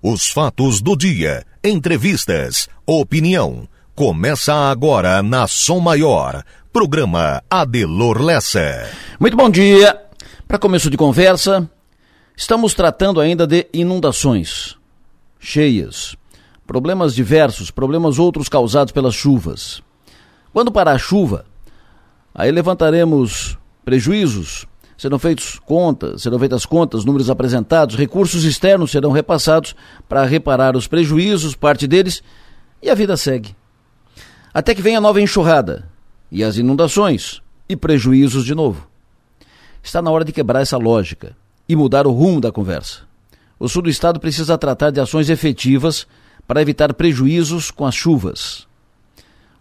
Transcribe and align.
Os 0.00 0.30
fatos 0.30 0.80
do 0.80 0.96
dia, 0.96 1.44
entrevistas, 1.62 2.68
opinião. 2.86 3.68
Começa 3.96 4.54
agora 4.54 5.24
na 5.24 5.48
Som 5.48 5.80
Maior. 5.80 6.44
Programa 6.72 7.42
Adelor 7.50 8.22
Lessa. 8.22 8.88
Muito 9.18 9.36
bom 9.36 9.50
dia. 9.50 10.00
Para 10.46 10.56
começo 10.56 10.88
de 10.88 10.96
conversa, 10.96 11.68
estamos 12.36 12.74
tratando 12.74 13.20
ainda 13.20 13.44
de 13.44 13.66
inundações, 13.72 14.76
cheias, 15.40 16.14
problemas 16.64 17.12
diversos, 17.12 17.72
problemas 17.72 18.20
outros 18.20 18.48
causados 18.48 18.92
pelas 18.92 19.16
chuvas. 19.16 19.82
Quando 20.52 20.70
parar 20.70 20.92
a 20.92 20.98
chuva, 20.98 21.44
aí 22.32 22.52
levantaremos 22.52 23.58
prejuízos, 23.84 24.64
serão 24.98 25.16
feitas 25.16 25.60
contas, 25.60 26.22
serão 26.22 26.40
feitas 26.40 26.66
contas, 26.66 27.04
números 27.04 27.30
apresentados, 27.30 27.94
recursos 27.94 28.42
externos 28.42 28.90
serão 28.90 29.12
repassados 29.12 29.76
para 30.08 30.24
reparar 30.24 30.76
os 30.76 30.88
prejuízos, 30.88 31.54
parte 31.54 31.86
deles, 31.86 32.20
e 32.82 32.90
a 32.90 32.94
vida 32.96 33.16
segue. 33.16 33.54
Até 34.52 34.74
que 34.74 34.82
venha 34.82 34.98
a 34.98 35.00
nova 35.00 35.20
enxurrada 35.20 35.88
e 36.32 36.42
as 36.42 36.56
inundações 36.56 37.40
e 37.68 37.76
prejuízos 37.76 38.44
de 38.44 38.56
novo. 38.56 38.88
Está 39.80 40.02
na 40.02 40.10
hora 40.10 40.24
de 40.24 40.32
quebrar 40.32 40.62
essa 40.62 40.76
lógica 40.76 41.36
e 41.68 41.76
mudar 41.76 42.04
o 42.04 42.12
rumo 42.12 42.40
da 42.40 42.50
conversa. 42.50 43.02
O 43.56 43.68
sul 43.68 43.82
do 43.82 43.90
estado 43.90 44.18
precisa 44.18 44.58
tratar 44.58 44.90
de 44.90 45.00
ações 45.00 45.30
efetivas 45.30 46.08
para 46.44 46.60
evitar 46.60 46.92
prejuízos 46.92 47.70
com 47.70 47.86
as 47.86 47.94
chuvas. 47.94 48.66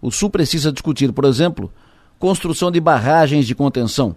O 0.01 0.09
sul 0.09 0.31
precisa 0.31 0.71
discutir, 0.71 1.11
por 1.11 1.25
exemplo, 1.25 1.71
construção 2.17 2.71
de 2.71 2.79
barragens 2.79 3.45
de 3.45 3.53
contenção 3.53 4.15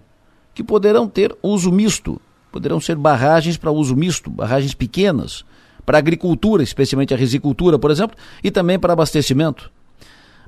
que 0.53 0.63
poderão 0.63 1.07
ter 1.07 1.35
uso 1.41 1.71
misto, 1.71 2.19
poderão 2.51 2.79
ser 2.79 2.95
barragens 2.95 3.57
para 3.57 3.71
uso 3.71 3.95
misto, 3.95 4.29
barragens 4.29 4.73
pequenas, 4.73 5.45
para 5.85 5.97
agricultura, 5.97 6.61
especialmente 6.61 7.13
a 7.13 7.17
risicultura, 7.17 7.79
por 7.79 7.91
exemplo, 7.91 8.17
e 8.43 8.51
também 8.51 8.77
para 8.77 8.93
abastecimento. 8.93 9.71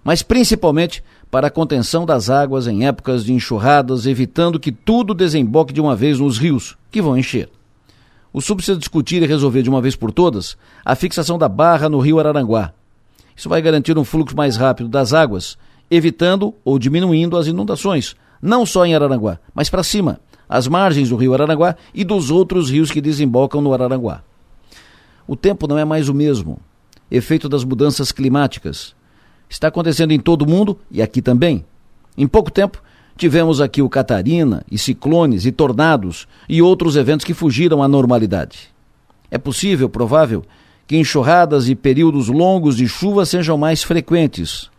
Mas 0.04 0.22
principalmente 0.22 1.04
para 1.32 1.48
a 1.48 1.52
contenção 1.52 2.06
das 2.06 2.30
águas 2.30 2.68
em 2.68 2.86
épocas 2.86 3.24
de 3.24 3.34
enxurradas, 3.34 4.06
evitando 4.06 4.60
que 4.60 4.72
tudo 4.72 5.14
desemboque 5.14 5.74
de 5.74 5.82
uma 5.82 5.96
vez 5.96 6.20
nos 6.20 6.38
rios, 6.38 6.78
que 6.92 7.02
vão 7.02 7.18
encher. 7.18 7.50
O 8.32 8.42
SUB 8.42 8.58
precisa 8.58 8.78
discutir 8.78 9.22
e 9.22 9.28
resolver 9.28 9.62
de 9.62 9.70
uma 9.70 9.82
vez 9.82 9.96
por 9.96 10.12
todas 10.12 10.58
a 10.84 10.96
fixação 10.96 11.38
da 11.38 11.48
barra 11.48 11.88
no 11.88 12.00
rio 12.00 12.20
Araranguá. 12.20 12.74
Isso 13.36 13.48
vai 13.48 13.62
garantir 13.62 13.98
um 13.98 14.04
fluxo 14.04 14.36
mais 14.36 14.58
rápido 14.58 14.90
das 14.90 15.14
águas, 15.14 15.58
evitando 15.90 16.54
ou 16.66 16.78
diminuindo 16.78 17.38
as 17.38 17.48
inundações, 17.48 18.16
não 18.44 18.66
só 18.66 18.86
em 18.86 18.94
Araranguá, 18.94 19.40
mas 19.56 19.70
para 19.70 19.84
cima, 19.84 20.20
as 20.50 20.68
margens 20.68 21.08
do 21.08 21.16
rio 21.16 21.34
Araranguá 21.34 21.78
e 21.94 22.04
dos 22.04 22.30
outros 22.30 22.70
rios 22.70 22.92
que 22.92 23.00
desembocam 23.00 23.62
no 23.62 23.74
Araranguá. 23.74 24.22
O 25.26 25.38
tempo 25.38 25.66
não 25.66 25.78
é 25.78 25.86
mais 25.86 26.10
o 26.10 26.14
mesmo, 26.14 26.60
efeito 27.10 27.48
das 27.48 27.64
mudanças 27.64 28.12
climáticas. 28.12 28.94
Está 29.50 29.70
acontecendo 29.70 30.12
em 30.12 30.20
todo 30.20 30.42
o 30.42 30.50
mundo 30.50 30.78
e 30.92 31.02
aqui 31.02 31.22
também. 31.22 31.64
Em 32.18 32.28
pouco 32.28 32.52
tempo, 32.52 32.84
tivemos 33.16 33.62
aqui 33.62 33.82
o 33.82 33.88
Catarina 33.88 34.66
e 34.70 34.78
ciclones 34.78 35.46
e 35.46 35.52
tornados 35.52 36.28
e 36.50 36.62
outros 36.62 36.98
eventos 36.98 37.26
que 37.26 37.34
fugiram 37.34 37.82
à 37.82 37.88
normalidade. 37.88 38.74
É 39.32 39.38
possível, 39.38 39.88
provável, 39.88 40.44
que 40.86 40.98
enxurradas 40.98 41.70
e 41.70 41.76
períodos 41.76 42.28
longos 42.28 42.76
de 42.76 42.90
chuva 42.90 43.26
sejam 43.26 43.58
mais 43.58 43.84
frequentes. 43.84 44.70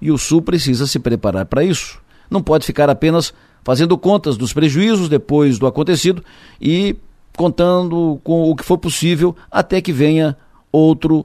E 0.00 0.12
o 0.12 0.16
Sul 0.16 0.40
precisa 0.40 0.86
se 0.86 1.00
preparar 1.00 1.46
para 1.46 1.64
isso 1.64 2.01
não 2.32 2.42
pode 2.42 2.66
ficar 2.66 2.90
apenas 2.90 3.32
fazendo 3.62 3.96
contas 3.96 4.36
dos 4.36 4.52
prejuízos 4.52 5.08
depois 5.08 5.58
do 5.58 5.66
acontecido 5.66 6.24
e 6.60 6.96
contando 7.36 8.20
com 8.24 8.50
o 8.50 8.56
que 8.56 8.64
for 8.64 8.78
possível 8.78 9.36
até 9.50 9.80
que 9.80 9.92
venha 9.92 10.36
outro 10.70 11.24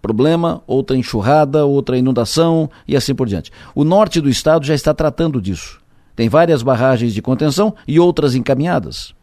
problema, 0.00 0.62
outra 0.66 0.96
enxurrada, 0.96 1.64
outra 1.64 1.96
inundação 1.96 2.68
e 2.86 2.96
assim 2.96 3.14
por 3.14 3.28
diante. 3.28 3.52
O 3.74 3.84
norte 3.84 4.20
do 4.20 4.28
estado 4.28 4.66
já 4.66 4.74
está 4.74 4.92
tratando 4.92 5.40
disso. 5.40 5.80
Tem 6.14 6.28
várias 6.28 6.62
barragens 6.62 7.14
de 7.14 7.22
contenção 7.22 7.74
e 7.86 7.98
outras 7.98 8.34
encaminhadas. 8.34 9.14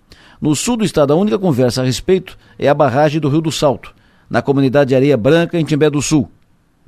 No 0.41 0.55
sul 0.55 0.77
do 0.77 0.85
estado, 0.85 1.11
a 1.11 1.15
única 1.15 1.38
conversa 1.38 1.81
a 1.81 1.85
respeito 1.85 2.38
é 2.57 2.69
a 2.69 2.73
barragem 2.73 3.19
do 3.19 3.27
Rio 3.27 3.41
do 3.41 3.51
Salto, 3.51 3.94
na 4.29 4.41
comunidade 4.41 4.89
de 4.89 4.95
Areia 4.95 5.17
Branca, 5.17 5.59
em 5.59 5.65
Timbé 5.65 5.89
do 5.89 6.01
Sul. 6.01 6.29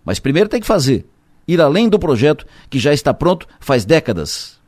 Mas 0.06 0.20
primeiro 0.20 0.50
tem 0.50 0.62
que 0.62 0.66
fazer 0.66 1.06
ir 1.54 1.62
além 1.62 1.90
do 1.90 2.00
projeto 2.00 2.46
que 2.70 2.80
já 2.80 2.94
está 2.94 3.14
pronto 3.14 3.48
faz 3.60 3.86
décadas. 3.86 4.60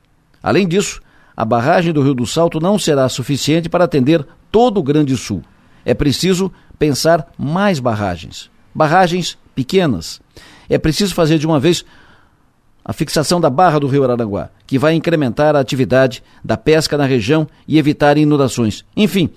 Além 0.41 0.67
disso, 0.67 1.01
a 1.35 1.45
barragem 1.45 1.93
do 1.93 2.01
Rio 2.01 2.13
do 2.13 2.25
Salto 2.25 2.59
não 2.59 2.77
será 2.77 3.07
suficiente 3.09 3.69
para 3.69 3.85
atender 3.85 4.25
todo 4.51 4.79
o 4.79 4.83
Grande 4.83 5.15
Sul. 5.17 5.41
É 5.85 5.93
preciso 5.93 6.51
pensar 6.77 7.31
mais 7.37 7.79
barragens. 7.79 8.49
Barragens 8.73 9.37
pequenas. 9.55 10.21
É 10.69 10.77
preciso 10.77 11.13
fazer 11.13 11.37
de 11.37 11.47
uma 11.47 11.59
vez 11.59 11.83
a 12.85 12.91
fixação 12.91 13.39
da 13.39 13.49
barra 13.49 13.79
do 13.79 13.87
Rio 13.87 14.03
Araranguá, 14.03 14.49
que 14.67 14.77
vai 14.77 14.93
incrementar 14.93 15.55
a 15.55 15.59
atividade 15.59 16.21
da 16.43 16.57
pesca 16.57 16.97
na 16.97 17.05
região 17.05 17.47
e 17.67 17.77
evitar 17.77 18.17
inundações. 18.17 18.83
Enfim, 18.95 19.29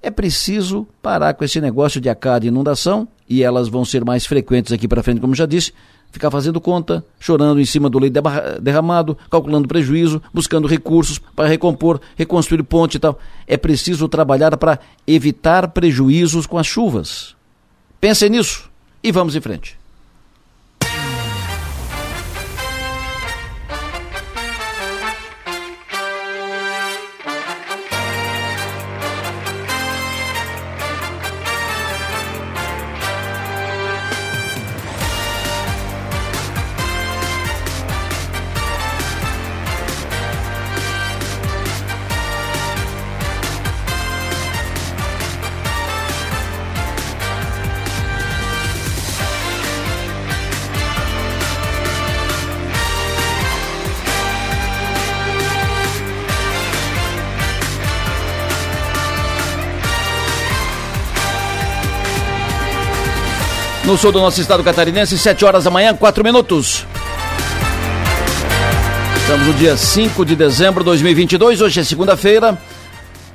é 0.00 0.10
preciso 0.10 0.86
parar 1.02 1.34
com 1.34 1.44
esse 1.44 1.60
negócio 1.60 2.00
de 2.00 2.08
acá 2.08 2.38
de 2.38 2.48
inundação, 2.48 3.08
e 3.28 3.42
elas 3.42 3.68
vão 3.68 3.84
ser 3.84 4.04
mais 4.04 4.26
frequentes 4.26 4.72
aqui 4.72 4.86
para 4.86 5.02
frente, 5.02 5.20
como 5.20 5.34
já 5.34 5.46
disse, 5.46 5.72
ficar 6.14 6.30
fazendo 6.30 6.60
conta, 6.60 7.04
chorando 7.18 7.60
em 7.60 7.64
cima 7.64 7.90
do 7.90 7.98
leite 7.98 8.14
derramado, 8.62 9.18
calculando 9.28 9.66
prejuízo, 9.66 10.22
buscando 10.32 10.68
recursos 10.68 11.18
para 11.18 11.48
recompor, 11.48 12.00
reconstruir 12.14 12.62
ponte 12.62 12.94
e 12.94 13.00
tal. 13.00 13.18
É 13.48 13.56
preciso 13.56 14.08
trabalhar 14.08 14.56
para 14.56 14.78
evitar 15.08 15.68
prejuízos 15.68 16.46
com 16.46 16.56
as 16.56 16.68
chuvas. 16.68 17.34
Pensem 18.00 18.30
nisso 18.30 18.70
e 19.02 19.10
vamos 19.10 19.34
em 19.34 19.40
frente. 19.40 19.76
No 63.94 63.98
sul 63.98 64.10
do 64.10 64.20
nosso 64.20 64.40
estado 64.40 64.64
catarinense, 64.64 65.16
7 65.16 65.44
horas 65.44 65.62
da 65.62 65.70
manhã, 65.70 65.94
4 65.94 66.24
minutos. 66.24 66.84
Estamos 69.20 69.46
no 69.46 69.54
dia 69.54 69.76
5 69.76 70.24
de 70.24 70.34
dezembro 70.34 70.82
de 70.82 70.86
2022, 70.86 71.60
hoje 71.60 71.78
é 71.78 71.84
segunda-feira. 71.84 72.58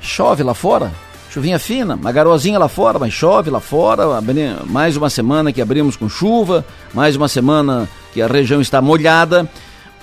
Chove 0.02 0.42
lá 0.42 0.52
fora, 0.52 0.92
chuvinha 1.30 1.58
fina, 1.58 1.94
uma 1.94 2.12
garoazinha 2.12 2.58
lá 2.58 2.68
fora, 2.68 2.98
mas 2.98 3.10
chove 3.10 3.48
lá 3.48 3.58
fora. 3.58 4.20
Mais 4.66 4.98
uma 4.98 5.08
semana 5.08 5.50
que 5.50 5.62
abrimos 5.62 5.96
com 5.96 6.10
chuva, 6.10 6.62
mais 6.92 7.16
uma 7.16 7.26
semana 7.26 7.88
que 8.12 8.20
a 8.20 8.26
região 8.26 8.60
está 8.60 8.82
molhada. 8.82 9.48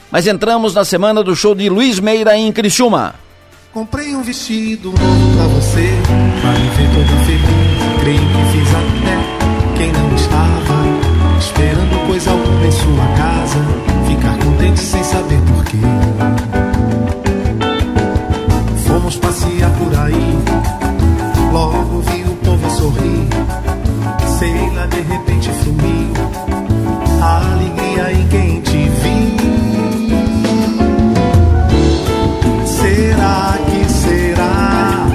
Mas 0.09 0.25
entramos 0.25 0.74
na 0.74 0.84
semana 0.84 1.24
do 1.24 1.35
show 1.35 1.53
de 1.53 1.69
Luiz 1.69 2.00
Meira 2.00 2.35
em 2.35 2.51
Criciúma. 2.51 3.13
Comprei 3.72 4.16
um 4.16 4.24
vestido 4.24 4.88
novo 4.89 5.38
pra 5.38 5.45
você, 5.50 5.88
pra 6.41 6.51
me 6.53 6.69
toda 6.95 7.25
feliz. 7.25 8.00
Creio 8.01 8.18
que 8.18 8.57
fiz 8.57 8.69
até 8.74 9.06
em 12.68 12.72
sua 12.72 13.08
casa, 13.16 13.60
ficar 14.08 14.38
contente 14.44 14.80
sem 14.80 15.04
saber 15.04 15.40
porquê. 15.42 15.78
Fomos 18.86 19.16
passear 19.16 19.72
por 19.72 19.98
aí, 20.00 20.38
logo 21.54 22.02
vi 22.02 22.24
o 22.24 22.36
povo 22.36 22.69
sorrir. 22.72 23.28
Sei 24.38 24.75
lá, 24.75 24.86
de 24.86 25.02
repente 25.02 25.50
fluiu 25.64 26.14
a 27.22 27.52
alegria 27.54 28.12
em 28.14 28.28
quem 28.28 28.62
te 28.62 28.90
vi. 28.90 29.38
Será 32.66 33.58
que 33.66 33.92
será? 33.92 35.08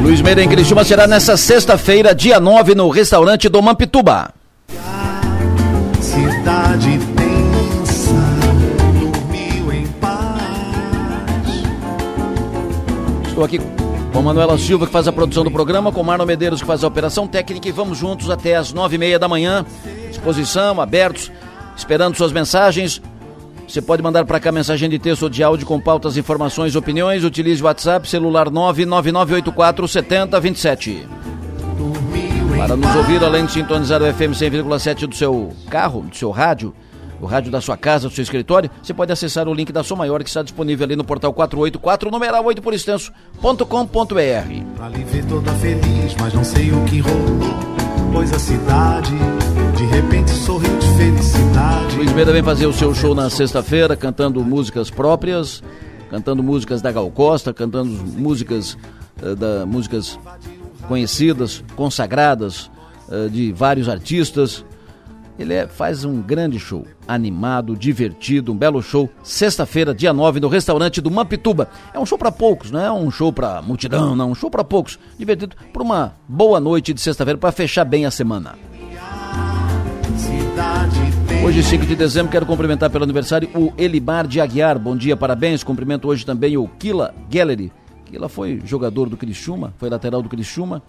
Luiz 0.00 0.22
Meira 0.22 0.42
em 0.42 0.48
Criciúma 0.48 0.84
será 0.84 1.06
nessa 1.06 1.36
sexta-feira, 1.36 2.14
dia 2.14 2.38
9, 2.38 2.74
no 2.74 2.88
restaurante 2.88 3.48
do 3.48 3.60
Mampituba. 3.60 4.33
Tensa, 6.76 8.10
dormiu 8.98 9.72
em 9.72 9.86
paz. 10.00 10.40
Estou 13.28 13.44
aqui 13.44 13.60
Com 14.12 14.22
Manuela 14.22 14.58
Silva, 14.58 14.84
que 14.84 14.92
faz 14.92 15.06
a 15.06 15.12
produção 15.12 15.44
do 15.44 15.52
programa, 15.52 15.92
com 15.92 16.02
Marlon 16.02 16.26
Medeiros, 16.26 16.60
que 16.60 16.66
faz 16.66 16.82
a 16.82 16.88
operação 16.88 17.28
técnica, 17.28 17.68
e 17.68 17.72
vamos 17.72 17.96
juntos 17.96 18.28
até 18.28 18.56
as 18.56 18.72
nove 18.72 18.96
e 18.96 18.98
meia 18.98 19.20
da 19.20 19.28
manhã. 19.28 19.64
Disposição, 20.08 20.80
abertos, 20.80 21.30
esperando 21.76 22.16
suas 22.16 22.32
mensagens. 22.32 23.00
Você 23.68 23.80
pode 23.80 24.02
mandar 24.02 24.24
para 24.24 24.40
cá 24.40 24.50
mensagem 24.50 24.90
de 24.90 24.98
texto 24.98 25.22
ou 25.22 25.28
de 25.28 25.44
áudio 25.44 25.66
com 25.68 25.80
pautas, 25.80 26.16
informações, 26.16 26.74
opiniões. 26.74 27.22
Utilize 27.22 27.62
o 27.62 27.66
WhatsApp, 27.66 28.08
celular 28.08 28.50
99984 28.50 29.86
7027. 29.86 31.06
Para 32.56 32.76
nos 32.76 32.96
ouvir, 32.96 33.22
além 33.22 33.46
de 33.46 33.52
sintonizar 33.52 34.02
o 34.02 34.12
FM 34.12 34.32
100,7 34.32 35.06
do 35.06 35.14
seu 35.14 35.52
carro, 35.68 36.02
do 36.02 36.16
seu 36.16 36.30
rádio, 36.30 36.74
o 37.20 37.26
rádio 37.26 37.50
da 37.50 37.60
sua 37.60 37.76
casa, 37.76 38.08
do 38.08 38.14
seu 38.14 38.22
escritório, 38.22 38.70
você 38.82 38.94
pode 38.94 39.12
acessar 39.12 39.48
o 39.48 39.54
link 39.54 39.72
da 39.72 39.82
Som 39.82 39.96
Maior 39.96 40.22
que 40.22 40.28
está 40.28 40.42
disponível 40.42 40.84
ali 40.84 40.96
no 40.96 41.04
portal 41.04 41.32
484, 41.32 42.10
numeral 42.10 42.44
8 42.44 42.62
por 42.62 42.74
extenso.com.br. 42.74 43.60
Ali 44.80 45.04
ver 45.04 45.24
toda 45.26 45.52
feliz, 45.54 46.14
mas 46.20 46.34
não 46.34 46.44
sei 46.44 46.70
o 46.70 46.84
que 46.84 47.00
rolou, 47.00 47.40
pois 48.12 48.32
a 48.32 48.38
cidade 48.38 49.12
de 49.76 49.84
repente 49.86 50.30
sorriu 50.30 50.76
de 50.78 50.86
felicidade. 50.96 51.96
Luiz 51.96 52.12
Meira 52.12 52.32
vem 52.32 52.42
fazer 52.42 52.66
o 52.66 52.72
seu 52.72 52.94
show 52.94 53.14
na 53.14 53.28
sexta-feira, 53.30 53.96
cantando 53.96 54.44
músicas 54.44 54.90
próprias, 54.90 55.62
cantando 56.10 56.42
músicas 56.42 56.80
da 56.80 56.92
Gal 56.92 57.10
Costa, 57.10 57.52
cantando 57.52 57.90
músicas 57.90 58.76
uh, 59.22 59.34
da 59.34 59.66
músicas 59.66 60.18
conhecidas, 60.88 61.62
consagradas, 61.76 62.70
uh, 63.08 63.28
de 63.30 63.52
vários 63.52 63.88
artistas. 63.88 64.64
Ele 65.36 65.52
é, 65.52 65.66
faz 65.66 66.04
um 66.04 66.22
grande 66.22 66.60
show, 66.60 66.86
animado, 67.08 67.76
divertido, 67.76 68.52
um 68.52 68.56
belo 68.56 68.80
show. 68.80 69.10
Sexta-feira, 69.22 69.92
dia 69.92 70.12
9, 70.12 70.38
no 70.38 70.48
restaurante 70.48 71.00
do 71.00 71.10
Mampituba. 71.10 71.68
É 71.92 71.98
um 71.98 72.06
show 72.06 72.16
para 72.16 72.30
poucos, 72.30 72.70
não 72.70 72.80
é 72.80 72.92
um 72.92 73.10
show 73.10 73.32
para 73.32 73.60
multidão, 73.60 74.14
não, 74.14 74.30
um 74.30 74.34
show 74.34 74.48
para 74.48 74.62
poucos. 74.62 74.98
Divertido, 75.18 75.56
para 75.72 75.82
uma 75.82 76.14
boa 76.28 76.60
noite 76.60 76.94
de 76.94 77.00
sexta-feira, 77.00 77.38
para 77.38 77.50
fechar 77.50 77.84
bem 77.84 78.06
a 78.06 78.10
semana. 78.12 78.54
Hoje, 81.44 81.62
5 81.62 81.84
de 81.84 81.96
dezembro, 81.96 82.32
quero 82.32 82.46
cumprimentar 82.46 82.88
pelo 82.88 83.04
aniversário 83.04 83.50
o 83.54 83.72
Elibar 83.76 84.26
de 84.26 84.40
Aguiar. 84.40 84.78
Bom 84.78 84.96
dia, 84.96 85.16
parabéns. 85.16 85.64
Cumprimento 85.64 86.08
hoje 86.08 86.24
também 86.24 86.56
o 86.56 86.66
Kila 86.66 87.12
Gallery. 87.28 87.70
Kila 88.14 88.28
foi 88.28 88.62
jogador 88.64 89.08
do 89.08 89.16
Criciúma, 89.16 89.74
foi 89.76 89.90
lateral 89.90 90.22
do 90.22 90.28
Criciúma 90.28 90.80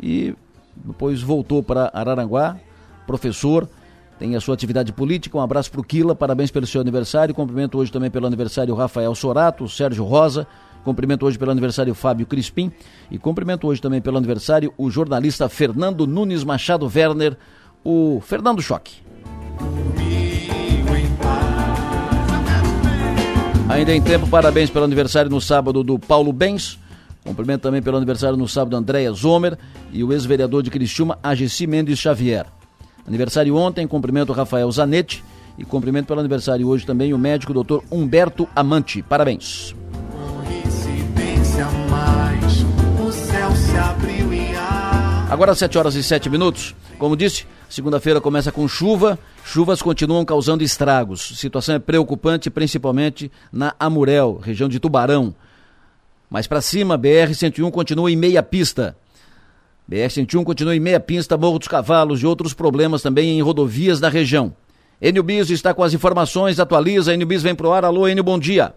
e 0.00 0.34
depois 0.74 1.20
voltou 1.20 1.62
para 1.62 1.90
Araranguá, 1.92 2.56
professor 3.06 3.68
tem 4.18 4.36
a 4.36 4.40
sua 4.40 4.54
atividade 4.54 4.92
política. 4.92 5.36
Um 5.36 5.40
abraço 5.40 5.70
para 5.70 5.80
o 5.80 5.84
Quila, 5.84 6.14
parabéns 6.14 6.50
pelo 6.50 6.66
seu 6.66 6.80
aniversário. 6.80 7.34
Cumprimento 7.34 7.76
hoje 7.76 7.90
também 7.90 8.08
pelo 8.08 8.26
aniversário 8.26 8.72
Rafael 8.72 9.12
Sorato, 9.16 9.68
Sérgio 9.68 10.04
Rosa. 10.04 10.46
Cumprimento 10.84 11.26
hoje 11.26 11.36
pelo 11.36 11.50
aniversário 11.50 11.92
Fábio 11.92 12.24
Crispim. 12.24 12.70
E 13.10 13.18
cumprimento 13.18 13.66
hoje 13.66 13.82
também 13.82 14.00
pelo 14.00 14.16
aniversário 14.16 14.72
o 14.78 14.88
jornalista 14.88 15.48
Fernando 15.48 16.06
Nunes 16.06 16.44
Machado 16.44 16.88
Werner, 16.94 17.36
o 17.84 18.20
Fernando 18.20 18.62
Choque. 18.62 19.02
Ainda 23.72 23.94
em 23.94 24.02
tempo, 24.02 24.26
parabéns 24.28 24.68
pelo 24.68 24.84
aniversário 24.84 25.30
no 25.30 25.40
sábado 25.40 25.82
do 25.82 25.98
Paulo 25.98 26.30
Bens. 26.30 26.78
Cumprimento 27.24 27.62
também 27.62 27.80
pelo 27.80 27.96
aniversário 27.96 28.36
no 28.36 28.46
sábado 28.46 28.76
Andréia 28.76 29.10
Zomer 29.12 29.56
e 29.90 30.04
o 30.04 30.12
ex-vereador 30.12 30.62
de 30.62 30.70
Criciúma, 30.70 31.18
Ageci 31.22 31.66
Mendes 31.66 31.98
Xavier. 31.98 32.44
Aniversário 33.08 33.56
ontem, 33.56 33.88
cumprimento 33.88 34.30
Rafael 34.34 34.70
Zanetti 34.70 35.24
e 35.56 35.64
cumprimento 35.64 36.06
pelo 36.06 36.20
aniversário 36.20 36.68
hoje 36.68 36.84
também 36.84 37.14
o 37.14 37.18
médico 37.18 37.54
doutor 37.54 37.82
Humberto 37.90 38.46
Amante. 38.54 39.02
Parabéns. 39.02 39.74
Agora 45.30 45.54
7 45.54 45.78
horas 45.78 45.94
e 45.94 46.02
7 46.02 46.28
minutos. 46.28 46.74
Como 47.02 47.16
disse, 47.16 47.46
segunda-feira 47.68 48.20
começa 48.20 48.52
com 48.52 48.68
chuva. 48.68 49.18
Chuvas 49.44 49.82
continuam 49.82 50.24
causando 50.24 50.62
estragos. 50.62 51.32
Situação 51.36 51.74
é 51.74 51.80
preocupante, 51.80 52.48
principalmente 52.48 53.28
na 53.52 53.74
Amurel, 53.76 54.38
região 54.40 54.68
de 54.68 54.78
Tubarão. 54.78 55.34
Mais 56.30 56.46
para 56.46 56.60
cima, 56.60 56.96
BR-101 56.96 57.72
continua 57.72 58.08
em 58.08 58.14
meia 58.14 58.40
pista. 58.40 58.96
BR-101 59.90 60.44
continua 60.44 60.76
em 60.76 60.78
meia 60.78 61.00
pista, 61.00 61.36
Morro 61.36 61.58
dos 61.58 61.66
Cavalos 61.66 62.22
e 62.22 62.26
outros 62.26 62.54
problemas 62.54 63.02
também 63.02 63.36
em 63.36 63.42
rodovias 63.42 63.98
da 63.98 64.08
região. 64.08 64.54
Enio 65.00 65.26
está 65.28 65.74
com 65.74 65.82
as 65.82 65.92
informações, 65.92 66.60
atualiza. 66.60 67.12
Enio 67.12 67.26
Bis 67.26 67.42
vem 67.42 67.56
pro 67.56 67.72
ar. 67.72 67.84
Alô, 67.84 68.06
Enio, 68.06 68.22
bom 68.22 68.38
dia. 68.38 68.72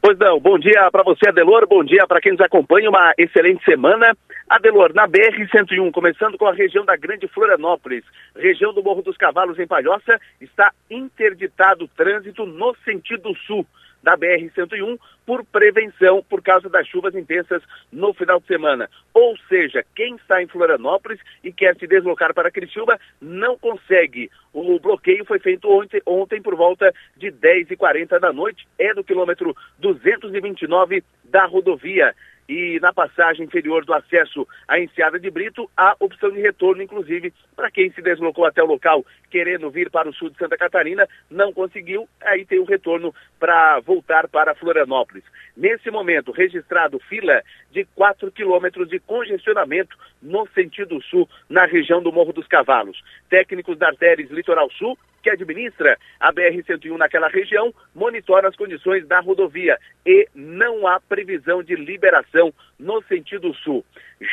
Pois 0.00 0.16
não, 0.16 0.38
bom 0.38 0.56
dia 0.58 0.88
para 0.92 1.02
você, 1.02 1.28
Adelor, 1.28 1.66
bom 1.66 1.82
dia 1.82 2.06
para 2.06 2.20
quem 2.20 2.30
nos 2.32 2.40
acompanha, 2.40 2.88
uma 2.88 3.12
excelente 3.18 3.64
semana. 3.64 4.16
Adelor, 4.48 4.94
na 4.94 5.08
BR-101, 5.08 5.90
começando 5.90 6.38
com 6.38 6.46
a 6.46 6.52
região 6.52 6.84
da 6.84 6.96
Grande 6.96 7.26
Florianópolis, 7.26 8.04
região 8.36 8.72
do 8.72 8.82
Morro 8.82 9.02
dos 9.02 9.16
Cavalos 9.16 9.58
em 9.58 9.66
Palhoça, 9.66 10.20
está 10.40 10.72
interditado 10.88 11.84
o 11.84 11.88
trânsito 11.88 12.46
no 12.46 12.76
sentido 12.84 13.34
sul 13.46 13.66
da 14.08 14.16
BR-101 14.16 14.98
por 15.26 15.44
prevenção 15.44 16.24
por 16.26 16.40
causa 16.42 16.66
das 16.70 16.86
chuvas 16.86 17.14
intensas 17.14 17.62
no 17.92 18.14
final 18.14 18.40
de 18.40 18.46
semana. 18.46 18.88
Ou 19.12 19.36
seja, 19.48 19.84
quem 19.94 20.16
está 20.16 20.42
em 20.42 20.46
Florianópolis 20.46 21.20
e 21.44 21.52
quer 21.52 21.76
se 21.76 21.86
deslocar 21.86 22.32
para 22.32 22.50
Criciúma 22.50 22.98
não 23.20 23.58
consegue. 23.58 24.30
O 24.54 24.80
bloqueio 24.80 25.26
foi 25.26 25.38
feito 25.38 25.70
ontem, 25.70 26.00
ontem 26.06 26.40
por 26.40 26.56
volta 26.56 26.90
de 27.18 27.30
10h40 27.30 28.18
da 28.18 28.32
noite, 28.32 28.66
é 28.78 28.94
do 28.94 29.04
quilômetro 29.04 29.54
229 29.78 31.04
da 31.24 31.44
rodovia 31.44 32.14
e 32.48 32.80
na 32.80 32.92
passagem 32.92 33.44
inferior 33.44 33.84
do 33.84 33.92
acesso 33.92 34.48
à 34.66 34.80
Enseada 34.80 35.20
de 35.20 35.30
Brito, 35.30 35.70
há 35.76 35.94
opção 36.00 36.30
de 36.30 36.40
retorno, 36.40 36.82
inclusive, 36.82 37.32
para 37.54 37.70
quem 37.70 37.92
se 37.92 38.00
deslocou 38.00 38.46
até 38.46 38.62
o 38.62 38.66
local 38.66 39.04
querendo 39.30 39.70
vir 39.70 39.90
para 39.90 40.08
o 40.08 40.14
sul 40.14 40.30
de 40.30 40.38
Santa 40.38 40.56
Catarina, 40.56 41.06
não 41.30 41.52
conseguiu, 41.52 42.08
aí 42.22 42.46
tem 42.46 42.58
o 42.58 42.64
retorno 42.64 43.14
para 43.38 43.80
voltar 43.80 44.26
para 44.28 44.54
Florianópolis. 44.54 45.24
Nesse 45.54 45.90
momento, 45.90 46.32
registrado 46.32 46.98
fila 47.00 47.42
de 47.70 47.84
4 47.94 48.32
quilômetros 48.32 48.88
de 48.88 48.98
congestionamento 48.98 49.94
no 50.22 50.48
sentido 50.54 51.02
sul, 51.02 51.28
na 51.50 51.66
região 51.66 52.02
do 52.02 52.12
Morro 52.12 52.32
dos 52.32 52.46
Cavalos. 52.46 53.02
Técnicos 53.28 53.76
da 53.76 53.88
Artérias 53.88 54.30
Litoral 54.30 54.70
Sul 54.70 54.98
que 55.22 55.30
administra 55.30 55.98
a 56.18 56.32
BR-101 56.32 56.96
naquela 56.96 57.28
região, 57.28 57.72
monitora 57.94 58.48
as 58.48 58.56
condições 58.56 59.06
da 59.06 59.20
rodovia 59.20 59.78
e 60.04 60.28
não 60.34 60.86
há 60.86 61.00
previsão 61.00 61.62
de 61.62 61.74
liberação 61.74 62.52
no 62.78 63.02
sentido 63.04 63.52
sul. 63.54 63.84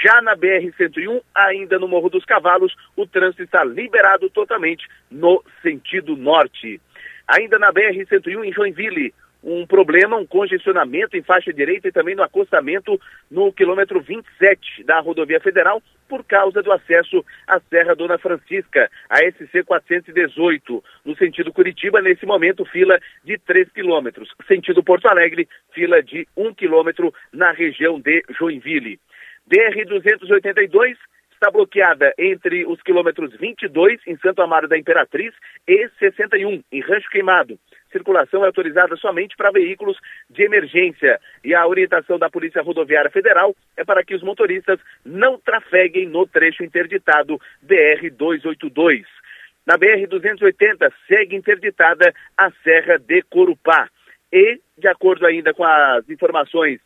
Já 0.04 0.22
na 0.22 0.36
BR-101, 0.36 1.22
ainda 1.34 1.80
no 1.80 1.88
Morro 1.88 2.10
dos 2.10 2.26
Cavalos, 2.26 2.76
o 2.96 3.06
trânsito 3.06 3.44
está 3.44 3.64
liberado 3.64 4.30
totalmente 4.30 4.88
no 5.10 5.44
sentido 5.62 6.16
norte. 6.16 6.80
Ainda 7.28 7.58
na 7.58 7.74
BR-101 7.74 8.46
em 8.46 8.54
Joinville, 8.54 9.14
um 9.46 9.66
problema, 9.68 10.18
um 10.18 10.26
congestionamento 10.26 11.16
em 11.16 11.22
faixa 11.22 11.54
direita 11.54 11.88
e 11.88 11.92
também 11.92 12.16
no 12.16 12.24
acostamento 12.24 13.00
no 13.30 13.54
quilômetro 13.54 14.02
27 14.02 14.84
da 14.84 15.00
rodovia 15.00 15.40
federal 15.40 15.82
por 16.10 16.24
causa 16.24 16.64
do 16.64 16.72
acesso 16.72 17.24
à 17.48 17.60
Serra 17.60 17.96
Dona 17.96 18.18
Francisca, 18.18 18.90
a 19.08 19.20
SC 19.20 19.64
418. 19.64 20.84
No 21.06 21.16
sentido 21.16 21.54
Curitiba, 21.54 22.02
nesse 22.02 22.26
momento, 22.26 22.66
fila 22.66 23.00
de 23.24 23.38
3 23.38 23.70
quilômetros. 23.72 24.34
Sentido 24.48 24.84
Porto 24.84 25.08
Alegre, 25.08 25.48
fila 25.72 26.02
de 26.02 26.28
1 26.36 26.54
quilômetro 26.56 27.14
na 27.32 27.52
região 27.52 28.00
de 28.00 28.24
Joinville. 28.38 29.00
BR 29.46 29.86
282 29.88 30.98
está 31.36 31.52
bloqueada 31.52 32.14
entre 32.18 32.66
os 32.66 32.82
quilômetros 32.82 33.36
22 33.36 34.00
em 34.08 34.18
Santo 34.18 34.42
Amaro 34.42 34.68
da 34.68 34.78
Imperatriz 34.78 35.34
e 35.68 35.90
61 36.00 36.64
em 36.72 36.82
Rancho 36.82 37.10
Queimado. 37.10 37.60
Circulação 37.92 38.44
é 38.44 38.48
autorizada 38.48 38.96
somente 38.98 39.36
para 39.38 39.52
veículos 39.52 39.98
de 40.30 40.44
emergência 40.44 41.20
e 41.44 41.54
a 41.54 41.66
orientação 41.66 42.20
da 42.20 42.30
Polícia 42.30 42.62
Rodoviária 42.62 43.10
Federal 43.10 43.56
é 43.78 43.84
para 43.84 44.04
que 44.04 44.16
os 44.16 44.24
motoristas 44.24 44.80
não 45.04 45.40
trafeguem 45.40 46.08
no 46.08 46.28
trecho 46.28 46.64
interditado 46.64 47.40
BR 47.62 48.10
282. 48.12 49.06
Na 49.66 49.78
BR 49.78 50.08
280 50.08 50.94
segue 51.08 51.36
interditada 51.36 52.14
a 52.38 52.52
Serra 52.64 52.98
de 53.00 53.22
Corupá. 53.24 53.90
E, 54.32 54.60
de 54.78 54.88
acordo 54.88 55.26
ainda 55.26 55.54
com 55.54 55.64
as 55.64 56.10
informações 56.10 56.80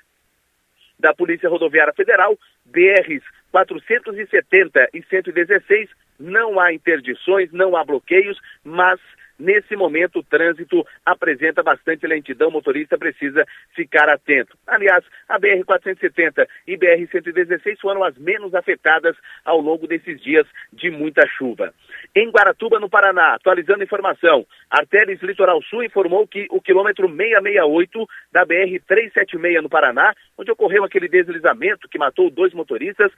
da 0.99 1.13
Polícia 1.13 1.49
Rodoviária 1.49 1.93
Federal, 1.93 2.37
BRs 2.65 3.23
470 3.51 4.89
e 4.93 5.01
116 5.03 5.89
não 6.19 6.59
há 6.59 6.73
interdições, 6.73 7.51
não 7.51 7.75
há 7.75 7.83
bloqueios, 7.83 8.37
mas 8.63 8.99
Nesse 9.39 9.73
momento, 9.73 10.19
o 10.19 10.23
trânsito 10.23 10.85
apresenta 11.05 11.63
bastante 11.63 12.05
lentidão, 12.05 12.49
o 12.49 12.51
motorista 12.51 12.97
precisa 12.97 13.45
ficar 13.73 14.09
atento. 14.09 14.57
Aliás, 14.67 15.05
a 15.29 15.39
BR-470 15.39 16.45
e 16.67 16.77
BR-116 16.77 17.77
foram 17.79 18.03
as 18.03 18.17
menos 18.17 18.53
afetadas 18.53 19.15
ao 19.45 19.61
longo 19.61 19.87
desses 19.87 20.21
dias 20.21 20.45
de 20.73 20.91
muita 20.91 21.25
chuva. 21.25 21.73
Em 22.13 22.29
Guaratuba, 22.29 22.79
no 22.79 22.89
Paraná, 22.89 23.35
atualizando 23.35 23.83
informação, 23.83 24.45
Artéries 24.69 25.21
Litoral 25.21 25.61
Sul 25.63 25.83
informou 25.83 26.27
que 26.27 26.47
o 26.49 26.61
quilômetro 26.61 27.07
668 27.07 28.07
da 28.33 28.45
BR-376 28.45 29.61
no 29.61 29.69
Paraná, 29.69 30.13
onde 30.37 30.51
ocorreu 30.51 30.83
aquele 30.83 31.07
deslizamento 31.07 31.87
que 31.87 31.97
matou 31.97 32.29
dois 32.29 32.53
motoristas, 32.53 33.11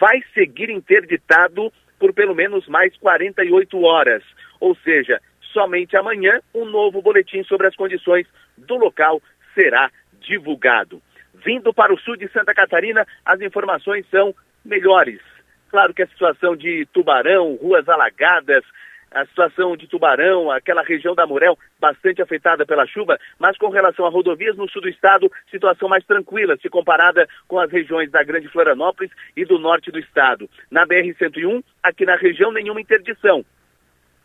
vai 0.00 0.22
seguir 0.32 0.70
interditado 0.70 1.70
por 1.98 2.12
pelo 2.12 2.34
menos 2.34 2.66
mais 2.66 2.96
48 2.96 3.78
horas. 3.82 4.22
Ou 4.60 4.74
seja, 4.76 5.20
somente 5.56 5.96
amanhã 5.96 6.38
um 6.54 6.66
novo 6.66 7.00
boletim 7.00 7.42
sobre 7.44 7.66
as 7.66 7.74
condições 7.74 8.26
do 8.58 8.76
local 8.76 9.22
será 9.54 9.90
divulgado. 10.20 11.00
Vindo 11.32 11.72
para 11.72 11.94
o 11.94 11.98
sul 11.98 12.14
de 12.14 12.28
Santa 12.28 12.52
Catarina, 12.52 13.06
as 13.24 13.40
informações 13.40 14.04
são 14.10 14.34
melhores. 14.62 15.18
Claro 15.70 15.94
que 15.94 16.02
a 16.02 16.06
situação 16.06 16.54
de 16.54 16.86
Tubarão, 16.92 17.54
ruas 17.54 17.88
alagadas, 17.88 18.62
a 19.10 19.24
situação 19.24 19.74
de 19.78 19.86
Tubarão, 19.86 20.50
aquela 20.50 20.82
região 20.82 21.14
da 21.14 21.26
Morel, 21.26 21.58
bastante 21.80 22.20
afetada 22.20 22.66
pela 22.66 22.86
chuva, 22.86 23.18
mas 23.38 23.56
com 23.56 23.70
relação 23.70 24.04
a 24.04 24.10
rodovias 24.10 24.58
no 24.58 24.68
sul 24.68 24.82
do 24.82 24.90
estado, 24.90 25.32
situação 25.50 25.88
mais 25.88 26.04
tranquila, 26.04 26.58
se 26.58 26.68
comparada 26.68 27.26
com 27.48 27.58
as 27.58 27.70
regiões 27.70 28.10
da 28.10 28.22
Grande 28.22 28.48
Florianópolis 28.48 29.10
e 29.34 29.46
do 29.46 29.58
norte 29.58 29.90
do 29.90 29.98
estado. 29.98 30.50
Na 30.70 30.86
BR-101, 30.86 31.64
aqui 31.82 32.04
na 32.04 32.16
região, 32.16 32.52
nenhuma 32.52 32.80
interdição. 32.80 33.42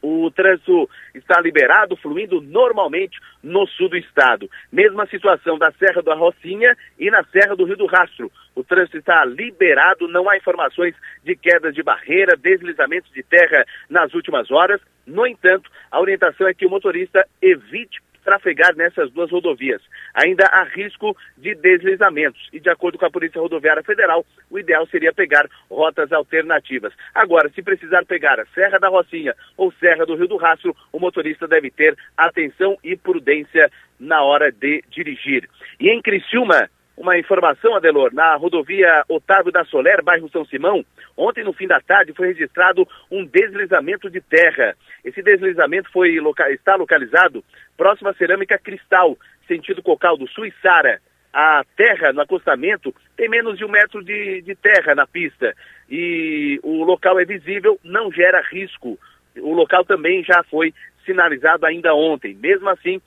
O 0.01 0.31
trânsito 0.31 0.89
está 1.13 1.39
liberado, 1.39 1.95
fluindo 1.95 2.41
normalmente 2.41 3.19
no 3.43 3.67
sul 3.67 3.89
do 3.89 3.97
estado. 3.97 4.49
Mesma 4.71 5.05
situação 5.05 5.57
da 5.57 5.71
Serra 5.73 6.01
da 6.01 6.15
Rocinha 6.15 6.75
e 6.97 7.11
na 7.11 7.23
Serra 7.25 7.55
do 7.55 7.65
Rio 7.65 7.77
do 7.77 7.85
Rastro. 7.85 8.31
O 8.55 8.63
trânsito 8.63 8.97
está 8.97 9.23
liberado, 9.25 10.07
não 10.07 10.29
há 10.29 10.37
informações 10.37 10.95
de 11.23 11.35
quedas 11.35 11.75
de 11.75 11.83
barreira, 11.83 12.35
deslizamentos 12.35 13.11
de 13.11 13.21
terra 13.21 13.65
nas 13.89 14.13
últimas 14.13 14.49
horas. 14.49 14.81
No 15.05 15.25
entanto, 15.27 15.69
a 15.91 15.99
orientação 15.99 16.47
é 16.47 16.53
que 16.53 16.65
o 16.65 16.69
motorista 16.69 17.27
evite 17.41 18.01
trafegar 18.23 18.75
nessas 18.75 19.11
duas 19.11 19.31
rodovias. 19.31 19.81
Ainda 20.13 20.45
há 20.45 20.63
risco 20.63 21.15
de 21.37 21.55
deslizamentos 21.55 22.49
e, 22.53 22.59
de 22.59 22.69
acordo 22.69 22.97
com 22.97 23.05
a 23.05 23.11
Polícia 23.11 23.41
Rodoviária 23.41 23.83
Federal, 23.83 24.25
o 24.49 24.59
ideal 24.59 24.85
seria 24.87 25.13
pegar 25.13 25.47
rotas 25.69 26.11
alternativas. 26.11 26.93
Agora, 27.13 27.49
se 27.49 27.61
precisar 27.61 28.05
pegar 28.05 28.39
a 28.39 28.45
Serra 28.47 28.79
da 28.79 28.89
Rocinha 28.89 29.35
ou 29.57 29.71
Serra 29.73 30.05
do 30.05 30.15
Rio 30.15 30.27
do 30.27 30.37
Rastro, 30.37 30.75
o 30.91 30.99
motorista 30.99 31.47
deve 31.47 31.69
ter 31.71 31.95
atenção 32.17 32.77
e 32.83 32.95
prudência 32.95 33.69
na 33.99 34.23
hora 34.23 34.51
de 34.51 34.83
dirigir. 34.89 35.47
E 35.79 35.89
em 35.89 36.01
Criciúma, 36.01 36.69
uma 37.01 37.17
informação, 37.17 37.75
Adelor, 37.75 38.13
na 38.13 38.35
rodovia 38.35 39.03
Otávio 39.09 39.51
da 39.51 39.65
Soler, 39.65 40.03
bairro 40.03 40.29
São 40.29 40.45
Simão, 40.45 40.85
ontem 41.17 41.43
no 41.43 41.51
fim 41.51 41.65
da 41.65 41.81
tarde 41.81 42.13
foi 42.13 42.27
registrado 42.27 42.87
um 43.09 43.25
deslizamento 43.25 44.07
de 44.07 44.21
terra. 44.21 44.75
Esse 45.03 45.23
deslizamento 45.23 45.91
foi, 45.91 46.19
está 46.51 46.75
localizado 46.75 47.43
próximo 47.75 48.09
à 48.09 48.13
cerâmica 48.13 48.59
Cristal, 48.59 49.17
sentido 49.47 49.81
Cocal 49.81 50.15
do 50.15 50.27
Sul 50.27 50.45
e 50.45 50.53
Sara. 50.61 51.01
A 51.33 51.65
terra 51.75 52.13
no 52.13 52.21
acostamento 52.21 52.93
tem 53.17 53.27
menos 53.27 53.57
de 53.57 53.65
um 53.65 53.69
metro 53.69 54.03
de, 54.03 54.43
de 54.43 54.53
terra 54.53 54.93
na 54.93 55.07
pista 55.07 55.55
e 55.89 56.59
o 56.61 56.83
local 56.83 57.19
é 57.19 57.25
visível, 57.25 57.79
não 57.83 58.11
gera 58.11 58.43
risco. 58.51 58.99
O 59.37 59.53
local 59.53 59.83
também 59.85 60.23
já 60.23 60.43
foi 60.43 60.71
sinalizado 61.03 61.65
ainda 61.65 61.95
ontem. 61.95 62.35
Mesmo 62.35 62.69
assim, 62.69 63.01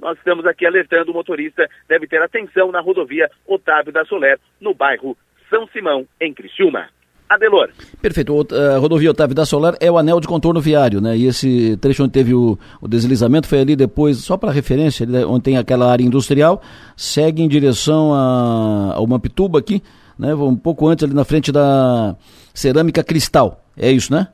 nós 0.00 0.16
estamos 0.18 0.46
aqui 0.46 0.66
alertando 0.66 1.10
o 1.10 1.14
motorista 1.14 1.68
deve 1.88 2.06
ter 2.06 2.22
atenção 2.22 2.72
na 2.72 2.80
rodovia 2.80 3.30
Otávio 3.46 3.92
da 3.92 4.04
Soler, 4.04 4.38
no 4.60 4.74
bairro 4.74 5.16
São 5.48 5.66
Simão, 5.68 6.06
em 6.20 6.32
Criciúma. 6.32 6.88
Adelor. 7.28 7.70
Perfeito. 8.02 8.48
A 8.52 8.78
rodovia 8.78 9.12
Otávio 9.12 9.36
da 9.36 9.44
Solar 9.44 9.76
é 9.78 9.88
o 9.88 9.96
anel 9.96 10.18
de 10.18 10.26
contorno 10.26 10.60
viário, 10.60 11.00
né? 11.00 11.16
E 11.16 11.26
esse 11.26 11.76
trecho 11.76 12.02
onde 12.02 12.12
teve 12.12 12.34
o, 12.34 12.58
o 12.80 12.88
deslizamento 12.88 13.46
foi 13.46 13.60
ali 13.60 13.76
depois, 13.76 14.16
só 14.16 14.36
para 14.36 14.50
referência, 14.50 15.06
onde 15.28 15.44
tem 15.44 15.56
aquela 15.56 15.88
área 15.88 16.02
industrial, 16.02 16.60
segue 16.96 17.40
em 17.40 17.46
direção 17.46 18.12
a, 18.12 18.94
ao 18.96 19.06
Mampituba 19.06 19.60
aqui, 19.60 19.80
né? 20.18 20.34
Um 20.34 20.56
pouco 20.56 20.88
antes 20.88 21.04
ali 21.04 21.14
na 21.14 21.24
frente 21.24 21.52
da 21.52 22.16
cerâmica 22.52 23.04
cristal. 23.04 23.64
É 23.76 23.92
isso, 23.92 24.12
né? 24.12 24.26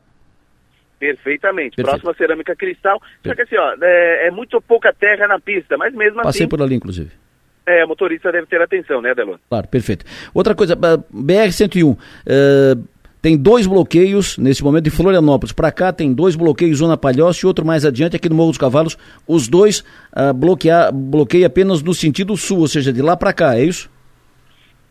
Perfeitamente. 0.98 1.76
Perfeito. 1.76 2.02
Próxima 2.02 2.14
cerâmica 2.14 2.56
cristal. 2.56 3.00
Perfeito. 3.00 3.28
Só 3.28 3.34
que 3.34 3.42
assim, 3.42 3.56
ó, 3.56 3.84
é, 3.84 4.28
é, 4.28 4.30
muito 4.30 4.60
pouca 4.60 4.92
terra 4.92 5.26
na 5.28 5.38
pista, 5.38 5.76
mas 5.76 5.94
mesmo 5.94 6.16
Passei 6.16 6.28
assim. 6.28 6.38
Passei 6.38 6.46
por 6.48 6.62
ali, 6.62 6.74
inclusive. 6.74 7.10
É, 7.66 7.84
o 7.84 7.88
motorista 7.88 8.30
deve 8.30 8.46
ter 8.46 8.62
atenção, 8.62 9.02
né, 9.02 9.14
Delon? 9.14 9.36
Claro, 9.48 9.66
perfeito. 9.66 10.04
Outra 10.32 10.54
coisa, 10.54 10.76
BR-101, 10.76 11.92
uh, 11.92 12.88
tem 13.20 13.36
dois 13.36 13.66
bloqueios 13.66 14.38
nesse 14.38 14.62
momento 14.62 14.84
de 14.84 14.90
Florianópolis. 14.90 15.52
Para 15.52 15.72
cá 15.72 15.92
tem 15.92 16.14
dois 16.14 16.36
bloqueios, 16.36 16.80
um 16.80 16.86
na 16.86 16.96
Palhoça 16.96 17.44
e 17.44 17.46
outro 17.46 17.66
mais 17.66 17.84
adiante 17.84 18.14
aqui 18.14 18.28
no 18.28 18.36
Morro 18.36 18.50
dos 18.50 18.58
Cavalos. 18.58 18.96
Os 19.26 19.48
dois 19.48 19.80
uh, 19.80 20.32
bloqueia, 20.32 20.92
bloqueia 20.92 21.48
apenas 21.48 21.82
no 21.82 21.92
sentido 21.92 22.36
sul, 22.36 22.60
ou 22.60 22.68
seja, 22.68 22.92
de 22.92 23.02
lá 23.02 23.16
para 23.16 23.32
cá, 23.32 23.56
é 23.56 23.64
isso? 23.64 23.90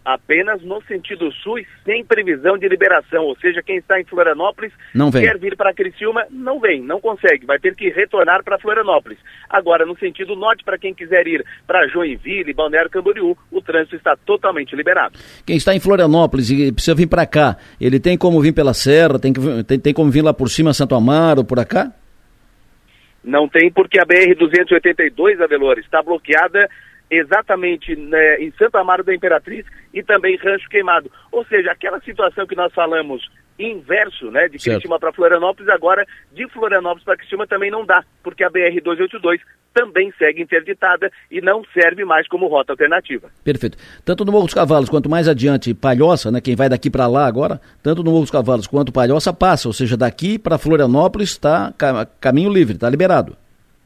Apenas 0.06 0.62
no 0.62 0.82
sentido 0.84 1.32
sul 1.32 1.58
e 1.58 1.68
sem 1.84 2.06
previsão 2.06 2.58
de 2.58 2.68
liberação. 2.68 3.24
Ou 3.24 3.36
seja, 3.38 3.64
quem 3.64 3.78
está 3.78 4.00
em 4.00 4.06
Florianópolis 4.06 4.72
não 4.94 5.10
vem. 5.10 5.24
quer 5.24 5.40
vir 5.40 5.58
para 5.58 5.74
Criciúma, 5.74 6.26
não 6.30 6.60
vem, 6.60 6.82
não 6.82 7.02
consegue, 7.02 7.46
vai 7.46 7.58
ter 7.58 7.76
que 7.76 7.90
retornar 7.90 8.44
para 8.44 8.60
Florianópolis. 8.60 9.18
Agora, 9.50 9.86
no 9.86 9.98
sentido 9.98 10.36
norte, 10.36 10.64
para 10.64 10.78
quem 10.78 10.94
quiser 10.94 11.28
ir 11.28 11.44
para 11.66 11.88
Joinville, 11.88 12.54
Balneário 12.54 12.92
Camboriú, 12.92 13.36
o 13.52 13.62
trânsito 13.62 13.96
está 13.96 14.16
totalmente 14.16 14.76
liberado. 14.76 15.18
Quem 15.46 15.58
está 15.58 15.74
em 15.74 15.80
Florianópolis 15.80 16.52
e 16.52 16.72
precisa 16.72 16.96
vir 16.96 17.08
para 17.08 17.26
cá, 17.26 17.58
ele 17.82 18.00
tem 18.00 18.18
como 18.18 18.40
vir 18.40 18.54
pela 18.54 18.74
Serra, 18.74 19.18
tem, 19.18 19.34
que, 19.34 19.64
tem, 19.64 19.80
tem 19.80 19.94
como 19.94 20.12
vir 20.12 20.24
lá 20.24 20.34
por 20.34 20.50
cima, 20.50 20.74
Santo 20.74 20.94
Amaro, 20.94 21.44
por 21.44 21.60
acá? 21.60 21.92
Não 23.24 23.50
tem, 23.50 23.72
porque 23.72 24.00
a 24.00 24.06
BR-282, 24.06 25.42
Avelor, 25.42 25.80
está 25.80 26.04
bloqueada 26.04 26.70
exatamente 27.10 27.96
né, 27.96 28.38
em 28.38 28.52
Santa 28.52 28.80
Amaro 28.80 29.04
da 29.04 29.14
Imperatriz 29.14 29.66
e 29.94 30.04
também 30.04 30.38
Rancho 30.38 30.70
Queimado. 30.70 31.12
Ou 31.32 31.46
seja, 31.46 31.72
aquela 31.72 32.00
situação 32.02 32.46
que 32.48 32.56
nós 32.56 32.74
falamos 32.74 33.30
inverso, 33.58 34.30
né, 34.32 34.50
de 34.50 34.58
Criciúma 34.58 35.00
para 35.00 35.14
Florianópolis, 35.14 35.70
agora 35.70 36.06
de 36.34 36.48
Florianópolis 36.50 37.06
para 37.06 37.16
Criciúma 37.16 37.48
também 37.48 37.72
não 37.72 37.86
dá, 37.86 38.04
porque 38.22 38.44
a 38.44 38.50
BR 38.50 38.82
282 38.84 39.40
também 39.74 40.12
segue 40.18 40.42
interditada 40.42 41.12
e 41.32 41.42
não 41.42 41.64
serve 41.74 42.04
mais 42.04 42.28
como 42.28 42.48
rota 42.48 42.74
alternativa. 42.74 43.30
Perfeito. 43.44 43.78
Tanto 44.04 44.26
no 44.26 44.32
Morro 44.32 44.46
dos 44.46 44.54
Cavalos 44.54 44.90
quanto 44.90 45.10
mais 45.10 45.28
adiante 45.28 45.74
Palhoça, 45.74 46.32
né, 46.32 46.42
quem 46.42 46.56
vai 46.56 46.68
daqui 46.68 46.90
para 46.90 47.08
lá 47.08 47.26
agora, 47.26 47.62
tanto 47.82 48.04
no 48.04 48.12
Morro 48.12 48.24
dos 48.24 48.32
Cavalos 48.32 48.68
quanto 48.68 48.92
Palhoça 48.92 49.34
passa, 49.34 49.70
ou 49.70 49.74
seja, 49.74 49.96
daqui 49.96 50.38
para 50.38 50.58
Florianópolis 50.58 51.30
está 51.30 51.74
caminho 52.20 52.52
livre, 52.52 52.76
está 52.76 52.90
liberado 52.90 53.38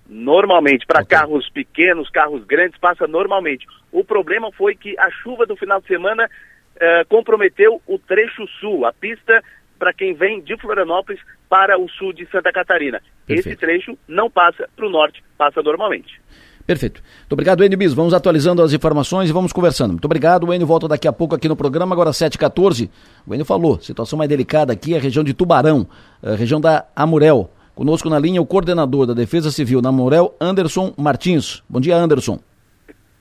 normalmente. 0.10 0.86
Para 0.86 1.04
okay. 1.04 1.18
carros 1.18 1.48
pequenos, 1.50 2.10
carros 2.10 2.44
grandes, 2.44 2.80
passa 2.80 3.08
normalmente. 3.08 3.66
O 3.92 4.04
problema 4.04 4.52
foi 4.52 4.76
que 4.76 4.98
a 4.98 5.10
chuva 5.12 5.46
do 5.46 5.56
final 5.56 5.80
de 5.80 5.88
semana 5.88 6.26
uh, 6.26 7.08
comprometeu 7.08 7.82
o 7.88 8.00
trecho 8.00 8.48
sul, 8.60 8.86
a 8.86 8.92
pista 8.92 9.42
para 9.78 9.94
quem 9.94 10.14
vem 10.14 10.42
de 10.42 10.58
Florianópolis 10.58 11.22
para 11.48 11.80
o 11.80 11.88
sul 11.90 12.12
de 12.12 12.26
Santa 12.30 12.52
Catarina. 12.52 13.02
Perfeito. 13.26 13.48
Esse 13.48 13.56
trecho 13.56 13.98
não 14.08 14.30
passa 14.30 14.68
para 14.76 14.86
o 14.86 14.90
norte, 14.90 15.24
passa 15.38 15.62
normalmente. 15.62 16.20
Perfeito. 16.68 17.02
Muito 17.22 17.34
obrigado, 17.34 17.64
Enio 17.64 17.78
Bis. 17.78 17.94
Vamos 17.94 18.14
atualizando 18.14 18.62
as 18.62 18.74
informações 18.74 19.28
e 19.28 19.34
vamos 19.34 19.52
conversando. 19.52 19.92
Muito 19.92 20.06
obrigado. 20.06 20.46
O 20.46 20.54
Enio 20.54 20.68
volta 20.68 20.88
daqui 20.88 21.08
a 21.08 21.14
pouco 21.14 21.34
aqui 21.34 21.48
no 21.48 21.56
programa, 21.56 21.96
agora 21.96 22.12
7h14. 22.12 22.90
O 23.26 23.34
Enio 23.34 23.46
falou, 23.46 23.80
situação 23.80 24.18
mais 24.18 24.30
delicada 24.30 24.72
aqui 24.72 24.94
é 24.94 24.98
a 24.98 25.02
região 25.02 25.24
de 25.24 25.34
Tubarão, 25.34 25.88
a 26.22 26.36
região 26.36 26.62
da 26.62 26.86
Amurel. 26.96 27.50
Conosco 27.80 28.10
na 28.10 28.20
linha 28.20 28.42
o 28.42 28.46
coordenador 28.46 29.06
da 29.08 29.14
Defesa 29.14 29.50
Civil 29.50 29.82
na 29.82 29.90
Morel, 29.90 30.36
Anderson 30.42 30.94
Martins. 30.98 31.64
Bom 31.70 31.80
dia, 31.80 31.96
Anderson. 31.96 32.38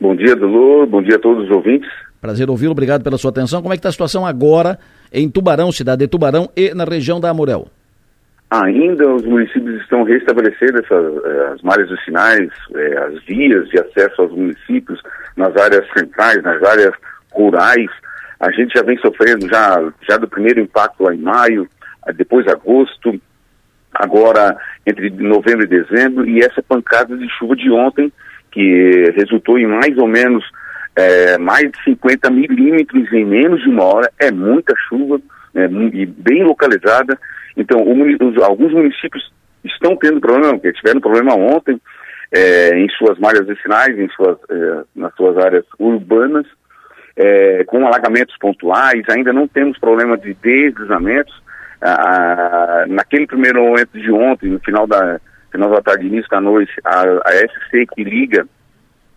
Bom 0.00 0.16
dia, 0.16 0.34
Delor. 0.34 0.84
Bom 0.88 1.00
dia 1.00 1.14
a 1.14 1.18
todos 1.20 1.44
os 1.44 1.50
ouvintes. 1.54 1.88
Prazer 2.20 2.50
ouvi-lo, 2.50 2.72
obrigado 2.72 3.04
pela 3.04 3.16
sua 3.16 3.30
atenção. 3.30 3.62
Como 3.62 3.72
é 3.72 3.76
que 3.76 3.78
está 3.78 3.90
a 3.90 3.92
situação 3.92 4.26
agora 4.26 4.76
em 5.12 5.30
Tubarão, 5.30 5.70
cidade 5.70 6.00
de 6.00 6.08
Tubarão 6.08 6.50
e 6.56 6.74
na 6.74 6.82
região 6.82 7.20
da 7.20 7.30
Amorel? 7.30 7.68
Ainda 8.50 9.08
os 9.14 9.24
municípios 9.24 9.80
estão 9.80 10.02
restabelecendo 10.02 10.80
essas, 10.80 11.24
eh, 11.24 11.52
as 11.54 11.62
malhas 11.62 11.88
dos 11.88 12.04
sinais, 12.04 12.50
eh, 12.74 12.98
as 12.98 13.24
vias 13.26 13.68
de 13.68 13.78
acesso 13.78 14.22
aos 14.22 14.32
municípios, 14.32 15.00
nas 15.36 15.56
áreas 15.56 15.86
centrais, 15.96 16.42
nas 16.42 16.60
áreas 16.64 16.94
rurais. 17.30 17.90
A 18.40 18.50
gente 18.50 18.76
já 18.76 18.82
vem 18.82 18.98
sofrendo 18.98 19.48
já, 19.48 19.80
já 20.10 20.16
do 20.16 20.26
primeiro 20.26 20.58
impacto 20.58 21.04
lá 21.04 21.14
em 21.14 21.18
maio, 21.18 21.68
depois 22.16 22.44
agosto, 22.48 23.20
agora 23.94 24.56
entre 24.86 25.10
novembro 25.10 25.64
e 25.64 25.68
dezembro, 25.68 26.28
e 26.28 26.40
essa 26.40 26.62
pancada 26.62 27.16
de 27.16 27.28
chuva 27.30 27.54
de 27.54 27.70
ontem, 27.70 28.12
que 28.50 29.12
resultou 29.16 29.58
em 29.58 29.66
mais 29.66 29.96
ou 29.98 30.06
menos 30.06 30.44
é, 30.96 31.38
mais 31.38 31.70
de 31.70 31.84
50 31.84 32.30
milímetros 32.30 33.12
em 33.12 33.24
menos 33.24 33.62
de 33.62 33.68
uma 33.68 33.84
hora, 33.84 34.10
é 34.18 34.30
muita 34.32 34.74
chuva, 34.88 35.20
é, 35.54 35.64
e 35.64 36.06
bem 36.06 36.42
localizada. 36.42 37.18
Então, 37.56 37.78
o, 37.80 38.44
alguns 38.44 38.72
municípios 38.72 39.32
estão 39.64 39.96
tendo 39.96 40.20
problema, 40.20 40.54
porque 40.54 40.72
tiveram 40.72 41.00
problema 41.00 41.34
ontem 41.34 41.80
é, 42.32 42.78
em 42.78 42.88
suas 42.90 43.18
malhas 43.18 43.46
vicinais, 43.46 43.96
em 43.98 44.08
suas, 44.08 44.38
é, 44.50 44.82
nas 44.94 45.14
suas 45.14 45.36
áreas 45.38 45.64
urbanas, 45.78 46.46
com 47.66 47.84
alagamentos 47.84 48.36
pontuais, 48.38 49.02
ainda 49.08 49.32
não 49.32 49.48
temos 49.48 49.76
problema 49.76 50.16
de 50.16 50.34
deslizamentos. 50.34 51.34
Ah, 51.80 52.84
naquele 52.88 53.26
primeiro 53.26 53.62
momento 53.62 53.92
de 53.92 54.10
ontem, 54.10 54.50
no 54.50 54.58
final 54.60 54.86
da, 54.86 55.20
final 55.50 55.70
da 55.70 55.80
tarde, 55.80 56.06
início 56.06 56.28
da 56.30 56.40
noite, 56.40 56.72
a, 56.84 57.02
a 57.02 57.32
SC 57.32 57.86
que 57.94 58.04
liga 58.04 58.46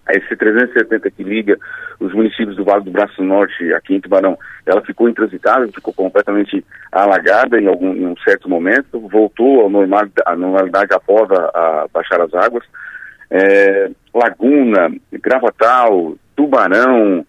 a 0.06 0.14
SC370 0.14 1.12
que 1.16 1.24
liga 1.24 1.58
os 2.00 2.14
municípios 2.14 2.56
do 2.56 2.64
Vale 2.64 2.84
do 2.84 2.92
Braço 2.92 3.24
Norte 3.24 3.74
aqui 3.74 3.96
em 3.96 4.02
Tubarão, 4.02 4.38
ela 4.66 4.82
ficou 4.82 5.08
intransitável, 5.08 5.72
ficou 5.72 5.94
completamente 5.94 6.66
alagada 6.92 7.60
em 7.60 7.68
algum 7.68 7.94
em 7.94 8.06
um 8.08 8.16
certo 8.18 8.50
momento, 8.50 9.00
voltou 9.08 9.66
à 9.66 9.70
normalidade, 9.70 10.12
à 10.26 10.36
normalidade 10.36 10.94
após 10.94 11.30
a, 11.32 11.36
a 11.54 11.88
baixar 11.94 12.22
as 12.22 12.34
águas. 12.34 12.64
É, 13.30 13.90
Laguna, 14.14 14.92
Gravatal, 15.14 16.16
Tubarão, 16.36 17.26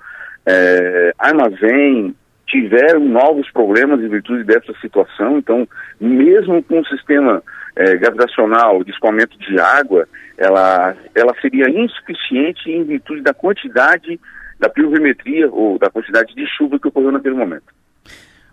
é, 0.47 1.13
Armazém, 1.19 2.15
tiveram 2.53 3.01
novos 3.01 3.51
problemas 3.51 3.99
em 4.01 4.09
virtude 4.09 4.45
dessa 4.45 4.75
situação, 4.83 5.39
então, 5.39 5.67
mesmo 5.99 6.63
com 6.63 6.81
o 6.81 6.87
sistema 6.87 7.43
é, 7.75 7.97
gravitacional 7.97 8.85
de 8.85 8.91
escoamento 8.91 9.39
de 9.39 9.59
água, 9.59 10.07
ela, 10.37 10.95
ela 11.15 11.35
seria 11.41 11.71
insuficiente 11.71 12.71
em 12.71 12.85
virtude 12.85 13.23
da 13.23 13.33
quantidade 13.33 14.21
da 14.61 14.69
pluviometria 14.69 15.51
ou 15.51 15.79
da 15.79 15.89
quantidade 15.89 16.35
de 16.35 16.47
chuva 16.47 16.79
que 16.79 16.89
ocorreu 16.89 17.11
naquele 17.11 17.35
momento. 17.35 17.65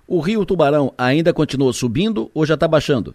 O 0.07 0.21
rio 0.21 0.45
Tubarão 0.45 0.93
ainda 0.97 1.33
continua 1.33 1.73
subindo 1.73 2.31
ou 2.33 2.45
já 2.45 2.53
está 2.53 2.69
baixando? 2.69 3.13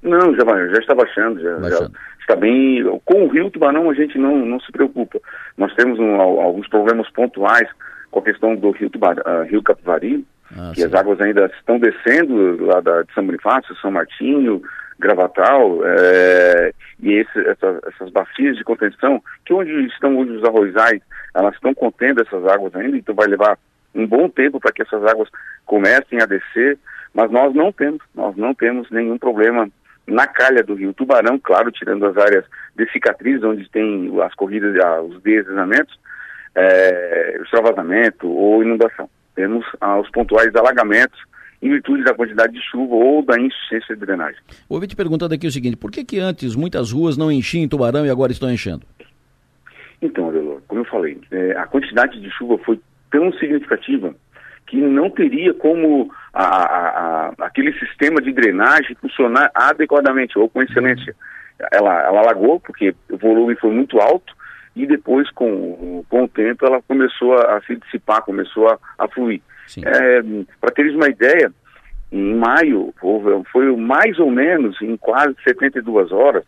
Não, 0.00 0.34
já, 0.34 0.44
já 0.44 0.78
está 0.78 0.94
baixando, 0.94 1.40
já, 1.40 1.56
baixando. 1.58 1.92
já, 1.92 2.20
está 2.20 2.36
bem. 2.36 2.84
Com 3.04 3.24
o 3.24 3.28
rio 3.28 3.50
Tubarão 3.50 3.90
a 3.90 3.94
gente 3.94 4.16
não, 4.16 4.46
não 4.46 4.60
se 4.60 4.70
preocupa. 4.70 5.20
Nós 5.58 5.74
temos 5.74 5.98
um, 5.98 6.20
alguns 6.20 6.68
problemas 6.68 7.10
pontuais 7.10 7.68
com 8.10 8.20
a 8.20 8.22
questão 8.22 8.56
do 8.56 8.70
rio, 8.70 8.88
uh, 8.88 9.42
rio 9.48 9.62
Capivari, 9.62 10.24
ah, 10.56 10.72
que 10.74 10.80
sim. 10.80 10.86
as 10.86 10.94
águas 10.94 11.20
ainda 11.20 11.46
estão 11.58 11.78
descendo 11.78 12.64
lá 12.64 12.80
da, 12.80 13.02
de 13.02 13.12
São 13.14 13.24
Bonifácio, 13.24 13.76
São 13.76 13.90
Martinho, 13.90 14.62
Gravatal, 14.98 15.80
é, 15.84 16.72
e 17.00 17.12
esse, 17.14 17.38
essa, 17.48 17.80
essas 17.86 18.10
bacias 18.10 18.56
de 18.56 18.64
contenção, 18.64 19.22
que 19.46 19.54
onde 19.54 19.72
estão 19.86 20.18
hoje 20.18 20.32
os 20.32 20.44
arrozais, 20.44 21.00
elas 21.34 21.54
estão 21.54 21.72
contendo 21.72 22.20
essas 22.20 22.44
águas 22.46 22.74
ainda, 22.74 22.96
então 22.96 23.14
vai 23.14 23.26
levar 23.26 23.58
um 23.94 24.06
bom 24.06 24.28
tempo 24.28 24.60
para 24.60 24.72
que 24.72 24.82
essas 24.82 25.02
águas 25.04 25.28
comecem 25.64 26.20
a 26.20 26.26
descer, 26.26 26.78
mas 27.14 27.30
nós 27.30 27.54
não 27.54 27.72
temos, 27.72 28.00
nós 28.14 28.36
não 28.36 28.54
temos 28.54 28.90
nenhum 28.90 29.16
problema 29.16 29.68
na 30.06 30.26
calha 30.26 30.62
do 30.62 30.74
rio 30.74 30.92
Tubarão, 30.92 31.38
claro, 31.38 31.70
tirando 31.70 32.04
as 32.06 32.16
áreas 32.16 32.44
de 32.76 32.90
cicatriz, 32.90 33.42
onde 33.42 33.68
tem 33.70 34.12
as 34.22 34.34
corridas, 34.34 34.74
os 35.08 35.22
deslizamentos, 35.22 35.98
é, 36.54 37.40
extravasamento 37.42 38.28
ou 38.28 38.62
inundação. 38.62 39.08
Temos 39.34 39.64
ah, 39.80 39.98
os 39.98 40.10
pontuais 40.10 40.54
alagamentos 40.54 41.18
em 41.62 41.70
virtude 41.70 42.04
da 42.04 42.14
quantidade 42.14 42.52
de 42.52 42.62
chuva 42.62 42.94
ou 42.94 43.22
da 43.22 43.38
insuficiência 43.38 43.94
de 43.94 44.00
drenagem. 44.00 44.40
Vou 44.68 44.84
te 44.86 44.96
perguntando 44.96 45.34
aqui 45.34 45.46
o 45.46 45.52
seguinte, 45.52 45.76
por 45.76 45.90
que 45.90 46.04
que 46.04 46.18
antes 46.18 46.56
muitas 46.56 46.92
ruas 46.92 47.16
não 47.16 47.30
enchiam 47.30 47.62
em 47.62 47.68
Tubarão 47.68 48.06
e 48.06 48.10
agora 48.10 48.32
estão 48.32 48.50
enchendo? 48.50 48.82
Então, 50.00 50.30
Adelor, 50.30 50.62
como 50.66 50.80
eu 50.80 50.84
falei, 50.86 51.20
é, 51.30 51.52
a 51.52 51.66
quantidade 51.66 52.18
de 52.20 52.30
chuva 52.30 52.56
foi 52.64 52.80
tão 53.10 53.30
significativa 53.34 54.14
que 54.66 54.76
não 54.76 55.10
teria 55.10 55.52
como 55.52 56.10
a, 56.32 56.44
a, 56.44 57.28
a, 57.28 57.46
aquele 57.46 57.72
sistema 57.78 58.22
de 58.22 58.32
drenagem 58.32 58.96
funcionar 58.96 59.50
adequadamente 59.54 60.38
ou 60.38 60.48
com 60.48 60.62
excelência. 60.62 61.14
Ela, 61.72 62.02
ela 62.04 62.20
alagou 62.20 62.60
porque 62.60 62.94
o 63.10 63.18
volume 63.18 63.56
foi 63.56 63.70
muito 63.70 63.98
alto 63.98 64.32
e 64.82 64.86
depois, 64.86 65.30
com, 65.30 66.04
com 66.08 66.24
o 66.24 66.28
tempo, 66.28 66.66
ela 66.66 66.80
começou 66.82 67.34
a, 67.34 67.56
a 67.56 67.62
se 67.62 67.76
dissipar, 67.76 68.22
começou 68.22 68.68
a, 68.68 68.78
a 68.98 69.08
fluir. 69.08 69.40
É, 69.84 70.22
Para 70.60 70.70
teres 70.70 70.94
uma 70.94 71.08
ideia, 71.08 71.52
em 72.10 72.34
maio, 72.34 72.92
foi 73.52 73.76
mais 73.76 74.18
ou 74.18 74.30
menos 74.30 74.80
em 74.82 74.96
quase 74.96 75.34
72 75.44 76.10
horas, 76.10 76.44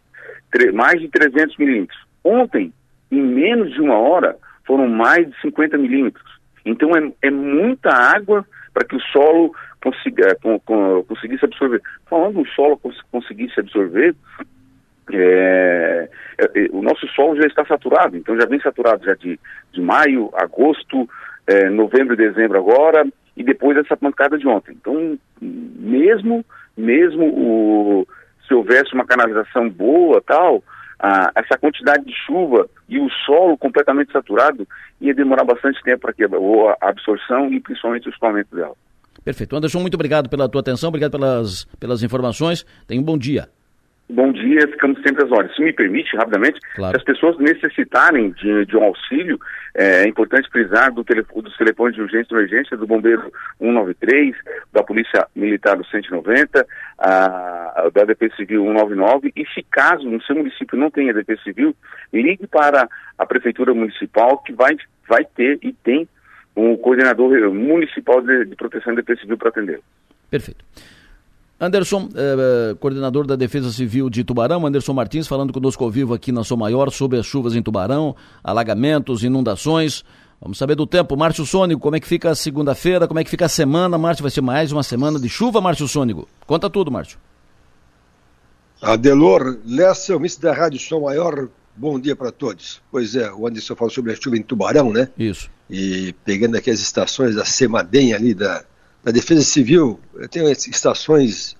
mais 0.74 1.00
de 1.00 1.08
300 1.08 1.56
milímetros. 1.56 1.98
Ontem, 2.24 2.72
em 3.10 3.22
menos 3.22 3.72
de 3.72 3.80
uma 3.80 3.98
hora, 3.98 4.36
foram 4.66 4.88
mais 4.88 5.28
de 5.28 5.40
50 5.40 5.78
milímetros. 5.78 6.40
Então 6.64 6.90
é, 6.96 7.12
é 7.22 7.30
muita 7.30 7.90
água 7.90 8.46
para 8.72 8.84
que 8.84 8.96
o 8.96 9.00
solo 9.00 9.54
consiga, 9.82 10.36
com, 10.42 10.58
com, 10.60 11.04
conseguisse 11.04 11.44
absorver. 11.44 11.82
Falando 12.08 12.42
do 12.42 12.48
solo 12.50 12.78
cons, 12.78 13.00
conseguisse 13.10 13.58
absorver, 13.58 14.14
é, 15.10 16.08
é, 16.38 16.44
é, 16.44 16.68
o 16.72 16.82
nosso 16.82 17.06
solo 17.08 17.36
já 17.36 17.46
está 17.46 17.64
saturado, 17.64 18.16
então 18.16 18.38
já 18.38 18.46
vem 18.46 18.60
saturado 18.60 19.04
já 19.04 19.14
de, 19.14 19.38
de 19.72 19.80
maio, 19.80 20.30
agosto, 20.34 21.08
é, 21.46 21.68
novembro 21.68 22.14
e 22.14 22.16
dezembro 22.16 22.58
agora, 22.58 23.04
e 23.36 23.42
depois 23.42 23.76
essa 23.76 23.96
pancada 23.96 24.38
de 24.38 24.46
ontem. 24.46 24.72
Então, 24.72 25.18
mesmo, 25.40 26.44
mesmo 26.76 27.26
o, 27.26 28.06
se 28.46 28.54
houvesse 28.54 28.94
uma 28.94 29.06
canalização 29.06 29.68
boa 29.68 30.22
tal, 30.24 30.62
a, 30.98 31.32
essa 31.34 31.58
quantidade 31.58 32.04
de 32.04 32.14
chuva 32.26 32.68
e 32.88 32.98
o 32.98 33.10
solo 33.26 33.56
completamente 33.56 34.12
saturado 34.12 34.66
ia 35.00 35.14
demorar 35.14 35.44
bastante 35.44 35.82
tempo 35.82 36.02
para 36.02 36.12
que 36.12 36.24
a 36.24 36.88
absorção 36.88 37.52
e 37.52 37.60
principalmente 37.60 38.08
o 38.08 38.10
escoamento 38.10 38.54
dela. 38.54 38.74
Perfeito. 39.24 39.54
Anderson, 39.56 39.80
muito 39.80 39.94
obrigado 39.94 40.28
pela 40.28 40.48
tua 40.48 40.60
atenção, 40.60 40.88
obrigado 40.88 41.12
pelas, 41.12 41.64
pelas 41.78 42.02
informações. 42.02 42.64
Tenha 42.86 43.00
um 43.00 43.04
bom 43.04 43.16
dia. 43.16 43.48
Bom 44.12 44.30
dia, 44.30 44.68
ficamos 44.68 45.00
sempre 45.00 45.24
às 45.24 45.32
ordens. 45.32 45.56
Se 45.56 45.62
me 45.62 45.72
permite, 45.72 46.14
rapidamente, 46.14 46.60
claro. 46.74 46.92
se 46.92 46.98
as 46.98 47.02
pessoas 47.02 47.38
necessitarem 47.38 48.30
de, 48.32 48.66
de 48.66 48.76
um 48.76 48.84
auxílio, 48.84 49.40
é, 49.74 50.04
é 50.04 50.06
importante 50.06 50.50
frisar 50.50 50.92
do 50.92 51.02
telefone, 51.02 51.44
dos 51.44 51.56
telefones 51.56 51.94
de 51.94 52.02
urgência 52.02 52.28
e 52.30 52.36
emergência 52.36 52.76
do 52.76 52.86
Bombeiro 52.86 53.32
193, 53.58 54.36
da 54.70 54.82
Polícia 54.82 55.26
Militar 55.34 55.78
do 55.78 55.86
190, 55.86 56.66
a, 56.98 57.90
da 57.94 58.04
DP 58.04 58.30
Civil 58.36 58.64
199, 58.64 59.32
e 59.34 59.46
se 59.46 59.62
caso 59.62 60.04
no 60.04 60.22
seu 60.22 60.36
município 60.36 60.76
não 60.76 60.90
tenha 60.90 61.14
DP 61.14 61.38
Civil, 61.38 61.74
ligue 62.12 62.46
para 62.46 62.86
a 63.16 63.24
Prefeitura 63.24 63.72
Municipal, 63.72 64.36
que 64.42 64.52
vai, 64.52 64.76
vai 65.08 65.24
ter 65.24 65.58
e 65.62 65.72
tem 65.72 66.06
um 66.54 66.76
coordenador 66.76 67.50
municipal 67.50 68.20
de, 68.20 68.44
de 68.44 68.56
proteção 68.56 68.94
DP 68.94 69.16
Civil 69.16 69.38
para 69.38 69.48
atender. 69.48 69.80
Perfeito. 70.30 70.62
Anderson, 71.64 72.08
eh, 72.16 72.74
coordenador 72.80 73.24
da 73.24 73.36
Defesa 73.36 73.70
Civil 73.70 74.10
de 74.10 74.24
Tubarão, 74.24 74.66
Anderson 74.66 74.92
Martins, 74.92 75.28
falando 75.28 75.52
conosco 75.52 75.84
ao 75.84 75.90
vivo 75.92 76.12
aqui 76.12 76.32
na 76.32 76.42
Sou 76.42 76.56
Maior 76.56 76.90
sobre 76.90 77.20
as 77.20 77.24
chuvas 77.24 77.54
em 77.54 77.62
Tubarão, 77.62 78.16
alagamentos, 78.42 79.22
inundações. 79.22 80.02
Vamos 80.40 80.58
saber 80.58 80.74
do 80.74 80.88
tempo. 80.88 81.16
Márcio 81.16 81.46
Sônico, 81.46 81.80
como 81.80 81.94
é 81.94 82.00
que 82.00 82.08
fica 82.08 82.30
a 82.30 82.34
segunda-feira, 82.34 83.06
como 83.06 83.20
é 83.20 83.24
que 83.24 83.30
fica 83.30 83.44
a 83.44 83.48
semana? 83.48 83.96
Márcio, 83.96 84.24
vai 84.24 84.30
ser 84.32 84.40
mais 84.40 84.72
uma 84.72 84.82
semana 84.82 85.20
de 85.20 85.28
chuva, 85.28 85.60
Márcio 85.60 85.86
Sônico. 85.86 86.28
Conta 86.48 86.68
tudo, 86.68 86.90
Márcio. 86.90 87.16
Adelor, 88.82 89.58
Lessa, 89.64 90.16
o 90.16 90.40
da 90.40 90.52
Rádio 90.52 90.80
Sou 90.80 91.02
Maior, 91.02 91.48
bom 91.76 91.96
dia 92.00 92.16
para 92.16 92.32
todos. 92.32 92.82
Pois 92.90 93.14
é, 93.14 93.30
o 93.30 93.46
Anderson 93.46 93.76
falou 93.76 93.94
sobre 93.94 94.10
a 94.10 94.16
chuva 94.20 94.36
em 94.36 94.42
Tubarão, 94.42 94.92
né? 94.92 95.08
Isso. 95.16 95.48
E 95.70 96.12
pegando 96.24 96.56
aqui 96.56 96.70
as 96.70 96.80
estações 96.80 97.36
da 97.36 97.44
Semadem 97.44 98.12
ali 98.12 98.34
da 98.34 98.64
na 99.04 99.10
Defesa 99.10 99.42
Civil, 99.42 99.98
tem 100.30 100.50
estações, 100.50 101.56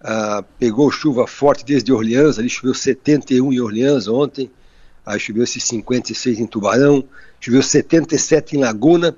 ah, 0.00 0.42
pegou 0.58 0.90
chuva 0.90 1.26
forte 1.26 1.64
desde 1.64 1.92
Orleans, 1.92 2.38
ali 2.38 2.48
choveu 2.48 2.74
71 2.74 3.52
em 3.52 3.60
Orleans 3.60 4.08
ontem, 4.08 4.50
aí 5.04 5.20
choveu 5.20 5.44
esses 5.44 5.62
56 5.64 6.40
em 6.40 6.46
Tubarão, 6.46 7.04
choveu 7.40 7.62
77 7.62 8.56
em 8.56 8.60
Laguna, 8.60 9.14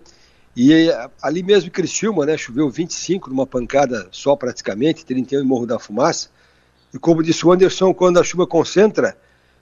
e 0.57 0.91
ali 1.23 1.45
mesmo 1.45 1.69
em 1.69 1.71
Criciúma, 1.71 2.27
né, 2.27 2.37
choveu 2.37 2.69
25 2.69 3.31
numa 3.31 3.47
pancada 3.47 4.09
só 4.11 4.35
praticamente, 4.35 5.05
31 5.05 5.43
em 5.43 5.47
Morro 5.47 5.67
da 5.67 5.79
Fumaça, 5.79 6.29
e 6.93 6.99
como 6.99 7.23
disse 7.23 7.47
o 7.47 7.53
Anderson, 7.53 7.95
quando 7.95 8.19
a 8.19 8.25
chuva 8.25 8.49
concentra, 8.49 9.17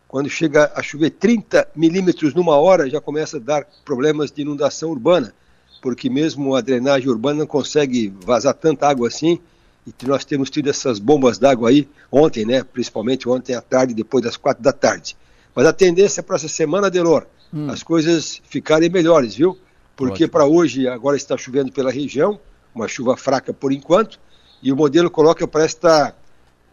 quando 0.07 0.31
chega 0.31 0.73
a 0.75 0.83
chover 0.83 1.11
30 1.11 1.69
milímetros 1.77 2.33
numa 2.33 2.57
hora, 2.57 2.89
já 2.89 3.03
começa 3.03 3.37
a 3.37 3.41
dar 3.41 3.67
problemas 3.85 4.31
de 4.31 4.41
inundação 4.41 4.89
urbana 4.91 5.35
porque 5.81 6.11
mesmo 6.11 6.55
a 6.55 6.61
drenagem 6.61 7.09
urbana 7.09 7.41
não 7.41 7.47
consegue 7.47 8.13
vazar 8.25 8.55
tanta 8.55 8.89
água 8.89 9.09
assim, 9.09 9.39
e 9.87 10.07
nós 10.07 10.25
temos 10.25 10.51
tido 10.51 10.69
essas 10.69 10.99
bombas 10.99 11.39
d'água 11.39 11.71
aí 11.71 11.89
ontem, 12.13 12.45
né? 12.45 12.63
Principalmente 12.63 13.29
ontem 13.29 13.55
à 13.55 13.61
tarde, 13.61 13.95
depois 13.95 14.23
das 14.23 14.37
quatro 14.37 14.63
da 14.63 14.73
tarde. 14.73 15.17
Mas 15.55 15.67
a 15.67 15.73
tendência 15.73 16.23
para 16.23 16.37
essa 16.37 16.49
semana, 16.49 16.91
Delor, 16.91 17.27
hum. 17.53 17.71
as 17.71 17.83
coisas 17.83 18.41
ficarem 18.49 18.91
melhores, 18.91 19.35
viu? 19.35 19.59
Porque 19.97 20.29
para 20.29 20.45
hoje 20.45 20.87
agora 20.87 21.17
está 21.17 21.37
chovendo 21.37 21.73
pela 21.73 21.91
região, 21.91 22.39
uma 22.75 22.87
chuva 22.87 23.17
fraca 23.17 23.53
por 23.53 23.73
enquanto, 23.73 24.21
e 24.63 24.71
o 24.71 24.77
modelo 24.77 25.11
coloca 25.11 25.47
para 25.49 25.65
esta, 25.65 26.15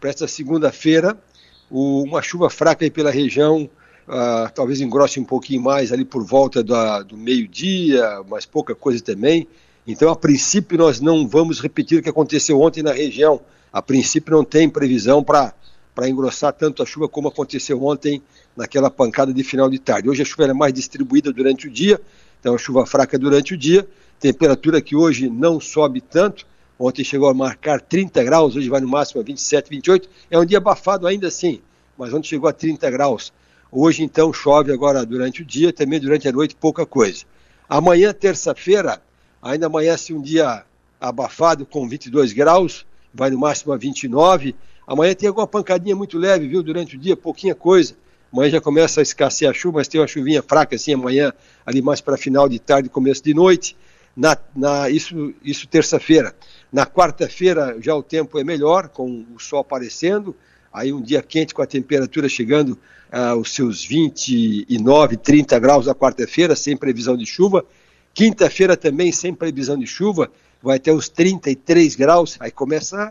esta 0.02 0.28
segunda-feira 0.28 1.18
uma 1.70 2.22
chuva 2.22 2.48
fraca 2.48 2.84
aí 2.84 2.90
pela 2.90 3.10
região 3.10 3.68
uh, 4.08 4.50
talvez 4.54 4.80
engrosse 4.80 5.20
um 5.20 5.24
pouquinho 5.24 5.62
mais 5.62 5.92
ali 5.92 6.04
por 6.04 6.24
volta 6.24 6.62
da, 6.62 7.02
do 7.02 7.16
meio-dia, 7.16 8.22
mas 8.28 8.46
pouca 8.46 8.74
coisa 8.74 9.02
também. 9.02 9.46
Então, 9.86 10.10
a 10.10 10.16
princípio, 10.16 10.76
nós 10.76 11.00
não 11.00 11.28
vamos 11.28 11.60
repetir 11.60 11.98
o 11.98 12.02
que 12.02 12.08
aconteceu 12.08 12.60
ontem 12.60 12.82
na 12.82 12.92
região. 12.92 13.40
A 13.72 13.80
princípio, 13.80 14.34
não 14.34 14.44
tem 14.44 14.68
previsão 14.68 15.22
para 15.22 15.54
engrossar 16.08 16.52
tanto 16.52 16.82
a 16.82 16.86
chuva 16.86 17.08
como 17.08 17.28
aconteceu 17.28 17.82
ontem 17.84 18.22
naquela 18.56 18.90
pancada 18.90 19.32
de 19.32 19.44
final 19.44 19.68
de 19.68 19.78
tarde. 19.78 20.08
Hoje 20.08 20.22
a 20.22 20.24
chuva 20.24 20.44
é 20.44 20.52
mais 20.52 20.72
distribuída 20.72 21.32
durante 21.32 21.68
o 21.68 21.70
dia, 21.70 22.00
então 22.40 22.54
a 22.54 22.58
chuva 22.58 22.86
fraca 22.86 23.18
durante 23.18 23.54
o 23.54 23.56
dia, 23.56 23.86
temperatura 24.18 24.80
que 24.80 24.96
hoje 24.96 25.28
não 25.28 25.60
sobe 25.60 26.00
tanto, 26.00 26.46
ontem 26.78 27.04
chegou 27.04 27.28
a 27.28 27.34
marcar 27.34 27.80
30 27.80 28.24
graus, 28.24 28.56
hoje 28.56 28.68
vai 28.68 28.80
no 28.80 28.88
máximo 28.88 29.20
a 29.20 29.24
27, 29.24 29.68
28, 29.70 30.08
é 30.30 30.38
um 30.38 30.44
dia 30.44 30.58
abafado 30.58 31.06
ainda 31.06 31.28
assim, 31.28 31.60
mas 31.98 32.12
ontem 32.12 32.28
chegou 32.28 32.48
a 32.48 32.52
30 32.52 32.90
graus. 32.90 33.32
Hoje 33.70 34.02
então 34.02 34.32
chove 34.32 34.72
agora 34.72 35.04
durante 35.04 35.42
o 35.42 35.44
dia, 35.44 35.72
também 35.72 36.00
durante 36.00 36.28
a 36.28 36.32
noite 36.32 36.54
pouca 36.54 36.86
coisa. 36.86 37.24
Amanhã, 37.68 38.12
terça-feira, 38.12 39.02
ainda 39.42 39.66
amanhece 39.66 40.12
um 40.12 40.20
dia 40.20 40.64
abafado 41.00 41.66
com 41.66 41.88
22 41.88 42.32
graus, 42.32 42.86
vai 43.12 43.30
no 43.30 43.38
máximo 43.38 43.72
a 43.72 43.76
29, 43.76 44.54
Amanhã 44.86 45.14
tem 45.14 45.28
alguma 45.28 45.48
pancadinha 45.48 45.96
muito 45.96 46.16
leve, 46.16 46.46
viu? 46.46 46.62
Durante 46.62 46.94
o 46.94 46.98
dia, 46.98 47.16
pouquinha 47.16 47.54
coisa. 47.54 47.94
Amanhã 48.32 48.50
já 48.50 48.60
começa 48.60 49.00
a 49.00 49.02
escassear 49.02 49.50
a 49.50 49.54
chuva, 49.54 49.78
mas 49.78 49.88
tem 49.88 50.00
uma 50.00 50.06
chuvinha 50.06 50.42
fraca 50.42 50.76
assim 50.76 50.94
amanhã, 50.94 51.32
ali 51.64 51.82
mais 51.82 52.00
para 52.00 52.16
final 52.16 52.48
de 52.48 52.58
tarde, 52.60 52.88
começo 52.88 53.22
de 53.22 53.34
noite. 53.34 53.76
Na, 54.16 54.36
na 54.54 54.88
isso 54.88 55.34
isso 55.44 55.66
terça-feira. 55.66 56.34
Na 56.72 56.86
quarta-feira 56.86 57.76
já 57.80 57.94
o 57.96 58.02
tempo 58.02 58.38
é 58.38 58.44
melhor, 58.44 58.88
com 58.88 59.26
o 59.34 59.40
sol 59.40 59.58
aparecendo. 59.58 60.36
Aí 60.76 60.92
um 60.92 61.00
dia 61.00 61.22
quente 61.22 61.54
com 61.54 61.62
a 61.62 61.66
temperatura 61.66 62.28
chegando 62.28 62.78
aos 63.10 63.54
seus 63.54 63.82
29, 63.82 65.16
30 65.16 65.58
graus 65.58 65.86
na 65.86 65.94
quarta-feira, 65.94 66.54
sem 66.54 66.76
previsão 66.76 67.16
de 67.16 67.24
chuva. 67.24 67.64
Quinta-feira 68.12 68.76
também 68.76 69.10
sem 69.10 69.32
previsão 69.32 69.78
de 69.78 69.86
chuva, 69.86 70.30
vai 70.62 70.76
até 70.76 70.92
os 70.92 71.08
33 71.08 71.96
graus. 71.96 72.36
Aí 72.38 72.50
começa 72.50 73.10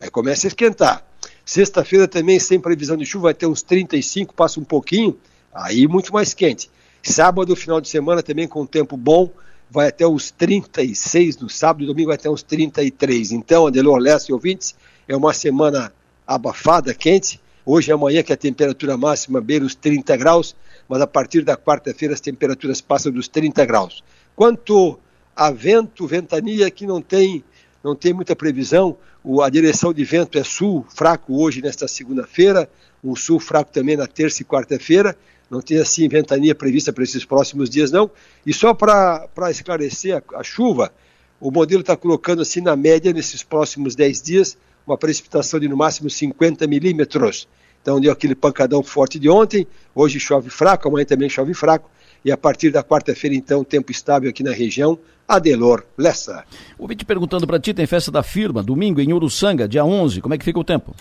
Aí 0.00 0.08
começa 0.08 0.46
a 0.46 0.48
esquentar. 0.48 1.06
Sexta-feira 1.44 2.08
também, 2.08 2.38
sem 2.38 2.58
previsão 2.58 2.96
de 2.96 3.04
chuva, 3.04 3.24
vai 3.24 3.34
ter 3.34 3.46
uns 3.46 3.62
35, 3.62 4.32
passa 4.32 4.58
um 4.58 4.64
pouquinho, 4.64 5.14
aí 5.52 5.86
muito 5.86 6.10
mais 6.10 6.32
quente. 6.32 6.70
Sábado, 7.02 7.54
final 7.54 7.82
de 7.82 7.88
semana, 7.90 8.22
também 8.22 8.48
com 8.48 8.64
tempo 8.64 8.96
bom, 8.96 9.30
vai 9.70 9.88
até 9.88 10.06
os 10.06 10.30
36 10.30 11.36
no 11.36 11.50
sábado, 11.50 11.86
domingo 11.86 12.08
vai 12.08 12.16
até 12.16 12.30
uns 12.30 12.42
33. 12.42 13.32
Então, 13.32 13.66
Adelor 13.66 13.98
Leste 13.98 14.30
e 14.30 14.32
ouvintes, 14.32 14.74
é 15.06 15.14
uma 15.14 15.34
semana 15.34 15.92
abafada, 16.26 16.94
quente. 16.94 17.40
Hoje 17.66 17.90
e 17.90 17.92
amanhã 17.92 18.22
que 18.22 18.32
a 18.32 18.36
temperatura 18.36 18.96
máxima 18.96 19.40
beira 19.40 19.64
os 19.64 19.74
30 19.74 20.16
graus, 20.16 20.54
mas 20.88 21.00
a 21.00 21.06
partir 21.06 21.42
da 21.42 21.56
quarta-feira 21.56 22.12
as 22.12 22.20
temperaturas 22.20 22.80
passam 22.80 23.10
dos 23.10 23.26
30 23.26 23.64
graus. 23.64 24.04
Quanto 24.36 24.98
a 25.34 25.50
vento, 25.50 26.06
ventania, 26.06 26.70
que 26.70 26.86
não 26.86 27.00
tem 27.00 27.42
não 27.84 27.94
tem 27.94 28.14
muita 28.14 28.34
previsão. 28.34 28.96
A 29.42 29.48
direção 29.50 29.92
de 29.92 30.04
vento 30.04 30.38
é 30.38 30.44
sul, 30.44 30.86
fraco 30.88 31.34
hoje, 31.36 31.60
nesta 31.60 31.86
segunda-feira, 31.86 32.68
um 33.02 33.14
sul 33.14 33.38
fraco 33.38 33.70
também 33.70 33.96
na 33.96 34.06
terça 34.06 34.40
e 34.40 34.44
quarta-feira. 34.44 35.14
Não 35.50 35.60
tem 35.60 35.78
assim 35.78 36.08
ventania 36.08 36.54
prevista 36.54 36.92
para 36.92 37.04
esses 37.04 37.24
próximos 37.26 37.68
dias, 37.68 37.90
não. 37.90 38.10
E 38.46 38.54
só 38.54 38.72
para 38.72 39.28
esclarecer 39.50 40.16
a, 40.16 40.40
a 40.40 40.42
chuva, 40.42 40.92
o 41.38 41.50
modelo 41.50 41.82
está 41.82 41.94
colocando 41.94 42.40
assim 42.40 42.62
na 42.62 42.74
média, 42.74 43.12
nesses 43.12 43.42
próximos 43.42 43.94
10 43.94 44.22
dias, 44.22 44.56
uma 44.86 44.96
precipitação 44.96 45.58
de 45.58 45.68
no 45.68 45.76
máximo 45.76 46.10
50 46.10 46.66
milímetros. 46.66 47.48
Então 47.80 48.00
deu 48.00 48.12
aquele 48.12 48.34
pancadão 48.34 48.82
forte 48.82 49.18
de 49.18 49.28
ontem, 49.28 49.66
hoje 49.94 50.18
chove 50.18 50.48
fraco, 50.48 50.88
amanhã 50.88 51.04
também 51.04 51.28
chove 51.28 51.52
fraco, 51.52 51.90
e 52.24 52.32
a 52.32 52.36
partir 52.36 52.70
da 52.70 52.82
quarta-feira, 52.82 53.36
então, 53.36 53.62
tempo 53.62 53.92
estável 53.92 54.30
aqui 54.30 54.42
na 54.42 54.52
região, 54.52 54.98
Adelor 55.28 55.84
Lessa. 55.96 56.44
O 56.78 56.88
vídeo 56.88 57.06
perguntando 57.06 57.46
para 57.46 57.60
ti, 57.60 57.74
tem 57.74 57.86
festa 57.86 58.10
da 58.10 58.22
firma, 58.22 58.62
domingo 58.62 59.00
em 59.00 59.12
Uruçanga, 59.12 59.68
dia 59.68 59.84
11, 59.84 60.22
como 60.22 60.32
é 60.32 60.38
que 60.38 60.44
fica 60.44 60.58
o 60.58 60.64
tempo? 60.64 60.94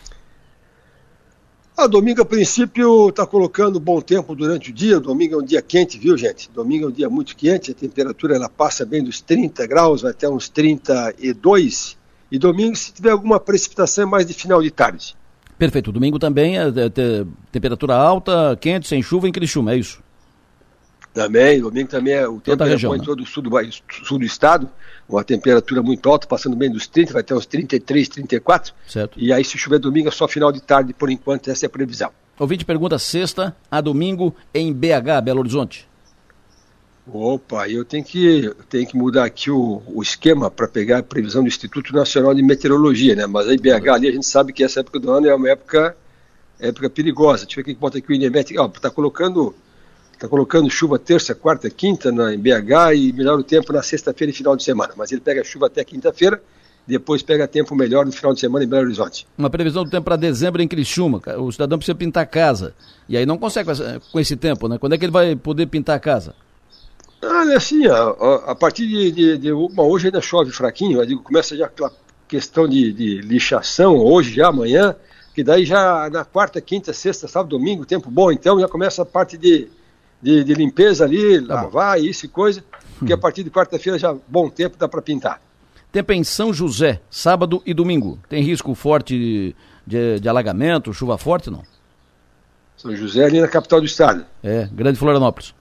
Ah, 1.75 1.87
domingo, 1.87 2.21
a 2.21 2.25
princípio, 2.25 3.09
está 3.09 3.25
colocando 3.25 3.79
bom 3.79 3.99
tempo 3.99 4.35
durante 4.35 4.69
o 4.69 4.73
dia. 4.73 4.99
Domingo 4.99 5.33
é 5.33 5.37
um 5.39 5.45
dia 5.45 5.59
quente, 5.59 5.97
viu, 5.97 6.15
gente? 6.15 6.47
Domingo 6.51 6.85
é 6.85 6.87
um 6.89 6.91
dia 6.91 7.09
muito 7.09 7.35
quente, 7.35 7.71
a 7.71 7.73
temperatura 7.73 8.35
ela 8.35 8.47
passa 8.47 8.85
bem 8.85 9.03
dos 9.03 9.21
30 9.21 9.65
graus, 9.65 10.03
vai 10.03 10.11
até 10.11 10.29
uns 10.29 10.47
32. 10.49 11.97
E 12.33 12.39
domingo, 12.39 12.75
se 12.75 12.91
tiver 12.91 13.11
alguma 13.11 13.39
precipitação, 13.39 14.05
é 14.05 14.07
mais 14.07 14.25
de 14.25 14.33
final 14.33 14.59
de 14.59 14.71
tarde. 14.71 15.15
Perfeito. 15.55 15.91
Domingo 15.91 16.17
também 16.17 16.57
é, 16.57 16.63
é, 16.63 17.25
temperatura 17.51 17.93
alta, 17.93 18.57
quente, 18.59 18.87
sem 18.87 19.03
chuva 19.03 19.29
em 19.29 19.31
Criciúma, 19.31 19.71
é 19.71 19.77
isso? 19.77 20.01
Também, 21.13 21.61
domingo 21.61 21.89
também 21.89 22.15
é 22.15 22.27
o 22.27 22.39
tempo 22.39 22.63
é 22.63 22.75
bom 22.75 22.95
em 22.95 22.99
todo 22.99 23.21
o 23.21 23.25
sul 23.27 23.43
do, 23.43 23.51
sul 24.03 24.17
do 24.17 24.25
estado, 24.25 24.67
uma 25.07 25.23
temperatura 25.23 25.83
muito 25.83 26.09
alta, 26.09 26.25
passando 26.25 26.55
bem 26.55 26.71
dos 26.71 26.87
30, 26.87 27.13
vai 27.13 27.21
até 27.21 27.35
uns 27.35 27.45
33, 27.45 28.09
34. 28.09 28.73
Certo. 28.87 29.19
E 29.19 29.31
aí, 29.31 29.45
se 29.45 29.55
chover 29.55 29.77
domingo, 29.77 30.07
é 30.07 30.11
só 30.11 30.27
final 30.27 30.51
de 30.51 30.59
tarde, 30.59 30.91
por 30.91 31.11
enquanto, 31.11 31.51
essa 31.51 31.65
é 31.65 31.67
a 31.67 31.69
previsão. 31.69 32.09
Ouvinte 32.39 32.65
pergunta 32.65 32.97
sexta 32.97 33.55
a 33.69 33.79
domingo 33.79 34.35
em 34.51 34.73
BH, 34.73 35.21
Belo 35.23 35.41
Horizonte. 35.41 35.87
Opa, 37.05 37.67
eu 37.67 37.83
tenho 37.83 38.03
que, 38.03 38.49
tenho 38.69 38.87
que 38.87 38.95
mudar 38.95 39.25
aqui 39.25 39.51
o, 39.51 39.81
o 39.87 40.01
esquema 40.01 40.49
para 40.49 40.67
pegar 40.67 40.99
a 40.99 41.03
previsão 41.03 41.41
do 41.41 41.47
Instituto 41.47 41.93
Nacional 41.93 42.33
de 42.33 42.41
Meteorologia, 42.41 43.13
né? 43.15 43.25
Mas 43.25 43.47
aí 43.47 43.57
BH 43.57 43.89
ali 43.89 44.07
a 44.07 44.11
gente 44.11 44.25
sabe 44.25 44.53
que 44.53 44.63
essa 44.63 44.79
época 44.79 44.99
do 44.99 45.11
ano 45.11 45.27
é 45.27 45.35
uma 45.35 45.49
época, 45.49 45.97
época 46.59 46.89
perigosa. 46.89 47.45
Deixa 47.45 47.59
eu 47.59 47.63
ver 47.63 47.71
quem 47.71 47.79
bota 47.79 47.97
aqui 47.97 48.11
o 48.11 48.15
INEMET. 48.15 48.57
Ó, 48.57 48.67
tá 48.69 48.89
colocando 48.89 49.53
Está 50.23 50.29
colocando 50.29 50.69
chuva 50.69 50.97
terça, 50.97 51.35
quarta, 51.35 51.69
quinta 51.69 52.09
na, 52.09 52.33
em 52.33 52.39
BH 52.39 52.95
e 52.95 53.11
melhora 53.11 53.41
o 53.41 53.43
tempo 53.43 53.73
na 53.73 53.83
sexta-feira 53.83 54.31
e 54.31 54.33
final 54.33 54.55
de 54.55 54.63
semana. 54.63 54.93
Mas 54.95 55.11
ele 55.11 55.19
pega 55.19 55.43
chuva 55.43 55.67
até 55.67 55.83
quinta-feira, 55.83 56.41
depois 56.87 57.21
pega 57.21 57.45
tempo 57.45 57.75
melhor 57.75 58.05
no 58.05 58.11
final 58.13 58.33
de 58.33 58.39
semana 58.39 58.63
em 58.63 58.67
Belo 58.67 58.83
Horizonte. 58.83 59.27
Uma 59.37 59.49
previsão 59.49 59.83
do 59.83 59.89
tempo 59.89 60.05
para 60.05 60.15
dezembro 60.15 60.61
em 60.61 60.67
Criciúma. 60.67 61.21
O 61.39 61.51
cidadão 61.51 61.77
precisa 61.77 61.95
pintar 61.95 62.23
a 62.23 62.25
casa. 62.25 62.73
E 63.09 63.17
aí 63.17 63.25
não 63.25 63.37
consegue 63.37 63.69
com 64.13 64.17
esse 64.17 64.37
tempo, 64.37 64.69
né? 64.69 64.77
Quando 64.77 64.93
é 64.93 64.97
que 64.97 65.03
ele 65.03 65.11
vai 65.11 65.35
poder 65.35 65.65
pintar 65.65 65.97
a 65.97 65.99
casa? 65.99 66.33
Ah, 67.23 67.45
é 67.51 67.55
assim, 67.55 67.87
a, 67.87 68.09
a 68.47 68.55
partir 68.55 68.87
de, 68.87 69.11
de, 69.11 69.37
de 69.37 69.51
uma, 69.51 69.83
hoje 69.83 70.07
ainda 70.07 70.19
chove 70.19 70.51
fraquinho, 70.51 70.99
eu 70.99 71.05
digo, 71.05 71.23
começa 71.23 71.55
já 71.55 71.65
aquela 71.65 71.91
questão 72.27 72.67
de, 72.67 72.91
de 72.91 73.21
lixação, 73.21 73.97
hoje 73.97 74.33
já, 74.33 74.47
amanhã, 74.47 74.95
que 75.33 75.43
daí 75.43 75.65
já 75.65 76.09
na 76.09 76.25
quarta, 76.25 76.59
quinta, 76.59 76.91
sexta, 76.91 77.27
sábado, 77.27 77.57
domingo, 77.57 77.85
tempo 77.85 78.09
bom, 78.11 78.31
então 78.31 78.59
já 78.59 78.67
começa 78.67 79.03
a 79.03 79.05
parte 79.05 79.37
de, 79.37 79.69
de, 80.21 80.43
de 80.43 80.53
limpeza 80.53 81.05
ali, 81.05 81.41
tá 81.45 81.55
lavar, 81.55 81.97
bom. 81.97 82.05
isso 82.05 82.25
e 82.25 82.29
coisa, 82.29 82.63
porque 82.97 83.13
hum. 83.13 83.15
a 83.15 83.19
partir 83.19 83.43
de 83.43 83.49
quarta-feira 83.49 83.97
já 83.97 84.15
bom 84.27 84.49
tempo 84.49 84.77
dá 84.77 84.87
para 84.87 85.01
pintar. 85.01 85.41
Tempo 85.91 86.11
em 86.11 86.23
São 86.23 86.51
José, 86.51 86.99
sábado 87.09 87.61
e 87.65 87.73
domingo. 87.73 88.17
Tem 88.27 88.41
risco 88.41 88.73
forte 88.73 89.53
de, 89.85 90.19
de, 90.19 90.27
alagamento, 90.27 90.91
chuva 90.91 91.19
forte, 91.19 91.51
não? 91.51 91.61
São 92.75 92.95
José 92.95 93.23
ali 93.23 93.39
na 93.39 93.47
capital 93.47 93.79
do 93.79 93.85
estado. 93.85 94.25
É, 94.41 94.67
Grande 94.73 94.97
Florianópolis. 94.97 95.53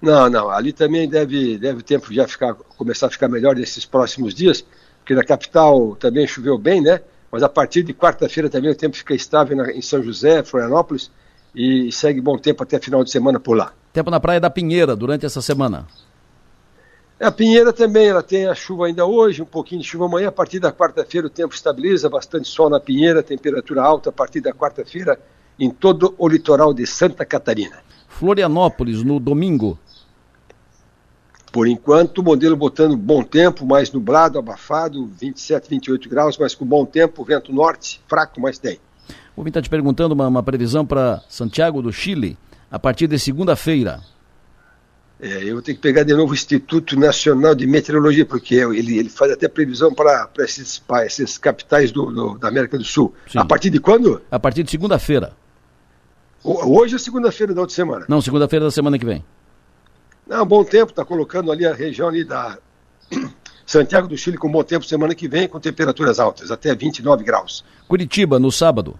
Não, 0.00 0.30
não, 0.30 0.50
ali 0.50 0.72
também 0.72 1.08
deve, 1.08 1.58
deve 1.58 1.80
o 1.80 1.82
tempo 1.82 2.12
já 2.12 2.26
ficar, 2.26 2.54
começar 2.54 3.08
a 3.08 3.10
ficar 3.10 3.28
melhor 3.28 3.54
nesses 3.54 3.84
próximos 3.84 4.34
dias, 4.34 4.64
porque 4.98 5.14
na 5.14 5.22
capital 5.22 5.94
também 5.96 6.26
choveu 6.26 6.56
bem, 6.56 6.80
né? 6.80 7.00
Mas 7.30 7.42
a 7.42 7.48
partir 7.48 7.82
de 7.82 7.92
quarta-feira 7.92 8.48
também 8.48 8.70
o 8.70 8.74
tempo 8.74 8.96
fica 8.96 9.14
estável 9.14 9.56
na, 9.56 9.70
em 9.70 9.82
São 9.82 10.02
José, 10.02 10.42
Florianópolis, 10.42 11.10
e 11.54 11.92
segue 11.92 12.20
bom 12.20 12.38
tempo 12.38 12.62
até 12.62 12.78
final 12.78 13.04
de 13.04 13.10
semana 13.10 13.38
por 13.38 13.56
lá. 13.56 13.72
Tempo 13.92 14.10
na 14.10 14.20
Praia 14.20 14.40
da 14.40 14.48
Pinheira 14.48 14.96
durante 14.96 15.26
essa 15.26 15.42
semana. 15.42 15.86
É, 17.18 17.26
a 17.26 17.32
Pinheira 17.32 17.72
também, 17.72 18.08
ela 18.08 18.22
tem 18.22 18.46
a 18.46 18.54
chuva 18.54 18.86
ainda 18.86 19.04
hoje, 19.04 19.42
um 19.42 19.46
pouquinho 19.46 19.82
de 19.82 19.86
chuva 19.86 20.06
amanhã. 20.06 20.28
A 20.28 20.32
partir 20.32 20.58
da 20.58 20.72
quarta-feira 20.72 21.26
o 21.26 21.30
tempo 21.30 21.54
estabiliza, 21.54 22.08
bastante 22.08 22.48
sol 22.48 22.70
na 22.70 22.80
Pinheira, 22.80 23.22
temperatura 23.22 23.82
alta 23.82 24.08
a 24.08 24.12
partir 24.12 24.40
da 24.40 24.52
quarta-feira 24.52 25.20
em 25.58 25.70
todo 25.70 26.14
o 26.16 26.26
litoral 26.26 26.72
de 26.72 26.86
Santa 26.86 27.26
Catarina. 27.26 27.78
Florianópolis 28.08 29.02
no 29.02 29.20
domingo. 29.20 29.78
Por 31.52 31.66
enquanto, 31.66 32.18
o 32.18 32.22
modelo 32.22 32.56
botando 32.56 32.96
bom 32.96 33.22
tempo, 33.22 33.66
mais 33.66 33.90
nublado, 33.90 34.38
abafado, 34.38 35.06
27, 35.06 35.68
28 35.68 36.08
graus, 36.08 36.38
mas 36.38 36.54
com 36.54 36.64
bom 36.64 36.86
tempo, 36.86 37.24
vento 37.24 37.52
norte, 37.52 38.00
fraco, 38.08 38.40
mas 38.40 38.58
tem. 38.58 38.78
O 39.36 39.42
Vim 39.42 39.48
está 39.48 39.60
te 39.60 39.68
perguntando 39.68 40.14
uma, 40.14 40.28
uma 40.28 40.42
previsão 40.42 40.86
para 40.86 41.22
Santiago 41.28 41.82
do 41.82 41.92
Chile 41.92 42.38
a 42.70 42.78
partir 42.78 43.08
de 43.08 43.18
segunda-feira. 43.18 44.00
É, 45.20 45.44
eu 45.44 45.54
vou 45.54 45.62
ter 45.62 45.74
que 45.74 45.80
pegar 45.80 46.02
de 46.02 46.14
novo 46.14 46.32
o 46.32 46.34
Instituto 46.34 46.98
Nacional 46.98 47.54
de 47.54 47.66
Meteorologia, 47.66 48.24
porque 48.24 48.54
ele, 48.54 48.98
ele 48.98 49.10
faz 49.10 49.32
até 49.32 49.48
previsão 49.48 49.92
para 49.92 50.30
esses, 50.38 50.82
esses 51.04 51.36
capitais 51.36 51.92
do, 51.92 52.06
do, 52.10 52.38
da 52.38 52.48
América 52.48 52.78
do 52.78 52.84
Sul. 52.84 53.12
Sim. 53.30 53.38
A 53.38 53.44
partir 53.44 53.68
de 53.70 53.80
quando? 53.80 54.22
A 54.30 54.38
partir 54.38 54.62
de 54.62 54.70
segunda-feira. 54.70 55.32
Hoje 56.42 56.94
é 56.94 56.98
segunda-feira 56.98 57.52
da 57.52 57.60
outra 57.60 57.76
semana? 57.76 58.06
Não, 58.08 58.22
segunda-feira 58.22 58.64
da 58.64 58.70
semana 58.70 58.98
que 58.98 59.04
vem. 59.04 59.22
Não, 60.30 60.46
bom 60.46 60.62
tempo, 60.62 60.92
está 60.92 61.04
colocando 61.04 61.50
ali 61.50 61.66
a 61.66 61.74
região 61.74 62.08
ali 62.08 62.22
da 62.22 62.56
Santiago 63.66 64.06
do 64.06 64.16
Chile 64.16 64.38
com 64.38 64.48
bom 64.48 64.62
tempo 64.62 64.84
semana 64.84 65.12
que 65.12 65.26
vem, 65.26 65.48
com 65.48 65.58
temperaturas 65.58 66.20
altas, 66.20 66.52
até 66.52 66.72
29 66.72 67.24
graus. 67.24 67.64
Curitiba, 67.88 68.38
no 68.38 68.52
sábado. 68.52 68.96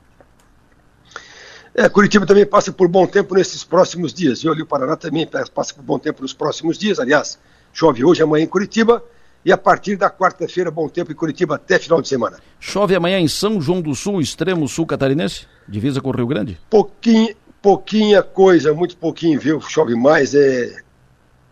É, 1.73 1.89
Curitiba 1.89 2.27
também 2.27 2.45
passa 2.45 2.73
por 2.73 2.89
bom 2.89 3.07
tempo 3.07 3.37
nesses 3.37 3.63
próximos 3.63 4.13
dias. 4.13 4.43
E 4.43 4.49
ali 4.49 4.63
o 4.63 4.67
Paraná 4.67 4.97
também 4.97 5.25
passa 5.55 5.73
por 5.73 5.85
bom 5.85 6.01
tempo 6.01 6.21
nos 6.21 6.35
próximos 6.35 6.77
dias. 6.77 6.99
Aliás, 6.99 7.39
chove 7.73 8.05
hoje, 8.05 8.21
amanhã 8.25 8.43
em 8.43 8.49
Curitiba. 8.49 9.01
e 9.45 9.53
a 9.53 9.57
partir 9.57 9.95
da 9.95 10.11
quarta-feira, 10.11 10.69
bom 10.69 10.89
tempo 10.89 11.13
em 11.13 11.15
Curitiba 11.15 11.55
até 11.55 11.79
final 11.79 12.03
de 12.03 12.09
semana. 12.09 12.39
Chove 12.59 12.97
amanhã 12.97 13.21
em 13.21 13.29
São 13.29 13.61
João 13.61 13.81
do 13.81 13.95
Sul, 13.95 14.21
extremo 14.21 14.67
sul 14.67 14.85
catarinense, 14.85 15.47
divisa 15.69 16.01
com 16.01 16.09
o 16.09 16.13
Rio 16.13 16.27
Grande? 16.27 16.59
Pouquinho, 16.69 17.37
pouquinha 17.63 18.21
coisa, 18.21 18.75
muito 18.75 18.97
pouquinho, 18.97 19.39
viu? 19.39 19.61
Chove 19.61 19.95
mais, 19.95 20.35
é. 20.35 20.90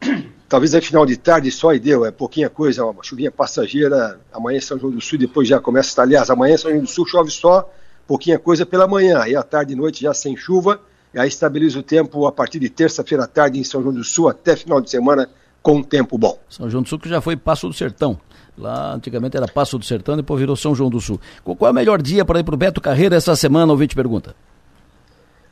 Talvez 0.48 0.72
é 0.72 0.80
final 0.80 1.04
de 1.04 1.16
tarde 1.16 1.50
só 1.50 1.74
e 1.74 1.78
deu, 1.78 2.06
é 2.06 2.10
pouquinha 2.10 2.48
coisa, 2.48 2.84
uma 2.84 3.02
chuvinha 3.02 3.30
passageira. 3.30 4.18
Amanhã 4.32 4.56
em 4.56 4.60
São 4.60 4.78
João 4.78 4.92
do 4.92 5.00
Sul, 5.00 5.18
depois 5.18 5.46
já 5.46 5.60
começa, 5.60 6.00
aliás, 6.00 6.30
amanhã 6.30 6.54
em 6.54 6.58
São 6.58 6.70
João 6.70 6.82
do 6.82 6.88
Sul 6.88 7.06
chove 7.06 7.30
só, 7.30 7.70
pouquinha 8.06 8.38
coisa 8.38 8.64
pela 8.64 8.86
manhã, 8.86 9.20
aí 9.20 9.36
à 9.36 9.42
tarde 9.42 9.74
e 9.74 9.76
noite 9.76 10.02
já 10.02 10.14
sem 10.14 10.34
chuva, 10.36 10.80
e 11.12 11.18
aí 11.18 11.28
estabiliza 11.28 11.78
o 11.78 11.82
tempo 11.82 12.26
a 12.26 12.32
partir 12.32 12.58
de 12.58 12.70
terça-feira 12.70 13.24
à 13.24 13.26
tarde 13.26 13.58
em 13.58 13.64
São 13.64 13.82
João 13.82 13.94
do 13.94 14.02
Sul 14.04 14.28
até 14.28 14.56
final 14.56 14.80
de 14.80 14.90
semana 14.90 15.28
com 15.62 15.82
tempo 15.82 16.16
bom. 16.16 16.38
São 16.48 16.70
João 16.70 16.82
do 16.82 16.88
Sul 16.88 16.98
que 16.98 17.08
já 17.08 17.20
foi 17.20 17.36
Passo 17.36 17.68
do 17.68 17.74
Sertão. 17.74 18.18
Lá 18.56 18.94
antigamente 18.94 19.36
era 19.36 19.46
Passo 19.46 19.78
do 19.78 19.84
Sertão, 19.84 20.16
depois 20.16 20.40
virou 20.40 20.56
São 20.56 20.74
João 20.74 20.88
do 20.88 21.00
Sul. 21.00 21.20
Qual 21.44 21.56
é 21.68 21.70
o 21.70 21.74
melhor 21.74 22.00
dia 22.00 22.24
para 22.24 22.40
ir 22.40 22.44
para 22.44 22.54
o 22.54 22.58
Beto 22.58 22.80
Carreira 22.80 23.16
essa 23.16 23.36
semana? 23.36 23.70
Ouvinte 23.70 23.94
pergunta. 23.94 24.34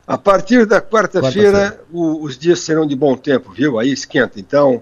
A 0.07 0.17
partir 0.17 0.65
da 0.65 0.81
quarta-feira, 0.81 1.71
quarta 1.71 1.85
os 1.91 2.37
dias 2.37 2.59
serão 2.59 2.87
de 2.87 2.95
bom 2.95 3.17
tempo, 3.17 3.51
viu? 3.51 3.77
Aí 3.77 3.91
esquenta. 3.91 4.39
Então, 4.39 4.81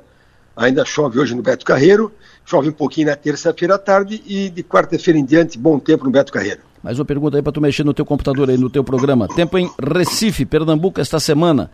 ainda 0.56 0.86
chove 0.86 1.18
hoje 1.18 1.34
no 1.34 1.42
Beto 1.42 1.66
Carreiro, 1.66 2.12
chove 2.46 2.70
um 2.70 2.72
pouquinho 2.72 3.08
na 3.08 3.16
terça-feira 3.16 3.74
à 3.74 3.80
tarde 3.80 4.22
e 4.24 4.50
de 4.50 4.62
quarta-feira 4.62 5.18
em 5.18 5.26
diante, 5.26 5.58
bom 5.58 5.80
tempo 5.80 6.06
no 6.06 6.12
Beto 6.12 6.32
Carreiro. 6.32 6.62
Mais 6.84 7.00
uma 7.00 7.06
pergunta 7.06 7.38
aí 7.38 7.42
para 7.42 7.52
tu 7.52 7.60
mexer 7.60 7.84
no 7.84 7.92
teu 7.92 8.06
computador 8.06 8.52
aí, 8.52 8.58
no 8.58 8.70
teu 8.70 8.84
programa. 8.84 9.28
Tempo 9.28 9.58
em 9.58 9.68
Recife, 9.82 10.46
Pernambuco, 10.46 11.02
esta 11.02 11.20
semana. 11.20 11.72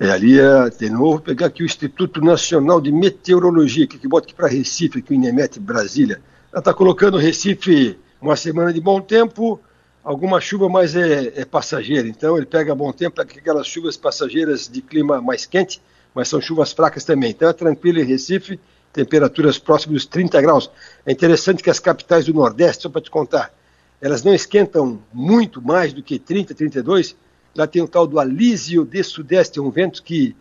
É, 0.00 0.10
ali, 0.10 0.40
é, 0.40 0.70
de 0.70 0.88
novo, 0.88 1.20
pegar 1.20 1.48
aqui 1.48 1.62
o 1.62 1.66
Instituto 1.66 2.22
Nacional 2.22 2.80
de 2.80 2.90
Meteorologia, 2.90 3.86
que, 3.86 3.98
que 3.98 4.08
bota 4.08 4.26
aqui 4.26 4.34
para 4.34 4.48
Recife, 4.48 5.00
aqui 5.00 5.12
o 5.12 5.14
INEMET 5.14 5.60
Brasília. 5.60 6.22
Ela 6.50 6.60
está 6.60 6.72
colocando 6.72 7.18
Recife 7.18 7.98
uma 8.22 8.36
semana 8.36 8.72
de 8.72 8.80
bom 8.80 9.02
tempo, 9.02 9.60
alguma 10.08 10.40
chuva, 10.40 10.70
mas 10.70 10.96
é, 10.96 11.34
é 11.36 11.44
passageira. 11.44 12.08
Então 12.08 12.34
ele 12.38 12.46
pega 12.46 12.74
bom 12.74 12.90
tempo, 12.90 13.20
aquelas 13.20 13.66
chuvas 13.66 13.94
passageiras 13.94 14.66
de 14.66 14.80
clima 14.80 15.20
mais 15.20 15.44
quente, 15.44 15.82
mas 16.14 16.28
são 16.28 16.40
chuvas 16.40 16.72
fracas 16.72 17.04
também. 17.04 17.30
Então 17.30 17.46
é 17.46 17.52
tranquilo 17.52 18.00
em 18.00 18.04
Recife, 18.04 18.58
temperaturas 18.90 19.58
próximas 19.58 20.02
dos 20.02 20.06
30 20.06 20.40
graus. 20.40 20.70
É 21.04 21.12
interessante 21.12 21.62
que 21.62 21.68
as 21.68 21.78
capitais 21.78 22.24
do 22.24 22.32
Nordeste, 22.32 22.84
só 22.84 22.88
para 22.88 23.02
te 23.02 23.10
contar, 23.10 23.52
elas 24.00 24.24
não 24.24 24.32
esquentam 24.32 24.98
muito 25.12 25.60
mais 25.60 25.92
do 25.92 26.02
que 26.02 26.18
30, 26.18 26.54
32 26.54 27.14
Lá 27.54 27.66
tem 27.66 27.82
o 27.82 27.88
tal 27.88 28.06
do 28.06 28.20
alísio 28.20 28.84
de 28.84 29.02
sudeste, 29.02 29.60
um 29.60 29.70
vento 29.70 30.02
que. 30.02 30.34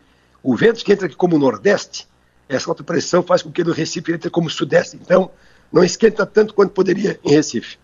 O 0.43 0.55
vento 0.55 0.85
que 0.85 0.93
entra 0.93 1.07
aqui 1.07 1.15
como 1.15 1.37
nordeste, 1.37 2.07
essa 2.47 2.69
alta 2.69 2.83
pressão 2.83 3.21
faz 3.23 3.41
com 3.41 3.51
que 3.51 3.63
no 3.63 3.73
Recife 3.73 4.13
entre 4.13 4.29
como 4.29 4.49
sudeste. 4.49 4.95
Então, 4.95 5.31
não 5.73 5.83
esquenta 5.83 6.25
tanto 6.25 6.53
quanto 6.53 6.71
poderia 6.71 7.19
em 7.23 7.31
Recife. 7.31 7.77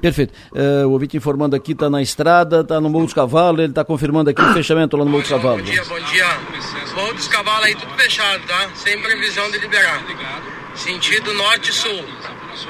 Perfeito. 0.00 0.32
Uh, 0.52 0.86
o 0.86 0.92
ouvinte 0.92 1.16
informando 1.16 1.56
aqui, 1.56 1.72
está 1.72 1.88
na 1.88 2.02
estrada, 2.02 2.60
está 2.60 2.80
no 2.80 2.88
Morro 2.88 3.04
dos 3.04 3.14
Cavalos, 3.14 3.60
ele 3.60 3.70
está 3.70 3.84
confirmando 3.84 4.30
aqui 4.30 4.42
o 4.42 4.52
fechamento 4.52 4.96
lá 4.96 5.04
no 5.04 5.10
Morro 5.10 5.22
dos 5.22 5.30
Cavalos. 5.30 5.62
Bom 5.62 5.70
dia, 5.70 5.84
bom 5.84 6.00
dia. 6.00 6.26
Morro 6.94 7.14
dos 7.14 7.28
Cavalos 7.28 7.66
aí 7.66 7.74
tudo 7.74 7.92
fechado, 7.94 8.46
tá? 8.46 8.70
Sem 8.74 9.00
previsão 9.00 9.50
de 9.50 9.58
liberar. 9.58 10.04
Sentido 10.74 11.34
norte-sul. 11.34 12.04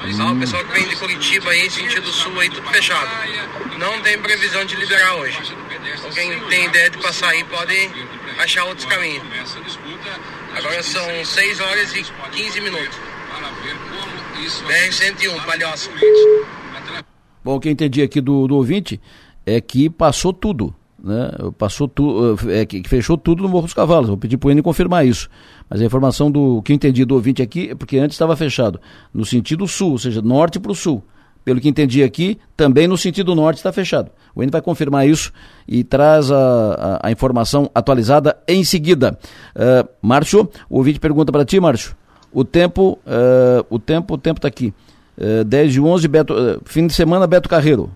Pessoal, 0.03 0.33
o 0.33 0.39
pessoal 0.39 0.63
que 0.65 0.71
vem 0.73 0.87
de 0.87 0.95
Curitiba 0.95 1.49
aí, 1.49 1.69
sentido 1.69 2.07
sul 2.09 2.39
aí, 2.39 2.49
tudo 2.49 2.67
fechado. 2.69 3.09
Não 3.77 3.99
tem 4.01 4.19
previsão 4.19 4.63
de 4.65 4.75
liberar 4.75 5.15
hoje. 5.15 5.37
Quem 6.13 6.39
tem 6.41 6.65
ideia 6.65 6.89
de 6.89 6.97
passar 6.99 7.29
aí 7.29 7.43
pode 7.45 7.89
achar 8.37 8.65
outros 8.65 8.85
caminhos. 8.85 9.23
Agora 10.55 10.83
são 10.83 11.25
6 11.25 11.59
horas 11.59 11.95
e 11.95 12.05
15 12.31 12.61
minutos. 12.61 12.97
BR-101, 14.67 15.45
Palhoça. 15.45 15.89
Bom, 17.43 17.55
o 17.55 17.59
que 17.59 17.67
eu 17.67 17.71
entendi 17.71 18.01
aqui 18.01 18.19
do, 18.21 18.47
do 18.47 18.55
ouvinte 18.55 18.99
é 19.45 19.59
que 19.61 19.89
passou 19.89 20.33
tudo 20.33 20.73
né? 21.03 21.31
Passou 21.57 21.87
tudo, 21.87 22.37
é, 22.51 22.65
que 22.65 22.87
fechou 22.87 23.17
tudo 23.17 23.43
no 23.43 23.49
Morro 23.49 23.65
dos 23.65 23.73
Cavalos. 23.73 24.09
Vou 24.09 24.17
pedir 24.17 24.37
para 24.37 24.49
o 24.49 24.51
Eni 24.51 24.61
confirmar 24.61 25.05
isso. 25.05 25.29
Mas 25.69 25.81
a 25.81 25.85
informação 25.85 26.29
do 26.29 26.61
que 26.61 26.71
eu 26.71 26.75
entendi 26.75 27.05
do 27.05 27.15
ouvinte 27.15 27.41
aqui 27.41 27.69
é 27.71 27.75
porque 27.75 27.97
antes 27.97 28.15
estava 28.15 28.35
fechado 28.35 28.79
no 29.13 29.25
sentido 29.25 29.67
sul, 29.67 29.91
ou 29.91 29.97
seja, 29.97 30.21
norte 30.21 30.59
para 30.59 30.71
o 30.71 30.75
sul. 30.75 31.03
Pelo 31.45 31.61
que 31.61 31.69
entendi 31.69 32.03
aqui, 32.03 32.37
também 32.55 32.87
no 32.87 32.97
sentido 32.97 33.33
norte 33.33 33.57
está 33.57 33.71
fechado. 33.71 34.11
O 34.35 34.43
Eni 34.43 34.51
vai 34.51 34.61
confirmar 34.61 35.07
isso 35.07 35.31
e 35.67 35.83
traz 35.83 36.29
a, 36.29 36.37
a, 37.01 37.07
a 37.07 37.11
informação 37.11 37.71
atualizada 37.73 38.37
em 38.47 38.63
seguida. 38.63 39.17
Uh, 39.55 39.87
Márcio, 40.01 40.49
o 40.69 40.77
ouvinte 40.77 40.99
pergunta 40.99 41.31
para 41.31 41.45
ti, 41.45 41.59
Márcio. 41.59 41.95
O 42.31 42.43
tempo, 42.43 42.99
uh, 43.05 43.65
o 43.69 43.79
tempo, 43.79 44.13
o 44.13 44.17
tempo 44.17 44.37
está 44.37 44.47
aqui. 44.47 44.73
Uh, 45.19 45.43
10 45.43 45.73
de 45.73 45.81
11, 45.81 46.07
Beto, 46.07 46.33
uh, 46.33 46.61
fim 46.63 46.87
de 46.87 46.93
semana, 46.93 47.27
Beto 47.27 47.49
Carreiro. 47.49 47.91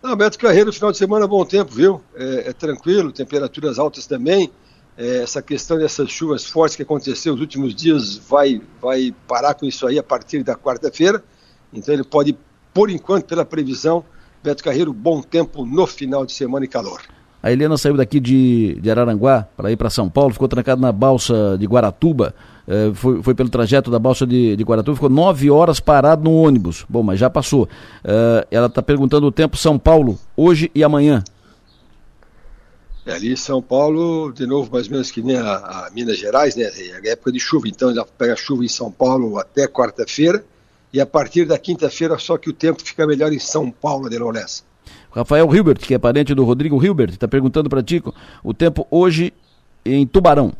Não, 0.00 0.14
Beto 0.14 0.38
Carreiro, 0.38 0.72
final 0.72 0.92
de 0.92 0.98
semana, 0.98 1.26
bom 1.26 1.44
tempo, 1.44 1.74
viu? 1.74 2.00
É, 2.14 2.50
é 2.50 2.52
tranquilo, 2.52 3.10
temperaturas 3.10 3.76
altas 3.76 4.06
também. 4.06 4.52
É, 4.96 5.22
essa 5.24 5.42
questão 5.42 5.76
dessas 5.76 6.08
chuvas 6.10 6.44
fortes 6.44 6.76
que 6.76 6.82
aconteceu 6.82 7.32
nos 7.32 7.40
últimos 7.40 7.74
dias 7.74 8.16
vai, 8.16 8.62
vai 8.80 9.12
parar 9.26 9.54
com 9.54 9.66
isso 9.66 9.84
aí 9.84 9.98
a 9.98 10.02
partir 10.04 10.44
da 10.44 10.54
quarta-feira. 10.54 11.24
Então 11.72 11.92
ele 11.92 12.04
pode, 12.04 12.38
por 12.72 12.88
enquanto, 12.88 13.24
pela 13.24 13.44
previsão, 13.44 14.04
Beto 14.44 14.62
Carreiro, 14.62 14.92
bom 14.92 15.20
tempo 15.20 15.66
no 15.66 15.86
final 15.88 16.24
de 16.24 16.32
semana 16.32 16.64
e 16.64 16.68
calor. 16.68 17.00
A 17.42 17.50
Helena 17.50 17.76
saiu 17.76 17.96
daqui 17.96 18.20
de, 18.20 18.78
de 18.80 18.90
Araranguá 18.90 19.46
para 19.56 19.72
ir 19.72 19.76
para 19.76 19.90
São 19.90 20.08
Paulo, 20.08 20.32
ficou 20.32 20.46
trancada 20.48 20.80
na 20.80 20.92
balsa 20.92 21.56
de 21.58 21.66
Guaratuba. 21.66 22.32
É, 22.68 22.92
foi, 22.94 23.22
foi, 23.22 23.34
pelo 23.34 23.48
trajeto 23.48 23.90
da 23.90 23.98
balsa 23.98 24.26
de, 24.26 24.56
de 24.56 24.64
Guaratuba, 24.64 24.96
ficou 24.96 25.08
nove 25.08 25.50
horas 25.50 25.78
parado 25.78 26.24
no 26.24 26.34
ônibus. 26.34 26.84
Bom, 26.88 27.02
mas 27.02 27.18
já 27.18 27.30
passou. 27.30 27.68
É, 28.02 28.46
ela 28.50 28.66
está 28.66 28.82
perguntando 28.82 29.26
o 29.26 29.32
tempo 29.32 29.56
São 29.56 29.78
Paulo, 29.78 30.18
hoje 30.36 30.70
e 30.74 30.82
amanhã. 30.82 31.22
É, 33.06 33.12
ali 33.12 33.32
em 33.32 33.36
São 33.36 33.62
Paulo, 33.62 34.32
de 34.32 34.46
novo, 34.46 34.68
mais 34.72 34.86
ou 34.86 34.92
menos 34.92 35.12
que 35.12 35.22
nem 35.22 35.36
a, 35.36 35.54
a 35.54 35.90
Minas 35.94 36.18
Gerais, 36.18 36.56
né? 36.56 36.64
É 36.64 37.10
época 37.10 37.30
de 37.30 37.38
chuva, 37.38 37.68
então 37.68 37.94
já 37.94 38.04
pega 38.04 38.34
chuva 38.34 38.64
em 38.64 38.68
São 38.68 38.90
Paulo 38.90 39.38
até 39.38 39.68
quarta-feira, 39.68 40.44
e 40.92 41.00
a 41.00 41.06
partir 41.06 41.44
da 41.44 41.56
quinta-feira 41.56 42.18
só 42.18 42.36
que 42.36 42.50
o 42.50 42.52
tempo 42.52 42.82
fica 42.82 43.06
melhor 43.06 43.32
em 43.32 43.38
São 43.38 43.70
Paulo 43.70 44.10
de 44.10 44.18
Lourenço. 44.18 44.64
Rafael 45.12 45.54
Hilbert, 45.54 45.78
que 45.78 45.94
é 45.94 45.98
parente 45.98 46.34
do 46.34 46.44
Rodrigo 46.44 46.84
Hilbert, 46.84 47.10
está 47.10 47.28
perguntando 47.28 47.70
para 47.70 47.82
Tico 47.82 48.12
o 48.42 48.52
tempo 48.52 48.86
hoje 48.90 49.32
em 49.84 50.04
Tubarão. 50.04 50.52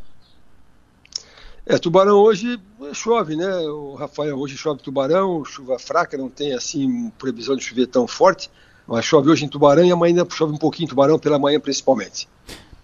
É, 1.68 1.79
Tubarão 1.79 2.18
hoje 2.18 2.61
chove, 2.92 3.35
né? 3.35 3.48
O 3.62 3.96
Rafael, 3.96 4.38
hoje 4.38 4.57
chove 4.57 4.81
Tubarão, 4.81 5.44
chuva 5.44 5.81
fraca, 5.81 6.16
não 6.16 6.29
tem 6.29 6.55
assim 6.55 7.11
previsão 7.18 7.57
de 7.57 7.64
chover 7.64 7.88
tão 7.88 8.07
forte, 8.07 8.48
mas 8.87 9.05
chove 9.05 9.29
hoje 9.29 9.44
em 9.44 9.48
Tubarão 9.48 9.85
e 9.85 9.90
amanhã 9.90 10.24
chove 10.31 10.55
um 10.55 10.59
pouquinho 10.59 10.87
em 10.87 10.88
Tubarão, 10.88 11.18
pela 11.18 11.40
manhã 11.40 11.59
principalmente. 11.59 12.29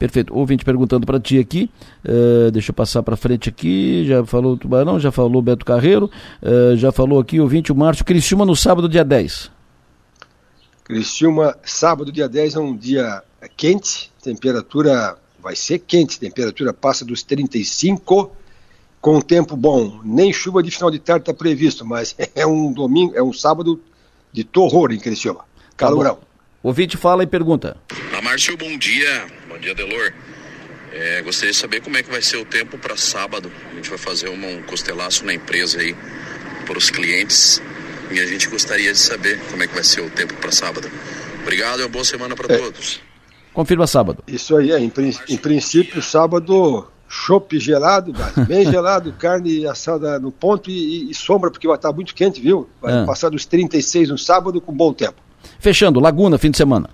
Perfeito. 0.00 0.36
Ouvinte 0.36 0.64
perguntando 0.64 1.06
para 1.06 1.20
ti 1.20 1.38
aqui, 1.38 1.70
uh, 2.04 2.50
deixa 2.50 2.70
eu 2.70 2.74
passar 2.74 3.04
para 3.04 3.14
frente 3.14 3.48
aqui, 3.48 4.04
já 4.04 4.26
falou 4.26 4.56
Tubarão, 4.56 4.98
já 4.98 5.12
falou 5.12 5.40
Beto 5.40 5.64
Carreiro, 5.64 6.10
uh, 6.42 6.76
já 6.76 6.90
falou 6.90 7.20
aqui 7.20 7.38
ouvinte 7.38 7.70
o 7.70 7.76
Márcio 7.76 8.04
Criciúma 8.04 8.44
no 8.44 8.56
sábado, 8.56 8.88
dia 8.88 9.04
10. 9.04 9.48
Criciúma, 10.82 11.56
sábado, 11.62 12.10
dia 12.10 12.28
10 12.28 12.56
é 12.56 12.58
um 12.58 12.76
dia 12.76 13.22
quente, 13.56 14.10
temperatura 14.20 15.16
vai 15.40 15.54
ser 15.54 15.78
quente, 15.78 16.18
temperatura 16.18 16.72
passa 16.72 17.04
dos 17.04 17.22
35 17.22 18.41
com 19.02 19.20
tempo 19.20 19.56
bom. 19.56 20.00
Nem 20.04 20.32
chuva 20.32 20.62
de 20.62 20.70
final 20.70 20.88
de 20.90 21.00
tarde 21.00 21.24
está 21.24 21.34
previsto, 21.34 21.84
mas 21.84 22.14
é 22.34 22.46
um 22.46 22.72
domingo, 22.72 23.12
é 23.14 23.22
um 23.22 23.32
sábado 23.32 23.78
de 24.32 24.44
terror 24.44 24.92
em 24.92 24.98
Criciúma. 24.98 25.40
Tá 25.76 25.88
Calorão. 25.88 26.14
Tá 26.14 26.22
o 26.62 26.68
ouvinte 26.68 26.96
fala 26.96 27.24
e 27.24 27.26
pergunta. 27.26 27.76
A 28.16 28.22
Márcio, 28.22 28.56
bom 28.56 28.78
dia. 28.78 29.26
Bom 29.48 29.58
dia, 29.58 29.74
Delor. 29.74 30.12
É, 30.92 31.20
gostaria 31.22 31.50
de 31.50 31.56
saber 31.56 31.80
como 31.80 31.96
é 31.96 32.02
que 32.04 32.10
vai 32.10 32.22
ser 32.22 32.36
o 32.36 32.44
tempo 32.44 32.78
para 32.78 32.96
sábado. 32.96 33.50
A 33.72 33.74
gente 33.74 33.90
vai 33.90 33.98
fazer 33.98 34.28
um 34.28 34.62
costelaço 34.62 35.24
na 35.24 35.34
empresa 35.34 35.80
aí 35.80 35.96
para 36.64 36.78
os 36.78 36.88
clientes 36.88 37.60
e 38.12 38.20
a 38.20 38.26
gente 38.26 38.48
gostaria 38.48 38.92
de 38.92 38.98
saber 38.98 39.40
como 39.50 39.60
é 39.64 39.66
que 39.66 39.74
vai 39.74 39.82
ser 39.82 40.02
o 40.02 40.10
tempo 40.10 40.34
para 40.34 40.52
sábado. 40.52 40.88
Obrigado 41.40 41.80
e 41.80 41.82
uma 41.82 41.88
boa 41.88 42.04
semana 42.04 42.36
para 42.36 42.54
é. 42.54 42.58
todos. 42.58 43.00
Confirma 43.52 43.86
sábado. 43.88 44.22
Isso 44.28 44.56
aí, 44.56 44.70
é, 44.70 44.78
em, 44.78 44.92
em 45.28 45.36
princípio, 45.36 46.00
sábado 46.00 46.86
chopp 47.14 47.60
gelado, 47.60 48.14
bem 48.48 48.64
gelado, 48.64 49.12
carne 49.12 49.66
assada 49.66 50.18
no 50.18 50.32
ponto 50.32 50.70
e, 50.70 51.10
e, 51.10 51.14
sombra, 51.14 51.50
porque 51.50 51.66
vai 51.66 51.76
estar 51.76 51.92
muito 51.92 52.14
quente, 52.14 52.40
viu? 52.40 52.70
Vai 52.80 53.02
ah. 53.02 53.04
passar 53.04 53.28
dos 53.28 53.44
36 53.44 54.08
no 54.08 54.16
sábado 54.16 54.58
com 54.62 54.72
bom 54.72 54.94
tempo. 54.94 55.20
Fechando, 55.58 56.00
Laguna, 56.00 56.38
fim 56.38 56.50
de 56.50 56.56
semana. 56.56 56.88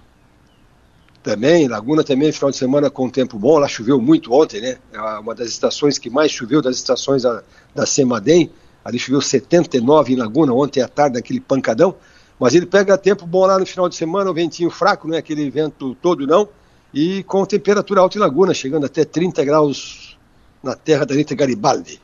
Também, 1.23 1.69
Laguna 1.69 2.03
também, 2.03 2.33
final 2.33 2.51
de 2.51 2.57
semana 2.57 2.91
com 2.91 3.09
tempo 3.09 3.39
bom, 3.39 3.59
lá 3.59 3.69
choveu 3.69 4.01
muito 4.01 4.33
ontem, 4.33 4.61
né? 4.61 4.79
É 4.93 5.01
uma 5.21 5.37
das 5.37 5.51
estações 5.51 5.99
que 5.99 6.11
mais 6.11 6.33
choveu 6.33 6.61
das 6.61 6.77
estações 6.77 7.23
da, 7.23 7.43
da 7.73 7.87
Semadem, 7.87 8.51
ali 8.85 8.99
choveu 8.99 9.21
79 9.21 10.15
em 10.15 10.17
Laguna 10.17 10.53
ontem 10.53 10.83
à 10.83 10.89
tarde, 10.89 11.15
naquele 11.15 11.39
pancadão, 11.39 11.95
mas 12.41 12.55
ele 12.55 12.67
pega 12.67 12.99
tempo 12.99 13.25
bom 13.25 13.47
lá 13.47 13.57
no 13.57 13.67
final 13.67 13.89
de 13.89 13.95
semana, 13.95 14.31
o 14.31 14.35
ventinho 14.35 14.71
fraco, 14.71 15.07
não 15.07 15.15
é 15.15 15.19
aquele 15.19 15.49
vento 15.49 15.95
todo 16.03 16.27
não, 16.27 16.49
e 16.93 17.23
com 17.25 17.45
temperatura 17.45 18.01
alta 18.01 18.17
em 18.17 18.21
Laguna, 18.21 18.55
chegando 18.55 18.87
até 18.87 19.05
30 19.05 19.45
graus 19.45 20.19
na 20.63 20.75
terra 20.75 21.05
da 21.05 21.15
Anitta 21.15 21.35
Garibaldi. 21.35 22.01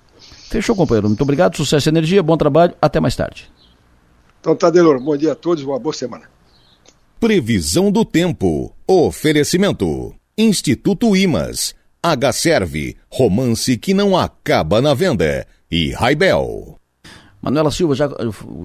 Fechou, 0.49 0.77
companheiro. 0.77 1.09
Muito 1.09 1.23
obrigado, 1.23 1.57
sucesso 1.57 1.89
e 1.89 1.91
energia, 1.91 2.23
bom 2.23 2.37
trabalho, 2.37 2.75
até 2.81 3.01
mais 3.01 3.17
tarde. 3.17 3.51
Então, 4.41 4.55
Tadelor, 4.55 5.01
bom 5.01 5.17
dia 5.17 5.33
a 5.33 5.35
todos, 5.35 5.65
uma 5.65 5.79
boa 5.79 5.95
semana. 5.95 6.29
Previsão 7.19 7.91
do 7.91 8.05
tempo. 8.05 8.75
Oferecimento. 8.87 10.15
Instituto 10.37 11.17
Imas. 11.17 11.75
H-Serve. 12.03 12.97
Romance 13.11 13.79
que 13.79 13.95
não 13.95 14.17
acaba 14.17 14.83
na 14.83 14.93
venda. 14.93 15.47
E 15.71 15.91
Raibel. 15.93 16.79
Manuela 17.45 17.71
Silva 17.71 17.95
já, 17.95 18.09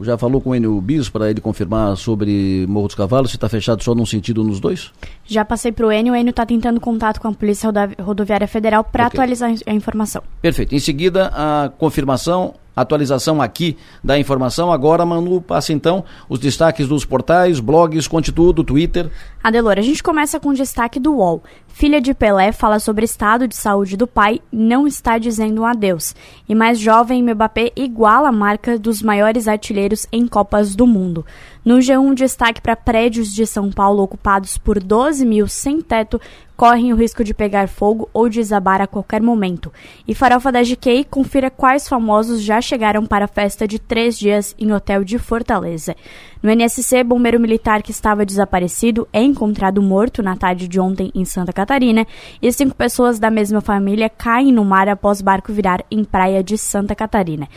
já 0.03 0.17
falou 0.17 0.39
com 0.39 0.51
o 0.51 0.55
Enio 0.55 0.79
Bis 0.79 1.09
para 1.09 1.29
ele 1.29 1.41
confirmar 1.41 1.97
sobre 1.97 2.65
Morro 2.69 2.87
dos 2.87 2.95
Cavalos, 2.95 3.31
se 3.31 3.35
está 3.35 3.49
fechado 3.49 3.83
só 3.83 3.93
num 3.93 4.05
sentido 4.05 4.41
nos 4.41 4.61
dois? 4.61 4.93
Já 5.25 5.43
passei 5.43 5.73
para 5.73 5.85
o 5.85 5.91
Enio, 5.91 6.13
o 6.13 6.15
Enio 6.15 6.29
está 6.29 6.45
tentando 6.45 6.79
contato 6.79 7.19
com 7.19 7.27
a 7.27 7.33
Polícia 7.33 7.69
Rodoviária 8.01 8.47
Federal 8.47 8.81
para 8.85 9.07
okay. 9.07 9.19
atualizar 9.19 9.53
a 9.65 9.73
informação. 9.73 10.23
Perfeito. 10.41 10.73
Em 10.73 10.79
seguida, 10.79 11.29
a 11.33 11.69
confirmação 11.77 12.53
atualização 12.81 13.41
aqui 13.41 13.77
da 14.01 14.17
informação. 14.17 14.71
Agora, 14.71 15.05
Manu, 15.05 15.41
passa 15.41 15.73
então 15.73 16.03
os 16.29 16.39
destaques 16.39 16.87
dos 16.87 17.05
portais, 17.05 17.59
blogs, 17.59 18.07
conte 18.07 18.31
tudo, 18.31 18.63
Twitter. 18.63 19.09
Adelor, 19.41 19.77
a 19.77 19.81
gente 19.81 20.03
começa 20.03 20.37
com 20.37 20.49
o 20.49 20.53
destaque 20.53 20.99
do 20.99 21.13
UOL. 21.13 21.41
Filha 21.69 22.01
de 22.01 22.13
Pelé 22.13 22.51
fala 22.51 22.77
sobre 22.77 23.05
estado 23.05 23.47
de 23.47 23.55
saúde 23.55 23.95
do 23.95 24.05
pai, 24.05 24.41
não 24.51 24.85
está 24.85 25.17
dizendo 25.17 25.61
um 25.61 25.65
adeus. 25.65 26.13
E 26.47 26.53
mais 26.53 26.77
jovem, 26.77 27.23
Mbappé 27.23 27.71
iguala 27.73 28.27
a 28.27 28.33
marca 28.33 28.77
dos 28.77 29.01
maiores 29.01 29.47
artilheiros 29.47 30.05
em 30.11 30.27
Copas 30.27 30.75
do 30.75 30.85
Mundo. 30.85 31.25
No 31.63 31.77
G1, 31.77 32.15
destaque 32.15 32.61
para 32.61 32.75
prédios 32.75 33.33
de 33.33 33.45
São 33.45 33.71
Paulo 33.71 34.03
ocupados 34.03 34.57
por 34.57 34.77
12 34.77 35.25
mil 35.25 35.47
sem 35.47 35.79
teto 35.79 36.19
correm 36.59 36.91
o 36.91 36.95
risco 36.97 37.23
de 37.23 37.33
pegar 37.33 37.69
fogo 37.69 38.09
ou 38.11 38.27
desabar 38.27 38.81
a 38.81 38.87
qualquer 38.87 39.21
momento. 39.21 39.71
E 40.05 40.13
Farofa 40.13 40.51
da 40.51 40.61
GK 40.61 41.05
confira 41.05 41.49
quais 41.49 41.87
famosos 41.87 42.41
já 42.41 42.59
chegaram 42.59 43.05
para 43.05 43.23
a 43.23 43.29
festa 43.29 43.65
de 43.65 43.79
três 43.79 44.19
dias 44.19 44.53
em 44.59 44.73
hotel 44.73 45.05
de 45.05 45.17
Fortaleza. 45.17 45.95
No 46.43 46.51
NSC, 46.51 47.01
bombeiro 47.01 47.39
militar 47.39 47.81
que 47.81 47.91
estava 47.91 48.25
desaparecido 48.25 49.07
é 49.13 49.23
encontrado 49.29 49.81
morto 49.81 50.21
na 50.21 50.35
tarde 50.35 50.67
de 50.67 50.79
ontem 50.79 51.11
em 51.15 51.23
Santa 51.23 51.53
Catarina 51.53 52.05
e 52.41 52.51
cinco 52.51 52.75
pessoas 52.75 53.19
da 53.19 53.29
mesma 53.29 53.61
família 53.61 54.09
caem 54.09 54.51
no 54.51 54.65
mar 54.65 54.89
após 54.89 55.21
barco 55.21 55.53
virar 55.53 55.83
em 55.89 56.03
praia 56.03 56.43
de 56.43 56.57
Santa 56.57 56.95
Catarina. 56.95 57.47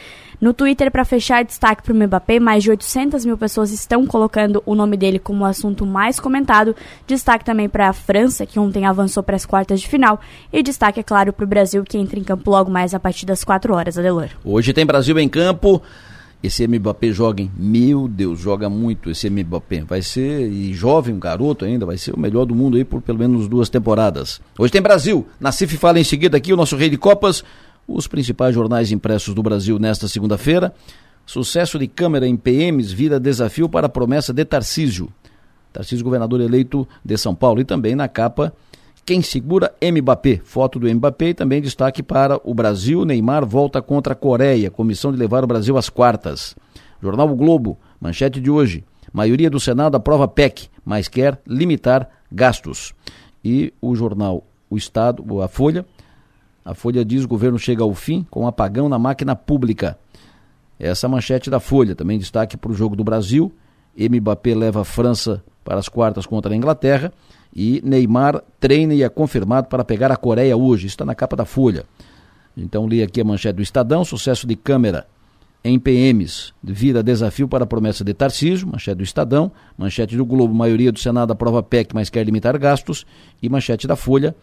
No 0.43 0.53
Twitter, 0.53 0.91
para 0.91 1.05
fechar, 1.05 1.45
destaque 1.45 1.85
para 1.85 1.93
o 1.93 1.97
Mbappé, 1.97 2.41
mais 2.41 2.65
de 2.65 2.71
800 2.71 3.25
mil 3.25 3.39
pessoas 3.39 3.71
estão 3.71 4.05
colocando 4.05 4.61
o 4.67 4.75
nome 4.75 4.97
dele 4.97 5.21
como 5.21 5.45
o 5.45 5.47
assunto 5.47 5.87
mais 5.87 6.19
comentado. 6.19 6.75
Destaque 7.07 7.45
também 7.45 7.69
para 7.69 7.89
a 7.89 7.93
França, 7.93 8.45
que 8.45 8.59
ontem 8.59 8.85
avançou 8.85 9.23
para 9.23 9.37
as 9.37 9.47
quartas 9.47 9.81
de 9.81 9.87
final. 9.87 10.21
E 10.53 10.61
destaque, 10.61 10.99
é 10.99 11.03
claro, 11.05 11.33
para 11.33 11.45
o 11.45 11.47
Brasil, 11.47 11.85
que 11.85 11.97
entra 11.97 12.19
em 12.19 12.25
campo 12.25 12.51
logo 12.51 12.69
mais 12.73 12.93
a 12.93 12.99
partir 12.99 13.25
das 13.25 13.45
4 13.45 13.73
horas, 13.73 13.97
Adelor. 13.97 14.31
Hoje 14.45 14.73
tem 14.73 14.85
Brasil 14.85 15.17
em 15.17 15.29
campo. 15.29 15.81
Esse 16.43 16.67
Mbappé 16.67 17.13
joga? 17.13 17.47
Meu 17.57 18.09
Deus, 18.09 18.41
joga 18.41 18.69
muito 18.69 19.11
esse 19.11 19.31
Mbappé. 19.31 19.85
Vai 19.85 20.03
ser, 20.03 20.51
e 20.51 20.75
jovem, 20.75 21.15
um 21.15 21.21
garoto 21.21 21.65
ainda, 21.65 21.87
vai 21.87 21.97
ser 21.97 22.13
o 22.13 22.19
melhor 22.19 22.45
do 22.45 22.55
mundo 22.55 22.77
aí 22.77 22.85
por 22.85 23.01
pelo 23.01 23.19
menos 23.19 23.47
duas 23.47 23.69
temporadas. 23.69 24.41
Hoje 24.59 24.73
tem 24.73 24.83
Brasil. 24.83 25.27
Nacife 25.39 25.77
fala 25.77 26.01
em 26.01 26.05
seguida 26.05 26.37
aqui, 26.37 26.53
o 26.53 26.57
nosso 26.57 26.77
rei 26.77 26.91
de 26.91 26.97
Copas 26.97 27.45
os 27.87 28.07
principais 28.07 28.55
jornais 28.55 28.93
impressos 28.93 29.35
do 29.35 29.43
Brasil 29.43 29.79
nesta 29.79 30.09
segunda-feira. 30.09 30.73
Sucesso 31.27 31.79
de 31.79 31.87
Câmara 31.87 32.27
em 32.27 32.37
PMs 32.37 32.93
vira 32.93 33.21
desafio 33.21 33.69
para 33.69 33.87
a 33.87 33.91
promessa 33.91 34.33
de 34.33 34.45
Tarcísio. 34.45 35.09
Tarcísio, 35.73 36.05
governador 36.05 36.41
eleito 36.41 36.87
de 37.05 37.17
São 37.17 37.35
Paulo. 37.35 37.61
E 37.61 37.65
também 37.65 37.95
na 37.95 38.09
capa, 38.09 38.53
quem 39.05 39.21
segura 39.23 39.75
Mbappé. 39.83 40.41
Foto 40.45 40.79
do 40.79 40.93
Mbappé 40.93 41.31
e 41.31 41.35
também 41.35 41.61
destaque 41.61 42.03
para 42.03 42.41
o 42.45 42.55
Brasil. 42.55 43.05
Neymar 43.05 43.45
volta 43.45 43.83
contra 43.83 44.13
a 44.13 44.17
Coreia. 44.17 44.71
Comissão 44.71 45.13
de 45.13 45.19
levar 45.19 45.43
o 45.45 45.47
Brasil 45.47 45.77
às 45.77 45.89
quartas. 45.89 46.55
Jornal 47.03 47.29
o 47.29 47.37
Globo, 47.37 47.79
manchete 48.01 48.41
de 48.41 48.51
hoje. 48.51 48.85
Maioria 49.13 49.51
do 49.51 49.59
Senado 49.61 49.97
aprova 49.97 50.29
PEC, 50.29 50.69
mas 50.85 51.09
quer 51.09 51.41
limitar 51.47 52.09
gastos. 52.31 52.95
E 53.45 53.73
o 53.81 53.95
jornal 53.95 54.45
O 54.71 54.77
Estado, 54.77 55.43
a 55.43 55.49
Folha, 55.49 55.85
a 56.65 56.75
Folha 56.75 57.05
diz: 57.05 57.25
o 57.25 57.29
governo 57.29 57.59
chega 57.59 57.83
ao 57.83 57.93
fim 57.95 58.25
com 58.31 58.47
apagão 58.47 58.89
na 58.89 58.99
máquina 58.99 59.35
pública. 59.35 59.99
Essa 60.79 61.09
manchete 61.09 61.51
da 61.51 61.61
Folha. 61.61 61.95
Também 61.95 62.19
destaque 62.19 62.57
para 62.57 62.71
o 62.71 62.75
jogo 62.75 62.97
do 62.97 63.05
Brasil. 63.05 63.53
Mbappé 63.97 64.55
leva 64.55 64.81
a 64.81 64.85
França 64.85 65.43
para 65.65 65.79
as 65.79 65.89
quartas 65.89 66.25
contra 66.25 66.53
a 66.53 66.57
Inglaterra. 66.57 67.13
E 67.55 67.83
Neymar 67.85 68.43
treina 68.59 68.95
e 68.95 69.03
é 69.03 69.09
confirmado 69.09 69.69
para 69.69 69.85
pegar 69.85 70.11
a 70.11 70.17
Coreia 70.17 70.57
hoje. 70.57 70.87
Está 70.87 71.05
na 71.05 71.15
capa 71.15 71.37
da 71.37 71.45
Folha. 71.45 71.85
Então 72.57 72.87
li 72.87 73.03
aqui 73.03 73.21
a 73.21 73.25
manchete 73.25 73.57
do 73.57 73.63
Estadão. 73.63 74.05
Sucesso 74.05 74.47
de 74.47 74.57
câmera 74.57 75.07
em 75.65 75.79
PMs 75.79 76.53
vira 76.63 77.03
desafio 77.03 77.47
para 77.47 77.65
a 77.65 77.67
promessa 77.67 78.03
de 78.03 78.13
Tarcísio, 78.13 78.67
manchete 78.67 78.97
do 78.97 79.05
Estadão, 79.05 79.53
manchete 79.79 80.17
do 80.17 80.25
Globo, 80.25 80.53
maioria 80.53 80.91
do 80.91 80.99
Senado 80.99 81.33
aprova 81.33 81.63
PEC, 81.63 81.95
mas 81.95 82.11
quer 82.11 82.25
limitar 82.25 82.59
gastos, 82.59 83.07
e 83.41 83.49
manchete 83.49 83.87
da 83.87 83.95
Folha, 83.95 84.35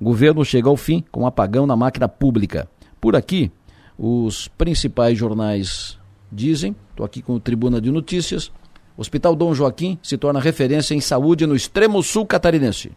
Governo 0.00 0.44
chega 0.44 0.68
ao 0.68 0.76
fim 0.76 1.04
com 1.12 1.26
apagão 1.26 1.64
na 1.64 1.76
máquina 1.76 2.08
pública. 2.08 2.68
Por 3.00 3.14
aqui, 3.14 3.52
os 3.96 4.48
principais 4.48 5.16
jornais 5.16 5.96
dizem, 6.30 6.74
estou 6.90 7.06
aqui 7.06 7.22
com 7.22 7.34
o 7.34 7.40
Tribuna 7.40 7.80
de 7.80 7.90
Notícias, 7.90 8.50
Hospital 8.96 9.34
Dom 9.34 9.54
Joaquim 9.54 9.98
se 10.02 10.18
torna 10.18 10.40
referência 10.40 10.94
em 10.94 11.00
saúde 11.00 11.46
no 11.46 11.56
extremo 11.56 12.02
sul 12.02 12.26
catarinense. 12.26 12.92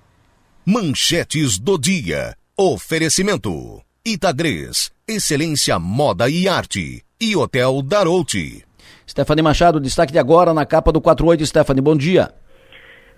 Manchetes 0.65 1.59
do 1.59 1.77
dia. 1.77 2.35
Oferecimento. 2.57 3.81
Itagres, 4.05 4.91
Excelência 5.07 5.79
Moda 5.79 6.29
e 6.29 6.47
Arte. 6.47 7.03
E 7.19 7.35
Hotel 7.35 7.81
Darouti. 7.81 8.63
Stephanie 9.07 9.43
Machado, 9.43 9.79
destaque 9.79 10.11
de 10.11 10.19
agora 10.19 10.53
na 10.53 10.65
capa 10.65 10.91
do 10.91 10.99
48. 10.99 11.45
Stephanie, 11.45 11.81
bom 11.81 11.95
dia. 11.95 12.31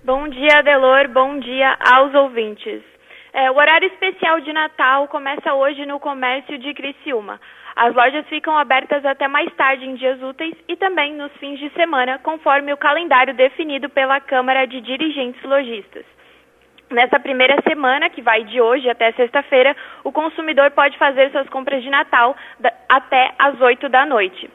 Bom 0.03 0.29
dia, 0.29 0.61
Delor. 0.61 1.07
Bom 1.13 1.39
dia 1.39 1.77
aos 1.79 2.13
ouvintes. 2.13 2.81
É, 3.39 3.51
o 3.51 3.55
horário 3.55 3.85
especial 3.85 4.39
de 4.39 4.51
Natal 4.51 5.07
começa 5.09 5.53
hoje 5.53 5.85
no 5.85 5.99
comércio 5.99 6.57
de 6.57 6.73
Criciúma. 6.73 7.39
As 7.75 7.93
lojas 7.93 8.25
ficam 8.29 8.57
abertas 8.57 9.05
até 9.05 9.27
mais 9.27 9.53
tarde 9.53 9.85
em 9.85 9.93
dias 9.93 10.19
úteis 10.23 10.55
e 10.67 10.75
também 10.75 11.13
nos 11.13 11.31
fins 11.33 11.59
de 11.59 11.69
semana, 11.73 12.17
conforme 12.17 12.73
o 12.73 12.77
calendário 12.77 13.35
definido 13.35 13.89
pela 13.89 14.19
Câmara 14.19 14.65
de 14.65 14.81
Dirigentes 14.81 15.39
Logistas. 15.43 16.03
Nessa 16.89 17.19
primeira 17.19 17.61
semana, 17.61 18.09
que 18.09 18.23
vai 18.23 18.43
de 18.43 18.59
hoje 18.59 18.89
até 18.89 19.11
sexta-feira, 19.11 19.77
o 20.03 20.11
consumidor 20.11 20.71
pode 20.71 20.97
fazer 20.97 21.29
suas 21.29 21.47
compras 21.47 21.83
de 21.83 21.91
Natal 21.91 22.35
até 22.89 23.35
às 23.37 23.61
8 23.61 23.87
da 23.87 24.03
noite. 24.03 24.49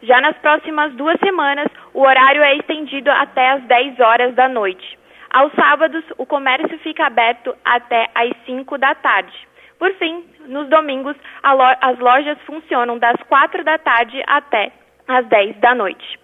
Já 0.00 0.20
nas 0.20 0.36
próximas 0.36 0.92
duas 0.92 1.18
semanas, 1.18 1.66
o 1.92 2.02
horário 2.02 2.40
é 2.40 2.54
estendido 2.54 3.10
até 3.10 3.50
às 3.50 3.62
10 3.64 3.98
horas 3.98 4.32
da 4.36 4.48
noite. 4.48 4.97
Aos 5.30 5.52
sábados, 5.52 6.04
o 6.16 6.24
comércio 6.24 6.78
fica 6.78 7.06
aberto 7.06 7.54
até 7.64 8.08
às 8.14 8.32
5 8.46 8.78
da 8.78 8.94
tarde. 8.94 9.36
Por 9.78 9.92
fim, 9.94 10.24
nos 10.46 10.68
domingos, 10.68 11.16
as 11.42 11.98
lojas 11.98 12.38
funcionam 12.46 12.98
das 12.98 13.16
4 13.28 13.62
da 13.62 13.78
tarde 13.78 14.22
até 14.26 14.72
às 15.06 15.26
10 15.26 15.56
da 15.58 15.74
noite. 15.74 16.18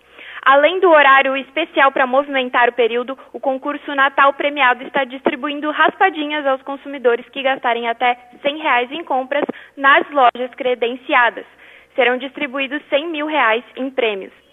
Além 0.44 0.78
do 0.78 0.90
horário 0.90 1.36
especial 1.38 1.90
para 1.90 2.06
movimentar 2.06 2.68
o 2.68 2.72
período, 2.72 3.18
o 3.32 3.40
concurso 3.40 3.94
Natal 3.94 4.34
Premiado 4.34 4.84
está 4.84 5.04
distribuindo 5.04 5.70
raspadinhas 5.70 6.46
aos 6.46 6.60
consumidores 6.62 7.26
que 7.30 7.42
gastarem 7.42 7.88
até 7.88 8.18
100 8.42 8.58
reais 8.58 8.92
em 8.92 9.02
compras 9.04 9.44
nas 9.76 10.04
lojas 10.10 10.54
credenciadas. 10.54 11.46
Serão 11.94 12.18
distribuídos 12.18 12.82
100 12.90 13.08
mil 13.08 13.26
reais 13.26 13.64
em 13.76 13.88
prêmios. 13.90 14.43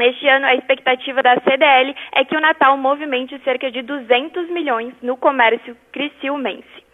Este 0.00 0.28
ano, 0.28 0.46
a 0.46 0.54
expectativa 0.54 1.22
da 1.22 1.34
CDL 1.40 1.94
é 2.14 2.24
que 2.24 2.36
o 2.36 2.40
Natal 2.40 2.76
movimente 2.76 3.40
cerca 3.42 3.70
de 3.70 3.82
200 3.82 4.48
milhões 4.50 4.94
no 5.02 5.16
comércio 5.16 5.76
criciumense. 5.92 6.86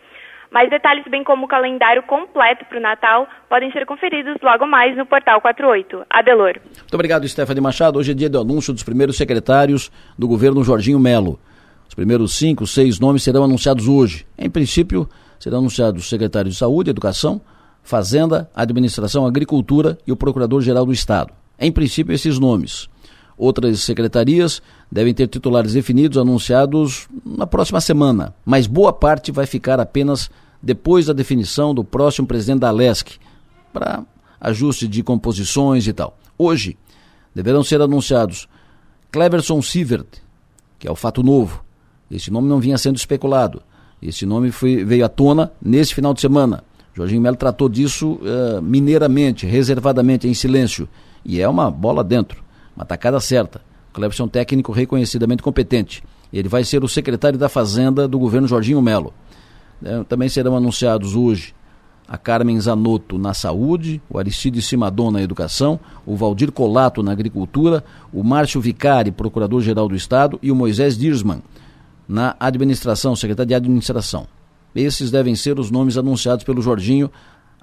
Mais 0.51 0.71
detalhes, 0.71 1.05
bem 1.11 1.25
como 1.25 1.47
o 1.47 1.49
calendário 1.49 2.03
completo 2.05 2.65
para 2.67 2.79
o 2.79 2.81
Natal, 2.81 3.29
podem 3.49 3.73
ser 3.73 3.85
conferidos 3.85 4.37
logo 4.41 4.67
mais 4.67 4.97
no 4.97 5.05
Portal 5.05 5.41
48. 5.41 6.07
Adelor. 6.09 6.61
Muito 6.65 6.95
obrigado, 6.95 7.29
Stephanie 7.29 7.61
Machado. 7.61 7.99
Hoje 7.99 8.13
é 8.13 8.15
dia 8.15 8.31
do 8.31 8.41
anúncio 8.41 8.73
dos 8.73 8.85
primeiros 8.85 9.17
secretários 9.17 9.91
do 10.17 10.29
governo 10.29 10.63
Jorginho 10.63 11.01
Melo. 11.01 11.41
Os 11.89 11.95
primeiros 11.95 12.39
cinco, 12.39 12.67
seis 12.67 13.01
nomes 13.01 13.23
serão 13.23 13.45
anunciados 13.45 13.89
hoje. 13.89 14.27
Em 14.39 14.49
princípio, 14.49 15.09
serão 15.41 15.59
anunciados 15.59 16.07
o 16.07 16.09
secretário 16.09 16.51
de 16.51 16.57
Saúde, 16.57 16.91
Educação, 16.91 17.41
Fazenda, 17.83 18.49
Administração, 18.55 19.27
Agricultura 19.27 19.99
e 20.07 20.13
o 20.13 20.17
Procurador-Geral 20.17 20.87
do 20.87 20.93
Estado. 20.93 21.35
Em 21.59 21.73
princípio, 21.73 22.15
esses 22.15 22.39
nomes. 22.39 22.89
Outras 23.37 23.81
secretarias 23.81 24.63
devem 24.91 25.13
ter 25.13 25.27
titulares 25.27 25.73
definidos, 25.73 26.19
anunciados 26.19 27.09
na 27.25 27.47
próxima 27.47 27.81
semana, 27.81 28.35
mas 28.45 28.67
boa 28.67 28.93
parte 28.93 29.33
vai 29.33 29.47
ficar 29.47 29.81
apenas 29.81 30.31
depois 30.63 31.07
da 31.07 31.13
definição 31.13 31.75
do 31.75 31.85
próximo 31.85 32.27
presidente 32.27 32.61
da 32.61 32.69
Alesc, 32.69 33.19
para 33.73 34.05
ajuste 34.41 34.87
de 34.87 35.03
composições 35.03 35.87
e 35.87 35.93
tal. 35.93 36.17
Hoje, 36.39 36.77
deverão 37.35 37.65
ser 37.65 37.81
anunciados 37.81 38.49
Cleverson 39.11 39.61
Sievert, 39.61 40.07
que 40.79 40.87
é 40.87 40.91
o 40.91 40.97
fato 40.97 41.23
novo. 41.23 41.65
Esse 42.11 42.31
nome 42.31 42.49
não 42.49 42.61
vinha 42.61 42.79
sendo 42.79 42.97
especulado. 42.97 43.63
Esse 44.01 44.27
nome 44.27 44.51
foi, 44.51 44.85
veio 44.85 45.05
à 45.05 45.09
tona 45.09 45.51
nesse 45.61 45.95
final 45.95 46.13
de 46.13 46.21
semana. 46.21 46.63
Jorginho 46.93 47.21
Melo 47.21 47.37
tratou 47.37 47.69
disso 47.69 48.21
uh, 48.23 48.63
mineiramente, 48.63 49.47
reservadamente, 49.47 50.29
em 50.29 50.35
silêncio. 50.35 50.89
E 51.25 51.41
é 51.41 51.49
uma 51.49 51.71
bola 51.71 52.05
dentro, 52.05 52.44
uma 52.77 52.85
tacada 52.85 53.19
certa. 53.21 53.61
O 53.91 53.95
Cleberson 53.95 54.25
é 54.25 54.29
técnico 54.29 54.73
reconhecidamente 54.73 55.43
competente. 55.43 56.03
Ele 56.33 56.49
vai 56.49 56.65
ser 56.65 56.83
o 56.83 56.89
secretário 56.89 57.39
da 57.39 57.49
Fazenda 57.49 58.09
do 58.09 58.19
governo 58.19 58.49
Jorginho 58.49 58.83
Melo. 58.83 59.13
É, 59.85 60.03
também 60.05 60.29
serão 60.29 60.57
anunciados 60.57 61.15
hoje 61.15 61.55
a 62.07 62.19
Carmen 62.19 62.61
Zanotto 62.61 63.19
na 63.19 63.33
saúde, 63.33 64.01
o 64.11 64.19
Aristide 64.19 64.61
Simadon 64.61 65.11
na 65.11 65.23
educação, 65.23 65.81
o 66.05 66.17
Valdir 66.17 66.53
Colato 66.53 67.03
na 67.03 67.13
agricultura, 67.13 67.83
o 68.13 68.23
Márcio 68.23 68.61
Vicari, 68.61 69.11
procurador-geral 69.11 69.89
do 69.89 69.97
Estado, 69.97 70.39
e 70.43 70.53
o 70.53 70.55
Moisés 70.55 70.99
Dirsman 70.99 71.43
na 72.07 72.37
administração, 72.39 73.17
secretário 73.17 73.49
de 73.49 73.55
administração. 73.55 74.27
Esses 74.75 75.11
devem 75.11 75.35
ser 75.35 75.59
os 75.59 75.71
nomes 75.71 75.97
anunciados 75.97 76.45
pelo 76.45 76.61
Jorginho 76.61 77.11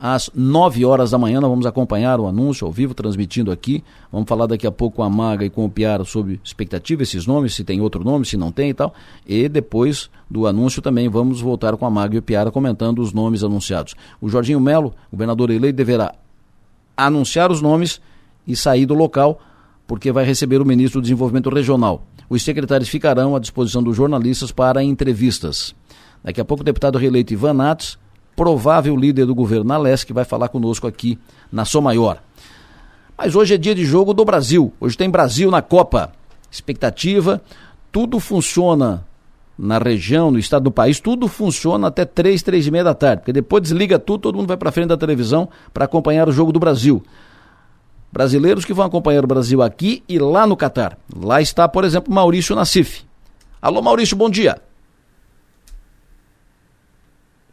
às 0.02 0.32
9 0.34 0.84
horas 0.84 1.12
da 1.12 1.18
manhã. 1.20 1.40
Nós 1.40 1.50
vamos 1.50 1.66
acompanhar 1.68 2.20
o 2.20 2.28
anúncio 2.28 2.66
ao 2.66 2.74
vivo, 2.74 2.96
transmitindo 2.96 3.52
aqui. 3.52 3.84
Vamos 4.12 4.28
falar 4.28 4.48
daqui 4.48 4.66
a 4.66 4.72
pouco 4.72 4.98
com 4.98 5.04
a 5.04 5.10
Maga 5.10 5.46
e 5.46 5.50
com 5.50 5.64
o 5.64 5.70
Piara 5.70 6.04
sobre 6.04 6.42
expectativa, 6.44 7.04
esses 7.04 7.28
nomes, 7.28 7.54
se 7.54 7.64
tem 7.64 7.80
outro 7.80 8.04
nome, 8.04 8.26
se 8.26 8.36
não 8.36 8.52
tem 8.52 8.72
e 8.72 8.74
tal. 8.74 8.94
E 9.28 9.48
depois 9.48 10.10
do 10.28 10.48
anúncio 10.48 10.82
também 10.82 11.08
vamos 11.08 11.40
voltar 11.40 11.78
com 11.78 11.86
a 11.86 11.90
Maga 11.90 12.16
e 12.16 12.18
o 12.18 12.22
Piara 12.22 12.50
comentando 12.50 13.00
os 13.00 13.14
nomes 13.14 13.44
anunciados. 13.44 13.94
O 14.20 14.28
Jorginho 14.28 14.60
Melo, 14.60 14.94
governador 15.12 15.52
eleito, 15.52 15.78
deverá 15.78 16.16
anunciar 16.98 17.52
os 17.52 17.62
nomes 17.62 18.02
e 18.48 18.56
sair 18.56 18.88
do 18.88 18.96
local, 18.96 19.40
porque 19.86 20.12
vai 20.12 20.26
receber 20.26 20.60
o 20.62 20.66
ministro 20.66 21.00
do 21.00 21.04
Desenvolvimento 21.04 21.50
Regional. 21.50 22.04
Os 22.28 22.42
secretários 22.44 22.90
ficarão 22.90 23.36
à 23.36 23.40
disposição 23.40 23.84
dos 23.84 23.96
jornalistas 23.96 24.52
para 24.52 24.84
entrevistas. 24.84 25.76
Daqui 26.24 26.40
a 26.40 26.46
pouco 26.46 26.62
o 26.62 26.66
deputado 26.66 26.98
reeleito 26.98 27.34
Ivan 27.34 27.54
Natos, 27.54 28.00
provável 28.36 28.96
líder 28.96 29.26
do 29.26 29.36
governo 29.36 29.66
na 29.66 29.78
Leste, 29.78 30.14
vai 30.14 30.26
falar 30.26 30.50
conosco 30.50 30.88
aqui 30.88 31.18
na 31.52 31.66
Som 31.66 31.82
Maior. 31.82 32.22
Mas 33.18 33.36
hoje 33.36 33.54
é 33.54 33.58
dia 33.58 33.76
de 33.76 33.86
jogo 33.86 34.14
do 34.14 34.26
Brasil. 34.26 34.74
Hoje 34.80 34.98
tem 34.98 35.10
Brasil 35.10 35.52
na 35.52 35.62
Copa. 35.62 36.12
Expectativa, 36.50 37.42
tudo 37.92 38.20
funciona 38.20 39.06
na 39.58 39.78
região, 39.78 40.32
no 40.32 40.40
estado 40.40 40.64
do 40.64 40.72
país, 40.72 41.00
tudo 41.00 41.28
funciona 41.28 41.88
até 41.88 42.04
três, 42.04 42.42
três 42.42 42.66
e 42.66 42.72
meia 42.72 42.84
da 42.84 42.96
tarde. 42.96 43.22
Porque 43.22 43.34
depois 43.34 43.62
desliga 43.62 44.00
tudo, 44.00 44.22
todo 44.22 44.36
mundo 44.36 44.48
vai 44.48 44.58
para 44.58 44.72
frente 44.72 44.88
da 44.88 44.98
televisão 44.98 45.48
para 45.72 45.86
acompanhar 45.86 46.28
o 46.28 46.32
jogo 46.32 46.52
do 46.52 46.60
Brasil. 46.60 47.04
Brasileiros 48.12 48.66
que 48.66 48.74
vão 48.74 48.86
acompanhar 48.86 49.24
o 49.24 49.28
Brasil 49.28 49.62
aqui 49.62 50.04
e 50.10 50.18
lá 50.18 50.48
no 50.48 50.58
Catar. 50.58 50.98
Lá 51.16 51.40
está, 51.42 51.68
por 51.68 51.86
exemplo, 51.86 52.14
Maurício 52.14 52.56
Nassif. 52.56 53.04
Alô, 53.62 53.82
Maurício, 53.82 54.18
bom 54.18 54.30
dia. 54.30 54.60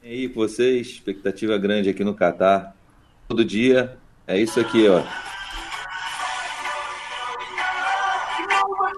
E 0.09 0.11
aí, 0.11 0.29
com 0.31 0.41
vocês, 0.41 0.87
expectativa 0.87 1.59
grande 1.59 1.91
aqui 1.91 2.03
no 2.03 2.15
Catar. 2.15 2.75
Todo 3.29 3.45
dia 3.45 3.99
é 4.27 4.41
isso 4.41 4.59
aqui, 4.59 4.89
ó. 4.89 5.03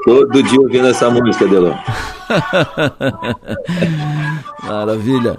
Todo 0.04 0.40
dia 0.40 0.60
ouvindo 0.60 0.86
essa 0.86 1.10
música, 1.10 1.48
Delon. 1.48 1.74
Maravilha. 4.62 5.36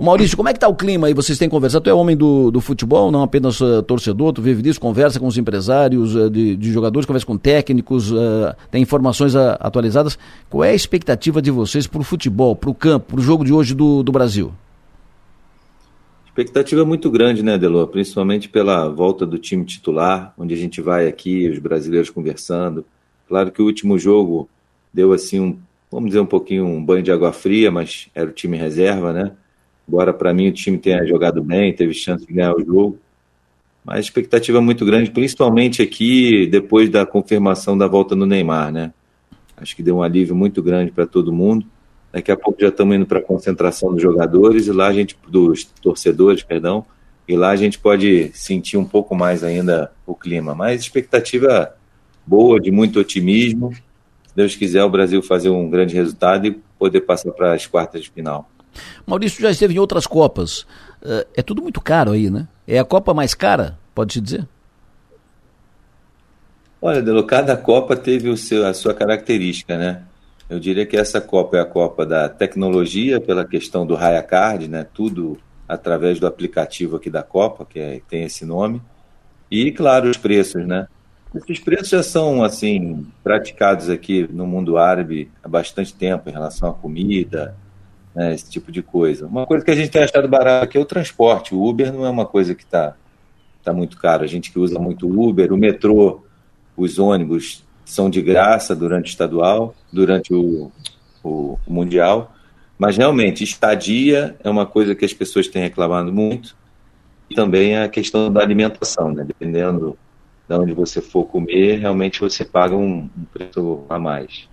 Maurício, 0.00 0.36
como 0.36 0.48
é 0.48 0.52
que 0.52 0.58
tá 0.58 0.66
o 0.66 0.74
clima 0.74 1.06
aí? 1.06 1.14
Vocês 1.14 1.38
têm 1.38 1.48
conversado? 1.48 1.84
Tu 1.84 1.90
é 1.90 1.94
homem 1.94 2.16
do, 2.16 2.50
do 2.50 2.60
futebol, 2.60 3.12
não 3.12 3.22
apenas 3.22 3.60
uh, 3.60 3.80
torcedor, 3.84 4.32
tu 4.32 4.42
vive 4.42 4.62
disso, 4.62 4.80
conversa 4.80 5.20
com 5.20 5.28
os 5.28 5.38
empresários 5.38 6.16
uh, 6.16 6.28
de, 6.28 6.56
de, 6.56 6.72
jogadores, 6.72 7.06
conversa 7.06 7.24
com 7.24 7.38
técnicos, 7.38 8.10
uh, 8.10 8.52
tem 8.68 8.82
informações 8.82 9.36
atualizadas. 9.36 10.18
Qual 10.50 10.64
é 10.64 10.70
a 10.70 10.74
expectativa 10.74 11.40
de 11.40 11.52
vocês 11.52 11.86
para 11.86 12.00
o 12.00 12.04
futebol, 12.04 12.56
para 12.56 12.68
o 12.68 12.74
campo, 12.74 13.12
para 13.12 13.20
o 13.20 13.22
jogo 13.22 13.44
de 13.44 13.52
hoje 13.52 13.76
do, 13.76 14.02
do 14.02 14.10
Brasil? 14.10 14.52
Expectativa 16.38 16.84
muito 16.84 17.10
grande, 17.10 17.42
né, 17.42 17.58
Delor? 17.58 17.88
Principalmente 17.88 18.48
pela 18.48 18.88
volta 18.88 19.26
do 19.26 19.40
time 19.40 19.64
titular, 19.64 20.32
onde 20.38 20.54
a 20.54 20.56
gente 20.56 20.80
vai 20.80 21.08
aqui, 21.08 21.48
os 21.48 21.58
brasileiros 21.58 22.10
conversando. 22.10 22.84
Claro 23.26 23.50
que 23.50 23.60
o 23.60 23.64
último 23.64 23.98
jogo 23.98 24.48
deu 24.94 25.12
assim 25.12 25.40
um, 25.40 25.58
vamos 25.90 26.10
dizer 26.10 26.20
um 26.20 26.26
pouquinho 26.26 26.64
um 26.64 26.84
banho 26.84 27.02
de 27.02 27.10
água 27.10 27.32
fria, 27.32 27.72
mas 27.72 28.08
era 28.14 28.30
o 28.30 28.32
time 28.32 28.56
reserva, 28.56 29.12
né? 29.12 29.32
Embora 29.88 30.14
para 30.14 30.32
mim 30.32 30.46
o 30.46 30.52
time 30.52 30.78
tenha 30.78 31.04
jogado 31.04 31.42
bem, 31.42 31.74
teve 31.74 31.92
chance 31.92 32.24
de 32.24 32.32
ganhar 32.32 32.54
o 32.54 32.64
jogo. 32.64 33.00
Mas 33.84 34.04
expectativa 34.04 34.60
muito 34.60 34.84
grande, 34.84 35.10
principalmente 35.10 35.82
aqui 35.82 36.46
depois 36.46 36.88
da 36.88 37.04
confirmação 37.04 37.76
da 37.76 37.88
volta 37.88 38.14
no 38.14 38.26
Neymar, 38.26 38.70
né? 38.70 38.92
Acho 39.56 39.74
que 39.74 39.82
deu 39.82 39.96
um 39.96 40.02
alívio 40.04 40.36
muito 40.36 40.62
grande 40.62 40.92
para 40.92 41.04
todo 41.04 41.32
mundo. 41.32 41.66
Daqui 42.18 42.32
a 42.32 42.36
pouco 42.36 42.60
já 42.60 42.66
estamos 42.66 42.96
indo 42.96 43.06
para 43.06 43.20
a 43.20 43.22
concentração 43.22 43.92
dos 43.92 44.02
jogadores 44.02 44.66
e 44.66 44.72
lá 44.72 44.88
a 44.88 44.92
gente, 44.92 45.16
dos 45.28 45.62
torcedores, 45.80 46.42
perdão, 46.42 46.84
e 47.28 47.36
lá 47.36 47.50
a 47.50 47.56
gente 47.56 47.78
pode 47.78 48.32
sentir 48.34 48.76
um 48.76 48.84
pouco 48.84 49.14
mais 49.14 49.44
ainda 49.44 49.92
o 50.04 50.16
clima. 50.16 50.52
Mas 50.52 50.80
expectativa 50.80 51.72
boa, 52.26 52.60
de 52.60 52.72
muito 52.72 52.98
otimismo. 52.98 53.72
Se 53.72 54.34
Deus 54.34 54.56
quiser, 54.56 54.82
o 54.82 54.90
Brasil 54.90 55.22
fazer 55.22 55.48
um 55.48 55.70
grande 55.70 55.94
resultado 55.94 56.48
e 56.48 56.60
poder 56.76 57.02
passar 57.02 57.30
para 57.30 57.54
as 57.54 57.68
quartas 57.68 58.02
de 58.02 58.10
final. 58.10 58.50
Maurício 59.06 59.40
já 59.40 59.52
esteve 59.52 59.74
em 59.74 59.78
outras 59.78 60.04
Copas. 60.04 60.66
Eh, 61.00 61.26
é 61.36 61.42
tudo 61.42 61.62
muito 61.62 61.80
caro 61.80 62.10
aí, 62.10 62.28
né? 62.28 62.48
É 62.66 62.80
a 62.80 62.84
Copa 62.84 63.14
mais 63.14 63.32
cara, 63.32 63.78
pode-se 63.94 64.20
dizer? 64.20 64.48
Olha, 66.82 67.00
Delo, 67.00 67.22
cada 67.22 67.56
Copa 67.56 67.94
teve 67.94 68.28
o 68.28 68.36
seu, 68.36 68.66
a 68.66 68.74
sua 68.74 68.92
característica, 68.92 69.78
né? 69.78 70.02
Eu 70.48 70.58
diria 70.58 70.86
que 70.86 70.96
essa 70.96 71.20
Copa 71.20 71.58
é 71.58 71.60
a 71.60 71.66
Copa 71.66 72.06
da 72.06 72.28
tecnologia, 72.28 73.20
pela 73.20 73.44
questão 73.44 73.86
do 73.86 73.94
Raya 73.94 74.22
Card, 74.22 74.66
né? 74.66 74.86
Tudo 74.94 75.38
através 75.68 76.18
do 76.18 76.26
aplicativo 76.26 76.96
aqui 76.96 77.10
da 77.10 77.22
Copa, 77.22 77.66
que 77.66 77.78
é, 77.78 78.00
tem 78.08 78.24
esse 78.24 78.46
nome. 78.46 78.80
E, 79.50 79.70
claro, 79.70 80.08
os 80.08 80.16
preços, 80.16 80.66
né? 80.66 80.88
Esses 81.34 81.60
preços 81.60 81.90
já 81.90 82.02
são, 82.02 82.42
assim, 82.42 83.06
praticados 83.22 83.90
aqui 83.90 84.26
no 84.32 84.46
mundo 84.46 84.78
árabe 84.78 85.30
há 85.44 85.48
bastante 85.48 85.94
tempo, 85.94 86.30
em 86.30 86.32
relação 86.32 86.70
à 86.70 86.72
comida, 86.72 87.54
né? 88.14 88.34
esse 88.34 88.48
tipo 88.50 88.72
de 88.72 88.82
coisa. 88.82 89.26
Uma 89.26 89.46
coisa 89.46 89.62
que 89.62 89.70
a 89.70 89.76
gente 89.76 89.90
tem 89.90 90.02
achado 90.02 90.26
barato 90.26 90.64
aqui 90.64 90.78
é 90.78 90.80
o 90.80 90.86
transporte. 90.86 91.54
O 91.54 91.62
Uber 91.62 91.92
não 91.92 92.06
é 92.06 92.10
uma 92.10 92.24
coisa 92.24 92.54
que 92.54 92.64
está 92.64 92.96
tá 93.62 93.74
muito 93.74 93.98
caro. 93.98 94.24
A 94.24 94.26
gente 94.26 94.50
que 94.50 94.58
usa 94.58 94.78
muito 94.78 95.06
Uber, 95.06 95.52
o 95.52 95.58
metrô, 95.58 96.24
os 96.74 96.98
ônibus 96.98 97.67
são 97.88 98.10
de 98.10 98.20
graça 98.20 98.76
durante 98.76 99.06
o 99.06 99.08
estadual, 99.08 99.74
durante 99.90 100.34
o, 100.34 100.70
o, 101.24 101.58
o 101.66 101.72
mundial, 101.72 102.34
mas 102.78 102.96
realmente 102.96 103.42
estadia 103.42 104.36
é 104.44 104.50
uma 104.50 104.66
coisa 104.66 104.94
que 104.94 105.04
as 105.04 105.12
pessoas 105.12 105.48
têm 105.48 105.62
reclamado 105.62 106.12
muito 106.12 106.54
e 107.30 107.34
também 107.34 107.78
a 107.78 107.88
questão 107.88 108.30
da 108.30 108.42
alimentação, 108.42 109.12
né? 109.12 109.24
dependendo 109.24 109.98
de 110.46 110.54
onde 110.54 110.72
você 110.72 111.00
for 111.00 111.24
comer, 111.24 111.78
realmente 111.78 112.20
você 112.20 112.44
paga 112.44 112.76
um, 112.76 113.08
um 113.16 113.24
preço 113.32 113.84
a 113.88 113.98
mais. 113.98 114.48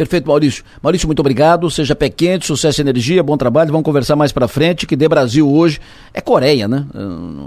Perfeito, 0.00 0.26
Maurício. 0.26 0.64
Maurício, 0.82 1.06
muito 1.06 1.20
obrigado. 1.20 1.70
Seja 1.70 1.94
pé 1.94 2.08
quente, 2.08 2.46
sucesso 2.46 2.80
e 2.80 2.82
energia, 2.82 3.22
bom 3.22 3.36
trabalho. 3.36 3.70
Vamos 3.70 3.84
conversar 3.84 4.16
mais 4.16 4.32
para 4.32 4.48
frente. 4.48 4.86
Que 4.86 4.96
dê 4.96 5.06
Brasil 5.06 5.46
hoje 5.46 5.78
é 6.14 6.22
Coreia, 6.22 6.66
né? 6.66 6.86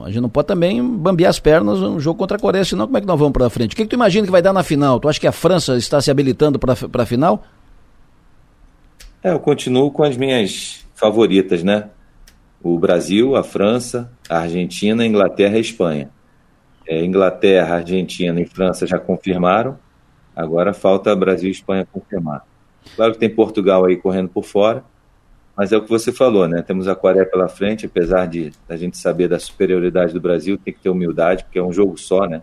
A 0.06 0.12
gente 0.12 0.22
não 0.22 0.30
pode 0.30 0.50
também 0.50 0.80
bambear 0.88 1.32
as 1.32 1.40
pernas 1.40 1.80
no 1.80 2.00
jogo 2.00 2.20
contra 2.20 2.38
a 2.38 2.40
Coreia, 2.40 2.64
senão 2.64 2.86
como 2.86 2.96
é 2.96 3.02
que 3.02 3.08
nós 3.08 3.18
vamos 3.18 3.34
para 3.34 3.50
frente? 3.50 3.74
O 3.74 3.76
que, 3.76 3.82
que 3.82 3.90
tu 3.90 3.96
imagina 3.96 4.28
que 4.28 4.32
vai 4.32 4.44
dar 4.44 4.54
na 4.54 4.62
final? 4.62 5.00
Tu 5.00 5.10
acha 5.10 5.20
que 5.20 5.26
a 5.26 5.32
França 5.32 5.76
está 5.78 6.00
se 6.00 6.12
habilitando 6.12 6.60
para 6.60 6.74
a 6.74 7.06
final? 7.08 7.44
É, 9.24 9.32
eu 9.32 9.40
continuo 9.40 9.90
com 9.90 10.04
as 10.04 10.16
minhas 10.16 10.86
favoritas, 10.94 11.64
né? 11.64 11.90
O 12.62 12.78
Brasil, 12.78 13.36
a 13.36 13.42
França, 13.42 14.12
a 14.30 14.42
Argentina, 14.42 15.02
a 15.02 15.08
Inglaterra 15.08 15.56
e 15.56 15.58
a 15.58 15.62
Espanha. 15.62 16.12
É, 16.88 17.04
Inglaterra, 17.04 17.78
Argentina 17.78 18.40
e 18.40 18.46
França 18.46 18.86
já 18.86 19.00
confirmaram. 19.00 19.76
Agora 20.36 20.74
falta 20.74 21.16
Brasil 21.16 21.50
e 21.50 21.52
Espanha 21.52 21.88
confirmar. 21.92 22.46
Claro 22.96 23.14
que 23.14 23.20
tem 23.20 23.30
Portugal 23.30 23.86
aí 23.86 23.96
correndo 23.98 24.30
por 24.30 24.44
fora, 24.44 24.84
mas 25.56 25.72
é 25.72 25.78
o 25.78 25.82
que 25.82 25.90
você 25.90 26.12
falou, 26.12 26.48
né? 26.48 26.62
Temos 26.62 26.88
a 26.88 26.96
Coreia 26.96 27.26
pela 27.26 27.48
frente, 27.48 27.86
apesar 27.86 28.28
de 28.28 28.52
a 28.68 28.76
gente 28.76 28.98
saber 28.98 29.28
da 29.28 29.40
superioridade 29.40 30.14
do 30.14 30.20
Brasil, 30.20 30.58
tem 30.58 30.74
que 30.74 30.80
ter 30.80 30.90
humildade, 30.90 31.44
porque 31.44 31.60
é 31.60 31.64
um 31.64 31.72
jogo 31.72 31.98
só, 31.98 32.26
né? 32.26 32.42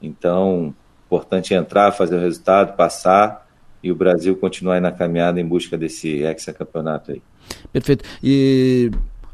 Então, 0.00 0.74
importante 1.06 1.52
entrar, 1.52 1.90
fazer 1.92 2.16
o 2.16 2.20
resultado, 2.20 2.76
passar 2.76 3.46
e 3.82 3.90
o 3.90 3.94
Brasil 3.94 4.36
continuar 4.36 4.74
aí 4.74 4.80
na 4.80 4.92
caminhada 4.92 5.40
em 5.40 5.46
busca 5.46 5.76
desse 5.76 6.22
hexacampeonato 6.22 7.12
aí. 7.12 7.22
Perfeito. 7.72 8.04
E 8.22 8.90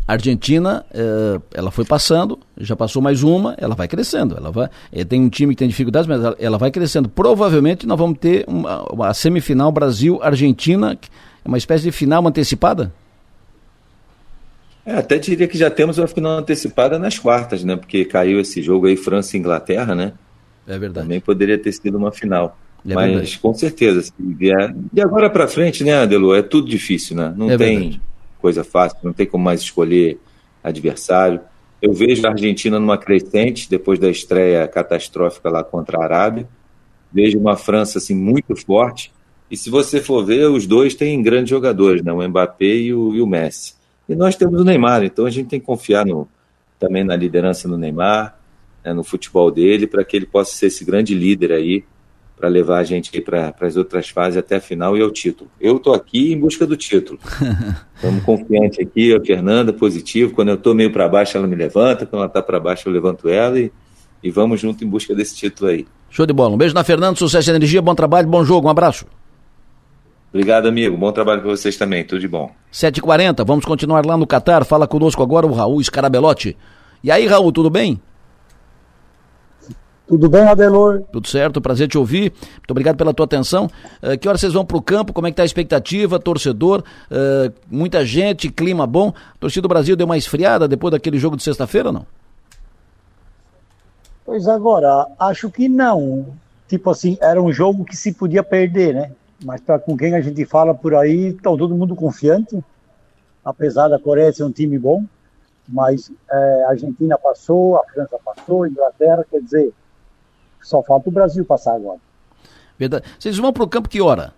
a 0.06 0.12
Argentina, 0.12 0.84
eh, 0.92 1.40
ela 1.54 1.70
foi 1.70 1.84
passando, 1.84 2.38
já 2.58 2.76
passou 2.76 3.00
mais 3.00 3.22
uma, 3.22 3.54
ela 3.56 3.74
vai 3.74 3.88
crescendo. 3.88 4.36
Ela 4.36 4.50
vai, 4.50 4.68
eh, 4.92 5.02
tem 5.02 5.20
um 5.22 5.30
time 5.30 5.54
que 5.54 5.58
tem 5.58 5.68
dificuldades, 5.68 6.06
mas 6.06 6.34
ela, 6.38 6.58
vai 6.58 6.70
crescendo. 6.70 7.08
Provavelmente 7.08 7.86
nós 7.86 7.98
vamos 7.98 8.18
ter 8.18 8.44
uma, 8.46 8.82
uma 8.92 9.14
semifinal 9.14 9.72
Brasil-Argentina, 9.72 10.98
uma 11.42 11.56
espécie 11.56 11.84
de 11.84 11.90
final 11.90 12.26
antecipada? 12.26 12.92
É, 14.84 14.96
até 14.96 15.16
diria 15.16 15.48
que 15.48 15.56
já 15.56 15.70
temos 15.70 15.96
uma 15.96 16.06
final 16.06 16.32
antecipada 16.32 16.98
nas 16.98 17.18
quartas, 17.18 17.64
né? 17.64 17.74
Porque 17.74 18.04
caiu 18.04 18.38
esse 18.38 18.60
jogo 18.60 18.86
aí, 18.86 18.98
França 18.98 19.34
e 19.34 19.40
Inglaterra, 19.40 19.94
né? 19.94 20.12
É 20.66 20.78
verdade. 20.78 21.06
Também 21.06 21.20
poderia 21.20 21.56
ter 21.56 21.72
sido 21.72 21.96
uma 21.96 22.12
final. 22.12 22.58
É 22.86 22.94
Mas 22.94 23.10
verdade. 23.10 23.38
com 23.38 23.54
certeza, 23.54 24.02
se 24.02 24.12
vier. 24.18 24.74
De 24.92 25.00
agora 25.00 25.30
para 25.30 25.48
frente, 25.48 25.82
né, 25.82 25.94
Adelo? 25.94 26.34
É 26.34 26.42
tudo 26.42 26.68
difícil, 26.68 27.16
né? 27.16 27.32
Não 27.34 27.50
é 27.50 27.56
tem. 27.56 27.78
Verdade 27.78 28.13
coisa 28.44 28.62
fácil, 28.62 28.98
não 29.02 29.14
tem 29.14 29.24
como 29.24 29.42
mais 29.42 29.62
escolher 29.62 30.18
adversário. 30.62 31.40
Eu 31.80 31.94
vejo 31.94 32.26
a 32.26 32.30
Argentina 32.30 32.78
numa 32.78 32.98
crescente 32.98 33.70
depois 33.70 33.98
da 33.98 34.10
estreia 34.10 34.68
catastrófica 34.68 35.48
lá 35.48 35.64
contra 35.64 35.96
a 35.98 36.04
Arábia. 36.04 36.46
Vejo 37.10 37.38
uma 37.38 37.56
França 37.56 37.96
assim 37.96 38.14
muito 38.14 38.54
forte. 38.54 39.10
E 39.50 39.56
se 39.56 39.70
você 39.70 39.98
for 39.98 40.26
ver, 40.26 40.50
os 40.50 40.66
dois 40.66 40.94
têm 40.94 41.22
grandes 41.22 41.48
jogadores, 41.48 42.02
né? 42.02 42.12
o 42.12 42.28
Mbappé 42.28 42.66
e 42.66 42.92
o, 42.92 43.14
e 43.14 43.22
o 43.22 43.26
Messi. 43.26 43.76
E 44.06 44.14
nós 44.14 44.36
temos 44.36 44.60
o 44.60 44.64
Neymar, 44.64 45.02
então 45.04 45.24
a 45.24 45.30
gente 45.30 45.48
tem 45.48 45.58
que 45.58 45.64
confiar 45.64 46.04
no, 46.04 46.28
também 46.78 47.02
na 47.02 47.16
liderança 47.16 47.66
do 47.66 47.78
Neymar, 47.78 48.38
né, 48.84 48.92
no 48.92 49.02
futebol 49.02 49.50
dele, 49.50 49.86
para 49.86 50.04
que 50.04 50.14
ele 50.18 50.26
possa 50.26 50.54
ser 50.54 50.66
esse 50.66 50.84
grande 50.84 51.14
líder 51.14 51.50
aí 51.50 51.82
para 52.36 52.48
levar 52.48 52.78
a 52.78 52.84
gente 52.84 53.20
para 53.20 53.54
as 53.60 53.76
outras 53.76 54.08
fases 54.08 54.36
até 54.36 54.56
a 54.56 54.60
final 54.60 54.96
e 54.96 55.02
ao 55.02 55.10
título. 55.10 55.50
Eu 55.60 55.76
estou 55.76 55.94
aqui 55.94 56.32
em 56.32 56.38
busca 56.38 56.66
do 56.66 56.76
título. 56.76 57.18
Estamos 57.94 58.24
confiantes 58.24 58.78
aqui, 58.80 59.14
a 59.14 59.20
Fernanda, 59.20 59.72
positivo. 59.72 60.34
Quando 60.34 60.48
eu 60.48 60.54
estou 60.56 60.74
meio 60.74 60.92
para 60.92 61.08
baixo, 61.08 61.36
ela 61.36 61.46
me 61.46 61.54
levanta. 61.54 62.04
Quando 62.04 62.20
ela 62.20 62.26
está 62.26 62.42
para 62.42 62.58
baixo, 62.58 62.88
eu 62.88 62.92
levanto 62.92 63.28
ela 63.28 63.58
e, 63.58 63.72
e 64.22 64.30
vamos 64.30 64.60
junto 64.60 64.84
em 64.84 64.86
busca 64.86 65.14
desse 65.14 65.36
título 65.36 65.70
aí. 65.70 65.86
Show 66.10 66.26
de 66.26 66.32
bola. 66.32 66.54
Um 66.54 66.58
beijo 66.58 66.74
na 66.74 66.84
Fernanda, 66.84 67.16
sucesso 67.16 67.50
e 67.50 67.54
energia, 67.54 67.80
bom 67.80 67.94
trabalho, 67.94 68.28
bom 68.28 68.44
jogo, 68.44 68.66
um 68.66 68.70
abraço. 68.70 69.06
Obrigado, 70.32 70.66
amigo. 70.66 70.96
Bom 70.96 71.12
trabalho 71.12 71.42
para 71.42 71.50
vocês 71.50 71.76
também. 71.76 72.04
Tudo 72.04 72.20
de 72.20 72.26
bom. 72.26 72.50
7h40, 72.72 73.46
vamos 73.46 73.64
continuar 73.64 74.04
lá 74.04 74.16
no 74.16 74.26
Catar. 74.26 74.64
Fala 74.64 74.86
conosco 74.86 75.22
agora 75.22 75.46
o 75.46 75.52
Raul 75.52 75.80
Scarabelotti. 75.82 76.56
E 77.04 77.10
aí, 77.10 77.26
Raul, 77.26 77.52
tudo 77.52 77.70
bem? 77.70 78.00
Tudo 80.06 80.28
bem, 80.28 80.42
Adelor? 80.42 81.02
Tudo 81.10 81.26
certo, 81.26 81.62
prazer 81.62 81.88
te 81.88 81.96
ouvir. 81.96 82.32
Muito 82.32 82.70
obrigado 82.70 82.96
pela 82.96 83.14
tua 83.14 83.24
atenção. 83.24 83.70
Uh, 84.02 84.18
que 84.18 84.28
hora 84.28 84.36
vocês 84.36 84.52
vão 84.52 84.64
para 84.64 84.76
o 84.76 84.82
campo? 84.82 85.14
Como 85.14 85.26
é 85.26 85.30
que 85.30 85.32
está 85.32 85.42
a 85.42 85.46
expectativa? 85.46 86.18
Torcedor, 86.18 86.84
uh, 87.10 87.52
muita 87.70 88.04
gente, 88.04 88.50
clima 88.50 88.86
bom. 88.86 89.14
A 89.34 89.38
torcida 89.40 89.62
do 89.62 89.68
Brasil 89.68 89.96
deu 89.96 90.04
uma 90.04 90.18
esfriada 90.18 90.68
depois 90.68 90.92
daquele 90.92 91.18
jogo 91.18 91.38
de 91.38 91.42
sexta-feira 91.42 91.88
ou 91.88 91.94
não? 91.94 92.06
Pois 94.26 94.46
agora, 94.46 95.06
acho 95.18 95.50
que 95.50 95.70
não. 95.70 96.26
Tipo 96.68 96.90
assim, 96.90 97.16
era 97.20 97.40
um 97.42 97.50
jogo 97.50 97.84
que 97.84 97.96
se 97.96 98.12
podia 98.12 98.42
perder, 98.42 98.94
né? 98.94 99.12
Mas 99.42 99.62
para 99.62 99.78
com 99.78 99.96
quem 99.96 100.14
a 100.14 100.20
gente 100.20 100.44
fala 100.44 100.74
por 100.74 100.94
aí, 100.94 101.28
está 101.28 101.44
todo 101.44 101.74
mundo 101.74 101.96
confiante. 101.96 102.62
Apesar 103.42 103.88
da 103.88 103.98
Coreia 103.98 104.32
ser 104.32 104.44
um 104.44 104.50
time 104.50 104.78
bom, 104.78 105.04
mas 105.68 106.10
é, 106.30 106.64
a 106.64 106.70
Argentina 106.70 107.16
passou, 107.18 107.76
a 107.76 107.84
França 107.84 108.18
passou, 108.22 108.62
a 108.62 108.68
Inglaterra, 108.68 109.24
quer 109.30 109.40
dizer, 109.40 109.72
só 110.66 110.82
falta 110.82 111.08
o 111.08 111.12
Brasil 111.12 111.44
passar 111.44 111.74
agora. 111.74 111.98
Verdade. 112.78 113.04
Vocês 113.18 113.36
vão 113.38 113.52
para 113.52 113.62
o 113.62 113.68
campo 113.68 113.88
que 113.88 114.00
hora? 114.00 114.32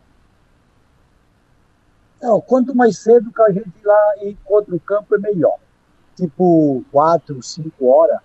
Não, 2.20 2.40
quanto 2.40 2.74
mais 2.74 2.98
cedo 2.98 3.32
que 3.32 3.42
a 3.42 3.50
gente 3.50 3.68
ir 3.68 3.86
lá 3.86 4.14
e 4.22 4.30
encontra 4.30 4.74
o 4.74 4.80
campo 4.80 5.14
é 5.14 5.18
melhor. 5.18 5.56
Tipo, 6.16 6.84
quatro, 6.90 7.42
cinco 7.42 7.88
horas. 7.88 8.20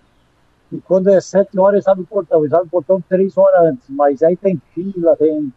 E 0.71 0.79
quando 0.79 1.09
é 1.09 1.19
sete 1.19 1.59
horas, 1.59 1.79
está 1.79 1.93
no 1.93 2.05
portão. 2.05 2.45
Está 2.45 2.59
no 2.59 2.67
portão 2.67 3.01
três 3.01 3.37
horas 3.37 3.73
antes. 3.73 3.89
Mas 3.89 4.23
aí 4.23 4.35
tem 4.37 4.61
fila, 4.73 5.15
tem 5.17 5.53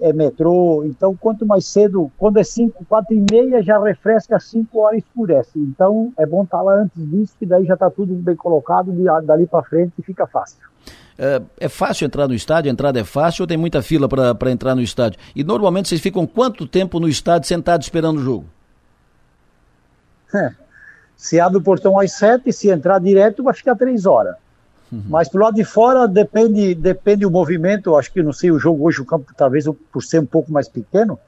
é, 0.00 0.12
metrô. 0.12 0.84
Então, 0.84 1.16
quanto 1.16 1.46
mais 1.46 1.66
cedo, 1.66 2.10
quando 2.18 2.38
é 2.38 2.44
cinco, 2.44 2.84
quatro 2.84 3.14
e 3.14 3.24
meia, 3.30 3.62
já 3.62 3.82
refresca, 3.82 4.38
cinco 4.38 4.80
horas 4.80 4.98
escurece. 4.98 5.58
Então, 5.58 6.12
é 6.18 6.26
bom 6.26 6.44
estar 6.44 6.58
tá 6.58 6.62
lá 6.62 6.74
antes 6.74 7.10
disso, 7.10 7.34
que 7.38 7.46
daí 7.46 7.64
já 7.64 7.74
está 7.74 7.90
tudo 7.90 8.14
bem 8.14 8.36
colocado, 8.36 8.92
dali 9.24 9.46
para 9.46 9.62
frente 9.64 10.02
fica 10.02 10.26
fácil. 10.26 10.71
É, 11.18 11.42
é, 11.60 11.68
fácil 11.68 12.06
entrar 12.06 12.26
no 12.26 12.34
estádio? 12.34 12.70
A 12.70 12.72
entrada 12.72 12.98
é 12.98 13.04
fácil 13.04 13.42
ou 13.42 13.46
tem 13.46 13.56
muita 13.56 13.82
fila 13.82 14.08
para 14.08 14.50
entrar 14.50 14.74
no 14.74 14.82
estádio? 14.82 15.18
E 15.34 15.44
normalmente 15.44 15.88
vocês 15.88 16.00
ficam 16.00 16.26
quanto 16.26 16.66
tempo 16.66 16.98
no 16.98 17.08
estádio 17.08 17.48
sentados 17.48 17.86
esperando 17.86 18.18
o 18.18 18.22
jogo? 18.22 18.46
É, 20.34 20.52
se 21.16 21.38
abre 21.38 21.58
o 21.58 21.62
portão 21.62 21.98
às 21.98 22.12
sete, 22.12 22.52
se 22.52 22.68
entrar 22.68 22.98
direto 22.98 23.42
vai 23.42 23.54
ficar 23.54 23.76
três 23.76 24.06
horas. 24.06 24.34
Uhum. 24.90 25.04
Mas 25.08 25.28
pro 25.28 25.40
lado 25.40 25.54
de 25.54 25.64
fora 25.64 26.06
depende 26.06 26.74
depende 26.74 27.24
o 27.24 27.30
movimento. 27.30 27.96
Acho 27.96 28.12
que 28.12 28.22
não 28.22 28.32
sei 28.32 28.50
o 28.50 28.58
jogo 28.58 28.84
hoje 28.84 29.00
o 29.00 29.06
campo 29.06 29.32
talvez 29.36 29.64
por 29.90 30.02
ser 30.02 30.20
um 30.20 30.26
pouco 30.26 30.52
mais 30.52 30.68
pequeno, 30.68 31.18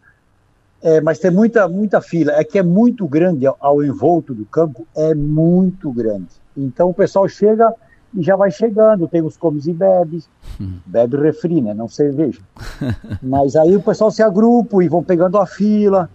é, 0.82 1.00
mas 1.00 1.18
tem 1.18 1.30
muita 1.30 1.66
muita 1.68 2.00
fila. 2.00 2.32
É 2.32 2.44
que 2.44 2.58
é 2.58 2.62
muito 2.62 3.06
grande 3.06 3.46
ao, 3.46 3.56
ao 3.58 3.82
envolto 3.82 4.34
do 4.34 4.44
campo, 4.44 4.86
é 4.94 5.14
muito 5.14 5.90
grande. 5.92 6.28
Então 6.56 6.90
o 6.90 6.94
pessoal 6.94 7.26
chega 7.28 7.72
e 8.14 8.22
já 8.22 8.36
vai 8.36 8.50
chegando, 8.50 9.08
tem 9.08 9.22
os 9.22 9.36
comes 9.36 9.66
e 9.66 9.72
bebes, 9.72 10.28
hum. 10.60 10.78
bebe 10.86 11.16
refri, 11.16 11.60
né, 11.60 11.74
não 11.74 11.88
cerveja. 11.88 12.40
Mas 13.22 13.56
aí 13.56 13.76
o 13.76 13.82
pessoal 13.82 14.10
se 14.10 14.22
agrupa 14.22 14.82
e 14.82 14.88
vão 14.88 15.02
pegando 15.02 15.38
a 15.38 15.46
fila, 15.46 16.08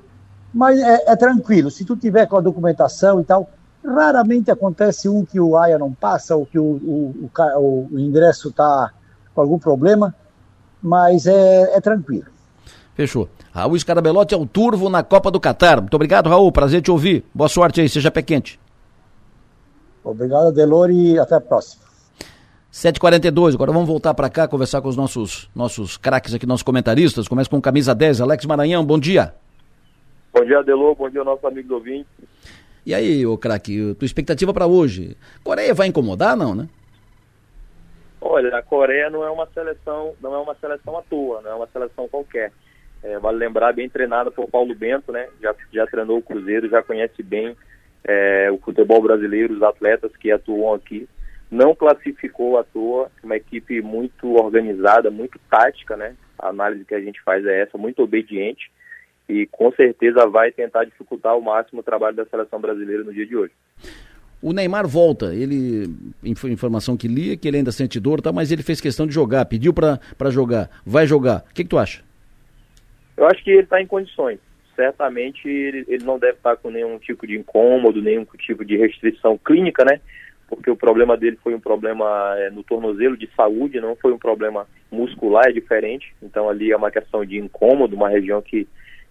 mas 0.54 0.80
é, 0.80 1.12
é, 1.12 1.16
tranquilo, 1.16 1.70
se 1.70 1.86
tu 1.86 1.96
tiver 1.96 2.26
com 2.26 2.38
a 2.38 2.42
documentação 2.42 3.22
e 3.22 3.24
tal, 3.24 3.50
raramente 3.86 4.50
acontece 4.50 5.08
um 5.08 5.24
que 5.24 5.40
o 5.40 5.56
AIA 5.56 5.78
não 5.78 5.94
passa 5.94 6.36
ou 6.36 6.46
que 6.46 6.58
o, 6.58 6.64
o, 6.64 7.30
o, 7.38 7.88
o 7.92 8.00
ingresso 8.00 8.50
está 8.50 8.92
com 9.34 9.42
algum 9.42 9.60
problema, 9.60 10.14
mas 10.82 11.28
é, 11.28 11.76
é 11.76 11.82
tranquilo. 11.82 12.26
Fechou. 12.96 13.30
Raul 13.52 13.78
Scarabelotti 13.78 14.34
é 14.34 14.38
o 14.38 14.46
turvo 14.46 14.90
na 14.90 15.04
Copa 15.04 15.32
do 15.32 15.40
Catar. 15.40 15.80
Muito 15.80 15.94
obrigado, 15.94 16.30
Raul. 16.30 16.52
Prazer 16.52 16.82
te 16.82 16.92
ouvir. 16.92 17.24
Boa 17.34 17.48
sorte 17.48 17.80
aí, 17.80 17.88
seja 17.88 18.12
pé 18.12 18.22
quente. 18.22 18.60
Obrigado, 20.04 20.52
Delor, 20.52 20.90
e 20.90 21.18
até 21.18 21.36
a 21.36 21.42
próxima. 21.42 21.89
7h42, 22.72 23.56
agora 23.56 23.72
vamos 23.72 23.88
voltar 23.88 24.14
para 24.14 24.30
cá 24.30 24.48
conversar 24.48 24.80
com 24.80 24.88
os 24.88 24.96
nossos, 24.96 25.50
nossos 25.56 25.98
craques 25.98 26.36
aqui, 26.36 26.46
nossos 26.46 26.62
comentaristas. 26.62 27.28
Começa 27.28 27.50
com 27.50 27.60
camisa 27.60 27.96
10, 27.96 28.22
Alex 28.22 28.46
Maranhão, 28.46 28.86
bom 28.86 29.00
dia. 29.00 29.34
Bom 30.32 30.46
dia, 30.46 30.60
Adelô, 30.60 30.94
bom 30.94 31.10
dia, 31.10 31.24
nosso 31.24 31.46
amigo 31.48 31.68
do 31.68 31.76
ouvinte. 31.76 32.08
E 32.86 32.94
aí, 32.94 33.26
ô 33.26 33.36
craque, 33.40 33.96
tua 33.96 34.06
expectativa 34.06 34.54
para 34.54 34.68
hoje? 34.68 35.18
Coreia 35.44 35.74
vai 35.74 35.88
incomodar, 35.88 36.38
não, 36.38 36.54
né? 36.54 36.70
Olha, 38.22 38.56
a 38.56 38.62
Coreia 38.62 39.10
não 39.10 39.24
é 39.24 39.32
uma 39.32 39.48
seleção, 39.48 40.14
não 40.22 40.36
é 40.36 40.38
uma 40.38 40.54
seleção 40.56 40.96
à 40.96 41.02
toa, 41.02 41.42
não 41.42 41.52
é 41.52 41.56
uma 41.56 41.68
seleção 41.68 42.08
qualquer. 42.08 42.52
É, 43.02 43.18
vale 43.18 43.40
lembrar, 43.40 43.74
bem 43.74 43.90
treinada 43.90 44.30
por 44.30 44.48
Paulo 44.48 44.76
Bento, 44.76 45.12
né? 45.12 45.28
Já, 45.42 45.56
já 45.74 45.88
treinou 45.88 46.20
o 46.20 46.22
Cruzeiro, 46.22 46.70
já 46.70 46.84
conhece 46.84 47.24
bem 47.24 47.56
é, 48.04 48.52
o 48.52 48.60
futebol 48.60 49.02
brasileiro, 49.02 49.56
os 49.56 49.64
atletas 49.64 50.16
que 50.18 50.32
atuam 50.32 50.76
aqui 50.76 51.10
não 51.52 51.74
classificou 51.74 52.60
à 52.60 52.64
toa, 52.64 53.12
uma 53.24 53.36
equipe 53.36 53.82
muito 53.82 54.36
organizada, 54.36 55.10
muito 55.10 55.40
tática, 55.50 55.98
né? 55.98 56.16
A 56.38 56.50
análise 56.50 56.86
que 56.86 56.96
a 56.96 57.02
gente 57.02 57.22
faz 57.22 57.46
é 57.46 57.62
essa, 57.62 57.78
muito 57.78 58.02
obediente 58.04 58.72
e 59.30 59.46
com 59.46 59.72
certeza 59.72 60.26
vai 60.28 60.52
tentar 60.52 60.84
dificultar 60.86 61.34
ao 61.34 61.42
máximo 61.42 61.82
o 61.82 61.84
trabalho 61.84 62.16
da 62.16 62.26
seleção 62.26 62.60
brasileira 62.60 63.04
no 63.04 63.14
dia 63.14 63.26
de 63.26 63.36
hoje. 63.36 63.54
O 64.42 64.54
Neymar 64.54 64.88
volta, 64.88 65.36
ele, 65.36 65.94
informação 66.24 66.98
que 66.98 67.08
lia, 67.08 67.38
que 67.38 67.48
ele 67.48 67.58
ainda 67.58 67.72
sente 67.72 68.00
dor, 68.00 68.22
tá, 68.22 68.32
mas 68.32 68.52
ele 68.52 68.64
fez 68.64 68.82
questão 68.82 69.06
de 69.06 69.14
jogar, 69.14 69.46
pediu 69.46 69.74
para 69.74 70.00
jogar, 70.32 70.70
vai 70.86 71.06
jogar. 71.06 71.44
O 71.50 71.54
que, 71.54 71.64
que 71.64 71.70
tu 71.70 71.78
acha? 71.78 72.02
Eu 73.18 73.28
acho 73.28 73.44
que 73.44 73.52
ele 73.52 73.64
está 73.64 73.82
em 73.82 73.86
condições. 73.86 74.40
Certamente 74.76 75.48
ele, 75.48 75.84
ele 75.90 76.06
não 76.06 76.18
deve 76.18 76.38
estar 76.38 76.56
com 76.56 76.72
nenhum 76.72 76.98
tipo 76.98 77.28
de 77.28 77.38
incômodo, 77.38 78.02
nenhum 78.02 78.26
tipo 78.38 78.64
de 78.64 78.78
restrição 78.78 79.38
clínica, 79.38 79.84
né? 79.84 80.00
Porque 80.50 80.72
o 80.72 80.76
problema 80.76 81.16
dele 81.16 81.38
foi 81.44 81.54
um 81.54 81.60
problema 81.60 82.36
é, 82.38 82.50
no 82.50 82.64
tornozelo 82.64 83.16
de 83.16 83.30
saúde, 83.36 83.80
não 83.80 83.96
foi 83.96 84.12
um 84.12 84.18
problema 84.18 84.68
muscular, 84.92 85.48
é 85.48 85.52
diferente. 85.52 86.14
Então 86.22 86.50
ali 86.50 86.72
é 86.72 86.76
uma 86.76 86.92
questão 86.92 87.24
de 87.24 87.38
incômodo, 87.38 87.96
uma 87.96 88.10
região 88.10 88.42
que 88.42 88.68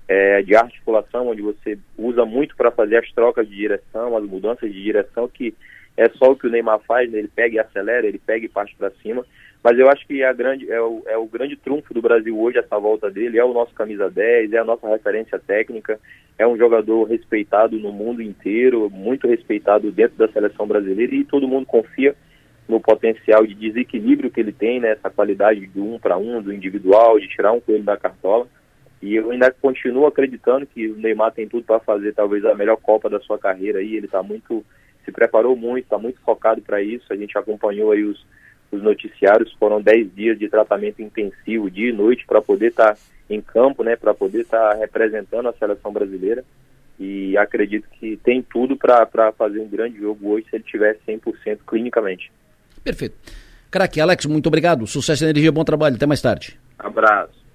é 0.09 0.43
de 0.43 0.57
articulação, 0.57 1.29
onde 1.29 1.43
você 1.43 1.79
usa 1.97 2.25
muito 2.25 2.57
para 2.57 2.71
fazer 2.71 2.97
as 2.97 3.13
trocas 3.13 3.49
de 3.49 3.55
direção, 3.55 4.17
as 4.17 4.25
mudanças 4.25 4.73
de 4.73 4.83
direção, 4.83 5.29
que 5.29 5.55
é 5.97 6.09
só 6.11 6.33
o 6.33 6.37
que 6.37 6.47
o 6.47 6.51
Neymar 6.51 6.81
faz, 6.81 7.11
né? 7.11 7.19
ele 7.19 7.29
pega 7.29 7.57
e 7.57 7.59
acelera, 7.59 8.07
ele 8.07 8.19
pega 8.19 8.45
e 8.45 8.49
parte 8.49 8.75
para 8.77 8.91
cima. 9.03 9.25
Mas 9.69 9.79
eu 9.79 9.91
acho 9.91 10.07
que 10.07 10.23
é, 10.23 10.27
a 10.27 10.33
grande, 10.33 10.73
é, 10.73 10.81
o, 10.81 11.03
é 11.05 11.19
o 11.19 11.27
grande 11.27 11.55
trunfo 11.55 11.93
do 11.93 12.01
Brasil 12.01 12.41
hoje, 12.41 12.57
essa 12.57 12.79
volta 12.79 13.11
dele, 13.11 13.39
é 13.39 13.45
o 13.45 13.53
nosso 13.53 13.75
camisa 13.75 14.09
10, 14.09 14.55
é 14.55 14.57
a 14.57 14.65
nossa 14.65 14.89
referência 14.89 15.39
técnica, 15.39 16.01
é 16.39 16.47
um 16.47 16.57
jogador 16.57 17.05
respeitado 17.05 17.79
no 17.79 17.93
mundo 17.93 18.23
inteiro, 18.23 18.89
muito 18.89 19.29
respeitado 19.29 19.93
dentro 19.93 20.17
da 20.17 20.27
seleção 20.29 20.67
brasileira 20.67 21.15
e 21.15 21.23
todo 21.23 21.47
mundo 21.47 21.67
confia 21.67 22.17
no 22.67 22.81
potencial 22.81 23.47
de 23.47 23.55
desequilíbrio 23.55 24.31
que 24.31 24.41
ele 24.41 24.53
tem, 24.53 24.81
né, 24.81 24.93
essa 24.93 25.11
qualidade 25.11 25.67
do 25.67 25.85
um 25.85 25.99
para 25.99 26.17
um, 26.17 26.41
do 26.41 26.51
individual, 26.51 27.21
de 27.21 27.29
tirar 27.29 27.53
um 27.53 27.61
coelho 27.61 27.85
da 27.85 27.99
cartola. 27.99 28.47
E 29.03 29.17
eu 29.17 29.31
ainda 29.31 29.51
continuo 29.51 30.07
acreditando 30.07 30.65
que 30.65 30.89
o 30.89 30.97
Neymar 30.97 31.33
tem 31.33 31.47
tudo 31.47 31.65
para 31.65 31.79
fazer 31.79 32.15
talvez 32.15 32.43
a 32.47 32.55
melhor 32.55 32.79
Copa 32.79 33.11
da 33.11 33.21
sua 33.21 33.39
carreira 33.39 33.81
aí. 33.81 33.97
Ele 33.97 34.07
está 34.07 34.23
muito, 34.23 34.65
se 35.05 35.13
preparou 35.13 35.55
muito, 35.55 35.85
está 35.85 35.99
muito 35.99 36.19
focado 36.23 36.63
para 36.63 36.81
isso. 36.81 37.13
A 37.13 37.17
gente 37.17 37.37
acompanhou 37.37 37.93
aí 37.93 38.03
os 38.03 38.27
os 38.71 38.83
noticiários 38.83 39.53
foram 39.55 39.81
10 39.81 40.15
dias 40.15 40.39
de 40.39 40.49
tratamento 40.49 41.01
intensivo, 41.01 41.71
dia 41.71 41.91
e 41.91 41.93
noite, 41.93 42.27
para 42.27 42.41
poder 42.43 42.69
estar 42.69 42.95
tá 42.95 43.01
em 43.31 43.41
campo, 43.41 43.83
né, 43.83 43.97
para 43.97 44.15
poder 44.15 44.41
estar 44.41 44.71
tá 44.71 44.75
representando 44.75 45.49
a 45.49 45.53
seleção 45.53 45.93
brasileira. 45.93 46.45
E 46.99 47.37
acredito 47.39 47.89
que 47.99 48.17
tem 48.25 48.43
tudo 48.43 48.77
para 48.77 49.33
fazer 49.33 49.61
um 49.61 49.69
grande 49.69 49.99
jogo 50.01 50.31
hoje 50.31 50.47
se 50.51 50.57
ele 50.57 50.65
tiver 50.65 50.99
100% 51.07 51.59
clinicamente. 51.67 52.33
Perfeito. 52.83 53.17
Craque, 53.71 54.01
Alex, 54.01 54.27
muito 54.27 54.49
obrigado. 54.49 54.87
Sucesso 54.87 55.25
energia, 55.25 55.53
bom 55.53 55.63
trabalho. 55.63 55.95
Até 55.95 56.07
mais 56.07 56.21
tarde. 56.21 56.59
Abraço. 56.79 57.47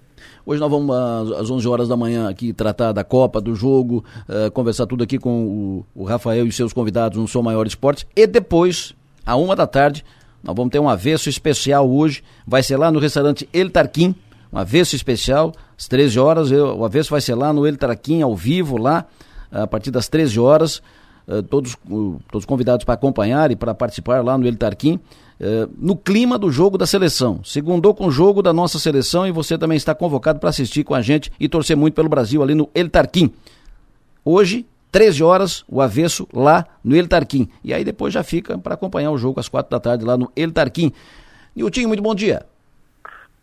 Hoje 0.46 0.60
nós 0.60 0.70
vamos 0.70 0.96
às 1.36 1.50
11 1.50 1.68
horas 1.68 1.88
da 1.88 1.98
manhã 1.98 2.30
aqui 2.30 2.54
tratar 2.54 2.92
da 2.92 3.04
Copa, 3.04 3.42
do 3.42 3.56
jogo, 3.56 4.04
uh, 4.28 4.52
conversar 4.52 4.86
tudo 4.86 5.04
aqui 5.04 5.18
com 5.18 5.86
o, 5.96 6.02
o, 6.02 6.04
Rafael 6.04 6.46
e 6.46 6.52
seus 6.52 6.74
convidados 6.74 7.18
no 7.18 7.28
Som 7.28 7.42
Maior 7.42 7.66
Esportes. 7.66 8.06
E 8.16 8.28
depois, 8.28 8.94
à 9.26 9.36
uma 9.36 9.56
da 9.56 9.66
tarde, 9.66 10.06
nós 10.44 10.56
vamos 10.56 10.72
ter 10.72 10.80
um 10.80 10.90
avesso 10.90 11.30
especial 11.30 11.90
hoje. 11.90 12.24
Vai 12.46 12.62
ser 12.62 12.78
lá 12.78 12.92
no 12.92 13.00
restaurante 13.00 13.48
El 13.54 13.70
Tarquim, 13.70 14.14
um 14.52 14.58
avesso 14.58 14.96
especial, 14.96 15.54
às 15.78 15.88
13 15.88 16.20
horas. 16.20 16.52
Eu, 16.52 16.78
o 16.78 16.86
avesso 16.86 17.10
vai 17.12 17.22
ser 17.22 17.36
lá 17.36 17.54
no 17.54 17.66
El 17.66 17.78
Tarquim, 17.78 18.22
ao 18.22 18.36
vivo, 18.36 18.78
lá, 18.78 19.06
a 19.52 19.66
partir 19.66 19.90
das 19.90 20.08
13 20.08 20.40
horas. 20.40 20.82
Uh, 21.26 21.42
todos, 21.42 21.78
uh, 21.90 22.20
todos 22.30 22.46
convidados 22.46 22.84
para 22.84 22.96
acompanhar 22.96 23.50
e 23.50 23.56
para 23.56 23.74
participar 23.74 24.22
lá 24.22 24.38
no 24.38 24.46
El 24.46 24.58
Tarquim. 24.58 25.00
Eh, 25.40 25.68
no 25.78 25.96
clima 25.96 26.38
do 26.38 26.50
jogo 26.52 26.78
da 26.78 26.86
seleção. 26.86 27.42
Segundou 27.44 27.94
com 27.94 28.08
o 28.08 28.12
jogo 28.12 28.42
da 28.42 28.54
nossa 28.54 28.80
seleção 28.80 29.28
e 29.28 29.32
você 29.32 29.58
também 29.58 29.76
está 29.76 29.94
convocado 29.94 30.40
para 30.40 30.50
assistir 30.50 30.86
com 30.86 30.94
a 30.94 31.02
gente 31.02 31.32
e 31.38 31.50
torcer 31.50 31.76
muito 31.76 31.96
pelo 31.96 32.08
Brasil 32.08 32.42
ali 32.42 32.56
no 32.56 32.70
El 32.74 32.90
Tarquim. 32.90 33.30
Hoje, 34.24 34.66
13 34.94 35.24
horas, 35.24 35.66
o 35.68 35.82
avesso 35.82 36.28
lá 36.32 36.68
no 36.84 36.96
El 36.96 37.08
Tarquim. 37.08 37.50
E 37.64 37.74
aí 37.74 37.84
depois 37.84 38.14
já 38.14 38.22
fica 38.22 38.56
para 38.60 38.76
acompanhar 38.76 39.10
o 39.10 39.18
jogo 39.18 39.40
às 39.40 39.50
4 39.50 39.68
da 39.72 39.80
tarde 39.80 40.06
lá 40.06 40.16
no 40.16 40.32
El 40.36 40.52
Tarquim. 40.52 40.94
Niltinho, 41.56 41.88
muito 41.88 42.04
bom 42.04 42.14
dia. 42.14 42.44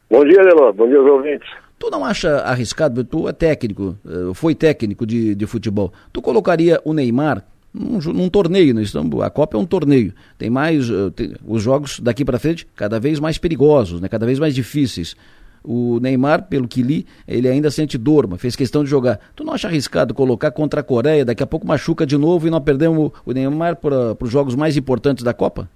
Bom 0.09 0.25
dia, 0.25 0.45
Delor. 0.45 0.73
Bom 0.73 0.87
dia 0.87 0.99
aos 0.99 1.11
ouvintes. 1.11 1.49
Tu 1.77 1.91
não 1.91 2.05
acha 2.05 2.37
arriscado, 2.43 3.03
tu 3.03 3.29
é 3.29 3.33
técnico, 3.33 3.97
eh, 4.07 4.33
foi 4.33 4.55
técnico 4.55 5.05
de, 5.05 5.35
de 5.35 5.47
futebol, 5.47 5.93
tu 6.13 6.21
colocaria 6.21 6.79
o 6.85 6.93
Neymar 6.93 7.43
num, 7.73 7.99
num 8.13 8.29
torneio, 8.29 8.75
né? 8.75 8.83
a 9.25 9.31
Copa 9.31 9.57
é 9.57 9.61
um 9.61 9.65
torneio. 9.65 10.13
Tem 10.37 10.51
mais 10.51 10.91
uh, 10.91 11.11
tem, 11.11 11.33
os 11.45 11.63
jogos 11.63 11.99
daqui 11.99 12.25
para 12.25 12.39
frente 12.39 12.67
cada 12.77 13.01
vez 13.01 13.19
mais 13.19 13.39
perigosos, 13.39 14.01
né? 14.01 14.09
Cada 14.09 14.27
vez 14.27 14.39
mais 14.39 14.55
difíceis. 14.55 15.17
O 15.65 15.99
Neymar, 16.01 16.49
pelo 16.49 16.67
que 16.67 16.83
li, 16.83 17.07
ele 17.29 17.49
ainda 17.49 17.71
sente 17.71 17.99
dor, 17.99 18.27
mas 18.29 18.41
fez 18.41 18.57
questão 18.57 18.83
de 18.83 18.91
jogar. 18.91 19.19
Tu 19.37 19.45
não 19.45 19.53
acha 19.53 19.69
arriscado 19.69 20.15
colocar 20.15 20.51
contra 20.51 20.81
a 20.81 20.85
Coreia, 20.85 21.25
daqui 21.25 21.43
a 21.43 21.47
pouco 21.47 21.67
machuca 21.67 22.07
de 22.07 22.17
novo 22.17 22.47
e 22.47 22.51
nós 22.51 22.63
perdemos 22.63 23.13
o 23.25 23.33
Neymar 23.33 23.77
para 23.77 24.17
os 24.21 24.31
jogos 24.31 24.55
mais 24.55 24.77
importantes 24.77 25.23
da 25.23 25.35
Copa? 25.35 25.69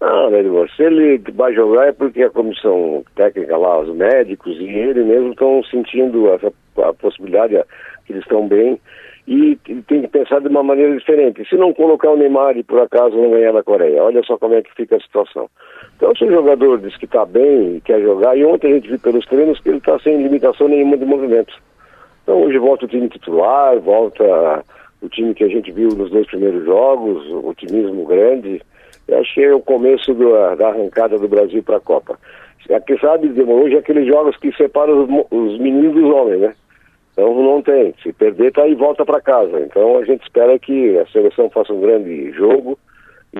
Ah, 0.00 0.28
Edmar, 0.32 0.68
se 0.76 0.82
ele 0.82 1.18
vai 1.32 1.54
jogar 1.54 1.88
é 1.88 1.92
porque 1.92 2.22
a 2.22 2.30
comissão 2.30 3.02
técnica 3.14 3.56
lá, 3.56 3.80
os 3.80 3.94
médicos 3.96 4.54
e 4.58 4.64
ele 4.64 5.02
mesmo 5.02 5.30
estão 5.30 5.62
sentindo 5.64 6.28
essa, 6.28 6.52
a 6.82 6.92
possibilidade 6.92 7.54
que 8.04 8.12
eles 8.12 8.22
estão 8.22 8.46
bem 8.46 8.78
e 9.26 9.56
tem 9.88 10.02
que 10.02 10.08
pensar 10.08 10.40
de 10.40 10.48
uma 10.48 10.62
maneira 10.62 10.94
diferente. 10.94 11.48
Se 11.48 11.56
não 11.56 11.72
colocar 11.72 12.10
o 12.10 12.16
Neymar 12.16 12.56
e 12.58 12.62
por 12.62 12.80
acaso 12.80 13.16
não 13.16 13.30
ganhar 13.30 13.52
na 13.54 13.62
Coreia, 13.62 14.02
olha 14.02 14.22
só 14.22 14.36
como 14.36 14.54
é 14.54 14.62
que 14.62 14.74
fica 14.74 14.96
a 14.96 15.00
situação. 15.00 15.48
Então, 15.96 16.14
se 16.14 16.24
o 16.24 16.30
jogador 16.30 16.78
diz 16.78 16.96
que 16.96 17.04
está 17.04 17.24
bem 17.24 17.76
e 17.76 17.80
quer 17.80 18.00
jogar, 18.02 18.36
e 18.36 18.44
ontem 18.44 18.72
a 18.72 18.74
gente 18.74 18.88
viu 18.88 18.98
pelos 18.98 19.24
treinos 19.26 19.60
que 19.60 19.68
ele 19.68 19.78
está 19.78 19.98
sem 20.00 20.22
limitação 20.22 20.68
nenhuma 20.68 20.96
de 20.96 21.04
movimentos. 21.04 21.56
Então, 22.22 22.42
hoje 22.42 22.58
volta 22.58 22.84
o 22.84 22.88
time 22.88 23.08
titular, 23.08 23.78
volta 23.80 24.64
o 25.00 25.08
time 25.08 25.34
que 25.34 25.44
a 25.44 25.48
gente 25.48 25.70
viu 25.70 25.88
nos 25.90 26.10
dois 26.10 26.26
primeiros 26.26 26.64
jogos, 26.64 27.24
o 27.28 27.48
otimismo 27.48 28.04
grande. 28.04 28.60
Eu 29.06 29.18
acho 29.18 29.34
que 29.34 29.42
é 29.42 29.54
o 29.54 29.60
começo 29.60 30.12
do, 30.14 30.30
da 30.56 30.68
arrancada 30.68 31.18
do 31.18 31.28
Brasil 31.28 31.62
para 31.62 31.76
a 31.76 31.80
Copa. 31.80 32.18
Aqui 32.74 32.98
sabe, 32.98 33.28
hoje 33.42 33.76
é 33.76 33.78
aqueles 33.78 34.06
jogos 34.06 34.36
que 34.38 34.50
separam 34.56 35.04
os, 35.04 35.26
os 35.30 35.58
meninos 35.58 35.94
dos 35.94 36.04
homens, 36.04 36.40
né? 36.40 36.54
Então 37.12 37.34
não 37.42 37.62
tem. 37.62 37.94
Se 38.02 38.12
perder, 38.12 38.52
tá 38.52 38.62
aí 38.62 38.74
volta 38.74 39.04
para 39.04 39.20
casa. 39.20 39.60
Então 39.60 39.98
a 39.98 40.04
gente 40.04 40.22
espera 40.22 40.58
que 40.58 40.98
a 40.98 41.06
seleção 41.06 41.50
faça 41.50 41.72
um 41.72 41.80
grande 41.80 42.32
jogo 42.32 42.78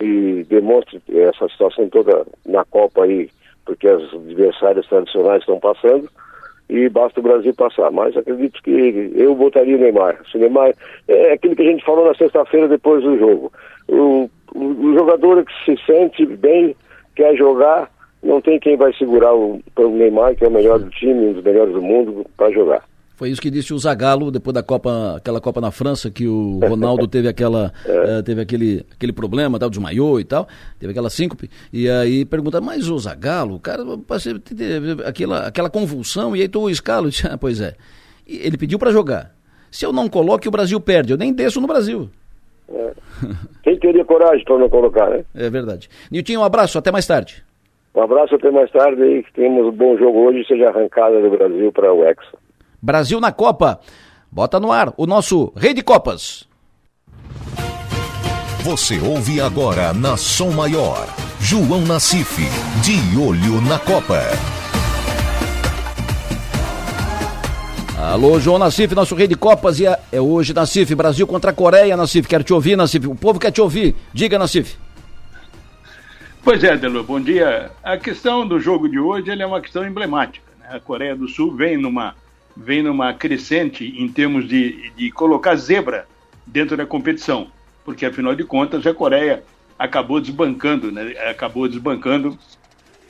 e 0.00 0.44
demonstre 0.48 1.00
essa 1.08 1.48
situação 1.48 1.88
toda 1.88 2.26
na 2.46 2.64
Copa 2.64 3.04
aí, 3.04 3.30
porque 3.64 3.88
as 3.88 4.02
adversárias 4.12 4.86
tradicionais 4.86 5.40
estão 5.40 5.58
passando 5.60 6.08
e 6.68 6.88
basta 6.88 7.20
o 7.20 7.22
Brasil 7.22 7.54
passar. 7.54 7.90
Mas 7.90 8.16
acredito 8.16 8.62
que 8.62 9.12
eu 9.14 9.34
votaria 9.34 9.76
o 9.76 9.80
Neymar. 9.80 10.20
O 10.34 10.38
Neymar 10.38 10.74
é 11.08 11.32
aquilo 11.32 11.56
que 11.56 11.62
a 11.62 11.70
gente 11.70 11.84
falou 11.84 12.06
na 12.06 12.14
sexta-feira 12.14 12.68
depois 12.68 13.02
do 13.02 13.18
jogo. 13.18 13.52
O, 13.88 14.30
o, 14.54 14.64
o, 14.64 14.94
jogador 14.94 15.44
que 15.44 15.52
se 15.64 15.84
sente 15.84 16.24
bem, 16.26 16.74
quer 17.14 17.36
jogar, 17.36 17.90
não 18.22 18.40
tem 18.40 18.58
quem 18.58 18.76
vai 18.76 18.92
segurar 18.94 19.34
o, 19.34 19.60
o 19.76 19.88
Neymar, 19.88 20.34
que 20.36 20.44
é 20.44 20.48
o 20.48 20.50
melhor 20.50 20.78
do 20.78 20.90
time, 20.90 21.26
um 21.26 21.32
dos 21.34 21.44
melhores 21.44 21.72
do 21.72 21.82
mundo, 21.82 22.26
para 22.36 22.50
jogar. 22.50 22.82
Foi 23.16 23.30
isso 23.30 23.40
que 23.40 23.50
disse 23.50 23.72
o 23.72 23.78
Zagallo 23.78 24.30
depois 24.30 24.52
da 24.52 24.62
Copa, 24.62 25.14
aquela 25.16 25.40
Copa 25.40 25.60
na 25.60 25.70
França, 25.70 26.10
que 26.10 26.26
o 26.26 26.58
Ronaldo 26.58 27.06
teve 27.06 27.28
aquela, 27.28 27.72
uh, 27.86 28.22
teve 28.26 28.40
aquele, 28.40 28.84
aquele 28.92 29.12
problema, 29.12 29.58
tal, 29.58 29.70
desmaiou 29.70 30.18
e 30.18 30.24
tal, 30.24 30.48
teve 30.80 30.90
aquela 30.90 31.08
síncope, 31.08 31.48
e 31.72 31.88
aí 31.88 32.24
pergunta, 32.24 32.60
mas 32.60 32.88
o 32.88 32.98
Zagallo, 32.98 33.54
o 33.54 33.60
cara, 33.60 33.84
aquela, 35.06 35.46
aquela 35.46 35.70
convulsão, 35.70 36.34
e 36.34 36.40
aí 36.40 36.48
tu 36.48 36.62
o 36.62 36.70
escalo, 36.70 37.08
ah, 37.30 37.38
pois 37.38 37.60
é. 37.60 37.74
E 38.26 38.38
ele 38.38 38.58
pediu 38.58 38.78
para 38.78 38.90
jogar. 38.90 39.32
Se 39.70 39.86
eu 39.86 39.92
não 39.92 40.08
coloco, 40.08 40.48
o 40.48 40.52
Brasil 40.52 40.80
perde, 40.80 41.12
eu 41.12 41.18
nem 41.18 41.32
desço 41.32 41.60
no 41.60 41.66
Brasil. 41.68 42.08
É. 42.68 42.92
Quem 43.62 43.78
teria 43.78 44.04
coragem 44.04 44.44
para 44.44 44.58
não 44.58 44.68
colocar, 44.68 45.10
né? 45.10 45.24
É 45.34 45.48
verdade. 45.50 45.88
Nilton, 46.10 46.38
um 46.38 46.44
abraço, 46.44 46.78
até 46.78 46.90
mais 46.90 47.06
tarde. 47.06 47.44
Um 47.94 48.00
abraço, 48.00 48.34
até 48.34 48.50
mais 48.50 48.70
tarde, 48.72 49.02
e 49.02 49.22
que 49.22 49.32
tenhamos 49.34 49.66
um 49.66 49.76
bom 49.76 49.96
jogo 49.96 50.18
hoje, 50.26 50.44
seja 50.48 50.68
arrancada 50.68 51.20
do 51.20 51.30
Brasil 51.30 51.70
para 51.70 51.92
o 51.92 52.04
Hexa. 52.04 52.43
Brasil 52.84 53.18
na 53.18 53.32
Copa. 53.32 53.80
Bota 54.30 54.60
no 54.60 54.70
ar 54.70 54.92
o 54.98 55.06
nosso 55.06 55.50
Rei 55.56 55.72
de 55.72 55.82
Copas. 55.82 56.46
Você 58.62 59.00
ouve 59.00 59.40
agora 59.40 59.94
na 59.94 60.18
Som 60.18 60.50
Maior, 60.50 61.06
João 61.40 61.80
Nassif, 61.80 62.42
de 62.82 63.18
olho 63.18 63.62
na 63.62 63.78
Copa. 63.78 64.20
Alô, 67.98 68.38
João 68.38 68.58
Nassif, 68.58 68.94
nosso 68.94 69.14
rei 69.14 69.26
de 69.26 69.34
Copas, 69.34 69.80
e 69.80 69.86
é, 69.86 69.98
é 70.12 70.20
hoje, 70.20 70.52
Nassif, 70.52 70.94
Brasil 70.94 71.26
contra 71.26 71.52
a 71.52 71.54
Coreia, 71.54 71.96
Nassif, 71.96 72.28
quero 72.28 72.44
te 72.44 72.52
ouvir, 72.52 72.76
Nassif, 72.76 73.06
o 73.06 73.14
povo 73.14 73.40
quer 73.40 73.50
te 73.50 73.62
ouvir, 73.62 73.96
diga, 74.12 74.38
Nassif. 74.38 74.76
Pois 76.42 76.62
é, 76.62 76.76
Delu, 76.76 77.02
bom 77.02 77.18
dia. 77.18 77.70
A 77.82 77.96
questão 77.96 78.46
do 78.46 78.60
jogo 78.60 78.90
de 78.90 78.98
hoje 78.98 79.30
é 79.30 79.46
uma 79.46 79.62
questão 79.62 79.86
emblemática. 79.86 80.44
Né? 80.60 80.66
A 80.76 80.80
Coreia 80.80 81.16
do 81.16 81.26
Sul 81.26 81.54
vem 81.56 81.78
numa 81.78 82.14
vem 82.56 82.82
numa 82.82 83.12
crescente 83.12 83.84
em 83.96 84.08
termos 84.08 84.48
de, 84.48 84.90
de 84.96 85.10
colocar 85.10 85.56
zebra 85.56 86.06
dentro 86.46 86.76
da 86.76 86.86
competição, 86.86 87.48
porque 87.84 88.06
afinal 88.06 88.34
de 88.34 88.44
contas 88.44 88.86
a 88.86 88.94
Coreia 88.94 89.42
acabou 89.78 90.20
desbancando, 90.20 90.92
né, 90.92 91.14
acabou 91.28 91.68
desbancando 91.68 92.38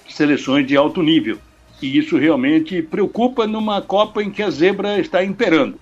seleções 0.08 0.66
de 0.66 0.76
alto 0.76 1.02
nível. 1.02 1.38
E 1.82 1.98
isso 1.98 2.16
realmente 2.16 2.80
preocupa 2.80 3.46
numa 3.46 3.82
Copa 3.82 4.22
em 4.22 4.30
que 4.30 4.42
a 4.42 4.50
zebra 4.50 4.98
está 4.98 5.22
imperando. 5.24 5.78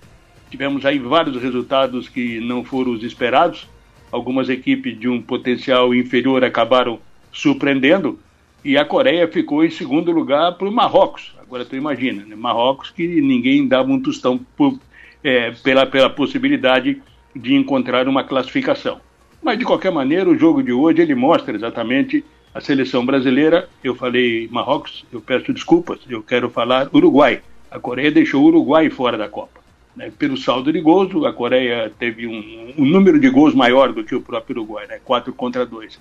Tivemos 0.51 0.85
aí 0.85 0.99
vários 0.99 1.41
resultados 1.41 2.09
que 2.09 2.41
não 2.41 2.65
foram 2.65 2.93
os 2.93 3.03
esperados. 3.03 3.69
Algumas 4.11 4.49
equipes 4.49 4.99
de 4.99 5.09
um 5.09 5.23
potencial 5.23 5.95
inferior 5.95 6.45
acabaram 6.45 6.99
surpreendendo 7.33 8.19
e 8.65 8.77
a 8.77 8.85
Coreia 8.85 9.27
ficou 9.27 9.65
em 9.65 9.71
segundo 9.71 10.13
lugar 10.13 10.53
para 10.57 10.69
o 10.69 10.73
Marrocos. 10.73 11.35
Agora 11.53 11.67
tu 11.67 11.77
imagina, 11.77 12.25
né? 12.25 12.35
Marrocos 12.35 12.89
que 12.89 13.07
ninguém 13.21 13.69
dava 13.69 13.91
um 13.91 14.01
tostão 14.01 14.41
por, 14.57 14.81
é, 15.23 15.51
pela, 15.51 15.85
pela 15.85 16.09
possibilidade 16.09 17.03
de 17.37 17.55
encontrar 17.55 18.09
uma 18.09 18.25
classificação. 18.25 19.03
Mas 19.43 19.59
de 19.59 19.65
qualquer 19.67 19.93
maneira, 19.93 20.31
o 20.31 20.39
jogo 20.39 20.63
de 20.63 20.73
hoje 20.73 21.03
ele 21.03 21.15
mostra 21.15 21.55
exatamente 21.55 22.25
a 22.55 22.61
seleção 22.63 23.05
brasileira. 23.05 23.69
Eu 23.85 23.95
falei 23.95 24.49
Marrocos, 24.51 25.05
eu 25.13 25.21
peço 25.21 25.53
desculpas, 25.53 25.99
eu 26.09 26.23
quero 26.23 26.49
falar 26.49 26.89
Uruguai. 26.91 27.43
A 27.71 27.79
Coreia 27.79 28.11
deixou 28.11 28.43
o 28.43 28.47
Uruguai 28.47 28.89
fora 28.89 29.19
da 29.19 29.29
Copa. 29.29 29.61
Né? 29.95 30.11
Pelo 30.19 30.39
saldo 30.39 30.73
de 30.73 30.81
gols, 30.81 31.15
a 31.23 31.35
Coreia 31.35 31.93
teve 31.99 32.27
um, 32.27 32.73
um 32.79 32.87
número 32.87 33.21
de 33.21 33.29
gols 33.29 33.55
maior 33.55 33.93
do 33.93 34.03
que 34.03 34.15
o 34.15 34.23
próprio 34.23 34.57
Uruguai, 34.57 34.87
né? 34.87 35.01
4 35.05 35.31
contra 35.35 35.67
2. 35.67 36.01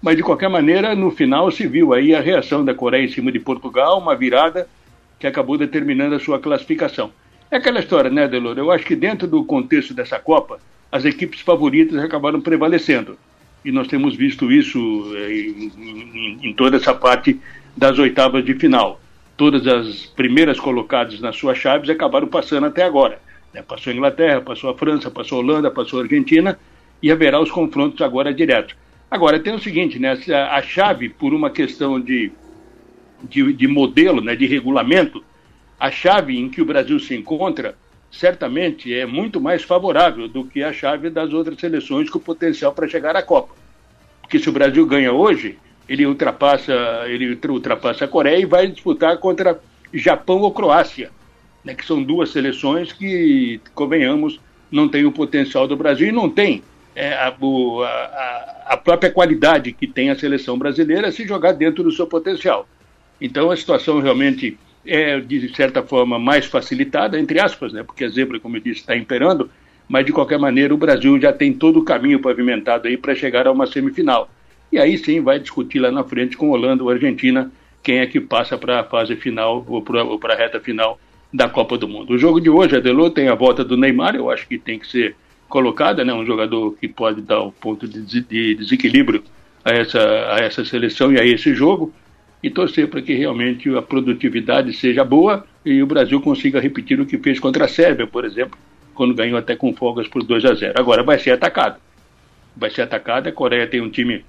Mas 0.00 0.16
de 0.16 0.22
qualquer 0.22 0.48
maneira, 0.48 0.94
no 0.94 1.10
final 1.10 1.50
se 1.50 1.66
viu 1.66 1.92
aí 1.92 2.14
a 2.14 2.20
reação 2.20 2.64
da 2.64 2.72
Coreia 2.72 3.04
em 3.04 3.10
cima 3.10 3.32
de 3.32 3.40
Portugal, 3.40 3.98
uma 3.98 4.14
virada 4.14 4.68
que 5.22 5.26
acabou 5.28 5.56
determinando 5.56 6.16
a 6.16 6.18
sua 6.18 6.40
classificação. 6.40 7.12
É 7.48 7.56
aquela 7.58 7.78
história, 7.78 8.10
né, 8.10 8.26
Delor? 8.26 8.58
Eu 8.58 8.72
acho 8.72 8.84
que 8.84 8.96
dentro 8.96 9.28
do 9.28 9.44
contexto 9.44 9.94
dessa 9.94 10.18
Copa, 10.18 10.58
as 10.90 11.04
equipes 11.04 11.40
favoritas 11.42 11.96
acabaram 12.02 12.40
prevalecendo. 12.40 13.16
E 13.64 13.70
nós 13.70 13.86
temos 13.86 14.16
visto 14.16 14.50
isso 14.50 14.80
eh, 15.14 15.32
em, 15.32 15.72
em, 15.78 16.38
em 16.48 16.52
toda 16.54 16.76
essa 16.76 16.92
parte 16.92 17.40
das 17.76 18.00
oitavas 18.00 18.44
de 18.44 18.52
final. 18.54 19.00
Todas 19.36 19.64
as 19.64 20.06
primeiras 20.06 20.58
colocadas 20.58 21.20
nas 21.20 21.36
suas 21.36 21.56
chaves 21.56 21.88
acabaram 21.88 22.26
passando 22.26 22.66
até 22.66 22.82
agora. 22.82 23.20
Né? 23.54 23.62
Passou 23.62 23.92
a 23.92 23.94
Inglaterra, 23.94 24.40
passou 24.40 24.70
a 24.70 24.76
França, 24.76 25.08
passou 25.08 25.38
a 25.38 25.40
Holanda, 25.40 25.70
passou 25.70 26.00
a 26.00 26.02
Argentina 26.02 26.58
e 27.00 27.12
haverá 27.12 27.40
os 27.40 27.50
confrontos 27.50 28.02
agora 28.02 28.34
diretos. 28.34 28.74
Agora, 29.08 29.38
tem 29.38 29.54
o 29.54 29.60
seguinte, 29.60 30.00
né? 30.00 30.18
a 30.50 30.60
chave, 30.62 31.10
por 31.10 31.32
uma 31.32 31.48
questão 31.48 32.00
de 32.00 32.32
de, 33.28 33.52
de 33.52 33.66
modelo, 33.66 34.20
né, 34.20 34.34
de 34.36 34.46
regulamento, 34.46 35.24
a 35.78 35.90
chave 35.90 36.38
em 36.38 36.48
que 36.48 36.62
o 36.62 36.64
Brasil 36.64 36.98
se 36.98 37.14
encontra 37.14 37.76
certamente 38.10 38.92
é 38.92 39.06
muito 39.06 39.40
mais 39.40 39.62
favorável 39.62 40.28
do 40.28 40.44
que 40.44 40.62
a 40.62 40.72
chave 40.72 41.08
das 41.08 41.32
outras 41.32 41.58
seleções 41.58 42.10
com 42.10 42.18
potencial 42.18 42.72
para 42.72 42.86
chegar 42.86 43.16
à 43.16 43.22
Copa. 43.22 43.54
Porque 44.20 44.38
se 44.38 44.48
o 44.48 44.52
Brasil 44.52 44.86
ganha 44.86 45.12
hoje, 45.12 45.58
ele 45.88 46.06
ultrapassa, 46.06 46.74
ele 47.06 47.38
ultrapassa 47.48 48.04
a 48.04 48.08
Coreia 48.08 48.38
e 48.38 48.46
vai 48.46 48.66
disputar 48.66 49.16
contra 49.18 49.58
Japão 49.92 50.40
ou 50.40 50.52
Croácia, 50.52 51.10
né, 51.64 51.74
que 51.74 51.84
são 51.84 52.02
duas 52.02 52.30
seleções 52.30 52.92
que, 52.92 53.60
convenhamos, 53.74 54.38
não 54.70 54.88
têm 54.88 55.04
o 55.04 55.12
potencial 55.12 55.66
do 55.66 55.76
Brasil 55.76 56.08
e 56.08 56.12
não 56.12 56.28
tem 56.28 56.62
é, 56.94 57.14
a, 57.14 57.28
a, 57.28 58.62
a, 58.74 58.76
própria 58.76 59.10
qualidade 59.10 59.72
que 59.72 59.86
tem 59.86 60.10
a 60.10 60.18
seleção 60.18 60.58
brasileira 60.58 61.10
se 61.10 61.26
jogar 61.26 61.52
dentro 61.52 61.82
do 61.82 61.90
seu 61.90 62.06
potencial. 62.06 62.66
Então 63.24 63.50
a 63.50 63.56
situação 63.56 64.00
realmente 64.00 64.58
é, 64.84 65.20
de 65.20 65.54
certa 65.54 65.82
forma, 65.82 66.18
mais 66.18 66.46
facilitada, 66.46 67.18
entre 67.18 67.40
aspas, 67.40 67.72
né, 67.72 67.82
porque 67.82 68.04
a 68.04 68.08
zebra, 68.08 68.40
como 68.40 68.56
eu 68.56 68.60
disse, 68.60 68.80
está 68.80 68.96
imperando, 68.96 69.48
mas 69.88 70.04
de 70.04 70.12
qualquer 70.12 70.38
maneira 70.38 70.74
o 70.74 70.78
Brasil 70.78 71.20
já 71.20 71.32
tem 71.32 71.52
todo 71.52 71.78
o 71.78 71.84
caminho 71.84 72.20
pavimentado 72.20 72.88
aí 72.88 72.96
para 72.96 73.14
chegar 73.14 73.46
a 73.46 73.52
uma 73.52 73.66
semifinal. 73.66 74.28
E 74.72 74.78
aí 74.78 74.96
sim 74.96 75.20
vai 75.20 75.38
discutir 75.38 75.78
lá 75.78 75.90
na 75.90 76.02
frente 76.02 76.36
com 76.36 76.50
Holanda 76.50 76.82
ou 76.82 76.90
Argentina 76.90 77.50
quem 77.82 77.98
é 77.98 78.06
que 78.06 78.20
passa 78.20 78.56
para 78.56 78.80
a 78.80 78.84
fase 78.84 79.16
final 79.16 79.64
ou 79.68 79.82
para 79.82 80.34
a 80.34 80.36
reta 80.36 80.60
final 80.60 80.98
da 81.32 81.48
Copa 81.48 81.76
do 81.76 81.88
Mundo. 81.88 82.14
O 82.14 82.18
jogo 82.18 82.40
de 82.40 82.48
hoje, 82.48 82.76
Adelô, 82.76 83.10
tem 83.10 83.28
a 83.28 83.34
volta 83.34 83.64
do 83.64 83.76
Neymar, 83.76 84.14
eu 84.14 84.30
acho 84.30 84.46
que 84.46 84.58
tem 84.58 84.78
que 84.78 84.86
ser 84.86 85.16
colocada, 85.48 86.04
né? 86.04 86.12
Um 86.12 86.24
jogador 86.24 86.74
que 86.80 86.88
pode 86.88 87.20
dar 87.20 87.42
um 87.42 87.50
ponto 87.50 87.86
de, 87.86 88.22
de 88.22 88.54
desequilíbrio 88.54 89.22
a 89.64 89.72
essa, 89.72 90.00
a 90.00 90.38
essa 90.38 90.64
seleção 90.64 91.12
e 91.12 91.20
a 91.20 91.24
esse 91.24 91.54
jogo 91.54 91.92
e 92.42 92.50
torcer 92.50 92.88
para 92.88 93.00
que 93.00 93.14
realmente 93.14 93.74
a 93.76 93.80
produtividade 93.80 94.72
seja 94.72 95.04
boa 95.04 95.46
e 95.64 95.82
o 95.82 95.86
Brasil 95.86 96.20
consiga 96.20 96.60
repetir 96.60 97.00
o 97.00 97.06
que 97.06 97.18
fez 97.18 97.38
contra 97.38 97.66
a 97.66 97.68
Sérvia, 97.68 98.06
por 98.06 98.24
exemplo, 98.24 98.58
quando 98.94 99.14
ganhou 99.14 99.38
até 99.38 99.54
com 99.54 99.72
folgas 99.72 100.08
por 100.08 100.24
2 100.24 100.44
a 100.44 100.54
0. 100.54 100.74
Agora 100.76 101.02
vai 101.02 101.18
ser 101.18 101.30
atacado. 101.30 101.80
Vai 102.56 102.70
ser 102.70 102.82
atacado. 102.82 103.28
A 103.28 103.32
Coreia 103.32 103.66
tem 103.66 103.80
um 103.80 103.88
time 103.88 104.24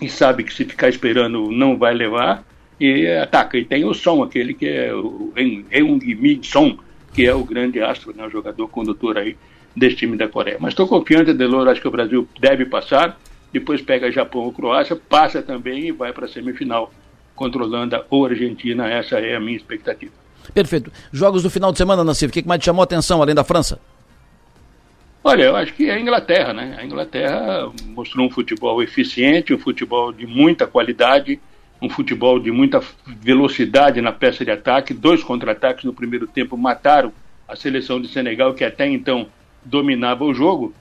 e 0.00 0.08
sabe 0.08 0.42
que 0.42 0.52
se 0.52 0.64
ficar 0.64 0.88
esperando 0.88 1.50
não 1.52 1.78
vai 1.78 1.94
levar 1.94 2.44
e 2.80 3.06
ataca. 3.06 3.56
E 3.56 3.64
tem 3.64 3.84
o 3.84 3.94
Som, 3.94 4.22
aquele 4.22 4.54
que 4.54 4.66
é 4.66 4.92
o 4.92 5.32
Eung-mi 5.70 6.40
Son, 6.42 6.76
que 7.14 7.24
é 7.24 7.32
o 7.34 7.44
grande 7.44 7.80
astro, 7.80 8.12
né, 8.14 8.26
o 8.26 8.30
jogador 8.30 8.66
condutor 8.68 9.18
aí 9.18 9.36
desse 9.76 9.96
time 9.96 10.16
da 10.16 10.26
Coreia. 10.26 10.56
Mas 10.58 10.72
estou 10.72 10.88
confiante, 10.88 11.32
Delor, 11.32 11.68
acho 11.68 11.80
que 11.80 11.88
o 11.88 11.92
Brasil 11.92 12.26
deve 12.40 12.64
passar, 12.64 13.18
depois 13.52 13.80
pega 13.80 14.10
Japão 14.10 14.42
ou 14.42 14.52
Croácia, 14.52 14.96
passa 14.96 15.40
também 15.40 15.86
e 15.88 15.92
vai 15.92 16.12
para 16.12 16.24
a 16.24 16.28
semifinal 16.28 16.92
contra 17.42 17.64
Holanda 17.64 18.06
ou 18.08 18.24
Argentina. 18.24 18.88
Essa 18.88 19.18
é 19.18 19.34
a 19.34 19.40
minha 19.40 19.56
expectativa. 19.56 20.12
Perfeito. 20.54 20.92
Jogos 21.12 21.42
do 21.42 21.50
final 21.50 21.72
de 21.72 21.78
semana, 21.78 22.04
Nassif, 22.04 22.30
o 22.30 22.32
que 22.32 22.46
mais 22.46 22.60
te 22.60 22.66
chamou 22.66 22.82
a 22.82 22.84
atenção 22.84 23.20
além 23.20 23.34
da 23.34 23.42
França? 23.42 23.80
Olha, 25.24 25.44
eu 25.44 25.56
acho 25.56 25.74
que 25.74 25.90
é 25.90 25.94
a 25.94 26.00
Inglaterra, 26.00 26.52
né? 26.52 26.76
A 26.78 26.84
Inglaterra 26.84 27.68
mostrou 27.86 28.26
um 28.26 28.30
futebol 28.30 28.80
eficiente, 28.80 29.52
um 29.52 29.58
futebol 29.58 30.12
de 30.12 30.24
muita 30.24 30.68
qualidade, 30.68 31.40
um 31.80 31.90
futebol 31.90 32.38
de 32.38 32.52
muita 32.52 32.80
velocidade 33.06 34.00
na 34.00 34.12
peça 34.12 34.44
de 34.44 34.52
ataque. 34.52 34.94
Dois 34.94 35.24
contra-ataques 35.24 35.84
no 35.84 35.92
primeiro 35.92 36.28
tempo 36.28 36.56
mataram 36.56 37.12
a 37.48 37.56
seleção 37.56 38.00
de 38.00 38.06
Senegal, 38.06 38.54
que 38.54 38.62
até 38.62 38.86
então 38.86 39.26
dominava 39.64 40.24
o 40.24 40.32
jogo. 40.32 40.72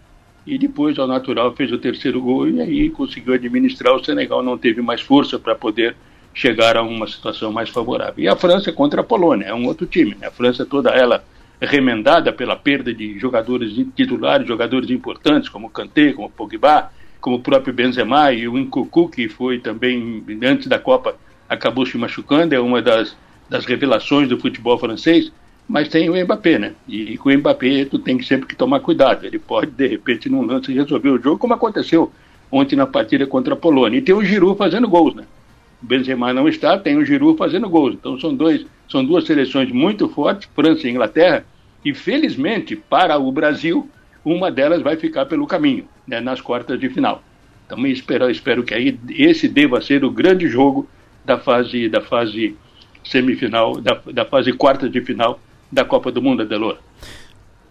E 0.45 0.59
depois, 0.59 0.99
ao 0.99 1.07
natural, 1.07 1.55
fez 1.55 1.71
o 1.71 1.79
terceiro 1.79 2.21
gol 2.21 2.47
e 2.47 2.61
aí 2.61 2.89
conseguiu 2.91 3.33
administrar. 3.33 3.95
O 3.95 4.03
Senegal 4.03 4.43
não 4.43 4.59
teve 4.59 4.81
mais 4.81 5.01
força 5.01 5.39
para 5.39 5.55
poder 5.55 5.95
chegar 6.33 6.77
a 6.77 6.81
uma 6.81 7.07
situação 7.07 7.51
mais 7.51 7.69
favorável. 7.69 8.23
E 8.23 8.27
a 8.27 8.35
França 8.35 8.71
contra 8.71 9.01
a 9.01 9.03
Polônia, 9.03 9.45
é 9.45 9.53
um 9.53 9.65
outro 9.65 9.85
time. 9.85 10.15
Né? 10.19 10.27
A 10.27 10.31
França 10.31 10.65
toda 10.65 10.89
ela 10.91 11.23
remendada 11.61 12.33
pela 12.33 12.55
perda 12.55 12.93
de 12.93 13.19
jogadores 13.19 13.73
titulares, 13.95 14.47
jogadores 14.47 14.89
importantes 14.89 15.49
como 15.49 15.69
Kanté, 15.69 16.13
como 16.13 16.29
Pogba, 16.29 16.89
como 17.19 17.35
o 17.35 17.39
próprio 17.39 17.73
Benzema 17.73 18.33
e 18.33 18.47
o 18.47 18.57
Nkunku, 18.57 19.09
que 19.09 19.29
foi 19.29 19.59
também, 19.59 20.23
antes 20.43 20.67
da 20.67 20.79
Copa, 20.79 21.15
acabou 21.47 21.85
se 21.85 21.97
machucando, 21.97 22.55
é 22.55 22.59
uma 22.59 22.81
das, 22.81 23.15
das 23.47 23.65
revelações 23.65 24.27
do 24.27 24.39
futebol 24.39 24.79
francês, 24.79 25.31
mas 25.67 25.87
tem 25.87 26.09
o 26.09 26.15
Mbappé, 26.15 26.57
né? 26.57 26.73
E 26.87 27.15
com 27.17 27.29
o 27.29 27.37
Mbappé 27.37 27.85
tu 27.85 27.99
tem 27.99 28.17
que 28.17 28.25
sempre 28.25 28.47
que 28.47 28.55
tomar 28.55 28.79
cuidado, 28.79 29.25
ele 29.25 29.37
pode, 29.37 29.69
de 29.69 29.87
repente, 29.87 30.29
num 30.29 30.41
lance 30.41 30.73
resolver 30.73 31.09
o 31.09 31.21
jogo, 31.21 31.37
como 31.37 31.53
aconteceu 31.53 32.11
ontem 32.51 32.75
na 32.75 32.87
partida 32.87 33.27
contra 33.27 33.53
a 33.53 33.57
Polônia. 33.57 33.99
E 33.99 34.01
tem 34.01 34.15
o 34.15 34.23
Giroud 34.23 34.57
fazendo 34.57 34.89
gols, 34.89 35.13
né? 35.13 35.25
Benzema 35.81 36.33
não 36.33 36.47
está, 36.47 36.77
tem 36.77 36.97
o 36.97 37.05
Giroud 37.05 37.37
fazendo 37.37 37.69
gols. 37.69 37.95
Então 37.95 38.19
são, 38.19 38.33
dois, 38.33 38.65
são 38.89 39.03
duas 39.03 39.25
seleções 39.25 39.71
muito 39.71 40.07
fortes, 40.09 40.49
França 40.53 40.87
e 40.87 40.91
Inglaterra, 40.91 41.45
e 41.83 41.93
felizmente 41.93 42.75
para 42.75 43.17
o 43.17 43.31
Brasil, 43.31 43.89
uma 44.23 44.51
delas 44.51 44.81
vai 44.81 44.95
ficar 44.95 45.25
pelo 45.25 45.47
caminho, 45.47 45.87
né, 46.05 46.19
nas 46.19 46.39
quartas 46.39 46.79
de 46.79 46.89
final. 46.89 47.23
Também 47.67 47.91
espero, 47.91 48.29
espero 48.29 48.63
que 48.63 48.73
aí 48.73 48.99
esse 49.09 49.47
deva 49.47 49.81
ser 49.81 50.03
o 50.03 50.11
grande 50.11 50.47
jogo 50.47 50.87
da 51.25 51.37
fase, 51.37 51.89
da 51.89 52.01
fase 52.01 52.55
semifinal, 53.03 53.79
da, 53.81 53.99
da 54.13 54.25
fase 54.25 54.53
quarta 54.53 54.89
de 54.89 55.01
final 55.01 55.39
da 55.71 55.85
Copa 55.85 56.11
do 56.11 56.21
Mundo, 56.21 56.41
Adelor. 56.41 56.77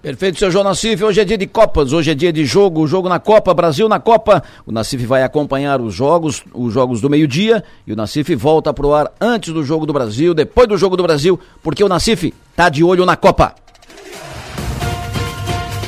Perfeito, 0.02 0.38
seu 0.38 0.50
João 0.50 0.64
Nassif. 0.64 1.04
Hoje 1.04 1.20
é 1.20 1.24
dia 1.26 1.36
de 1.36 1.46
Copas, 1.46 1.92
hoje 1.92 2.10
é 2.10 2.14
dia 2.14 2.32
de 2.32 2.42
jogo, 2.46 2.86
jogo 2.86 3.06
na 3.06 3.20
Copa, 3.20 3.52
Brasil 3.52 3.86
na 3.86 4.00
Copa. 4.00 4.42
O 4.64 4.72
Nassif 4.72 5.04
vai 5.04 5.22
acompanhar 5.22 5.78
os 5.78 5.94
jogos, 5.94 6.42
os 6.54 6.72
jogos 6.72 7.02
do 7.02 7.10
meio-dia, 7.10 7.62
e 7.86 7.92
o 7.92 7.96
Nassif 7.96 8.34
volta 8.34 8.72
pro 8.72 8.94
ar 8.94 9.12
antes 9.20 9.52
do 9.52 9.62
jogo 9.62 9.84
do 9.84 9.92
Brasil, 9.92 10.32
depois 10.32 10.66
do 10.66 10.78
jogo 10.78 10.96
do 10.96 11.02
Brasil, 11.02 11.38
porque 11.62 11.84
o 11.84 11.88
Nassif 11.88 12.32
tá 12.56 12.70
de 12.70 12.82
olho 12.82 13.04
na 13.04 13.14
Copa. 13.14 13.54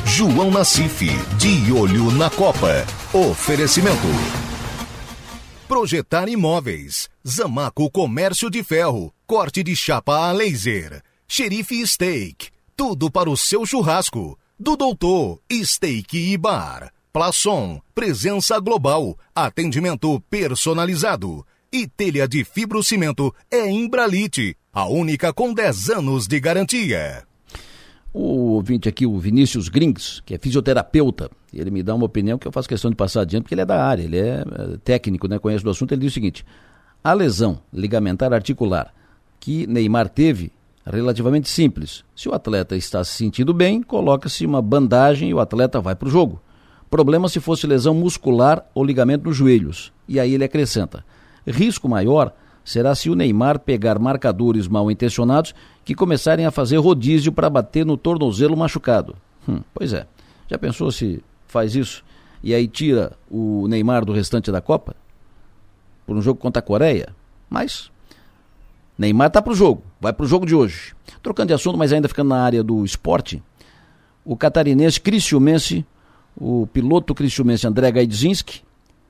João 0.05 0.51
Nassif, 0.51 1.07
de 1.39 1.73
olho 1.73 2.11
na 2.11 2.29
Copa. 2.29 2.85
Oferecimento. 3.11 4.07
Projetar 5.67 6.29
imóveis. 6.29 7.09
Zamaco 7.27 7.89
Comércio 7.89 8.51
de 8.51 8.63
Ferro. 8.63 9.11
Corte 9.25 9.63
de 9.63 9.75
chapa 9.75 10.29
a 10.29 10.31
laser. 10.31 11.01
Xerife 11.27 11.87
Steak 11.87 12.53
tudo 12.75 13.09
para 13.11 13.29
o 13.29 13.37
seu 13.37 13.65
churrasco. 13.65 14.37
Do 14.59 14.75
Doutor, 14.75 15.39
Steak 15.51 16.17
e 16.17 16.37
Bar. 16.37 16.91
Plaçom, 17.11 17.79
presença 17.93 18.59
global, 18.59 19.17
atendimento 19.35 20.19
personalizado. 20.29 21.45
E 21.71 21.87
telha 21.87 22.27
de 22.27 22.43
fibrocimento 22.43 23.33
é 23.51 23.69
Imbralite, 23.69 24.55
a 24.71 24.87
única 24.87 25.33
com 25.33 25.53
10 25.53 25.89
anos 25.89 26.27
de 26.27 26.39
garantia. 26.39 27.23
O 28.13 28.53
ouvinte 28.53 28.87
aqui, 28.87 29.05
o 29.05 29.17
Vinícius 29.17 29.69
Grings, 29.69 30.21
que 30.23 30.35
é 30.35 30.37
fisioterapeuta, 30.37 31.31
ele 31.51 31.71
me 31.71 31.81
dá 31.81 31.95
uma 31.95 32.05
opinião 32.05 32.37
que 32.37 32.47
eu 32.47 32.51
faço 32.51 32.69
questão 32.69 32.91
de 32.91 32.95
passar 32.95 33.21
adiante, 33.21 33.43
porque 33.43 33.55
ele 33.55 33.61
é 33.61 33.65
da 33.65 33.83
área, 33.83 34.03
ele 34.03 34.19
é, 34.19 34.41
é 34.41 34.77
técnico, 34.83 35.27
né, 35.27 35.39
conhece 35.39 35.63
do 35.63 35.69
assunto. 35.69 35.93
Ele 35.93 36.01
diz 36.01 36.11
o 36.11 36.13
seguinte: 36.13 36.45
a 37.03 37.11
lesão 37.13 37.59
ligamentar 37.73 38.33
articular 38.33 38.93
que 39.39 39.67
Neymar 39.67 40.09
teve 40.09 40.51
relativamente 40.85 41.49
simples. 41.49 42.03
Se 42.15 42.27
o 42.27 42.33
atleta 42.33 42.75
está 42.75 43.03
se 43.03 43.13
sentindo 43.13 43.53
bem, 43.53 43.81
coloca-se 43.81 44.45
uma 44.45 44.61
bandagem 44.61 45.29
e 45.29 45.33
o 45.33 45.39
atleta 45.39 45.79
vai 45.79 45.95
para 45.95 46.07
o 46.07 46.11
jogo. 46.11 46.41
Problema 46.89 47.29
se 47.29 47.39
fosse 47.39 47.65
lesão 47.65 47.93
muscular 47.95 48.65
ou 48.73 48.83
ligamento 48.83 49.25
nos 49.25 49.35
joelhos. 49.35 49.91
E 50.07 50.19
aí 50.19 50.33
ele 50.33 50.43
acrescenta: 50.43 51.03
risco 51.47 51.87
maior 51.89 52.33
será 52.63 52.93
se 52.95 53.09
o 53.09 53.15
Neymar 53.15 53.59
pegar 53.59 53.99
marcadores 53.99 54.67
mal 54.67 54.89
intencionados 54.89 55.53
que 55.83 55.95
começarem 55.95 56.45
a 56.45 56.51
fazer 56.51 56.77
rodízio 56.77 57.31
para 57.31 57.49
bater 57.49 57.85
no 57.85 57.97
tornozelo 57.97 58.55
machucado. 58.55 59.15
Hum, 59.47 59.61
pois 59.73 59.93
é. 59.93 60.05
Já 60.49 60.57
pensou 60.57 60.91
se 60.91 61.23
faz 61.47 61.75
isso 61.75 62.03
e 62.43 62.53
aí 62.53 62.67
tira 62.67 63.13
o 63.29 63.67
Neymar 63.67 64.05
do 64.05 64.13
restante 64.13 64.51
da 64.51 64.61
Copa? 64.61 64.95
Por 66.05 66.15
um 66.15 66.21
jogo 66.21 66.39
contra 66.39 66.59
a 66.59 66.63
Coreia? 66.63 67.15
Mas 67.49 67.89
Neymar 68.97 69.27
está 69.27 69.41
para 69.41 69.53
o 69.53 69.55
jogo, 69.55 69.83
vai 69.99 70.13
para 70.13 70.23
o 70.23 70.27
jogo 70.27 70.45
de 70.45 70.55
hoje. 70.55 70.93
Trocando 71.21 71.47
de 71.47 71.53
assunto, 71.53 71.77
mas 71.77 71.91
ainda 71.91 72.07
ficando 72.07 72.29
na 72.29 72.41
área 72.41 72.63
do 72.63 72.85
esporte, 72.85 73.41
o 74.23 74.37
catarinense 74.37 74.99
Cristiumense, 74.99 75.85
o 76.35 76.67
piloto 76.67 77.13
Cristiumense 77.13 77.65
André 77.67 77.91
Gaidzinski, 77.91 78.61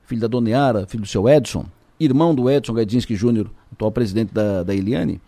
filho 0.06 0.20
da 0.20 0.26
Dona 0.26 0.50
Yara, 0.50 0.86
filho 0.86 1.02
do 1.02 1.08
seu 1.08 1.28
Edson, 1.28 1.66
irmão 1.98 2.34
do 2.34 2.50
Edson 2.50 2.72
Gaidzinski 2.72 3.14
Júnior, 3.14 3.50
atual 3.72 3.92
presidente 3.92 4.32
da, 4.32 4.62
da 4.62 4.74
Eliane, 4.74 5.20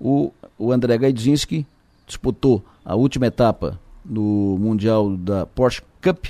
o, 0.00 0.32
o 0.58 0.72
André 0.72 0.98
Gaidzinski 0.98 1.66
disputou 2.06 2.64
a 2.84 2.94
última 2.94 3.26
etapa 3.26 3.78
no 4.04 4.56
Mundial 4.58 5.16
da 5.16 5.46
Porsche 5.46 5.82
Cup 6.02 6.26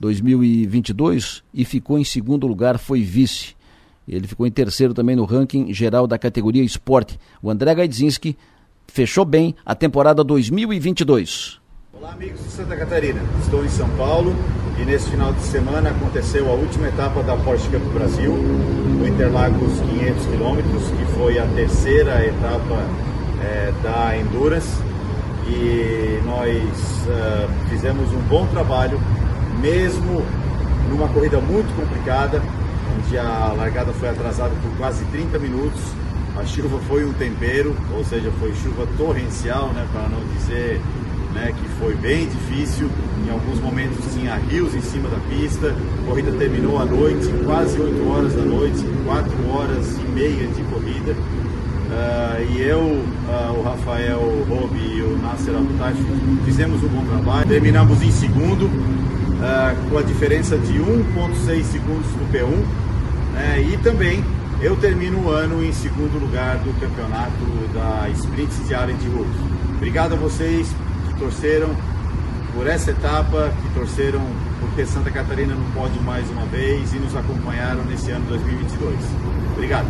2022 0.00 1.42
e 1.52 1.64
ficou 1.64 1.98
em 1.98 2.04
segundo 2.04 2.46
lugar, 2.46 2.78
foi 2.78 3.02
vice. 3.02 3.54
Ele 4.08 4.28
ficou 4.28 4.46
em 4.46 4.50
terceiro 4.50 4.94
também 4.94 5.16
no 5.16 5.24
ranking 5.24 5.72
geral 5.72 6.06
da 6.06 6.16
categoria 6.16 6.62
esporte. 6.62 7.18
O 7.42 7.50
André 7.50 7.74
Gaidzinski 7.74 8.36
fechou 8.86 9.24
bem 9.24 9.54
a 9.64 9.74
temporada 9.74 10.22
2022. 10.22 11.58
Olá, 11.92 12.12
amigos 12.12 12.40
de 12.40 12.50
Santa 12.50 12.76
Catarina. 12.76 13.20
Estou 13.42 13.64
em 13.64 13.68
São 13.68 13.88
Paulo 13.96 14.32
e 14.80 14.84
nesse 14.84 15.10
final 15.10 15.32
de 15.32 15.40
semana 15.40 15.90
aconteceu 15.90 16.48
a 16.48 16.52
última 16.52 16.86
etapa 16.86 17.20
da 17.24 17.36
Porsche 17.36 17.68
Cup 17.68 17.82
Brasil, 17.92 18.32
no 18.32 19.08
Interlagos 19.08 19.80
500 19.80 20.26
quilômetros, 20.26 20.82
que 20.90 21.04
foi 21.16 21.38
a 21.38 21.46
terceira 21.46 22.24
etapa 22.24 22.86
é, 23.42 23.72
da 23.82 24.16
Endurance. 24.16 24.80
E 25.48 26.20
nós 26.24 26.52
uh, 27.06 27.68
fizemos 27.68 28.12
um 28.12 28.20
bom 28.28 28.46
trabalho, 28.48 29.00
mesmo 29.60 30.22
numa 30.90 31.08
corrida 31.08 31.40
muito 31.40 31.74
complicada 31.76 32.42
onde 32.96 33.18
a 33.18 33.52
largada 33.56 33.92
foi 33.92 34.08
atrasada 34.08 34.54
por 34.62 34.70
quase 34.76 35.04
30 35.06 35.38
minutos 35.38 35.80
A 36.38 36.44
chuva 36.44 36.78
foi 36.86 37.04
um 37.04 37.12
tempero, 37.14 37.74
ou 37.96 38.04
seja, 38.04 38.30
foi 38.38 38.54
chuva 38.54 38.86
torrencial, 38.98 39.68
né, 39.72 39.86
para 39.90 40.08
não 40.08 40.20
dizer 40.36 40.80
né, 41.32 41.52
que 41.56 41.68
foi 41.78 41.94
bem 41.94 42.28
difícil. 42.28 42.90
Em 43.26 43.30
alguns 43.30 43.58
momentos 43.60 44.04
tinha 44.12 44.36
rios 44.36 44.74
em 44.74 44.82
cima 44.82 45.08
da 45.08 45.16
pista. 45.30 45.68
A 45.68 46.06
corrida 46.06 46.32
terminou 46.32 46.78
à 46.78 46.84
noite, 46.84 47.28
quase 47.44 47.80
8 47.80 48.08
horas 48.08 48.34
da 48.34 48.42
noite, 48.42 48.84
4 49.04 49.48
horas 49.48 49.96
e 49.98 50.08
meia 50.12 50.46
de 50.46 50.62
corrida. 50.64 51.12
Uh, 51.12 52.52
e 52.52 52.62
eu, 52.62 52.80
uh, 52.80 53.58
o 53.58 53.62
Rafael 53.62 54.20
Robi 54.48 54.98
e 54.98 55.02
o 55.02 55.16
Nasser 55.22 55.54
Abutash 55.54 55.96
fizemos 56.44 56.82
um 56.82 56.88
bom 56.88 57.04
trabalho. 57.04 57.48
Terminamos 57.48 58.02
em 58.02 58.10
segundo, 58.10 58.68
uh, 59.36 59.90
com 59.90 59.98
a 59.98 60.02
diferença 60.02 60.58
de 60.58 60.74
1,6 60.74 61.62
segundos 61.64 62.06
do 62.12 62.32
P1. 62.32 62.86
Né, 63.32 63.68
e 63.72 63.76
também 63.78 64.24
eu 64.60 64.74
termino 64.76 65.26
o 65.26 65.30
ano 65.30 65.64
em 65.64 65.72
segundo 65.72 66.18
lugar 66.18 66.56
do 66.58 66.72
campeonato 66.80 67.44
da 67.74 68.08
Sprint 68.10 68.54
de 68.64 68.74
área 68.74 68.94
de 68.94 69.06
Roof. 69.08 69.28
Obrigado 69.76 70.14
a 70.14 70.16
vocês 70.16 70.74
que 71.08 71.18
torceram 71.18 71.68
por 72.54 72.66
essa 72.66 72.90
etapa, 72.90 73.52
que 73.62 73.74
torceram 73.74 74.22
porque 74.60 74.86
Santa 74.86 75.10
Catarina 75.10 75.54
não 75.54 75.70
pode 75.72 75.98
mais 76.00 76.28
uma 76.30 76.46
vez 76.46 76.92
e 76.94 76.98
nos 76.98 77.14
acompanharam 77.14 77.84
nesse 77.84 78.10
ano 78.10 78.24
2022. 78.26 78.96
Obrigado. 79.52 79.86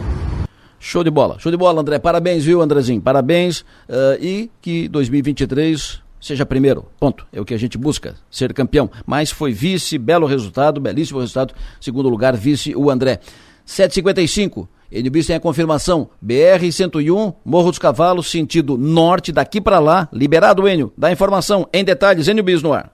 Show 0.79 1.03
de 1.03 1.11
bola, 1.11 1.39
show 1.39 1.51
de 1.51 1.57
bola, 1.57 1.81
André. 1.81 1.99
Parabéns, 1.99 2.45
viu, 2.45 2.61
Andrezinho? 2.61 3.01
Parabéns. 3.01 3.61
Uh, 3.89 4.21
e 4.21 4.51
que 4.61 4.89
2023 4.89 6.03
seja 6.27 6.45
primeiro. 6.45 6.87
Ponto. 6.99 7.27
É 7.33 7.41
o 7.41 7.45
que 7.45 7.55
a 7.55 7.59
gente 7.59 7.79
busca, 7.79 8.15
ser 8.31 8.53
campeão. 8.53 8.91
Mas 9.07 9.31
foi 9.31 9.53
vice, 9.53 9.99
belo 9.99 10.27
resultado, 10.27 10.81
belíssimo 10.81 11.21
resultado. 11.21 11.55
Segundo 11.81 12.09
lugar, 12.09 12.37
vice 12.37 12.75
o 12.75 12.91
André. 12.91 13.21
755. 13.65 14.69
NBIS 14.91 15.27
tem 15.27 15.37
a 15.37 15.41
confirmação. 15.41 16.11
BR-101, 16.25 17.35
Morro 17.45 17.71
dos 17.71 17.79
Cavalos, 17.79 18.31
sentido 18.31 18.79
norte, 18.79 19.33
daqui 19.33 19.61
para 19.61 19.79
lá. 19.79 20.09
Liberado, 20.13 20.69
Enio. 20.69 20.93
Dá 20.97 21.11
informação 21.11 21.69
em 21.73 21.85
detalhes, 21.85 22.29
Enio 22.29 22.45
Bis 22.45 22.63
no 22.63 22.73
ar. 22.73 22.93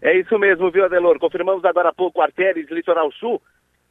É 0.00 0.16
isso 0.16 0.38
mesmo, 0.38 0.70
viu, 0.70 0.84
Adelor? 0.84 1.18
Confirmamos 1.18 1.64
agora 1.64 1.88
há 1.88 1.92
pouco 1.92 2.20
artérias 2.20 2.70
Litoral 2.70 3.10
Sul. 3.12 3.40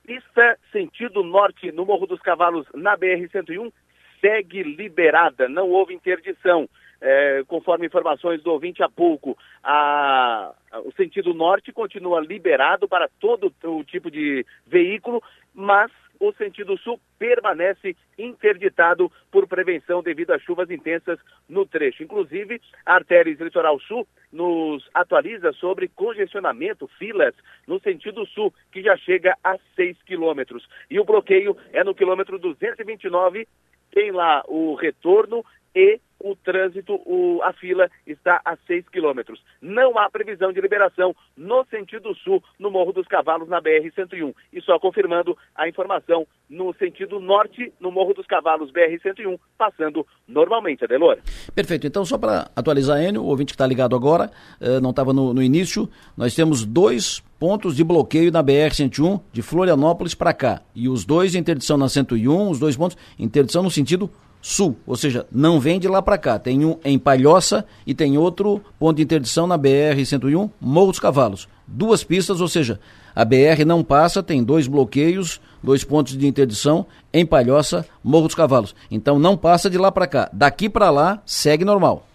Pista 0.05 0.57
sentido 0.72 1.22
norte 1.22 1.72
no 1.72 1.86
Morro 1.86 2.07
dos 2.07 2.22
Cavalos, 2.22 2.65
na 2.74 2.97
BR-101, 2.97 3.74
segue 4.22 4.63
liberada. 4.63 5.49
Não 5.49 5.70
houve 5.70 5.93
interdição. 5.93 6.70
É, 6.99 7.43
conforme 7.47 7.85
informações 7.85 8.41
do 8.41 8.51
ouvinte 8.51 8.81
há 8.81 8.89
pouco, 8.89 9.37
a, 9.63 10.51
o 10.83 10.91
sentido 10.93 11.33
norte 11.33 11.71
continua 11.71 12.19
liberado 12.19 12.87
para 12.87 13.07
todo 13.19 13.53
o 13.63 13.83
tipo 13.83 14.09
de 14.09 14.43
veículo, 14.65 15.21
mas 15.53 15.91
o 16.19 16.31
sentido 16.33 16.77
sul 16.77 16.99
permanece 17.19 17.95
interditado 18.17 19.11
por 19.31 19.47
prevenção 19.47 20.01
devido 20.01 20.31
a 20.31 20.39
chuvas 20.39 20.69
intensas 20.69 21.19
no 21.47 21.65
trecho. 21.65 22.03
Inclusive, 22.03 22.61
a 22.85 22.95
Artérias 22.95 23.39
Litoral 23.39 23.79
Sul 23.81 24.07
nos 24.31 24.87
atualiza 24.93 25.51
sobre 25.53 25.87
congestionamento, 25.87 26.87
filas 26.99 27.33
no 27.67 27.79
sentido 27.79 28.25
sul, 28.27 28.53
que 28.71 28.81
já 28.81 28.97
chega 28.97 29.37
a 29.43 29.57
6 29.75 30.01
quilômetros. 30.03 30.67
E 30.89 30.99
o 30.99 31.05
bloqueio 31.05 31.55
é 31.71 31.83
no 31.83 31.95
quilômetro 31.95 32.37
229, 32.39 33.47
tem 33.91 34.11
lá 34.11 34.43
o 34.47 34.75
retorno 34.75 35.43
e 35.78 35.99
o 36.19 36.36
trânsito, 36.36 36.95
o, 37.05 37.39
a 37.43 37.53
fila 37.53 37.88
está 38.07 38.41
a 38.43 38.57
6 38.65 38.89
quilômetros. 38.89 39.39
Não 39.61 39.95
há 39.99 40.09
previsão 40.09 40.51
de 40.51 40.59
liberação 40.59 41.15
no 41.38 41.63
sentido 41.69 42.15
sul, 42.15 42.43
no 42.57 42.71
Morro 42.71 42.91
dos 42.91 43.07
Cavalos, 43.07 43.47
na 43.47 43.61
BR-101. 43.61 44.34
E 44.51 44.59
só 44.61 44.80
confirmando 44.80 45.38
a 45.55 45.69
informação 45.69 46.25
no 46.49 46.73
sentido 46.73 47.19
norte, 47.19 47.71
no 47.80 47.91
Morro 47.91 48.15
dos 48.15 48.25
Cavalos, 48.25 48.71
BR-101, 48.71 49.39
passando 49.55 50.07
normalmente, 50.28 50.84
Adelora. 50.84 51.21
Perfeito. 51.53 51.86
Então, 51.86 52.03
só 52.03 52.17
para 52.17 52.49
atualizar, 52.55 52.99
Enio, 52.99 53.21
o 53.21 53.28
ouvinte 53.28 53.51
que 53.51 53.55
está 53.55 53.67
ligado 53.67 53.95
agora, 53.95 54.32
eh, 54.59 54.80
não 54.80 54.89
estava 54.89 55.13
no, 55.13 55.36
no 55.36 55.43
início, 55.43 55.88
nós 56.17 56.34
temos 56.34 56.65
dois 56.65 57.19
pontos 57.39 57.75
de 57.75 57.84
bloqueio 57.84 58.32
na 58.32 58.43
BR-101 58.43 59.21
de 59.32 59.43
Florianópolis 59.43 60.15
para 60.15 60.34
cá. 60.34 60.61
E 60.73 60.89
os 60.89 61.05
dois 61.05 61.36
interdição 61.36 61.78
na 61.78 61.88
101, 61.88 62.49
os 62.49 62.59
dois 62.59 62.75
pontos, 62.75 62.97
interdição 63.19 63.61
no 63.61 63.69
sentido 63.69 64.09
sul, 64.47 64.77
ou 64.87 64.95
seja, 64.95 65.27
não 65.29 65.59
vem 65.59 65.77
de 65.77 65.89
lá 65.89 66.01
para 66.01 66.17
cá. 66.17 66.39
Tem 66.39 66.63
um 66.63 66.79
em 66.85 66.97
Palhoça 66.97 67.65
e 67.85 67.93
tem 67.93 68.17
outro 68.17 68.61
ponto 68.79 68.95
de 68.95 69.03
interdição 69.03 69.45
na 69.45 69.59
BR-101, 69.59 70.49
Morro 70.61 70.91
dos 70.91 71.01
Cavalos. 71.01 71.49
Duas 71.67 72.01
pistas, 72.01 72.39
ou 72.39 72.47
seja, 72.47 72.79
a 73.13 73.25
BR 73.25 73.65
não 73.65 73.83
passa, 73.83 74.23
tem 74.23 74.41
dois 74.41 74.65
bloqueios, 74.65 75.41
dois 75.61 75.83
pontos 75.83 76.17
de 76.17 76.25
interdição 76.25 76.85
em 77.13 77.25
Palhoça, 77.25 77.85
Morro 78.01 78.27
dos 78.27 78.35
Cavalos. 78.35 78.73
Então 78.89 79.19
não 79.19 79.35
passa 79.35 79.69
de 79.69 79.77
lá 79.77 79.91
para 79.91 80.07
cá. 80.07 80.29
Daqui 80.31 80.69
para 80.69 80.89
lá 80.89 81.21
segue 81.25 81.65
normal. 81.65 82.07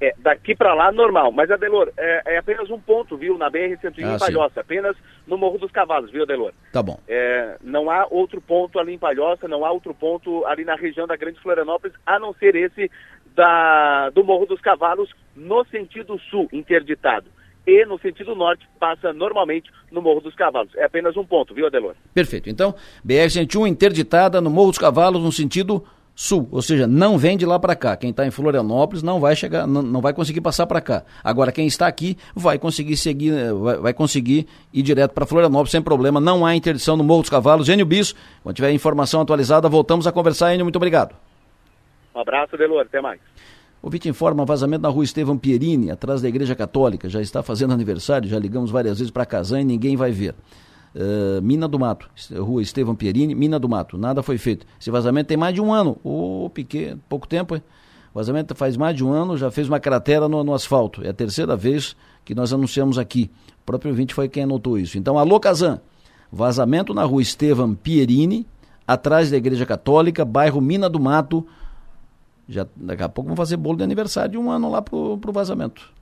É, 0.00 0.14
daqui 0.18 0.54
para 0.54 0.74
lá, 0.74 0.90
normal. 0.90 1.30
Mas, 1.30 1.50
Adelor, 1.50 1.90
é, 1.96 2.34
é, 2.34 2.38
apenas 2.38 2.70
um 2.70 2.78
ponto, 2.78 3.16
viu, 3.16 3.38
na 3.38 3.50
BR-101 3.50 4.14
ah, 4.14 4.18
Palhoça. 4.18 4.60
Apenas 4.60 4.96
no 5.26 5.38
Morro 5.38 5.58
dos 5.58 5.70
Cavalos, 5.70 6.10
viu, 6.10 6.22
Adelor? 6.22 6.52
Tá 6.72 6.82
bom. 6.82 6.98
É, 7.08 7.56
não 7.62 7.90
há 7.90 8.06
outro 8.10 8.40
ponto 8.40 8.78
ali 8.78 8.94
em 8.94 8.98
Palhoça, 8.98 9.48
não 9.48 9.64
há 9.64 9.70
outro 9.70 9.94
ponto 9.94 10.44
ali 10.46 10.64
na 10.64 10.74
região 10.74 11.06
da 11.06 11.16
Grande 11.16 11.40
Florianópolis, 11.40 11.96
a 12.04 12.18
não 12.18 12.34
ser 12.34 12.54
esse 12.54 12.90
da, 13.34 14.10
do 14.10 14.24
Morro 14.24 14.46
dos 14.46 14.60
Cavalos 14.60 15.10
no 15.34 15.64
sentido 15.66 16.18
sul, 16.30 16.48
interditado. 16.52 17.26
E 17.66 17.84
no 17.86 17.98
sentido 17.98 18.34
norte, 18.34 18.68
passa 18.78 19.12
normalmente 19.12 19.70
no 19.90 20.02
Morro 20.02 20.20
dos 20.20 20.34
Cavalos. 20.34 20.74
É 20.76 20.84
apenas 20.84 21.16
um 21.16 21.24
ponto, 21.24 21.54
viu, 21.54 21.66
Adelor? 21.66 21.94
Perfeito. 22.12 22.50
Então, 22.50 22.74
BR-101 23.06 23.66
interditada 23.66 24.40
no 24.40 24.50
Morro 24.50 24.70
dos 24.70 24.78
Cavalos 24.78 25.22
no 25.22 25.32
sentido 25.32 25.82
sul, 26.14 26.48
ou 26.52 26.62
seja, 26.62 26.86
não 26.86 27.18
vem 27.18 27.36
de 27.36 27.44
lá 27.44 27.58
para 27.58 27.74
cá. 27.74 27.96
Quem 27.96 28.10
está 28.10 28.26
em 28.26 28.30
Florianópolis 28.30 29.02
não 29.02 29.18
vai 29.18 29.34
chegar, 29.34 29.66
não, 29.66 29.82
não 29.82 30.00
vai 30.00 30.12
conseguir 30.12 30.40
passar 30.40 30.66
para 30.66 30.80
cá. 30.80 31.02
Agora 31.22 31.50
quem 31.50 31.66
está 31.66 31.86
aqui 31.86 32.16
vai 32.34 32.58
conseguir 32.58 32.96
seguir, 32.96 33.32
eh, 33.32 33.52
vai, 33.52 33.76
vai 33.78 33.94
conseguir 33.94 34.46
ir 34.72 34.82
direto 34.82 35.12
para 35.12 35.26
Florianópolis 35.26 35.72
sem 35.72 35.82
problema. 35.82 36.20
Não 36.20 36.46
há 36.46 36.54
interdição 36.54 36.96
no 36.96 37.02
Morro 37.02 37.22
dos 37.22 37.30
Cavalos. 37.30 37.66
Gênio 37.66 37.84
Bis, 37.84 38.14
quando 38.42 38.54
tiver 38.54 38.70
informação 38.70 39.20
atualizada, 39.20 39.68
voltamos 39.68 40.06
a 40.06 40.12
conversar. 40.12 40.54
Enio, 40.54 40.64
muito 40.64 40.76
obrigado. 40.76 41.14
Um 42.14 42.20
abraço, 42.20 42.56
Delor, 42.56 42.82
até 42.82 43.00
mais. 43.00 43.20
O 43.82 43.90
Vite 43.90 44.08
informa 44.08 44.46
vazamento 44.46 44.82
na 44.82 44.88
rua 44.88 45.04
Estevão 45.04 45.36
Pierini, 45.36 45.90
atrás 45.90 46.22
da 46.22 46.28
Igreja 46.28 46.54
Católica. 46.54 47.08
Já 47.08 47.20
está 47.20 47.42
fazendo 47.42 47.74
aniversário, 47.74 48.28
já 48.28 48.38
ligamos 48.38 48.70
várias 48.70 48.98
vezes 48.98 49.10
para 49.10 49.26
Casan 49.26 49.60
e 49.60 49.64
ninguém 49.64 49.94
vai 49.94 50.10
ver. 50.10 50.34
Uh, 50.94 51.42
Mina 51.42 51.66
do 51.66 51.76
Mato, 51.76 52.08
rua 52.38 52.62
Estevão 52.62 52.94
Pierini, 52.94 53.34
Mina 53.34 53.58
do 53.58 53.68
Mato, 53.68 53.98
nada 53.98 54.22
foi 54.22 54.38
feito. 54.38 54.64
Esse 54.80 54.90
vazamento 54.92 55.26
tem 55.26 55.36
mais 55.36 55.52
de 55.52 55.60
um 55.60 55.72
ano, 55.72 55.98
ô 56.04 56.46
oh, 56.46 56.50
pouco 57.08 57.26
tempo, 57.26 57.56
hein? 57.56 57.62
O 58.12 58.18
vazamento 58.18 58.54
faz 58.54 58.76
mais 58.76 58.94
de 58.94 59.04
um 59.04 59.12
ano, 59.12 59.36
já 59.36 59.50
fez 59.50 59.66
uma 59.66 59.80
cratera 59.80 60.28
no, 60.28 60.44
no, 60.44 60.54
asfalto. 60.54 61.04
É 61.04 61.08
a 61.08 61.12
terceira 61.12 61.56
vez 61.56 61.96
que 62.24 62.32
nós 62.32 62.52
anunciamos 62.52 62.96
aqui. 62.96 63.28
O 63.60 63.64
próprio 63.66 63.90
ouvinte 63.90 64.14
foi 64.14 64.28
quem 64.28 64.44
anotou 64.44 64.78
isso. 64.78 64.96
Então, 64.96 65.18
alô, 65.18 65.40
Kazan, 65.40 65.80
vazamento 66.30 66.94
na 66.94 67.02
rua 67.02 67.20
Estevão 67.20 67.74
Pierini, 67.74 68.46
atrás 68.86 69.32
da 69.32 69.36
Igreja 69.36 69.66
Católica, 69.66 70.24
bairro 70.24 70.60
Mina 70.60 70.88
do 70.88 71.00
Mato. 71.00 71.44
Já, 72.48 72.68
daqui 72.76 73.02
a 73.02 73.08
pouco 73.08 73.30
vamos 73.30 73.38
fazer 73.38 73.56
bolo 73.56 73.78
de 73.78 73.82
aniversário 73.82 74.30
de 74.30 74.38
um 74.38 74.48
ano 74.48 74.70
lá 74.70 74.80
pro, 74.80 75.18
pro 75.18 75.32
vazamento. 75.32 75.92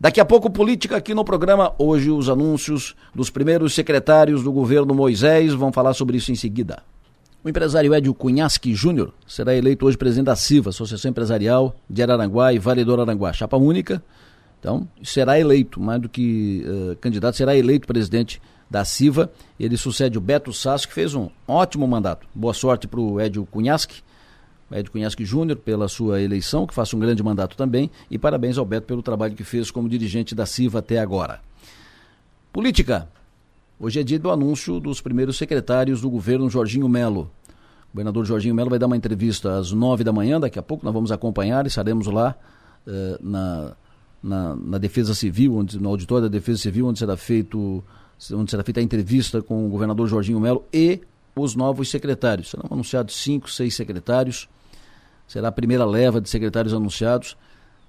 Daqui 0.00 0.20
a 0.20 0.24
pouco, 0.24 0.48
política 0.48 0.96
aqui 0.96 1.12
no 1.12 1.24
programa. 1.24 1.74
Hoje, 1.76 2.08
os 2.08 2.28
anúncios 2.28 2.94
dos 3.12 3.30
primeiros 3.30 3.74
secretários 3.74 4.44
do 4.44 4.52
governo 4.52 4.94
Moisés. 4.94 5.52
Vão 5.52 5.72
falar 5.72 5.92
sobre 5.92 6.18
isso 6.18 6.30
em 6.30 6.36
seguida. 6.36 6.84
O 7.42 7.48
empresário 7.48 7.92
Edio 7.92 8.14
Cunhasque 8.14 8.72
Júnior 8.76 9.12
será 9.26 9.56
eleito 9.56 9.84
hoje 9.84 9.96
presidente 9.96 10.26
da 10.26 10.36
CIVA, 10.36 10.70
Associação 10.70 11.10
Empresarial 11.10 11.74
de 11.90 12.00
Araranguá 12.00 12.52
e 12.52 12.60
Vale 12.60 12.84
do 12.84 12.92
Araranguá. 12.92 13.32
Chapa 13.32 13.56
única. 13.56 14.00
Então, 14.60 14.86
será 15.02 15.38
eleito, 15.38 15.80
mais 15.80 16.00
do 16.00 16.08
que 16.08 16.64
uh, 16.64 16.96
candidato, 17.00 17.36
será 17.36 17.56
eleito 17.56 17.88
presidente 17.88 18.40
da 18.70 18.84
CIVA. 18.84 19.32
Ele 19.58 19.76
sucede 19.76 20.16
o 20.16 20.20
Beto 20.20 20.52
Sasso, 20.52 20.86
que 20.86 20.94
fez 20.94 21.12
um 21.12 21.28
ótimo 21.46 21.88
mandato. 21.88 22.24
Boa 22.32 22.54
sorte 22.54 22.86
para 22.86 23.00
o 23.00 23.20
Edio 23.20 23.44
Cunhasque 23.46 24.02
Ed 24.70 24.90
Cunhasque 24.90 25.24
Júnior 25.24 25.58
pela 25.58 25.88
sua 25.88 26.20
eleição, 26.20 26.66
que 26.66 26.74
faça 26.74 26.94
um 26.94 26.98
grande 26.98 27.22
mandato 27.22 27.56
também, 27.56 27.90
e 28.10 28.18
parabéns 28.18 28.58
ao 28.58 28.64
Beto 28.64 28.86
pelo 28.86 29.02
trabalho 29.02 29.34
que 29.34 29.44
fez 29.44 29.70
como 29.70 29.88
dirigente 29.88 30.34
da 30.34 30.44
CIVA 30.44 30.80
até 30.80 30.98
agora. 30.98 31.40
Política. 32.52 33.08
Hoje 33.80 34.00
é 34.00 34.02
dia 34.02 34.18
do 34.18 34.30
anúncio 34.30 34.80
dos 34.80 35.00
primeiros 35.00 35.36
secretários 35.36 36.00
do 36.00 36.10
governo 36.10 36.50
Jorginho 36.50 36.88
Melo. 36.88 37.30
O 37.90 37.94
governador 37.94 38.24
Jorginho 38.24 38.54
Melo 38.54 38.68
vai 38.68 38.78
dar 38.78 38.86
uma 38.86 38.96
entrevista 38.96 39.56
às 39.56 39.72
nove 39.72 40.02
da 40.02 40.12
manhã, 40.12 40.40
daqui 40.40 40.58
a 40.58 40.62
pouco 40.62 40.84
nós 40.84 40.92
vamos 40.92 41.12
acompanhar 41.12 41.64
e 41.64 41.68
estaremos 41.68 42.06
lá 42.08 42.34
eh, 42.86 43.18
na, 43.20 43.76
na, 44.22 44.56
na, 44.56 44.78
Defesa 44.78 45.14
Civil, 45.14 45.56
onde, 45.56 45.78
no 45.80 45.88
auditório 45.88 46.28
da 46.28 46.28
Defesa 46.28 46.58
Civil, 46.58 46.86
onde 46.86 46.98
será 46.98 47.16
feito 47.16 47.82
onde 48.32 48.50
será 48.50 48.64
feita 48.64 48.80
a 48.80 48.82
entrevista 48.82 49.40
com 49.40 49.64
o 49.64 49.68
governador 49.68 50.08
Jorginho 50.08 50.40
Melo 50.40 50.64
e 50.72 51.00
os 51.36 51.54
novos 51.54 51.88
secretários. 51.88 52.50
Serão 52.50 52.66
anunciados 52.68 53.14
cinco, 53.14 53.48
seis 53.48 53.76
secretários 53.76 54.48
será 55.28 55.48
a 55.48 55.52
primeira 55.52 55.84
leva 55.84 56.20
de 56.20 56.28
secretários 56.28 56.74
anunciados. 56.74 57.36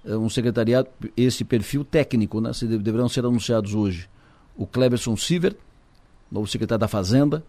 É 0.06 0.16
um 0.16 0.30
secretariado, 0.30 0.88
esse 1.18 1.44
perfil 1.44 1.84
técnico, 1.84 2.40
né? 2.40 2.52
Deverão 2.82 3.10
ser 3.10 3.26
anunciados 3.26 3.74
hoje. 3.74 4.10
O 4.56 4.68
Cleberson 4.68 5.16
Siver, 5.16 5.56
novo 6.32 6.46
secretário 6.46 6.80
da 6.80 6.88
Fazenda, 6.88 7.44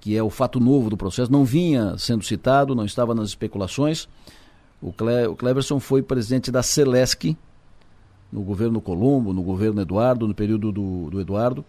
que 0.00 0.16
é 0.16 0.22
o 0.22 0.30
fato 0.30 0.60
novo 0.60 0.90
do 0.90 0.96
processo, 0.96 1.32
não 1.32 1.44
vinha 1.44 1.96
sendo 1.96 2.24
citado, 2.24 2.74
não 2.74 2.84
estava 2.84 3.14
nas 3.14 3.28
especulações. 3.28 4.08
O, 4.82 4.92
Cle, 4.92 5.26
o 5.26 5.34
Cleverson 5.34 5.80
foi 5.80 6.02
presidente 6.02 6.50
da 6.50 6.62
Celesc, 6.62 7.36
no 8.30 8.42
governo 8.42 8.80
Colombo, 8.80 9.32
no 9.32 9.42
governo 9.42 9.80
Eduardo, 9.80 10.26
no 10.26 10.34
período 10.34 10.70
do, 10.72 11.10
do 11.10 11.20
Eduardo. 11.20 11.64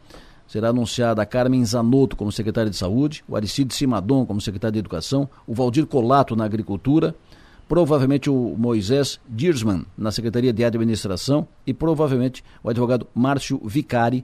Será 0.47 0.69
anunciada 0.69 1.21
a 1.21 1.25
Carmen 1.25 1.63
Zanotto 1.63 2.15
como 2.15 2.31
secretária 2.31 2.69
de 2.69 2.77
Saúde, 2.77 3.23
o 3.27 3.35
Aristide 3.35 3.73
Simadon 3.73 4.25
como 4.25 4.41
secretário 4.41 4.73
de 4.73 4.79
Educação, 4.79 5.29
o 5.45 5.53
Valdir 5.53 5.85
Colato 5.85 6.35
na 6.35 6.45
Agricultura, 6.45 7.15
provavelmente 7.67 8.29
o 8.29 8.55
Moisés 8.57 9.19
Dirsman 9.27 9.85
na 9.97 10.11
Secretaria 10.11 10.53
de 10.53 10.63
Administração 10.63 11.47
e 11.65 11.73
provavelmente 11.73 12.43
o 12.63 12.69
advogado 12.69 13.07
Márcio 13.13 13.59
Vicari 13.63 14.23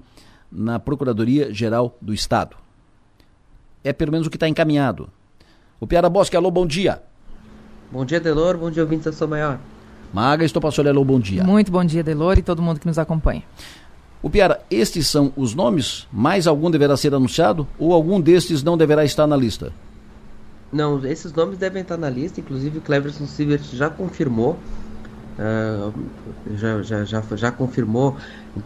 na 0.51 0.79
Procuradoria-Geral 0.79 1.97
do 2.01 2.13
Estado. 2.13 2.55
É 3.83 3.91
pelo 3.91 4.11
menos 4.11 4.27
o 4.27 4.29
que 4.29 4.37
está 4.37 4.47
encaminhado. 4.47 5.09
O 5.79 5.87
Piara 5.87 6.09
Bosque, 6.09 6.37
alô, 6.37 6.49
bom 6.49 6.65
dia. 6.65 7.01
Bom 7.91 8.05
dia, 8.05 8.19
Delor. 8.19 8.57
Bom 8.57 8.71
dia, 8.71 8.81
ouvintes 8.81 9.05
da 9.05 9.11
Sua 9.11 9.27
Maior. 9.27 9.59
Maga, 10.13 10.45
estou 10.45 10.61
passando 10.61 10.87
alô, 10.87 11.03
bom 11.03 11.19
dia. 11.19 11.43
Muito 11.43 11.71
bom 11.71 11.83
dia, 11.83 12.03
Delor, 12.03 12.37
e 12.37 12.41
todo 12.41 12.61
mundo 12.61 12.79
que 12.79 12.87
nos 12.87 12.97
acompanha. 12.97 13.43
O 14.21 14.29
Piara, 14.29 14.61
estes 14.71 15.07
são 15.07 15.33
os 15.35 15.53
nomes? 15.53 16.07
Mais 16.11 16.47
algum 16.47 16.71
deverá 16.71 16.95
ser 16.95 17.13
anunciado? 17.13 17.67
Ou 17.77 17.93
algum 17.93 18.21
destes 18.21 18.63
não 18.63 18.77
deverá 18.77 19.03
estar 19.03 19.27
na 19.27 19.35
lista? 19.35 19.73
Não, 20.73 21.05
esses 21.05 21.31
nomes 21.33 21.57
devem 21.57 21.81
estar 21.81 21.97
na 21.97 22.09
lista. 22.09 22.39
Inclusive, 22.39 22.79
o 22.79 22.81
Cleverson 22.81 23.27
Silver 23.27 23.59
já 23.61 23.89
confirmou. 23.89 24.59
Uh, 25.37 26.09
já, 26.55 26.81
já, 26.81 27.05
já, 27.05 27.21
já 27.35 27.51
confirmou. 27.51 28.17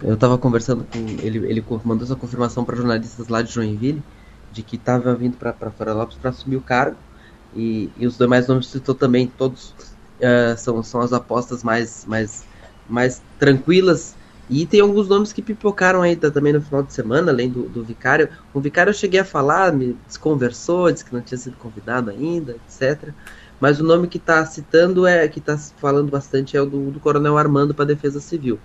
Eu 0.01 0.14
estava 0.14 0.38
conversando 0.38 0.86
com 0.86 0.99
ele. 1.22 1.39
Ele 1.49 1.64
mandou 1.84 2.05
essa 2.05 2.16
confirmação 2.16 2.64
para 2.64 2.76
jornalistas 2.76 3.28
lá 3.28 3.41
de 3.41 3.51
Joinville 3.51 4.01
de 4.51 4.64
que 4.64 4.76
estava 4.76 5.14
vindo 5.14 5.38
para 5.38 5.72
Fora 5.72 5.93
Lopes 5.93 6.18
para 6.18 6.30
assumir 6.30 6.58
o 6.58 6.62
cargo. 6.62 6.97
E, 7.55 7.89
e, 7.97 8.05
os 8.05 8.18
demais 8.18 8.47
nomes 8.47 8.68
citou 8.68 8.93
também, 8.93 9.28
todos 9.28 9.70
uh, 10.20 10.58
são, 10.58 10.84
são 10.84 11.01
as 11.01 11.14
apostas 11.14 11.64
mais, 11.64 12.05
mais, 12.05 12.43
mais 12.89 13.22
tranquilas 13.39 14.16
e 14.49 14.65
tem 14.65 14.79
alguns 14.79 15.09
nomes 15.09 15.33
que 15.33 15.41
pipocaram 15.41 16.01
aí 16.01 16.15
também 16.15 16.53
no 16.53 16.61
final 16.61 16.81
de 16.81 16.93
semana, 16.93 17.31
além 17.31 17.49
do, 17.49 17.63
do 17.63 17.83
Vicário. 17.83 18.29
O 18.53 18.61
Vicário 18.61 18.91
eu 18.91 18.93
cheguei 18.93 19.19
a 19.19 19.25
falar, 19.25 19.73
me 19.73 19.97
desconversou, 20.07 20.91
disse 20.91 21.03
que 21.03 21.13
não 21.13 21.21
tinha 21.21 21.37
sido 21.37 21.57
convidado 21.57 22.09
ainda, 22.09 22.55
etc. 22.55 23.09
Mas 23.59 23.79
o 23.79 23.83
nome 23.83 24.07
que 24.07 24.17
está 24.17 24.45
citando, 24.45 25.05
é 25.05 25.27
que 25.27 25.39
está 25.39 25.57
falando 25.57 26.09
bastante, 26.09 26.55
é 26.55 26.61
o 26.61 26.65
do, 26.65 26.91
do 26.91 26.99
Coronel 26.99 27.37
Armando 27.37 27.73
para 27.73 27.83
a 27.83 27.87
Defesa 27.87 28.21
Civil. 28.21 28.57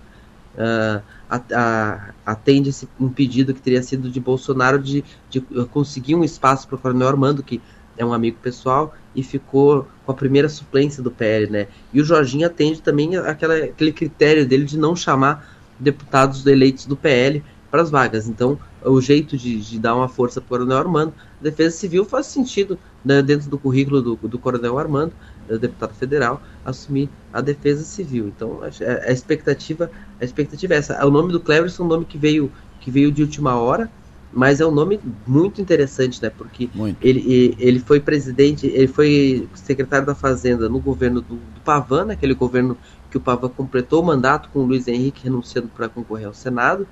Uh, 0.55 1.01
a, 1.27 1.41
a, 1.51 2.13
atende 2.25 2.69
esse, 2.69 2.87
um 2.99 3.09
pedido 3.09 3.53
que 3.53 3.61
teria 3.61 3.81
sido 3.81 4.09
de 4.09 4.19
Bolsonaro 4.19 4.77
de, 4.77 5.03
de 5.29 5.41
conseguir 5.71 6.13
um 6.13 6.23
espaço 6.23 6.67
para 6.67 6.75
o 6.75 6.79
Coronel 6.79 7.07
Armando, 7.07 7.43
que 7.43 7.59
é 7.97 8.05
um 8.05 8.13
amigo 8.13 8.37
pessoal, 8.41 8.93
e 9.15 9.21
ficou 9.21 9.87
com 10.05 10.11
a 10.11 10.15
primeira 10.15 10.47
suplência 10.47 11.03
do 11.03 11.11
PL, 11.11 11.49
né? 11.49 11.67
E 11.91 11.99
o 11.99 12.05
Jorginho 12.05 12.47
atende 12.47 12.81
também 12.81 13.17
aquela, 13.17 13.55
aquele 13.55 13.91
critério 13.91 14.47
dele 14.47 14.65
de 14.65 14.77
não 14.77 14.95
chamar 14.95 15.52
deputados 15.83 16.45
eleitos 16.45 16.85
do 16.85 16.95
PL 16.95 17.43
para 17.73 17.81
as 17.81 17.89
vagas. 17.89 18.27
Então, 18.27 18.59
o 18.83 19.01
jeito 19.01 19.35
de, 19.35 19.59
de, 19.59 19.79
dar 19.79 19.95
uma 19.95 20.07
força 20.07 20.39
para 20.39 20.45
o 20.45 20.49
Coronel 20.49 20.77
Armando, 20.77 21.13
a 21.39 21.43
Defesa 21.43 21.75
Civil 21.75 22.05
faz 22.05 22.27
sentido 22.27 22.77
né, 23.03 23.19
dentro 23.21 23.49
do 23.49 23.57
currículo 23.57 23.99
do, 23.99 24.15
do 24.15 24.37
Coronel 24.37 24.77
Armando, 24.77 25.11
do 25.47 25.57
deputado 25.57 25.93
federal, 25.95 26.41
assumir 26.63 27.09
a 27.31 27.41
Defesa 27.41 27.83
Civil. 27.83 28.27
Então, 28.27 28.59
a, 28.61 29.07
a 29.07 29.11
expectativa, 29.11 29.89
a 30.21 30.23
expectativa 30.23 30.75
é 30.75 30.77
essa. 30.77 31.03
O 31.03 31.09
nome 31.09 31.31
do 31.31 31.39
Cleverson 31.39 31.81
é 31.81 31.85
um 31.87 31.89
nome 31.89 32.05
que 32.05 32.17
veio, 32.17 32.51
que 32.79 32.91
veio 32.91 33.11
de 33.11 33.23
última 33.23 33.55
hora, 33.55 33.89
mas 34.31 34.59
é 34.59 34.65
um 34.65 34.71
nome 34.71 34.99
muito 35.25 35.61
interessante, 35.61 36.21
né? 36.21 36.29
Porque 36.29 36.69
ele, 37.01 37.55
ele 37.59 37.79
foi 37.79 37.99
presidente, 37.99 38.65
ele 38.67 38.87
foi 38.87 39.47
secretário 39.53 40.05
da 40.05 40.15
Fazenda 40.15 40.67
no 40.67 40.79
governo 40.79 41.21
do, 41.21 41.35
do 41.35 41.61
Pavan, 41.63 42.11
aquele 42.11 42.33
governo 42.33 42.77
que 43.13 43.17
o 43.17 43.21
Pava 43.21 43.47
completou 43.47 44.01
o 44.01 44.05
mandato 44.05 44.49
com 44.49 44.61
o 44.61 44.65
Luiz 44.65 44.87
Henrique 44.87 45.25
renunciando 45.25 45.67
para 45.67 45.87
concorrer 45.87 46.25
ao 46.25 46.33
Senado 46.33 46.87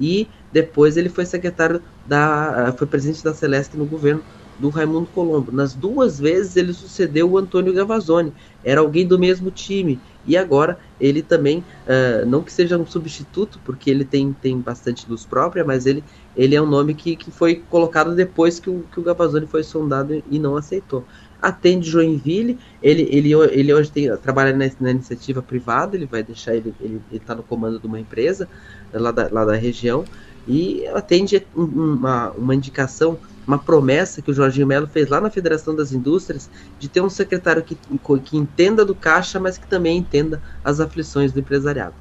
e 0.00 0.26
depois 0.50 0.96
ele 0.96 1.10
foi 1.10 1.26
secretário 1.26 1.82
da 2.06 2.74
foi 2.78 2.86
presidente 2.86 3.22
da 3.22 3.34
Celeste 3.34 3.76
no 3.76 3.84
governo 3.84 4.22
do 4.58 4.70
Raimundo 4.70 5.06
Colombo. 5.08 5.52
Nas 5.52 5.74
duas 5.74 6.18
vezes 6.18 6.56
ele 6.56 6.72
sucedeu 6.72 7.30
o 7.30 7.36
Antônio 7.36 7.74
Gavazzoni, 7.74 8.32
era 8.64 8.80
alguém 8.80 9.06
do 9.06 9.18
mesmo 9.18 9.50
time. 9.50 10.00
E 10.26 10.34
agora 10.34 10.78
ele 10.98 11.22
também, 11.22 11.58
uh, 11.58 12.24
não 12.26 12.42
que 12.42 12.50
seja 12.50 12.78
um 12.78 12.86
substituto, 12.86 13.60
porque 13.62 13.90
ele 13.90 14.04
tem, 14.04 14.32
tem 14.32 14.58
bastante 14.58 15.06
luz 15.08 15.26
própria, 15.26 15.62
mas 15.62 15.84
ele, 15.84 16.02
ele 16.34 16.54
é 16.54 16.62
um 16.62 16.66
nome 16.66 16.94
que, 16.94 17.16
que 17.16 17.30
foi 17.30 17.56
colocado 17.68 18.14
depois 18.14 18.58
que 18.58 18.70
o, 18.70 18.82
que 18.90 18.98
o 18.98 19.02
Gavazzoni 19.02 19.46
foi 19.46 19.62
sondado 19.62 20.22
e 20.30 20.38
não 20.38 20.56
aceitou 20.56 21.04
atende 21.46 21.88
Joinville, 21.88 22.58
ele, 22.82 23.08
ele, 23.10 23.32
ele 23.32 23.72
hoje 23.72 23.90
tem, 23.90 24.14
trabalha 24.16 24.52
na, 24.52 24.68
na 24.80 24.90
iniciativa 24.90 25.40
privada, 25.40 25.96
ele 25.96 26.06
vai 26.06 26.22
deixar, 26.22 26.54
ele 26.54 26.74
está 27.12 27.34
no 27.34 27.42
comando 27.42 27.78
de 27.78 27.86
uma 27.86 28.00
empresa 28.00 28.48
lá 28.92 29.12
da, 29.12 29.28
lá 29.30 29.44
da 29.44 29.54
região, 29.54 30.04
e 30.48 30.86
atende 30.88 31.46
uma, 31.54 32.30
uma 32.32 32.54
indicação, 32.54 33.18
uma 33.46 33.58
promessa 33.58 34.20
que 34.20 34.30
o 34.30 34.34
Jorginho 34.34 34.66
Melo 34.66 34.88
fez 34.88 35.08
lá 35.08 35.20
na 35.20 35.30
Federação 35.30 35.74
das 35.74 35.92
Indústrias, 35.92 36.50
de 36.78 36.88
ter 36.88 37.00
um 37.00 37.10
secretário 37.10 37.62
que, 37.62 37.76
que 38.24 38.36
entenda 38.36 38.84
do 38.84 38.94
caixa, 38.94 39.38
mas 39.38 39.56
que 39.56 39.66
também 39.66 39.98
entenda 39.98 40.42
as 40.64 40.80
aflições 40.80 41.32
do 41.32 41.38
empresariado. 41.38 41.94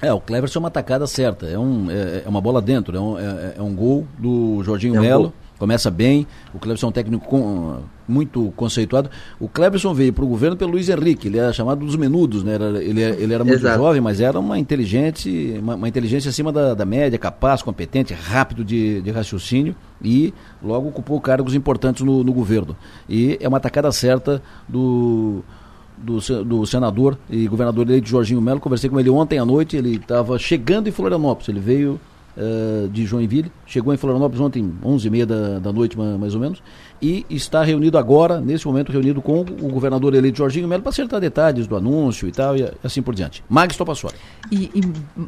É, 0.00 0.12
o 0.12 0.20
Cleverson 0.20 0.58
é 0.58 0.60
uma 0.60 0.70
tacada 0.70 1.06
certa, 1.06 1.46
é, 1.46 1.58
um, 1.58 1.90
é, 1.90 2.22
é 2.24 2.28
uma 2.28 2.40
bola 2.40 2.60
dentro, 2.60 2.96
é 2.96 3.00
um, 3.00 3.18
é, 3.18 3.54
é 3.58 3.62
um 3.62 3.74
gol 3.74 4.06
do 4.18 4.62
Jorginho 4.62 4.96
é 4.96 4.98
um 4.98 5.02
Melo. 5.02 5.22
Gol 5.24 5.43
começa 5.64 5.90
bem. 5.90 6.26
O 6.52 6.58
Cleberson 6.58 6.86
é 6.86 6.90
um 6.90 6.92
técnico 6.92 7.26
com, 7.26 7.78
muito 8.06 8.52
conceituado. 8.54 9.08
O 9.40 9.48
Cleberson 9.48 9.94
veio 9.94 10.12
para 10.12 10.22
o 10.22 10.28
governo 10.28 10.56
pelo 10.58 10.72
Luiz 10.72 10.90
Henrique, 10.90 11.28
ele 11.28 11.38
era 11.38 11.54
chamado 11.54 11.84
dos 11.84 11.96
menudos, 11.96 12.44
né? 12.44 12.54
Era, 12.54 12.84
ele, 12.84 13.00
ele 13.00 13.32
era 13.32 13.42
muito 13.42 13.60
Exato. 13.60 13.78
jovem, 13.78 14.00
mas 14.02 14.20
era 14.20 14.38
uma 14.38 14.58
inteligente, 14.58 15.56
uma, 15.58 15.74
uma 15.74 15.88
inteligência 15.88 16.28
acima 16.28 16.52
da, 16.52 16.74
da, 16.74 16.84
média, 16.84 17.18
capaz, 17.18 17.62
competente, 17.62 18.12
rápido 18.12 18.62
de, 18.62 19.00
de, 19.00 19.10
raciocínio 19.10 19.74
e 20.02 20.34
logo 20.62 20.88
ocupou 20.88 21.18
cargos 21.18 21.54
importantes 21.54 22.04
no, 22.04 22.22
no 22.22 22.32
governo. 22.32 22.76
E 23.08 23.38
é 23.40 23.48
uma 23.48 23.56
atacada 23.56 23.90
certa 23.90 24.42
do 24.68 25.42
do, 25.96 26.18
do, 26.44 26.66
senador 26.66 27.16
e 27.30 27.46
governador 27.46 27.86
eleito 27.86 28.08
Jorginho 28.08 28.42
Melo. 28.42 28.60
Conversei 28.60 28.90
com 28.90 29.00
ele 29.00 29.08
ontem 29.08 29.38
à 29.38 29.44
noite, 29.46 29.76
ele 29.76 29.96
estava 29.96 30.38
chegando 30.38 30.88
em 30.88 30.92
Florianópolis. 30.92 31.48
Ele 31.48 31.60
veio 31.60 31.98
uh, 32.36 32.88
de 32.88 33.04
Joinville, 33.04 33.50
chegou 33.66 33.92
em 33.92 33.96
Florianópolis 33.96 34.40
ontem, 34.40 34.72
11h30 34.82 35.24
da, 35.24 35.58
da 35.58 35.72
noite, 35.72 35.98
mais 35.98 36.34
ou 36.34 36.40
menos, 36.40 36.62
e 37.04 37.26
está 37.28 37.62
reunido 37.62 37.98
agora, 37.98 38.40
nesse 38.40 38.66
momento, 38.66 38.90
reunido 38.90 39.20
com 39.20 39.40
o 39.40 39.68
governador 39.68 40.14
eleito 40.14 40.38
Jorginho 40.38 40.66
Melo 40.66 40.82
para 40.82 40.88
acertar 40.88 41.20
detalhes 41.20 41.66
do 41.66 41.76
anúncio 41.76 42.26
e 42.26 42.32
tal, 42.32 42.56
e 42.56 42.66
assim 42.82 43.02
por 43.02 43.14
diante. 43.14 43.44
Magis 43.46 43.76
Topassori. 43.76 44.14
E, 44.50 44.70
e 44.74 44.80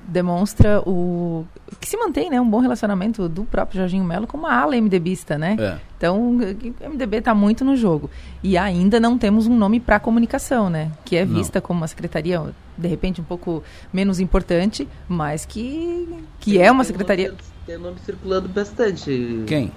demonstra 0.09 0.81
o 0.87 1.45
que 1.79 1.87
se 1.87 1.95
mantém 1.99 2.31
né, 2.31 2.41
um 2.41 2.49
bom 2.49 2.61
relacionamento 2.61 3.29
do 3.29 3.45
próprio 3.45 3.81
Jorginho 3.81 4.05
Melo 4.05 4.27
com 4.27 4.39
uma 4.39 4.55
ala 4.55 4.75
MDBista, 4.75 5.37
né? 5.37 5.55
É. 5.59 5.79
Então, 5.99 6.31
o 6.31 6.89
MDB 6.89 7.19
está 7.19 7.35
muito 7.35 7.63
no 7.63 7.77
jogo. 7.77 8.09
E 8.43 8.57
ainda 8.57 8.99
não 8.99 9.19
temos 9.19 9.47
um 9.47 9.55
nome 9.55 9.79
para 9.79 10.01
comunicação, 10.01 10.71
né? 10.71 10.91
Que 11.05 11.17
é 11.17 11.27
vista 11.27 11.59
não. 11.59 11.67
como 11.67 11.81
uma 11.81 11.89
secretaria, 11.89 12.43
de 12.77 12.89
repente, 12.89 13.21
um 13.21 13.25
pouco 13.25 13.63
menos 13.93 14.19
importante, 14.19 14.89
mas 15.07 15.45
que, 15.45 16.09
que 16.41 16.59
é 16.59 16.73
uma 16.73 16.85
secretaria... 16.85 17.35
Tem 17.67 17.77
nome 17.77 17.97
circulando 18.03 18.49
bastante. 18.49 19.43
Quem? 19.47 19.73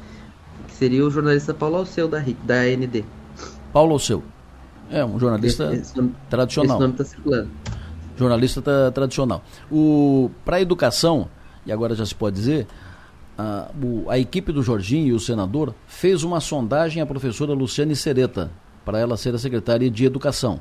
Seria 0.67 1.05
o 1.05 1.11
jornalista 1.11 1.53
Paulo 1.53 1.77
Alceu 1.77 2.07
da, 2.07 2.23
da 2.43 2.55
AND. 2.55 3.03
Paulo 3.71 3.93
Alceu. 3.93 4.23
É, 4.89 5.05
um 5.05 5.19
jornalista 5.19 5.65
esse, 5.65 5.81
esse 5.81 5.97
nome, 5.97 6.15
tradicional. 6.29 6.77
Esse 6.77 6.81
nome 6.81 6.93
está 6.93 7.05
circulando. 7.05 7.49
Jornalista 8.17 8.61
tá, 8.61 8.91
tradicional. 8.91 9.43
Para 10.43 10.57
a 10.57 10.61
educação, 10.61 11.29
e 11.65 11.71
agora 11.71 11.95
já 11.95 12.05
se 12.05 12.15
pode 12.15 12.35
dizer, 12.35 12.67
a, 13.37 13.69
o, 13.81 14.09
a 14.09 14.17
equipe 14.17 14.51
do 14.51 14.61
Jorginho 14.61 15.07
e 15.07 15.13
o 15.13 15.19
senador 15.19 15.73
fez 15.87 16.23
uma 16.23 16.39
sondagem 16.39 17.01
à 17.01 17.05
professora 17.05 17.53
Luciane 17.53 17.95
Sereta 17.95 18.51
para 18.83 18.99
ela 18.99 19.15
ser 19.15 19.35
a 19.35 19.37
secretária 19.37 19.89
de 19.89 20.03
Educação. 20.03 20.59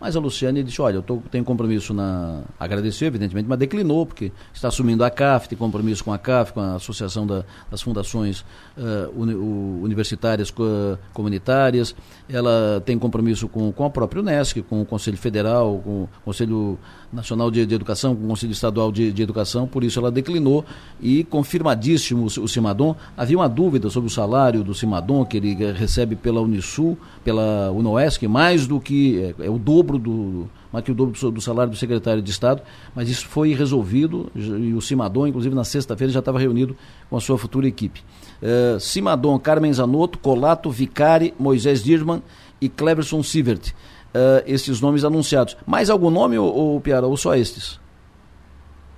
Mas 0.00 0.16
a 0.16 0.20
Luciane 0.20 0.62
disse, 0.62 0.80
olha, 0.80 0.96
eu 0.96 1.02
tô, 1.02 1.18
tenho 1.30 1.44
compromisso 1.44 1.92
na... 1.92 2.40
Agradeceu, 2.58 3.08
evidentemente, 3.08 3.46
mas 3.48 3.58
declinou, 3.58 4.06
porque 4.06 4.32
está 4.52 4.68
assumindo 4.68 5.04
a 5.04 5.10
CAF, 5.10 5.48
tem 5.48 5.58
compromisso 5.58 6.02
com 6.02 6.12
a 6.12 6.18
CAF, 6.18 6.54
com 6.54 6.60
a 6.60 6.76
Associação 6.76 7.26
da, 7.26 7.44
das 7.70 7.82
Fundações 7.82 8.40
uh, 8.78 9.12
uni, 9.14 9.34
Universitárias 9.34 10.50
uh, 10.50 10.98
Comunitárias. 11.12 11.94
Ela 12.28 12.82
tem 12.84 12.98
compromisso 12.98 13.46
com, 13.48 13.70
com 13.72 13.84
a 13.84 13.90
própria 13.90 14.22
Unesc, 14.22 14.62
com 14.62 14.80
o 14.80 14.86
Conselho 14.86 15.18
Federal, 15.18 15.80
com 15.84 16.04
o 16.04 16.08
Conselho 16.24 16.78
Nacional 17.12 17.50
de, 17.50 17.66
de 17.66 17.74
Educação, 17.74 18.14
com 18.14 18.24
o 18.24 18.28
Conselho 18.28 18.52
Estadual 18.52 18.92
de, 18.92 19.12
de, 19.12 19.22
Educação, 19.22 19.66
por 19.66 19.82
isso 19.82 19.98
ela 19.98 20.10
declinou 20.10 20.64
e 21.00 21.24
confirmadíssimo 21.24 22.22
o, 22.22 22.42
o 22.44 22.48
Cimadon. 22.48 22.94
Havia 23.16 23.36
uma 23.36 23.48
dúvida 23.48 23.90
sobre 23.90 24.08
o 24.08 24.12
salário 24.12 24.62
do 24.62 24.74
Cimadon, 24.74 25.24
que 25.24 25.36
ele 25.36 25.54
recebe 25.72 26.14
pela 26.14 26.40
Unisul, 26.40 26.96
pela 27.24 27.70
Unoesc, 27.72 28.26
mais 28.28 28.66
do 28.66 28.80
que, 28.80 29.34
é, 29.38 29.46
é 29.46 29.50
o 29.50 29.58
dobro 29.58 29.89
do, 29.98 30.48
mais 30.72 30.84
que 30.84 30.90
o 30.90 30.94
dobro 30.94 31.30
do 31.30 31.40
salário 31.40 31.70
do 31.70 31.76
secretário 31.76 32.22
de 32.22 32.30
Estado, 32.30 32.62
mas 32.94 33.08
isso 33.08 33.26
foi 33.26 33.54
resolvido 33.54 34.30
e 34.34 34.72
o 34.74 34.80
Cimadon, 34.80 35.26
inclusive 35.26 35.54
na 35.54 35.64
sexta-feira, 35.64 36.12
já 36.12 36.20
estava 36.20 36.38
reunido 36.38 36.76
com 37.08 37.16
a 37.16 37.20
sua 37.20 37.38
futura 37.38 37.66
equipe. 37.66 38.02
Uh, 38.42 38.78
Cimadon, 38.80 39.38
Carmen 39.38 39.72
Zanotto, 39.72 40.18
Colato, 40.18 40.70
Vicari, 40.70 41.34
Moisés 41.38 41.82
Dirman 41.82 42.22
e 42.60 42.68
Cleverson 42.68 43.22
Sivert. 43.22 43.72
Uh, 44.12 44.42
esses 44.44 44.80
nomes 44.80 45.04
anunciados. 45.04 45.56
Mais 45.66 45.88
algum 45.88 46.10
nome, 46.10 46.36
ou, 46.36 46.52
ou 46.52 46.80
Piara, 46.80 47.06
ou 47.06 47.16
só 47.16 47.36
estes? 47.36 47.78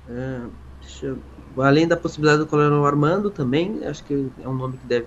É, 0.08 0.40
eu, 1.02 1.18
além 1.58 1.86
da 1.86 1.96
possibilidade 1.96 2.40
do 2.40 2.46
Coronel 2.46 2.84
Armando 2.86 3.30
também, 3.30 3.84
acho 3.84 4.02
que 4.04 4.28
é 4.42 4.48
um 4.48 4.54
nome 4.54 4.78
que 4.78 4.86
deve. 4.86 5.06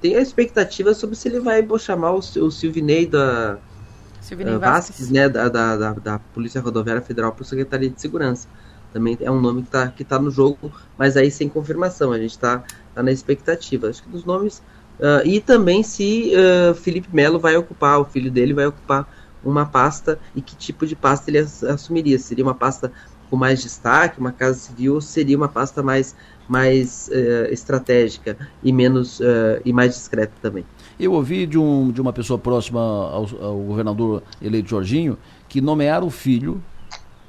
Tem 0.00 0.16
a 0.16 0.20
expectativa 0.20 0.94
sobre 0.94 1.14
se 1.16 1.28
ele 1.28 1.40
vai 1.40 1.66
chamar 1.78 2.12
o, 2.12 2.18
o 2.18 2.50
Silvinei 2.50 3.06
da 3.06 3.58
Uh, 4.32 4.58
Vasquez, 4.58 5.10
né, 5.10 5.28
da, 5.28 5.48
da, 5.48 5.92
da, 5.92 6.18
Polícia 6.18 6.60
Rodoviária 6.60 7.02
Federal 7.02 7.32
para 7.32 7.42
o 7.42 7.44
Secretaria 7.44 7.90
de 7.90 8.00
Segurança. 8.00 8.48
Também 8.92 9.16
é 9.20 9.30
um 9.30 9.40
nome 9.40 9.62
que 9.62 9.68
está 9.68 9.88
que 9.88 10.04
tá 10.04 10.18
no 10.18 10.30
jogo, 10.30 10.70
mas 10.98 11.16
aí 11.16 11.30
sem 11.30 11.48
confirmação. 11.48 12.12
A 12.12 12.18
gente 12.18 12.32
está 12.32 12.62
tá 12.94 13.02
na 13.02 13.10
expectativa. 13.10 13.88
Acho 13.88 14.02
que 14.02 14.08
dos 14.08 14.24
nomes. 14.24 14.62
Uh, 14.98 15.26
e 15.26 15.40
também 15.40 15.82
se 15.82 16.32
uh, 16.34 16.74
Felipe 16.74 17.08
Melo 17.12 17.38
vai 17.38 17.56
ocupar, 17.56 17.98
o 17.98 18.04
filho 18.04 18.30
dele 18.30 18.52
vai 18.52 18.66
ocupar 18.66 19.08
uma 19.42 19.66
pasta 19.66 20.18
e 20.34 20.42
que 20.42 20.54
tipo 20.54 20.86
de 20.86 20.94
pasta 20.94 21.30
ele 21.30 21.38
assumiria. 21.38 22.18
Seria 22.18 22.44
uma 22.44 22.54
pasta 22.54 22.92
com 23.30 23.36
mais 23.36 23.62
destaque, 23.62 24.20
uma 24.20 24.30
casa 24.30 24.58
civil, 24.58 24.94
ou 24.94 25.00
seria 25.00 25.36
uma 25.36 25.48
pasta 25.48 25.82
mais, 25.82 26.14
mais 26.46 27.08
uh, 27.08 27.52
estratégica 27.52 28.36
e 28.62 28.72
menos 28.72 29.20
e 29.64 29.72
mais 29.72 29.94
discreta 29.94 30.34
também. 30.42 30.64
Eu 30.98 31.12
ouvi 31.12 31.46
de, 31.46 31.58
um, 31.58 31.90
de 31.90 32.00
uma 32.00 32.12
pessoa 32.12 32.38
próxima 32.38 32.80
ao, 32.80 33.28
ao 33.40 33.58
governador 33.58 34.22
eleito 34.40 34.68
Jorginho 34.68 35.18
que 35.48 35.60
nomear 35.60 36.02
o 36.04 36.10
filho 36.10 36.62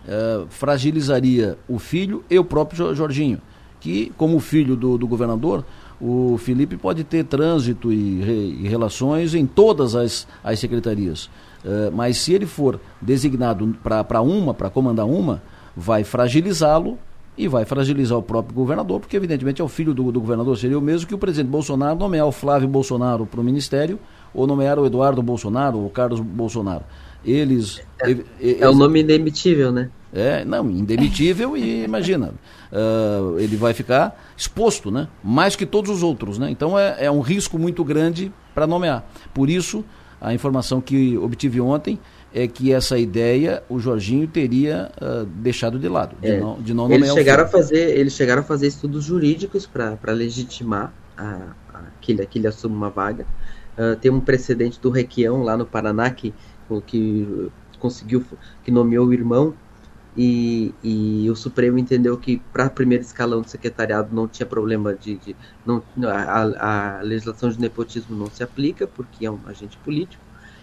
uh, 0.06 0.46
fragilizaria 0.50 1.58
o 1.68 1.80
filho 1.80 2.24
e 2.30 2.38
o 2.38 2.44
próprio 2.44 2.94
Jorginho, 2.94 3.40
que 3.80 4.12
como 4.18 4.40
filho 4.40 4.76
do, 4.76 4.98
do 4.98 5.08
governador 5.08 5.66
o 6.00 6.38
Felipe 6.38 6.76
pode 6.76 7.04
ter 7.04 7.24
trânsito 7.24 7.92
e, 7.92 8.62
e 8.64 8.68
relações 8.68 9.34
em 9.34 9.46
todas 9.46 9.96
as, 9.96 10.28
as 10.44 10.60
secretarias. 10.60 11.26
Uh, 11.64 11.92
mas 11.94 12.18
se 12.18 12.34
ele 12.34 12.46
for 12.46 12.80
designado 13.02 13.76
para 13.82 14.22
uma, 14.22 14.54
para 14.54 14.70
comandar 14.70 15.06
uma, 15.06 15.42
vai 15.76 16.04
fragilizá-lo 16.04 16.98
e 17.38 17.48
vai 17.48 17.66
fragilizar 17.66 18.18
o 18.18 18.22
próprio 18.22 18.54
governador, 18.54 19.00
porque 19.00 19.18
evidentemente 19.18 19.62
é 19.62 19.64
o 19.64 19.68
filho 19.68 19.94
do, 19.94 20.12
do 20.12 20.20
governador, 20.20 20.58
seria 20.58 20.78
o 20.78 20.82
mesmo 20.82 21.08
que 21.08 21.16
o 21.16 21.18
presidente 21.18 21.50
Bolsonaro 21.50 21.98
nomear 21.98 22.28
o 22.28 22.32
Flávio 22.32 22.68
Bolsonaro 22.68 23.26
para 23.26 23.40
o 23.40 23.44
ministério 23.44 24.00
ou 24.34 24.46
nomear 24.46 24.78
o 24.80 24.86
Eduardo 24.86 25.22
Bolsonaro 25.22 25.80
ou 25.80 25.86
o 25.88 25.90
Carlos 25.90 26.20
Bolsonaro. 26.20 26.84
Eles. 27.26 27.82
É, 28.02 28.10
eles, 28.12 28.26
é 28.62 28.68
o 28.68 28.76
nome 28.76 29.02
indemitível, 29.02 29.72
né? 29.72 29.90
É, 30.14 30.46
não, 30.46 30.70
indemitível 30.70 31.58
e 31.58 31.84
imagina, 31.84 32.34
uh, 32.72 33.40
ele 33.40 33.56
vai 33.56 33.74
ficar 33.74 34.16
exposto, 34.38 34.92
né? 34.92 35.08
Mais 35.24 35.56
que 35.56 35.66
todos 35.66 35.90
os 35.90 36.04
outros, 36.04 36.38
né? 36.38 36.52
Então 36.52 36.78
é, 36.78 37.06
é 37.06 37.12
um 37.12 37.22
risco 37.22 37.58
muito 37.58 37.84
grande 37.84 38.32
para 38.54 38.68
nomear. 38.68 39.04
Por 39.34 39.50
isso, 39.50 39.84
a 40.22 40.32
informação 40.34 40.80
que 40.80 41.18
obtive 41.18 41.60
ontem 41.60 41.98
é 42.34 42.48
que 42.48 42.74
essa 42.74 42.98
ideia 42.98 43.64
o 43.70 43.80
Jorginho 43.80 44.28
teria 44.28 44.92
uh, 45.02 45.26
deixado 45.26 45.78
de 45.78 45.88
lado, 45.88 46.16
de 46.20 46.32
é. 46.32 46.40
não, 46.40 46.62
de 46.62 46.74
não 46.74 46.92
eles 46.92 47.14
chegaram 47.14 47.44
a 47.44 47.48
fazer 47.48 47.98
Eles 47.98 48.14
chegaram 48.14 48.42
a 48.42 48.46
fazer 48.46 48.68
estudos 48.68 49.06
jurídicos 49.06 49.68
para 49.68 50.12
legitimar 50.12 50.92
a, 51.16 51.54
a, 51.74 51.82
que, 52.02 52.12
ele, 52.12 52.26
que 52.26 52.40
ele 52.40 52.48
assuma 52.48 52.76
uma 52.76 52.90
vaga. 52.90 53.26
Uh, 53.78 53.96
tem 53.98 54.12
um 54.12 54.20
precedente 54.20 54.80
do 54.80 54.90
Requião 54.90 55.44
lá 55.44 55.56
no 55.56 55.66
Paraná 55.66 56.10
que, 56.10 56.34
que 56.88 57.52
conseguiu, 57.80 58.26
que 58.64 58.72
nomeou 58.72 59.08
o 59.08 59.14
irmão 59.14 59.54
e, 60.16 60.74
e, 60.84 61.30
o 61.30 61.36
Supremo 61.36 61.80
entendeu 61.80 62.16
que 62.18 62.40
para 62.52 62.70
primeiro 62.70 63.04
escalão 63.04 63.42
do 63.42 63.50
secretariado 63.50 64.16
não 64.16 64.28
tinha 64.28 64.46
problema 64.46 64.94
de, 64.94 65.18
de 65.18 65.36
não, 65.66 65.82
a, 66.08 66.98
a, 66.98 67.02
legislação 67.02 67.50
de 67.50 67.60
nepotismo 67.60 68.16
não 68.16 68.28
se 68.28 68.44
aplica 68.44 68.86
porque 68.86 69.26
é 69.26 69.32
um 69.32 69.40
agente 69.48 69.76
político 69.78 70.22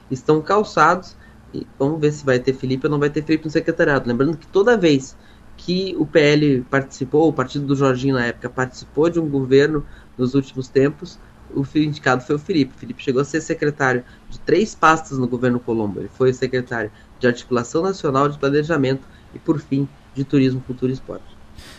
estão 0.09 0.41
calçados 0.41 1.17
e 1.53 1.67
vamos 1.79 2.01
ver 2.01 2.13
se 2.13 2.25
vai 2.25 2.39
ter 2.39 2.53
Felipe 2.53 2.87
ou 2.87 2.91
não 2.91 2.99
vai 2.99 3.11
ter 3.11 3.23
Felipe 3.23 3.45
no 3.45 3.51
secretariado 3.51 4.09
lembrando 4.09 4.37
que 4.37 4.47
toda 4.47 4.77
vez 4.77 5.17
que 5.57 5.95
o 5.99 6.07
PL 6.07 6.65
participou 6.71 7.29
o 7.29 7.33
partido 7.33 7.67
do 7.67 7.75
Jorginho 7.75 8.15
na 8.15 8.27
época 8.27 8.49
participou 8.49 9.11
de 9.11 9.21
um 9.21 9.29
governo 9.29 9.85
nos 10.17 10.35
últimos 10.35 10.69
tempos 10.69 11.19
o 11.55 11.65
indicado 11.77 12.23
foi 12.23 12.37
o 12.37 12.39
Felipe. 12.39 12.73
O 12.75 12.79
Felipe 12.79 13.03
chegou 13.03 13.21
a 13.21 13.25
ser 13.25 13.41
secretário 13.41 14.05
de 14.29 14.39
três 14.41 14.75
pastas 14.75 15.19
no 15.19 15.27
governo 15.27 15.59
Colombo. 15.59 16.01
Ele 16.01 16.09
foi 16.09 16.33
secretário 16.33 16.91
de 17.19 17.27
Articulação 17.27 17.83
Nacional 17.83 18.29
de 18.29 18.39
Planejamento 18.39 19.03
e, 19.35 19.39
por 19.39 19.61
fim, 19.61 19.89
de 20.15 20.25
Turismo, 20.25 20.61
Cultura 20.61 20.93
e 20.93 20.95
Esporte. 20.95 21.25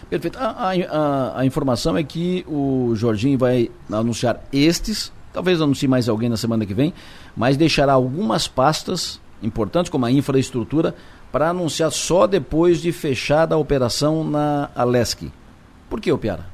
Perfeito. 0.10 0.38
A, 0.38 0.72
a, 0.72 1.40
a, 1.40 1.46
informação 1.46 1.98
é 1.98 2.04
que 2.04 2.46
o 2.48 2.92
Jorginho 2.96 3.38
vai 3.38 3.72
anunciar 3.92 4.44
estes, 4.52 5.12
talvez 5.34 5.60
anuncie 5.62 5.88
mais 5.88 6.08
alguém 6.08 6.30
na 6.30 6.38
semana 6.38 6.66
que 6.66 6.74
vem, 6.74 6.94
mas 7.36 7.58
deixará 7.58 7.94
algumas 7.94 8.48
pastas 8.48 9.20
importantes, 9.42 9.90
como 9.90 10.06
a 10.06 10.12
infraestrutura, 10.12 10.96
para 11.32 11.50
anunciar 11.50 11.92
só 11.92 12.28
depois 12.28 12.82
de 12.82 12.92
fechada 12.92 13.56
a 13.56 13.58
operação 13.58 14.24
na 14.24 14.70
Alesc. 14.76 15.32
Por 15.90 16.00
que, 16.00 16.16
Piara? 16.18 16.46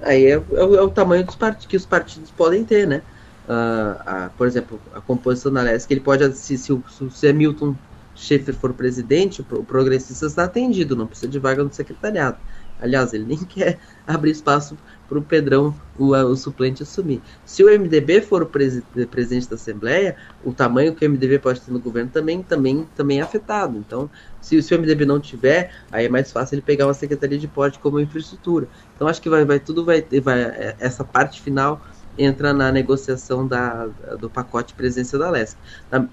Aí 0.00 0.26
é, 0.26 0.30
é, 0.30 0.38
é, 0.52 0.62
o 0.82 0.88
tamanho 0.88 1.24
dos 1.24 1.36
partidos 1.36 1.66
que 1.66 1.76
os 1.76 1.86
partidos 1.86 2.30
podem 2.30 2.64
ter, 2.64 2.86
né? 2.86 3.02
Uh, 3.44 4.30
por 4.36 4.46
exemplo, 4.46 4.80
a 4.94 5.00
composição 5.00 5.52
da 5.52 5.60
Alesc, 5.60 5.90
ele 5.90 6.00
pode, 6.00 6.36
se, 6.36 6.56
se, 6.56 6.82
se 7.10 7.30
o 7.30 7.34
Milton 7.34 7.74
Schaefer 8.14 8.54
for 8.54 8.72
presidente, 8.72 9.40
o 9.40 9.64
progressista 9.64 10.26
está 10.26 10.44
atendido, 10.44 10.96
não 10.96 11.06
precisa 11.06 11.30
de 11.30 11.38
vaga 11.38 11.62
no 11.62 11.72
secretariado. 11.72 12.36
Aliás, 12.80 13.12
ele 13.12 13.24
nem 13.24 13.38
quer 13.44 13.78
abrir 14.06 14.30
espaço 14.30 14.76
para 15.08 15.18
o 15.18 15.22
Pedrão, 15.22 15.74
o, 15.98 16.10
o, 16.12 16.36
suplente, 16.36 16.82
assumir. 16.82 17.20
Se 17.44 17.62
o 17.62 17.66
MDB 17.66 18.22
for 18.22 18.42
o 18.42 18.46
presi 18.46 18.82
presidente 19.10 19.48
da 19.48 19.56
Assembleia, 19.56 20.16
o 20.44 20.52
tamanho 20.52 20.94
que 20.94 21.06
o 21.06 21.10
MDB 21.10 21.38
pode 21.38 21.60
ter 21.60 21.70
no 21.70 21.78
governo 21.78 22.10
também, 22.10 22.42
também, 22.42 22.88
também 22.96 23.20
é 23.20 23.22
afetado. 23.22 23.76
Então, 23.76 24.08
se, 24.40 24.60
se 24.62 24.74
o 24.74 24.78
MDB 24.78 25.04
não 25.04 25.20
tiver, 25.20 25.70
aí 25.90 26.06
é 26.06 26.08
mais 26.08 26.32
fácil 26.32 26.54
ele 26.54 26.62
pegar 26.62 26.86
uma 26.86 26.94
secretaria 26.94 27.38
de 27.38 27.46
porte 27.46 27.78
como 27.78 28.00
infraestrutura. 28.00 28.68
Então, 28.94 29.06
acho 29.06 29.20
que 29.20 29.28
vai, 29.28 29.44
vai 29.44 29.60
tudo 29.60 29.84
vai, 29.84 30.02
vai 30.22 30.40
é, 30.42 30.76
essa 30.78 31.04
parte 31.04 31.42
final 31.42 31.80
entra 32.16 32.52
na 32.52 32.70
negociação 32.70 33.46
da, 33.46 33.86
do 34.18 34.28
pacote 34.28 34.74
presença 34.74 35.18
da 35.18 35.30
Leste. 35.30 35.56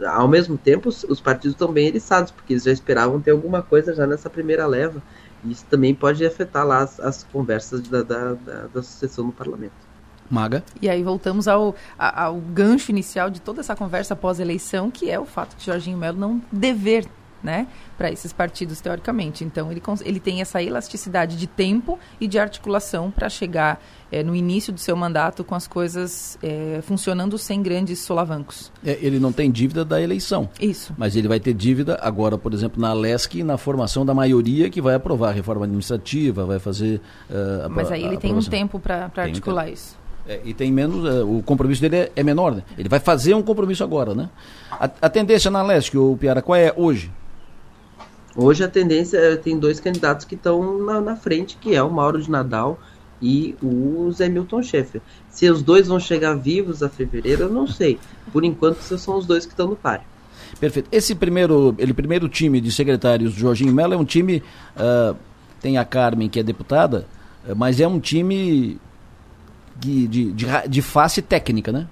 Ao 0.08 0.28
mesmo 0.28 0.58
tempo, 0.58 0.90
os, 0.90 1.04
os 1.04 1.20
partidos 1.20 1.54
estão 1.54 1.72
bem 1.72 1.88
eriçados, 1.88 2.32
porque 2.32 2.54
eles 2.54 2.64
já 2.64 2.72
esperavam 2.72 3.20
ter 3.20 3.32
alguma 3.32 3.62
coisa 3.62 3.94
já 3.94 4.08
nessa 4.08 4.30
primeira 4.30 4.66
leva. 4.66 5.02
Isso 5.46 5.66
também 5.70 5.94
pode 5.96 6.26
afetar 6.26 6.66
lá 6.66 6.80
as, 6.80 7.00
as 7.00 7.24
conversas 7.24 7.82
da, 7.82 8.04
da, 8.04 8.34
da, 8.34 8.68
da 8.68 8.84
sucessão 8.84 9.26
no 9.26 9.32
parlamento. 9.32 9.90
Maga. 10.30 10.64
E 10.80 10.88
aí 10.88 11.02
voltamos 11.02 11.48
ao, 11.48 11.76
ao 11.98 12.36
gancho 12.36 12.92
inicial 12.92 13.30
de 13.30 13.42
toda 13.42 13.62
essa 13.62 13.76
conversa 13.76 14.16
pós-eleição, 14.16 14.92
que 14.92 15.10
é 15.10 15.20
o 15.20 15.26
fato 15.26 15.56
de 15.58 15.66
Jorginho 15.66 15.98
Melo 15.98 16.20
não 16.20 16.42
dever 16.52 17.08
né, 17.44 17.68
para 17.98 18.12
esses 18.12 18.34
partidos 18.34 18.82
teoricamente. 18.82 19.44
Então 19.44 19.72
ele, 19.72 19.82
ele 20.04 20.20
tem 20.20 20.42
essa 20.42 20.62
elasticidade 20.62 21.38
de 21.38 21.48
tempo 21.48 21.98
e 22.20 22.28
de 22.28 22.40
articulação 22.40 23.12
para 23.12 23.30
chegar 23.30 23.82
é, 24.12 24.24
no 24.24 24.36
início 24.36 24.74
do 24.74 24.80
seu 24.80 24.96
mandato 24.96 25.44
com 25.44 25.56
as 25.56 25.68
coisas 25.68 26.38
é, 26.42 26.80
funcionando 26.82 27.38
sem 27.38 27.62
grandes 27.62 28.00
solavancos. 28.00 28.72
É, 28.84 28.98
ele 29.02 29.20
não 29.20 29.32
tem 29.32 29.52
dívida 29.52 29.86
da 29.86 30.02
eleição. 30.02 30.50
Isso. 30.60 30.94
Mas 30.98 31.16
ele 31.16 31.28
vai 31.28 31.40
ter 31.40 31.54
dívida 31.54 32.00
agora, 32.02 32.38
por 32.38 32.54
exemplo, 32.54 32.82
na 32.82 32.90
Alesc, 32.90 33.44
na 33.44 33.58
formação 33.58 34.06
da 34.06 34.14
maioria 34.14 34.70
que 34.70 34.82
vai 34.82 34.96
aprovar 34.96 35.30
a 35.30 35.32
reforma 35.32 35.66
administrativa, 35.66 36.46
vai 36.46 36.60
fazer. 36.60 37.02
Uh, 37.30 37.70
mas 37.70 37.92
aí 37.92 38.04
ele 38.04 38.18
tem 38.18 38.34
um 38.34 38.42
tempo 38.42 38.80
para 38.80 39.12
articular 39.16 39.70
isso. 39.70 39.98
É, 40.28 40.42
e 40.44 40.54
tem 40.54 40.72
menos, 40.72 41.04
uh, 41.04 41.28
o 41.28 41.42
compromisso 41.42 41.82
dele 41.82 41.96
é, 41.96 42.12
é, 42.16 42.24
menor, 42.24 42.54
né? 42.54 42.64
Ele 42.78 42.88
vai 42.88 43.00
fazer 43.00 43.34
um 43.34 43.42
compromisso 43.42 43.84
agora, 43.84 44.14
né? 44.14 44.30
A, 44.72 44.90
a 45.02 45.10
tendência 45.10 45.50
na 45.50 45.60
Alesc, 45.60 45.98
o 45.98 46.16
Piara, 46.18 46.40
qual 46.42 46.56
é 46.56 46.72
hoje? 46.78 47.12
Hoje 48.42 48.64
a 48.64 48.70
tendência 48.70 49.18
é, 49.18 49.36
tem 49.36 49.60
dois 49.60 49.82
candidatos 49.82 50.26
que 50.26 50.36
estão 50.36 50.78
na, 50.80 51.02
na, 51.02 51.16
frente, 51.18 51.58
que 51.60 51.76
é 51.76 51.84
o 51.84 51.92
Mauro 51.92 52.22
de 52.22 52.32
Nadal 52.32 52.80
e 53.22 53.54
o 53.62 54.10
Zé 54.14 54.30
Milton 54.30 54.64
Schaeffer. 54.64 55.02
Se 55.30 55.50
os 55.50 55.62
dois 55.62 55.88
vão 55.88 56.00
chegar 56.00 56.36
vivos 56.36 56.82
a 56.82 56.88
fevereiro, 56.88 57.44
eu 57.44 57.50
não 57.50 57.68
sei. 57.68 58.00
Por 58.32 58.46
enquanto, 58.46 58.82
são 58.82 59.18
os 59.18 59.26
dois 59.26 59.46
que 59.46 59.52
estão 59.52 59.68
no 59.68 59.76
páreo. 59.76 60.06
Perfeito. 60.58 60.88
Esse 60.90 61.14
primeiro, 61.14 61.76
ele 61.78 61.94
primeiro 61.94 62.30
time 62.30 62.62
de 62.62 62.72
secretários 62.72 63.34
Jorginho 63.34 63.74
Mello 63.74 63.94
é 63.94 63.98
um 63.98 64.06
time. 64.06 64.42
Uh, 64.76 65.16
tem 65.60 65.78
a 65.78 65.84
Carmen, 65.84 66.30
que 66.30 66.40
é 66.40 66.44
deputada, 66.44 67.06
uh, 67.46 67.54
mas 67.54 67.82
é 67.82 67.88
um 67.88 68.00
time 68.00 68.80
de, 69.76 70.08
de, 70.08 70.32
de, 70.32 70.46
de 70.70 70.82
face 70.82 71.22
técnica, 71.22 71.74
né? 71.74 71.88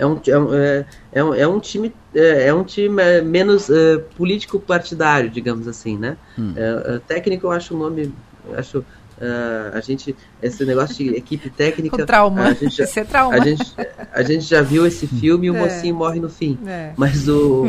É 0.00 0.06
um, 0.06 0.20
é, 0.54 0.84
é, 1.12 1.24
um, 1.24 1.34
é 1.34 1.46
um 1.46 1.60
time 1.60 1.94
é, 2.14 2.48
é 2.48 2.54
um 2.54 2.64
time 2.64 3.02
é, 3.02 3.20
menos 3.20 3.68
é, 3.70 3.98
político 4.16 4.58
partidário, 4.58 5.30
digamos 5.30 5.68
assim, 5.68 5.96
né? 5.98 6.16
Hum. 6.38 6.54
É, 6.56 6.98
técnico 7.06 7.46
eu 7.46 7.50
acho 7.52 7.74
o 7.74 7.78
nome 7.78 8.12
acho 8.56 8.84
Uh, 9.20 9.76
a 9.76 9.80
gente, 9.80 10.16
esse 10.42 10.64
negócio 10.64 10.94
de 10.94 11.10
equipe 11.14 11.50
técnica. 11.52 12.02
O 12.02 12.06
trauma. 12.06 12.40
A 12.40 12.54
gente, 12.54 12.74
já, 12.74 12.84
Isso 12.88 13.00
é 13.00 13.04
trauma. 13.04 13.34
A 13.36 13.40
gente, 13.40 13.74
a 14.14 14.22
gente 14.22 14.44
já 14.46 14.62
viu 14.62 14.86
esse 14.86 15.06
filme 15.06 15.48
e 15.48 15.50
o 15.50 15.56
É. 15.56 15.60
mocinho 15.60 15.94
morre 15.94 16.18
no 16.18 16.30
fim. 16.30 16.58
É. 16.66 16.94
Mas, 16.96 17.28
o, 17.28 17.66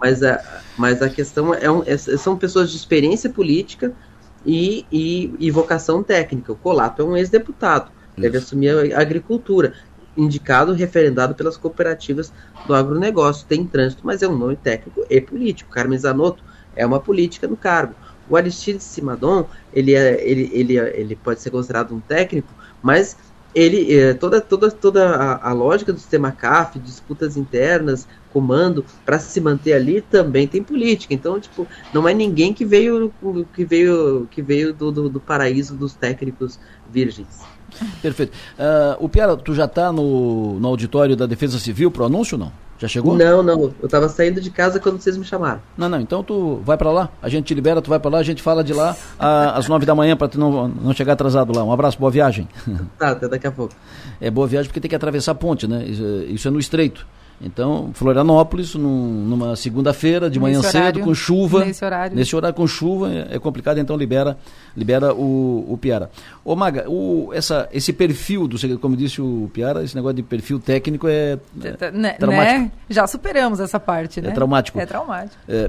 mas, 0.00 0.22
a, 0.22 0.40
mas 0.78 1.02
a 1.02 1.10
questão 1.10 1.52
é, 1.52 1.68
um, 1.68 1.82
é- 1.84 1.96
são 1.96 2.36
pessoas 2.36 2.70
de 2.70 2.76
experiência 2.76 3.28
política 3.28 3.92
e, 4.46 4.86
e, 4.92 5.34
e 5.40 5.50
vocação 5.50 6.04
técnica. 6.04 6.52
O 6.52 6.56
Colato 6.56 7.02
é 7.02 7.04
um 7.04 7.16
ex-deputado, 7.16 7.90
deve 8.16 8.38
assumir 8.38 8.94
a 8.94 9.00
agricultura, 9.00 9.72
indicado, 10.16 10.72
referendado 10.72 11.34
pelas 11.34 11.56
cooperativas 11.56 12.32
do 12.64 12.74
agronegócio. 12.74 13.46
Tem 13.46 13.66
trânsito, 13.66 14.04
mas 14.06 14.22
é 14.22 14.28
um 14.28 14.36
nome 14.36 14.56
técnico 14.56 15.04
e 15.08 15.20
político. 15.20 15.70
Carmen 15.70 15.98
Zanotto 15.98 16.44
é 16.74 16.84
uma 16.86 17.02
política 17.02 17.48
no 17.48 17.56
cargo. 17.56 17.96
O 18.26 18.36
Aristides 18.36 18.84
Simadon, 18.84 19.48
ele, 19.72 19.94
é, 19.94 20.22
ele, 20.28 20.50
ele, 20.52 20.78
é- 20.78 20.98
ele 21.00 21.16
pode 21.16 21.40
ser 21.40 21.50
considerado 21.50 21.94
um 21.94 22.00
técnico, 22.00 22.54
mas 22.80 23.16
ele 23.54 23.92
é, 23.94 24.14
toda, 24.14 24.40
toda, 24.40 24.70
toda 24.70 25.14
a, 25.14 25.50
a 25.50 25.52
lógica 25.52 25.92
do 25.92 25.98
sistema 25.98 26.32
CAF, 26.32 26.78
disputas 26.80 27.36
internas, 27.36 28.06
comando, 28.28 28.86
para 29.04 29.18
se 29.18 29.40
manter 29.40 29.74
ali 29.74 30.00
também 30.00 30.48
tem 30.48 30.64
política. 30.64 31.12
Então, 31.12 31.38
tipo, 31.38 31.68
não 31.92 32.08
é 32.08 32.14
ninguém 32.14 32.54
que 32.54 32.64
veio 32.64 33.14
que 33.52 33.64
veio 33.64 34.26
que 34.28 34.42
veio 34.42 34.72
do, 34.74 34.90
do, 34.90 35.10
do 35.10 35.20
paraíso 35.20 35.76
dos 35.76 35.94
técnicos 35.96 36.58
virgens. 36.86 37.50
Perfeito. 38.00 38.32
Ah, 38.58 38.96
o 39.00 39.08
Piara, 39.08 39.36
tu 39.36 39.54
já 39.54 39.64
está 39.64 39.92
no, 39.92 40.58
no 40.58 40.68
auditório 40.68 41.16
da 41.16 41.26
Defesa 41.26 41.58
Civil 41.58 41.90
pro 41.90 42.04
anúncio 42.04 42.36
não? 42.36 42.52
Já 42.82 42.88
chegou? 42.88 43.16
Não, 43.16 43.44
não. 43.44 43.72
Eu 43.80 43.88
tava 43.88 44.08
saindo 44.08 44.40
de 44.40 44.50
casa 44.50 44.80
quando 44.80 45.00
vocês 45.00 45.16
me 45.16 45.24
chamaram. 45.24 45.60
Não, 45.78 45.88
não. 45.88 46.00
Então 46.00 46.20
tu 46.24 46.60
vai 46.64 46.76
para 46.76 46.90
lá, 46.90 47.10
a 47.22 47.28
gente 47.28 47.46
te 47.46 47.54
libera, 47.54 47.80
tu 47.80 47.88
vai 47.88 48.00
para 48.00 48.10
lá, 48.10 48.18
a 48.18 48.22
gente 48.24 48.42
fala 48.42 48.64
de 48.64 48.72
lá 48.72 48.96
ah, 49.20 49.56
às 49.56 49.68
nove 49.68 49.86
da 49.86 49.94
manhã 49.94 50.16
para 50.16 50.26
tu 50.26 50.38
não, 50.38 50.66
não 50.66 50.92
chegar 50.92 51.12
atrasado 51.12 51.56
lá. 51.56 51.62
Um 51.62 51.70
abraço, 51.70 51.96
boa 51.98 52.10
viagem. 52.10 52.48
Tá, 52.98 53.10
até 53.10 53.28
daqui 53.28 53.46
a 53.46 53.52
pouco. 53.52 53.74
É 54.20 54.30
boa 54.30 54.48
viagem 54.48 54.68
porque 54.68 54.80
tem 54.80 54.88
que 54.88 54.96
atravessar 54.96 55.32
a 55.32 55.34
ponte, 55.34 55.66
né? 55.68 55.84
Isso 55.84 56.48
é 56.48 56.50
no 56.50 56.58
estreito. 56.58 57.06
Então, 57.44 57.90
Florianópolis, 57.92 58.74
num- 58.76 59.24
numa 59.24 59.56
segunda-feira, 59.56 60.30
de 60.30 60.38
manhã 60.38 60.58
Nesse 60.58 60.70
cedo, 60.70 60.80
horário. 60.82 61.04
com 61.04 61.14
chuva. 61.14 61.64
Nesse 61.64 61.84
horário. 61.84 62.16
Nesse 62.16 62.36
horário 62.36 62.54
com 62.56 62.66
chuva, 62.66 63.10
é 63.12 63.28
é 63.32 63.38
complicado, 63.38 63.78
então 63.78 63.96
libera, 63.96 64.36
libera 64.76 65.12
o, 65.12 65.66
o 65.68 65.76
Piara. 65.76 66.08
Ô 66.44 66.54
Maga, 66.54 66.88
o, 66.88 67.30
essa, 67.34 67.68
esse 67.72 67.92
perfil 67.92 68.46
do 68.46 68.56
como 68.78 68.96
disse 68.96 69.20
o 69.20 69.50
Piara, 69.52 69.82
esse 69.82 69.94
negócio 69.96 70.14
de 70.16 70.22
perfil 70.22 70.60
técnico 70.60 71.08
é, 71.08 71.38
é 71.64 71.90
Né, 71.90 72.12
traumático. 72.12 72.58
né? 72.60 72.72
Já 72.88 73.06
superamos 73.08 73.58
essa 73.58 73.80
parte, 73.80 74.20
né? 74.20 74.28
É 74.28 74.32
traumático. 74.32 74.78
É 74.78 74.86
traumático. 74.86 75.36
É, 75.48 75.68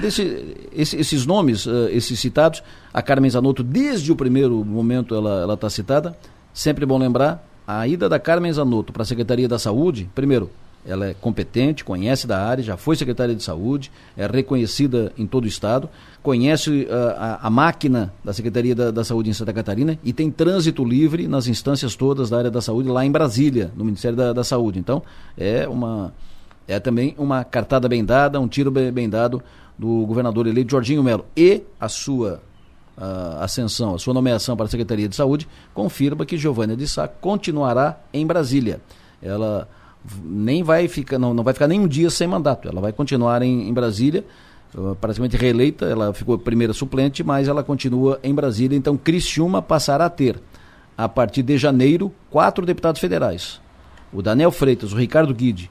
desse- 0.00 0.56
esse- 0.74 0.96
esses 0.96 1.24
nomes, 1.24 1.68
ah, 1.68 1.88
esses 1.92 2.18
citados, 2.18 2.62
a 2.92 3.00
Carmen 3.00 3.30
Zanotto, 3.30 3.62
desde 3.62 4.10
o 4.10 4.16
primeiro 4.16 4.64
momento 4.64 5.14
ela 5.14 5.54
está 5.54 5.70
citada. 5.70 6.16
Sempre 6.52 6.84
bom 6.84 6.98
lembrar, 6.98 7.46
a 7.66 7.86
ida 7.86 8.08
da 8.08 8.18
Carmen 8.18 8.52
Zanotto 8.52 8.92
para 8.92 9.02
a 9.02 9.06
Secretaria 9.06 9.48
da 9.48 9.58
Saúde, 9.58 10.10
primeiro, 10.14 10.50
ela 10.84 11.06
é 11.06 11.14
competente, 11.14 11.84
conhece 11.84 12.26
da 12.26 12.44
área, 12.44 12.62
já 12.62 12.76
foi 12.76 12.96
secretária 12.96 13.34
de 13.34 13.42
saúde, 13.42 13.90
é 14.16 14.26
reconhecida 14.26 15.12
em 15.16 15.26
todo 15.26 15.44
o 15.44 15.46
estado, 15.46 15.88
conhece 16.22 16.88
ah, 16.90 17.38
a, 17.42 17.46
a 17.46 17.50
máquina 17.50 18.12
da 18.24 18.32
Secretaria 18.32 18.74
da, 18.74 18.90
da 18.90 19.04
Saúde 19.04 19.30
em 19.30 19.32
Santa 19.32 19.52
Catarina 19.52 19.98
e 20.02 20.12
tem 20.12 20.30
trânsito 20.30 20.84
livre 20.84 21.28
nas 21.28 21.46
instâncias 21.46 21.94
todas 21.94 22.30
da 22.30 22.38
área 22.38 22.50
da 22.50 22.60
saúde 22.60 22.88
lá 22.88 23.04
em 23.04 23.10
Brasília, 23.10 23.70
no 23.76 23.84
Ministério 23.84 24.16
da, 24.16 24.32
da 24.32 24.44
Saúde. 24.44 24.78
Então, 24.78 25.02
é 25.36 25.68
uma 25.68 26.12
é 26.66 26.78
também 26.78 27.14
uma 27.18 27.44
cartada 27.44 27.88
bem 27.88 28.04
dada, 28.04 28.40
um 28.40 28.48
tiro 28.48 28.70
bem, 28.70 28.90
bem 28.92 29.08
dado 29.08 29.42
do 29.78 30.06
governador 30.06 30.46
eleito 30.46 30.70
Jorginho 30.70 31.02
Melo. 31.02 31.26
E 31.36 31.62
a 31.78 31.88
sua 31.88 32.40
ah, 32.96 33.38
ascensão, 33.40 33.94
a 33.94 33.98
sua 33.98 34.14
nomeação 34.14 34.56
para 34.56 34.66
a 34.66 34.68
Secretaria 34.68 35.08
de 35.08 35.16
Saúde 35.16 35.48
confirma 35.74 36.26
que 36.26 36.36
Giovânia 36.36 36.76
de 36.76 36.88
Sá 36.88 37.06
continuará 37.06 38.00
em 38.12 38.26
Brasília. 38.26 38.80
Ela 39.20 39.68
nem 40.24 40.62
vai 40.62 40.88
ficar, 40.88 41.18
não, 41.18 41.32
não 41.32 41.44
vai 41.44 41.54
ficar 41.54 41.68
nem 41.68 41.80
um 41.80 41.88
dia 41.88 42.10
sem 42.10 42.26
mandato. 42.26 42.68
Ela 42.68 42.80
vai 42.80 42.92
continuar 42.92 43.42
em, 43.42 43.68
em 43.68 43.72
Brasília, 43.72 44.24
praticamente 45.00 45.36
reeleita. 45.36 45.86
Ela 45.86 46.12
ficou 46.12 46.38
primeira 46.38 46.72
suplente, 46.72 47.22
mas 47.22 47.48
ela 47.48 47.62
continua 47.62 48.18
em 48.22 48.34
Brasília. 48.34 48.76
Então, 48.76 48.96
Criciúma 48.96 49.62
passará 49.62 50.06
a 50.06 50.10
ter, 50.10 50.40
a 50.96 51.08
partir 51.08 51.42
de 51.42 51.56
janeiro, 51.56 52.12
quatro 52.30 52.66
deputados 52.66 53.00
federais. 53.00 53.60
O 54.12 54.20
Daniel 54.20 54.50
Freitas, 54.50 54.92
o 54.92 54.96
Ricardo 54.96 55.34
Guide, 55.34 55.70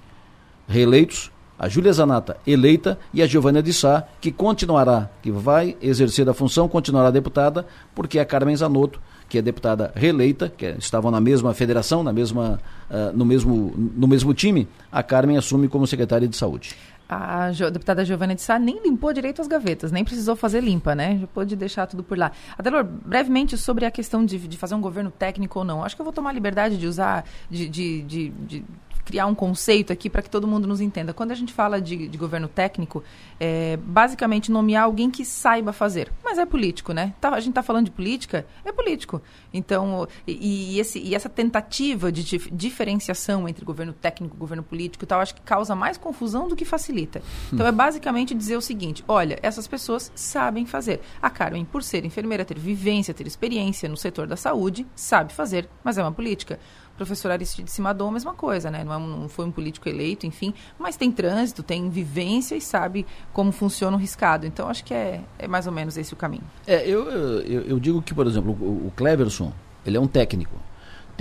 reeleitos, 0.68 1.32
a 1.60 1.70
Júlia 1.70 1.94
Zanata 1.94 2.38
eleita 2.48 2.98
e 3.14 3.22
a 3.22 3.28
Giovânia 3.28 3.62
de 3.62 3.72
Sá, 3.72 4.04
que 4.20 4.32
continuará, 4.32 5.12
que 5.22 5.30
vai 5.30 5.78
exercer 5.80 6.28
a 6.28 6.34
função, 6.34 6.68
continuará 6.68 7.12
deputada, 7.12 7.68
porque 7.94 8.18
a 8.18 8.26
Carmen 8.26 8.56
Zanotto, 8.56 9.00
que 9.32 9.38
é 9.38 9.42
deputada 9.42 9.94
reeleita, 9.96 10.50
que 10.50 10.66
estavam 10.78 11.10
na 11.10 11.22
mesma 11.22 11.54
federação, 11.54 12.04
na 12.04 12.12
mesma, 12.12 12.60
ah, 12.90 13.12
no, 13.14 13.24
mesmo, 13.24 13.74
no 13.96 14.06
mesmo 14.06 14.34
time, 14.34 14.68
a 14.92 15.02
Carmen 15.02 15.38
assume 15.38 15.70
como 15.70 15.88
secretária 15.88 16.28
de 16.28 16.36
saúde. 16.36 16.76
A 17.08 17.50
deputada 17.72 18.04
Giovana 18.04 18.36
de 18.36 18.42
Sá 18.42 18.60
nem 18.60 18.82
limpou 18.84 19.14
direito 19.14 19.42
as 19.42 19.48
gavetas, 19.48 19.90
nem 19.90 20.04
precisou 20.04 20.36
fazer 20.36 20.62
limpa, 20.62 20.94
né? 20.96 21.18
Já 21.22 21.28
pôde 21.28 21.56
deixar 21.56 21.88
tudo 21.88 22.04
por 22.04 22.18
lá. 22.18 22.32
Adelor, 22.58 22.84
brevemente 22.84 23.58
sobre 23.58 23.86
a 23.86 23.92
questão 23.92 24.26
de, 24.26 24.38
de 24.38 24.58
fazer 24.58 24.76
um 24.76 24.82
governo 24.82 25.10
técnico 25.12 25.60
ou 25.60 25.66
não. 25.66 25.82
Acho 25.84 25.96
que 25.96 26.02
eu 26.02 26.06
vou 26.06 26.14
tomar 26.14 26.34
liberdade 26.34 26.78
de 26.78 26.88
usar, 26.88 27.24
de, 27.50 27.70
de- 27.70 28.02
de 28.04 28.64
criar 29.12 29.26
um 29.26 29.36
conceito 29.36 29.92
aqui 29.92 30.10
para 30.10 30.22
que 30.22 30.30
todo 30.30 30.48
mundo 30.48 30.66
nos 30.66 30.80
entenda. 30.80 31.14
Quando 31.14 31.32
a 31.32 31.36
gente 31.36 31.52
fala 31.52 31.82
de, 31.82 32.08
de 32.08 32.18
governo 32.18 32.48
técnico, 32.48 33.04
é 33.38 33.78
basicamente 33.84 34.50
nomear 34.50 34.86
alguém 34.86 35.12
que 35.12 35.26
saiba 35.26 35.74
fazer. 35.74 36.10
Mas 36.24 36.38
é 36.38 36.46
político, 36.46 36.94
né? 36.94 37.14
Tá- 37.20 37.32
a 37.32 37.40
gente 37.42 37.50
está 37.50 37.62
falando 37.62 37.86
de 37.86 37.92
política, 37.92 38.46
é 38.64 38.72
político. 38.72 39.22
Então, 39.54 40.08
e, 40.26 40.76
e 40.76 40.80
esse, 40.80 40.98
e 41.00 41.14
essa 41.14 41.28
tentativa 41.28 42.10
de 42.10 42.24
dif- 42.24 42.50
diferenciação 42.54 43.50
entre 43.50 43.66
governo 43.66 43.92
técnico 43.92 44.34
e 44.38 44.40
governo 44.40 44.64
político 44.64 45.04
e 45.04 45.08
tal, 45.08 45.20
acho 45.20 45.36
que 45.36 45.42
causa 45.42 45.76
mais 45.76 45.98
confusão 45.98 46.48
do 46.48 46.56
que 46.56 46.64
facilita. 46.64 47.22
Então, 47.52 47.68
é 47.68 47.72
basicamente 47.72 48.34
dizer 48.34 48.56
o 48.56 48.62
seguinte: 48.62 49.04
olha, 49.10 49.38
essas 49.44 49.68
pessoas 49.68 50.10
sabem 50.16 50.66
fazer. 50.66 51.02
A 51.22 51.30
Carmen, 51.30 51.66
por 51.66 51.84
ser 51.84 52.06
enfermeira, 52.06 52.46
ter 52.46 52.58
vivência, 52.58 53.14
ter 53.14 53.28
experiência 53.28 53.90
no 53.90 53.98
setor 53.98 54.26
da 54.26 54.38
saúde, 54.38 54.88
sabe 54.96 55.34
fazer, 55.34 55.68
mas 55.84 55.98
é 55.98 56.02
uma 56.02 56.14
política. 56.14 56.58
Professor 57.02 57.32
Aristides 57.32 57.74
Simadon, 57.74 58.10
a 58.10 58.12
mesma 58.12 58.36
coisa, 58.36 58.70
né? 58.70 58.84
Não, 58.84 58.94
é 58.94 59.00
não 59.00 59.28
foi 59.28 59.44
um 59.44 59.52
político 59.52 59.90
eleito, 59.90 60.28
enfim, 60.28 60.54
mas 60.78 60.96
tem 60.96 61.12
trânsito, 61.12 61.64
tem 61.64 61.90
vivência 61.90 62.56
e 62.56 62.62
sabe 62.62 63.08
como 63.34 63.52
funciona 63.52 63.98
o 63.98 64.00
riscado. 64.00 64.46
Então, 64.46 64.70
acho 64.70 64.84
que 64.84 64.94
é, 64.94 65.22
é 65.40 65.48
mais 65.48 65.66
ou 65.66 65.74
menos 65.74 65.98
esse 65.98 66.14
o 66.14 66.16
caminho. 66.16 66.44
É, 66.68 66.88
eu, 66.88 67.10
eu, 67.10 67.62
eu 67.62 67.80
digo 67.80 68.04
que, 68.04 68.14
por 68.14 68.28
exemplo, 68.28 68.52
o, 68.52 68.88
o 68.88 68.94
Cleverson, 68.96 69.52
ele 69.84 69.98
é 69.98 70.00
um 70.00 70.06
técnico. 70.06 70.56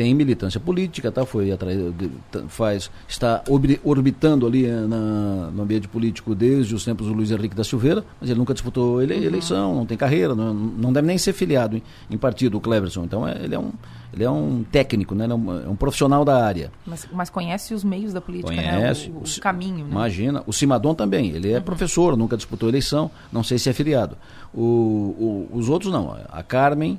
Tem 0.01 0.15
militância 0.15 0.59
política, 0.59 1.13
tá? 1.13 1.27
Foi 1.27 1.53
atraído, 1.53 2.11
tá- 2.33 2.41
faz, 2.49 2.91
está 3.07 3.43
orbitando 3.85 4.47
ali 4.47 4.65
eh, 4.65 4.71
na, 4.73 5.51
no 5.53 5.63
ambiente 5.63 5.87
político 5.89 6.35
desde 6.35 6.75
os 6.75 6.83
tempos 6.87 7.07
do 7.07 7.13
Luiz 7.13 7.31
Henrique 7.31 7.55
da 7.55 7.63
Silveira, 7.63 8.03
mas 8.19 8.31
ele 8.31 8.39
nunca 8.39 8.55
disputou 8.55 9.03
ele, 9.03 9.13
eleição, 9.23 9.75
não 9.75 9.85
tem 9.85 9.99
carreira, 9.99 10.35
não, 10.35 10.55
não 10.55 10.91
deve 10.91 11.07
nem 11.07 11.19
ser 11.19 11.35
filiado 11.35 11.77
em, 11.77 11.83
em 12.11 12.17
partido, 12.17 12.57
o 12.57 12.61
Cleverson. 12.63 13.05
Então 13.05 13.29
é- 13.29 13.45
ele, 13.45 13.55
é 13.55 13.59
um, 13.59 13.73
ele 14.15 14.25
é 14.25 14.31
um 14.31 14.65
técnico, 14.73 15.15
né? 15.15 15.27
É 15.27 15.35
um, 15.35 15.61
é 15.67 15.69
um 15.69 15.77
profissional 15.77 16.25
da 16.25 16.43
área. 16.43 16.73
Mas, 16.87 17.07
mas 17.13 17.29
conhece 17.29 17.75
os 17.75 17.85
meios 17.85 18.15
da 18.15 18.23
política, 18.23 18.55
Conhece. 18.55 19.09
né? 19.11 19.15
O, 19.15 19.19
o, 19.19 19.23
O- 19.25 19.41
caminho, 19.43 19.85
né? 19.85 19.91
Imagina. 19.91 20.43
O 20.47 20.53
Simadon 20.55 20.95
também. 20.95 21.29
Ele 21.33 21.53
é 21.53 21.61
professor, 21.61 22.17
nunca 22.17 22.39
disputou 22.39 22.71
eleição, 22.71 23.11
não 23.31 23.43
sei 23.43 23.59
se 23.59 23.69
é 23.69 23.73
filiado. 23.75 24.17
O- 24.55 25.47
os 25.53 25.69
outros 25.69 25.93
não. 25.93 26.17
A 26.31 26.43
Carmen, 26.43 26.99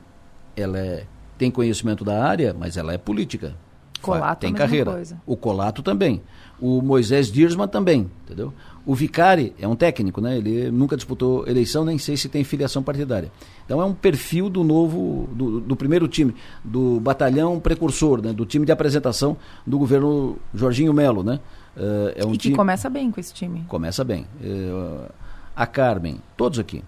ela 0.56 0.78
é- 0.78 1.06
tem 1.42 1.50
conhecimento 1.50 2.06
da 2.06 2.24
área, 2.24 2.56
mas 2.58 2.78
ela 2.78 2.94
é 2.94 3.00
política. 3.00 3.56
Colato, 4.00 4.42
tem 4.42 4.50
a 4.50 4.54
mesma 4.54 4.68
carreira. 4.68 4.92
coisa. 4.92 5.22
O 5.26 5.36
Colato 5.36 5.82
também. 5.82 6.22
O 6.60 6.84
Moisés 6.84 7.32
Dirsman 7.32 7.68
também, 7.68 8.12
entendeu? 8.24 8.54
O 8.86 8.94
Vicari 8.94 9.52
é 9.60 9.68
um 9.68 9.76
técnico, 9.76 10.22
né? 10.22 10.38
Ele 10.38 10.70
nunca 10.70 10.96
disputou 10.96 11.48
eleição, 11.48 11.84
nem 11.84 11.98
sei 11.98 12.16
se 12.16 12.30
tem 12.30 12.44
filiação 12.44 12.84
partidária. 12.84 13.32
Então 13.66 13.82
é 13.82 13.86
um 13.86 13.94
perfil 13.94 14.52
do 14.52 14.64
novo, 14.64 15.28
do, 15.34 15.60
do 15.60 15.76
primeiro 15.76 16.08
time, 16.08 16.36
do 16.64 17.00
batalhão 17.00 17.60
precursor, 17.60 18.22
né? 18.22 18.32
Do 18.32 18.46
time 18.46 18.64
de 18.64 18.72
apresentação 18.72 19.36
do 19.66 19.80
governo 19.80 20.38
Jorginho 20.54 20.94
Melo, 20.94 21.24
né? 21.24 21.40
Eh, 21.76 22.18
é 22.18 22.26
um 22.26 22.30
e 22.30 22.32
que 22.34 22.38
time 22.38 22.56
começa 22.56 22.88
bem 22.88 23.10
com 23.10 23.20
esse 23.20 23.34
time. 23.34 23.66
começa 23.68 24.04
bem. 24.04 24.28
Eh, 24.44 25.10
a 25.56 25.66
Carmen, 25.66 26.20
todos 26.38 26.60
aqui. 26.60 26.84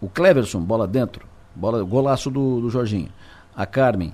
O 0.00 0.08
Cleverson, 0.08 0.60
bola 0.60 0.88
dentro, 0.88 1.24
bola 1.54 1.84
golaço 1.84 2.32
do, 2.32 2.60
do 2.60 2.68
Jorginho. 2.68 3.10
A 3.56 3.64
Carmen, 3.64 4.12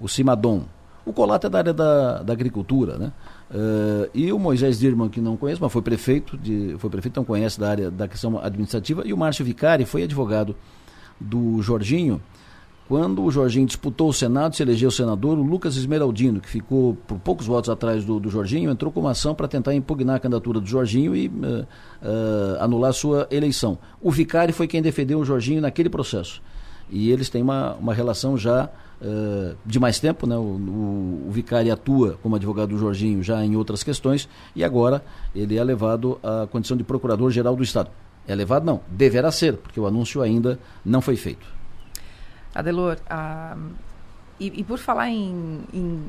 o 0.00 0.08
Simadon. 0.08 0.64
O 1.04 1.12
Colato 1.12 1.46
é 1.46 1.50
da 1.50 1.58
área 1.58 1.72
da, 1.72 2.22
da 2.22 2.32
agricultura, 2.32 2.98
né? 2.98 3.12
Eh, 3.50 4.10
e 4.14 4.32
o 4.32 4.38
Moisés 4.38 4.78
Dirman, 4.78 5.08
que 5.08 5.20
não 5.20 5.36
conheço, 5.36 5.62
mas 5.62 5.72
foi 5.72 5.80
prefeito, 5.80 6.36
de, 6.36 6.76
foi 6.78 6.90
prefeito, 6.90 7.14
então 7.14 7.24
conhece 7.24 7.58
da 7.58 7.70
área 7.70 7.90
da 7.90 8.06
questão 8.06 8.38
administrativa. 8.38 9.02
E 9.06 9.12
o 9.12 9.16
Márcio 9.16 9.44
Vicari 9.44 9.84
foi 9.84 10.02
advogado 10.02 10.54
do 11.20 11.60
Jorginho. 11.62 12.20
Quando 12.86 13.22
o 13.22 13.30
Jorginho 13.30 13.66
disputou 13.66 14.08
o 14.08 14.12
Senado, 14.14 14.56
se 14.56 14.62
elegeu 14.62 14.90
senador, 14.90 15.38
o 15.38 15.42
Lucas 15.42 15.76
Esmeraldino, 15.76 16.40
que 16.40 16.48
ficou 16.48 16.94
por 17.06 17.18
poucos 17.18 17.46
votos 17.46 17.68
atrás 17.68 18.02
do, 18.02 18.18
do 18.18 18.30
Jorginho, 18.30 18.70
entrou 18.70 18.90
com 18.90 19.00
uma 19.00 19.10
ação 19.10 19.34
para 19.34 19.46
tentar 19.46 19.74
impugnar 19.74 20.16
a 20.16 20.18
candidatura 20.18 20.58
do 20.58 20.66
Jorginho 20.66 21.14
e 21.14 21.26
eh, 21.26 21.66
eh, 22.02 22.58
anular 22.60 22.92
sua 22.94 23.26
eleição. 23.30 23.78
O 24.00 24.10
Vicari 24.10 24.52
foi 24.52 24.66
quem 24.66 24.80
defendeu 24.80 25.18
o 25.18 25.24
Jorginho 25.24 25.60
naquele 25.60 25.90
processo. 25.90 26.42
E 26.90 27.10
eles 27.10 27.28
têm 27.28 27.42
uma, 27.42 27.74
uma 27.74 27.94
relação 27.94 28.36
já 28.36 28.68
uh, 29.00 29.56
de 29.64 29.78
mais 29.78 30.00
tempo, 30.00 30.26
né? 30.26 30.36
O, 30.36 30.40
o, 30.40 31.24
o, 31.28 31.30
Vicari 31.30 31.70
atua 31.70 32.18
como 32.22 32.36
advogado 32.36 32.70
do 32.70 32.78
Jorginho 32.78 33.22
já 33.22 33.44
em 33.44 33.56
outras 33.56 33.82
questões 33.82 34.28
e 34.54 34.64
agora 34.64 35.04
ele 35.34 35.56
é 35.56 35.64
levado 35.64 36.18
à 36.22 36.46
condição 36.46 36.76
de 36.76 36.84
procurador-geral 36.84 37.54
do 37.54 37.62
Estado. 37.62 37.90
É 38.26 38.34
levado? 38.34 38.64
Não, 38.64 38.80
deverá 38.88 39.30
ser, 39.32 39.56
porque 39.56 39.80
o 39.80 39.86
anúncio 39.86 40.20
ainda 40.20 40.58
não 40.84 41.00
foi 41.00 41.16
feito. 41.16 41.46
Adelor, 42.54 42.98
ah, 43.08 43.56
e, 44.38 44.60
e, 44.60 44.64
por 44.64 44.78
falar 44.78 45.08
em, 45.08 45.60
em 45.72 46.02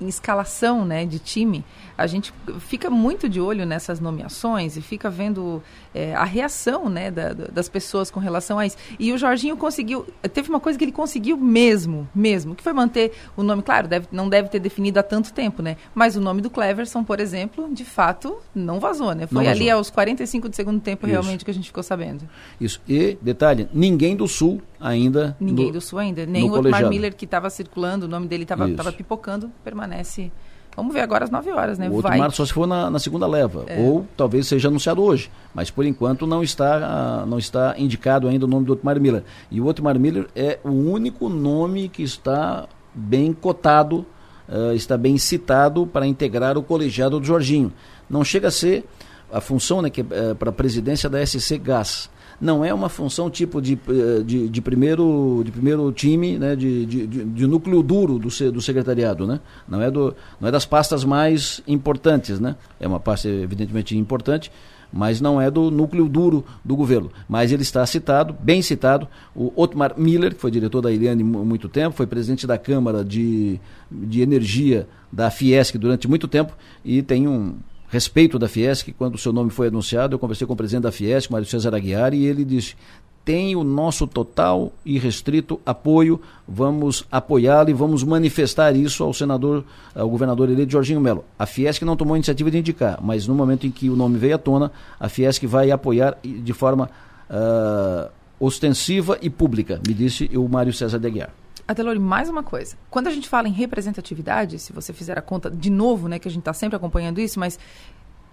em 0.00 0.08
escalação 0.08 0.84
né, 0.84 1.04
de 1.04 1.18
time, 1.18 1.64
a 1.96 2.06
gente 2.06 2.32
fica 2.60 2.88
muito 2.88 3.28
de 3.28 3.40
olho 3.40 3.66
nessas 3.66 4.00
nomeações 4.00 4.76
e 4.76 4.80
fica 4.80 5.10
vendo 5.10 5.62
é, 5.94 6.14
a 6.14 6.24
reação 6.24 6.88
né, 6.88 7.10
da, 7.10 7.32
das 7.32 7.68
pessoas 7.68 8.10
com 8.10 8.18
relação 8.18 8.58
a 8.58 8.66
isso. 8.66 8.76
E 8.98 9.12
o 9.12 9.18
Jorginho 9.18 9.56
conseguiu, 9.56 10.06
teve 10.32 10.48
uma 10.48 10.60
coisa 10.60 10.78
que 10.78 10.84
ele 10.84 10.92
conseguiu 10.92 11.36
mesmo, 11.36 12.08
mesmo, 12.14 12.54
que 12.54 12.62
foi 12.62 12.72
manter 12.72 13.12
o 13.36 13.42
nome, 13.42 13.62
claro, 13.62 13.86
deve, 13.86 14.06
não 14.10 14.28
deve 14.28 14.48
ter 14.48 14.60
definido 14.60 14.98
há 14.98 15.02
tanto 15.02 15.32
tempo, 15.32 15.62
né? 15.62 15.76
Mas 15.94 16.16
o 16.16 16.20
nome 16.20 16.40
do 16.40 16.48
Cleverson, 16.48 17.04
por 17.04 17.20
exemplo, 17.20 17.68
de 17.72 17.84
fato, 17.84 18.38
não 18.54 18.80
vazou, 18.80 19.14
né? 19.14 19.26
Foi 19.26 19.46
ali 19.46 19.68
aos 19.68 19.90
45 19.90 20.48
do 20.48 20.56
segundo 20.56 20.80
tempo 20.80 21.06
Isso. 21.06 21.12
realmente 21.12 21.44
que 21.44 21.50
a 21.50 21.54
gente 21.54 21.66
ficou 21.66 21.82
sabendo. 21.82 22.28
Isso. 22.60 22.80
E, 22.88 23.18
detalhe, 23.20 23.68
ninguém 23.72 24.16
do 24.16 24.26
Sul 24.26 24.62
ainda. 24.80 25.36
Ninguém 25.38 25.66
no, 25.66 25.72
do 25.72 25.80
Sul 25.80 25.98
ainda. 25.98 26.24
Nem 26.24 26.48
o 26.48 26.52
Otmar 26.52 26.88
Miller 26.88 27.14
que 27.14 27.24
estava 27.24 27.50
circulando, 27.50 28.06
o 28.06 28.08
nome 28.08 28.26
dele 28.26 28.44
estava 28.44 28.92
pipocando, 28.92 29.50
permanece. 29.62 30.32
Vamos 30.76 30.94
ver 30.94 31.00
agora 31.00 31.24
às 31.24 31.30
9 31.30 31.50
horas, 31.50 31.78
né? 31.78 31.88
O 31.88 31.94
outro 31.94 32.08
Vai... 32.08 32.30
só 32.30 32.46
se 32.46 32.52
for 32.52 32.66
na, 32.66 32.88
na 32.88 32.98
segunda 32.98 33.26
leva. 33.26 33.64
É. 33.66 33.80
Ou 33.80 34.06
talvez 34.16 34.46
seja 34.46 34.68
anunciado 34.68 35.02
hoje. 35.02 35.30
Mas 35.52 35.70
por 35.70 35.84
enquanto 35.84 36.26
não 36.26 36.42
está, 36.42 37.24
não 37.26 37.38
está 37.38 37.74
indicado 37.76 38.28
ainda 38.28 38.46
o 38.46 38.48
nome 38.48 38.66
do 38.66 38.72
Otmar 38.72 39.00
Miller. 39.00 39.24
E 39.50 39.60
o 39.60 39.66
Otmar 39.66 39.98
Miller 39.98 40.28
é 40.34 40.58
o 40.64 40.70
único 40.70 41.28
nome 41.28 41.88
que 41.88 42.02
está 42.02 42.68
bem 42.94 43.32
cotado, 43.32 44.06
uh, 44.48 44.72
está 44.72 44.96
bem 44.96 45.18
citado 45.18 45.86
para 45.86 46.06
integrar 46.06 46.56
o 46.56 46.62
colegiado 46.62 47.18
do 47.18 47.26
Jorginho. 47.26 47.72
Não 48.08 48.24
chega 48.24 48.48
a 48.48 48.50
ser 48.50 48.84
a 49.32 49.40
função 49.40 49.82
né, 49.82 49.90
que, 49.90 50.02
uh, 50.02 50.34
para 50.38 50.50
a 50.50 50.52
presidência 50.52 51.10
da 51.10 51.24
SC 51.24 51.58
Gás 51.58 52.08
não 52.40 52.64
é 52.64 52.72
uma 52.72 52.88
função 52.88 53.28
tipo 53.28 53.60
de, 53.60 53.78
eh, 53.88 54.22
de, 54.24 54.48
de 54.48 54.62
primeiro, 54.62 55.42
de 55.44 55.52
primeiro 55.52 55.92
time, 55.92 56.38
né, 56.38 56.56
de, 56.56 56.86
de, 56.86 57.06
de, 57.06 57.46
núcleo 57.46 57.82
duro 57.82 58.18
do, 58.18 58.28
do 58.52 58.62
secretariado. 58.62 59.26
Né? 59.26 59.40
Não, 59.68 59.82
é 59.82 59.90
do, 59.90 60.14
não 60.40 60.48
é 60.48 60.50
das 60.50 60.64
pastas 60.64 61.04
mais 61.04 61.60
importantes. 61.68 62.40
Né? 62.40 62.56
É 62.80 62.88
uma 62.88 62.98
pasta 62.98 63.28
evidentemente 63.28 63.96
importante, 63.96 64.50
mas 64.92 65.20
não 65.20 65.40
é 65.40 65.50
do 65.50 65.70
núcleo 65.70 66.08
duro 66.08 66.44
do 66.64 66.74
governo. 66.74 67.10
Mas 67.28 67.52
ele 67.52 67.62
está 67.62 67.84
citado, 67.84 68.34
bem 68.40 68.62
citado, 68.62 69.06
o 69.34 69.52
Otmar 69.54 69.94
Miller, 69.98 70.34
que 70.34 70.40
foi 70.40 70.50
diretor 70.50 70.80
da 70.80 70.90
Iriane 70.90 71.22
muito 71.22 71.68
tempo, 71.68 71.96
foi 71.96 72.06
presidente 72.06 72.46
da 72.46 72.56
Câmara 72.56 73.04
de, 73.04 73.60
de 73.90 74.22
Energia 74.22 74.88
da 75.12 75.30
Fiesc 75.30 75.76
durante 75.76 76.08
muito 76.08 76.26
tempo 76.26 76.56
e 76.84 77.02
tem 77.02 77.28
um, 77.28 77.56
respeito 77.90 78.38
da 78.38 78.48
Fiesc, 78.48 78.92
quando 78.92 79.16
o 79.16 79.18
seu 79.18 79.32
nome 79.32 79.50
foi 79.50 79.66
anunciado, 79.66 80.14
eu 80.14 80.18
conversei 80.18 80.46
com 80.46 80.52
o 80.52 80.56
presidente 80.56 80.84
da 80.84 80.92
Fiesc, 80.92 81.30
Mário 81.30 81.46
César 81.46 81.74
Aguiar, 81.74 82.14
e 82.14 82.24
ele 82.24 82.44
disse: 82.44 82.76
tem 83.24 83.54
o 83.54 83.62
nosso 83.62 84.06
total 84.06 84.72
e 84.86 84.98
restrito 84.98 85.60
apoio, 85.66 86.20
vamos 86.48 87.04
apoiá-lo 87.10 87.68
e 87.68 87.72
vamos 87.72 88.02
manifestar 88.02 88.74
isso 88.74 89.02
ao 89.02 89.12
senador, 89.12 89.64
ao 89.94 90.08
governador 90.08 90.48
eleito 90.48 90.72
Jorginho 90.72 91.00
Melo. 91.00 91.24
A 91.38 91.46
Fiesc 91.46 91.84
não 91.84 91.96
tomou 91.96 92.14
a 92.14 92.16
iniciativa 92.16 92.50
de 92.50 92.58
indicar, 92.58 92.98
mas 93.02 93.26
no 93.26 93.34
momento 93.34 93.66
em 93.66 93.70
que 93.70 93.90
o 93.90 93.96
nome 93.96 94.18
veio 94.18 94.36
à 94.36 94.38
tona, 94.38 94.72
a 94.98 95.08
Fiesc 95.08 95.44
vai 95.46 95.70
apoiar 95.70 96.16
de 96.22 96.52
forma 96.52 96.88
uh, 97.28 98.10
ostensiva 98.38 99.18
e 99.20 99.28
pública, 99.28 99.80
me 99.86 99.92
disse 99.92 100.30
o 100.34 100.48
Mário 100.48 100.72
César 100.72 101.04
Aguiar. 101.04 101.39
Adelori, 101.70 102.00
mais 102.00 102.28
uma 102.28 102.42
coisa. 102.42 102.76
Quando 102.90 103.06
a 103.06 103.12
gente 103.12 103.28
fala 103.28 103.46
em 103.46 103.52
representatividade, 103.52 104.58
se 104.58 104.72
você 104.72 104.92
fizer 104.92 105.16
a 105.16 105.22
conta 105.22 105.48
de 105.48 105.70
novo, 105.70 106.08
né, 106.08 106.18
que 106.18 106.26
a 106.26 106.30
gente 106.30 106.40
está 106.40 106.52
sempre 106.52 106.74
acompanhando 106.74 107.20
isso, 107.20 107.38
mas 107.38 107.60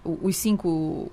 os 0.04 0.36
cinco, 0.36 1.08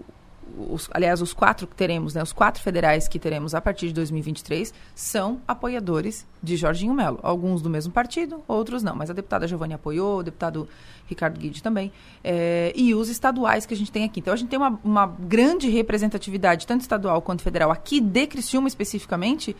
os, 0.57 0.89
aliás, 0.91 1.21
os 1.21 1.33
quatro 1.33 1.67
que 1.67 1.75
teremos, 1.75 2.15
né, 2.15 2.23
os 2.23 2.33
quatro 2.33 2.63
federais 2.63 3.07
que 3.07 3.19
teremos 3.19 3.53
a 3.53 3.61
partir 3.61 3.89
de 3.89 3.93
2023 3.93 4.73
são 4.95 5.39
apoiadores 5.47 6.25
de 6.41 6.55
Jorginho 6.57 6.95
Melo. 6.95 7.19
Alguns 7.21 7.61
do 7.61 7.69
mesmo 7.69 7.93
partido, 7.93 8.43
outros 8.47 8.81
não. 8.81 8.95
Mas 8.95 9.11
a 9.11 9.13
deputada 9.13 9.47
Giovanni 9.47 9.75
apoiou, 9.75 10.17
o 10.17 10.23
deputado 10.23 10.67
Ricardo 11.05 11.39
Guide 11.39 11.61
também. 11.61 11.91
É, 12.23 12.73
e 12.75 12.95
os 12.95 13.07
estaduais 13.07 13.67
que 13.67 13.75
a 13.75 13.77
gente 13.77 13.91
tem 13.91 14.03
aqui. 14.03 14.19
Então 14.19 14.33
a 14.33 14.37
gente 14.37 14.49
tem 14.49 14.57
uma, 14.57 14.79
uma 14.83 15.05
grande 15.05 15.69
representatividade, 15.69 16.65
tanto 16.65 16.81
estadual 16.81 17.21
quanto 17.21 17.43
federal, 17.43 17.69
aqui 17.69 18.01
de 18.01 18.25
Criciúma 18.25 18.67
especificamente. 18.67 19.55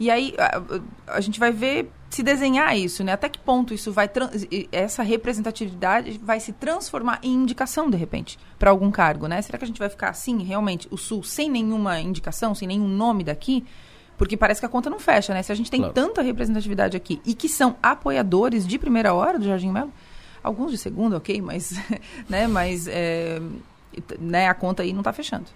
E 0.00 0.10
aí 0.10 0.34
a, 0.38 1.16
a, 1.16 1.20
gente 1.20 1.38
vai 1.38 1.52
ver 1.52 1.92
se 2.08 2.22
desenhar 2.22 2.74
isso, 2.74 3.04
né? 3.04 3.12
Até 3.12 3.28
que 3.28 3.38
ponto 3.38 3.74
isso 3.74 3.92
vai 3.92 4.10
essa 4.72 5.02
representatividade 5.02 6.18
vai 6.24 6.40
se 6.40 6.54
transformar 6.54 7.20
em 7.22 7.34
indicação 7.34 7.90
de 7.90 7.98
repente 7.98 8.38
para 8.58 8.70
algum 8.70 8.90
cargo, 8.90 9.26
né? 9.26 9.42
Será 9.42 9.58
que 9.58 9.64
a 9.64 9.66
gente 9.66 9.78
vai 9.78 9.90
ficar 9.90 10.08
assim 10.08 10.42
realmente 10.42 10.88
o 10.90 10.96
Sul 10.96 11.22
sem 11.22 11.50
nenhuma 11.50 12.00
indicação, 12.00 12.54
sem 12.54 12.66
nenhum 12.66 12.88
nome 12.88 13.22
daqui? 13.22 13.62
Porque 14.16 14.38
parece 14.38 14.60
que 14.60 14.66
a 14.66 14.70
conta 14.70 14.88
não 14.88 14.98
fecha, 14.98 15.34
né? 15.34 15.42
Se 15.42 15.52
a 15.52 15.54
gente 15.54 15.70
tem 15.70 15.80
claro. 15.80 15.94
tanta 15.94 16.22
representatividade 16.22 16.96
aqui 16.96 17.20
e 17.24 17.34
que 17.34 17.48
são 17.48 17.76
apoiadores 17.82 18.66
de 18.66 18.78
primeira 18.78 19.12
hora 19.12 19.38
do 19.38 19.44
Jardim 19.44 19.70
Melo, 19.70 19.92
alguns 20.42 20.70
de 20.70 20.78
segunda, 20.78 21.18
ok, 21.18 21.42
mas, 21.42 21.74
né? 22.26 22.46
Mas 22.46 22.88
é, 22.88 23.38
né, 24.18 24.48
a 24.48 24.54
conta 24.54 24.82
aí 24.82 24.92
não 24.92 25.00
está 25.00 25.12
fechando. 25.12 25.46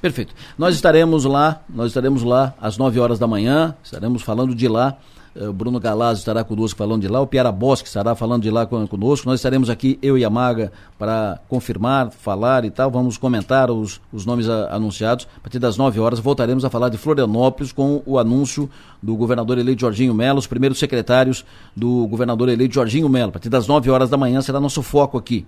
Perfeito. 0.00 0.34
Nós 0.56 0.74
estaremos 0.74 1.24
lá, 1.24 1.62
nós 1.68 1.88
estaremos 1.88 2.22
lá 2.22 2.54
às 2.60 2.76
9 2.78 2.98
horas 3.00 3.18
da 3.18 3.26
manhã, 3.26 3.74
estaremos 3.82 4.22
falando 4.22 4.54
de 4.54 4.68
lá. 4.68 4.96
Eh, 5.34 5.48
o 5.48 5.52
Bruno 5.52 5.80
Galazzo 5.80 6.20
estará 6.20 6.44
conosco 6.44 6.78
falando 6.78 7.02
de 7.02 7.08
lá, 7.08 7.20
o 7.20 7.26
Piara 7.26 7.50
Bosque 7.50 7.88
estará 7.88 8.14
falando 8.14 8.42
de 8.42 8.50
lá 8.50 8.66
conosco. 8.66 9.28
Nós 9.28 9.40
estaremos 9.40 9.68
aqui, 9.68 9.98
eu 10.00 10.16
e 10.16 10.24
a 10.24 10.30
Maga, 10.30 10.72
para 10.98 11.40
confirmar, 11.48 12.10
falar 12.10 12.64
e 12.64 12.70
tal. 12.70 12.90
Vamos 12.90 13.18
comentar 13.18 13.70
os, 13.70 14.00
os 14.12 14.24
nomes 14.24 14.48
a, 14.48 14.74
anunciados. 14.74 15.26
A 15.36 15.40
partir 15.40 15.58
das 15.58 15.76
9 15.76 15.98
horas 16.00 16.20
voltaremos 16.20 16.64
a 16.64 16.70
falar 16.70 16.88
de 16.88 16.98
Florianópolis 16.98 17.72
com 17.72 18.02
o 18.06 18.18
anúncio 18.18 18.70
do 19.02 19.16
governador 19.16 19.58
eleito 19.58 19.82
Jorginho 19.82 20.14
Melo, 20.14 20.38
os 20.38 20.46
primeiros 20.46 20.78
secretários 20.78 21.44
do 21.74 22.06
governador 22.06 22.48
eleito 22.48 22.74
Jorginho 22.74 23.08
Melo. 23.08 23.30
A 23.30 23.32
partir 23.32 23.48
das 23.48 23.66
9 23.66 23.90
horas 23.90 24.08
da 24.08 24.16
manhã 24.16 24.40
será 24.40 24.60
nosso 24.60 24.82
foco 24.82 25.18
aqui. 25.18 25.46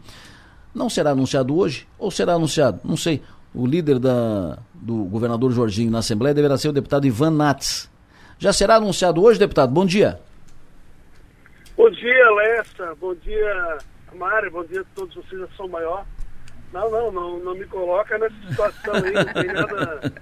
Não 0.77 0.90
será 0.90 1.12
anunciado 1.12 1.57
hoje 1.57 1.89
ou 1.98 2.11
será 2.11 2.35
anunciado? 2.35 2.81
Não 2.85 2.98
sei. 2.98 3.23
O 3.55 3.66
líder 3.66 3.98
da, 3.98 4.59
do 4.74 5.05
governador 5.05 5.51
Jorginho 5.51 5.90
na 5.90 6.01
Assembleia 6.01 6.35
deverá 6.35 6.59
ser 6.59 6.69
o 6.69 6.73
deputado 6.73 7.07
Ivan 7.07 7.31
Nats. 7.31 7.90
Já 8.39 8.53
será 8.53 8.77
anunciado 8.77 9.23
hoje, 9.23 9.39
deputado? 9.39 9.73
Bom 9.73 9.86
dia. 9.86 10.20
Bom 11.74 11.89
dia, 11.90 12.31
Lessa. 12.31 12.94
Bom 13.01 13.15
dia, 13.15 13.78
Mário. 14.15 14.51
Bom 14.51 14.65
dia 14.65 14.82
a 14.82 14.85
todos 14.94 15.15
vocês 15.15 15.40
da 15.40 15.48
São 15.57 15.66
Maior. 15.66 16.05
Não, 16.74 16.90
não, 16.90 17.11
não, 17.11 17.39
não 17.39 17.55
me 17.55 17.65
coloca 17.65 18.19
nessa 18.19 18.35
situação 18.47 18.94
aí, 18.97 19.15
não 19.15 19.32
tem 19.32 19.47
nada, 19.47 20.12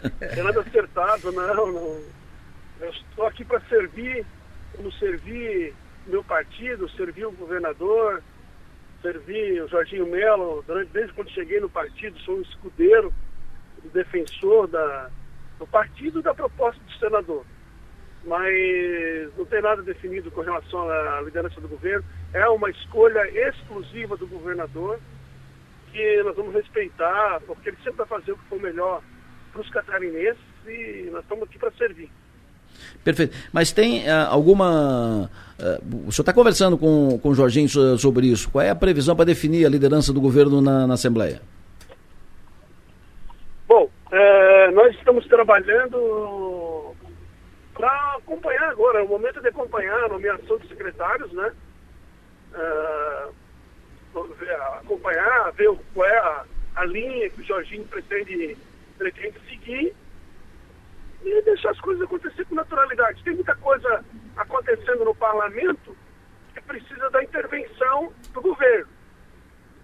nada 0.45 0.61
acertado, 0.61 1.33
não, 1.33 1.73
não. 1.73 1.99
Eu 2.81 2.91
estou 2.91 3.27
aqui 3.27 3.45
para 3.45 3.61
servir, 3.63 4.25
como 4.77 4.93
servir 4.93 5.75
meu 6.07 6.23
partido, 6.23 6.89
servir 6.91 7.25
o 7.27 7.33
governador, 7.33 8.23
servi 9.05 9.61
o 9.61 9.69
Jorginho 9.69 10.07
Melo, 10.07 10.65
durante, 10.67 10.91
desde 10.93 11.13
quando 11.13 11.31
cheguei 11.31 11.61
no 11.61 11.69
partido, 11.69 12.19
sou 12.21 12.39
um 12.39 12.41
escudeiro, 12.41 13.13
um 13.85 13.89
defensor 13.91 14.67
da, 14.67 15.11
do 15.59 15.67
partido 15.67 16.21
e 16.21 16.23
da 16.23 16.33
proposta 16.33 16.81
do 16.83 16.93
senador. 16.99 17.45
Mas 18.25 19.37
não 19.37 19.45
tem 19.45 19.61
nada 19.61 19.83
definido 19.83 20.31
com 20.31 20.41
relação 20.41 20.89
à 20.89 21.21
liderança 21.21 21.61
do 21.61 21.69
governo. 21.69 22.03
É 22.33 22.49
uma 22.49 22.71
escolha 22.71 23.21
exclusiva 23.49 24.17
do 24.17 24.27
governador 24.27 24.99
que 25.93 26.23
nós 26.23 26.35
vamos 26.35 26.55
respeitar, 26.55 27.43
porque 27.47 27.69
ele 27.69 27.77
sempre 27.77 27.99
vai 27.99 28.07
fazer 28.07 28.33
o 28.33 28.39
que 28.39 28.49
for 28.49 28.59
melhor 28.59 29.03
para 29.53 29.61
os 29.61 29.69
catarinenses 29.69 30.41
e 30.67 31.11
nós 31.13 31.23
estamos 31.23 31.45
aqui 31.45 31.59
para 31.59 31.71
servir. 31.73 32.11
Perfeito. 33.05 33.37
Mas 33.53 33.71
tem 33.71 34.09
uh, 34.09 34.29
alguma. 34.31 35.31
Uh, 35.59 36.09
o 36.09 36.13
senhor 36.13 36.23
está 36.23 36.33
conversando 36.33 36.77
com, 36.77 37.19
com 37.19 37.29
o 37.29 37.35
Jorginho 37.35 37.69
sobre 37.99 38.27
isso. 38.27 38.51
Qual 38.51 38.63
é 38.63 38.71
a 38.71 38.75
previsão 38.75 39.15
para 39.15 39.25
definir 39.25 39.65
a 39.65 39.69
liderança 39.69 40.13
do 40.13 40.21
governo 40.21 40.61
na, 40.61 40.87
na 40.87 40.95
Assembleia? 40.95 41.41
Bom, 43.69 43.89
é, 44.11 44.71
nós 44.73 44.95
estamos 44.97 45.27
trabalhando 45.27 46.93
para 47.73 48.17
acompanhar 48.17 48.69
agora. 48.71 48.99
É 48.99 49.03
o 49.03 49.09
momento 49.09 49.41
de 49.41 49.49
acompanhar 49.49 50.05
a 50.05 50.09
nomeação 50.09 50.59
dos 50.59 50.69
secretários, 50.69 51.33
né? 51.33 51.53
É, 52.55 53.29
acompanhar, 54.81 55.53
ver 55.53 55.71
qual 55.93 56.09
é 56.09 56.19
a, 56.19 56.45
a 56.77 56.85
linha 56.85 57.31
que 57.31 57.41
o 57.41 57.45
Jorginho 57.45 57.85
pretende, 57.85 58.57
pretende 58.99 59.39
seguir 59.49 59.95
e 61.25 61.43
deixar 61.43 61.71
as 61.71 61.81
coisas 61.81 62.03
acontecer 62.03 62.45
com 62.45 62.55
naturalidade. 62.55 63.23
Tem 63.25 63.35
muita 63.35 63.57
coisa 63.57 64.05
acontecendo 64.37 65.05
no 65.05 65.15
parlamento 65.15 65.97
que 66.53 66.61
precisa 66.61 67.11
da 67.11 67.23
intervenção 67.25 68.13
do 68.33 68.43
governo. 68.43 68.93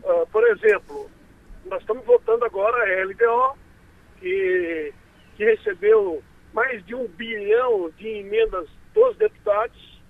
Uh, 0.03 0.27
por 0.27 0.47
exemplo, 0.49 1.11
nós 1.65 1.81
estamos 1.81 2.05
votando 2.05 2.45
agora 2.45 2.77
a 2.77 3.05
LDO, 3.05 3.59
que, 4.19 4.93
que 5.37 5.45
recebeu 5.45 6.23
mais 6.53 6.85
de 6.85 6.95
um 6.95 7.07
bilhão 7.09 7.91
de 7.97 8.07
emendas 8.07 8.69
dos 8.93 9.17
deputados, 9.17 10.01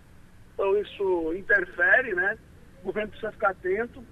então 0.54 0.76
isso 0.78 1.34
interfere, 1.34 2.14
né? 2.14 2.38
O 2.82 2.86
governo 2.86 3.10
precisa 3.10 3.32
ficar 3.32 3.50
atento. 3.50 4.02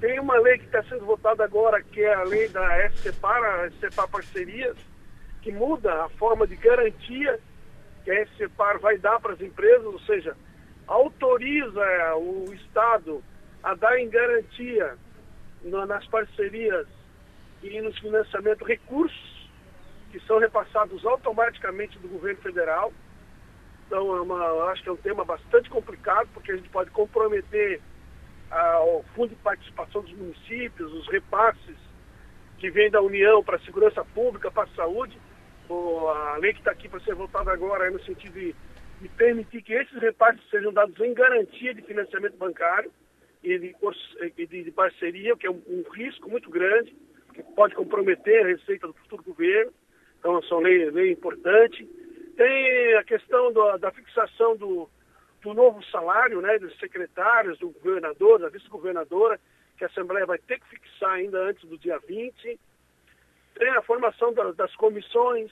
Tem 0.00 0.18
uma 0.18 0.38
lei 0.38 0.58
que 0.58 0.64
está 0.64 0.82
sendo 0.84 1.04
votada 1.04 1.44
agora, 1.44 1.82
que 1.82 2.00
é 2.02 2.14
a 2.14 2.24
lei 2.24 2.48
da 2.48 2.88
SCPAR, 2.90 3.42
a 3.42 3.70
SCPAR 3.70 4.08
Parcerias, 4.08 4.76
que 5.42 5.52
muda 5.52 6.04
a 6.04 6.08
forma 6.10 6.46
de 6.46 6.56
garantia 6.56 7.38
que 8.04 8.10
a 8.10 8.26
SCPAR 8.26 8.80
vai 8.80 8.96
dar 8.98 9.20
para 9.20 9.34
as 9.34 9.40
empresas, 9.40 9.84
ou 9.84 10.00
seja, 10.00 10.36
autoriza 10.86 12.16
o 12.16 12.52
Estado 12.54 13.22
a 13.62 13.74
dar 13.74 13.98
em 13.98 14.08
garantia 14.08 14.96
nas 15.64 16.06
parcerias 16.06 16.86
e 17.62 17.80
nos 17.80 17.96
financiamentos 17.98 18.66
recursos 18.66 19.48
que 20.10 20.20
são 20.26 20.38
repassados 20.38 21.04
automaticamente 21.06 21.98
do 21.98 22.08
governo 22.08 22.40
federal. 22.42 22.92
Então, 23.86 24.16
é 24.16 24.20
uma, 24.20 24.70
acho 24.70 24.82
que 24.82 24.88
é 24.88 24.92
um 24.92 24.96
tema 24.96 25.24
bastante 25.24 25.70
complicado, 25.70 26.28
porque 26.34 26.52
a 26.52 26.56
gente 26.56 26.68
pode 26.68 26.90
comprometer 26.90 27.80
ah, 28.50 28.80
o 28.84 29.04
fundo 29.14 29.30
de 29.30 29.36
participação 29.36 30.02
dos 30.02 30.12
municípios, 30.12 30.92
os 30.92 31.08
repasses 31.08 31.76
que 32.58 32.70
vêm 32.70 32.90
da 32.90 33.00
União 33.00 33.42
para 33.42 33.56
a 33.56 33.60
segurança 33.60 34.04
pública, 34.04 34.50
para 34.50 34.64
a 34.64 34.74
saúde. 34.76 35.18
A 35.70 36.36
lei 36.38 36.52
que 36.52 36.58
está 36.58 36.70
aqui 36.70 36.88
para 36.88 37.00
ser 37.00 37.14
votada 37.14 37.52
agora 37.52 37.86
é 37.86 37.90
no 37.90 38.02
sentido 38.02 38.32
de, 38.32 38.54
de 39.00 39.08
permitir 39.10 39.62
que 39.62 39.72
esses 39.72 39.98
repasses 39.98 40.42
sejam 40.50 40.72
dados 40.72 40.98
em 41.00 41.14
garantia 41.14 41.74
de 41.74 41.82
financiamento 41.82 42.36
bancário 42.36 42.90
e 43.42 43.58
de, 43.58 43.74
de, 44.46 44.62
de 44.64 44.70
parceria, 44.70 45.36
que 45.36 45.46
é 45.46 45.50
um, 45.50 45.62
um 45.66 45.82
risco 45.90 46.28
muito 46.28 46.50
grande 46.50 46.94
que 47.32 47.42
pode 47.42 47.74
comprometer 47.74 48.44
a 48.44 48.48
receita 48.48 48.86
do 48.86 48.92
futuro 48.92 49.22
governo. 49.22 49.72
Então, 50.18 50.38
uma 50.38 50.60
lei, 50.60 50.90
lei 50.90 51.12
importante. 51.12 51.88
Tem 52.36 52.94
a 52.96 53.04
questão 53.04 53.52
do, 53.52 53.78
da 53.78 53.90
fixação 53.90 54.56
do, 54.56 54.88
do 55.42 55.54
novo 55.54 55.82
salário 55.84 56.40
né, 56.40 56.58
dos 56.58 56.78
secretários, 56.78 57.58
do 57.58 57.70
governador, 57.70 58.38
da 58.38 58.48
vice-governadora, 58.48 59.40
que 59.76 59.84
a 59.84 59.88
Assembleia 59.88 60.26
vai 60.26 60.38
ter 60.38 60.60
que 60.60 60.68
fixar 60.68 61.10
ainda 61.10 61.38
antes 61.42 61.68
do 61.68 61.76
dia 61.76 61.98
20. 61.98 62.58
Tem 63.62 63.70
a 63.70 63.82
formação 63.82 64.34
da, 64.34 64.50
das 64.50 64.74
comissões, 64.74 65.48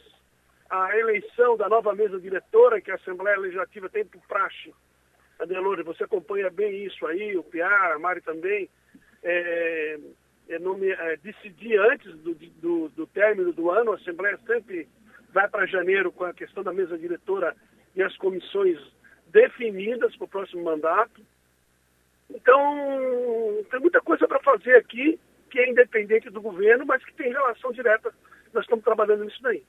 a 0.68 0.98
eleição 0.98 1.56
da 1.56 1.68
nova 1.68 1.94
mesa 1.94 2.18
diretora, 2.18 2.80
que 2.80 2.90
a 2.90 2.96
Assembleia 2.96 3.38
Legislativa 3.38 3.88
tem 3.88 4.04
por 4.04 4.20
praxe. 4.22 4.74
Adelore, 5.38 5.84
você 5.84 6.02
acompanha 6.02 6.50
bem 6.50 6.84
isso 6.84 7.06
aí, 7.06 7.36
o 7.36 7.44
Piara, 7.44 7.94
a 7.94 7.98
Mari 8.00 8.20
também. 8.20 8.68
É, 9.22 10.00
é, 10.48 10.58
nome, 10.58 10.90
é, 10.90 11.18
decidir 11.18 11.78
antes 11.78 12.12
do, 12.16 12.34
do, 12.34 12.88
do, 12.88 13.06
término 13.06 13.52
do 13.52 13.70
ano, 13.70 13.92
a 13.92 13.94
Assembleia 13.94 14.36
sempre 14.44 14.88
vai 15.32 15.48
para 15.48 15.64
janeiro 15.66 16.10
com 16.10 16.24
a 16.24 16.34
questão 16.34 16.64
da 16.64 16.72
mesa 16.72 16.98
diretora 16.98 17.54
e 17.94 18.02
as 18.02 18.16
comissões 18.16 18.76
definidas 19.28 20.16
para 20.16 20.24
o 20.24 20.28
próximo 20.28 20.64
mandato. 20.64 21.22
Então, 22.28 23.64
tem 23.70 23.78
muita 23.78 24.00
coisa 24.00 24.26
para 24.26 24.40
fazer 24.40 24.74
aqui, 24.74 25.16
que 25.50 25.58
é 25.58 25.70
independente 25.70 26.30
do 26.30 26.40
governo, 26.40 26.86
mas 26.86 27.04
que 27.04 27.12
tem 27.14 27.30
relação 27.30 27.72
direta. 27.72 28.12
Nós 28.54 28.64
estamos 28.64 28.84
trabalhando 28.84 29.24
nisso 29.24 29.42
daí. 29.42 29.62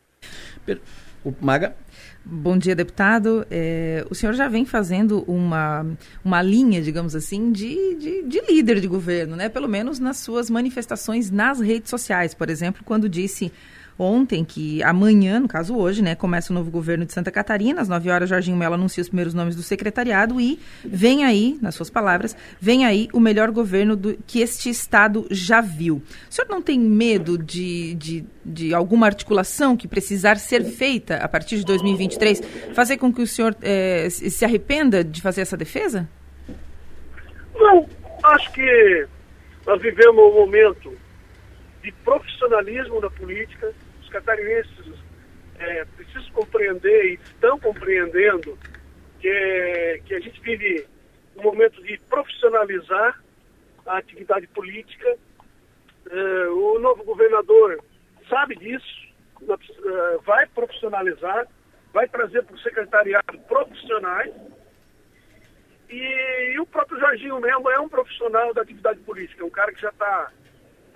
O 1.23 1.33
Maga? 1.39 1.75
Bom 2.23 2.57
dia, 2.57 2.75
deputado. 2.75 3.45
É, 3.49 4.05
o 4.09 4.15
senhor 4.15 4.33
já 4.33 4.47
vem 4.47 4.65
fazendo 4.65 5.23
uma, 5.23 5.85
uma 6.23 6.41
linha, 6.41 6.81
digamos 6.81 7.15
assim, 7.15 7.51
de, 7.51 7.95
de, 7.95 8.23
de, 8.23 8.41
líder 8.41 8.79
de 8.79 8.87
governo, 8.87 9.35
né? 9.35 9.49
Pelo 9.49 9.67
menos 9.67 9.99
nas 9.99 10.17
suas 10.17 10.49
manifestações 10.49 11.29
nas 11.29 11.59
redes 11.59 11.89
sociais. 11.89 12.33
Por 12.33 12.49
exemplo, 12.49 12.83
quando 12.83 13.09
disse 13.09 13.51
ontem 14.01 14.43
que 14.43 14.81
amanhã, 14.83 15.39
no 15.39 15.47
caso 15.47 15.75
hoje, 15.75 16.01
né, 16.01 16.15
começa 16.15 16.51
o 16.51 16.55
novo 16.55 16.71
governo 16.71 17.05
de 17.05 17.13
Santa 17.13 17.31
Catarina. 17.31 17.81
Às 17.81 17.87
9 17.87 18.09
horas, 18.09 18.29
Jorginho 18.29 18.57
Mello 18.57 18.73
anuncia 18.73 19.01
os 19.01 19.07
primeiros 19.07 19.33
nomes 19.33 19.55
do 19.55 19.61
secretariado 19.61 20.41
e 20.41 20.59
vem 20.83 21.23
aí, 21.23 21.57
nas 21.61 21.75
suas 21.75 21.89
palavras, 21.89 22.35
vem 22.59 22.85
aí 22.85 23.07
o 23.13 23.19
melhor 23.19 23.51
governo 23.51 23.95
do, 23.95 24.17
que 24.25 24.41
este 24.41 24.69
Estado 24.69 25.27
já 25.29 25.61
viu. 25.61 26.01
O 26.29 26.33
senhor 26.33 26.47
não 26.49 26.61
tem 26.61 26.79
medo 26.79 27.37
de, 27.37 27.93
de, 27.95 28.25
de 28.43 28.73
alguma 28.73 29.05
articulação 29.05 29.77
que 29.77 29.87
precisar 29.87 30.37
ser 30.37 30.63
feita 30.63 31.17
a 31.17 31.27
partir 31.27 31.57
de 31.57 31.65
2023, 31.65 32.41
fazer 32.73 32.97
com 32.97 33.13
que 33.13 33.21
o 33.21 33.27
senhor 33.27 33.55
é, 33.61 34.09
se 34.09 34.43
arrependa 34.43 35.03
de 35.03 35.21
fazer 35.21 35.41
essa 35.41 35.55
defesa? 35.55 36.09
Não, 37.55 37.87
acho 38.23 38.51
que 38.51 39.07
nós 39.65 39.81
vivemos 39.81 40.23
um 40.23 40.33
momento 40.33 40.91
de 41.83 41.91
profissionalismo 42.03 43.01
da 43.01 43.09
política, 43.09 43.73
catarinenses 44.11 44.93
é, 45.57 45.85
precisam 45.85 46.31
compreender 46.33 47.05
e 47.05 47.13
estão 47.13 47.59
compreendendo 47.59 48.57
que, 49.19 50.01
que 50.05 50.13
a 50.13 50.19
gente 50.19 50.39
vive 50.41 50.85
um 51.37 51.43
momento 51.43 51.81
de 51.83 51.97
profissionalizar 52.09 53.21
a 53.85 53.97
atividade 53.97 54.47
política. 54.47 55.17
É, 56.09 56.47
o 56.49 56.79
novo 56.79 57.03
governador 57.03 57.79
sabe 58.29 58.55
disso, 58.55 59.07
é, 59.41 60.17
vai 60.25 60.45
profissionalizar, 60.47 61.47
vai 61.93 62.07
trazer 62.07 62.43
para 62.43 62.55
o 62.55 62.59
secretariado 62.59 63.39
profissionais. 63.47 64.33
E, 65.89 66.53
e, 66.53 66.59
o 66.59 66.65
próprio 66.65 66.99
Jorginho 66.99 67.39
mesmo 67.39 67.69
é 67.69 67.79
um 67.79 67.89
profissional 67.89 68.53
da 68.53 68.61
atividade 68.61 68.99
política, 69.01 69.43
um 69.43 69.49
cara 69.49 69.73
que 69.73 69.81
já 69.81 69.89
está 69.89 70.31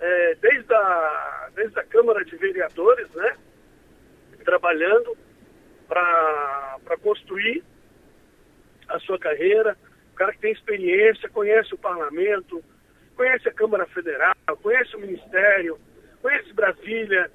é, 0.00 0.34
desde, 0.36 0.72
a, 0.74 1.50
desde 1.54 1.78
a 1.78 1.84
Câmara 1.84 2.24
de 2.24 2.36
Vereadores, 2.36 3.08
né? 3.14 3.36
Trabalhando 4.44 5.16
para 5.88 6.96
construir 7.02 7.64
a 8.88 8.98
sua 9.00 9.18
carreira. 9.18 9.76
O 10.12 10.16
cara 10.16 10.32
que 10.32 10.40
tem 10.40 10.52
experiência, 10.52 11.28
conhece 11.28 11.74
o 11.74 11.78
parlamento, 11.78 12.62
conhece 13.16 13.48
a 13.48 13.52
Câmara 13.52 13.86
Federal, 13.86 14.34
conhece 14.62 14.96
o 14.96 15.00
Ministério, 15.00 15.78
conhece 16.22 16.52
Brasília, 16.52 17.30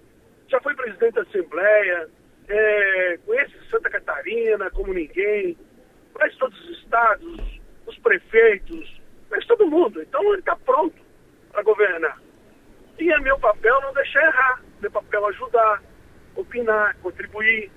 já 0.48 0.60
foi 0.62 0.76
presidente 0.76 1.14
da 1.14 1.22
Assembleia, 1.22 2.10
é, 2.48 3.20
conhece 3.26 3.54
Santa 3.70 3.90
Catarina 3.90 4.70
como 4.72 4.94
ninguém, 4.94 5.58
conhece 6.14 6.38
todos 6.38 6.60
os 6.64 6.78
estados, 6.80 7.62
os 7.86 7.98
prefeitos, 8.00 9.02
conhece 9.30 9.48
todo 9.48 9.68
mundo. 9.68 10.02
Então 10.02 10.22
ele 10.32 10.40
está 10.40 10.56
pronto 10.56 10.96
para 11.52 11.64
governar. 11.64 12.20
E 12.99 13.11
é 13.11 13.19
meu 13.19 13.38
papel 13.39 13.81
não 13.81 13.93
deixar 13.93 14.23
errar, 14.23 14.61
meu 14.80 14.91
papel 14.91 15.26
ajudar, 15.27 15.81
opinar, 16.35 16.95
contribuir. 17.01 17.72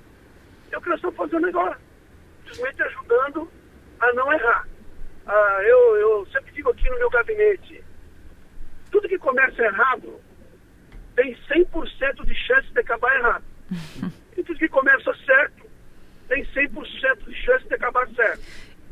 É 0.70 0.78
o 0.78 0.80
que 0.80 0.88
nós 0.88 0.98
estamos 0.98 1.16
fazendo 1.16 1.46
agora. 1.46 1.78
Simplesmente 2.44 2.82
ajudando 2.82 3.50
a 4.00 4.12
não 4.12 4.32
errar. 4.32 4.68
Ah, 5.26 5.58
eu, 5.62 5.96
eu 5.96 6.26
sempre 6.26 6.52
digo 6.52 6.70
aqui 6.70 6.88
no 6.90 6.98
meu 6.98 7.08
gabinete, 7.08 7.82
tudo 8.90 9.08
que 9.08 9.18
começa 9.18 9.62
errado 9.62 10.20
tem 11.16 11.34
100% 11.48 12.24
de 12.24 12.34
chance 12.34 12.68
de 12.72 12.80
acabar 12.80 13.16
errado. 13.16 13.44
E 14.36 14.42
tudo 14.42 14.58
que 14.58 14.66
começa 14.66 15.14
certo 15.24 15.64
tem 16.26 16.44
100% 16.44 17.24
de 17.24 17.34
chance 17.36 17.68
de 17.68 17.74
acabar 17.74 18.04
certo. 18.08 18.42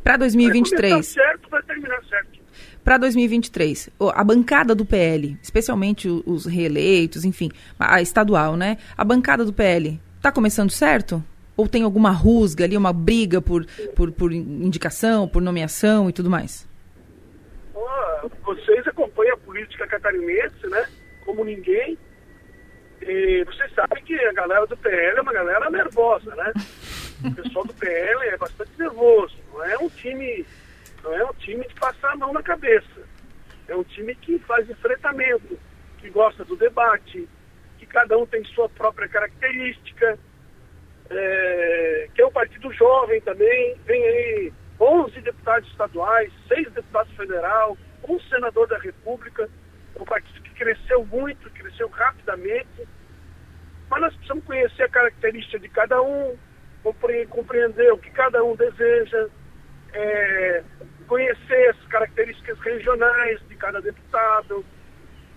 Para 0.04 0.16
2023. 0.18 0.92
Vai 0.92 1.02
certo, 1.02 1.50
vai 1.50 1.62
terminar 1.64 2.00
certo 2.04 2.41
para 2.84 2.98
2023, 2.98 3.90
a 4.12 4.24
bancada 4.24 4.74
do 4.74 4.84
PL, 4.84 5.38
especialmente 5.40 6.08
os 6.08 6.46
reeleitos, 6.46 7.24
enfim, 7.24 7.50
a 7.78 8.02
estadual, 8.02 8.56
né? 8.56 8.78
A 8.96 9.04
bancada 9.04 9.44
do 9.44 9.52
PL 9.52 10.00
está 10.16 10.32
começando 10.32 10.70
certo? 10.70 11.22
Ou 11.56 11.68
tem 11.68 11.84
alguma 11.84 12.10
rusga 12.10 12.64
ali, 12.64 12.76
uma 12.76 12.92
briga 12.92 13.40
por, 13.40 13.64
por, 13.94 14.10
por 14.10 14.32
indicação, 14.32 15.28
por 15.28 15.40
nomeação 15.40 16.08
e 16.08 16.12
tudo 16.12 16.28
mais? 16.28 16.68
Oh, 17.74 18.28
vocês 18.44 18.86
acompanham 18.86 19.34
a 19.34 19.38
política 19.38 19.86
catarinense, 19.86 20.66
né? 20.66 20.84
Como 21.24 21.44
ninguém. 21.44 21.96
E 23.00 23.44
vocês 23.44 23.72
sabem 23.74 24.02
que 24.04 24.14
a 24.14 24.32
galera 24.32 24.66
do 24.66 24.76
PL 24.76 25.18
é 25.18 25.20
uma 25.20 25.32
galera 25.32 25.70
nervosa, 25.70 26.34
né? 26.34 26.52
O 27.24 27.34
pessoal 27.34 27.64
do 27.64 27.74
PL 27.74 28.28
é 28.28 28.36
bastante 28.36 28.70
nervoso. 28.78 29.36
Não 29.52 29.64
é 29.64 29.78
um 29.78 29.88
time 29.88 30.44
não 31.02 31.14
é 31.14 31.24
um 31.24 31.34
time 31.34 31.66
de 31.66 31.74
passar 31.74 32.12
a 32.12 32.16
mão 32.16 32.32
na 32.32 32.42
cabeça. 32.42 33.02
É 33.68 33.76
um 33.76 33.84
time 33.84 34.14
que 34.14 34.38
faz 34.40 34.68
enfrentamento, 34.68 35.58
que 35.98 36.10
gosta 36.10 36.44
do 36.44 36.56
debate, 36.56 37.28
que 37.78 37.86
cada 37.86 38.16
um 38.18 38.26
tem 38.26 38.44
sua 38.44 38.68
própria 38.68 39.08
característica, 39.08 40.18
é, 41.10 42.08
que 42.14 42.22
é 42.22 42.26
um 42.26 42.32
partido 42.32 42.72
jovem 42.72 43.20
também. 43.20 43.76
Vem 43.84 44.02
aí 44.04 44.52
11 44.80 45.20
deputados 45.20 45.68
estaduais, 45.70 46.32
6 46.48 46.72
deputados 46.72 47.12
federal, 47.14 47.76
um 48.08 48.20
senador 48.20 48.66
da 48.66 48.78
República. 48.78 49.48
É 49.94 50.02
um 50.02 50.04
partido 50.04 50.42
que 50.42 50.54
cresceu 50.54 51.04
muito, 51.06 51.50
cresceu 51.50 51.88
rapidamente. 51.88 52.88
Mas 53.90 54.00
nós 54.00 54.14
precisamos 54.14 54.44
conhecer 54.44 54.84
a 54.84 54.88
característica 54.88 55.58
de 55.58 55.68
cada 55.68 56.00
um, 56.02 56.36
compreender 57.28 57.92
o 57.92 57.98
que 57.98 58.10
cada 58.10 58.42
um 58.42 58.56
deseja, 58.56 59.28
é, 59.92 60.64
conhecer 61.02 61.70
as 61.70 61.86
características 61.86 62.58
regionais 62.60 63.40
de 63.48 63.56
cada 63.56 63.80
deputado, 63.80 64.64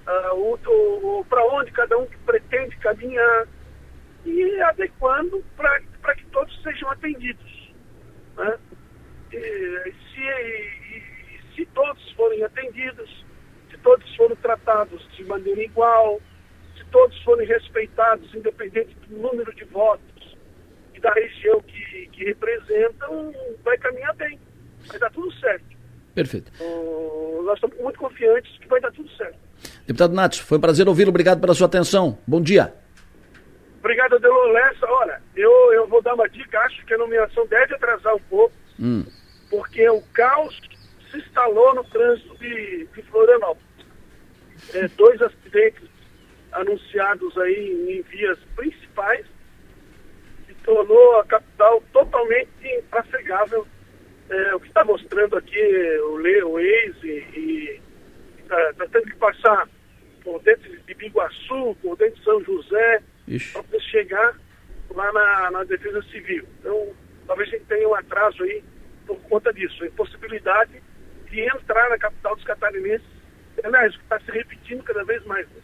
uh, 0.08 1.26
para 1.30 1.46
onde 1.46 1.72
cada 1.72 1.98
um 1.98 2.06
pretende 2.26 2.76
caminhar 2.78 3.48
e 4.26 4.62
adequando 4.62 5.44
para 5.56 5.82
para 6.06 6.16
que 6.16 6.26
todos 6.28 6.62
sejam 6.62 6.90
atendidos. 6.92 7.74
Né? 8.38 8.60
E, 9.34 9.94
se, 10.14 10.22
e, 10.22 11.42
se 11.56 11.66
todos 11.74 12.12
forem 12.12 12.44
atendidos, 12.44 13.26
se 13.72 13.78
todos 13.80 14.16
forem 14.16 14.36
tratados 14.38 15.02
de 15.16 15.24
maneira 15.26 15.64
igual, 15.64 16.22
se 16.78 16.86
todos 16.92 17.20
forem 17.24 17.48
respeitados, 17.48 18.32
independente 18.36 18.96
do 19.08 19.18
número 19.18 19.52
de 19.56 19.64
votos 19.66 20.38
e 20.94 21.00
da 21.00 21.12
região 21.12 21.60
que, 21.62 22.08
que 22.12 22.26
representam, 22.26 23.34
vai 23.64 23.78
caminhar 23.80 24.14
bem. 24.16 24.40
Vai 24.88 25.00
dar 25.00 25.12
tudo 25.12 25.32
certo. 25.34 25.66
Perfeito. 26.14 26.52
Uh, 26.62 27.44
nós 27.44 27.56
estamos 27.56 27.78
muito 27.78 28.00
confiantes 28.00 28.58
que 28.58 28.68
vai 28.68 28.80
dar 28.80 28.92
tudo 28.92 29.10
certo. 29.12 29.38
Deputado 29.86 30.14
Nath, 30.14 30.36
foi 30.36 30.58
um 30.58 30.62
prazer 30.62 30.88
ouvi-lo. 30.88 31.10
Obrigado 31.10 31.40
pela 31.40 31.54
sua 31.54 31.68
atenção. 31.68 32.18
Bom 32.26 32.42
dia. 32.42 32.74
Obrigado, 33.80 34.16
Adelor 34.16 34.52
Lessa. 34.52 34.86
Olha, 34.88 35.22
eu, 35.36 35.52
eu 35.74 35.88
vou 35.88 36.02
dar 36.02 36.16
uma 36.16 36.28
dica. 36.28 36.60
Acho 36.62 36.86
que 36.86 36.94
a 36.94 36.98
nomeação 36.98 37.46
deve 37.48 37.76
atrasar 37.76 38.16
um 38.16 38.22
pouco, 38.30 38.56
hum. 38.80 39.06
porque 39.50 39.88
o 39.90 40.02
caos 40.14 40.60
se 41.12 41.18
instalou 41.18 41.76
no 41.76 41.84
trânsito 41.84 42.36
de, 42.38 42.88
de 42.96 43.02
Florianópolis. 43.04 43.64
É, 44.74 44.88
dois 44.88 45.22
acidentes 45.22 45.88
anunciados 46.52 47.38
aí 47.38 48.00
em 48.00 48.02
vias 48.10 48.40
principais 48.56 49.26
e 50.50 50.54
tornou 50.64 51.20
a 51.20 51.26
capital 51.26 51.84
totalmente 51.92 52.50
intrafegável. 52.64 53.68
É, 54.30 54.56
o 54.56 54.60
que 54.60 54.68
está 54.68 54.84
mostrando 54.84 55.38
aqui 55.38 55.60
o, 56.10 56.18
Le, 56.18 56.44
o 56.44 56.54
Waze 56.54 57.08
e 57.08 57.82
está 58.42 58.74
tá 58.74 58.88
tendo 58.92 59.06
que 59.06 59.16
passar 59.18 59.70
por 60.24 60.42
dentro 60.42 60.76
de 60.76 60.94
Biguaçu, 60.94 61.78
por 61.82 61.96
dentro 61.98 62.16
de 62.16 62.24
São 62.24 62.44
José, 62.44 63.04
para 63.54 63.64
poder 63.64 63.82
chegar 63.82 64.36
lá 64.96 65.12
na, 65.14 65.52
na 65.52 65.64
Defesa 65.64 66.02
Civil. 66.12 66.44
Então, 66.60 66.88
talvez 67.28 67.50
a 67.50 67.52
gente 67.52 67.66
tenha 67.66 67.88
um 67.88 67.94
atraso 67.94 68.44
aí 68.44 68.64
por 69.06 69.20
conta 69.22 69.54
disso, 69.54 69.84
a 69.84 69.88
impossibilidade 69.88 70.82
de 71.30 71.42
entrar 71.42 71.90
na 71.90 71.98
capital 71.98 72.36
dos 72.36 72.44
catarinenses, 72.44 73.08
aliás, 73.64 73.96
que 73.96 74.04
está 74.04 74.20
se 74.20 74.32
repetindo 74.32 74.84
cada 74.84 75.04
vez 75.04 75.24
mais. 75.26 75.46
Né? 75.48 75.62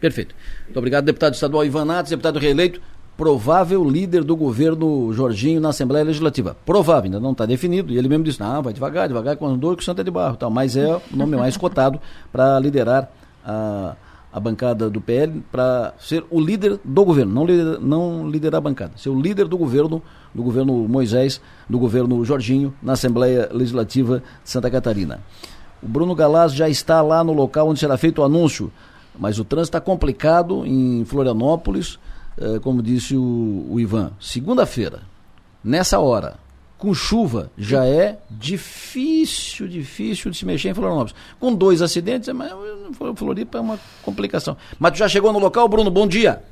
Perfeito. 0.00 0.34
Muito 0.64 0.76
obrigado, 0.76 1.04
deputado 1.04 1.34
estadual 1.34 1.64
Ivan 1.64 1.86
Nates, 1.86 2.10
deputado 2.10 2.38
reeleito, 2.38 2.82
provável 3.16 3.84
líder 3.84 4.24
do 4.24 4.36
governo 4.36 5.12
Jorginho 5.12 5.60
na 5.60 5.68
Assembleia 5.68 6.04
Legislativa. 6.04 6.56
Provável, 6.66 7.04
ainda 7.04 7.20
não 7.20 7.32
está 7.32 7.46
definido, 7.46 7.92
e 7.92 7.98
ele 7.98 8.08
mesmo 8.08 8.24
disse, 8.24 8.40
não, 8.40 8.62
vai 8.62 8.72
devagar, 8.72 9.06
devagar, 9.08 9.36
com 9.36 9.56
dor 9.56 9.76
que 9.76 9.82
o 9.82 9.84
Santa 9.84 10.00
é 10.00 10.04
de 10.04 10.10
barro, 10.10 10.36
tal, 10.36 10.50
mas 10.50 10.76
é 10.76 10.96
o 10.96 11.16
nome 11.16 11.36
mais 11.36 11.56
cotado 11.56 12.00
para 12.32 12.58
liderar 12.58 13.10
a, 13.44 13.94
a 14.32 14.40
bancada 14.40 14.90
do 14.90 15.00
PL, 15.00 15.44
para 15.52 15.94
ser 15.98 16.24
o 16.28 16.40
líder 16.40 16.80
do 16.84 17.04
governo, 17.04 17.32
não, 17.32 17.46
lider, 17.46 17.80
não 17.80 18.28
liderar 18.28 18.58
a 18.58 18.60
bancada, 18.60 18.92
ser 18.96 19.10
o 19.10 19.20
líder 19.20 19.46
do 19.46 19.56
governo, 19.56 20.02
do 20.34 20.42
governo 20.42 20.88
Moisés, 20.88 21.40
do 21.68 21.78
governo 21.78 22.24
Jorginho, 22.24 22.74
na 22.82 22.94
Assembleia 22.94 23.48
Legislativa 23.52 24.18
de 24.42 24.50
Santa 24.50 24.68
Catarina. 24.68 25.20
O 25.80 25.86
Bruno 25.86 26.14
Galaz 26.14 26.52
já 26.52 26.68
está 26.68 27.00
lá 27.00 27.22
no 27.22 27.32
local 27.32 27.68
onde 27.68 27.78
será 27.78 27.96
feito 27.96 28.22
o 28.22 28.24
anúncio, 28.24 28.72
mas 29.16 29.38
o 29.38 29.44
trânsito 29.44 29.76
está 29.76 29.80
complicado 29.80 30.66
em 30.66 31.04
Florianópolis, 31.04 31.98
como 32.62 32.82
disse 32.82 33.16
o, 33.16 33.66
o 33.70 33.80
Ivan, 33.80 34.12
segunda-feira, 34.20 35.02
nessa 35.62 35.98
hora, 35.98 36.36
com 36.76 36.92
chuva, 36.92 37.50
já 37.56 37.86
é 37.86 38.18
difícil, 38.30 39.66
difícil 39.66 40.30
de 40.30 40.36
se 40.36 40.44
mexer 40.44 40.68
em 40.68 40.74
Florianópolis. 40.74 41.14
Com 41.40 41.54
dois 41.54 41.80
acidentes, 41.80 42.28
mas 42.30 42.52
Floripa 43.16 43.58
é 43.58 43.60
uma 43.60 43.78
complicação. 44.02 44.56
Mas 44.78 44.92
tu 44.92 44.98
já 44.98 45.08
chegou 45.08 45.32
no 45.32 45.38
local, 45.38 45.68
Bruno? 45.68 45.90
Bom 45.90 46.06
dia. 46.06 46.42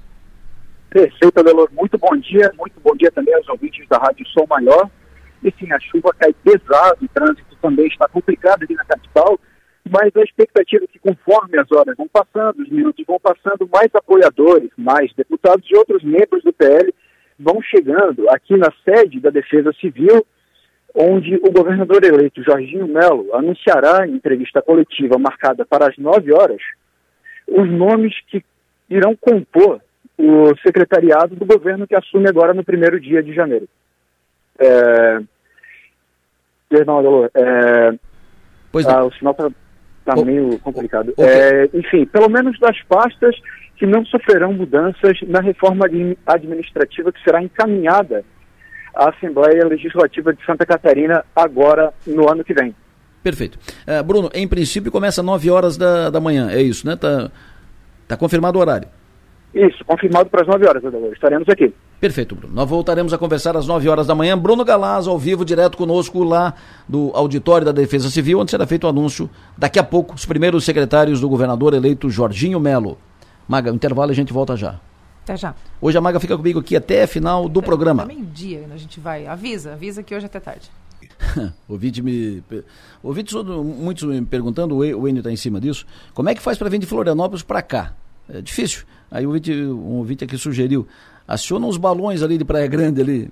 Perfeito, 0.89 1.39
Adelor. 1.39 1.69
Muito 1.73 1.99
bom 1.99 2.17
dia. 2.17 2.53
Muito 2.59 2.81
bom 2.83 2.95
dia 2.97 3.11
também 3.11 3.35
aos 3.35 3.49
ouvintes 3.49 3.87
da 3.89 3.99
Rádio 3.99 4.27
Sol 4.29 4.47
Maior. 4.49 4.89
E 5.43 5.53
sim, 5.59 5.71
a 5.73 5.81
chuva 5.81 6.15
cai 6.19 6.33
pesado, 6.33 7.05
o 7.05 7.09
trânsito 7.09 7.57
também 7.61 7.87
está 7.89 8.07
complicado 8.09 8.63
aqui 8.63 8.75
na 8.75 8.85
capital 8.85 9.39
mas 9.89 10.15
a 10.17 10.23
expectativa 10.23 10.85
é 10.85 10.87
que 10.87 10.99
conforme 10.99 11.59
as 11.59 11.71
horas 11.73 11.97
vão 11.97 12.09
passando, 12.09 12.63
os 12.63 12.69
minutos 12.69 13.05
vão 13.07 13.19
passando, 13.19 13.69
mais 13.71 13.93
apoiadores, 13.95 14.71
mais 14.77 15.13
deputados 15.15 15.69
e 15.69 15.77
outros 15.77 16.03
membros 16.03 16.43
do 16.43 16.53
PL 16.53 16.95
vão 17.39 17.61
chegando 17.61 18.29
aqui 18.31 18.57
na 18.57 18.73
sede 18.85 19.19
da 19.19 19.31
Defesa 19.31 19.73
Civil, 19.81 20.25
onde 20.95 21.37
o 21.37 21.51
governador 21.51 22.05
eleito 22.05 22.43
Jorginho 22.43 22.87
Melo 22.87 23.35
anunciará 23.35 24.07
em 24.07 24.15
entrevista 24.15 24.63
coletiva 24.63 25.19
marcada 25.19 25.65
para 25.65 25.89
as 25.89 25.97
9 25.97 26.33
horas 26.33 26.61
os 27.49 27.69
nomes 27.71 28.15
que 28.29 28.45
irão 28.89 29.17
compor 29.17 29.81
o 30.17 30.55
secretariado 30.65 31.35
do 31.35 31.45
governo 31.45 31.87
que 31.87 31.97
assume 31.97 32.29
agora 32.29 32.55
no 32.55 32.65
primeiro 32.65 33.01
dia 33.01 33.23
de 33.23 33.35
janeiro. 33.35 33.69
É... 34.59 35.21
Perdão. 36.69 37.29
É... 37.35 37.99
Pois 38.71 38.87
ah, 38.87 39.05
o 39.05 39.13
sinal 39.13 39.33
está 39.33 39.51
Está 40.13 40.23
oh, 40.23 40.25
meio 40.25 40.59
complicado. 40.59 41.13
Okay. 41.17 41.25
É, 41.27 41.71
enfim, 41.75 42.05
pelo 42.07 42.29
menos 42.29 42.59
das 42.59 42.81
pastas 42.83 43.35
que 43.77 43.87
não 43.87 44.05
sofrerão 44.07 44.53
mudanças 44.53 45.19
na 45.27 45.41
reforma 45.41 45.87
administrativa 46.27 47.13
que 47.13 47.23
será 47.23 47.43
encaminhada 47.43 48.25
à 48.95 49.11
Assembleia 49.11 49.67
Legislativa 49.67 50.33
de 50.33 50.45
Santa 50.45 50.65
Catarina 50.65 51.25
agora 51.35 51.93
no 52.07 52.31
ano 52.31 52.45
que 52.45 52.55
vem. 52.55 52.75
Perfeito. 53.23 53.59
Uh, 53.87 54.03
Bruno, 54.03 54.31
em 54.35 54.47
princípio 54.47 54.91
começa 54.91 55.21
às 55.21 55.27
9 55.27 55.51
horas 55.51 55.77
da, 55.77 56.11
da 56.11 56.21
manhã, 56.21 56.51
é 56.51 56.61
isso, 56.61 56.87
né? 56.87 56.95
Está 56.95 57.31
tá 58.07 58.17
confirmado 58.17 58.59
o 58.59 58.61
horário. 58.61 58.89
Isso, 59.55 59.85
confirmado 59.85 60.31
para 60.31 60.43
as 60.43 60.49
9 60.49 60.67
horas, 60.67 60.85
Adelor. 60.85 61.13
Estaremos 61.13 61.49
aqui. 61.49 61.73
Perfeito, 62.01 62.35
Bruno. 62.35 62.55
Nós 62.55 62.69
voltaremos 62.69 63.13
a 63.13 63.19
conversar 63.19 63.57
às 63.57 63.67
9 63.67 63.89
horas 63.89 64.07
da 64.07 64.15
manhã. 64.15 64.37
Bruno 64.37 64.65
Galaz, 64.65 65.07
ao 65.07 65.19
vivo, 65.19 65.45
direto 65.45 65.77
conosco 65.77 66.25
lá 66.25 66.55
do 66.89 67.11
auditório 67.15 67.65
da 67.65 67.73
Defesa 67.73 68.09
Civil, 68.09 68.41
onde 68.41 68.51
será 68.51 68.67
feito 68.67 68.85
o 68.85 68.89
anúncio 68.89 69.29
daqui 69.57 69.79
a 69.79 69.85
pouco, 69.85 70.15
os 70.15 70.25
primeiros 70.25 70.65
secretários 70.65 71.21
do 71.21 71.29
governador 71.29 71.75
eleito 71.75 72.09
Jorginho 72.09 72.59
Melo. 72.59 72.99
Maga, 73.47 73.71
no 73.71 73.77
intervalo 73.77 74.11
a 74.11 74.15
gente 74.15 74.33
volta 74.33 74.57
já. 74.57 74.81
Até 75.23 75.37
já. 75.37 75.55
Hoje 75.81 75.97
a 75.99 76.01
Maga 76.01 76.19
fica 76.19 76.37
comigo 76.37 76.59
aqui 76.59 76.75
até 76.75 77.07
final 77.07 77.49
do 77.49 77.61
até, 77.61 77.67
programa. 77.67 78.03
Até 78.05 78.15
meio-dia 78.15 78.67
a 78.73 78.77
gente 78.77 78.99
vai. 78.99 79.27
Avisa, 79.27 79.75
avisa 79.75 80.03
que 80.03 80.15
hoje 80.15 80.25
é 80.25 80.27
até 80.27 80.41
tarde. 80.41 80.71
ouvinte 81.69 82.03
me. 82.03 82.43
Ouvinte, 83.03 83.35
muitos 83.35 84.03
me 84.05 84.23
perguntando, 84.23 84.77
o 84.77 85.09
Enio 85.09 85.21
está 85.21 85.31
em 85.31 85.37
cima 85.37 85.61
disso. 85.61 85.87
Como 86.15 86.29
é 86.29 86.35
que 86.35 86.41
faz 86.41 86.59
para 86.59 86.69
vir 86.69 86.79
de 86.79 86.87
Florianópolis 86.87 87.43
para 87.43 87.63
cá? 87.63 87.93
É 88.29 88.41
difícil. 88.41 88.85
Aí 89.13 89.25
o 89.25 89.29
ouvinte, 89.29 89.53
um 89.53 89.99
ouvinte 89.99 90.25
aqui 90.25 90.37
sugeriu 90.37 90.89
aciona 91.27 91.67
os 91.67 91.77
balões 91.77 92.23
ali 92.23 92.37
de 92.37 92.45
Praia 92.45 92.67
Grande 92.67 93.01
ali. 93.01 93.31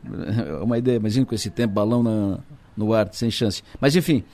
É 0.61 0.63
uma 0.63 0.79
ideia, 0.79 0.97
imagina 0.97 1.27
com 1.27 1.35
esse 1.35 1.51
tempo, 1.51 1.75
balão 1.75 2.03
na, 2.03 2.39
no 2.77 2.93
ar, 2.93 3.09
sem 3.13 3.31
chance. 3.31 3.63
Mas 3.81 3.97
enfim, 3.97 4.25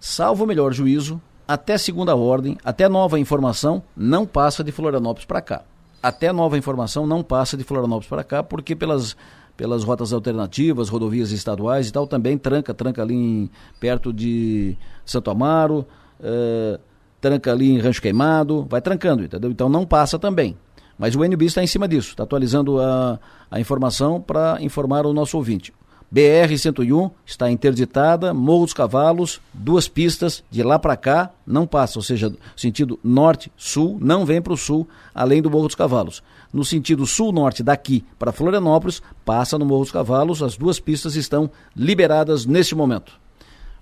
salvo 0.00 0.44
o 0.44 0.46
melhor 0.46 0.72
juízo, 0.72 1.20
até 1.46 1.76
segunda 1.76 2.14
ordem, 2.16 2.56
até 2.64 2.88
nova 2.88 3.18
informação, 3.18 3.82
não 3.96 4.24
passa 4.26 4.64
de 4.64 4.72
Florianópolis 4.72 5.26
para 5.26 5.40
cá. 5.42 5.62
Até 6.02 6.32
nova 6.32 6.56
informação 6.58 7.06
não 7.06 7.22
passa 7.22 7.56
de 7.56 7.64
Florianópolis 7.64 8.08
para 8.08 8.24
cá, 8.24 8.42
porque 8.42 8.76
pelas, 8.76 9.16
pelas 9.56 9.84
rotas 9.84 10.12
alternativas, 10.12 10.88
rodovias 10.88 11.30
estaduais 11.32 11.88
e 11.88 11.92
tal, 11.92 12.06
também 12.06 12.36
tranca, 12.36 12.74
tranca 12.74 13.02
ali 13.02 13.14
em, 13.14 13.50
perto 13.80 14.12
de 14.12 14.76
Santo 15.04 15.30
Amaro, 15.30 15.86
uh, 16.20 16.78
tranca 17.20 17.52
ali 17.52 17.70
em 17.70 17.78
Rancho 17.78 18.02
Queimado, 18.02 18.66
vai 18.68 18.82
trancando, 18.82 19.24
entendeu? 19.24 19.50
Então 19.50 19.68
não 19.68 19.86
passa 19.86 20.18
também. 20.18 20.56
Mas 20.98 21.14
o 21.14 21.24
NB 21.24 21.44
está 21.46 21.62
em 21.62 21.66
cima 21.66 21.88
disso, 21.88 22.10
está 22.10 22.22
atualizando 22.22 22.80
a, 22.80 23.18
a 23.50 23.60
informação 23.60 24.20
para 24.20 24.58
informar 24.60 25.06
o 25.06 25.12
nosso 25.12 25.36
ouvinte. 25.36 25.72
BR-101 26.14 27.10
está 27.26 27.50
interditada, 27.50 28.32
Morro 28.32 28.66
dos 28.66 28.72
Cavalos, 28.72 29.40
duas 29.52 29.88
pistas, 29.88 30.44
de 30.48 30.62
lá 30.62 30.78
para 30.78 30.96
cá 30.96 31.30
não 31.44 31.66
passa, 31.66 31.98
ou 31.98 32.04
seja, 32.04 32.32
sentido 32.56 33.00
norte-sul, 33.02 33.98
não 34.00 34.24
vem 34.24 34.40
para 34.40 34.52
o 34.52 34.56
sul, 34.56 34.86
além 35.12 35.42
do 35.42 35.50
Morro 35.50 35.66
dos 35.66 35.74
Cavalos. 35.74 36.22
No 36.52 36.64
sentido 36.64 37.04
sul-norte, 37.04 37.64
daqui 37.64 38.04
para 38.16 38.30
Florianópolis, 38.30 39.02
passa 39.24 39.58
no 39.58 39.64
Morro 39.64 39.82
dos 39.82 39.90
Cavalos, 39.90 40.40
as 40.40 40.56
duas 40.56 40.78
pistas 40.78 41.16
estão 41.16 41.50
liberadas 41.74 42.46
neste 42.46 42.76
momento. 42.76 43.18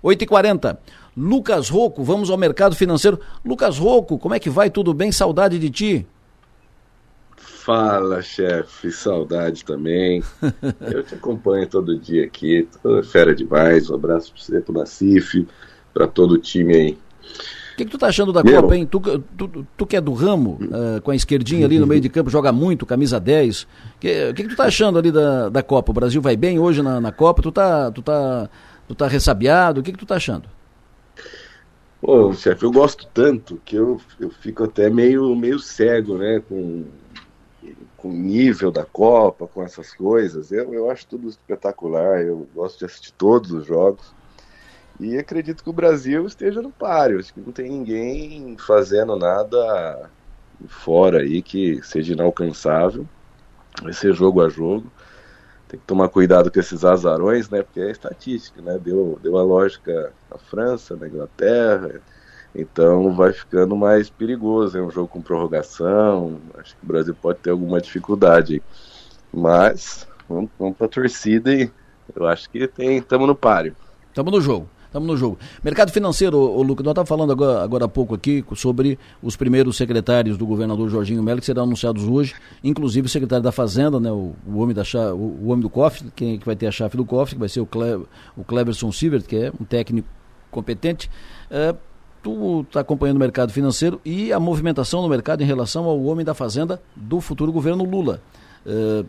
8h40. 0.03 0.77
Lucas 1.15 1.69
Rocco, 1.69 2.03
vamos 2.03 2.31
ao 2.31 2.37
mercado 2.37 2.75
financeiro. 2.75 3.19
Lucas 3.45 3.77
Rocco, 3.77 4.17
como 4.17 4.33
é 4.33 4.39
que 4.39 4.49
vai? 4.49 4.71
Tudo 4.71 4.91
bem? 4.93 5.11
Saudade 5.11 5.59
de 5.59 5.69
ti? 5.69 6.07
Fala, 7.63 8.21
chefe, 8.21 8.91
saudade 8.91 9.63
também. 9.63 10.21
Eu 10.81 11.01
te 11.01 11.15
acompanho 11.15 11.65
todo 11.65 11.97
dia 11.97 12.25
aqui, 12.25 12.67
tô 12.81 13.01
fera 13.03 13.33
demais. 13.33 13.89
Um 13.89 13.95
abraço 13.95 14.33
para 14.33 14.43
você, 14.43 14.59
pro 14.59 14.73
Nacife, 14.73 15.47
para 15.93 16.05
todo 16.05 16.33
o 16.33 16.37
time 16.37 16.75
aí. 16.75 16.91
O 16.91 17.77
que, 17.77 17.85
que, 17.85 17.91
tu 17.91 17.97
tá 17.97 18.07
achando 18.07 18.33
da 18.33 18.43
Meu... 18.43 18.61
Copa, 18.61 18.75
hein? 18.75 18.85
Tu, 18.85 18.99
tu, 18.99 19.67
tu 19.77 19.85
que 19.85 19.95
é 19.95 20.01
do 20.01 20.11
ramo, 20.11 20.59
uh, 20.61 21.01
com 21.01 21.11
a 21.11 21.15
esquerdinha 21.15 21.65
ali 21.65 21.79
no 21.79 21.87
meio 21.87 22.01
de 22.01 22.09
campo, 22.09 22.29
joga 22.29 22.51
muito, 22.51 22.85
camisa 22.85 23.17
10. 23.17 23.61
O 23.63 23.67
que, 23.97 24.33
que, 24.33 24.43
que, 24.43 24.49
tu 24.49 24.55
tá 24.57 24.65
achando 24.65 24.99
ali 24.99 25.09
da, 25.09 25.47
da 25.47 25.63
Copa? 25.63 25.91
O 25.91 25.95
Brasil 25.95 26.21
vai 26.21 26.35
bem 26.35 26.59
hoje 26.59 26.81
na, 26.81 26.99
na 26.99 27.13
Copa? 27.13 27.41
Tu 27.41 27.51
tá, 27.51 27.89
tu, 27.91 28.01
tá, 28.01 28.49
tu 28.89 28.93
tá 28.93 29.07
ressabiado? 29.07 29.79
O 29.79 29.83
que, 29.83 29.93
que 29.93 29.97
tu 29.97 30.05
tá 30.05 30.15
achando? 30.15 30.49
Pô, 32.01 32.33
chefe, 32.33 32.65
eu 32.65 32.71
gosto 32.71 33.07
tanto 33.13 33.61
que 33.63 33.77
eu, 33.77 34.01
eu 34.19 34.29
fico 34.29 34.65
até 34.65 34.89
meio, 34.89 35.33
meio 35.33 35.57
cego, 35.59 36.17
né? 36.17 36.43
Com 36.49 36.83
com 37.97 38.09
o 38.09 38.13
nível 38.13 38.71
da 38.71 38.85
Copa, 38.85 39.47
com 39.47 39.63
essas 39.63 39.93
coisas. 39.93 40.51
Eu, 40.51 40.73
eu 40.73 40.89
acho 40.89 41.07
tudo 41.07 41.29
espetacular, 41.29 42.21
eu 42.21 42.47
gosto 42.53 42.79
de 42.79 42.85
assistir 42.85 43.11
todos 43.13 43.51
os 43.51 43.65
jogos. 43.65 44.13
E 44.99 45.17
acredito 45.17 45.63
que 45.63 45.69
o 45.69 45.73
Brasil 45.73 46.25
esteja 46.25 46.61
no 46.61 46.71
páreo. 46.71 47.19
Acho 47.19 47.33
que 47.33 47.41
não 47.41 47.51
tem 47.51 47.69
ninguém 47.69 48.55
fazendo 48.57 49.15
nada 49.15 50.09
fora 50.67 51.19
aí 51.19 51.41
que 51.41 51.81
seja 51.83 52.13
inalcançável. 52.13 53.07
Vai 53.81 53.93
ser 53.93 54.13
jogo 54.13 54.41
a 54.41 54.49
jogo. 54.49 54.91
Tem 55.67 55.79
que 55.79 55.85
tomar 55.85 56.09
cuidado 56.09 56.51
com 56.51 56.59
esses 56.59 56.85
azarões, 56.85 57.49
né? 57.49 57.63
Porque 57.63 57.79
é 57.79 57.89
estatística, 57.89 58.61
né? 58.61 58.77
Deu, 58.77 59.19
deu 59.21 59.37
a 59.37 59.43
lógica 59.43 60.13
na 60.29 60.37
França, 60.37 60.95
na 60.95 61.07
Inglaterra. 61.07 61.99
Então 62.55 63.13
vai 63.13 63.33
ficando 63.33 63.75
mais 63.75 64.09
perigoso. 64.09 64.77
É 64.77 64.81
um 64.81 64.91
jogo 64.91 65.07
com 65.07 65.21
prorrogação. 65.21 66.39
Acho 66.57 66.75
que 66.75 66.83
o 66.83 66.87
Brasil 66.87 67.15
pode 67.19 67.39
ter 67.39 67.49
alguma 67.49 67.81
dificuldade. 67.81 68.61
Mas 69.33 70.07
vamos, 70.29 70.49
vamos 70.59 70.77
para 70.77 70.85
a 70.85 70.89
torcida 70.89 71.53
e 71.53 71.71
eu 72.15 72.27
acho 72.27 72.49
que 72.49 72.67
tem 72.67 72.97
estamos 72.97 73.27
no 73.27 73.35
páreo. 73.35 73.75
Estamos 74.09 74.31
no 74.31 74.41
jogo. 74.41 74.69
Estamos 74.93 75.07
no 75.07 75.17
jogo. 75.17 75.39
Mercado 75.63 75.91
financeiro, 75.91 76.37
o 76.37 76.61
Lucas, 76.61 76.85
nós 76.85 76.91
estávamos 76.91 77.09
falando 77.09 77.31
agora, 77.31 77.63
agora 77.63 77.85
há 77.85 77.87
pouco 77.87 78.13
aqui 78.13 78.45
sobre 78.55 78.99
os 79.23 79.35
primeiros 79.35 79.75
secretários 79.75 80.37
do 80.37 80.45
governador 80.45 80.87
Jorginho 80.87 81.23
Melo, 81.23 81.39
que 81.39 81.47
serão 81.47 81.63
anunciados 81.63 82.03
hoje, 82.03 82.35
inclusive 82.63 83.07
o 83.07 83.09
secretário 83.09 83.43
da 83.43 83.51
Fazenda, 83.51 83.99
né, 83.99 84.11
o, 84.11 84.35
o 84.45 84.59
homem, 84.59 84.75
da 84.75 84.83
chave, 84.83 85.13
o, 85.13 85.15
o, 85.15 85.47
homem 85.47 85.61
do 85.61 85.69
cofre, 85.69 86.11
quem 86.15 86.37
que 86.37 86.45
vai 86.45 86.55
ter 86.55 86.67
a 86.67 86.71
chave 86.71 86.95
do 86.95 87.03
cofre, 87.03 87.33
que 87.33 87.39
vai 87.39 87.49
ser 87.49 87.61
o, 87.61 87.65
Cle, 87.65 88.05
o 88.37 88.43
Cleverson 88.43 88.91
Silver, 88.91 89.23
que 89.23 89.35
é 89.35 89.51
um 89.59 89.65
técnico 89.65 90.07
competente. 90.51 91.09
É, 91.49 91.73
tu 92.23 92.61
está 92.61 92.79
acompanhando 92.79 93.17
o 93.17 93.19
mercado 93.19 93.51
financeiro 93.51 93.99
e 94.03 94.31
a 94.31 94.39
movimentação 94.39 95.01
no 95.01 95.09
mercado 95.09 95.43
em 95.43 95.45
relação 95.45 95.83
ao 95.83 96.01
homem 96.05 96.25
da 96.25 96.33
Fazenda 96.33 96.81
do 96.95 97.19
futuro 97.19 97.51
governo 97.51 97.83
Lula. 97.83 98.21
É, 98.65 99.03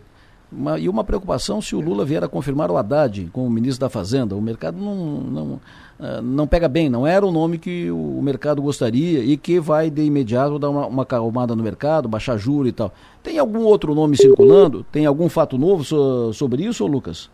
uma, 0.50 0.78
e 0.78 0.88
uma 0.88 1.04
preocupação 1.04 1.60
se 1.62 1.74
o 1.74 1.80
Lula 1.80 2.04
vier 2.04 2.22
a 2.22 2.28
confirmar 2.28 2.70
o 2.70 2.76
Haddad 2.76 3.28
como 3.32 3.48
ministro 3.48 3.80
da 3.80 3.88
Fazenda. 3.88 4.36
O 4.36 4.42
mercado 4.42 4.78
não, 4.78 4.94
não, 4.94 5.60
ah, 5.98 6.20
não 6.20 6.46
pega 6.46 6.68
bem, 6.68 6.88
não 6.88 7.06
era 7.06 7.24
o 7.24 7.32
nome 7.32 7.58
que 7.58 7.90
o 7.90 8.20
mercado 8.22 8.60
gostaria 8.60 9.20
e 9.20 9.36
que 9.36 9.58
vai 9.58 9.90
de 9.90 10.02
imediato 10.02 10.58
dar 10.58 10.70
uma, 10.70 10.86
uma 10.86 11.06
calmada 11.06 11.54
no 11.54 11.62
mercado, 11.62 12.08
baixar 12.08 12.36
juro 12.36 12.68
e 12.68 12.72
tal. 12.72 12.92
Tem 13.22 13.38
algum 13.38 13.60
outro 13.60 13.94
nome 13.94 14.16
circulando? 14.16 14.84
Tem 14.90 15.06
algum 15.06 15.28
fato 15.28 15.56
novo 15.56 15.84
so, 15.84 16.32
sobre 16.32 16.64
isso, 16.64 16.86
Lucas? 16.86 17.30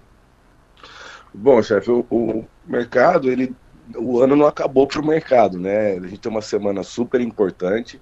Bom, 1.33 1.63
chefe, 1.63 1.91
o, 1.91 2.05
o 2.11 2.45
mercado, 2.67 3.31
ele, 3.31 3.55
o 3.97 4.21
ano 4.21 4.37
não 4.37 4.47
acabou 4.47 4.87
para 4.87 5.01
o 5.01 5.07
mercado, 5.07 5.59
né? 5.59 5.93
A 5.93 6.01
gente 6.01 6.19
tem 6.19 6.31
uma 6.31 6.43
semana 6.43 6.83
super 6.83 7.21
importante 7.21 8.01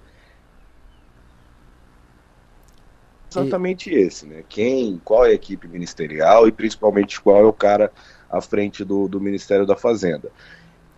exatamente 3.29 3.89
e... 3.89 3.95
esse, 3.95 4.25
né? 4.25 4.43
Quem, 4.49 4.99
qual 5.03 5.25
é 5.25 5.29
a 5.29 5.33
equipe 5.33 5.67
ministerial 5.67 6.47
e 6.47 6.51
principalmente 6.51 7.21
qual 7.21 7.37
é 7.37 7.45
o 7.45 7.53
cara 7.53 7.91
à 8.29 8.41
frente 8.41 8.83
do, 8.83 9.07
do 9.07 9.19
Ministério 9.19 9.65
da 9.65 9.75
Fazenda. 9.75 10.31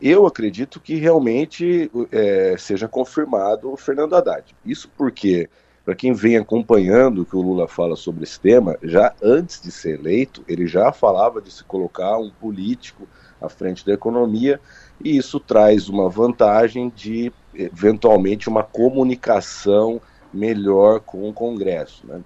Eu 0.02 0.26
acredito 0.26 0.80
que 0.80 0.96
realmente 0.96 1.90
é, 2.12 2.56
seja 2.58 2.88
confirmado 2.88 3.72
o 3.72 3.78
Fernando 3.78 4.16
Haddad. 4.16 4.56
Isso 4.66 4.90
porque, 4.98 5.48
para 5.86 5.96
quem 5.96 6.12
vem 6.12 6.38
acompanhando 6.38 7.22
o 7.22 7.26
que 7.26 7.36
o 7.36 7.42
Lula 7.42 7.68
fala 7.68 7.96
sobre 7.96 8.24
esse 8.24 8.40
tema, 8.40 8.78
já 8.82 9.14
antes 9.22 9.62
de 9.62 9.72
ser 9.72 10.00
eleito, 10.00 10.44
ele 10.48 10.66
já 10.66 10.92
falava 10.92 11.40
de 11.40 11.52
se 11.52 11.64
colocar 11.64 12.18
um 12.18 12.32
político 12.32 13.08
à 13.42 13.50
frente 13.50 13.86
da 13.86 13.94
economia, 13.94 14.60
e 15.04 15.18
isso 15.18 15.40
traz 15.40 15.90
uma 15.90 16.10
vantagem 16.10 16.92
de, 16.96 17.32
eventualmente, 17.54 18.48
uma 18.48 18.64
comunicação 18.64 20.02
melhor 20.34 21.00
com 21.00 21.28
o 21.28 21.34
Congresso. 21.34 22.06
Né? 22.06 22.22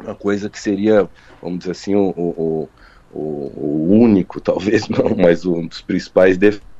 Uma 0.00 0.14
coisa 0.14 0.48
que 0.48 0.58
seria, 0.58 1.08
vamos 1.42 1.60
dizer 1.60 1.72
assim, 1.72 1.94
o, 1.94 2.08
o, 2.08 2.68
o, 3.12 3.20
o 3.20 3.88
único, 3.90 4.40
talvez 4.42 4.88
não, 4.88 5.14
mas 5.16 5.44
um 5.44 5.66
dos 5.66 5.80
principais 5.80 6.36
defeitos 6.36 6.75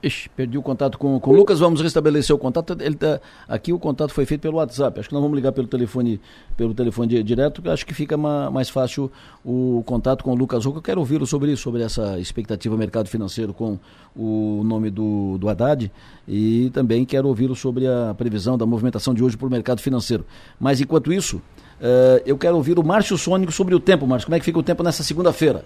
Ixi, 0.00 0.28
perdi 0.28 0.56
o 0.56 0.62
contato 0.62 0.96
com, 0.96 1.18
com 1.18 1.32
o 1.32 1.34
Lucas, 1.34 1.58
vamos 1.58 1.80
restabelecer 1.80 2.34
o 2.34 2.38
contato. 2.38 2.76
Ele 2.80 2.94
tá, 2.94 3.20
aqui 3.48 3.72
o 3.72 3.80
contato 3.80 4.12
foi 4.12 4.24
feito 4.24 4.40
pelo 4.40 4.58
WhatsApp. 4.58 5.00
Acho 5.00 5.08
que 5.08 5.14
não 5.14 5.20
vamos 5.20 5.34
ligar 5.34 5.50
pelo 5.50 5.66
telefone, 5.66 6.20
pelo 6.56 6.72
telefone 6.72 7.20
direto, 7.20 7.68
acho 7.68 7.84
que 7.84 7.92
fica 7.92 8.16
ma, 8.16 8.48
mais 8.48 8.70
fácil 8.70 9.10
o 9.44 9.82
contato 9.84 10.22
com 10.22 10.30
o 10.30 10.36
Lucas. 10.36 10.64
Eu 10.64 10.80
quero 10.80 11.00
ouvi-lo 11.00 11.26
sobre 11.26 11.50
isso, 11.50 11.62
sobre 11.62 11.82
essa 11.82 12.16
expectativa 12.20 12.76
mercado 12.76 13.08
financeiro 13.08 13.52
com 13.52 13.76
o 14.14 14.62
nome 14.64 14.88
do, 14.88 15.36
do 15.36 15.48
Haddad 15.48 15.90
e 16.28 16.70
também 16.72 17.04
quero 17.04 17.26
ouvi-lo 17.26 17.56
sobre 17.56 17.88
a 17.88 18.14
previsão 18.16 18.56
da 18.56 18.64
movimentação 18.64 19.12
de 19.12 19.24
hoje 19.24 19.36
para 19.36 19.48
o 19.48 19.50
mercado 19.50 19.80
financeiro. 19.80 20.24
Mas 20.60 20.80
enquanto 20.80 21.12
isso, 21.12 21.38
uh, 21.38 22.22
eu 22.24 22.38
quero 22.38 22.54
ouvir 22.54 22.78
o 22.78 22.84
Márcio 22.84 23.18
Sônico 23.18 23.50
sobre 23.50 23.74
o 23.74 23.80
tempo. 23.80 24.06
Márcio, 24.06 24.26
como 24.26 24.36
é 24.36 24.38
que 24.38 24.44
fica 24.44 24.60
o 24.60 24.62
tempo 24.62 24.84
nessa 24.84 25.02
segunda-feira? 25.02 25.64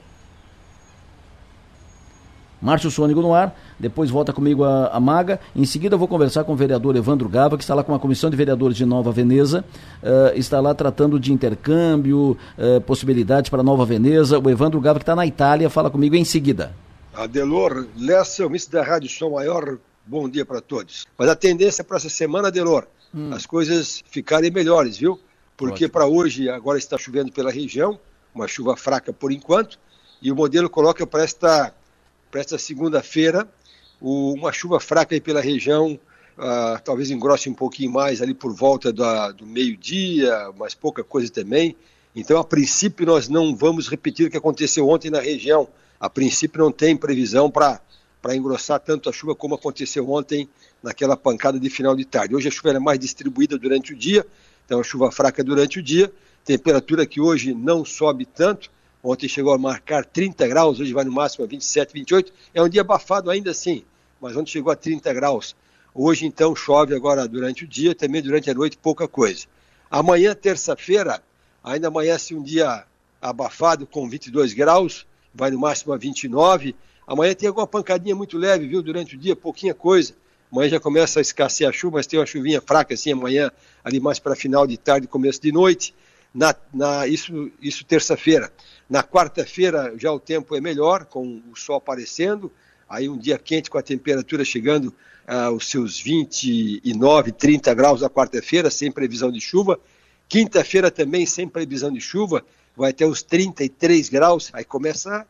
Márcio 2.63 2.91
Sônico 2.93 3.21
no 3.21 3.35
ar, 3.35 3.59
depois 3.79 4.09
volta 4.09 4.33
comigo 4.33 4.63
a, 4.63 4.87
a, 4.87 5.01
Maga. 5.01 5.41
Em 5.55 5.65
seguida 5.65 5.97
vou 5.97 6.07
conversar 6.07 6.45
com 6.45 6.53
o 6.53 6.57
vereador 6.57 6.95
Evandro 6.95 7.29
Gava, 7.29 7.57
que 7.57 7.65
está 7.65 7.75
lá 7.75 7.83
com 7.83 7.93
a 7.93 7.99
comissão 7.99 8.31
de 8.31 8.37
vereadores 8.37 8.77
de 8.77 8.87
Nova 8.87 9.11
Veneza, 9.11 9.65
uh, 10.01 10.39
está 10.39 10.61
lá 10.61 10.73
tratando 10.73 11.19
de 11.19 11.33
intercâmbio, 11.33 12.39
uh, 12.57 12.81
possibilidades 12.83 13.51
para 13.51 13.65
Nova 13.65 13.85
Veneza. 13.85 14.39
O 14.39 14.49
Evandro 14.49 14.81
Gava, 14.81 15.01
que 15.01 15.03
está 15.03 15.17
na 15.17 15.27
Itália, 15.27 15.69
fala 15.69 15.91
comigo 15.91 16.15
em 16.15 16.25
seguida. 16.25 16.73
Adelor 17.13 17.87
Lessa, 17.99 18.47
o 18.47 18.49
ministro 18.49 18.79
da 18.79 18.85
Rádio 18.85 19.11
Som 19.11 19.31
Maior, 19.31 19.79
bom 20.07 20.29
dia 20.29 20.47
para 20.47 20.61
todos. 20.61 21.05
Mas 21.19 21.29
a 21.29 21.35
tendência 21.35 21.83
para 21.83 21.97
essa 21.97 22.09
semana, 22.09 22.47
Adelor, 22.47 22.87
hum. 23.13 23.33
as 23.33 23.45
coisas 23.45 24.05
ficarem 24.09 24.53
melhores, 24.53 24.99
viu? 24.99 25.19
Porque 25.57 25.89
para 25.89 26.07
hoje, 26.07 26.49
agora 26.49 26.79
está 26.79 26.97
chovendo 26.97 27.33
pela 27.33 27.51
região, 27.51 27.99
uma 28.33 28.47
chuva 28.47 28.77
fraca 28.77 29.13
por 29.13 29.33
enquanto, 29.33 29.79
e 30.23 30.31
o 30.31 30.37
modelo 30.37 30.71
coloca 30.71 31.07
para 31.07 31.25
esta 31.25 31.73
para 32.33 32.41
esta 32.41 32.59
segunda-feira. 32.59 33.47
Uma 34.01 34.51
chuva 34.51 34.81
fraca 34.81 35.15
aí 35.15 35.21
pela 35.21 35.41
região, 35.41 36.01
uh, 36.37 36.83
talvez 36.83 37.11
engrosse 37.11 37.49
um 37.49 37.55
pouquinho 37.55 37.93
mais 37.93 38.21
ali 38.21 38.35
por 38.35 38.53
volta 38.53 38.93
da, 38.93 39.31
do 39.31 39.47
meio-dia, 39.47 40.51
mas 40.59 40.75
pouca 40.75 41.05
coisa 41.05 41.31
também. 41.31 41.77
Então, 42.17 42.41
a 42.41 42.45
princípio, 42.45 43.07
nós 43.07 43.29
não 43.29 43.55
vamos 43.55 43.89
repetir 43.89 44.27
o 44.27 44.31
que 44.31 44.37
aconteceu 44.37 44.89
ontem 44.89 45.11
na 45.11 45.21
região. 45.21 45.69
A 46.01 46.11
princípio, 46.11 46.61
não 46.61 46.73
tem 46.73 46.97
previsão 46.97 47.51
para 47.51 47.81
engrossar 48.35 48.81
tanto 48.81 49.09
a 49.09 49.13
chuva 49.13 49.37
como 49.37 49.55
aconteceu 49.55 50.11
ontem 50.11 50.49
naquela 50.83 51.17
pancada 51.17 51.61
de 51.61 51.71
final 51.71 51.95
de 51.95 52.05
tarde. 52.05 52.35
Hoje 52.35 52.49
a 52.49 52.51
chuva 52.51 52.71
é 52.71 52.79
mais 52.79 52.99
distribuída 52.99 53.57
durante 53.57 53.93
o 53.93 53.97
dia, 53.97 54.27
então 54.65 54.81
a 54.81 54.83
chuva 54.83 55.13
fraca 55.13 55.45
durante 55.45 55.79
o 55.79 55.83
dia. 55.83 56.13
Temperatura 56.45 57.07
que 57.07 57.21
hoje 57.21 57.55
não 57.55 57.85
sobe 57.85 58.27
tanto, 58.27 58.69
Ontem 59.03 59.29
chegou 59.29 59.53
a 59.53 59.59
marcar 59.59 60.05
30 60.05 60.47
graus, 60.47 60.79
hoje 60.79 60.93
vai 60.93 61.05
no 61.05 61.11
máximo 61.11 61.45
a 61.45 61.49
27, 61.49 61.93
28. 61.93 62.33
É 62.55 62.63
um 62.63 62.69
dia 62.69 62.83
abafado 62.83 63.31
ainda 63.31 63.51
assim, 63.51 63.85
mas 64.21 64.37
ontem 64.37 64.53
chegou 64.53 64.73
a 64.73 64.77
30 64.77 65.13
graus. 65.13 65.57
Hoje, 65.95 66.25
então, 66.25 66.55
chove 66.55 66.95
agora 66.95 67.27
durante 67.27 67.65
o 67.65 67.69
dia, 67.69 67.95
também 67.95 68.23
durante 68.23 68.49
a 68.51 68.55
noite, 68.55 68.79
pouca 68.79 69.09
coisa. 69.09 69.47
Amanhã, 69.91 70.35
terça-feira, 70.35 71.23
ainda 71.63 71.89
amanhece 71.89 72.35
um 72.35 72.43
dia 72.43 72.85
abafado 73.21 73.87
com 73.87 74.09
22 74.09 74.55
graus, 74.55 75.07
vai 75.35 75.51
no 75.51 75.59
máximo 75.59 75.93
a 75.93 75.97
29. 75.97 76.75
Amanhã 77.07 77.35
tem 77.35 77.49
alguma 77.49 77.67
pancadinha 77.67 78.15
muito 78.15 78.39
leve, 78.39 78.69
viu? 78.69 78.83
Durante 78.83 79.17
o 79.17 79.19
dia, 79.19 79.35
pouquinha 79.35 79.75
coisa. 79.75 80.15
Amanhã 80.51 80.71
já 80.71 80.81
começa 80.81 81.19
a 81.19 81.23
escassear 81.23 81.71
a 81.71 81.73
chuva, 81.73 81.97
mas 81.97 82.07
tem 82.07 82.19
uma 82.19 82.27
chuvinha 82.27 82.61
fraca 82.61 82.95
assim 82.95 83.13
amanhã, 83.13 83.51
ali 83.83 83.99
mais 83.99 84.19
para 84.19 84.37
final 84.37 84.67
de 84.67 84.77
tarde, 84.77 85.07
começo 85.07 85.43
de 85.43 85.51
noite. 85.51 85.95
Na, 86.35 86.55
na, 86.73 87.07
isso 87.07 87.51
isso 87.61 87.85
terça-feira. 87.85 88.51
Na 88.93 89.03
quarta-feira 89.03 89.95
já 89.97 90.13
o 90.13 90.21
tempo 90.21 90.55
é 90.55 90.61
melhor, 90.61 91.07
com 91.07 91.41
o 91.51 91.57
sol 91.57 91.77
aparecendo, 91.77 92.53
aí 92.87 93.09
um 93.09 93.17
dia 93.17 93.39
quente 93.39 93.71
com 93.71 93.79
a 93.79 93.83
temperatura 93.83 94.45
chegando 94.45 94.93
aos 95.27 95.71
seus 95.71 95.99
29, 95.99 97.33
30 97.33 97.73
graus 97.73 98.03
na 98.03 98.11
quarta-feira, 98.11 98.69
sem 98.71 98.93
previsão 98.93 99.33
de 99.33 99.41
chuva. 99.41 99.81
Quinta-feira 100.29 100.91
também 100.91 101.25
sem 101.25 101.49
previsão 101.49 101.91
de 101.91 102.03
chuva, 102.03 102.45
vai 102.77 102.91
até 102.91 103.07
os 103.07 103.23
33 103.23 104.11
graus, 104.11 104.51
aí 104.53 104.63
começa, 104.63 105.27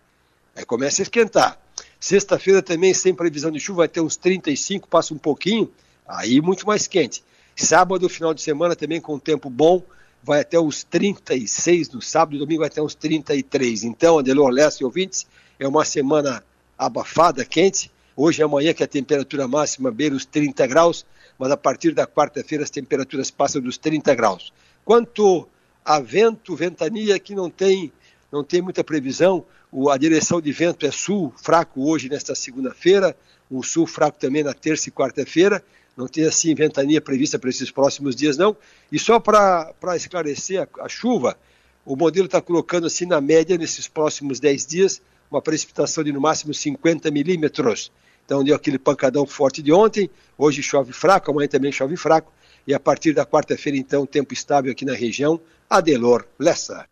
aí 0.56 0.64
começa 0.64 1.00
a 1.00 1.04
esquentar. 1.04 1.56
Sexta-feira 2.00 2.62
também 2.62 2.92
sem 2.92 3.14
previsão 3.14 3.52
de 3.52 3.60
chuva, 3.60 3.82
vai 3.82 3.88
ter 3.88 4.00
uns 4.00 4.16
35, 4.16 4.88
passa 4.88 5.14
um 5.14 5.18
pouquinho, 5.18 5.70
aí 6.04 6.40
muito 6.40 6.66
mais 6.66 6.88
quente. 6.88 7.22
Sábado, 7.54 8.08
final 8.08 8.34
de 8.34 8.42
semana 8.42 8.74
também 8.74 9.00
com 9.00 9.20
tempo 9.20 9.48
bom, 9.48 9.84
vai 10.22 10.40
até 10.40 10.58
os 10.58 10.84
36 10.84 11.90
no 11.90 12.00
sábado, 12.00 12.36
e 12.36 12.38
domingo 12.38 12.60
vai 12.60 12.68
até 12.68 12.80
os 12.80 12.94
33. 12.94 13.84
Então, 13.84 14.18
Adelor 14.18 14.50
Leste 14.50 14.80
e 14.80 14.84
ouvintes, 14.84 15.26
é 15.58 15.66
uma 15.66 15.84
semana 15.84 16.44
abafada, 16.78 17.44
quente. 17.44 17.90
Hoje 18.14 18.42
e 18.42 18.44
amanhã 18.44 18.74
que 18.74 18.84
a 18.84 18.86
temperatura 18.86 19.48
máxima 19.48 19.90
beira 19.90 20.14
os 20.14 20.24
30 20.24 20.66
graus, 20.66 21.04
mas 21.38 21.50
a 21.50 21.56
partir 21.56 21.92
da 21.92 22.06
quarta-feira 22.06 22.62
as 22.62 22.70
temperaturas 22.70 23.30
passam 23.30 23.60
dos 23.60 23.78
30 23.78 24.14
graus. 24.14 24.52
Quanto 24.84 25.48
a 25.84 25.98
vento, 25.98 26.54
ventania, 26.54 27.18
que 27.18 27.34
não 27.34 27.48
tem, 27.50 27.92
não 28.30 28.44
tem 28.44 28.60
muita 28.60 28.84
previsão, 28.84 29.44
o, 29.70 29.88
a 29.88 29.96
direção 29.96 30.40
de 30.40 30.52
vento 30.52 30.84
é 30.84 30.90
sul, 30.90 31.32
fraco 31.42 31.88
hoje 31.88 32.08
nesta 32.08 32.34
segunda-feira, 32.34 33.16
um 33.50 33.62
sul 33.62 33.86
fraco 33.86 34.18
também 34.18 34.42
na 34.42 34.52
terça 34.52 34.88
e 34.88 34.92
quarta-feira, 34.92 35.64
não 35.96 36.06
tem 36.06 36.24
assim 36.24 36.54
ventania 36.54 37.00
prevista 37.00 37.38
para 37.38 37.50
esses 37.50 37.70
próximos 37.70 38.16
dias, 38.16 38.36
não. 38.36 38.56
E 38.90 38.98
só 38.98 39.20
para 39.20 39.74
esclarecer 39.94 40.62
a, 40.62 40.84
a, 40.84 40.88
chuva, 40.88 41.36
o 41.84 41.96
modelo 41.96 42.26
está 42.26 42.40
colocando 42.40 42.86
assim 42.86 43.06
na 43.06 43.20
média, 43.20 43.58
nesses 43.58 43.88
próximos 43.88 44.40
10 44.40 44.66
dias, 44.66 45.02
uma 45.30 45.42
precipitação 45.42 46.02
de 46.02 46.12
no 46.12 46.20
máximo 46.20 46.54
50 46.54 47.10
milímetros. 47.10 47.92
Então 48.24 48.42
deu 48.42 48.54
aquele 48.54 48.78
pancadão 48.78 49.26
forte 49.26 49.62
de 49.62 49.72
ontem, 49.72 50.08
hoje 50.38 50.62
chove 50.62 50.92
fraco, 50.92 51.30
amanhã 51.30 51.48
também 51.48 51.72
chove 51.72 51.96
fraco, 51.96 52.32
e 52.66 52.72
a 52.72 52.80
partir 52.80 53.12
da 53.12 53.26
quarta-feira, 53.26 53.76
então, 53.76 54.06
tempo 54.06 54.32
estável 54.32 54.70
aqui 54.70 54.84
na 54.84 54.94
região. 54.94 55.40
Adelor 55.68 56.24
Lessa. 56.38 56.86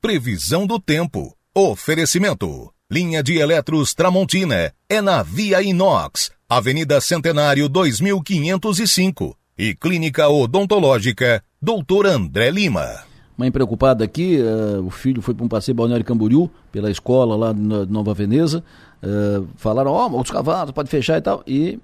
Previsão 0.00 0.66
do 0.66 0.80
tempo. 0.80 1.36
Oferecimento. 1.54 2.72
Linha 2.90 3.22
de 3.22 3.38
Eletros 3.38 3.94
Tramontina. 3.94 4.74
É 4.88 5.00
na 5.00 5.22
Via 5.22 5.62
Inox. 5.62 6.32
Avenida 6.52 7.00
Centenário 7.00 7.68
2505. 7.68 9.36
E 9.56 9.72
Clínica 9.72 10.28
Odontológica. 10.28 11.44
Doutor 11.62 12.08
André 12.08 12.50
Lima. 12.50 13.04
Mãe 13.38 13.52
preocupada 13.52 14.02
aqui, 14.02 14.36
uh, 14.40 14.84
o 14.84 14.90
filho 14.90 15.22
foi 15.22 15.32
para 15.32 15.44
um 15.44 15.48
passeio 15.48 15.76
Balneário 15.76 16.04
Camboriú, 16.04 16.50
pela 16.72 16.90
escola 16.90 17.36
lá 17.36 17.54
na 17.54 17.86
Nova 17.86 18.12
Veneza. 18.14 18.64
Uh, 19.00 19.46
falaram, 19.54 19.92
ó, 19.92 20.08
oh, 20.08 20.20
os 20.20 20.28
cavalos, 20.28 20.72
pode 20.72 20.90
fechar 20.90 21.18
e 21.18 21.20
tal. 21.20 21.40
E 21.46 21.78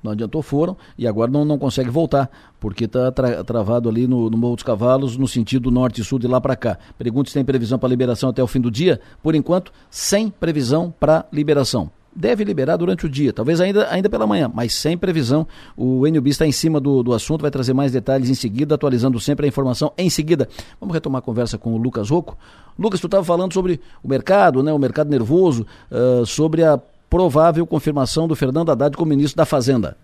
não 0.00 0.12
adiantou, 0.12 0.40
foram, 0.40 0.76
e 0.96 1.08
agora 1.08 1.28
não, 1.28 1.44
não 1.44 1.58
consegue 1.58 1.90
voltar, 1.90 2.30
porque 2.60 2.84
está 2.84 3.10
tra 3.10 3.42
travado 3.42 3.88
ali 3.88 4.06
no, 4.06 4.30
no 4.30 4.36
Morro 4.36 4.54
dos 4.54 4.62
Cavalos, 4.62 5.16
no 5.16 5.26
sentido 5.26 5.68
norte 5.68 6.00
e 6.00 6.04
sul 6.04 6.20
de 6.20 6.28
lá 6.28 6.40
para 6.40 6.54
cá. 6.54 6.78
Pergunta 6.96 7.28
se 7.28 7.34
tem 7.34 7.44
previsão 7.44 7.76
para 7.76 7.88
liberação 7.88 8.30
até 8.30 8.40
o 8.40 8.46
fim 8.46 8.60
do 8.60 8.70
dia. 8.70 9.00
Por 9.20 9.34
enquanto, 9.34 9.72
sem 9.90 10.30
previsão 10.30 10.94
para 11.00 11.26
liberação. 11.32 11.90
Deve 12.14 12.44
liberar 12.44 12.76
durante 12.76 13.06
o 13.06 13.08
dia, 13.08 13.32
talvez 13.32 13.60
ainda, 13.60 13.88
ainda 13.90 14.08
pela 14.10 14.26
manhã, 14.26 14.50
mas 14.52 14.74
sem 14.74 14.98
previsão. 14.98 15.46
O 15.74 16.06
NUB 16.06 16.28
está 16.28 16.46
em 16.46 16.52
cima 16.52 16.78
do, 16.78 17.02
do 17.02 17.14
assunto, 17.14 17.40
vai 17.40 17.50
trazer 17.50 17.72
mais 17.72 17.90
detalhes 17.90 18.28
em 18.28 18.34
seguida, 18.34 18.74
atualizando 18.74 19.18
sempre 19.18 19.46
a 19.46 19.48
informação 19.48 19.92
em 19.96 20.10
seguida. 20.10 20.46
Vamos 20.78 20.92
retomar 20.94 21.20
a 21.20 21.22
conversa 21.22 21.56
com 21.56 21.72
o 21.72 21.78
Lucas 21.78 22.10
Rocco. 22.10 22.36
Lucas, 22.78 23.00
tu 23.00 23.06
estava 23.06 23.24
falando 23.24 23.54
sobre 23.54 23.80
o 24.02 24.08
mercado, 24.08 24.62
né, 24.62 24.72
o 24.72 24.78
mercado 24.78 25.08
nervoso, 25.08 25.66
uh, 25.90 26.26
sobre 26.26 26.62
a 26.62 26.78
provável 27.08 27.66
confirmação 27.66 28.28
do 28.28 28.36
Fernando 28.36 28.70
Haddad 28.70 28.96
como 28.96 29.10
ministro 29.10 29.36
da 29.36 29.46
Fazenda. 29.46 29.96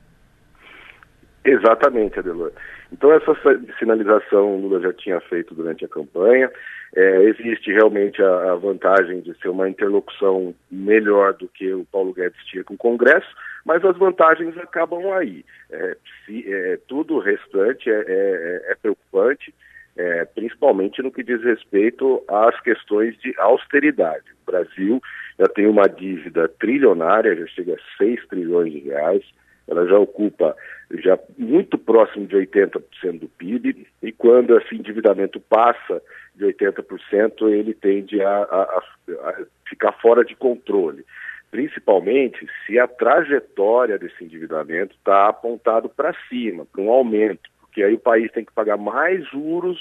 Exatamente, 1.45 2.19
Adelor. 2.19 2.53
Então 2.93 3.13
essa 3.13 3.35
sinalização 3.79 4.55
o 4.55 4.61
Lula 4.61 4.81
já 4.81 4.93
tinha 4.93 5.21
feito 5.21 5.55
durante 5.55 5.85
a 5.85 5.89
campanha. 5.89 6.51
É, 6.97 7.23
existe 7.25 7.71
realmente 7.71 8.23
a, 8.23 8.53
a, 8.53 8.55
vantagem 8.57 9.21
de 9.21 9.37
ser 9.39 9.49
uma 9.49 9.69
interlocução 9.69 10.55
melhor 10.71 11.35
do 11.35 11.47
que 11.47 11.71
o 11.73 11.85
Paulo 11.85 12.15
Guedes 12.15 12.43
tinha 12.47 12.65
com 12.65 12.75
o 12.75 12.79
Congresso, 12.79 13.29
mas 13.65 13.85
as 13.85 13.97
vantagens 13.99 14.57
acabam 14.57 15.13
aí. 15.13 15.45
É, 15.71 15.97
se, 16.25 16.51
é, 16.51 16.79
tudo 16.89 17.17
o 17.17 17.21
restante 17.21 17.91
é, 17.91 18.05
é, 18.09 18.73
é 18.73 18.75
preocupante, 18.81 19.55
é, 19.99 20.25
principalmente 20.25 21.03
no 21.03 21.13
que 21.13 21.23
diz 21.23 21.43
respeito 21.43 22.25
às 22.27 22.59
questões 22.61 23.19
de 23.19 23.35
austeridade. 23.37 24.25
O 24.43 24.51
Brasil 24.51 25.03
já 25.39 25.47
tem 25.47 25.67
uma 25.67 25.89
dívida 25.89 26.49
trilionária, 26.49 27.37
já 27.37 27.47
chega 27.49 27.75
a 27.75 27.99
6 27.99 28.27
trilhões 28.29 28.73
de 28.73 28.79
reais, 28.79 29.23
ela 29.69 29.87
já 29.87 29.99
ocupa 29.99 30.57
já 30.91 31.19
muito 31.37 31.77
próximo 31.77 32.27
de 32.27 32.37
80% 32.37 33.19
do 33.19 33.29
PIB, 33.29 33.87
e 34.03 34.13
quando 34.13 34.57
esse 34.59 34.75
endividamento 34.75 35.39
passa 35.39 36.03
de 36.35 36.47
80%, 36.47 37.49
ele 37.51 37.75
tende 37.75 38.23
a, 38.23 38.31
a, 38.31 38.83
a 39.25 39.45
ficar 39.69 39.93
fora 39.93 40.25
de 40.25 40.35
controle. 40.35 41.05
Principalmente 41.51 42.47
se 42.67 42.79
a 42.79 42.87
trajetória 42.87 43.99
desse 43.99 44.25
endividamento 44.25 44.95
está 44.95 45.29
apontado 45.29 45.89
para 45.89 46.15
cima, 46.29 46.65
para 46.65 46.83
um 46.83 46.91
aumento, 46.91 47.51
porque 47.61 47.83
aí 47.83 47.95
o 47.95 47.99
país 47.99 48.31
tem 48.33 48.45
que 48.45 48.53
pagar 48.53 48.77
mais 48.77 49.27
juros 49.29 49.79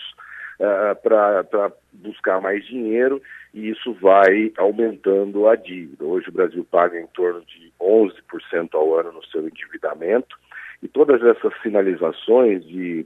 uh, 0.60 0.96
para 1.02 1.72
buscar 1.92 2.42
mais 2.42 2.66
dinheiro 2.66 3.22
e 3.54 3.70
isso 3.70 3.94
vai 3.94 4.52
aumentando 4.58 5.48
a 5.48 5.56
dívida. 5.56 6.06
Hoje 6.06 6.30
o 6.30 6.34
Brasil 6.34 6.66
paga 6.70 7.00
em 7.00 7.08
torno 7.08 7.42
de 7.42 7.72
11% 7.82 8.70
ao 8.74 8.96
ano 8.98 9.12
no 9.12 9.26
seu 9.26 9.48
endividamento 9.48 10.38
e 10.82 10.88
todas 10.88 11.22
essas 11.24 11.54
sinalizações 11.62 12.64
de, 12.66 13.06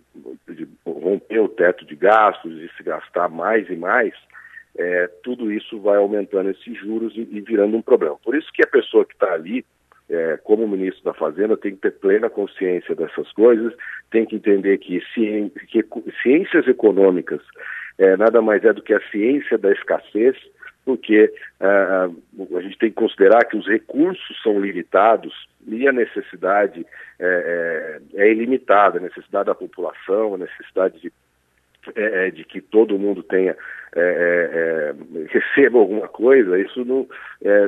de 0.49 0.67
romper 0.85 1.39
o 1.39 1.47
teto 1.47 1.85
de 1.85 1.95
gastos, 1.95 2.53
de 2.53 2.69
se 2.75 2.83
gastar 2.83 3.29
mais 3.29 3.69
e 3.69 3.75
mais, 3.75 4.13
é, 4.77 5.07
tudo 5.23 5.51
isso 5.51 5.79
vai 5.79 5.97
aumentando 5.97 6.49
esses 6.49 6.77
juros 6.77 7.13
e, 7.15 7.27
e, 7.31 7.41
virando 7.41 7.77
um 7.77 7.81
problema. 7.81 8.17
Por 8.23 8.35
isso 8.35 8.51
que 8.53 8.63
a 8.63 8.67
pessoa 8.67 9.05
que 9.05 9.13
está 9.13 9.33
ali, 9.33 9.65
é, 10.09 10.37
como 10.43 10.67
ministro 10.67 11.03
da 11.03 11.13
Fazenda, 11.13 11.55
tem 11.55 11.75
que 11.75 11.81
ter 11.81 11.91
plena 11.91 12.29
consciência 12.29 12.95
dessas 12.95 13.31
coisas, 13.31 13.73
tem 14.09 14.25
que 14.25 14.35
entender 14.35 14.77
que, 14.77 15.01
que 15.67 15.85
ciências 16.21 16.67
econômicas 16.67 17.41
é, 17.97 18.17
nada 18.17 18.41
mais 18.41 18.63
é 18.63 18.73
do 18.73 18.81
que 18.81 18.93
a 18.93 19.09
ciência 19.09 19.57
da 19.57 19.71
escassez, 19.71 20.35
porque 20.85 21.31
uh, 21.59 22.57
a 22.57 22.61
gente 22.61 22.77
tem 22.77 22.89
que 22.89 22.95
considerar 22.95 23.45
que 23.45 23.57
os 23.57 23.67
recursos 23.67 24.41
são 24.41 24.59
limitados 24.59 25.47
e 25.67 25.87
a 25.87 25.91
necessidade 25.91 26.85
é, 27.19 27.99
é, 28.15 28.23
é 28.23 28.31
ilimitada, 28.31 28.97
a 28.97 29.01
necessidade 29.01 29.45
da 29.45 29.55
população, 29.55 30.35
a 30.35 30.37
necessidade 30.39 30.99
de, 30.99 31.13
é, 31.95 32.27
é 32.27 32.31
de 32.31 32.43
que 32.43 32.61
todo 32.61 32.99
mundo 32.99 33.23
tenha 33.23 33.55
é, 33.93 34.95
receba 35.27 35.79
alguma 35.79 36.07
coisa, 36.07 36.57
isso 36.57 36.85
não, 36.85 37.05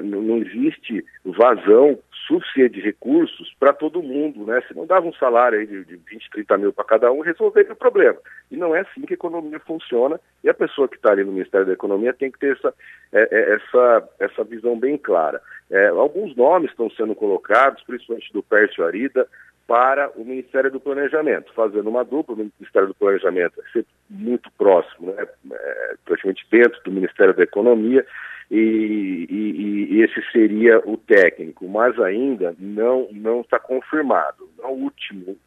não 0.03 0.37
existe 0.37 1.03
vazão 1.25 1.99
suficiente 2.27 2.75
de 2.75 2.81
recursos 2.81 3.53
para 3.59 3.73
todo 3.73 4.01
mundo, 4.01 4.45
né? 4.45 4.61
Se 4.67 4.75
não 4.75 4.85
dava 4.85 5.05
um 5.05 5.13
salário 5.13 5.59
aí 5.59 5.67
de, 5.67 5.83
de 5.83 5.95
20, 5.97 6.29
30 6.31 6.57
mil 6.57 6.73
para 6.73 6.85
cada 6.85 7.11
um, 7.11 7.21
resolveria 7.21 7.73
o 7.73 7.75
problema. 7.75 8.17
E 8.49 8.57
não 8.57 8.75
é 8.75 8.81
assim 8.81 9.01
que 9.01 9.13
a 9.13 9.15
economia 9.15 9.59
funciona, 9.59 10.19
e 10.43 10.49
a 10.49 10.53
pessoa 10.53 10.87
que 10.87 10.95
está 10.95 11.11
ali 11.11 11.23
no 11.23 11.31
Ministério 11.31 11.67
da 11.67 11.73
Economia 11.73 12.13
tem 12.13 12.31
que 12.31 12.39
ter 12.39 12.55
essa, 12.55 12.73
é, 13.11 13.27
é, 13.31 13.55
essa, 13.55 14.09
essa 14.19 14.43
visão 14.43 14.79
bem 14.79 14.97
clara. 14.97 15.41
É, 15.69 15.87
alguns 15.87 16.35
nomes 16.35 16.71
estão 16.71 16.89
sendo 16.91 17.15
colocados, 17.15 17.83
principalmente 17.83 18.31
do 18.31 18.43
Pércio 18.43 18.85
Arida, 18.85 19.27
para 19.67 20.11
o 20.15 20.25
Ministério 20.25 20.69
do 20.69 20.79
Planejamento, 20.79 21.53
fazendo 21.53 21.89
uma 21.89 22.03
dupla, 22.03 22.35
o 22.35 22.37
Ministério 22.37 22.89
do 22.89 22.93
Planejamento 22.93 23.55
vai 23.55 23.71
ser 23.71 23.85
muito 24.09 24.51
próximo, 24.57 25.13
né? 25.13 25.25
É, 25.51 25.95
praticamente 26.05 26.45
dentro 26.51 26.81
do 26.83 26.91
Ministério 26.91 27.33
da 27.33 27.43
Economia, 27.43 28.05
e, 28.51 29.25
e, 29.29 29.95
e, 29.95 30.01
esse 30.01 30.21
seria 30.31 30.79
o 30.85 30.97
técnico, 30.97 31.67
mas 31.67 31.99
ainda 31.99 32.53
não 32.59 33.07
não 33.11 33.41
está 33.41 33.57
confirmado. 33.57 34.47
No 34.61 34.69
último, 34.69 35.37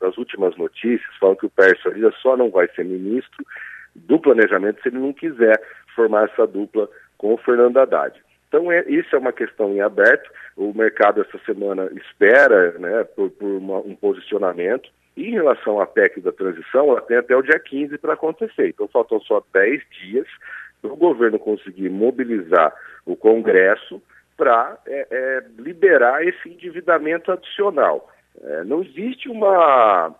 das 0.00 0.16
últimas 0.16 0.56
notícias, 0.56 1.16
falam 1.20 1.36
que 1.36 1.46
o 1.46 1.50
Pércio 1.50 1.90
Arida 1.90 2.12
só 2.22 2.36
não 2.36 2.50
vai 2.50 2.66
ser 2.74 2.84
ministro 2.84 3.44
do 3.94 4.18
planejamento 4.18 4.82
se 4.82 4.88
ele 4.88 4.98
não 4.98 5.12
quiser 5.12 5.60
formar 5.94 6.24
essa 6.24 6.46
dupla 6.46 6.88
com 7.16 7.34
o 7.34 7.38
Fernando 7.38 7.76
Haddad. 7.76 8.18
Então, 8.48 8.72
é, 8.72 8.84
isso 8.88 9.14
é 9.14 9.18
uma 9.18 9.32
questão 9.32 9.72
em 9.72 9.80
aberto. 9.80 10.30
O 10.56 10.72
mercado 10.74 11.20
essa 11.20 11.38
semana 11.44 11.90
espera 11.94 12.72
né, 12.78 13.04
por, 13.04 13.30
por 13.30 13.46
uma, 13.46 13.78
um 13.78 13.94
posicionamento. 13.94 14.90
E 15.16 15.28
em 15.28 15.32
relação 15.32 15.80
à 15.80 15.86
PEC 15.86 16.20
da 16.20 16.32
transição, 16.32 16.90
ela 16.90 17.02
tem 17.02 17.18
até 17.18 17.36
o 17.36 17.42
dia 17.42 17.58
15 17.58 17.98
para 17.98 18.14
acontecer. 18.14 18.68
Então, 18.68 18.88
faltam 18.88 19.20
só 19.20 19.42
10 19.52 19.82
dias 20.00 20.26
para 20.80 20.92
o 20.92 20.96
governo 20.96 21.38
conseguir 21.38 21.90
mobilizar 21.90 22.74
o 23.04 23.16
Congresso 23.16 24.02
para 24.36 24.78
é, 24.86 25.06
é, 25.10 25.44
liberar 25.58 26.24
esse 26.26 26.48
endividamento 26.48 27.32
adicional. 27.32 28.08
É, 28.40 28.62
não 28.62 28.82
existe 28.82 29.28
uma, 29.28 30.14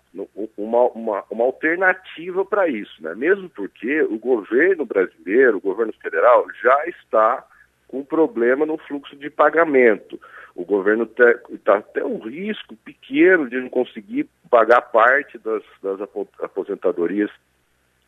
uma, 0.56 0.88
uma, 0.88 1.24
uma 1.30 1.44
alternativa 1.44 2.44
para 2.44 2.66
isso, 2.66 3.00
né? 3.00 3.14
mesmo 3.14 3.48
porque 3.50 4.02
o 4.02 4.18
governo 4.18 4.84
brasileiro, 4.84 5.58
o 5.58 5.60
governo 5.60 5.92
federal, 6.02 6.44
já 6.60 6.84
está 6.86 7.46
com 7.88 8.04
problema 8.04 8.66
no 8.66 8.76
fluxo 8.78 9.16
de 9.16 9.30
pagamento. 9.30 10.20
O 10.54 10.64
governo 10.64 11.08
está 11.50 11.78
até 11.78 12.04
um 12.04 12.18
risco 12.18 12.76
pequeno 12.84 13.48
de 13.48 13.58
não 13.60 13.68
conseguir 13.68 14.28
pagar 14.50 14.82
parte 14.82 15.38
das, 15.38 15.62
das 15.82 16.00
aposentadorias 16.40 17.30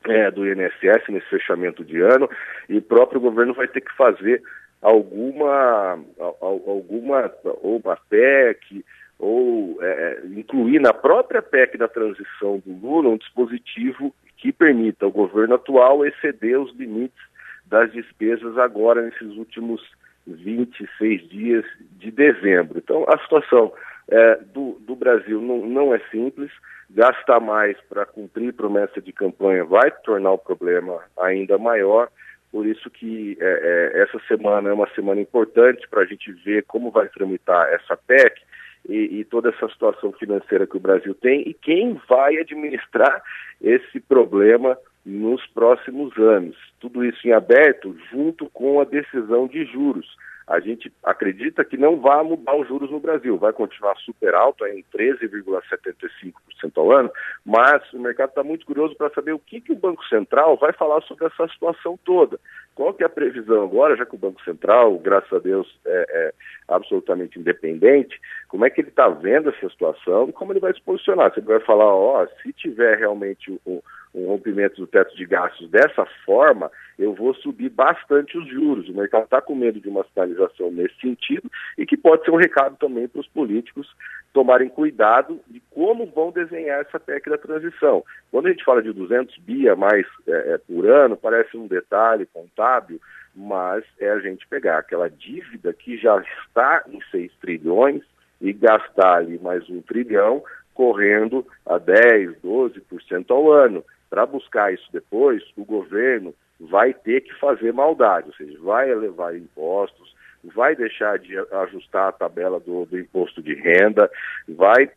é, 0.05 0.31
do 0.31 0.47
INSS 0.47 1.09
nesse 1.09 1.29
fechamento 1.29 1.85
de 1.85 2.01
ano 2.01 2.29
e 2.69 2.79
o 2.79 2.83
próprio 2.83 3.21
governo 3.21 3.55
vai 3.55 3.69
ter 3.69 3.81
que 3.81 3.95
fazer 3.97 4.43
alguma, 4.81 5.99
alguma 6.41 7.33
ou 7.63 7.77
uma 7.77 7.97
PEC 8.09 8.85
ou 9.19 9.79
é, 9.83 9.87
é, 9.87 10.27
incluir 10.27 10.81
na 10.81 10.95
própria 10.95 11.43
PEC 11.43 11.77
da 11.77 11.87
transição 11.87 12.63
do 12.65 12.73
Lula 12.73 13.11
um 13.11 13.19
dispositivo 13.19 14.15
que 14.39 14.51
permita 14.51 15.05
ao 15.05 15.11
governo 15.11 15.55
atual 15.55 16.07
exceder 16.07 16.59
os 16.59 16.75
limites 16.75 17.30
das 17.71 17.93
despesas 17.93 18.59
agora 18.59 19.01
nesses 19.01 19.37
últimos 19.37 19.81
26 20.27 21.29
dias 21.29 21.65
de 21.93 22.11
dezembro. 22.11 22.79
Então 22.79 23.07
a 23.09 23.19
situação 23.19 23.73
é, 24.09 24.37
do, 24.53 24.77
do 24.81 24.97
Brasil 24.97 25.41
não, 25.41 25.67
não 25.67 25.95
é 25.95 26.01
simples 26.11 26.51
gastar 26.91 27.39
mais 27.39 27.77
para 27.89 28.05
cumprir 28.05 28.53
promessa 28.53 29.01
de 29.01 29.13
campanha 29.13 29.65
vai 29.65 29.91
tornar 30.05 30.33
o 30.33 30.39
problema 30.39 31.01
ainda 31.17 31.57
maior. 31.57 32.09
Por 32.51 32.67
isso 32.67 32.91
que 32.91 33.39
é, 33.41 33.93
é, 33.95 34.03
essa 34.03 34.19
semana 34.27 34.71
é 34.71 34.73
uma 34.73 34.89
semana 34.95 35.21
importante 35.21 35.87
para 35.89 36.03
a 36.03 36.05
gente 36.05 36.33
ver 36.33 36.65
como 36.65 36.91
vai 36.91 37.09
tramitar 37.09 37.73
essa 37.73 37.97
PEC 37.97 38.43
e, 38.89 39.21
e, 39.21 39.25
toda 39.25 39.51
essa 39.51 39.69
situação 39.69 40.11
financeira 40.13 40.67
que 40.67 40.77
o 40.77 40.81
Brasil 40.81 41.15
tem 41.15 41.43
e 41.47 41.55
quem 41.55 42.01
vai 42.09 42.39
administrar 42.39 43.23
esse 43.61 44.01
problema 44.01 44.77
nos 45.05 45.47
próximos 45.49 46.17
anos. 46.19 46.57
Tudo 46.79 47.05
isso 47.05 47.27
em 47.27 47.33
aberto 47.33 47.97
junto 48.11 48.49
com 48.51 48.81
a 48.81 48.85
decisão 48.85 49.47
de 49.47 49.65
juros 49.65 50.07
a 50.51 50.59
gente 50.59 50.93
acredita 51.05 51.65
que 51.65 51.77
não 51.77 52.01
vai 52.01 52.25
mudar 52.25 52.57
os 52.57 52.67
juros 52.67 52.91
no 52.91 52.99
Brasil, 52.99 53.39
vai 53.39 53.53
continuar 53.53 53.95
super 53.99 54.35
alto, 54.35 54.67
em 54.67 54.85
13,75% 54.93 56.33
ao 56.75 56.91
ano, 56.91 57.09
mas 57.47 57.81
o 57.93 58.01
mercado 58.01 58.31
está 58.31 58.43
muito 58.43 58.67
curioso 58.67 58.97
para 58.97 59.11
saber 59.11 59.33
o 59.33 59.39
que, 59.39 59.61
que 59.61 59.71
o 59.71 59.79
Banco 59.79 60.05
Central 60.07 60.57
vai 60.57 60.73
falar 60.73 61.03
sobre 61.03 61.27
essa 61.27 61.47
situação 61.47 61.97
toda. 62.05 62.37
Qual 62.75 62.93
que 62.93 63.05
é 63.05 63.07
a 63.07 63.09
previsão 63.09 63.63
agora, 63.63 63.97
já 63.97 64.05
que 64.05 64.17
o 64.17 64.19
Banco 64.19 64.43
Central, 64.43 64.99
graças 64.99 65.33
a 65.33 65.39
Deus, 65.39 65.79
é, 65.87 66.07
é 66.09 66.35
absolutamente 66.67 67.39
independente, 67.39 68.21
como 68.49 68.65
é 68.65 68.71
que 68.71 68.81
ele 68.81 68.89
está 68.89 69.09
vendo 69.09 69.51
essa 69.51 69.69
situação 69.69 70.29
e 70.29 70.33
como 70.33 70.53
ele 70.53 70.59
vai 70.59 70.75
se 70.75 70.83
posicionar? 70.83 71.33
Se 71.33 71.39
ele 71.39 71.47
vai 71.47 71.61
falar, 71.61 71.95
ó, 71.95 72.27
se 72.43 72.53
tiver 72.55 72.99
realmente 72.99 73.57
um, 73.65 73.81
um 74.15 74.27
rompimento 74.27 74.81
do 74.81 74.87
teto 74.87 75.17
de 75.17 75.25
gastos 75.25 75.69
dessa 75.71 76.05
forma, 76.25 76.71
eu 76.99 77.15
vou 77.15 77.35
subir 77.35 77.69
bastante 77.69 78.37
os 78.37 78.49
juros. 78.49 78.89
O 78.89 78.95
mercado 78.95 79.25
está 79.25 79.41
com 79.41 79.55
medo 79.55 79.81
de 79.81 79.89
uma 79.89 80.05
sinalização 80.13 80.71
nesse 80.71 80.95
sentido 81.01 81.51
e 81.79 81.87
que 81.87 81.97
pode 81.97 82.25
ser 82.25 82.31
um 82.31 82.37
recado 82.37 82.77
também 82.77 83.07
para 83.07 83.21
os 83.21 83.29
políticos 83.29 83.89
tomarem 84.33 84.69
cuidado 84.69 85.41
de 85.49 85.61
como 85.71 86.07
vão 86.07 86.31
desenhar 86.31 86.81
essa 86.81 87.01
PEC 87.01 87.31
da 87.31 87.39
transição. 87.39 88.05
Quando 88.31 88.47
a 88.47 88.51
gente 88.51 88.65
fala 88.65 88.83
de 88.83 88.93
200 88.93 89.37
bi 89.39 89.69
a 89.69 89.77
mais 89.77 90.07
é, 90.27 90.55
é, 90.55 90.59
por 90.59 90.87
ano, 90.87 91.17
parece 91.17 91.57
um 91.57 91.67
detalhe 91.67 92.27
contábil, 92.27 93.01
mas 93.35 93.85
é 93.99 94.11
a 94.11 94.19
gente 94.19 94.47
pegar 94.47 94.79
aquela 94.79 95.09
dívida 95.09 95.73
que 95.73 95.97
já 95.97 96.21
está 96.21 96.85
em 96.89 97.01
6 97.11 97.33
trilhões 97.41 98.03
e 98.41 98.53
gastar 98.53 99.19
ali 99.19 99.39
mais 99.39 99.69
um 99.69 99.81
trilhão 99.83 100.43
correndo 100.75 101.47
a 101.67 101.79
10, 101.79 102.37
12% 102.43 103.31
ao 103.31 103.53
ano. 103.53 103.85
Para 104.11 104.27
buscar 104.27 104.75
isso 104.75 104.89
depois, 104.93 105.43
o 105.57 105.65
governo 105.65 106.35
vai 106.61 106.93
ter 106.93 107.23
que 107.23 107.33
fazer 107.39 107.73
maldade, 107.73 108.27
ou 108.27 108.35
seja, 108.35 108.59
vai 108.61 108.91
elevar 108.91 109.35
impostos, 109.35 110.15
vai 110.45 110.75
deixar 110.75 111.19
de 111.19 111.39
ajustar 111.39 112.09
a 112.09 112.13
tabela 112.13 112.61
do, 112.61 112.85
do 112.87 112.99
imposto 112.99 113.43
de 113.43 113.55
renda, 113.55 114.11
vai 114.49 114.91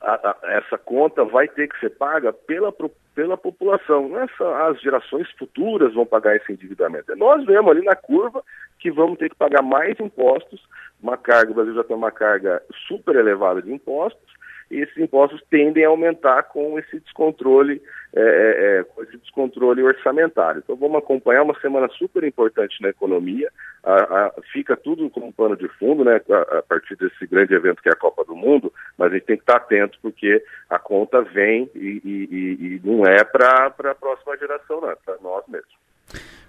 a, 0.00 0.14
a, 0.14 0.36
essa 0.54 0.78
conta 0.78 1.24
vai 1.24 1.48
ter 1.48 1.68
que 1.68 1.78
ser 1.78 1.90
paga 1.90 2.32
pela, 2.32 2.72
pela 3.14 3.36
população. 3.36 4.08
Não 4.08 4.20
é 4.20 4.26
só 4.36 4.68
as 4.68 4.80
gerações 4.80 5.30
futuras 5.32 5.94
vão 5.94 6.06
pagar 6.06 6.36
esse 6.36 6.52
endividamento. 6.52 7.12
É 7.12 7.16
nós 7.16 7.44
vemos 7.44 7.70
ali 7.70 7.84
na 7.84 7.94
curva 7.94 8.42
que 8.78 8.90
vamos 8.90 9.18
ter 9.18 9.28
que 9.28 9.36
pagar 9.36 9.62
mais 9.62 9.98
impostos, 10.00 10.62
uma 11.02 11.16
carga, 11.16 11.50
o 11.50 11.54
Brasil 11.54 11.74
já 11.74 11.84
tem 11.84 11.96
uma 11.96 12.10
carga 12.10 12.62
super 12.88 13.16
elevada 13.16 13.60
de 13.60 13.72
impostos, 13.72 14.34
e 14.70 14.80
esses 14.80 14.96
impostos 14.96 15.42
tendem 15.48 15.84
a 15.84 15.88
aumentar 15.88 16.42
com 16.44 16.78
esse 16.78 16.98
descontrole, 17.00 17.80
é, 18.14 18.20
é, 18.20 18.78
é, 18.78 18.84
com 18.84 19.02
esse 19.02 19.16
descontrole 19.18 19.82
orçamentário. 19.82 20.60
Então 20.64 20.76
vamos 20.76 20.98
acompanhar 20.98 21.42
uma 21.42 21.58
semana 21.60 21.88
super 21.96 22.24
importante 22.24 22.80
na 22.80 22.88
economia. 22.88 23.50
A, 23.84 23.94
a, 23.94 24.34
fica 24.52 24.76
tudo 24.76 25.08
como 25.10 25.32
pano 25.32 25.56
de 25.56 25.68
fundo, 25.78 26.04
né, 26.04 26.20
a, 26.30 26.58
a, 26.58 26.62
partir 26.62 26.96
desse 26.96 27.26
grande 27.26 27.54
evento 27.54 27.82
que 27.82 27.88
é 27.88 27.92
a 27.92 27.96
Copa 27.96 28.24
do 28.24 28.34
Mundo, 28.34 28.72
mas 28.98 29.10
a 29.10 29.14
gente 29.14 29.26
tem 29.26 29.36
que 29.36 29.42
estar 29.42 29.56
atento 29.56 29.98
porque 30.02 30.42
a 30.68 30.78
conta 30.78 31.22
vem 31.22 31.70
e, 31.74 32.00
e, 32.04 32.28
e, 32.32 32.80
não 32.84 33.04
é 33.06 33.22
para 33.22 33.66
a 33.66 33.94
próxima 33.94 34.36
geração, 34.36 34.80
não, 34.80 34.90
é 34.90 34.96
para 34.96 35.16
nós 35.22 35.44
mesmos. 35.48 35.74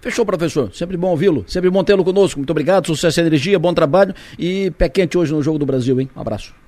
Fechou, 0.00 0.24
professor. 0.24 0.72
Sempre 0.72 0.96
bom 0.96 1.10
ouvi-lo. 1.10 1.44
Sempre 1.48 1.70
bom 1.70 1.82
tê-lo 1.82 2.04
conosco. 2.04 2.38
Muito 2.38 2.50
obrigado. 2.50 2.86
Sucesso 2.86 3.20
e 3.20 3.26
energia, 3.26 3.58
bom 3.58 3.74
trabalho 3.74 4.14
e 4.38 4.70
pé 4.72 4.88
quente 4.88 5.18
hoje 5.18 5.32
no 5.32 5.42
Jogo 5.42 5.58
do 5.58 5.66
Brasil, 5.66 6.00
hein? 6.00 6.08
Um 6.16 6.20
abraço. 6.20 6.67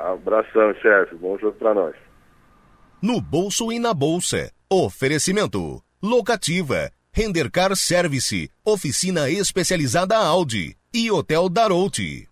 Abração, 0.00 0.72
chefe. 0.80 1.14
Bom 1.16 1.38
jogo 1.38 1.56
para 1.58 1.74
nós. 1.74 1.94
No 3.02 3.20
bolso 3.20 3.70
e 3.70 3.78
na 3.78 3.92
bolsa. 3.92 4.50
Oferecimento. 4.70 5.82
Locativa. 6.02 6.90
Rendercar 7.12 7.74
Service. 7.76 8.50
Oficina 8.64 9.28
especializada 9.28 10.16
Audi. 10.16 10.76
E 10.92 11.10
Hotel 11.10 11.48
Darouti. 11.48 12.28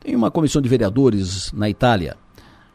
Tem 0.00 0.16
uma 0.16 0.30
comissão 0.30 0.62
de 0.62 0.68
vereadores 0.68 1.52
na 1.52 1.68
Itália. 1.68 2.16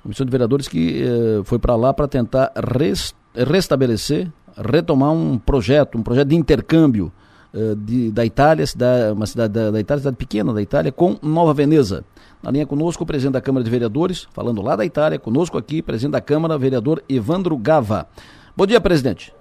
Comissão 0.04 0.26
de 0.26 0.32
vereadores 0.32 0.68
que 0.68 1.04
eh, 1.04 1.44
foi 1.44 1.58
para 1.58 1.76
lá 1.76 1.92
para 1.94 2.08
tentar 2.08 2.52
res, 2.56 3.16
restabelecer, 3.36 4.32
retomar 4.56 5.12
um 5.12 5.40
projeto, 5.40 5.98
um 5.98 6.04
projeto 6.04 6.28
de 6.28 6.36
intercâmbio 6.36 7.12
eh, 7.56 7.74
de, 7.78 8.12
da 8.12 8.26
Itália, 8.26 8.68
cidade, 8.68 9.14
uma 9.14 9.26
cidade 9.26 9.54
da, 9.54 9.72
da 9.72 9.80
Itália, 9.80 10.00
cidade 10.02 10.18
pequena 10.18 10.54
da 10.54 10.62
Itália, 10.62 10.92
com 10.92 11.16
Nova 11.22 11.54
Veneza. 11.54 12.04
Na 12.44 12.52
linha 12.52 12.66
conosco, 12.66 13.04
o 13.04 13.06
presidente 13.06 13.32
da 13.32 13.40
Câmara 13.40 13.64
de 13.64 13.70
Vereadores, 13.72 14.28
falando 14.34 14.62
lá 14.62 14.76
da 14.76 14.84
Itália, 14.84 15.18
conosco 15.18 15.58
aqui, 15.58 15.82
presidente 15.82 16.12
da 16.12 16.20
Câmara, 16.20 16.58
vereador 16.58 17.02
Evandro 17.08 17.58
Gava. 17.58 18.08
Bom 18.58 18.66
dia, 18.66 18.82
presidente. 18.82 19.34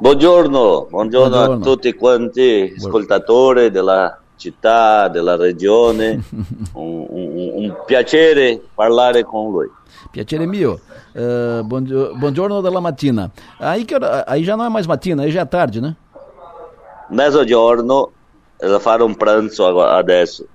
Buongiorno, 0.00 0.86
buongiorno, 0.90 1.36
a 1.36 1.58
tutti 1.58 1.92
quanti 1.92 2.72
ascoltatori 2.78 3.70
della 3.70 4.18
città, 4.36 5.08
della 5.08 5.36
regione. 5.36 6.24
un, 6.72 7.06
un, 7.10 7.50
un, 7.56 7.76
piacere 7.84 8.58
parlare 8.74 9.22
con 9.22 9.50
lui. 9.50 9.70
Piacere 10.10 10.46
mio. 10.46 10.80
Uh, 11.12 11.62
buongiorno 11.62 12.62
della 12.62 12.80
mattina. 12.80 13.30
Aí, 13.58 13.84
que, 13.84 13.94
aí 14.26 14.42
já 14.42 14.56
não 14.56 14.64
é 14.64 14.70
mais 14.70 14.86
matina, 14.86 15.24
aí 15.24 15.30
já 15.30 15.42
é 15.42 15.44
tarde, 15.44 15.80
né? 15.80 15.94
Mezzogiorno, 17.12 18.10
da 18.58 18.80
fare 18.80 19.02
un 19.02 19.14
pranzo 19.14 19.80
adesso. 19.80 20.46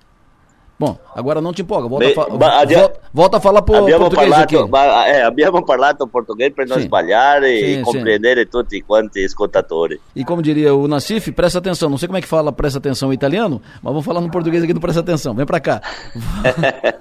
Bom, 0.80 0.96
agora 1.16 1.42
não 1.42 1.52
te 1.52 1.64
empolga, 1.64 1.88
volta, 1.88 2.06
Beh, 2.06 2.46
a, 2.46 2.66
volta, 2.66 3.00
volta 3.12 3.38
a 3.38 3.40
falar 3.40 3.64
por 3.64 3.80
português 3.80 4.30
parlato, 4.30 4.60
aqui. 4.60 4.70
Ma, 4.70 5.08
é, 5.08 5.24
abbiamo 5.24 5.66
parlato 5.66 6.08
português 6.08 6.54
para 6.54 6.68
não 6.68 6.78
espalhar 6.78 7.42
e 7.42 7.78
sim, 7.78 7.82
compreender 7.82 8.38
sim. 8.38 8.46
tutti 8.46 8.82
quanti 8.84 9.26
ascoltatori. 9.26 10.00
E 10.16 10.24
como 10.24 10.40
diria 10.40 10.76
o 10.76 10.88
Nassif, 10.88 11.32
presta 11.32 11.58
atenção, 11.58 11.90
não 11.90 11.98
sei 11.98 12.08
como 12.08 12.20
é 12.20 12.22
que 12.22 12.28
fala 12.28 12.52
presta 12.52 12.78
atenção 12.78 13.12
em 13.12 13.16
italiano, 13.16 13.60
mas 13.82 13.92
vamos 13.92 14.06
falar 14.06 14.22
no 14.22 14.30
português 14.30 14.64
aqui 14.64 14.72
do 14.72 14.80
presta 14.80 15.00
atenção, 15.00 15.34
vem 15.34 15.48
para 15.48 15.60
cá. 15.60 15.82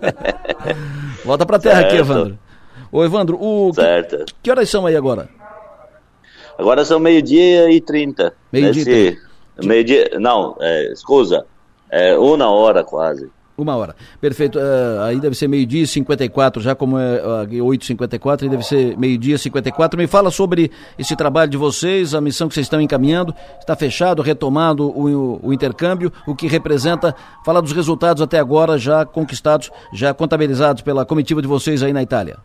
volta 1.22 1.44
para 1.44 1.58
terra 1.58 1.80
certo. 1.80 1.88
aqui, 1.88 1.96
Evandro. 1.98 2.38
Ô 2.90 3.04
Evandro, 3.04 3.38
o, 3.38 3.74
certo. 3.74 4.24
Que, 4.24 4.34
que 4.44 4.50
horas 4.50 4.70
são 4.70 4.86
aí 4.86 4.96
agora? 4.96 5.28
Agora 6.58 6.82
são 6.82 6.98
meio-dia 6.98 7.70
e 7.70 7.78
trinta. 7.82 8.32
Meio-dia 8.50 9.10
e. 9.10 9.25
Meio-dia, 9.62 10.10
não, 10.18 10.56
é, 10.60 10.92
escusa, 10.92 11.46
é 11.90 12.16
uma 12.18 12.50
hora 12.50 12.84
quase. 12.84 13.30
Uma 13.56 13.74
hora. 13.74 13.96
Perfeito. 14.20 14.58
Uh, 14.58 15.00
aí 15.02 15.18
deve 15.18 15.34
ser 15.34 15.48
meio-dia 15.48 15.82
e 15.82 15.86
54, 15.86 16.60
já 16.60 16.74
como 16.74 16.98
é 16.98 17.22
uh, 17.22 17.46
8h54, 17.46 18.42
aí 18.42 18.48
deve 18.50 18.62
ser 18.62 18.98
meio-dia 18.98 19.36
e 19.36 19.38
54. 19.38 19.98
Me 19.98 20.06
fala 20.06 20.30
sobre 20.30 20.70
esse 20.98 21.16
trabalho 21.16 21.50
de 21.50 21.56
vocês, 21.56 22.14
a 22.14 22.20
missão 22.20 22.48
que 22.48 22.54
vocês 22.54 22.66
estão 22.66 22.80
encaminhando. 22.80 23.34
Está 23.58 23.74
fechado, 23.74 24.20
retomado 24.20 24.86
o, 24.86 25.08
o, 25.08 25.48
o 25.48 25.52
intercâmbio, 25.54 26.12
o 26.26 26.34
que 26.34 26.46
representa. 26.46 27.14
Fala 27.46 27.62
dos 27.62 27.72
resultados 27.72 28.22
até 28.22 28.38
agora 28.38 28.76
já 28.76 29.06
conquistados, 29.06 29.70
já 29.90 30.12
contabilizados 30.12 30.82
pela 30.82 31.06
comitiva 31.06 31.40
de 31.40 31.48
vocês 31.48 31.82
aí 31.82 31.94
na 31.94 32.02
Itália. 32.02 32.36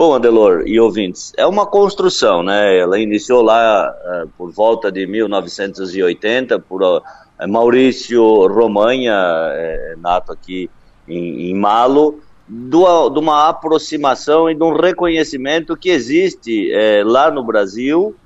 Bom, 0.00 0.14
Adelor 0.14 0.62
e 0.64 0.80
ouvintes, 0.80 1.30
é 1.36 1.46
uma 1.46 1.66
construção, 1.66 2.42
né? 2.42 2.78
Ela 2.78 2.98
iniciou 2.98 3.42
lá 3.42 3.94
uh, 3.94 4.28
por 4.28 4.50
volta 4.50 4.90
de 4.90 5.06
1980 5.06 6.58
por 6.58 6.82
uh, 6.82 7.02
Maurício 7.46 8.46
Romanha, 8.46 9.12
é, 9.12 9.94
nato 9.98 10.32
aqui 10.32 10.70
em, 11.06 11.50
em 11.50 11.54
Malo, 11.54 12.18
de 12.48 13.18
uma 13.18 13.50
aproximação 13.50 14.48
e 14.48 14.54
de 14.54 14.62
um 14.62 14.72
reconhecimento 14.72 15.76
que 15.76 15.90
existe 15.90 16.72
lá 17.04 17.30
no 17.30 17.44
Brasil, 17.44 18.16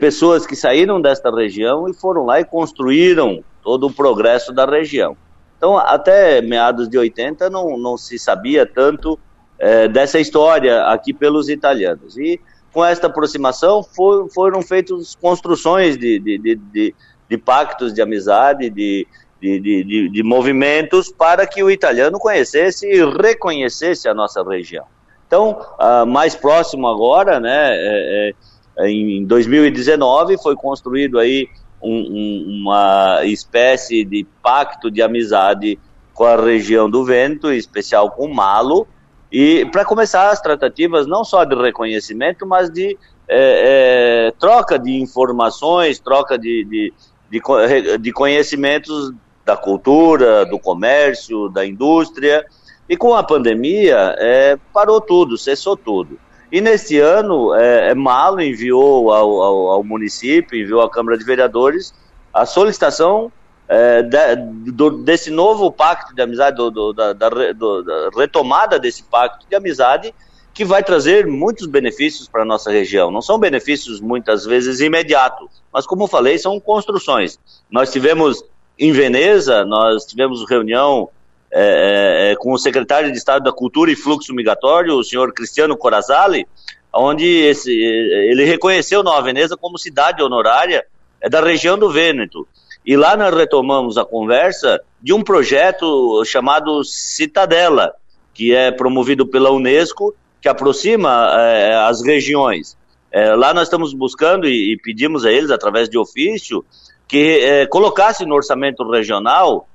pessoas 0.00 0.46
que 0.46 0.56
saíram 0.56 0.98
desta 0.98 1.30
região 1.30 1.90
e 1.90 1.92
foram 1.92 2.24
lá 2.24 2.40
e 2.40 2.44
construíram 2.44 3.44
todo 3.62 3.86
o 3.86 3.92
progresso 3.92 4.50
da 4.50 4.64
região. 4.64 5.14
Então, 5.58 5.76
até 5.76 6.40
meados 6.40 6.88
de 6.88 6.96
80 6.96 7.50
não, 7.50 7.78
não 7.78 7.98
se 7.98 8.18
sabia 8.18 8.64
tanto 8.64 9.18
é, 9.60 9.86
dessa 9.86 10.18
história 10.18 10.84
aqui 10.86 11.12
pelos 11.12 11.50
italianos. 11.50 12.16
E 12.16 12.40
com 12.72 12.84
esta 12.84 13.08
aproximação 13.08 13.82
for, 13.82 14.28
foram 14.30 14.62
feitas 14.62 15.14
construções 15.14 15.98
de, 15.98 16.18
de, 16.18 16.38
de, 16.38 16.56
de, 16.56 16.94
de 17.28 17.38
pactos 17.38 17.92
de 17.92 18.00
amizade, 18.00 18.70
de, 18.70 19.06
de, 19.40 19.60
de, 19.60 20.08
de, 20.08 20.22
movimentos 20.22 21.12
para 21.12 21.46
que 21.46 21.62
o 21.62 21.70
italiano 21.70 22.18
conhecesse 22.18 22.86
e 22.86 23.04
reconhecesse 23.04 24.08
a 24.08 24.14
nossa 24.14 24.42
região. 24.42 24.84
Então, 25.26 25.60
uh, 25.78 26.06
mais 26.06 26.34
próximo 26.34 26.88
agora, 26.88 27.38
né, 27.38 27.68
é, 27.72 28.32
é, 28.78 28.90
em 28.90 29.24
2019 29.24 30.38
foi 30.38 30.56
construído 30.56 31.18
aí 31.18 31.48
um, 31.82 31.92
um, 31.92 32.60
uma 32.60 33.20
espécie 33.24 34.04
de 34.04 34.26
pacto 34.42 34.90
de 34.90 35.00
amizade 35.02 35.78
com 36.12 36.24
a 36.24 36.36
região 36.36 36.90
do 36.90 37.04
Vento, 37.04 37.50
em 37.50 37.56
especial 37.56 38.10
com 38.10 38.28
Malo, 38.28 38.86
e 39.30 39.64
para 39.66 39.84
começar 39.84 40.30
as 40.30 40.40
tratativas 40.40 41.06
não 41.06 41.24
só 41.24 41.44
de 41.44 41.54
reconhecimento, 41.54 42.46
mas 42.46 42.70
de 42.70 42.98
é, 43.28 44.26
é, 44.28 44.32
troca 44.38 44.78
de 44.78 45.00
informações, 45.00 46.00
troca 46.00 46.36
de, 46.36 46.64
de, 46.64 46.92
de, 47.30 47.98
de 47.98 48.12
conhecimentos 48.12 49.12
da 49.44 49.56
cultura, 49.56 50.44
do 50.44 50.58
comércio, 50.58 51.48
da 51.48 51.64
indústria. 51.64 52.44
E 52.88 52.96
com 52.96 53.14
a 53.14 53.22
pandemia, 53.22 54.16
é, 54.18 54.58
parou 54.72 55.00
tudo, 55.00 55.38
cessou 55.38 55.76
tudo. 55.76 56.18
E 56.50 56.60
neste 56.60 56.98
ano, 56.98 57.54
é, 57.54 57.90
é 57.90 57.94
Malo 57.94 58.40
enviou 58.40 59.12
ao, 59.12 59.40
ao, 59.40 59.68
ao, 59.68 59.84
município, 59.84 60.60
enviou 60.60 60.80
à 60.80 60.90
Câmara 60.90 61.16
de 61.16 61.24
Vereadores 61.24 61.94
a 62.34 62.44
solicitação 62.44 63.30
é, 63.72 64.02
de, 64.02 64.72
do, 64.72 64.90
desse 64.90 65.30
novo 65.30 65.70
pacto 65.70 66.12
de 66.12 66.20
amizade, 66.20 66.56
do, 66.56 66.72
do, 66.72 66.92
da, 66.92 67.12
da, 67.12 67.28
da, 67.28 68.10
retomada 68.16 68.80
desse 68.80 69.04
pacto 69.04 69.46
de 69.48 69.54
amizade, 69.54 70.12
que 70.52 70.64
vai 70.64 70.82
trazer 70.82 71.24
muitos 71.24 71.68
benefícios 71.68 72.28
para 72.28 72.42
a 72.42 72.44
nossa 72.44 72.68
região. 72.68 73.12
Não 73.12 73.22
são 73.22 73.38
benefícios 73.38 74.00
muitas 74.00 74.44
vezes 74.44 74.80
imediatos, 74.80 75.48
mas 75.72 75.86
como 75.86 76.08
falei, 76.08 76.36
são 76.36 76.58
construções. 76.58 77.38
Nós 77.70 77.92
tivemos 77.92 78.42
em 78.76 78.90
Veneza, 78.90 79.64
nós 79.64 80.04
tivemos 80.04 80.44
reunião 80.50 81.08
é, 81.52 81.60
é, 81.62 82.32
é, 82.32 82.36
com 82.36 82.52
o 82.52 82.58
secretário 82.58 83.12
de 83.12 83.18
Estado 83.18 83.44
da 83.44 83.52
Cultura 83.52 83.92
e 83.92 83.96
Fluxo 83.96 84.34
Migratório, 84.34 84.94
o 84.94 85.04
senhor 85.04 85.32
Cristiano 85.32 85.76
Corazali, 85.76 86.44
onde 86.92 87.24
esse, 87.24 87.72
ele 87.72 88.44
reconheceu 88.44 89.04
Nova 89.04 89.22
Veneza 89.22 89.56
como 89.56 89.78
cidade 89.78 90.22
honorária 90.24 90.84
é, 91.20 91.28
da 91.28 91.40
região 91.40 91.78
do 91.78 91.88
Vêneto. 91.88 92.48
E 92.84 92.96
lá 92.96 93.16
nós 93.16 93.34
retomamos 93.34 93.98
a 93.98 94.04
conversa 94.04 94.80
de 95.02 95.12
um 95.12 95.22
projeto 95.22 96.24
chamado 96.24 96.82
Citadela, 96.84 97.94
que 98.32 98.54
é 98.54 98.70
promovido 98.70 99.26
pela 99.26 99.50
Unesco, 99.50 100.14
que 100.40 100.48
aproxima 100.48 101.30
é, 101.38 101.74
as 101.74 102.02
regiões. 102.02 102.76
É, 103.12 103.34
lá 103.34 103.52
nós 103.52 103.64
estamos 103.64 103.92
buscando 103.92 104.46
e, 104.46 104.72
e, 104.72 104.76
pedimos 104.78 105.26
a 105.26 105.32
eles, 105.32 105.50
através 105.50 105.88
de 105.88 105.98
ofício, 105.98 106.64
que 107.06 107.40
é, 107.40 107.66
colocasse 107.66 108.24
no 108.24 108.34
orçamento 108.34 108.88
regional 108.88 109.66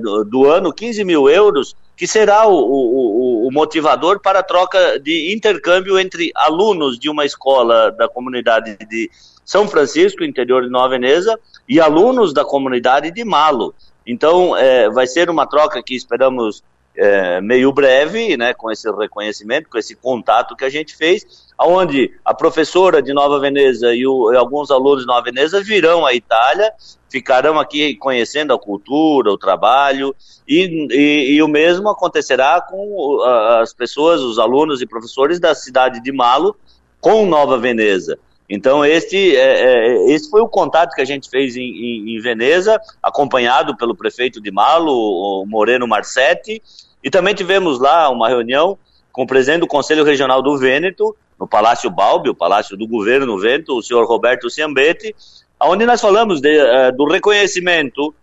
do, 0.00 0.24
do, 0.24 0.50
ano 0.50 0.72
15 0.72 1.04
mil 1.04 1.28
euros, 1.28 1.76
que 1.94 2.06
será 2.06 2.46
o, 2.46 2.54
o, 2.54 3.46
o, 3.46 3.52
motivador 3.52 4.18
para 4.18 4.38
a 4.38 4.42
troca 4.42 4.98
de 4.98 5.34
intercâmbio 5.34 5.98
entre 5.98 6.32
alunos 6.34 6.98
de 6.98 7.10
uma 7.10 7.22
escola 7.26 7.90
da 7.92 8.08
comunidade 8.08 8.78
de 8.88 9.10
São 9.46 9.68
Francisco, 9.68 10.24
interior 10.24 10.64
de 10.64 10.68
Nova 10.68 10.88
Veneza, 10.88 11.38
e 11.68 11.80
alunos 11.80 12.34
da 12.34 12.44
comunidade 12.44 13.12
de 13.12 13.24
Malo. 13.24 13.72
Então, 14.04 14.56
é, 14.56 14.90
vai 14.90 15.06
ser 15.06 15.30
uma 15.30 15.46
troca 15.46 15.80
que 15.82 15.94
esperamos 15.94 16.64
é, 16.96 17.40
meio 17.40 17.72
breve, 17.72 18.36
né, 18.36 18.52
com 18.54 18.70
esse 18.70 18.90
reconhecimento, 18.90 19.68
com 19.68 19.78
esse 19.78 19.94
contato 19.94 20.56
que 20.56 20.64
a 20.64 20.68
gente 20.68 20.96
fez, 20.96 21.46
onde 21.58 22.12
a 22.24 22.34
professora 22.34 23.00
de 23.00 23.12
Nova 23.12 23.38
Veneza 23.38 23.94
e, 23.94 24.06
o, 24.06 24.32
e, 24.32 24.36
alguns 24.36 24.70
alunos 24.70 25.02
de 25.02 25.06
Nova 25.06 25.22
Veneza 25.22 25.62
virão 25.62 26.04
à 26.04 26.12
Itália, 26.12 26.72
ficarão 27.08 27.58
aqui 27.60 27.94
conhecendo 27.94 28.52
a 28.52 28.58
cultura, 28.58 29.30
o 29.30 29.38
trabalho, 29.38 30.14
e, 30.46 30.88
e, 30.90 31.34
e 31.34 31.42
o 31.42 31.48
mesmo 31.48 31.88
acontecerá 31.88 32.60
com 32.60 33.22
as 33.60 33.72
pessoas, 33.72 34.20
os 34.20 34.38
alunos 34.38 34.82
e 34.82 34.86
professores 34.86 35.38
da 35.38 35.54
cidade 35.54 36.02
de 36.02 36.12
Malo 36.12 36.56
com 37.00 37.26
Nova 37.26 37.58
Veneza. 37.58 38.18
Então, 38.48 38.84
este, 38.84 39.36
é, 39.36 39.62
é, 39.62 40.10
esse 40.12 40.30
foi 40.30 40.40
o 40.40 40.48
contato 40.48 40.94
que 40.94 41.00
a 41.00 41.04
gente 41.04 41.28
fez 41.28 41.56
em, 41.56 41.62
em, 41.62 42.16
em, 42.16 42.20
Veneza, 42.20 42.80
acompanhado 43.02 43.76
pelo 43.76 43.94
prefeito 43.94 44.40
de 44.40 44.52
Malo, 44.52 44.92
o 44.92 45.44
Moreno 45.46 45.86
Marsetti, 45.86 46.62
e 47.02 47.10
também 47.10 47.34
tivemos 47.34 47.80
lá 47.80 48.08
uma 48.08 48.28
reunião 48.28 48.78
com 49.12 49.22
o 49.22 49.26
presidente 49.26 49.60
do 49.60 49.66
Conselho 49.66 50.04
Regional 50.04 50.42
do 50.42 50.56
Vêneto, 50.56 51.16
no 51.38 51.46
Palácio 51.46 51.90
Balbi, 51.90 52.30
o 52.30 52.34
Palácio 52.34 52.76
do 52.76 52.86
Governo 52.86 53.26
no 53.26 53.38
Vêneto, 53.38 53.76
o 53.76 53.82
senhor 53.82 54.06
Roberto 54.06 54.48
Ciambetti, 54.48 55.14
onde 55.60 55.84
nós 55.84 56.00
falamos 56.00 56.40
de, 56.40 56.58
uh, 56.58 56.96
do 56.96 57.04
reconhecimento 57.06 58.14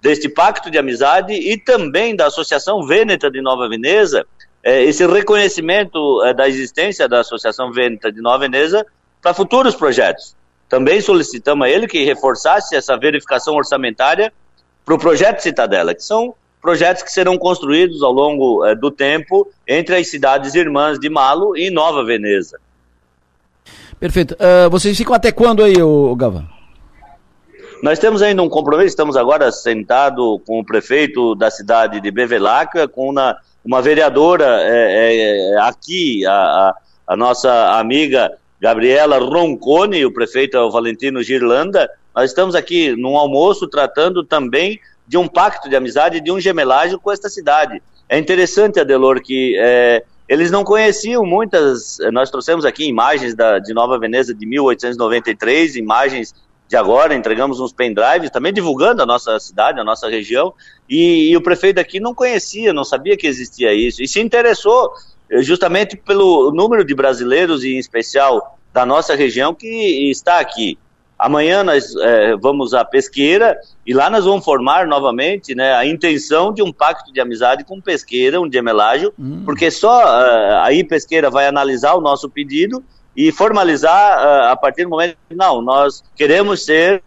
deste 0.00 0.28
pacto 0.28 0.70
de 0.70 0.78
amizade 0.78 1.32
e 1.32 1.56
também 1.56 2.14
da 2.14 2.26
Associação 2.26 2.86
Vêneta 2.86 3.30
de 3.30 3.40
Nova 3.40 3.68
Veneza, 3.68 4.26
eh, 4.62 4.84
esse 4.84 5.06
reconhecimento 5.06 6.22
eh, 6.24 6.32
da 6.32 6.48
existência 6.48 7.06
da 7.08 7.20
Associação 7.20 7.70
Vêneta 7.70 8.10
de 8.10 8.20
Nova 8.20 8.38
Veneza 8.38 8.86
para 9.22 9.34
futuros 9.34 9.74
projetos. 9.74 10.34
Também 10.68 11.00
solicitamos 11.00 11.66
a 11.66 11.70
ele 11.70 11.86
que 11.86 12.04
reforçasse 12.04 12.76
essa 12.76 12.96
verificação 12.96 13.54
orçamentária 13.54 14.32
para 14.84 14.94
o 14.94 14.98
projeto 14.98 15.40
Citadela, 15.40 15.94
que 15.94 16.02
são 16.02 16.34
projetos 16.60 17.02
que 17.02 17.12
serão 17.12 17.38
construídos 17.38 18.02
ao 18.02 18.12
longo 18.12 18.64
eh, 18.64 18.74
do 18.74 18.90
tempo 18.90 19.50
entre 19.66 19.96
as 19.96 20.08
cidades 20.08 20.54
irmãs 20.54 20.98
de 20.98 21.08
Malo 21.08 21.56
e 21.56 21.70
Nova 21.70 22.04
Veneza. 22.04 22.58
Perfeito. 23.98 24.34
Uh, 24.34 24.70
vocês 24.70 24.96
ficam 24.96 25.14
até 25.14 25.30
quando 25.30 25.62
aí, 25.62 25.80
o 25.82 26.14
Gava? 26.16 26.48
Nós 27.82 27.98
temos 27.98 28.20
ainda 28.20 28.42
um 28.42 28.48
compromisso, 28.48 28.88
estamos 28.88 29.16
agora 29.16 29.50
sentado 29.50 30.40
com 30.46 30.60
o 30.60 30.64
prefeito 30.64 31.34
da 31.34 31.50
cidade 31.50 32.00
de 32.00 32.10
Bevelacqua, 32.10 32.86
com 32.86 33.08
uma, 33.08 33.36
uma 33.64 33.80
vereadora 33.80 34.58
é, 34.62 35.54
é, 35.54 35.58
aqui, 35.60 36.24
a, 36.26 36.74
a, 37.06 37.16
nossa 37.16 37.78
amiga 37.78 38.32
Gabriela 38.60 39.18
Roncone, 39.18 40.04
o 40.04 40.12
prefeito 40.12 40.56
é 40.56 40.60
o 40.60 40.70
Valentino 40.70 41.22
Girlanda. 41.22 41.90
Nós 42.14 42.30
estamos 42.30 42.54
aqui 42.54 42.94
num 42.94 43.16
almoço 43.16 43.66
tratando 43.66 44.22
também 44.22 44.78
de 45.08 45.16
um 45.16 45.26
pacto 45.26 45.68
de 45.68 45.74
amizade, 45.74 46.20
de 46.20 46.30
um 46.30 46.38
gemelagem 46.38 46.98
com 46.98 47.10
esta 47.10 47.28
cidade. 47.28 47.82
É 48.08 48.18
interessante, 48.18 48.78
Adelor, 48.78 49.22
que 49.22 49.56
é, 49.58 50.04
eles 50.28 50.50
não 50.50 50.62
conheciam 50.62 51.24
muitas. 51.24 51.98
Nós 52.12 52.30
trouxemos 52.30 52.64
aqui 52.64 52.84
imagens 52.84 53.34
da, 53.34 53.58
de 53.58 53.72
Nova 53.72 53.98
Veneza 53.98 54.34
de 54.34 54.44
1893, 54.44 55.76
imagens 55.76 56.34
de 56.68 56.76
agora, 56.76 57.16
entregamos 57.16 57.58
uns 57.58 57.72
pendrives, 57.72 58.30
também 58.30 58.52
divulgando 58.52 59.02
a 59.02 59.06
nossa 59.06 59.40
cidade, 59.40 59.80
a 59.80 59.84
nossa 59.84 60.08
região, 60.08 60.54
e, 60.88 61.30
e, 61.30 61.36
o 61.36 61.40
prefeito 61.40 61.80
aqui 61.80 61.98
não 61.98 62.14
conhecia, 62.14 62.72
não 62.72 62.84
sabia 62.84 63.16
que 63.16 63.26
existia 63.26 63.74
isso, 63.74 64.00
e 64.00 64.06
se 64.06 64.20
interessou 64.20 64.92
justamente 65.38 65.96
pelo 65.96 66.50
número 66.52 66.84
de 66.84 66.94
brasileiros, 66.94 67.64
e 67.64 67.74
em 67.74 67.78
especial 67.78 68.58
da 68.72 68.84
nossa 68.84 69.14
região, 69.14 69.54
que 69.54 70.10
está 70.10 70.38
aqui. 70.38 70.78
Amanhã 71.18 71.62
nós 71.62 71.94
é, 71.96 72.34
vamos 72.36 72.72
à 72.72 72.82
Pesqueira 72.82 73.58
e 73.86 73.92
lá 73.92 74.08
nós 74.08 74.24
vamos 74.24 74.42
formar 74.42 74.86
novamente 74.86 75.54
né, 75.54 75.74
a 75.74 75.84
intenção 75.84 76.50
de 76.50 76.62
um 76.62 76.72
pacto 76.72 77.12
de 77.12 77.20
amizade 77.20 77.62
com 77.62 77.78
Pesqueira, 77.78 78.40
um 78.40 78.50
gemelágio, 78.50 79.12
hum. 79.18 79.42
porque 79.44 79.70
só 79.70 80.02
uh, 80.02 80.62
aí 80.62 80.82
Pesqueira 80.82 81.28
vai 81.28 81.46
analisar 81.46 81.92
o 81.94 82.00
nosso 82.00 82.30
pedido 82.30 82.82
e 83.14 83.30
formalizar 83.30 84.18
uh, 84.18 84.52
a 84.52 84.56
partir 84.56 84.84
do 84.84 84.90
momento 84.90 85.14
que 85.28 85.34
não, 85.34 85.60
nós 85.60 86.02
queremos 86.16 86.64
ser 86.64 87.02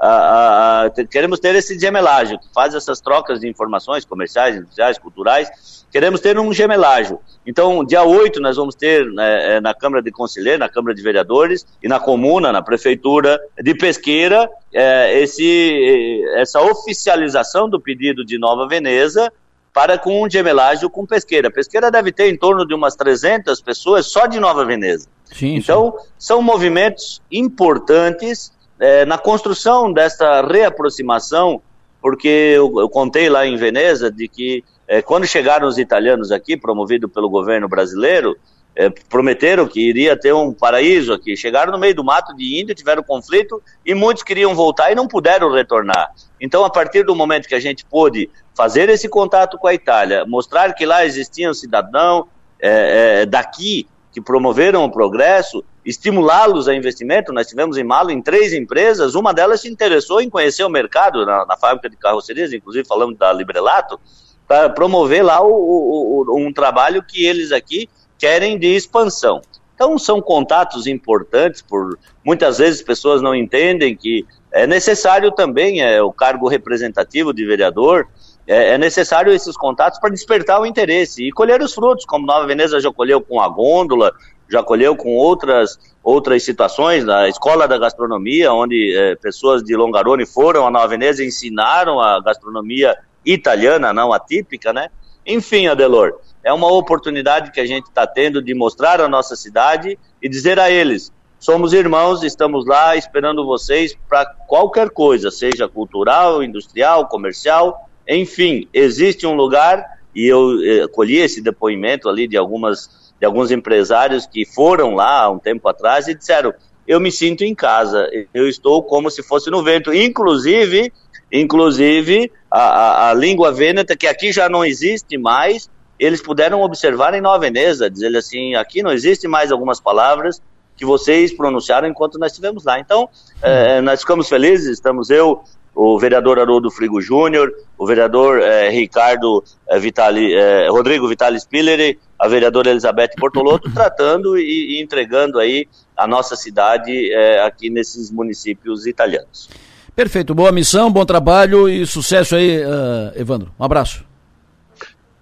uh, 0.00 1.08
queremos 1.08 1.40
ter 1.40 1.54
esse 1.54 1.78
gemelágio, 1.78 2.38
que 2.38 2.46
faz 2.54 2.74
essas 2.74 3.00
trocas 3.00 3.40
de 3.40 3.48
informações 3.48 4.04
comerciais, 4.04 4.56
industriais, 4.56 4.98
culturais, 4.98 5.86
queremos 5.90 6.20
ter 6.20 6.38
um 6.38 6.52
gemelágio. 6.52 7.20
Então, 7.46 7.84
dia 7.84 8.02
8 8.02 8.40
nós 8.40 8.56
vamos 8.56 8.74
ter 8.74 9.06
né, 9.06 9.56
é, 9.56 9.60
na 9.60 9.74
Câmara 9.74 10.02
de 10.02 10.10
Conselheiro, 10.10 10.58
na 10.58 10.68
Câmara 10.68 10.94
de 10.94 11.02
Vereadores 11.02 11.66
e 11.82 11.88
na 11.88 11.98
Comuna, 11.98 12.52
na 12.52 12.62
Prefeitura 12.62 13.40
de 13.60 13.74
Pesqueira, 13.74 14.48
é, 14.72 15.20
esse, 15.20 16.22
essa 16.36 16.60
oficialização 16.60 17.68
do 17.68 17.80
pedido 17.80 18.24
de 18.24 18.38
Nova 18.38 18.68
Veneza 18.68 19.32
para 19.72 19.96
com 19.96 20.22
um 20.22 20.28
gemelágio 20.28 20.90
com 20.90 21.06
Pesqueira. 21.06 21.50
Pesqueira 21.50 21.90
deve 21.90 22.10
ter 22.12 22.28
em 22.28 22.36
torno 22.36 22.66
de 22.66 22.74
umas 22.74 22.96
300 22.96 23.60
pessoas 23.60 24.06
só 24.06 24.26
de 24.26 24.40
Nova 24.40 24.64
Veneza. 24.64 25.08
Sim, 25.32 25.56
então, 25.56 25.94
sim. 25.96 26.06
são 26.18 26.42
movimentos 26.42 27.22
importantes 27.30 28.52
é, 28.78 29.04
na 29.04 29.18
construção 29.18 29.92
desta 29.92 30.40
reaproximação, 30.46 31.60
porque 32.00 32.28
eu, 32.28 32.72
eu 32.78 32.88
contei 32.88 33.28
lá 33.28 33.46
em 33.46 33.56
Veneza 33.56 34.10
de 34.10 34.28
que 34.28 34.64
é, 34.86 35.02
quando 35.02 35.26
chegaram 35.26 35.68
os 35.68 35.78
italianos 35.78 36.32
aqui, 36.32 36.56
promovido 36.56 37.08
pelo 37.08 37.28
governo 37.28 37.68
brasileiro, 37.68 38.36
é, 38.74 38.88
prometeram 38.88 39.66
que 39.66 39.80
iria 39.80 40.16
ter 40.16 40.32
um 40.32 40.52
paraíso 40.52 41.12
aqui. 41.12 41.36
Chegaram 41.36 41.72
no 41.72 41.78
meio 41.78 41.94
do 41.94 42.04
mato 42.04 42.34
de 42.34 42.60
Índia, 42.60 42.74
tiveram 42.74 43.02
conflito 43.02 43.60
e 43.84 43.92
muitos 43.92 44.22
queriam 44.22 44.54
voltar 44.54 44.92
e 44.92 44.94
não 44.94 45.08
puderam 45.08 45.52
retornar. 45.52 46.12
Então, 46.40 46.64
a 46.64 46.70
partir 46.70 47.02
do 47.02 47.14
momento 47.14 47.48
que 47.48 47.56
a 47.56 47.60
gente 47.60 47.84
pôde 47.84 48.30
fazer 48.54 48.88
esse 48.88 49.08
contato 49.08 49.58
com 49.58 49.66
a 49.66 49.74
Itália, 49.74 50.24
mostrar 50.24 50.72
que 50.74 50.86
lá 50.86 51.04
existia 51.04 51.50
um 51.50 51.54
cidadão 51.54 52.28
é, 52.60 53.22
é, 53.22 53.26
daqui 53.26 53.88
que 54.12 54.20
promoveram 54.20 54.84
o 54.84 54.90
progresso, 54.90 55.64
estimulá-los 55.84 56.68
a 56.68 56.74
investimento. 56.74 57.32
Nós 57.32 57.46
tivemos 57.46 57.76
em 57.76 57.84
Malo 57.84 58.10
em 58.10 58.22
três 58.22 58.52
empresas, 58.52 59.14
uma 59.14 59.32
delas 59.32 59.60
se 59.60 59.68
interessou 59.68 60.20
em 60.20 60.30
conhecer 60.30 60.64
o 60.64 60.70
mercado 60.70 61.24
na, 61.24 61.44
na 61.46 61.56
fábrica 61.56 61.88
de 61.88 61.96
carrocerias, 61.96 62.52
inclusive 62.52 62.86
falamos 62.86 63.18
da 63.18 63.32
Librelato, 63.32 63.98
para 64.46 64.70
promover 64.70 65.22
lá 65.22 65.42
o, 65.42 65.50
o, 65.50 66.24
o, 66.26 66.38
um 66.38 66.52
trabalho 66.52 67.02
que 67.02 67.26
eles 67.26 67.52
aqui 67.52 67.88
querem 68.18 68.58
de 68.58 68.74
expansão. 68.74 69.42
Então 69.74 69.96
são 69.96 70.20
contatos 70.20 70.86
importantes, 70.86 71.62
por 71.62 71.98
muitas 72.24 72.58
vezes 72.58 72.82
pessoas 72.82 73.22
não 73.22 73.34
entendem 73.34 73.94
que 73.94 74.26
é 74.50 74.66
necessário 74.66 75.30
também 75.30 75.82
é, 75.82 76.02
o 76.02 76.12
cargo 76.12 76.48
representativo 76.48 77.32
de 77.32 77.44
vereador, 77.46 78.08
é, 78.48 78.70
é 78.70 78.78
necessário 78.78 79.30
esses 79.30 79.56
contatos 79.56 80.00
para 80.00 80.08
despertar 80.08 80.58
o 80.58 80.66
interesse 80.66 81.22
e 81.22 81.30
colher 81.30 81.60
os 81.60 81.74
frutos, 81.74 82.06
como 82.06 82.26
Nova 82.26 82.46
Veneza 82.46 82.80
já 82.80 82.90
colheu 82.90 83.20
com 83.20 83.40
a 83.40 83.48
gôndola, 83.48 84.10
já 84.48 84.62
colheu 84.62 84.96
com 84.96 85.14
outras 85.14 85.78
outras 86.02 86.42
situações, 86.42 87.04
na 87.04 87.28
escola 87.28 87.68
da 87.68 87.76
gastronomia, 87.76 88.50
onde 88.50 88.96
é, 88.96 89.14
pessoas 89.16 89.62
de 89.62 89.76
Longarone 89.76 90.24
foram 90.24 90.66
a 90.66 90.70
Nova 90.70 90.88
Veneza 90.88 91.22
e 91.22 91.26
ensinaram 91.26 92.00
a 92.00 92.18
gastronomia 92.18 92.96
italiana, 93.26 93.92
não 93.92 94.10
atípica, 94.10 94.72
né? 94.72 94.88
Enfim, 95.26 95.66
Adelor, 95.66 96.18
é 96.42 96.50
uma 96.50 96.72
oportunidade 96.72 97.50
que 97.50 97.60
a 97.60 97.66
gente 97.66 97.88
está 97.88 98.06
tendo 98.06 98.40
de 98.42 98.54
mostrar 98.54 99.02
a 99.02 99.08
nossa 99.08 99.36
cidade 99.36 99.98
e 100.22 100.28
dizer 100.30 100.58
a 100.58 100.70
eles: 100.70 101.12
somos 101.38 101.74
irmãos, 101.74 102.22
estamos 102.22 102.64
lá 102.64 102.96
esperando 102.96 103.44
vocês 103.44 103.94
para 104.08 104.24
qualquer 104.24 104.88
coisa, 104.88 105.30
seja 105.30 105.68
cultural, 105.68 106.42
industrial, 106.42 107.06
comercial, 107.06 107.87
enfim, 108.08 108.68
existe 108.72 109.26
um 109.26 109.34
lugar 109.34 109.84
e 110.14 110.26
eu 110.26 110.58
eh, 110.62 110.88
colhi 110.88 111.18
esse 111.18 111.42
depoimento 111.42 112.08
ali 112.08 112.26
de 112.26 112.36
algumas 112.36 113.08
de 113.20 113.26
alguns 113.26 113.50
empresários 113.50 114.26
que 114.26 114.46
foram 114.46 114.94
lá 114.94 115.22
há 115.22 115.30
um 115.30 115.38
tempo 115.38 115.68
atrás 115.68 116.06
e 116.08 116.14
disseram: 116.14 116.54
eu 116.86 116.98
me 116.98 117.12
sinto 117.12 117.42
em 117.44 117.54
casa, 117.54 118.08
eu 118.32 118.48
estou 118.48 118.82
como 118.82 119.10
se 119.10 119.22
fosse 119.22 119.50
no 119.50 119.62
vento. 119.62 119.92
Inclusive, 119.92 120.90
inclusive 121.30 122.32
a, 122.50 122.60
a, 122.60 123.10
a 123.10 123.14
língua 123.14 123.52
vêneta, 123.52 123.94
que 123.94 124.06
aqui 124.06 124.32
já 124.32 124.48
não 124.48 124.64
existe 124.64 125.18
mais, 125.18 125.68
eles 125.98 126.22
puderam 126.22 126.62
observar 126.62 127.12
em 127.12 127.20
Nova 127.20 127.40
Veneza, 127.40 127.90
dizer 127.90 128.16
assim, 128.16 128.54
aqui 128.54 128.82
não 128.82 128.90
existe 128.90 129.28
mais 129.28 129.52
algumas 129.52 129.78
palavras 129.78 130.40
que 130.76 130.86
vocês 130.86 131.32
pronunciaram 131.32 131.88
enquanto 131.88 132.18
nós 132.18 132.32
estivemos 132.32 132.64
lá. 132.64 132.78
Então, 132.78 133.08
eh, 133.42 133.80
nós 133.82 134.00
ficamos 134.00 134.28
felizes, 134.28 134.70
estamos 134.70 135.10
eu, 135.10 135.42
o 135.80 135.96
vereador 135.96 136.40
Haroldo 136.40 136.72
Frigo 136.72 137.00
Júnior, 137.00 137.54
o 137.78 137.86
vereador 137.86 138.42
eh, 138.42 138.68
Ricardo 138.68 139.44
eh, 139.68 139.78
Vitali, 139.78 140.34
eh, 140.34 140.66
Rodrigo 140.68 141.06
Vitali 141.06 141.38
Spilleri, 141.38 141.96
a 142.18 142.26
vereadora 142.26 142.68
Elizabeth 142.68 143.10
Portolotto, 143.16 143.70
tratando 143.72 144.36
e, 144.36 144.42
e, 144.42 144.82
entregando 144.82 145.38
aí 145.38 145.68
a 145.96 146.04
nossa 146.04 146.34
cidade 146.34 147.12
eh, 147.12 147.40
aqui 147.46 147.70
nesses 147.70 148.10
municípios 148.10 148.88
italianos. 148.88 149.48
Perfeito, 149.94 150.34
boa 150.34 150.50
missão, 150.50 150.90
bom 150.90 151.06
trabalho 151.06 151.68
e 151.68 151.86
sucesso 151.86 152.34
aí, 152.34 152.58
uh, 152.58 153.12
Evandro. 153.14 153.52
Um 153.56 153.62
abraço. 153.62 154.04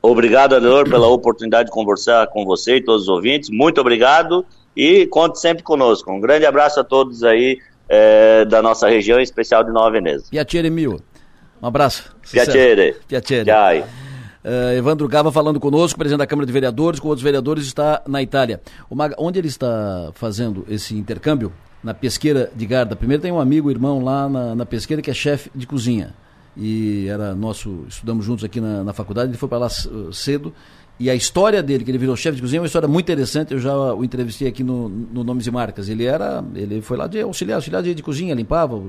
Obrigado, 0.00 0.54
Adelor, 0.54 0.88
pela 0.88 1.06
oportunidade 1.08 1.66
de 1.66 1.72
conversar 1.72 2.28
com 2.28 2.46
você 2.46 2.76
e 2.76 2.80
todos 2.82 3.02
os 3.02 3.08
ouvintes. 3.08 3.50
Muito 3.50 3.78
obrigado 3.78 4.46
e 4.74 5.06
conte 5.06 5.38
sempre 5.38 5.62
conosco. 5.62 6.10
Um 6.10 6.20
grande 6.20 6.46
abraço 6.46 6.80
a 6.80 6.84
todos 6.84 7.22
aí 7.22 7.58
é, 7.88 8.44
da 8.44 8.62
nossa 8.62 8.88
região, 8.88 9.18
em 9.18 9.22
especial 9.22 9.62
de 9.64 9.70
Nova 9.70 9.90
Veneza. 9.90 10.26
Piacere 10.30 10.70
mil. 10.70 11.00
Um 11.62 11.66
abraço. 11.66 12.14
Piacere. 12.30 12.96
Piacere. 13.06 13.50
Uh, 14.46 14.76
Evandro 14.76 15.08
Gava 15.08 15.32
falando 15.32 15.58
conosco, 15.58 15.98
presidente 15.98 16.20
da 16.20 16.26
Câmara 16.26 16.46
de 16.46 16.52
Vereadores, 16.52 17.00
com 17.00 17.08
outros 17.08 17.24
vereadores, 17.24 17.64
está 17.64 18.02
na 18.06 18.22
Itália. 18.22 18.60
Maga, 18.88 19.16
onde 19.18 19.40
ele 19.40 19.48
está 19.48 20.10
fazendo 20.14 20.64
esse 20.68 20.94
intercâmbio? 20.94 21.52
Na 21.82 21.92
pesqueira 21.92 22.50
de 22.54 22.66
Garda. 22.66 22.94
Primeiro 22.94 23.22
tem 23.22 23.32
um 23.32 23.40
amigo, 23.40 23.70
irmão 23.70 24.02
lá 24.02 24.28
na, 24.28 24.54
na 24.54 24.66
pesqueira 24.66 25.02
que 25.02 25.10
é 25.10 25.14
chefe 25.14 25.50
de 25.54 25.66
cozinha. 25.66 26.14
E 26.56 27.06
era 27.08 27.34
nosso, 27.34 27.84
estudamos 27.88 28.24
juntos 28.24 28.44
aqui 28.44 28.60
na, 28.60 28.82
na 28.82 28.92
faculdade, 28.92 29.30
ele 29.30 29.36
foi 29.36 29.48
para 29.48 29.58
lá 29.58 29.68
cedo 30.12 30.54
e 30.98 31.10
a 31.10 31.14
história 31.14 31.62
dele, 31.62 31.84
que 31.84 31.90
ele 31.90 31.98
virou 31.98 32.16
chefe 32.16 32.36
de 32.36 32.42
cozinha, 32.42 32.58
é 32.58 32.62
uma 32.62 32.66
história 32.66 32.88
muito 32.88 33.04
interessante. 33.04 33.52
Eu 33.52 33.60
já 33.60 33.76
o 33.76 34.02
entrevistei 34.02 34.48
aqui 34.48 34.64
no, 34.64 34.88
no 34.88 35.22
Nomes 35.22 35.46
e 35.46 35.50
Marcas. 35.50 35.90
Ele 35.90 36.04
era, 36.04 36.42
ele 36.54 36.80
foi 36.80 36.96
lá 36.96 37.06
de 37.06 37.20
auxiliar, 37.20 37.56
auxiliar 37.56 37.82
de, 37.82 37.94
de 37.94 38.02
cozinha, 38.02 38.34
limpava 38.34 38.80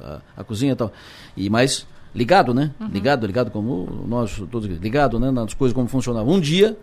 a, 0.00 0.40
a, 0.40 0.44
cozinha 0.44 0.72
e 0.72 0.76
tal. 0.76 0.92
E 1.36 1.50
mais 1.50 1.84
ligado, 2.14 2.54
né? 2.54 2.70
Uhum. 2.78 2.86
Ligado, 2.86 3.26
ligado 3.26 3.50
como 3.50 4.04
nós 4.06 4.40
todos 4.48 4.68
ligado, 4.78 5.18
né? 5.18 5.32
Nas 5.32 5.54
coisas 5.54 5.74
como 5.74 5.88
funcionavam. 5.88 6.34
Um 6.34 6.40
dia 6.40 6.78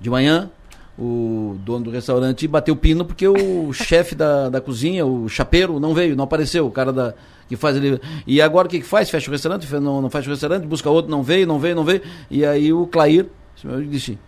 de 0.00 0.10
manhã, 0.10 0.50
o 0.98 1.56
dono 1.64 1.84
do 1.84 1.90
restaurante 1.92 2.48
bateu 2.48 2.74
pino 2.74 3.04
porque 3.04 3.28
o 3.28 3.70
chefe 3.72 4.16
da, 4.16 4.48
da 4.48 4.60
cozinha, 4.60 5.06
o 5.06 5.28
chapeiro, 5.28 5.78
não 5.78 5.94
veio, 5.94 6.16
não 6.16 6.24
apareceu. 6.24 6.66
O 6.66 6.72
cara 6.72 6.92
da 6.92 7.14
que 7.48 7.54
faz 7.54 7.76
ele. 7.76 8.00
E 8.26 8.42
agora 8.42 8.66
o 8.66 8.70
que, 8.70 8.80
que 8.80 8.86
faz? 8.86 9.08
Fecha 9.08 9.30
o 9.30 9.32
restaurante, 9.32 9.72
não, 9.74 10.02
não 10.02 10.10
fecha 10.10 10.28
o 10.28 10.32
restaurante, 10.32 10.66
busca 10.66 10.90
outro, 10.90 11.08
não 11.08 11.22
veio, 11.22 11.46
não 11.46 11.60
veio, 11.60 11.76
não 11.76 11.84
veio. 11.84 12.02
E 12.28 12.44
aí 12.44 12.72
o 12.72 12.84
Clair 12.88 13.26
eu 13.64 13.84
disse, 13.84 14.18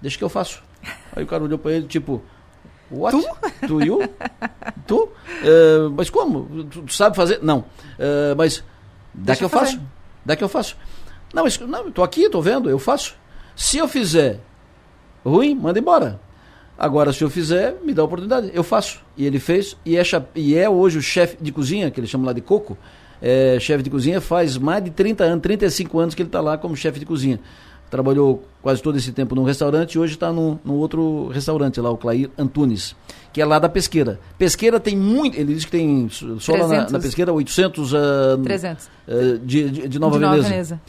deixa 0.00 0.16
que 0.16 0.24
eu 0.24 0.28
faço. 0.28 0.62
Aí 1.14 1.24
o 1.24 1.26
cara 1.26 1.42
olhou 1.42 1.58
para 1.58 1.72
ele, 1.72 1.86
tipo, 1.86 2.22
what? 2.90 3.16
Tu? 3.16 3.66
Tu, 3.66 3.82
you? 3.82 3.98
tu? 4.86 5.04
Uh, 5.04 5.90
mas 5.96 6.08
como? 6.08 6.64
Tu, 6.70 6.82
tu, 6.82 6.92
sabe 6.92 7.16
fazer? 7.16 7.40
Não. 7.42 7.60
Uh, 7.60 8.36
mas 8.36 8.64
dá 9.12 9.34
que 9.34 9.44
eu 9.44 9.48
faço. 9.48 9.72
Fazer. 9.72 9.86
Dá 10.24 10.36
que 10.36 10.44
eu 10.44 10.48
faço. 10.48 10.76
Não, 11.34 11.44
mas 11.44 11.58
não, 11.58 11.90
tô 11.90 12.02
aqui, 12.02 12.28
tô 12.28 12.40
vendo, 12.40 12.70
eu 12.70 12.78
faço. 12.78 13.14
Se 13.56 13.78
eu 13.78 13.88
fizer 13.88 14.40
ruim, 15.24 15.54
manda 15.54 15.78
embora. 15.78 16.20
Agora, 16.78 17.12
se 17.12 17.22
eu 17.22 17.28
fizer, 17.28 17.76
me 17.84 17.92
dá 17.92 18.02
a 18.02 18.04
oportunidade. 18.04 18.50
Eu 18.54 18.62
faço. 18.62 19.02
E 19.16 19.26
ele 19.26 19.38
fez, 19.38 19.76
e 19.84 19.96
é, 19.96 20.02
e 20.34 20.56
é 20.56 20.68
hoje 20.68 20.98
o 20.98 21.02
chefe 21.02 21.36
de 21.40 21.52
cozinha, 21.52 21.90
que 21.90 22.00
ele 22.00 22.06
chama 22.06 22.26
lá 22.26 22.32
de 22.32 22.40
Coco, 22.40 22.78
é, 23.20 23.58
chefe 23.60 23.82
de 23.82 23.90
cozinha, 23.90 24.20
faz 24.20 24.56
mais 24.56 24.82
de 24.82 24.90
30 24.90 25.24
anos, 25.24 25.42
35 25.42 25.98
anos 25.98 26.14
que 26.14 26.22
ele 26.22 26.28
está 26.28 26.40
lá 26.40 26.56
como 26.56 26.74
chefe 26.74 26.98
de 26.98 27.04
cozinha 27.04 27.38
trabalhou 27.90 28.44
quase 28.62 28.80
todo 28.80 28.96
esse 28.96 29.10
tempo 29.12 29.34
num 29.34 29.42
restaurante 29.42 29.94
e 29.94 29.98
hoje 29.98 30.14
está 30.14 30.32
num, 30.32 30.58
num, 30.64 30.74
outro 30.74 31.28
restaurante 31.28 31.80
lá, 31.80 31.90
o 31.90 31.96
Clair 31.96 32.30
Antunes, 32.38 32.94
que 33.32 33.40
é 33.40 33.44
lá 33.44 33.58
da 33.58 33.68
Pesqueira. 33.68 34.20
Pesqueira 34.38 34.78
tem 34.78 34.96
muito, 34.96 35.36
ele 35.36 35.54
diz 35.54 35.64
que 35.64 35.70
tem 35.70 36.08
só 36.08 36.52
300, 36.52 36.58
lá 36.58 36.68
na, 36.68 36.90
na 36.90 37.00
Pesqueira 37.00 37.32
800 37.32 37.92
uh, 37.92 37.96
300. 38.44 38.86
Uh, 38.86 39.38
de, 39.38 39.70
de, 39.70 39.88
de, 39.88 39.98
Nova, 39.98 40.18
de 40.18 40.24
Veneza. 40.24 40.36
Nova 40.36 40.48
Veneza. 40.48 40.80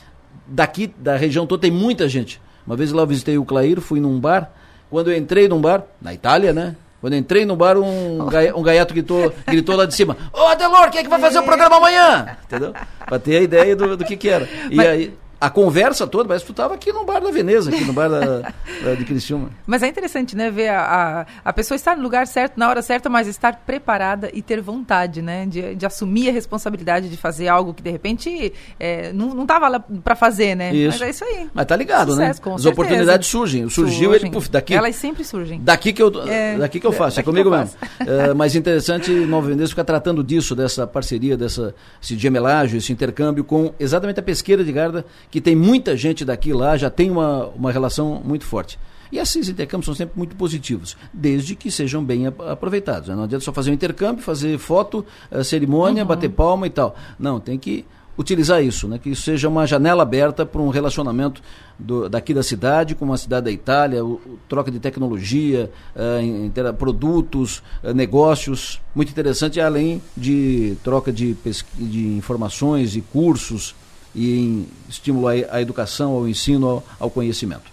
Daqui, 0.46 0.94
da 0.98 1.16
região 1.16 1.48
toda, 1.48 1.62
tem 1.62 1.72
muita 1.72 2.08
gente. 2.08 2.40
Uma 2.68 2.76
vez 2.76 2.92
lá 2.92 3.02
eu 3.02 3.08
visitei 3.08 3.38
o 3.38 3.46
Clair, 3.46 3.82
fui 3.82 4.00
num 4.00 4.20
bar, 4.20 4.52
quando 4.90 5.10
eu 5.12 5.18
entrei 5.18 5.48
num 5.48 5.60
bar, 5.60 5.84
na 6.00 6.14
Itália, 6.14 6.54
né? 6.54 6.76
Quando 7.00 7.14
eu 7.14 7.20
entrei 7.20 7.46
no 7.46 7.56
bar, 7.56 7.78
um, 7.78 8.26
gai, 8.30 8.54
um 8.54 8.62
gaiato 8.62 8.94
gritou, 8.94 9.34
gritou 9.48 9.76
lá 9.76 9.86
de 9.86 9.96
cima: 9.96 10.16
Ô 10.32 10.42
Adelor, 10.42 10.92
quem 10.92 11.00
é 11.00 11.04
que 11.04 11.10
vai 11.10 11.20
fazer 11.20 11.40
o 11.40 11.44
programa 11.44 11.78
amanhã? 11.78 12.38
Entendeu? 12.46 12.74
Pra 13.08 13.18
ter 13.18 13.38
a 13.38 13.42
ideia 13.42 13.76
do, 13.76 13.98
do 13.98 14.06
que, 14.06 14.16
que 14.16 14.30
era. 14.30 14.48
E 14.70 14.76
Mas... 14.76 14.88
aí 14.88 15.14
a 15.42 15.50
conversa 15.50 16.06
toda, 16.06 16.28
parece 16.28 16.46
que 16.46 16.54
tu 16.54 16.54
estava 16.54 16.76
aqui 16.76 16.94
no 16.94 17.04
bar 17.04 17.20
da 17.20 17.32
Veneza, 17.32 17.72
aqui 17.72 17.84
no 17.84 17.94
bar 17.94 18.08
da, 18.08 18.42
da, 18.84 18.94
de 18.96 19.04
Criciúma. 19.04 19.50
Mas 19.66 19.82
é 19.82 19.88
interessante, 19.88 20.36
né, 20.36 20.52
ver 20.52 20.70
a, 20.70 21.26
a, 21.44 21.50
a, 21.50 21.52
pessoa 21.52 21.76
estar 21.76 21.98
no 21.98 22.04
lugar 22.04 22.28
certo, 22.28 22.60
na 22.60 22.70
hora 22.70 22.84
certa, 22.84 23.10
mas 23.10 23.28
estar 23.28 23.56
preparada 23.66 24.30
e 24.36 24.44
ter 24.44 24.62
vontade, 24.62 25.20
né, 25.20 25.48
de, 25.48 25.74
de 25.74 25.84
assumir 25.84 26.30
a 26.30 26.32
responsabilidade 26.32 27.10
de 27.10 27.18
fazer 27.18 27.48
algo 27.48 27.74
que, 27.74 27.82
de 27.82 27.90
repente, 27.90 28.54
é, 28.80 29.12
não 29.14 29.42
estava 29.42 29.68
lá 29.68 29.84
para 30.04 30.16
fazer, 30.16 30.54
né? 30.54 30.76
Isso. 30.76 31.00
Mas 31.00 31.02
é 31.02 31.10
isso 31.10 31.26
aí. 31.26 31.50
Mas 31.52 31.66
tá 31.66 31.76
ligado, 31.76 32.16
né? 32.16 32.28
Sucesso, 32.28 32.42
né? 32.50 32.56
As 32.56 32.62
certeza. 32.62 32.70
oportunidades 32.70 33.28
surgem. 33.28 33.68
Surgiu 33.68 34.12
surgem. 34.12 34.28
ele, 34.28 34.32
puf, 34.32 34.48
daqui... 34.48 34.76
Elas 34.76 34.96
sempre 34.96 35.24
surgem. 35.24 35.60
Daqui 35.60 35.92
que 35.92 36.04
eu, 36.04 36.12
é, 36.28 36.56
daqui 36.56 36.80
que 36.80 36.86
eu 36.86 36.92
faço, 36.92 37.20
é 37.20 37.24
comigo 37.24 37.50
mesmo. 37.50 37.72
é, 38.00 38.32
mas 38.36 38.56
interessante 38.56 39.12
Nova 39.12 39.48
Veneza 39.48 39.70
ficar 39.70 39.86
tratando 39.86 40.24
disso, 40.24 40.56
dessa 40.56 40.86
parceria, 40.86 41.36
dessa, 41.36 41.74
esse 42.00 42.16
gemelagem, 42.16 42.78
esse 42.78 42.94
intercâmbio 42.94 43.44
com 43.44 43.74
exatamente 43.80 44.20
a 44.20 44.24
pesqueira 44.24 44.64
de 44.64 44.72
Garda, 44.72 45.04
que 45.32 45.40
tem 45.40 45.56
muita 45.56 45.96
gente 45.96 46.26
daqui 46.26 46.52
lá 46.52 46.76
já 46.76 46.90
tem 46.90 47.10
uma, 47.10 47.48
uma 47.48 47.72
relação 47.72 48.22
muito 48.24 48.46
forte. 48.46 48.78
E 49.12 49.18
esses 49.18 49.50
intercâmbios 49.50 49.86
são 49.86 49.96
sempre 49.96 50.18
muito 50.18 50.36
positivos, 50.36 50.96
desde 51.14 51.56
que 51.56 51.70
sejam 51.70 52.04
bem 52.04 52.28
aproveitados. 52.28 53.10
Né? 53.10 53.16
Não 53.16 53.24
adianta 53.24 53.44
só 53.44 53.52
fazer 53.52 53.72
um 53.72 53.74
intercâmbio, 53.74 54.24
fazer 54.24 54.58
foto, 54.58 55.06
uh, 55.32 55.44
cerimônia, 55.44 56.04
uhum. 56.04 56.08
bater 56.08 56.30
palma 56.30 56.66
e 56.66 56.70
tal. 56.70 56.96
Não, 57.20 57.40
tem 57.40 57.58
que 57.58 57.86
utilizar 58.18 58.64
isso, 58.64 58.88
né? 58.88 59.00
que 59.00 59.10
isso 59.10 59.24
seja 59.24 59.50
uma 59.50 59.66
janela 59.66 60.04
aberta 60.04 60.46
para 60.46 60.62
um 60.62 60.70
relacionamento 60.70 61.42
do, 61.78 62.08
daqui 62.08 62.34
da 62.34 62.44
cidade 62.44 62.94
com 62.94 63.12
a 63.12 63.18
cidade 63.18 63.46
da 63.46 63.52
Itália, 63.52 64.04
o, 64.06 64.14
o 64.14 64.40
troca 64.48 64.72
de 64.72 64.80
tecnologia, 64.80 65.70
uh, 65.96 66.74
produtos, 66.74 67.62
uh, 67.84 67.94
negócios, 67.94 68.80
muito 68.96 69.10
interessante, 69.10 69.60
além 69.60 70.02
de 70.16 70.78
troca 70.84 71.12
de, 71.12 71.36
de 71.76 72.08
informações 72.08 72.96
e 72.96 73.02
cursos 73.02 73.76
e 74.14 74.40
em 74.40 74.68
estímulo 74.90 75.28
à, 75.28 75.62
educação, 75.62 76.14
ao 76.14 76.28
ensino, 76.28 76.68
ao, 76.68 76.84
ao 77.00 77.10
conhecimento. 77.10 77.72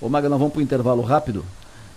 Ô 0.00 0.08
Maga, 0.08 0.28
nós 0.28 0.38
vamos 0.38 0.52
para 0.52 0.60
o 0.60 0.62
intervalo 0.62 1.02
rápido 1.02 1.44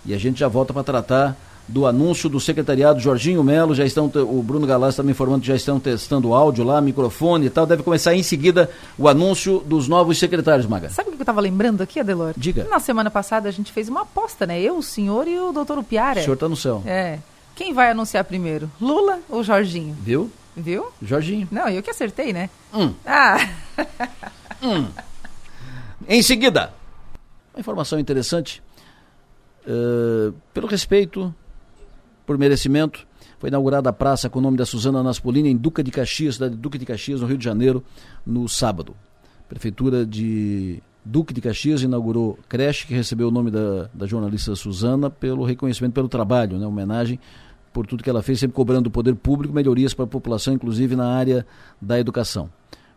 e 0.04 0.14
a 0.14 0.18
gente 0.18 0.40
já 0.40 0.48
volta 0.48 0.72
para 0.72 0.82
tratar 0.82 1.36
do 1.68 1.86
anúncio 1.86 2.28
do 2.28 2.40
secretariado 2.40 3.00
Jorginho 3.00 3.42
Melo, 3.42 3.74
já 3.74 3.84
estão, 3.84 4.10
o 4.14 4.42
Bruno 4.42 4.66
Galás 4.66 4.94
está 4.94 5.02
me 5.02 5.12
informando 5.12 5.40
que 5.40 5.46
já 5.46 5.54
estão 5.54 5.78
testando 5.78 6.34
áudio 6.34 6.64
lá, 6.64 6.80
microfone 6.80 7.46
e 7.46 7.50
tal, 7.50 7.64
deve 7.64 7.82
começar 7.82 8.14
em 8.14 8.22
seguida 8.22 8.68
o 8.98 9.08
anúncio 9.08 9.60
dos 9.60 9.88
novos 9.88 10.18
secretários, 10.18 10.66
Maga. 10.66 10.90
Sabe 10.90 11.10
o 11.10 11.12
que 11.12 11.18
eu 11.18 11.22
estava 11.22 11.40
lembrando 11.40 11.80
aqui, 11.80 12.00
Adelor? 12.00 12.34
Diga. 12.36 12.66
Na 12.68 12.80
semana 12.80 13.10
passada 13.10 13.48
a 13.48 13.52
gente 13.52 13.72
fez 13.72 13.88
uma 13.88 14.02
aposta, 14.02 14.44
né? 14.44 14.60
Eu, 14.60 14.76
o 14.76 14.82
senhor 14.82 15.28
e 15.28 15.38
o 15.38 15.52
doutor 15.52 15.78
Upiara. 15.78 16.20
O 16.20 16.22
senhor 16.22 16.34
está 16.34 16.48
no 16.48 16.56
céu. 16.56 16.82
É. 16.84 17.18
Quem 17.54 17.72
vai 17.72 17.90
anunciar 17.90 18.24
primeiro, 18.24 18.70
Lula 18.80 19.20
ou 19.28 19.42
Jorginho? 19.42 19.96
Viu? 20.00 20.30
Viu? 20.56 20.92
Jorginho. 21.00 21.48
Não, 21.50 21.68
eu 21.68 21.82
que 21.82 21.90
acertei, 21.90 22.32
né? 22.32 22.50
Hum. 22.74 22.94
Ah. 23.06 23.36
hum. 24.62 24.86
Em 26.08 26.22
seguida, 26.22 26.72
uma 27.54 27.60
informação 27.60 27.98
interessante. 27.98 28.62
Uh, 29.66 30.34
pelo 30.52 30.66
respeito, 30.66 31.34
por 32.26 32.36
merecimento, 32.36 33.06
foi 33.38 33.48
inaugurada 33.48 33.90
a 33.90 33.92
praça 33.92 34.28
com 34.28 34.38
o 34.38 34.42
nome 34.42 34.56
da 34.56 34.66
Suzana 34.66 35.02
Naspolini 35.02 35.48
em 35.48 35.56
Duca 35.56 35.82
de 35.82 35.90
Caxias, 35.90 36.34
cidade 36.34 36.54
de 36.54 36.60
Duca 36.60 36.78
de 36.78 36.84
Caxias, 36.84 37.20
no 37.20 37.26
Rio 37.26 37.38
de 37.38 37.44
Janeiro, 37.44 37.82
no 38.26 38.48
sábado. 38.48 38.94
Prefeitura 39.48 40.04
de 40.04 40.82
Duque 41.04 41.32
de 41.32 41.40
Caxias 41.40 41.82
inaugurou 41.82 42.38
creche 42.48 42.86
que 42.86 42.94
recebeu 42.94 43.28
o 43.28 43.30
nome 43.30 43.50
da, 43.50 43.88
da 43.92 44.06
jornalista 44.06 44.54
Suzana 44.54 45.10
pelo 45.10 45.44
reconhecimento 45.44 45.92
pelo 45.92 46.08
trabalho, 46.08 46.58
né? 46.58 46.66
homenagem 46.66 47.18
por 47.72 47.86
tudo 47.86 48.02
que 48.02 48.10
ela 48.10 48.22
fez, 48.22 48.40
sempre 48.40 48.54
cobrando 48.54 48.84
do 48.84 48.90
poder 48.90 49.14
público 49.14 49.54
melhorias 49.54 49.94
para 49.94 50.04
a 50.04 50.08
população, 50.08 50.54
inclusive 50.54 50.94
na 50.94 51.08
área 51.08 51.46
da 51.80 51.98
educação. 51.98 52.50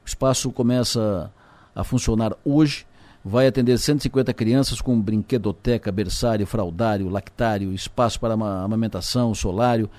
O 0.04 0.08
espaço 0.08 0.52
começa 0.52 1.32
a 1.74 1.84
funcionar 1.84 2.36
hoje, 2.44 2.86
vai 3.24 3.48
atender 3.48 3.78
150 3.78 4.34
crianças 4.34 4.80
com 4.80 5.00
brinquedoteca, 5.00 5.92
berçário, 5.92 6.46
fraldário, 6.46 7.10
lactário, 7.10 7.74
espaço 7.74 8.20
para 8.20 8.34
amamentação, 8.34 9.34
solário. 9.34 9.90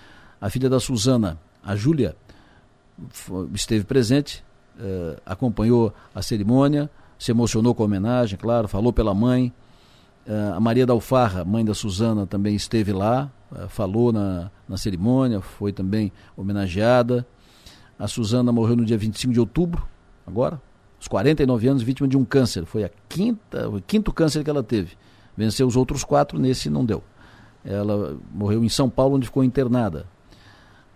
A 0.41 0.49
filha 0.49 0.71
da 0.71 0.79
Suzana, 0.79 1.39
a 1.65 1.75
Júlia, 1.75 2.15
esteve 3.53 3.85
presente, 3.85 4.45
eh, 4.79 5.17
acompanhou 5.27 5.93
a 6.15 6.23
cerimônia, 6.23 6.89
se 7.19 7.31
emocionou 7.31 7.75
com 7.75 7.83
a 7.83 7.87
homenagem, 7.87 8.39
claro, 8.39 8.69
falou 8.69 8.93
pela 8.93 9.15
mãe. 9.15 9.53
Eh, 10.27 10.53
a 10.55 10.61
Maria 10.61 10.87
da 10.87 10.93
Alfarra, 10.93 11.45
mãe 11.45 11.65
da 11.65 11.75
Suzana, 11.75 12.27
também 12.27 12.55
esteve 12.55 12.93
lá, 12.93 13.31
falou 13.69 14.13
na, 14.13 14.51
na 14.69 14.77
cerimônia, 14.77 15.41
foi 15.41 15.73
também 15.73 16.13
homenageada. 16.37 17.27
A 17.99 18.07
Suzana 18.07 18.53
morreu 18.53 18.77
no 18.77 18.85
dia 18.85 18.99
25 18.99 19.33
de 19.33 19.41
outubro, 19.41 19.87
agora, 20.27 20.61
aos 20.99 21.09
49 21.09 21.69
anos, 21.69 21.83
vítima 21.83 22.09
de 22.09 22.17
um 22.17 22.25
câncer. 22.25 22.65
Foi 22.65 22.85
a 22.85 22.91
quinta, 23.09 23.69
o 23.69 23.81
quinto 23.81 24.13
câncer 24.13 24.43
que 24.45 24.51
ela 24.51 24.63
teve. 24.63 24.97
Venceu 25.37 25.67
os 25.67 25.77
outros 25.77 26.05
quatro, 26.05 26.39
nesse 26.39 26.69
não 26.69 26.85
deu. 26.85 27.03
Ela 27.65 28.17
morreu 28.33 28.63
em 28.65 28.69
São 28.69 28.89
Paulo, 28.89 29.17
onde 29.17 29.27
ficou 29.27 29.43
internada. 29.43 30.07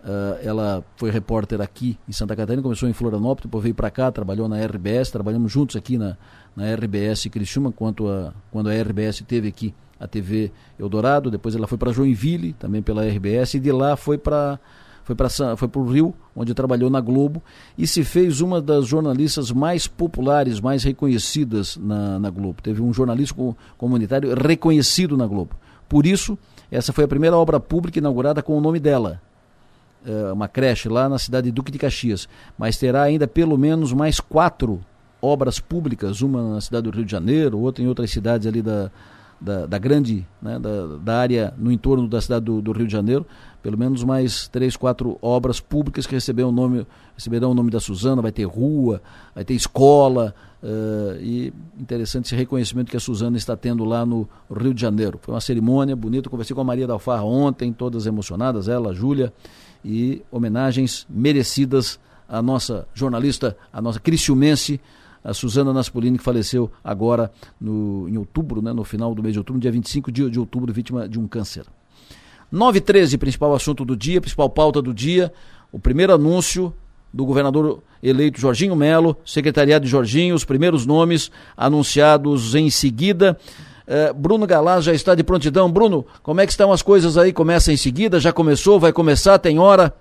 Uh, 0.03 0.39
ela 0.41 0.83
foi 0.95 1.11
repórter 1.11 1.61
aqui 1.61 1.95
em 2.09 2.11
Santa 2.11 2.35
Catarina, 2.35 2.63
começou 2.63 2.89
em 2.89 2.93
Florianópolis, 2.93 3.43
depois 3.43 3.61
veio 3.61 3.75
para 3.75 3.91
cá, 3.91 4.11
trabalhou 4.11 4.49
na 4.49 4.57
RBS, 4.65 5.11
trabalhamos 5.11 5.51
juntos 5.51 5.75
aqui 5.75 5.95
na, 5.95 6.17
na 6.55 6.73
RBS 6.73 7.27
Criciúma, 7.27 7.71
quanto 7.71 8.07
a, 8.07 8.33
quando 8.49 8.69
a 8.69 8.73
RBS 8.73 9.21
teve 9.27 9.47
aqui 9.47 9.75
a 10.01 10.07
TV 10.07 10.51
Eldorado, 10.79 11.29
depois 11.29 11.55
ela 11.55 11.67
foi 11.67 11.77
para 11.77 11.93
Joinville, 11.93 12.53
também 12.53 12.81
pela 12.81 13.05
RBS, 13.05 13.53
e 13.53 13.59
de 13.59 13.71
lá 13.71 13.95
foi 13.95 14.17
para 14.17 14.59
foi 15.03 15.15
para 15.15 15.29
foi 15.29 15.69
o 15.75 15.85
Rio, 15.85 16.13
onde 16.35 16.53
trabalhou 16.53 16.89
na 16.89 17.01
Globo, 17.01 17.41
e 17.77 17.85
se 17.85 18.03
fez 18.03 18.39
uma 18.39 18.61
das 18.61 18.87
jornalistas 18.87 19.51
mais 19.51 19.87
populares, 19.87 20.59
mais 20.59 20.83
reconhecidas 20.83 21.75
na, 21.77 22.19
na 22.19 22.29
Globo. 22.29 22.61
Teve 22.61 22.81
um 22.81 22.93
jornalista 22.93 23.35
comunitário 23.77 24.33
reconhecido 24.35 25.17
na 25.17 25.25
Globo. 25.25 25.55
Por 25.89 26.05
isso, 26.05 26.37
essa 26.71 26.93
foi 26.93 27.03
a 27.03 27.07
primeira 27.07 27.35
obra 27.35 27.59
pública 27.59 27.99
inaugurada 27.99 28.41
com 28.41 28.57
o 28.57 28.61
nome 28.61 28.79
dela, 28.79 29.21
uh, 30.05 30.33
uma 30.33 30.47
creche 30.47 30.87
lá 30.87 31.09
na 31.09 31.19
cidade 31.19 31.45
de 31.45 31.51
Duque 31.51 31.71
de 31.71 31.79
Caxias, 31.79 32.29
mas 32.57 32.77
terá 32.77 33.01
ainda 33.03 33.27
pelo 33.27 33.57
menos 33.57 33.91
mais 33.93 34.19
quatro 34.19 34.79
obras 35.21 35.59
públicas, 35.59 36.21
uma 36.21 36.55
na 36.55 36.61
cidade 36.61 36.89
do 36.89 36.95
Rio 36.95 37.05
de 37.05 37.11
Janeiro, 37.11 37.59
outra 37.59 37.83
em 37.83 37.87
outras 37.87 38.09
cidades 38.09 38.47
ali 38.47 38.61
da, 38.61 38.89
da, 39.41 39.65
da 39.65 39.77
grande, 39.79 40.25
né, 40.39 40.59
da, 40.59 40.97
da, 40.97 41.17
área 41.17 41.51
no 41.57 41.71
entorno 41.71 42.07
da 42.07 42.21
cidade 42.21 42.45
do, 42.45 42.61
do, 42.61 42.71
Rio 42.71 42.85
de 42.85 42.93
Janeiro, 42.93 43.25
pelo 43.63 43.75
menos 43.75 44.03
mais 44.03 44.47
três, 44.47 44.77
quatro 44.77 45.17
obras 45.19 45.59
públicas 45.59 46.05
que 46.05 46.13
receberão 46.13 46.49
o 46.49 46.51
nome, 46.51 46.85
receberão 47.15 47.51
o 47.51 47.53
nome 47.55 47.71
da 47.71 47.79
Suzana, 47.79 48.21
vai 48.21 48.31
ter 48.31 48.43
rua, 48.43 49.01
vai 49.33 49.43
ter 49.43 49.55
escola, 49.55 50.35
uh, 50.61 51.19
e 51.19 51.51
interessante 51.79 52.25
esse 52.25 52.35
reconhecimento 52.35 52.91
que 52.91 52.97
a 52.97 52.99
Suzana 52.99 53.35
está 53.35 53.57
tendo 53.57 53.83
lá 53.83 54.05
no 54.05 54.29
Rio 54.55 54.73
de 54.73 54.81
Janeiro. 54.81 55.19
Foi 55.21 55.33
uma 55.33 55.41
cerimônia 55.41 55.95
bonita, 55.95 56.29
conversei 56.29 56.55
com 56.55 56.61
a 56.61 56.65
Maria 56.65 56.85
da 56.85 56.93
Alfarra 56.93 57.23
ontem, 57.23 57.73
todas 57.73 58.05
emocionadas, 58.05 58.67
ela, 58.67 58.91
a 58.91 58.93
Júlia, 58.93 59.33
e 59.83 60.21
homenagens 60.31 61.07
merecidas 61.09 61.99
à 62.29 62.41
nossa 62.41 62.87
jornalista, 62.93 63.57
à 63.73 63.81
nossa 63.81 63.99
criciumense, 63.99 64.79
a 65.23 65.33
Suzana 65.33 65.71
Naspolini, 65.73 66.17
que 66.17 66.23
faleceu 66.23 66.71
agora 66.83 67.31
no, 67.59 68.07
em 68.09 68.17
outubro, 68.17 68.61
né, 68.61 68.73
no 68.73 68.83
final 68.83 69.13
do 69.13 69.21
mês 69.21 69.33
de 69.33 69.39
outubro, 69.39 69.61
dia 69.61 69.71
25 69.71 70.11
de, 70.11 70.29
de 70.29 70.39
outubro, 70.39 70.73
vítima 70.73 71.07
de 71.07 71.19
um 71.19 71.27
câncer. 71.27 71.65
9 72.51 72.79
e 72.79 72.81
13, 72.81 73.17
principal 73.17 73.53
assunto 73.53 73.85
do 73.85 73.95
dia, 73.95 74.19
principal 74.19 74.49
pauta 74.49 74.81
do 74.81 74.93
dia, 74.93 75.31
o 75.71 75.79
primeiro 75.79 76.13
anúncio 76.13 76.73
do 77.13 77.25
governador 77.25 77.81
eleito 78.01 78.39
Jorginho 78.39 78.75
Melo, 78.75 79.15
secretariado 79.25 79.85
de 79.85 79.91
Jorginho, 79.91 80.35
os 80.35 80.45
primeiros 80.45 80.85
nomes 80.85 81.31
anunciados 81.55 82.55
em 82.55 82.69
seguida. 82.69 83.37
Uh, 83.87 84.13
Bruno 84.13 84.47
Galás 84.47 84.85
já 84.85 84.93
está 84.93 85.13
de 85.13 85.23
prontidão. 85.23 85.69
Bruno, 85.69 86.05
como 86.23 86.39
é 86.39 86.45
que 86.45 86.51
estão 86.51 86.71
as 86.71 86.81
coisas 86.81 87.17
aí? 87.17 87.33
Começa 87.33 87.71
em 87.71 87.77
seguida? 87.77 88.19
Já 88.19 88.31
começou? 88.31 88.79
Vai 88.79 88.93
começar? 88.93 89.37
Tem 89.39 89.59
hora? 89.59 89.93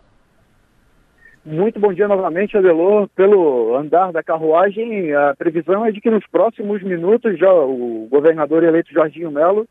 Muito 1.45 1.81
bom 1.81 1.93
dia 1.93 2.07
novamente, 2.07 2.57
Adelor. 2.57 3.09
Pelo 3.17 3.75
andar 3.75 4.12
da 4.12 4.23
carruagem, 4.23 5.15
a 5.15 5.35
previsão 5.35 5.87
é 5.87 5.91
de 5.91 5.99
que 5.99 6.11
nos 6.11 6.27
próximos 6.27 6.83
minutos 6.83 7.39
já 7.39 7.51
o 7.51 8.07
governador 8.11 8.62
eleito 8.62 8.93
Jorginho 8.93 9.31
Melo 9.31 9.67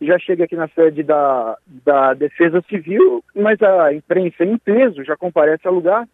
já 0.00 0.18
chega 0.18 0.44
aqui 0.44 0.56
na 0.56 0.66
sede 0.68 1.02
da, 1.02 1.58
da 1.84 2.14
Defesa 2.14 2.62
Civil, 2.70 3.22
mas 3.34 3.60
a 3.60 3.92
imprensa 3.92 4.44
em 4.44 4.56
peso 4.56 5.04
já 5.04 5.14
comparece 5.14 5.68
ao 5.68 5.74
lugar, 5.74 6.08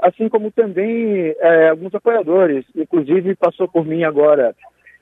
assim 0.00 0.28
como 0.28 0.52
também 0.52 1.34
é, 1.40 1.70
alguns 1.70 1.92
apoiadores. 1.92 2.64
Inclusive 2.76 3.34
passou 3.34 3.66
por 3.66 3.84
mim 3.84 4.04
agora 4.04 4.54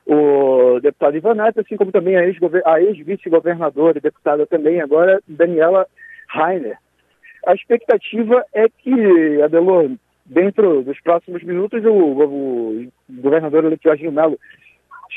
o 0.07 0.81
deputado 0.81 1.17
Ivanete, 1.17 1.61
assim 1.61 1.77
como 1.77 1.93
também 1.93 2.17
a 2.17 2.81
ex-vice-governadora 2.81 3.99
e 3.99 4.01
deputada 4.01 4.47
também 4.47 4.81
agora, 4.81 5.21
Daniela 5.29 5.87
Rainer. 6.27 6.79
A 7.47 7.55
expectativa 7.55 8.45
é 8.55 8.69
que, 8.69 9.43
Adelor, 9.43 9.91
dentro 10.25 10.83
dos 10.83 11.01
próximos 11.01 11.43
minutos, 11.43 11.85
o, 11.85 11.91
o 11.91 12.87
governador 13.11 13.77
Jorginho 13.83 14.13
Melo 14.13 14.39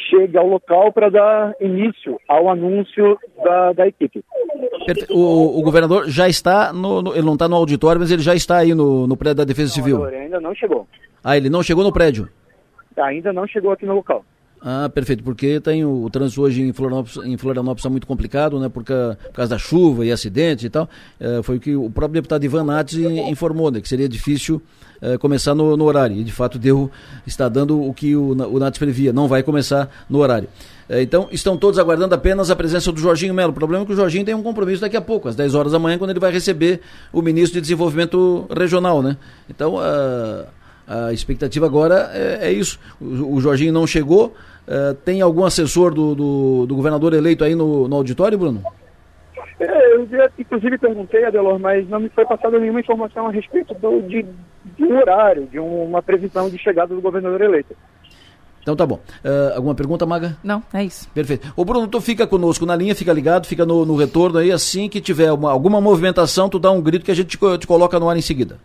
chegue 0.10 0.38
ao 0.38 0.48
local 0.48 0.92
para 0.92 1.10
dar 1.10 1.56
início 1.62 2.20
ao 2.28 2.50
anúncio 2.50 3.18
da, 3.44 3.74
da 3.74 3.88
equipe. 3.88 4.24
O, 5.10 5.60
o, 5.60 5.62
governador 5.64 6.10
já 6.10 6.28
está, 6.28 6.74
no, 6.74 7.02
no, 7.02 7.14
ele 7.14 7.26
não 7.26 7.34
está 7.34 7.48
no 7.48 7.56
auditório, 7.56 8.00
mas 8.00 8.12
ele 8.12 8.22
já 8.22 8.36
está 8.36 8.58
aí 8.58 8.74
no, 8.74 9.08
no 9.08 9.16
prédio 9.16 9.38
da 9.38 9.44
Defesa 9.46 9.70
não, 9.70 9.74
Civil. 9.74 10.04
Ainda 10.06 10.40
não 10.40 10.54
chegou. 10.54 10.88
Ah, 11.24 11.38
ele 11.38 11.50
não 11.50 11.64
chegou 11.64 11.84
no 11.84 11.94
prédio? 11.94 12.28
Ainda 12.98 13.32
não 13.32 13.48
chegou 13.48 13.72
aqui 13.72 13.86
no 13.86 13.96
local. 13.96 14.24
Ah, 14.68 14.90
perfeito, 14.90 15.24
porque 15.24 15.60
tem 15.60 15.86
o, 15.86 16.06
o 16.06 16.10
trânsito 16.10 16.42
hoje 16.42 16.64
em 16.64 16.74
Florianópolis, 16.74 17.18
em 17.24 17.38
Florianópolis 17.38 17.82
está 17.82 17.90
muito 17.90 18.08
complicado, 18.08 18.60
né, 18.60 18.68
por, 18.68 18.84
por 18.84 19.32
causa 19.32 19.52
da 19.52 19.60
chuva 19.60 20.04
e 20.04 20.12
acidentes 20.12 20.66
e 20.66 20.70
tal. 20.72 20.90
É, 21.20 21.44
foi 21.44 21.58
o 21.58 21.60
que 21.60 21.76
o 21.76 21.88
próprio 21.92 22.20
deputado 22.20 22.44
Ivan 22.44 22.64
Nates 22.64 22.98
informou, 22.98 23.70
né, 23.70 23.80
que 23.80 23.88
seria 23.88 24.10
difícil 24.10 24.60
é, 25.00 25.20
começar 25.20 25.54
no, 25.54 25.78
no, 25.78 25.86
horário. 25.86 26.18
E 26.18 26.24
de 26.24 26.32
fato 26.32 26.58
deu, 26.58 26.90
está 27.28 27.48
dando 27.48 27.80
o 27.80 27.94
que 27.94 28.16
o, 28.16 28.32
o 28.32 28.58
Nates 28.58 28.80
previa, 28.80 29.14
não 29.14 29.28
vai 29.28 29.44
começar 29.44 29.88
no 30.10 30.18
horário. 30.18 30.50
É, 30.90 31.00
então, 31.00 31.28
estão 31.32 31.56
todos 31.56 31.78
aguardando 31.78 32.16
apenas 32.16 32.50
a 32.50 32.56
presença 32.56 32.92
do 32.92 33.00
Jorginho 33.00 33.36
Melo. 33.36 33.52
O 33.52 33.56
problema 33.56 33.84
é 33.84 33.86
que 33.86 33.94
o 33.94 33.96
Jorginho 33.96 34.26
tem 34.26 34.34
um 34.34 34.42
compromisso 34.42 34.82
daqui 34.82 34.98
a 34.98 35.02
pouco, 35.02 35.28
às 35.28 35.36
10 35.36 35.54
horas 35.54 35.74
da 35.74 35.80
manhã, 35.80 36.00
quando 36.00 36.10
ele 36.10 36.20
vai 36.20 36.32
receber 36.32 36.82
o 37.14 37.22
ministro 37.22 37.54
de 37.54 37.62
Desenvolvimento 37.62 38.48
Regional, 38.50 39.04
né? 39.04 39.16
Então, 39.48 39.78
a, 39.80 40.46
a 40.88 41.14
expectativa 41.14 41.66
agora 41.66 42.10
é, 42.14 42.48
é 42.48 42.52
isso. 42.52 42.80
O, 43.00 43.36
o 43.36 43.42
Jorginho 43.42 43.74
não 43.74 43.86
chegou, 43.88 44.36
Uh, 44.68 44.96
tem 44.96 45.22
algum 45.22 45.46
assessor 45.46 45.94
do, 45.94 46.16
do, 46.16 46.66
do, 46.66 46.76
governador 46.76 47.14
eleito 47.14 47.44
aí 47.44 47.54
no, 47.54 47.88
no 47.88 47.96
auditório, 47.96 48.38
Bruno? 48.38 48.64
É, 49.60 49.96
eu 49.96 50.08
já, 50.08 50.30
inclusive 50.40 50.78
perguntei, 50.78 51.24
Adelor, 51.24 51.60
mas 51.60 51.88
não 51.88 52.00
me 52.00 52.10
foi 52.10 52.26
passada 52.26 52.60
nenhuma 52.60 52.80
informação 52.80 53.28
a 53.28 53.32
respeito 53.32 53.74
do, 53.76 54.02
de, 54.02 54.26
de 54.76 54.84
um 54.84 54.98
horário, 54.98 55.46
de 55.46 55.60
uma 55.60 56.02
previsão 56.02 56.50
de 56.50 56.58
chegada 56.58 56.96
do 56.96 57.02
governador 57.02 57.42
eleito. 57.42 57.76
Então 58.66 58.76
tá 58.76 58.84
bom. 58.84 58.96
Uh, 59.24 59.56
alguma 59.56 59.76
pergunta, 59.76 60.08
Maga? 60.08 60.36
Não, 60.44 60.64
é 60.74 60.84
isso. 60.84 61.08
Perfeito. 61.12 61.54
Ô 61.56 61.64
Bruno, 61.64 61.88
tu 61.88 62.02
fica 62.02 62.26
conosco 62.26 62.66
na 62.66 62.76
linha, 62.76 62.96
fica 62.96 63.14
ligado, 63.14 63.46
fica 63.46 63.64
no, 63.64 63.86
no 63.86 63.96
retorno 63.96 64.40
aí, 64.40 64.52
assim 64.52 64.90
que 64.90 65.00
tiver 65.00 65.32
uma, 65.32 65.52
alguma 65.52 65.80
movimentação, 65.80 66.50
tu 66.50 66.58
dá 66.58 66.72
um 66.72 66.82
grito 66.82 67.06
que 67.06 67.12
a 67.12 67.16
gente 67.16 67.38
te, 67.38 67.58
te 67.60 67.68
coloca 67.68 68.00
no 68.00 68.10
ar 68.10 68.18
em 68.18 68.22
seguida. 68.22 68.58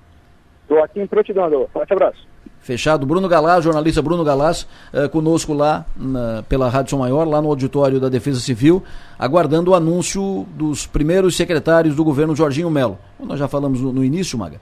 Estou 0.63 0.83
aqui 0.83 1.01
em 1.01 1.07
prontidão, 1.07 1.45
Adelor. 1.45 1.69
Forte 1.71 1.93
abraço. 1.93 2.27
Fechado. 2.61 3.07
Bruno 3.07 3.29
Galás, 3.29 3.65
jornalista 3.65 4.03
Bruno 4.03 4.23
Galás, 4.23 4.67
eh, 4.93 5.09
conosco 5.09 5.53
lá 5.55 5.87
na, 5.97 6.43
pela 6.49 6.69
Rádio 6.69 6.91
São 6.91 6.99
Maior, 6.99 7.27
lá 7.27 7.41
no 7.41 7.49
auditório 7.49 7.99
da 7.99 8.09
Defesa 8.09 8.39
Civil, 8.39 8.83
aguardando 9.19 9.71
o 9.71 9.75
anúncio 9.75 10.47
dos 10.55 10.87
primeiros 10.87 11.37
secretários 11.37 11.97
do 11.97 12.05
governo 12.05 12.37
Jorginho 12.37 12.71
Melo. 12.71 12.99
Nós 13.19 13.39
já 13.39 13.49
falamos 13.49 13.81
no, 13.81 13.93
no 13.93 14.05
início, 14.05 14.39
Maga. 14.39 14.61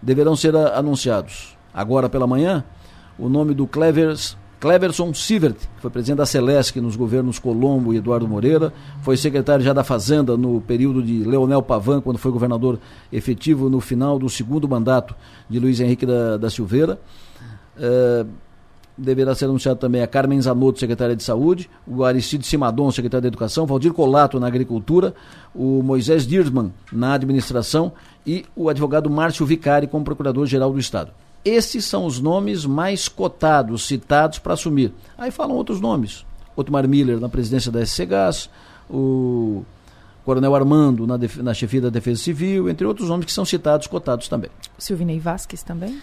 Deverão 0.00 0.36
ser 0.36 0.54
a, 0.54 0.78
anunciados 0.78 1.56
agora 1.74 2.08
pela 2.08 2.26
manhã 2.26 2.64
o 3.18 3.28
nome 3.28 3.52
do 3.52 3.66
Clevers 3.66 4.36
Cleverson 4.60 5.14
Sivert, 5.14 5.54
que 5.54 5.80
foi 5.80 5.90
presidente 5.90 6.18
da 6.18 6.26
Celesc 6.26 6.80
nos 6.80 6.96
governos 6.96 7.38
Colombo 7.38 7.94
e 7.94 7.98
Eduardo 7.98 8.26
Moreira, 8.26 8.72
foi 9.02 9.16
secretário 9.16 9.64
já 9.64 9.72
da 9.72 9.84
Fazenda 9.84 10.36
no 10.36 10.60
período 10.60 11.00
de 11.02 11.22
Leonel 11.22 11.62
Pavan, 11.62 12.00
quando 12.00 12.18
foi 12.18 12.32
governador 12.32 12.78
efetivo 13.12 13.70
no 13.70 13.80
final 13.80 14.18
do 14.18 14.28
segundo 14.28 14.68
mandato 14.68 15.14
de 15.48 15.60
Luiz 15.60 15.78
Henrique 15.78 16.04
da, 16.04 16.36
da 16.36 16.50
Silveira. 16.50 16.98
É, 17.78 18.26
deverá 18.98 19.32
ser 19.32 19.44
anunciado 19.44 19.78
também 19.78 20.02
a 20.02 20.08
Carmen 20.08 20.42
Zanotto, 20.42 20.80
secretária 20.80 21.14
de 21.14 21.22
Saúde, 21.22 21.70
o 21.86 22.02
Aristide 22.02 22.44
Simadon, 22.44 22.90
secretário 22.90 23.22
de 23.22 23.28
Educação, 23.28 23.64
Valdir 23.64 23.92
Colato 23.92 24.40
na 24.40 24.48
Agricultura, 24.48 25.14
o 25.54 25.84
Moisés 25.84 26.26
Dirsman 26.26 26.72
na 26.92 27.14
Administração 27.14 27.92
e 28.26 28.44
o 28.56 28.68
advogado 28.68 29.08
Márcio 29.08 29.46
Vicari 29.46 29.86
como 29.86 30.04
Procurador-Geral 30.04 30.72
do 30.72 30.80
Estado. 30.80 31.12
Esses 31.44 31.84
são 31.84 32.04
os 32.04 32.20
nomes 32.20 32.64
mais 32.64 33.08
cotados, 33.08 33.86
citados 33.86 34.38
para 34.38 34.54
assumir. 34.54 34.92
Aí 35.16 35.30
falam 35.30 35.56
outros 35.56 35.80
nomes. 35.80 36.24
Otmar 36.56 36.88
Miller 36.88 37.20
na 37.20 37.28
presidência 37.28 37.70
da 37.70 37.84
SC 37.84 38.04
Gás, 38.06 38.50
o 38.90 39.62
Coronel 40.28 40.54
Armando 40.54 41.06
na, 41.06 41.18
na 41.38 41.54
chefia 41.54 41.80
da 41.80 41.88
Defesa 41.88 42.22
Civil, 42.22 42.68
entre 42.68 42.86
outros 42.86 43.08
nomes 43.08 43.24
que 43.24 43.32
são 43.32 43.46
citados, 43.46 43.86
cotados 43.86 44.28
também. 44.28 44.50
O 44.78 44.82
Silvinei 44.82 45.18
Vasques 45.18 45.62
também? 45.62 46.02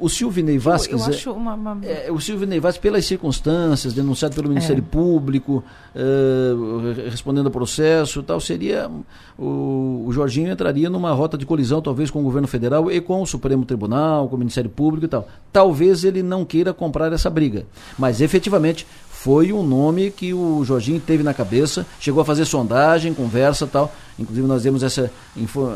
O, 0.00 0.08
Silvinei 0.08 0.58
Vasques. 0.58 1.00
Eu, 1.00 1.06
eu 1.06 1.14
acho 1.14 1.30
uma, 1.30 1.54
uma... 1.54 1.78
É, 1.86 2.10
o 2.10 2.18
Silvinei 2.20 2.58
Vasques, 2.58 2.82
pelas 2.82 3.06
circunstâncias, 3.06 3.94
denunciado 3.94 4.34
pelo 4.34 4.48
Ministério 4.48 4.84
é. 4.84 4.90
Público, 4.90 5.62
uh, 5.94 7.08
respondendo 7.08 7.46
a 7.46 7.50
processo 7.50 8.24
tal, 8.24 8.40
seria. 8.40 8.90
O, 9.38 10.02
o 10.04 10.12
Jorginho 10.12 10.50
entraria 10.50 10.90
numa 10.90 11.12
rota 11.12 11.38
de 11.38 11.46
colisão, 11.46 11.80
talvez, 11.80 12.10
com 12.10 12.18
o 12.18 12.24
governo 12.24 12.48
federal 12.48 12.90
e 12.90 13.00
com 13.00 13.22
o 13.22 13.26
Supremo 13.26 13.64
Tribunal, 13.64 14.28
com 14.28 14.34
o 14.34 14.38
Ministério 14.40 14.68
Público 14.68 15.06
e 15.06 15.08
tal. 15.08 15.28
Talvez 15.52 16.02
ele 16.02 16.24
não 16.24 16.44
queira 16.44 16.74
comprar 16.74 17.12
essa 17.12 17.30
briga. 17.30 17.64
Mas 17.96 18.20
efetivamente 18.20 18.84
foi 19.22 19.52
um 19.52 19.62
nome 19.62 20.10
que 20.10 20.32
o 20.32 20.64
Jorginho 20.64 20.98
teve 20.98 21.22
na 21.22 21.34
cabeça, 21.34 21.86
chegou 22.00 22.22
a 22.22 22.24
fazer 22.24 22.46
sondagem, 22.46 23.12
conversa 23.12 23.66
tal. 23.66 23.94
Inclusive 24.18 24.46
nós 24.46 24.62
demos 24.62 24.82
essa, 24.82 25.12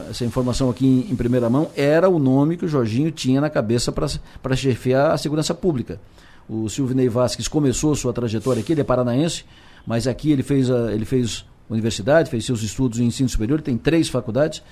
essa 0.09 0.25
informação 0.25 0.71
aqui 0.71 0.87
em, 0.87 1.13
em, 1.13 1.15
primeira 1.15 1.51
mão, 1.51 1.71
era 1.77 2.09
o 2.09 2.19
nome 2.19 2.57
que 2.57 2.65
o 2.65 2.69
Jorginho 2.69 3.11
tinha 3.11 3.43
na 3.43 3.51
cabeça 3.51 3.93
para 3.93 4.57
chefiar 4.57 5.11
a 5.11 5.19
segurança 5.19 5.55
pública. 5.55 6.01
O 6.49 6.71
Silvinei 6.71 7.07
Vasques 7.11 7.47
começou 7.47 7.95
sua 7.95 8.15
trajetória 8.15 8.61
aqui, 8.61 8.73
ele 8.73 8.81
é 8.81 8.85
paranaense, 8.85 9.45
mas 9.87 10.07
aqui 10.07 10.33
ele 10.33 10.43
fez, 10.43 10.71
a, 10.71 10.91
ele 10.91 11.05
fez 11.05 11.45
universidade, 11.69 12.31
fez 12.31 12.47
seus 12.47 12.63
estudos 12.63 12.99
em 12.99 13.05
ensino 13.05 13.29
superior, 13.29 13.61
tem 13.61 13.77
três 13.77 14.09
faculdades 14.09 14.63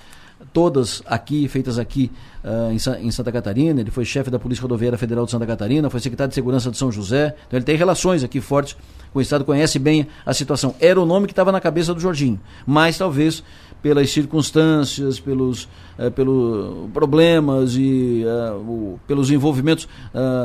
todas 0.51 1.01
aqui, 1.05 1.47
feitas 1.47 1.77
aqui 1.79 2.11
uh, 2.43 2.71
em, 2.71 3.05
em, 3.07 3.11
Santa 3.11 3.31
Catarina. 3.31 3.79
Ele 3.79 3.91
foi 3.91 4.05
chefe 4.05 4.29
da 4.29 4.39
Polícia 4.39 4.61
Rodoviária 4.61 4.97
Federal 4.97 5.25
de 5.25 5.31
Santa 5.31 5.45
Catarina, 5.45 5.89
foi 5.89 5.99
secretário 5.99 6.29
de 6.29 6.35
Segurança 6.35 6.69
de 6.71 6.77
São 6.77 6.91
José. 6.91 7.35
Então 7.47 7.57
ele 7.57 7.65
tem 7.65 7.75
relações 7.75 8.23
aqui 8.23 8.41
fortes 8.41 8.75
com 9.11 9.19
o 9.19 9.21
Estado, 9.21 9.45
conhece 9.45 9.79
bem 9.79 10.07
a 10.25 10.33
situação. 10.33 10.75
Era 10.79 10.99
o 10.99 11.05
nome 11.05 11.27
que 11.27 11.33
estava 11.33 11.51
na 11.51 11.61
cabeça 11.61 11.93
do 11.93 11.99
Jorginho, 11.99 12.39
mas 12.65 12.97
talvez 12.97 13.43
pelas 13.81 14.09
circunstâncias, 14.09 15.19
pelos, 15.19 15.63
uh, 15.99 16.09
pelos 16.11 16.89
problemas 16.91 17.75
e 17.75 18.23
uh, 18.25 18.55
o, 18.57 18.99
pelos 19.07 19.29
envolvimentos 19.29 19.87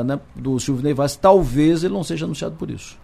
né, 0.05 0.19
do 0.35 0.59
Silvio 0.59 0.83
Ney 0.83 0.93
Vaz, 0.93 1.15
talvez 1.15 1.83
ele 1.83 1.93
não 1.93 2.03
seja 2.03 2.25
anunciado 2.25 2.55
por 2.55 2.69
isso. 2.69 2.97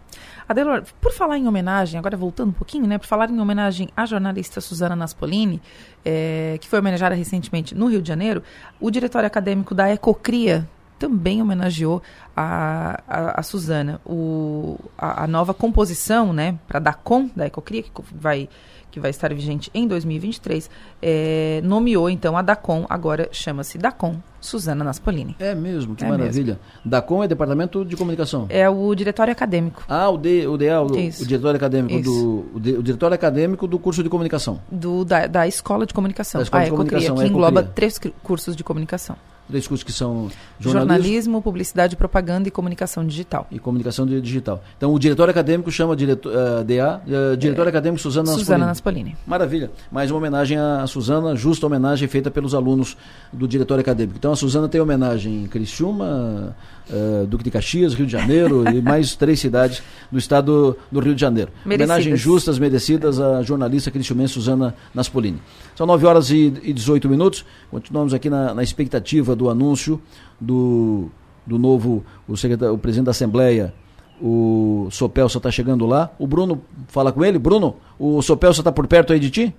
Adelor, 0.48 0.84
por 1.02 1.12
falar 1.12 1.38
em 1.38 1.48
homenagem, 1.48 1.98
agora 1.98 2.16
voltando 2.16 2.50
um 2.50 2.54
pouquinho, 2.54 2.86
né? 2.86 2.98
Por 2.98 3.08
falar 3.08 3.30
em 3.30 3.40
homenagem 3.40 3.90
à 3.98 4.06
jornalista 4.06 4.62
Suzana 4.62 4.96
Naspolini, 4.96 5.62
é, 6.04 6.58
que 6.62 6.68
foi 6.68 6.80
homenageada 6.80 7.16
recentemente 7.16 7.74
no 7.74 7.88
Rio 7.88 8.02
de 8.02 8.08
Janeiro, 8.08 8.44
o 8.80 8.92
diretório 8.92 9.26
acadêmico 9.26 9.74
da 9.74 9.92
Ecocria 9.92 10.68
também 10.98 11.42
homenageou 11.42 12.02
a, 12.36 13.02
a, 13.08 13.40
a 13.40 13.44
Suzana. 13.44 14.00
O, 14.06 14.80
a, 14.98 15.24
a, 15.24 15.28
nova 15.28 15.54
composição, 15.54 16.32
né, 16.32 16.58
para 16.68 16.80
dar 16.80 16.96
com 16.96 17.30
da 17.36 17.46
Ecocria, 17.46 17.84
que 17.84 17.92
vai 18.14 18.48
que 18.96 19.00
vai 19.02 19.12
estar 19.12 19.34
vigente 19.34 19.70
em 19.74 19.86
2023, 19.86 20.70
é, 21.02 21.60
nomeou 21.66 22.10
então 22.10 22.38
a 22.38 22.42
DACOM, 22.42 22.86
agora 22.90 23.28
chama-se 23.30 23.78
DACOM 23.78 24.16
Suzana 24.40 24.86
Naspolini. 24.86 25.36
É 25.38 25.54
mesmo, 25.54 25.96
que 25.96 26.06
é 26.06 26.08
maravilha. 26.08 26.54
Mesmo. 26.54 26.60
DACOM 26.86 27.22
é 27.22 27.28
Departamento 27.28 27.84
de 27.84 27.98
Comunicação? 27.98 28.46
É 28.48 28.70
o 28.70 28.96
Diretório 28.96 29.34
Acadêmico. 29.34 29.84
Ah, 29.90 30.10
o, 30.10 30.18
D, 30.18 30.48
o 30.48 30.56
DA, 30.56 30.82
o, 30.82 30.86
o 30.86 31.26
Diretório 31.26 31.58
Acadêmico 31.58 32.02
do 32.02 32.14
o, 32.14 32.52
o, 32.56 32.84
Diretório 32.84 33.16
Acadêmico 33.16 33.68
do 33.68 33.78
curso 33.78 34.02
de 34.02 34.08
Comunicação. 34.08 34.62
Do, 34.72 35.04
da, 35.04 35.28
da 35.28 35.46
Escola 35.46 35.86
de 35.86 35.94
Comunicação. 35.94 36.40
Da 36.40 36.44
Escola 36.44 36.64
a 36.64 36.66
de 36.66 36.72
Comunicação, 36.72 37.16
que 37.18 37.26
engloba 37.26 37.64
três 37.64 38.00
cursos 38.24 38.56
de 38.56 38.64
comunicação 38.64 39.18
três 39.48 39.68
cursos 39.68 39.84
que 39.84 39.92
são 39.92 40.30
jornalismo, 40.60 40.72
jornalismo, 40.72 41.42
publicidade, 41.42 41.96
propaganda 41.96 42.48
e 42.48 42.52
comunicação 42.52 43.06
digital. 43.06 43.48
E 43.52 43.60
comunicação 43.60 44.06
digital. 44.06 44.64
Então 44.78 44.94
o 44.94 45.00
diretor 45.00 45.30
acadêmico 45.30 45.72
chama 45.72 45.96
diretor, 45.96 46.32
uh, 46.32 46.64
DA, 46.64 47.02
uh, 47.06 47.38
diretor 47.38 47.66
é, 47.66 47.70
acadêmico 47.70 48.02
Suzana 48.02 48.24
Naspolini. 48.24 48.46
Suzana 48.46 48.66
Naspolini. 48.66 49.18
Maravilha. 49.26 49.72
Mais 49.92 50.12
uma 50.12 50.18
homenagem 50.18 50.58
a 50.58 50.86
Suzana, 50.88 51.36
justa 51.36 51.66
homenagem 51.66 52.08
feita 52.08 52.32
pelos 52.32 52.54
alunos 52.54 52.98
do 53.32 53.48
diretor 53.48 53.80
acadêmico. 53.80 54.18
Então 54.18 54.32
a 54.32 54.36
Suzana 54.36 54.68
tem 54.68 54.82
homenagem 54.82 55.44
em 55.44 55.48
Criciúma, 55.48 56.56
uh, 56.90 57.26
Duque 57.26 57.44
de 57.44 57.52
Caxias, 57.52 57.94
Rio 57.94 58.06
de 58.06 58.12
Janeiro 58.12 58.68
e 58.70 58.82
mais 58.82 59.14
três 59.18 59.40
cidades 59.40 59.82
do 60.12 60.18
estado 60.18 60.78
do 60.92 61.00
Rio 61.00 61.16
de 61.16 61.22
Janeiro. 61.22 61.52
Merecidas. 61.66 61.90
Homenagens 61.90 62.20
justas, 62.20 62.60
merecidas 62.60 63.20
à 63.20 63.42
jornalista 63.42 63.92
cristiumense 63.92 64.34
Suzana 64.34 64.76
Naspolini. 64.94 65.42
São 65.76 65.86
9 65.86 66.06
horas 66.06 66.30
e, 66.30 66.54
e 66.64 66.74
18 66.74 67.10
minutos. 67.10 67.46
Continuamos 67.72 68.14
aqui 68.14 68.30
na, 68.30 68.54
na 68.54 68.64
expectativa 68.64 69.36
do 69.36 69.50
anúncio 69.50 70.02
do, 70.40 71.10
do 71.46 71.58
novo, 71.58 72.04
o, 72.28 72.34
o 72.34 72.78
presidente 72.78 73.06
da 73.06 73.12
Assembleia, 73.12 73.74
o 74.22 74.88
Sopelso 74.92 75.38
está 75.38 75.52
chegando 75.52 75.86
lá. 75.86 76.12
O 76.18 76.26
Bruno, 76.26 76.62
fala 76.88 77.12
com 77.12 77.24
ele. 77.24 77.38
Bruno, 77.38 77.76
o 78.00 78.22
Sopelso 78.22 78.62
está 78.62 78.72
por 78.72 78.88
perto 78.88 79.14
aí 79.14 79.20
de 79.20 79.30
ti? 79.30 79.56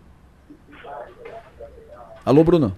Alô, 2.24 2.42
Bruno? 2.42 2.74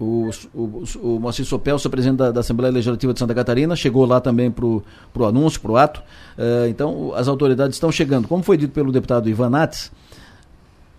O, 0.00 0.30
o, 0.54 0.84
o 1.02 1.20
Moacir 1.20 1.44
Sopelso, 1.44 1.90
presidente 1.90 2.16
da, 2.16 2.30
da, 2.32 2.40
Assembleia 2.40 2.72
Legislativa 2.72 3.12
de 3.12 3.18
Santa 3.18 3.34
Catarina, 3.34 3.76
chegou 3.76 4.06
lá 4.06 4.18
também 4.18 4.50
para 4.50 4.64
o 4.64 4.82
anúncio, 5.26 5.60
para 5.60 5.70
o 5.70 5.76
ato. 5.76 6.00
Uh, 6.38 6.68
então, 6.70 7.12
as 7.14 7.28
autoridades 7.28 7.76
estão 7.76 7.92
chegando. 7.92 8.26
Como 8.26 8.42
foi 8.42 8.56
dito 8.56 8.72
pelo 8.72 8.90
deputado 8.90 9.28
Ivan 9.28 9.50
Nates, 9.50 9.92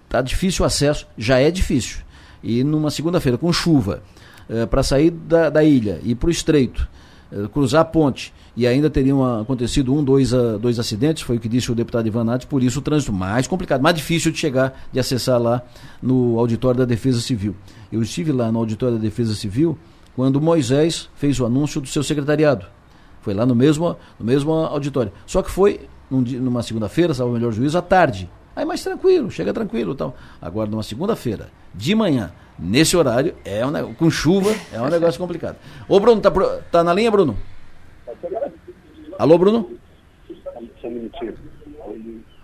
está 0.05 0.21
difícil 0.21 0.61
o 0.61 0.67
acesso, 0.67 1.07
já 1.17 1.39
é 1.39 1.49
difícil. 1.49 2.01
E 2.43 2.63
numa 2.63 2.91
segunda-feira, 2.91 3.39
com 3.39 3.51
chuva, 3.51 4.03
uh, 4.47 4.67
para 4.67 4.83
sair 4.83 5.09
da, 5.09 5.49
da 5.49 5.63
ilha 5.63 5.99
e 6.03 6.13
para 6.13 6.27
o 6.27 6.31
estreito, 6.31 6.87
uh, 7.31 7.49
cruzar 7.49 7.81
a 7.81 7.85
ponte, 7.85 8.31
e 8.55 8.67
ainda 8.67 8.89
teriam 8.89 9.41
acontecido 9.41 9.93
um, 9.93 10.03
dois, 10.03 10.33
uh, 10.33 10.59
dois 10.59 10.77
acidentes, 10.77 11.23
foi 11.23 11.37
o 11.37 11.39
que 11.39 11.47
disse 11.47 11.71
o 11.71 11.75
deputado 11.75 12.07
Ivan 12.07 12.23
Nates, 12.23 12.45
por 12.45 12.61
isso 12.61 12.79
o 12.79 12.81
trânsito 12.81 13.13
mais 13.13 13.47
complicado, 13.47 13.81
mais 13.81 13.95
difícil 13.95 14.31
de 14.31 14.37
chegar, 14.37 14.87
de 14.91 14.99
acessar 14.99 15.41
lá 15.41 15.61
no 16.01 16.37
auditório 16.37 16.79
da 16.79 16.85
Defesa 16.85 17.21
Civil. 17.21 17.55
Eu 17.91 18.01
estive 18.01 18.31
lá 18.31 18.51
no 18.51 18.59
auditório 18.59 18.97
da 18.97 19.01
Defesa 19.01 19.33
Civil 19.33 19.77
quando 20.15 20.41
Moisés 20.41 21.09
fez 21.15 21.39
o 21.39 21.45
anúncio 21.45 21.79
do 21.79 21.87
seu 21.87 22.03
secretariado. 22.03 22.65
Foi 23.21 23.33
lá 23.33 23.45
no 23.45 23.55
mesmo, 23.55 23.95
no 24.19 24.25
mesmo 24.25 24.51
auditório. 24.51 25.11
Só 25.25 25.41
que 25.41 25.49
foi 25.49 25.81
num, 26.09 26.21
numa 26.21 26.63
segunda-feira, 26.63 27.13
salvo 27.13 27.31
o 27.31 27.35
melhor 27.35 27.53
juízo, 27.53 27.77
à 27.77 27.81
tarde. 27.81 28.29
Aí 28.55 28.65
mais 28.65 28.83
tranquilo, 28.83 29.31
chega 29.31 29.53
tranquilo 29.53 29.95
tal. 29.95 30.15
Agora, 30.41 30.69
numa 30.69 30.83
segunda-feira, 30.83 31.49
de 31.73 31.95
manhã, 31.95 32.31
nesse 32.59 32.97
horário, 32.97 33.33
é 33.45 33.65
um, 33.65 33.93
com 33.93 34.09
chuva, 34.09 34.53
é 34.73 34.81
um 34.81 34.89
negócio 34.89 35.19
complicado. 35.19 35.55
Ô 35.87 35.99
Bruno, 35.99 36.19
tá, 36.19 36.31
tá 36.69 36.83
na 36.83 36.93
linha, 36.93 37.09
Bruno? 37.09 37.37
Alô, 39.21 39.37
Bruno? 39.37 39.69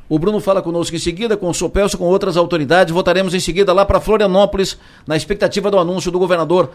O 0.07 0.19
Bruno 0.19 0.39
fala 0.39 0.61
conosco 0.61 0.95
em 0.95 0.99
seguida, 0.99 1.35
com 1.35 1.49
o 1.49 1.53
Sopelso, 1.53 1.97
com 1.97 2.03
outras 2.03 2.37
autoridades. 2.37 2.93
Votaremos 2.93 3.33
em 3.33 3.39
seguida 3.39 3.73
lá 3.73 3.83
para 3.83 3.99
Florianópolis, 3.99 4.77
na 5.07 5.17
expectativa 5.17 5.71
do 5.71 5.79
anúncio 5.79 6.11
do 6.11 6.19
governador 6.19 6.69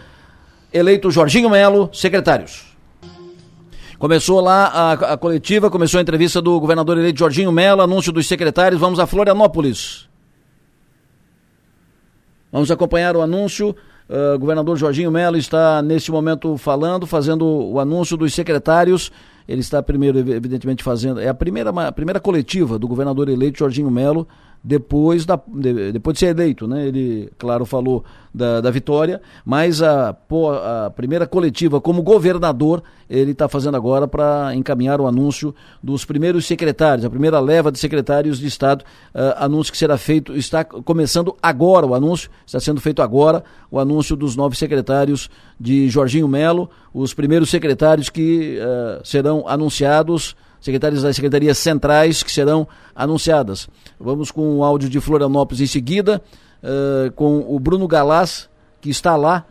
eleito 0.72 1.08
Jorginho 1.08 1.48
Melo, 1.48 1.88
secretários. 1.92 2.64
Começou 3.96 4.40
lá 4.40 4.66
a, 4.66 4.92
a, 5.12 5.16
coletiva, 5.16 5.70
começou 5.70 5.98
a 5.98 6.02
entrevista 6.02 6.42
do 6.42 6.58
governador 6.58 6.98
eleito 6.98 7.20
Jorginho 7.20 7.52
Melo, 7.52 7.80
anúncio 7.80 8.10
dos 8.10 8.26
secretários. 8.26 8.80
Vamos 8.80 8.98
a 8.98 9.06
Florianópolis. 9.06 10.08
Vamos 12.50 12.72
acompanhar 12.72 13.14
o 13.14 13.22
anúncio 13.22 13.72
Uh, 14.12 14.38
governador 14.38 14.76
Jorginho 14.76 15.10
Melo 15.10 15.38
está 15.38 15.80
neste 15.80 16.10
momento 16.12 16.58
falando, 16.58 17.06
fazendo 17.06 17.46
o 17.46 17.80
anúncio 17.80 18.14
dos 18.14 18.34
secretários. 18.34 19.10
Ele 19.48 19.60
está 19.60 19.82
primeiro, 19.82 20.18
evidentemente, 20.18 20.82
fazendo. 20.82 21.20
É 21.20 21.28
a 21.28 21.34
primeira, 21.34 21.70
a 21.70 21.92
primeira 21.92 22.20
coletiva 22.20 22.78
do 22.78 22.86
governador 22.88 23.28
eleito 23.28 23.58
Jorginho 23.58 23.90
Melo 23.90 24.26
depois, 24.64 25.26
da, 25.26 25.40
de, 25.46 25.92
depois 25.92 26.14
de 26.14 26.20
ser 26.20 26.26
eleito, 26.36 26.68
né? 26.68 26.86
Ele, 26.86 27.30
claro, 27.36 27.66
falou 27.66 28.04
da, 28.32 28.60
da 28.60 28.70
vitória, 28.70 29.20
mas 29.44 29.82
a, 29.82 30.10
a 30.10 30.90
primeira 30.90 31.26
coletiva 31.26 31.80
como 31.80 32.02
governador 32.02 32.82
ele 33.10 33.32
está 33.32 33.48
fazendo 33.48 33.76
agora 33.76 34.08
para 34.08 34.54
encaminhar 34.54 35.00
o 35.00 35.06
anúncio 35.06 35.54
dos 35.82 36.04
primeiros 36.04 36.46
secretários, 36.46 37.04
a 37.04 37.10
primeira 37.10 37.38
leva 37.40 37.70
de 37.70 37.78
secretários 37.78 38.38
de 38.38 38.46
Estado, 38.46 38.84
uh, 39.14 39.44
anúncio 39.44 39.72
que 39.72 39.78
será 39.78 39.98
feito, 39.98 40.34
está 40.34 40.64
começando 40.64 41.36
agora 41.42 41.84
o 41.84 41.94
anúncio, 41.94 42.30
está 42.46 42.58
sendo 42.58 42.80
feito 42.80 43.02
agora 43.02 43.44
o 43.70 43.78
anúncio 43.78 44.16
dos 44.16 44.34
nove 44.34 44.56
secretários 44.56 45.28
de 45.60 45.90
Jorginho 45.90 46.26
Melo, 46.26 46.70
os 46.94 47.12
primeiros 47.12 47.50
secretários 47.50 48.08
que 48.08 48.58
uh, 48.58 49.06
serão 49.06 49.44
anunciados 49.46 50.34
secretários 50.62 51.02
das 51.02 51.14
secretarias 51.14 51.58
centrais 51.58 52.22
que 52.22 52.32
serão 52.32 52.66
anunciadas. 52.94 53.68
Vamos 54.00 54.30
com 54.30 54.56
o 54.56 54.64
áudio 54.64 54.88
de 54.88 55.00
Florianópolis 55.00 55.60
em 55.60 55.66
seguida, 55.66 56.22
uh, 56.62 57.12
com 57.12 57.44
o 57.54 57.60
Bruno 57.60 57.86
Galás, 57.86 58.48
que 58.80 58.88
está 58.88 59.14
lá 59.16 59.44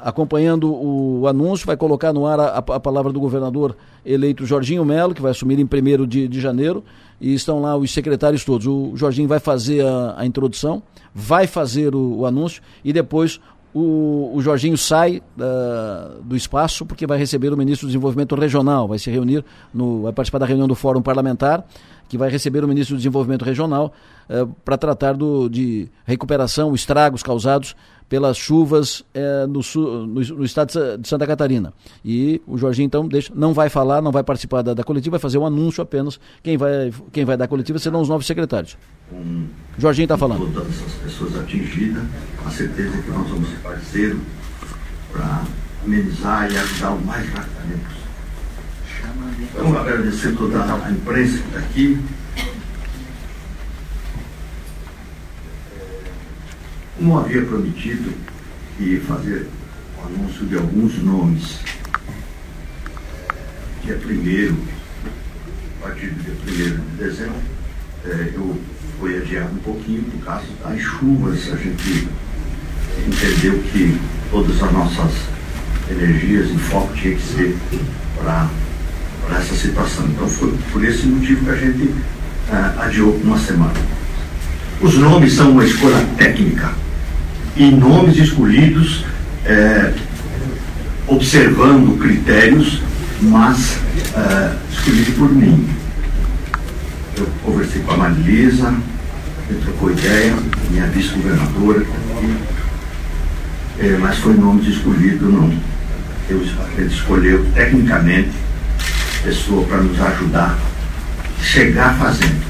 acompanhando 0.00 0.72
o 0.72 1.26
anúncio, 1.26 1.66
vai 1.66 1.76
colocar 1.76 2.12
no 2.12 2.24
ar 2.24 2.38
a, 2.38 2.58
a, 2.58 2.78
palavra 2.80 3.12
do 3.12 3.18
governador 3.18 3.76
eleito 4.06 4.46
Jorginho 4.46 4.84
Melo, 4.84 5.12
que 5.12 5.20
vai 5.20 5.32
assumir 5.32 5.58
em 5.58 5.64
1 5.64 6.06
de, 6.06 6.28
de 6.28 6.40
janeiro, 6.40 6.84
e 7.20 7.34
estão 7.34 7.60
lá 7.60 7.76
os 7.76 7.90
secretários 7.90 8.44
todos. 8.44 8.68
O 8.68 8.92
Jorginho 8.94 9.26
vai 9.26 9.40
fazer 9.40 9.84
a, 9.84 10.14
a 10.18 10.24
introdução, 10.24 10.80
vai 11.12 11.48
fazer 11.48 11.96
o, 11.96 12.18
o, 12.18 12.26
anúncio 12.26 12.62
e 12.84 12.92
depois 12.92 13.40
o, 13.72 14.32
o 14.34 14.42
Jorginho 14.42 14.76
sai 14.76 15.22
uh, 15.38 16.22
do 16.22 16.36
espaço 16.36 16.84
porque 16.84 17.06
vai 17.06 17.18
receber 17.18 17.52
o 17.52 17.56
ministro 17.56 17.86
do 17.86 17.90
Desenvolvimento 17.90 18.34
Regional, 18.34 18.88
vai 18.88 18.98
se 18.98 19.10
reunir, 19.10 19.44
no, 19.72 20.02
vai 20.02 20.12
participar 20.12 20.38
da 20.38 20.46
reunião 20.46 20.66
do 20.66 20.74
Fórum 20.74 21.00
Parlamentar, 21.00 21.64
que 22.08 22.18
vai 22.18 22.28
receber 22.28 22.64
o 22.64 22.68
ministro 22.68 22.96
do 22.96 22.98
Desenvolvimento 22.98 23.44
Regional 23.44 23.92
uh, 24.28 24.46
para 24.64 24.76
tratar 24.76 25.14
do, 25.14 25.48
de 25.48 25.88
recuperação, 26.04 26.74
estragos 26.74 27.22
causados 27.22 27.76
pelas 28.10 28.36
chuvas 28.36 29.00
uh, 29.14 29.46
no, 29.48 29.62
sul, 29.62 30.04
no, 30.04 30.20
no, 30.20 30.44
estado 30.44 30.98
de 30.98 31.08
Santa 31.08 31.28
Catarina. 31.28 31.72
E 32.04 32.42
o 32.44 32.58
Jorginho, 32.58 32.86
então, 32.86 33.06
deixa, 33.06 33.32
não 33.32 33.54
vai 33.54 33.68
falar, 33.68 34.02
não 34.02 34.10
vai 34.10 34.24
participar 34.24 34.62
da, 34.62 34.74
da 34.74 34.82
coletiva, 34.82 35.12
vai 35.12 35.20
fazer 35.20 35.38
um 35.38 35.46
anúncio 35.46 35.80
apenas. 35.80 36.18
Quem 36.42 36.58
vai, 36.58 36.92
quem 37.12 37.24
vai 37.24 37.36
dar 37.36 37.44
a 37.44 37.48
coletiva 37.48 37.78
serão 37.78 38.00
os 38.00 38.08
novos 38.08 38.26
secretários. 38.26 38.76
Um, 39.12 39.46
Jorginho 39.78 40.06
está 40.06 40.18
falando. 40.18 40.52
Todas 40.52 40.68
essas 40.68 40.92
pessoas 40.94 41.38
atingidas, 41.38 42.02
com 42.42 42.48
a 42.48 42.50
certeza 42.50 43.00
que 43.00 43.10
nós 43.10 43.28
vamos 43.28 43.48
ser 43.48 43.56
parceiros 43.58 44.20
para 45.12 45.44
amenizar 45.84 46.50
e 46.50 46.58
ajudar 46.58 46.90
o 46.90 47.06
mais 47.06 47.28
rapidamente 47.28 47.84
possível. 47.84 48.00
Então, 49.54 49.78
agradecer 49.78 50.34
toda 50.36 50.64
a 50.64 50.90
imprensa 50.90 51.38
que 51.38 51.46
está 51.46 51.58
aqui. 51.60 52.00
Como 57.00 57.18
havia 57.18 57.40
prometido 57.40 58.12
que 58.76 59.00
fazer 59.08 59.46
o 59.96 60.06
anúncio 60.06 60.44
de 60.44 60.54
alguns 60.54 61.02
nomes, 61.02 61.60
dia 63.82 63.96
1 63.96 64.56
a 65.80 65.86
partir 65.86 66.08
do 66.08 66.22
dia 66.22 66.74
1 66.74 66.96
de 66.98 67.02
dezembro, 67.02 67.40
é, 68.04 68.32
eu 68.34 68.60
fui 68.98 69.16
adiado 69.16 69.48
um 69.50 69.58
pouquinho 69.60 70.02
por 70.02 70.26
causa 70.26 70.44
das 70.62 70.78
chuvas. 70.78 71.50
A 71.50 71.56
gente 71.56 72.06
entendeu 73.08 73.58
que 73.72 73.98
todas 74.30 74.62
as 74.62 74.70
nossas 74.70 75.12
energias 75.90 76.50
e 76.50 76.58
foco 76.58 76.92
tinha 76.92 77.14
que 77.14 77.22
ser 77.22 77.56
para 78.18 78.50
essa 79.38 79.54
situação. 79.54 80.04
Então 80.06 80.28
foi 80.28 80.54
por 80.70 80.84
esse 80.84 81.06
motivo 81.06 81.46
que 81.46 81.50
a 81.50 81.56
gente 81.56 81.82
uh, 81.84 82.80
adiou 82.80 83.16
uma 83.24 83.38
semana. 83.38 83.80
Os 84.82 84.98
nomes 84.98 85.32
são 85.32 85.52
uma 85.52 85.64
escolha 85.64 86.06
técnica 86.18 86.74
e 87.56 87.70
nomes 87.70 88.16
escolhidos 88.16 89.04
é, 89.44 89.92
observando 91.06 91.98
critérios, 91.98 92.80
mas 93.20 93.76
é, 94.16 94.56
escolhidos 94.72 95.14
por 95.14 95.32
mim. 95.32 95.68
Eu 97.16 97.26
conversei 97.44 97.82
com 97.82 97.92
a 97.92 97.96
Marilisa, 97.96 98.74
trocou 99.62 99.90
ideia, 99.90 100.34
minha 100.70 100.86
vice-governadora, 100.86 101.84
é, 103.78 103.96
mas 103.98 104.18
foi 104.18 104.34
nomes 104.34 104.66
escolhidos, 104.66 105.32
não. 105.32 105.52
Eu, 106.28 106.42
ele 106.78 106.86
escolheu 106.86 107.44
tecnicamente 107.54 108.30
pessoa 109.24 109.66
para 109.66 109.78
nos 109.78 110.00
ajudar 110.00 110.56
a 111.38 111.42
chegar 111.42 111.98
fazendo. 111.98 112.40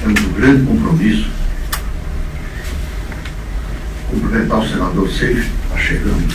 Temos 0.00 0.20
um 0.22 0.32
grande 0.32 0.66
compromisso. 0.66 1.39
Cumprimentar 4.10 4.58
o 4.58 4.68
senador 4.68 5.08
Seixas, 5.08 5.44
está 5.44 5.78
chegando. 5.78 6.34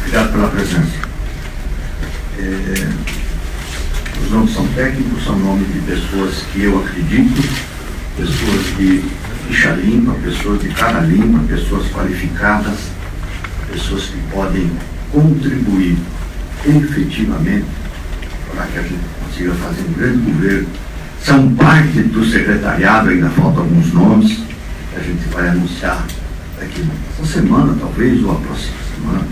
Obrigado 0.00 0.32
pela 0.32 0.48
presença. 0.48 1.10
É, 2.38 2.88
os 4.24 4.30
nomes 4.32 4.52
são 4.52 4.66
técnicos, 4.68 5.24
são 5.24 5.38
nomes 5.38 5.72
de 5.72 5.80
pessoas 5.80 6.42
que 6.52 6.62
eu 6.62 6.78
acredito, 6.80 7.40
pessoas 8.16 8.76
de 8.76 9.04
ficha 9.46 9.70
limpa, 9.72 10.12
pessoas 10.14 10.60
de 10.60 10.68
cara 10.70 11.00
limpa, 11.00 11.38
pessoas 11.46 11.86
qualificadas, 11.92 12.78
pessoas 13.70 14.06
que 14.06 14.18
podem 14.32 14.70
contribuir 15.12 15.96
efetivamente 16.66 17.66
para 18.52 18.66
que 18.66 18.78
a 18.78 18.82
gente 18.82 19.04
consiga 19.24 19.54
fazer 19.54 19.82
um 19.88 19.92
grande 19.92 20.18
governo. 20.18 20.68
São 21.24 21.54
parte 21.54 22.02
do 22.02 22.24
secretariado, 22.24 23.10
ainda 23.10 23.30
faltam 23.30 23.62
alguns 23.62 23.92
nomes, 23.92 24.32
que 24.92 24.98
a 24.98 25.02
gente 25.02 25.28
vai 25.28 25.48
anunciar 25.48 26.04
daqui 26.60 26.84
essa 27.18 27.32
semana, 27.32 27.74
talvez, 27.80 28.22
ou 28.22 28.32
a 28.32 28.34
próxima 28.36 28.76
semana. 28.94 29.26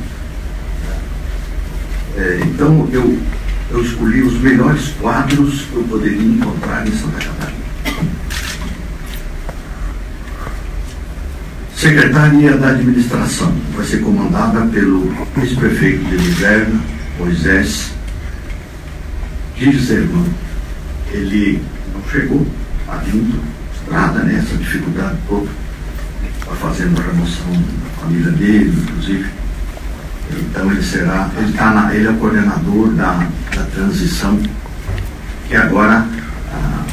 É, 2.16 2.40
então, 2.42 2.88
eu, 2.90 3.18
eu 3.70 3.82
escolhi 3.82 4.22
os 4.22 4.40
melhores 4.40 4.88
quadros 5.00 5.62
que 5.62 5.76
eu 5.76 5.84
poderia 5.84 6.22
encontrar 6.22 6.86
em 6.86 6.92
Santa 6.92 7.18
Catarina. 7.18 7.58
Secretaria 11.76 12.56
da 12.56 12.70
Administração 12.70 13.54
vai 13.76 13.86
ser 13.86 13.98
comandada 13.98 14.66
pelo 14.66 15.14
ex-prefeito 15.36 16.04
de 16.06 16.16
Liverna, 16.16 16.80
Moisés 17.18 17.92
Giselman, 19.56 20.26
ele 21.12 21.62
não 21.94 22.02
chegou, 22.10 22.44
a 22.88 22.96
vindo, 22.96 23.40
estrada, 23.74 24.20
né, 24.24 24.44
dificuldade 24.58 25.18
toda, 25.28 25.48
está 26.48 26.56
fazendo 26.56 26.98
a 26.98 27.04
remoção 27.04 27.52
da 27.52 28.00
família 28.00 28.32
dele, 28.32 28.82
inclusive. 28.82 29.30
Então 30.30 30.70
ele 30.70 30.82
será, 30.82 31.30
ele, 31.36 31.52
tá 31.52 31.70
na, 31.70 31.94
ele 31.94 32.06
é 32.06 32.10
o 32.10 32.16
coordenador 32.16 32.88
da, 32.94 33.26
da 33.54 33.62
transição, 33.74 34.38
que 35.46 35.56
agora 35.56 36.06
ah, 36.52 36.84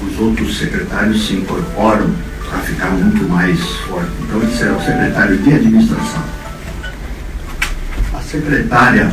os 0.00 0.18
outros 0.18 0.58
secretários 0.58 1.26
se 1.26 1.34
incorporam 1.34 2.10
para 2.48 2.58
ficar 2.60 2.90
muito 2.90 3.28
mais 3.28 3.60
forte. 3.60 4.10
Então 4.22 4.40
ele 4.42 4.56
será 4.56 4.76
o 4.76 4.84
secretário 4.84 5.38
de 5.38 5.52
administração. 5.52 6.24
A 8.12 8.20
secretária 8.20 9.12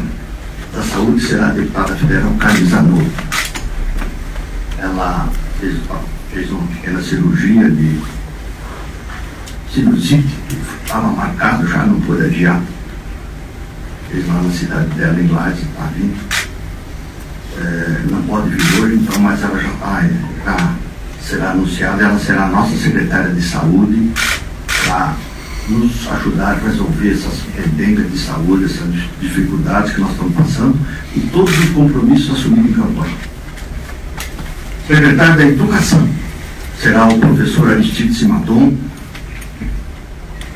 da 0.73 0.83
Saúde 0.83 1.21
será 1.21 1.47
a 1.47 1.51
deputada 1.51 1.95
federal 1.95 2.31
Carmen 2.39 2.65
Zanotto. 2.65 3.31
Ela 4.79 5.29
fez, 5.59 5.77
fez 6.33 6.49
uma 6.49 6.65
pequena 6.67 7.01
cirurgia 7.01 7.69
de 7.69 7.99
sinusite, 9.73 10.27
que 10.49 10.57
estava 10.83 11.07
marcado, 11.07 11.67
já 11.67 11.85
não 11.85 11.99
pôde 12.01 12.25
adiar. 12.25 12.61
Fez 14.09 14.27
lá 14.27 14.41
na 14.41 14.51
cidade 14.51 14.89
dela, 14.95 15.19
em 15.19 15.27
Lages, 15.27 15.59
está 15.59 15.89
vindo. 15.95 16.17
É, 17.57 18.01
não 18.09 18.21
pode 18.23 18.49
vir 18.49 18.81
hoje, 18.81 18.95
então, 18.95 19.19
mas 19.21 19.41
ela 19.41 19.59
já 19.59 19.69
está, 19.69 20.03
já 20.45 20.73
será 21.21 21.51
anunciada, 21.51 22.03
ela 22.03 22.19
será 22.19 22.47
nossa 22.47 22.75
secretária 22.77 23.33
de 23.33 23.41
saúde 23.41 24.11
para 24.85 25.15
nos 25.69 26.07
ajudar 26.11 26.51
a 26.51 26.67
resolver 26.67 27.11
essas 27.11 27.39
pendências 27.55 28.11
de 28.11 28.17
saúde, 28.17 28.65
essas 28.65 28.93
dificuldades 29.21 29.93
que 29.93 30.01
nós 30.01 30.11
estamos 30.11 30.35
passando 30.35 30.77
e 31.15 31.19
todos 31.31 31.57
os 31.57 31.69
compromissos 31.69 32.31
assumidos 32.31 32.71
em 32.71 32.73
campanha. 32.73 33.15
Secretário 34.87 35.37
da 35.37 35.45
Educação 35.45 36.09
será 36.81 37.07
o 37.07 37.19
professor 37.19 37.71
Aristide 37.71 38.13
Simaton, 38.13 38.75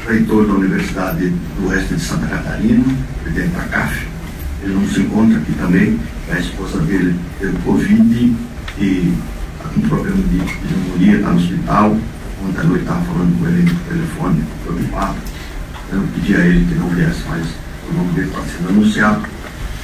reitor 0.07 0.47
da 0.47 0.53
Universidade 0.53 1.29
do 1.29 1.67
Oeste 1.69 1.95
de 1.95 2.01
Santa 2.01 2.27
Catarina, 2.27 2.83
presidente 3.23 3.55
da 3.55 3.63
CAF. 3.63 4.07
Ele 4.63 4.73
não 4.73 4.87
se 4.87 4.99
encontra 5.01 5.37
aqui 5.37 5.53
também, 5.53 5.99
a 6.31 6.39
esposa 6.39 6.79
dele 6.79 7.15
teve 7.39 7.57
Covid 7.59 8.35
e 8.79 9.13
está 9.57 9.69
com 9.73 9.81
problema 9.81 10.17
de 10.17 10.37
pneumonia, 10.37 11.17
está 11.17 11.29
no 11.29 11.37
hospital 11.37 11.97
Ontem 12.43 12.61
à 12.61 12.63
noite 12.63 12.81
estava 12.81 13.01
falando 13.01 13.39
com 13.39 13.47
ele 13.47 13.63
no 13.63 13.79
telefone, 13.79 14.43
preocupado. 14.63 15.15
Eu 15.91 16.03
pedi 16.13 16.35
a 16.35 16.39
ele 16.39 16.65
que 16.65 16.75
não 16.75 16.89
viesse, 16.89 17.21
mas 17.27 17.47
o 17.89 17.93
nome 17.93 18.13
dele 18.13 18.27
está 18.27 18.41
sendo 18.41 18.69
anunciado 18.69 19.21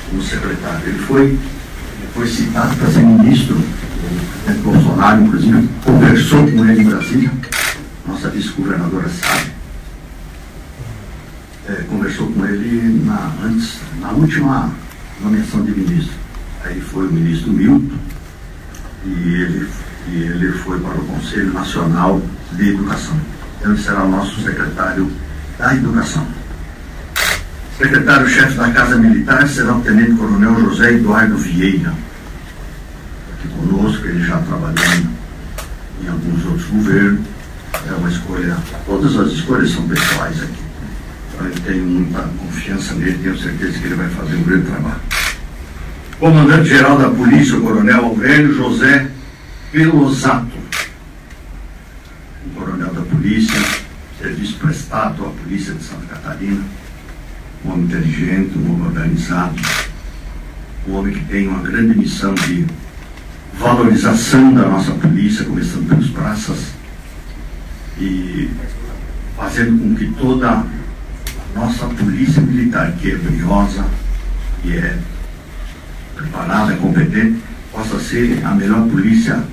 como 0.09 0.21
secretário. 0.21 0.87
Ele 0.87 0.99
foi, 0.99 1.39
foi 2.13 2.27
citado 2.27 2.75
para 2.75 2.91
ser 2.91 2.99
ministro, 2.99 3.55
o 3.55 4.43
presidente 4.43 4.63
Bolsonaro, 4.63 5.23
inclusive, 5.23 5.69
conversou 5.83 6.39
com 6.51 6.65
ele 6.65 6.81
em 6.81 6.85
Brasília, 6.85 7.31
nossa 8.07 8.29
vice-governadora 8.29 9.09
sabe. 9.09 9.60
É, 11.67 11.73
conversou 11.87 12.27
com 12.31 12.45
ele 12.45 13.03
na, 13.05 13.31
antes, 13.43 13.79
na 13.99 14.09
última 14.11 14.71
nomeação 15.21 15.63
de 15.63 15.71
ministro. 15.71 16.15
Aí 16.63 16.81
foi 16.81 17.07
o 17.07 17.11
ministro 17.11 17.53
Milton 17.53 17.97
e 19.05 19.09
ele, 19.09 19.67
e 20.07 20.15
ele 20.15 20.51
foi 20.53 20.79
para 20.79 20.99
o 20.99 21.05
Conselho 21.05 21.53
Nacional 21.53 22.21
de 22.53 22.69
Educação. 22.69 23.15
Ele 23.61 23.77
será 23.77 24.03
o 24.03 24.09
nosso 24.09 24.41
secretário 24.41 25.11
da 25.57 25.75
Educação. 25.75 26.25
Secretário-chefe 27.77 28.57
da 28.57 28.71
Casa 28.71 28.95
Militar 28.97 29.47
será 29.47 29.75
o 29.75 29.81
Tenente 29.81 30.13
Coronel 30.13 30.59
José 30.61 30.93
Eduardo 30.93 31.37
Vieira. 31.37 31.93
Aqui 33.33 33.47
conosco, 33.49 34.05
ele 34.05 34.23
já 34.23 34.37
trabalhando 34.39 35.09
em 36.03 36.07
alguns 36.07 36.45
outros 36.45 36.65
governos. 36.67 37.21
É 37.87 37.93
uma 37.93 38.09
escolha, 38.09 38.57
todas 38.85 39.15
as 39.15 39.31
escolhas 39.31 39.71
são 39.71 39.87
pessoais 39.87 40.43
aqui. 40.43 40.60
Eu 41.45 41.61
tenho 41.65 41.85
muita 41.85 42.21
confiança 42.21 42.93
nele, 42.95 43.19
tenho 43.21 43.37
certeza 43.37 43.79
que 43.79 43.85
ele 43.85 43.95
vai 43.95 44.09
fazer 44.09 44.35
um 44.35 44.43
grande 44.43 44.65
trabalho. 44.65 45.01
Comandante-geral 46.19 46.97
da 46.97 47.09
Polícia, 47.09 47.57
o 47.57 47.61
Coronel 47.61 48.05
Aurélio 48.05 48.53
José 48.53 49.09
Pelosato. 49.71 50.61
serviço 54.21 54.57
prestado 54.57 55.25
à 55.25 55.29
Polícia 55.29 55.73
de 55.73 55.83
Santa 55.83 56.05
Catarina, 56.05 56.61
um 57.65 57.71
homem 57.71 57.85
inteligente, 57.85 58.57
um 58.57 58.73
homem 58.73 58.87
organizado, 58.87 59.55
um 60.87 60.93
homem 60.93 61.13
que 61.13 61.25
tem 61.25 61.47
uma 61.47 61.61
grande 61.61 61.97
missão 61.97 62.33
de 62.33 62.65
valorização 63.57 64.53
da 64.53 64.67
nossa 64.67 64.91
polícia, 64.93 65.45
começando 65.45 65.87
pelos 65.87 66.09
praças, 66.09 66.57
e 67.99 68.49
fazendo 69.37 69.79
com 69.81 69.95
que 69.95 70.11
toda 70.13 70.65
nossa 71.55 71.85
polícia 71.87 72.41
militar, 72.41 72.91
que 72.93 73.11
é 73.11 73.15
briosa, 73.15 73.85
que 74.61 74.77
é 74.77 74.97
preparada, 76.15 76.75
competente, 76.75 77.41
possa 77.71 77.99
ser 77.99 78.45
a 78.45 78.53
melhor 78.53 78.87
polícia 78.87 79.43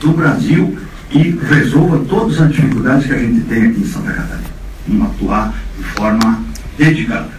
do 0.00 0.12
Brasil 0.12 0.78
e 1.10 1.30
resolva 1.30 2.04
todas 2.08 2.40
as 2.40 2.52
dificuldades 2.52 3.06
que 3.06 3.12
a 3.12 3.18
gente 3.18 3.40
tem 3.42 3.66
aqui 3.66 3.80
em 3.80 3.86
Santa 3.86 4.12
Catarina. 4.12 4.54
Vamos 4.86 5.10
atuar 5.10 5.54
de 5.76 5.84
forma 5.84 6.44
dedicada. 6.76 7.30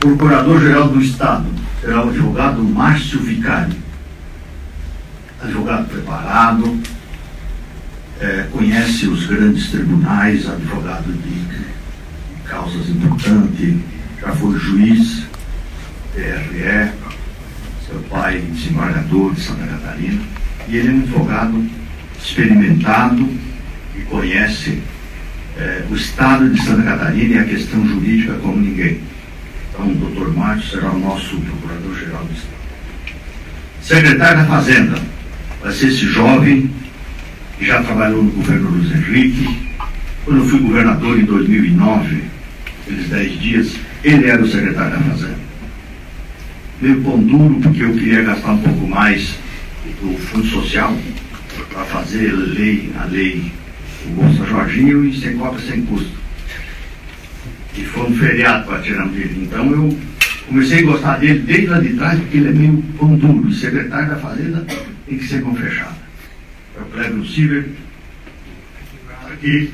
Procurador-Geral 0.00 0.88
do 0.88 1.00
Estado 1.00 1.46
será 1.80 2.04
o 2.04 2.10
advogado 2.10 2.62
Márcio 2.62 3.20
Vicari. 3.20 3.72
Advogado 5.42 5.88
preparado, 5.88 6.78
é, 8.20 8.46
conhece 8.52 9.06
os 9.06 9.26
grandes 9.26 9.70
tribunais, 9.70 10.48
advogado 10.48 11.12
de 11.12 11.44
causas 12.46 12.88
importantes, 12.88 13.74
já 14.20 14.32
foi 14.32 14.58
juiz, 14.58 15.24
TRE, 16.14 16.90
seu 17.86 17.98
pai 18.10 18.38
desembargador 18.52 19.34
de 19.34 19.40
Santa 19.40 19.66
Catarina, 19.66 20.22
e 20.68 20.76
ele 20.76 20.88
é 20.88 20.92
um 20.92 20.98
advogado 21.00 21.64
experimentado 22.18 23.28
e 23.96 24.02
conhece 24.02 24.82
é, 25.58 25.84
o 25.90 25.94
estado 25.94 26.48
de 26.50 26.62
Santa 26.62 26.82
Catarina 26.82 27.34
e 27.34 27.38
a 27.38 27.44
questão 27.44 27.86
jurídica 27.86 28.34
como 28.34 28.58
ninguém. 28.58 29.00
Então, 29.70 29.88
o 29.88 29.94
doutor 29.94 30.34
Márcio 30.34 30.70
será 30.70 30.90
o 30.90 30.98
nosso 30.98 31.36
procurador-geral 31.36 32.24
do 32.24 32.32
Estado. 32.32 32.54
Secretário 33.82 34.38
da 34.38 34.46
Fazenda 34.46 34.98
vai 35.60 35.72
ser 35.72 35.88
esse 35.88 36.06
jovem 36.06 36.70
que 37.58 37.66
já 37.66 37.82
trabalhou 37.82 38.22
no 38.22 38.30
governo 38.30 38.70
Luiz 38.70 38.90
Henrique. 38.90 39.68
Quando 40.24 40.38
eu 40.38 40.46
fui 40.46 40.60
governador 40.60 41.18
em 41.18 41.24
2009, 41.24 42.24
aqueles 42.84 43.08
10 43.08 43.40
dias, 43.40 43.76
ele 44.02 44.28
era 44.28 44.42
o 44.42 44.48
secretário 44.48 44.98
da 44.98 45.04
Fazenda. 45.04 45.38
Meio 46.80 47.02
pão 47.02 47.18
duro, 47.18 47.60
porque 47.60 47.82
eu 47.82 47.92
queria 47.94 48.22
gastar 48.22 48.52
um 48.52 48.58
pouco 48.58 48.86
mais 48.86 49.38
do 50.00 50.16
Fundo 50.18 50.46
Social 50.46 50.96
para 51.72 51.84
fazer 51.84 52.32
lei, 52.32 52.92
a 53.00 53.04
lei, 53.06 53.52
o 54.06 54.10
Bolsa 54.10 54.44
Jorginho 54.44 55.04
e 55.04 55.18
sem 55.18 55.36
cópia, 55.36 55.60
sem 55.60 55.84
custo. 55.86 56.12
E 57.76 57.84
foi 57.84 58.10
um 58.10 58.16
feriado 58.16 58.66
para 58.66 58.82
tirar 58.82 59.08
dele. 59.08 59.46
Então 59.46 59.70
eu 59.70 59.98
comecei 60.46 60.80
a 60.80 60.82
gostar 60.82 61.18
dele 61.18 61.40
desde 61.40 61.66
lá 61.66 61.80
de 61.80 61.94
trás, 61.94 62.18
porque 62.20 62.36
ele 62.36 62.48
é 62.48 62.52
meio 62.52 62.84
pão 62.98 63.16
duro. 63.16 63.48
E 63.48 63.54
secretário 63.54 64.10
da 64.10 64.16
Fazenda 64.16 64.66
tem 65.08 65.18
que 65.18 65.26
ser 65.26 65.42
mão 65.42 65.54
fechada. 65.56 66.04
É 66.76 66.80
o 66.80 66.84
Cleber 66.86 67.24
Silver, 67.26 67.66
aqui, 69.32 69.72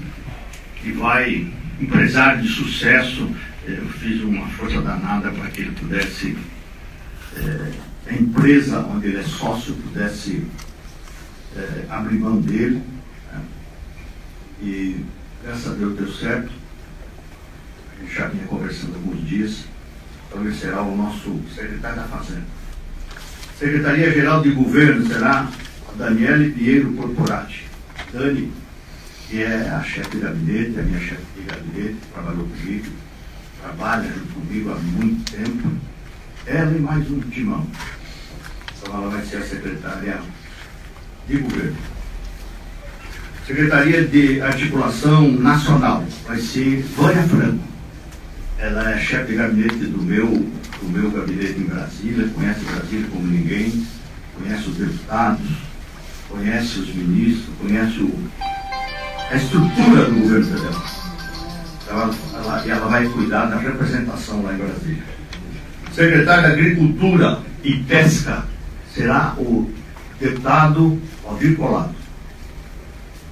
que 0.82 0.92
vai, 0.92 1.46
empresário 1.80 2.42
de 2.42 2.48
sucesso, 2.48 3.30
eu 3.66 3.88
fiz 3.88 4.22
uma 4.22 4.46
força 4.48 4.80
danada 4.82 5.30
para 5.30 5.48
que 5.50 5.62
ele 5.62 5.72
pudesse, 5.72 6.36
é, 7.36 7.72
a 8.10 8.14
empresa 8.14 8.80
onde 8.80 9.08
ele 9.08 9.18
é 9.18 9.22
sócio 9.22 9.74
pudesse 9.74 10.44
é, 11.56 11.84
abrir 11.88 12.18
mão 12.18 12.40
dele. 12.40 12.82
Né? 13.32 13.40
E 14.62 15.04
graças 15.44 15.72
a 15.72 15.74
Deus 15.74 15.96
deu 15.96 16.12
certo. 16.12 16.50
A 17.92 18.02
gente 18.02 18.14
já 18.14 18.26
vinha 18.28 18.46
conversando 18.46 18.94
alguns 18.94 19.26
dias. 19.26 19.64
Então 20.28 20.44
ele 20.44 20.54
será 20.54 20.82
o 20.82 20.96
nosso 20.96 21.40
secretário 21.54 21.96
da 21.96 22.04
Fazenda. 22.04 22.46
Secretaria 23.58 24.12
Geral 24.12 24.42
de 24.42 24.50
Governo 24.50 25.06
será 25.06 25.48
a 25.88 25.92
Daniele 25.96 26.52
Pinheiro 26.52 26.92
Corporati. 26.92 27.66
Dani, 28.12 28.50
que 29.30 29.44
é 29.44 29.70
a 29.70 29.80
chefe 29.84 30.16
de 30.16 30.22
gabinete, 30.22 30.80
a 30.80 30.82
minha 30.82 30.98
chefe 30.98 31.22
de 31.36 31.42
gabinete, 31.42 31.96
trabalhou 32.12 32.48
comigo, 32.48 32.86
trabalha 33.62 34.12
junto 34.12 34.34
comigo 34.34 34.72
há 34.72 34.74
muito 34.74 35.30
tempo. 35.30 35.70
Ela 36.46 36.72
e 36.72 36.80
mais 36.80 37.08
um 37.08 37.20
timão. 37.20 37.64
Então 38.76 38.92
ela 38.92 39.08
vai 39.08 39.24
ser 39.24 39.36
a 39.36 39.42
secretária 39.42 40.20
de 41.28 41.36
governo. 41.36 41.76
Secretaria 43.46 44.04
de 44.04 44.40
Articulação 44.40 45.30
Nacional 45.30 46.04
vai 46.26 46.38
ser 46.40 46.82
Vânia 46.96 47.22
Franco. 47.22 47.64
Ela 48.58 48.90
é 48.90 48.98
chefe 48.98 49.30
de 49.30 49.38
gabinete 49.38 49.76
do 49.76 50.02
meu, 50.02 50.26
do 50.26 50.88
meu 50.88 51.08
gabinete 51.08 51.60
em 51.60 51.66
Brasília, 51.66 52.28
conhece 52.34 52.64
Brasília 52.64 53.06
como 53.08 53.28
ninguém, 53.28 53.86
conhece 54.36 54.68
os 54.68 54.76
deputados, 54.76 55.46
conhece 56.28 56.80
os 56.80 56.94
ministros, 56.94 57.54
conhece 57.60 58.00
o, 58.00 58.30
a 59.30 59.36
estrutura 59.36 60.06
do 60.06 60.20
governo 60.20 60.44
federal. 60.44 60.84
Ela, 61.88 62.14
ela, 62.34 62.66
ela 62.66 62.88
vai 62.88 63.08
cuidar 63.08 63.46
da 63.46 63.58
representação 63.58 64.42
lá 64.42 64.54
em 64.54 64.58
Brasília. 64.58 65.04
Secretário 65.92 66.42
de 66.42 66.52
Agricultura 66.52 67.38
e 67.62 67.76
Pesca 67.84 68.44
será 68.92 69.34
o 69.38 69.70
deputado 70.18 71.00
Aldir 71.24 71.56
Colado. 71.56 71.94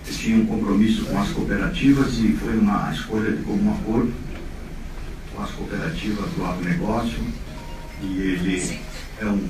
Ele 0.07 0.17
tinha 0.17 0.37
um 0.39 0.47
compromisso 0.47 1.05
com 1.07 1.21
as 1.21 1.29
cooperativas 1.31 2.15
e 2.19 2.33
foi 2.33 2.57
uma 2.57 2.93
escolha 2.93 3.33
de 3.33 3.43
comum 3.43 3.73
acordo 3.73 4.13
com 5.35 5.43
as 5.43 5.51
cooperativas 5.51 6.31
do 6.31 6.47
agronegócio. 6.47 7.19
E 8.03 8.07
ele 8.07 8.81
é 9.21 9.27
um 9.27 9.49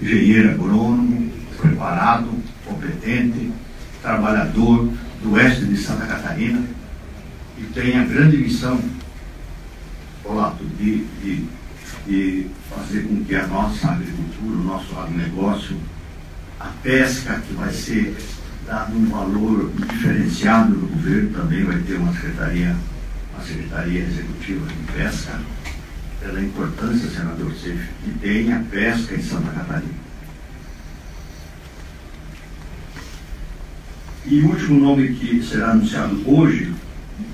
engenheiro 0.00 0.50
agrônomo, 0.50 1.32
preparado, 1.58 2.30
competente, 2.66 3.50
trabalhador 4.02 4.90
do 5.24 5.32
oeste 5.32 5.64
de 5.64 5.76
Santa 5.78 6.04
Catarina 6.04 6.62
e 7.56 7.62
tem 7.72 7.98
a 7.98 8.04
grande 8.04 8.36
missão, 8.36 8.78
Colato, 10.22 10.64
de, 10.78 11.04
de, 11.22 11.44
de 12.06 12.46
fazer 12.70 13.02
com 13.02 13.24
que 13.24 13.34
a 13.34 13.46
nossa 13.46 13.88
agricultura, 13.88 14.56
o 14.56 14.64
nosso 14.64 14.98
agronegócio, 14.98 15.76
a 16.60 16.68
pesca, 16.82 17.40
que 17.40 17.52
vai 17.54 17.72
ser 17.72 18.16
dado 18.66 18.96
um 18.96 19.06
valor 19.06 19.70
diferenciado 19.90 20.74
no 20.74 20.86
governo, 20.88 21.30
também 21.30 21.64
vai 21.64 21.78
ter 21.80 21.96
uma 21.96 22.12
secretaria, 22.12 22.74
uma 23.34 23.44
secretaria 23.44 24.00
executiva 24.00 24.66
de 24.66 24.92
pesca, 24.92 25.40
pela 26.20 26.40
importância, 26.40 27.10
senador 27.10 27.52
Seif, 27.54 27.86
que 28.02 28.10
tem 28.18 28.52
a 28.52 28.60
pesca 28.60 29.14
em 29.14 29.22
Santa 29.22 29.50
Catarina. 29.50 30.03
E 34.26 34.40
o 34.40 34.48
último 34.48 34.80
nome 34.80 35.08
que 35.14 35.42
será 35.42 35.72
anunciado 35.72 36.18
hoje, 36.26 36.72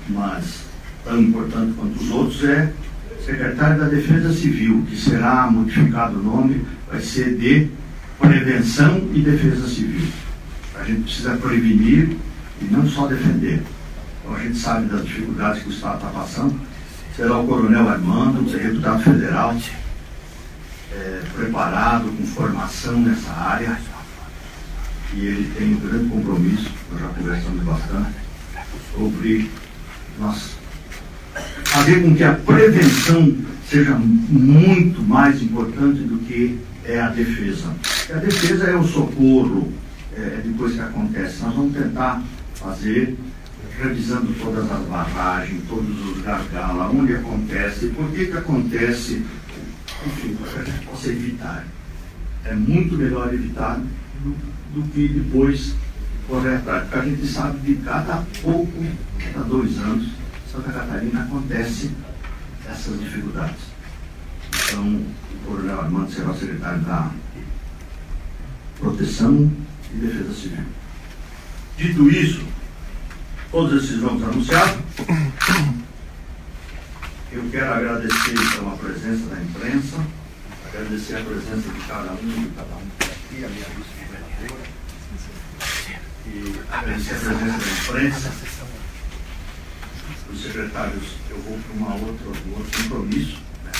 mas 0.09 0.65
tão 1.05 1.21
importante 1.21 1.73
quanto 1.73 2.01
os 2.01 2.11
outros, 2.11 2.43
é 2.43 2.73
secretário 3.25 3.79
da 3.79 3.87
Defesa 3.87 4.33
Civil, 4.33 4.85
que 4.89 4.97
será 4.97 5.49
modificado 5.49 6.19
o 6.19 6.23
nome, 6.23 6.65
vai 6.89 6.99
ser 6.99 7.37
de 7.37 7.69
Prevenção 8.19 9.09
e 9.13 9.21
Defesa 9.21 9.67
Civil. 9.67 10.07
A 10.79 10.83
gente 10.83 11.03
precisa 11.03 11.37
prevenir 11.37 12.17
e 12.61 12.65
não 12.65 12.85
só 12.87 13.07
defender. 13.07 13.63
Então 14.21 14.35
a 14.35 14.39
gente 14.39 14.57
sabe 14.57 14.87
das 14.87 15.05
dificuldades 15.05 15.63
que 15.63 15.69
o 15.69 15.71
Estado 15.71 15.95
está 15.95 16.09
passando. 16.09 16.59
Será 17.15 17.37
o 17.37 17.47
Coronel 17.47 17.87
Armando, 17.87 18.43
deputado 18.43 19.01
federal, 19.01 19.55
é, 20.93 21.21
preparado, 21.35 22.11
com 22.17 22.25
formação 22.25 22.99
nessa 22.99 23.31
área 23.31 23.79
e 25.13 25.25
ele 25.25 25.51
tem 25.57 25.73
um 25.75 25.79
grande 25.79 26.09
compromisso, 26.09 26.71
nós 26.91 27.01
já 27.01 27.07
conversamos 27.07 27.63
bastante, 27.63 28.11
sobre 28.93 29.49
nós 30.19 30.61
fazer 31.65 32.01
com 32.01 32.15
que 32.15 32.23
a 32.23 32.33
prevenção 32.33 33.35
seja 33.69 33.95
muito 33.95 35.01
mais 35.01 35.41
importante 35.41 36.01
do 36.01 36.17
que 36.25 36.59
é 36.85 36.99
a 36.99 37.09
defesa. 37.09 37.73
Porque 37.81 38.13
a 38.13 38.17
defesa 38.17 38.63
é 38.65 38.75
o 38.75 38.83
socorro 38.83 39.71
é, 40.15 40.41
depois 40.43 40.73
que 40.73 40.81
acontece. 40.81 41.41
Nós 41.41 41.55
vamos 41.55 41.73
tentar 41.73 42.21
fazer, 42.55 43.17
revisando 43.79 44.33
todas 44.33 44.69
as 44.69 44.81
barragens, 44.87 45.61
todos 45.69 46.09
os 46.09 46.21
gargalos, 46.21 46.93
onde 46.93 47.15
acontece, 47.15 47.87
por 47.87 48.11
que, 48.11 48.25
que 48.25 48.37
acontece, 48.37 49.23
enfim, 50.05 50.35
para 50.35 50.51
que 50.51 50.59
a 50.59 50.73
gente 50.73 50.85
possa 50.85 51.09
evitar. 51.09 51.65
É 52.43 52.53
muito 52.53 52.97
melhor 52.97 53.33
evitar 53.33 53.79
do, 54.23 54.35
do 54.73 54.83
que 54.91 55.07
depois. 55.07 55.75
Porque 56.27 56.47
a 56.47 57.05
gente 57.05 57.27
sabe 57.27 57.59
que 57.59 57.81
cada 57.83 58.23
pouco, 58.41 58.85
cada 59.33 59.45
dois 59.45 59.77
anos, 59.79 60.09
Santa 60.51 60.71
Catarina 60.71 61.23
acontece 61.23 61.91
essas 62.69 62.99
dificuldades. 62.99 63.71
Então, 64.49 64.85
o 64.85 65.45
Coronel 65.45 65.81
Armando 65.81 66.11
será 66.11 66.31
o 66.31 66.37
secretário 66.37 66.81
da 66.81 67.11
Proteção 68.79 69.51
e 69.93 69.97
Defesa 69.97 70.33
Civil. 70.33 70.65
Dito 71.77 72.09
isso, 72.09 72.45
todos 73.51 73.83
esses 73.83 73.97
nomes 74.01 74.23
anunciados. 74.23 74.77
Eu 77.31 77.43
quero 77.49 77.73
agradecer 77.73 78.55
pela 78.55 78.75
presença 78.77 79.25
da 79.27 79.41
imprensa, 79.41 80.05
agradecer 80.67 81.15
a 81.15 81.23
presença 81.23 81.69
de 81.69 81.79
cada 81.87 82.11
um, 82.13 82.43
de 82.43 82.49
cada 82.55 82.75
um 82.75 82.87
aqui, 82.99 83.45
a 83.45 83.49
minha 83.49 83.65
e 86.27 86.53
a 86.71 86.77
presença 86.79 87.29
da 87.29 87.45
imprensa. 87.45 88.31
Os 90.31 90.41
secretários, 90.41 91.03
eu 91.29 91.37
vou 91.37 91.57
para 91.57 91.77
uma 91.77 91.93
outra, 91.95 92.27
um 92.27 92.57
outro 92.57 92.83
compromisso. 92.83 93.37
Né? 93.65 93.71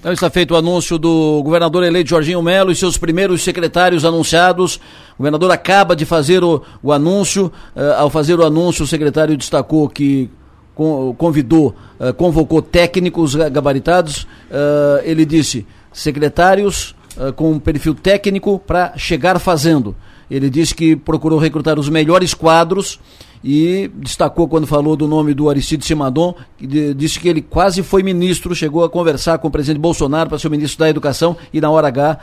Então 0.00 0.12
está 0.12 0.30
feito 0.30 0.54
o 0.54 0.56
anúncio 0.56 0.98
do 0.98 1.42
governador 1.44 1.84
eleito 1.84 2.10
Jorginho 2.10 2.42
Melo 2.42 2.72
e 2.72 2.74
seus 2.74 2.96
primeiros 2.96 3.42
secretários 3.42 4.04
anunciados. 4.04 4.76
O 5.14 5.18
governador 5.18 5.50
acaba 5.50 5.94
de 5.94 6.04
fazer 6.04 6.42
o, 6.42 6.62
o 6.82 6.92
anúncio. 6.92 7.52
Uh, 7.76 7.92
ao 7.98 8.10
fazer 8.10 8.38
o 8.38 8.44
anúncio, 8.44 8.84
o 8.84 8.88
secretário 8.88 9.36
destacou 9.36 9.88
que 9.88 10.30
convidou, 10.74 11.76
uh, 12.00 12.14
convocou 12.14 12.62
técnicos 12.62 13.34
gabaritados. 13.34 14.22
Uh, 14.50 15.02
ele 15.04 15.24
disse 15.24 15.66
secretários 15.92 16.94
uh, 17.16 17.32
com 17.32 17.58
perfil 17.58 17.94
técnico 17.94 18.58
para 18.58 18.96
chegar 18.96 19.38
fazendo. 19.38 19.94
Ele 20.30 20.48
disse 20.48 20.74
que 20.74 20.96
procurou 20.96 21.38
recrutar 21.38 21.78
os 21.78 21.88
melhores 21.88 22.32
quadros 22.32 22.98
e 23.44 23.90
destacou 23.94 24.48
quando 24.48 24.66
falou 24.66 24.96
do 24.96 25.06
nome 25.06 25.34
do 25.34 25.50
Aristide 25.50 25.84
Simadon, 25.84 26.34
que 26.56 26.94
disse 26.94 27.18
que 27.18 27.28
ele 27.28 27.42
quase 27.42 27.82
foi 27.82 28.02
ministro, 28.02 28.54
chegou 28.54 28.84
a 28.84 28.88
conversar 28.88 29.38
com 29.38 29.48
o 29.48 29.50
presidente 29.50 29.80
Bolsonaro 29.80 30.28
para 30.28 30.38
ser 30.38 30.46
o 30.48 30.50
ministro 30.50 30.78
da 30.78 30.88
Educação 30.88 31.36
e 31.52 31.60
na 31.60 31.68
hora 31.68 31.88
H 31.88 32.18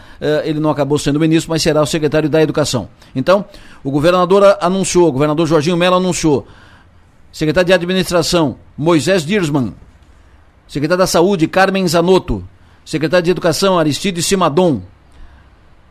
ele 0.45 0.61
não 0.61 0.70
acabou 0.70 0.98
sendo 0.98 1.20
ministro, 1.20 1.52
mas 1.52 1.61
será 1.61 1.82
o 1.82 1.86
secretário 1.86 2.30
da 2.30 2.41
Educação. 2.41 2.88
Então, 3.14 3.44
o 3.84 3.91
governador 3.91 4.57
anunciou, 4.61 5.10
o 5.10 5.11
governador 5.11 5.45
Jorginho 5.45 5.76
Mello 5.76 5.98
anunciou 5.98 6.48
Secretário 7.32 7.68
de 7.68 7.74
Administração, 7.74 8.57
Moisés 8.78 9.24
Dirsman. 9.24 9.74
Secretário 10.68 10.99
da 10.99 11.07
Saúde, 11.07 11.48
Carmen 11.48 11.88
Zanotto. 11.88 12.44
Secretário 12.86 13.26
de 13.26 13.32
Educação, 13.32 13.78
Aristide 13.78 14.22
Simadon. 14.24 14.82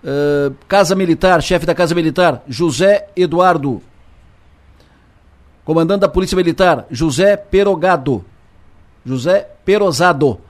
Uh, 0.02 0.55
Casa 0.69 0.94
Militar, 0.94 1.43
chefe 1.43 1.66
da 1.66 1.74
Casa 1.74 1.94
Militar, 1.94 2.43
José 2.48 3.09
Eduardo. 3.16 3.82
Comandante 5.65 6.01
da 6.01 6.09
Polícia 6.09 6.36
Militar, 6.36 6.86
José 6.90 7.36
Perogado. 7.36 8.24
José 9.05 9.48
Perosado. 9.65 10.40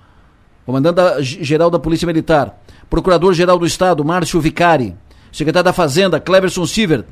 Comandante 0.64 1.22
Geral 1.22 1.70
da 1.70 1.78
Polícia 1.78 2.06
Militar. 2.06 2.56
Procurador-Geral 2.90 3.58
do 3.58 3.66
Estado, 3.66 4.04
Márcio 4.04 4.40
Vicari. 4.40 4.94
Secretário 5.32 5.64
da 5.64 5.72
Fazenda, 5.72 6.20
Cleverson 6.20 6.66
Siver. 6.66 7.04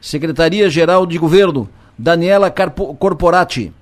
Secretaria-Geral 0.00 1.06
de 1.06 1.16
Governo, 1.18 1.68
Daniela 1.96 2.52
Corporati. 2.98 3.72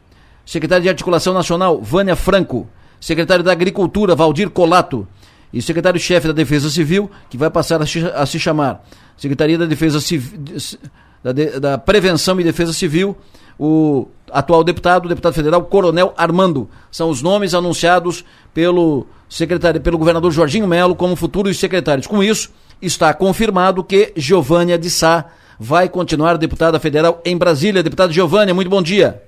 Secretário 0.44 0.82
de 0.82 0.88
Articulação 0.88 1.32
Nacional, 1.32 1.80
Vânia 1.80 2.14
Franco. 2.14 2.68
Secretário 3.00 3.42
da 3.42 3.52
Agricultura, 3.52 4.14
Valdir 4.14 4.50
Colato. 4.50 5.06
E 5.52 5.60
secretário-chefe 5.60 6.28
da 6.28 6.32
Defesa 6.32 6.70
Civil, 6.70 7.10
que 7.28 7.36
vai 7.36 7.50
passar 7.50 7.80
a, 7.82 8.26
se 8.26 8.38
chamar 8.38 8.84
Secretaria 9.16 9.58
da 9.58 9.66
Defesa 9.66 10.00
Civil, 10.00 10.38
da, 11.24 11.32
de, 11.32 11.58
da, 11.58 11.76
Prevenção 11.76 12.40
e 12.40 12.44
Defesa 12.44 12.72
Civil, 12.72 13.16
o 13.58 14.06
atual 14.30 14.62
deputado, 14.62 15.06
o 15.06 15.08
deputado 15.08 15.34
federal 15.34 15.64
Coronel 15.64 16.14
Armando. 16.16 16.68
São 16.90 17.10
os 17.10 17.20
nomes 17.20 17.52
anunciados 17.52 18.24
pelo 18.54 19.06
secretário, 19.28 19.80
pelo 19.80 19.98
governador 19.98 20.30
Jorginho 20.30 20.68
Melo 20.68 20.94
como 20.94 21.16
futuros 21.16 21.58
secretários. 21.58 22.06
Com 22.06 22.22
isso, 22.22 22.50
está 22.80 23.12
confirmado 23.12 23.82
que 23.82 24.12
Giovânia 24.16 24.78
de 24.78 24.88
Sá 24.88 25.26
vai 25.58 25.88
continuar 25.88 26.38
deputada 26.38 26.78
federal 26.80 27.20
em 27.24 27.36
Brasília. 27.36 27.82
Deputada 27.82 28.12
Giovânia, 28.12 28.54
muito 28.54 28.70
bom 28.70 28.80
dia. 28.80 29.22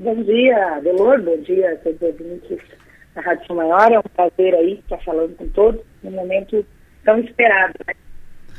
Bom 0.00 0.22
dia, 0.22 0.78
Delor, 0.78 1.20
bom 1.22 1.36
dia 1.38 1.72
a 1.72 1.76
todos 1.78 2.00
os 2.00 2.20
ouvintes 2.20 2.60
da 3.16 3.20
Rádio 3.20 3.52
Maior. 3.52 3.90
É 3.90 3.98
um 3.98 4.02
prazer 4.02 4.54
aí 4.54 4.74
estar 4.74 4.98
falando 4.98 5.36
com 5.36 5.48
todos 5.48 5.80
num 6.04 6.12
momento 6.12 6.64
tão 7.04 7.18
esperado, 7.18 7.74
né? 7.84 7.94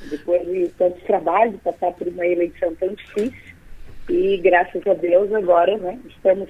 Depois 0.10 0.46
de 0.46 0.68
tantos 0.78 1.02
trabalhos, 1.04 1.56
passar 1.62 1.94
por 1.94 2.10
uma 2.10 2.28
eleição 2.28 2.76
tão 2.76 2.94
difícil 2.94 3.56
e 4.10 4.38
graças 4.40 4.86
a 4.86 4.94
Deus 4.96 5.32
agora, 5.34 5.78
né, 5.78 5.98
estamos 6.10 6.50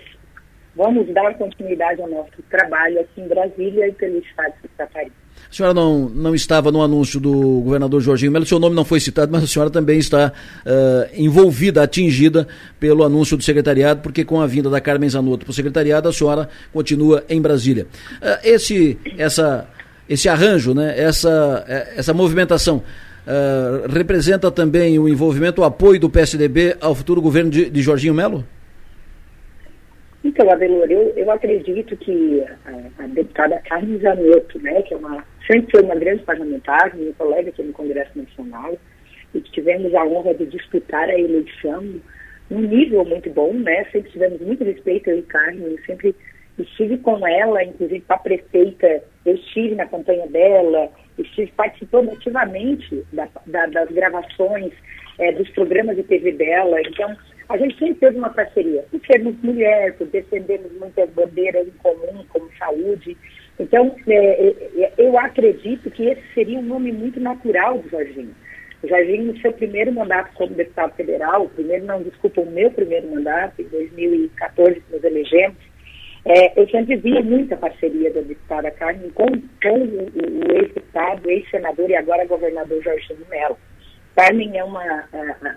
vamos 0.76 1.08
dar 1.14 1.38
continuidade 1.38 2.02
ao 2.02 2.10
nosso 2.10 2.42
trabalho 2.50 3.00
aqui 3.00 3.22
em 3.22 3.28
Brasília 3.28 3.90
e 3.90 3.92
pelo 3.92 4.18
estado 4.18 4.56
de 4.60 4.70
Catarina. 4.70 5.14
A 5.52 5.54
senhora 5.54 5.74
não, 5.74 6.08
não 6.10 6.36
estava 6.36 6.72
no 6.72 6.82
anúncio 6.82 7.20
do 7.20 7.62
governador 7.62 8.02
Jorginho 8.02 8.32
Melo, 8.32 8.46
seu 8.46 8.60
nome 8.60 8.76
não 8.76 8.86
foi 8.86 9.00
citado, 9.00 9.32
mas 9.32 9.44
a 9.44 9.48
senhora 9.48 9.72
também 9.72 9.98
está 9.98 10.32
uh, 10.32 11.10
envolvida, 11.16 11.82
atingida 11.82 12.48
pelo 12.80 13.04
anúncio 13.04 13.36
do 13.36 13.44
secretariado, 13.44 14.02
porque 14.02 14.24
com 14.24 14.40
a 14.40 14.46
vinda 14.46 14.70
da 14.70 14.80
Carmen 14.80 15.10
Zanotto 15.10 15.46
para 15.46 15.52
o 15.52 15.54
secretariado, 15.54 16.08
a 16.08 16.14
senhora 16.14 16.48
continua 16.72 17.24
em 17.28 17.42
Brasília. 17.42 17.88
Uh, 18.22 18.38
esse, 18.44 18.98
essa, 19.18 19.68
esse 20.08 20.30
arranjo, 20.30 20.76
né, 20.76 20.94
essa, 20.96 21.66
eh, 21.68 21.94
essa 21.96 22.14
movimentação, 22.14 22.84
uh, 23.26 23.92
representa 23.92 24.52
também 24.52 25.00
o 25.00 25.10
envolvimento, 25.10 25.62
o 25.62 25.64
apoio 25.64 26.00
do 26.00 26.12
PSDB 26.12 26.78
ao 26.80 26.94
futuro 26.94 27.22
governo 27.22 27.50
de, 27.50 27.70
de 27.72 27.82
Jorginho 27.82 28.14
Melo? 28.14 28.46
Então, 30.24 30.50
Adelor, 30.52 30.92
eu, 30.92 31.14
eu 31.16 31.32
acredito 31.32 31.96
que 31.96 32.44
a, 32.66 33.04
a 33.04 33.08
deputada 33.08 33.62
Carmen 33.68 34.00
Zanotto, 34.00 34.60
né, 34.60 34.82
que 34.82 34.94
é 34.94 34.98
uma, 34.98 35.24
sempre 35.48 35.72
foi 35.72 35.82
uma 35.84 35.96
grande 35.96 36.24
parlamentar, 36.24 36.96
minha 36.96 37.14
colega 37.14 37.50
aqui 37.50 37.64
no 37.64 37.72
Congresso 37.72 38.18
Nacional, 38.18 38.78
e 39.34 39.40
que 39.40 39.52
tivemos 39.52 39.94
a 39.96 40.04
honra 40.04 40.34
de 40.34 40.46
disputar 40.48 41.10
a 41.10 41.18
eleição 41.18 42.02
num 42.50 42.62
nível 42.62 43.06
muito 43.06 43.30
bom, 43.30 43.54
né, 43.54 43.86
sempre 43.92 44.12
tivemos 44.12 44.42
muito 44.42 44.64
respeito, 44.64 45.10
eu 45.10 45.20
e 45.20 45.24
Carmen, 45.24 45.78
sempre 45.86 46.14
estive 46.58 46.98
com 46.98 47.26
ela, 47.26 47.64
inclusive 47.64 48.02
para 48.02 48.18
prefeita, 48.18 49.02
eu 49.26 49.36
estive 49.36 49.76
na 49.76 49.86
campanha 49.86 50.28
dela, 50.28 50.90
estive 51.18 51.52
participando 51.56 52.12
ativamente 52.12 53.06
da, 53.14 53.30
da, 53.46 53.68
das 53.68 53.90
gravações, 53.92 54.74
é, 55.18 55.32
dos 55.32 55.50
programas 55.52 55.96
de 55.96 56.04
TV 56.04 56.32
dela, 56.34 56.82
então 56.82 57.16
a 57.50 57.58
gente 57.58 57.78
sempre 57.80 57.96
teve 57.96 58.18
uma 58.18 58.30
parceria, 58.30 58.86
por 58.92 59.02
sermos 59.08 59.36
mulher, 59.42 59.98
por 59.98 60.06
defendermos 60.08 60.72
muitas 60.74 61.10
bandeiras 61.10 61.68
em 61.68 61.72
comum, 61.80 62.24
como 62.30 62.48
saúde. 62.60 63.18
Então, 63.60 63.96
é, 64.08 64.14
é, 64.14 64.84
é, 64.84 64.94
eu 65.00 65.18
acredito 65.18 65.90
que 65.90 66.06
esse 66.06 66.22
seria 66.36 66.60
um 66.60 66.64
nome 66.64 66.92
muito 66.92 67.20
natural 67.20 67.80
do 67.80 67.90
Jorginho. 67.90 68.36
O 68.84 68.88
Jorginho, 68.88 69.34
no 69.34 69.40
seu 69.40 69.52
primeiro 69.52 69.92
mandato 69.92 70.32
como 70.36 70.54
deputado 70.54 70.96
federal, 70.96 71.46
o 71.46 71.50
primeiro, 71.50 71.86
não, 71.86 72.04
desculpa, 72.04 72.40
o 72.40 72.52
meu 72.52 72.70
primeiro 72.70 73.10
mandato, 73.10 73.60
em 73.60 73.66
2014, 73.66 74.80
que 74.80 74.94
nos 74.94 75.04
elegemos, 75.04 75.58
é, 76.26 76.62
eu 76.62 76.70
sempre 76.70 76.98
via 76.98 77.22
muita 77.22 77.58
parceria 77.58 78.14
da 78.14 78.22
deputada 78.22 78.70
Carmen 78.70 79.10
com, 79.10 79.26
com 79.26 79.80
o, 79.80 80.06
o 80.06 80.52
ex-deputado, 80.56 81.28
ex-senador 81.28 81.90
e 81.90 81.96
agora 81.96 82.26
governador 82.26 82.84
Jorginho 82.84 83.26
Mello. 83.28 83.58
Carmen 84.20 84.58
é 84.58 84.64
uma, 84.66 85.06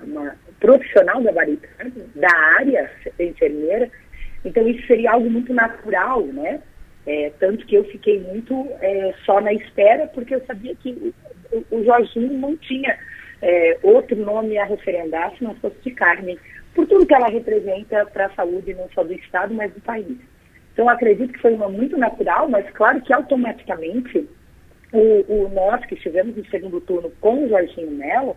uma 0.04 0.36
profissional 0.60 1.20
gabaritana 1.20 1.90
da 2.14 2.32
área 2.56 2.88
enfermeira, 3.18 3.90
então 4.44 4.68
isso 4.68 4.86
seria 4.86 5.10
algo 5.10 5.28
muito 5.28 5.52
natural, 5.52 6.24
né? 6.26 6.60
É, 7.04 7.32
tanto 7.40 7.66
que 7.66 7.74
eu 7.74 7.82
fiquei 7.86 8.20
muito 8.20 8.68
é, 8.80 9.12
só 9.26 9.40
na 9.40 9.52
espera, 9.52 10.06
porque 10.06 10.36
eu 10.36 10.46
sabia 10.46 10.76
que 10.76 11.12
o, 11.50 11.76
o 11.76 11.84
Jorginho 11.84 12.32
não 12.34 12.56
tinha 12.56 12.96
é, 13.42 13.78
outro 13.82 14.14
nome 14.14 14.56
a 14.56 14.64
referendar 14.64 15.36
se 15.36 15.42
não 15.42 15.56
fosse 15.56 15.76
de 15.82 15.90
Carmen, 15.90 16.38
por 16.72 16.86
tudo 16.86 17.04
que 17.04 17.14
ela 17.14 17.28
representa 17.28 18.06
para 18.06 18.26
a 18.26 18.34
saúde 18.34 18.74
não 18.74 18.88
só 18.94 19.02
do 19.02 19.12
Estado, 19.12 19.52
mas 19.52 19.72
do 19.74 19.80
país. 19.80 20.16
Então, 20.72 20.88
acredito 20.88 21.32
que 21.32 21.40
foi 21.40 21.52
uma 21.52 21.68
muito 21.68 21.98
natural, 21.98 22.48
mas 22.48 22.70
claro 22.70 23.00
que 23.02 23.12
automaticamente 23.12 24.28
o, 24.92 25.24
o 25.26 25.48
nós 25.48 25.84
que 25.86 25.94
estivemos 25.94 26.36
no 26.36 26.46
segundo 26.46 26.80
turno 26.80 27.12
com 27.20 27.44
o 27.44 27.48
Jorginho 27.48 27.90
Mello, 27.90 28.36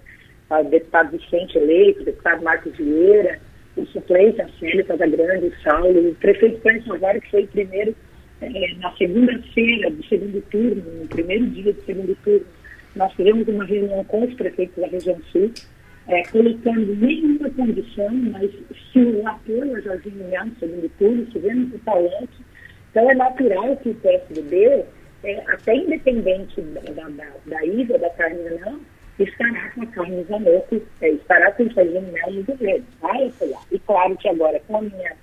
o 0.50 0.64
deputado 0.64 1.12
Vicente 1.12 1.58
eleito, 1.58 2.02
o 2.02 2.06
deputado 2.06 2.44
Marcos 2.44 2.76
Vieira, 2.78 3.40
o 3.76 3.86
suplente 3.88 4.42
Célia 4.60 4.84
Grande, 5.08 5.48
o 5.48 5.62
Saulo, 5.62 6.10
o 6.10 6.16
prefeito 6.16 6.62
Cândido 6.62 6.90
Navarro, 6.90 7.22
que 7.22 7.32
foi 7.32 7.48
primeiro, 7.48 7.96
é, 8.42 8.76
na 8.80 8.92
segunda-feira 8.96 9.90
do 9.90 10.06
segundo 10.06 10.42
turno, 10.50 10.84
no 11.02 11.08
primeiro 11.08 11.48
dia 11.48 11.74
do 11.74 11.82
segundo 11.84 12.16
turno, 12.24 12.46
nós 12.96 13.12
fizemos 13.14 13.48
uma 13.48 13.66
reunião 13.66 14.04
com 14.06 14.24
os 14.24 14.34
prefeitos 14.36 14.82
da 14.82 14.88
região 14.88 15.20
sul, 15.32 15.52
é, 16.08 16.24
colocando 16.28 16.96
nenhuma 16.96 17.50
condição, 17.50 18.14
mas 18.32 18.50
sim 18.94 19.16
o 19.16 19.28
apoio 19.28 19.76
a 19.76 19.82
Jorginho 19.82 20.30
Melo 20.30 20.46
no 20.46 20.56
segundo 20.60 20.90
turno, 20.98 21.26
tivemos 21.26 21.74
o 21.74 21.80
talento. 21.80 22.46
Então 22.92 23.10
é 23.10 23.16
natural 23.16 23.76
que 23.78 23.90
o 23.90 23.96
PSDB 23.96 24.86
é, 25.24 25.44
até 25.48 25.76
independente 25.76 26.62
da, 26.62 26.82
da, 26.82 27.10
da 27.10 27.98
da 27.98 28.10
Carmen 28.12 28.60
não, 28.62 28.80
estará 29.20 29.72
com 29.72 29.82
a 29.84 29.86
Carmen 29.88 30.24
Zanotto, 30.26 30.82
é, 31.02 31.10
estará 31.10 31.52
com 31.52 31.64
o 31.64 31.70
Jorginho 31.70 32.12
Melo 32.12 32.34
no 32.34 32.44
governo, 32.44 32.86
vai 33.02 33.28
apoiar. 33.28 33.62
E 33.72 33.80
claro 33.80 34.18
que 34.18 34.28
agora, 34.28 34.60
com 34.68 34.78
a 34.78 34.82
minha 34.82 35.14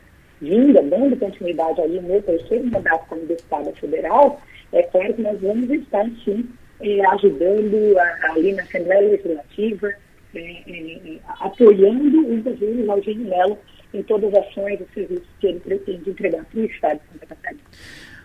vinda, 0.41 0.83
dando 0.83 1.17
continuidade 1.17 1.81
ali 1.81 2.01
no 2.01 2.09
meu 2.09 2.23
terceiro 2.23 2.67
mandato 2.67 3.07
como 3.09 3.27
deputada 3.27 3.73
federal, 3.73 4.41
é 4.73 4.83
claro 4.85 5.15
que 5.15 5.23
nós 5.23 5.41
vamos 5.41 5.71
estar, 5.71 6.05
sim, 6.25 6.49
é, 6.81 7.07
ajudando 7.07 7.99
a, 7.99 8.33
ali 8.33 8.53
na 8.53 8.63
Assembleia 8.63 9.11
Legislativa, 9.11 9.93
é, 10.35 10.41
é, 10.41 11.19
apoiando 11.41 12.21
o 12.21 12.43
governo 12.43 12.87
Jorginho 12.87 13.29
Melo 13.29 13.59
em 13.93 14.03
todas 14.03 14.33
as 14.35 14.47
ações 14.47 14.81
e 14.81 14.95
serviços 14.95 15.29
que 15.39 15.47
ele 15.47 15.61
pretende 15.61 16.11
entregar 16.11 16.45
para 16.47 16.61
o 16.61 16.65
Estado 16.65 17.01
de 17.01 17.13
Santa 17.13 17.27
Catarina. 17.27 17.63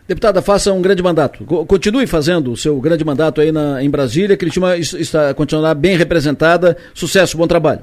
Deputada, 0.08 0.42
faça 0.42 0.72
um 0.72 0.82
grande 0.82 1.04
mandato. 1.04 1.44
Continue 1.66 2.08
fazendo 2.08 2.52
o 2.52 2.56
seu 2.56 2.80
grande 2.80 3.04
mandato 3.04 3.42
aí 3.42 3.52
na, 3.52 3.84
em 3.84 3.90
Brasília. 3.90 4.38
Cristina 4.38 4.78
está 4.78 5.34
continuará 5.34 5.74
bem 5.74 5.98
representada. 5.98 6.78
Sucesso, 6.94 7.38
bom 7.38 7.46
trabalho. 7.46 7.82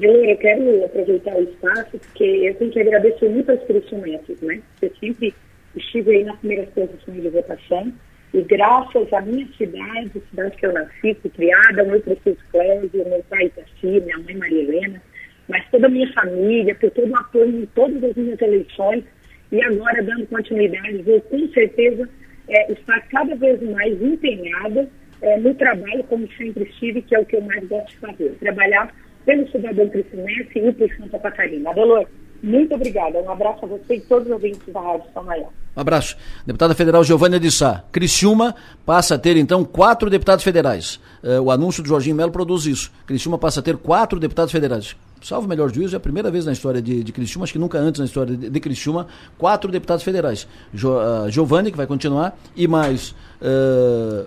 Eu 0.00 0.36
quero 0.38 0.84
aproveitar 0.84 1.34
o 1.34 1.42
espaço 1.42 1.98
porque 1.98 2.24
eu 2.24 2.54
tenho 2.54 2.70
que 2.70 2.80
agradecer 2.80 3.28
muito 3.28 3.50
aos 3.50 3.62
crescimentos, 3.64 4.40
né? 4.40 4.60
Eu 4.82 4.90
sempre 5.00 5.34
estive 5.76 6.16
aí 6.16 6.24
nas 6.24 6.38
primeiras 6.38 6.68
posições 6.70 7.22
de 7.22 7.28
votação 7.28 7.92
e 8.32 8.42
graças 8.42 9.12
à 9.12 9.20
minha 9.20 9.46
cidade, 9.56 10.10
cidade 10.30 10.56
que 10.56 10.66
eu 10.66 10.72
nasci, 10.72 11.16
fui 11.22 11.30
criada, 11.30 11.84
meu 11.84 12.00
prefeito 12.00 12.42
Clésio, 12.50 13.08
meu 13.08 13.24
pai 13.30 13.46
Itaci, 13.46 14.00
minha 14.00 14.18
mãe 14.18 14.36
Maria 14.36 14.62
Helena, 14.62 15.02
mas 15.48 15.64
toda 15.70 15.86
a 15.86 15.90
minha 15.90 16.12
família, 16.12 16.74
por 16.74 16.90
todo 16.90 17.10
o 17.10 17.16
apoio 17.16 17.62
em 17.62 17.66
todas 17.66 18.02
as 18.02 18.16
minhas 18.16 18.40
eleições, 18.40 19.04
e 19.54 19.62
agora 19.62 20.02
dando 20.02 20.26
continuidade, 20.26 21.02
vou 21.02 21.20
com 21.20 21.48
certeza 21.52 22.08
é, 22.48 22.72
estar 22.72 23.00
cada 23.08 23.36
vez 23.36 23.62
mais 23.62 24.02
empenhada 24.02 24.88
é, 25.22 25.38
no 25.38 25.54
trabalho, 25.54 26.02
como 26.04 26.28
sempre 26.36 26.64
estive, 26.64 27.02
que 27.02 27.14
é 27.14 27.20
o 27.20 27.24
que 27.24 27.36
eu 27.36 27.40
mais 27.42 27.64
gosto 27.68 27.88
de 27.88 27.96
fazer, 27.98 28.36
trabalhar 28.40 28.92
pelo 29.24 29.48
cidadão 29.50 29.88
crescimento 29.88 30.58
e 30.58 30.72
por 30.72 30.90
Santa 30.96 31.18
Catarina. 31.20 31.70
Adelor, 31.70 32.06
muito 32.42 32.74
obrigada. 32.74 33.20
Um 33.20 33.30
abraço 33.30 33.64
a 33.64 33.68
você 33.68 33.94
e 33.94 34.00
todos 34.00 34.26
os 34.26 34.32
ouvintes 34.32 34.60
da 34.72 34.80
Rádio 34.80 35.06
São 35.14 35.22
Maior. 35.22 35.50
Um 35.76 35.80
abraço. 35.80 36.16
Deputada 36.44 36.74
federal 36.74 37.04
Giovânia 37.04 37.40
de 37.40 37.50
Sá. 37.50 37.84
Criciúma 37.90 38.54
passa 38.84 39.14
a 39.14 39.18
ter, 39.18 39.36
então, 39.36 39.64
quatro 39.64 40.10
deputados 40.10 40.44
federais. 40.44 41.00
Uh, 41.22 41.40
o 41.40 41.50
anúncio 41.50 41.82
do 41.82 41.88
Jorginho 41.88 42.16
Melo 42.16 42.32
produz 42.32 42.66
isso. 42.66 42.92
Criciúma 43.06 43.38
passa 43.38 43.60
a 43.60 43.62
ter 43.62 43.76
quatro 43.76 44.18
deputados 44.18 44.52
federais. 44.52 44.94
Salvo 45.24 45.46
o 45.46 45.48
melhor 45.48 45.72
juízo, 45.72 45.96
é 45.96 45.98
a 45.98 46.00
primeira 46.00 46.30
vez 46.30 46.44
na 46.44 46.52
história 46.52 46.82
de, 46.82 47.02
de 47.02 47.10
Criciúma, 47.10 47.44
acho 47.44 47.52
que 47.54 47.58
nunca 47.58 47.78
antes 47.78 47.98
na 47.98 48.04
história 48.04 48.36
de, 48.36 48.50
de 48.50 48.60
Criciúma, 48.60 49.06
quatro 49.38 49.72
deputados 49.72 50.04
federais. 50.04 50.46
Jo, 50.72 50.98
uh, 50.98 51.30
Giovanni, 51.30 51.70
que 51.70 51.78
vai 51.78 51.86
continuar, 51.86 52.38
e 52.54 52.68
mais 52.68 53.14
uh, 53.40 54.26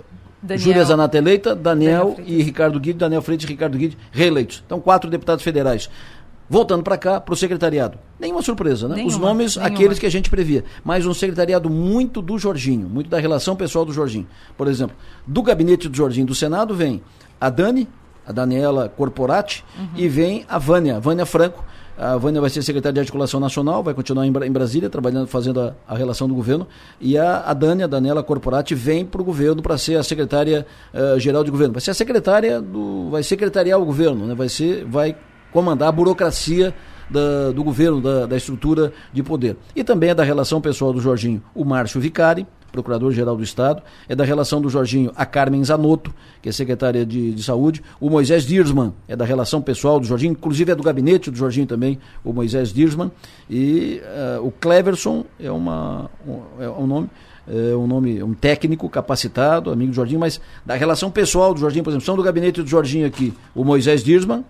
Júlia 0.58 0.84
Zanata 0.84 1.16
eleita, 1.16 1.56
Daniel, 1.56 2.16
Daniel 2.18 2.26
e 2.26 2.42
Ricardo 2.42 2.80
Guide, 2.80 2.98
Daniel 2.98 3.22
Freitas 3.22 3.46
e 3.46 3.48
Ricardo 3.48 3.78
Guide 3.78 3.96
reeleitos. 4.12 4.64
Então, 4.66 4.80
quatro 4.80 5.08
deputados 5.08 5.44
federais. 5.44 5.88
Voltando 6.50 6.82
para 6.82 6.98
cá, 6.98 7.22
para 7.22 7.34
o 7.34 7.38
secretariado. 7.38 8.00
Nenhuma 8.20 8.42
surpresa, 8.42 8.88
né? 8.88 8.96
Nenhuma, 8.96 9.14
Os 9.14 9.20
nomes, 9.20 9.56
nenhuma. 9.56 9.76
aqueles 9.76 10.00
que 10.00 10.06
a 10.06 10.10
gente 10.10 10.32
previa. 10.32 10.64
Mas 10.84 11.06
um 11.06 11.14
secretariado 11.14 11.70
muito 11.70 12.24
do 12.24 12.40
Jorginho, 12.40 12.88
muito 12.90 13.10
da 13.10 13.20
relação 13.20 13.56
pessoal 13.56 13.86
do 13.86 13.94
Jorginho. 13.94 14.26
Por 14.58 14.68
exemplo, 14.68 14.96
do 15.28 15.44
gabinete 15.44 15.88
do 15.88 15.96
Jorginho 15.96 16.26
do 16.26 16.34
Senado 16.34 16.74
vem 16.74 17.04
a 17.40 17.50
Dani, 17.50 17.88
a 18.28 18.32
Daniela 18.32 18.90
Corporati, 18.90 19.64
uhum. 19.78 19.88
e 19.96 20.08
vem 20.08 20.46
a 20.50 20.58
Vânia, 20.58 21.00
Vânia 21.00 21.26
Franco. 21.26 21.64
A 21.98 22.16
Vânia 22.16 22.40
vai 22.40 22.50
ser 22.52 22.62
secretária 22.62 22.94
de 22.94 23.00
Articulação 23.00 23.40
Nacional, 23.40 23.82
vai 23.82 23.92
continuar 23.92 24.28
em, 24.28 24.30
em 24.30 24.52
Brasília, 24.52 24.88
trabalhando, 24.88 25.26
fazendo 25.26 25.60
a, 25.60 25.74
a, 25.88 25.98
relação 25.98 26.28
do 26.28 26.36
governo. 26.36 26.68
E 27.02 27.18
a, 27.18 27.40
a 27.40 27.54
Dani, 27.54 27.82
a 27.82 27.88
Daniela 27.88 28.22
Corporati, 28.22 28.76
vem 28.76 29.04
para 29.04 29.20
o 29.20 29.26
governo 29.26 29.64
para 29.64 29.80
ser 29.80 29.96
a 29.96 30.04
secretária 30.04 30.68
uh, 30.94 31.20
geral 31.20 31.44
de 31.44 31.50
governo. 31.50 31.74
Vai 31.74 31.82
ser 31.82 31.90
a 31.90 31.96
secretária 31.96 32.62
do. 32.62 33.10
vai 33.10 33.24
secretariar 33.24 33.80
o 33.80 33.86
governo, 33.86 34.28
né? 34.28 34.36
vai 34.36 34.48
ser. 34.48 34.86
vai 34.86 35.16
comandar 35.52 35.90
a 35.90 35.92
burocracia 35.92 36.72
da, 37.10 37.52
do 37.52 37.64
governo, 37.64 38.02
da, 38.02 38.26
da, 38.26 38.38
estrutura 38.38 38.94
de 39.12 39.24
poder. 39.24 39.58
E 39.76 39.84
também 39.84 40.10
é 40.12 40.16
da 40.16 40.24
relação 40.24 40.62
pessoal 40.62 40.94
do 40.94 41.02
Jorginho, 41.02 41.42
o 41.56 41.66
Márcio 41.66 42.00
Vicari, 42.00 42.46
procurador-geral 42.72 43.36
do 43.36 43.44
Estado, 43.44 43.82
é 44.08 44.16
da 44.16 44.24
relação 44.24 44.62
do 44.62 44.70
Jorginho 44.70 45.12
a 45.16 45.26
Carmen 45.26 45.64
Zanotto, 45.64 46.14
que 46.42 46.50
é 46.50 46.52
secretária 46.52 47.06
de, 47.06 47.34
de 47.34 47.44
Saúde, 47.44 47.82
o 48.00 48.10
Moisés 48.10 48.46
Dirsman 48.46 48.94
é 49.08 49.16
da 49.16 49.26
relação 49.26 49.62
pessoal 49.62 50.00
do 50.00 50.06
Jorginho, 50.06 50.32
inclusive 50.32 50.72
é 50.72 50.76
do 50.76 50.84
gabinete 50.84 51.32
do 51.32 51.38
Jorginho 51.38 51.66
também, 51.66 52.00
o 52.24 52.34
Moisés 52.34 52.74
Dirsman, 52.74 53.12
e 53.50 54.02
uh, 54.40 54.46
o 54.46 54.52
Cleverson 54.52 55.26
é, 55.40 55.52
uma, 55.52 56.10
um, 56.28 56.64
é 56.64 56.70
um 56.70 56.88
nome 56.88 57.10
é 57.50 57.74
um 57.76 57.88
nome, 57.88 58.22
um 58.22 58.34
técnico 58.34 58.90
capacitado, 58.90 59.72
amigo 59.72 59.92
do 59.92 59.96
Jorginho, 59.96 60.20
mas 60.20 60.42
da 60.66 60.76
relação 60.76 61.10
pessoal 61.10 61.54
do 61.54 61.60
Jorginho, 61.62 61.82
por 61.82 61.92
exemplo, 61.92 62.06
são 62.06 62.18
do 62.18 62.22
gabinete 62.22 62.62
do 62.62 62.68
Jorginho 62.68 63.08
aqui, 63.08 63.34
o 63.56 63.64
Moisés 63.64 64.04
Dirsman, 64.04 64.44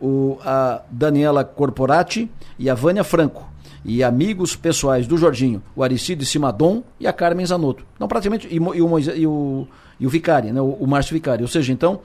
o, 0.00 0.38
a 0.44 0.82
Daniela 0.88 1.44
Corporati 1.44 2.30
e 2.56 2.70
a 2.70 2.74
Vânia 2.74 3.02
Franco. 3.02 3.44
E 3.88 4.04
amigos 4.04 4.54
pessoais 4.54 5.06
do 5.06 5.16
Jorginho, 5.16 5.62
o 5.74 5.82
Aricide 5.82 6.26
Simadon 6.26 6.82
e 7.00 7.06
a 7.06 7.12
Carmen 7.12 7.46
Zanotto. 7.46 7.84
Então, 7.96 8.06
praticamente, 8.06 8.46
e, 8.48 8.56
e 8.56 8.60
o, 8.60 8.98
e 8.98 9.26
o, 9.26 9.66
e 9.98 10.06
o 10.06 10.10
Vicari, 10.10 10.52
né, 10.52 10.60
o, 10.60 10.72
o 10.72 10.86
Márcio 10.86 11.14
Vicari. 11.14 11.42
Ou 11.42 11.48
seja, 11.48 11.72
então, 11.72 12.00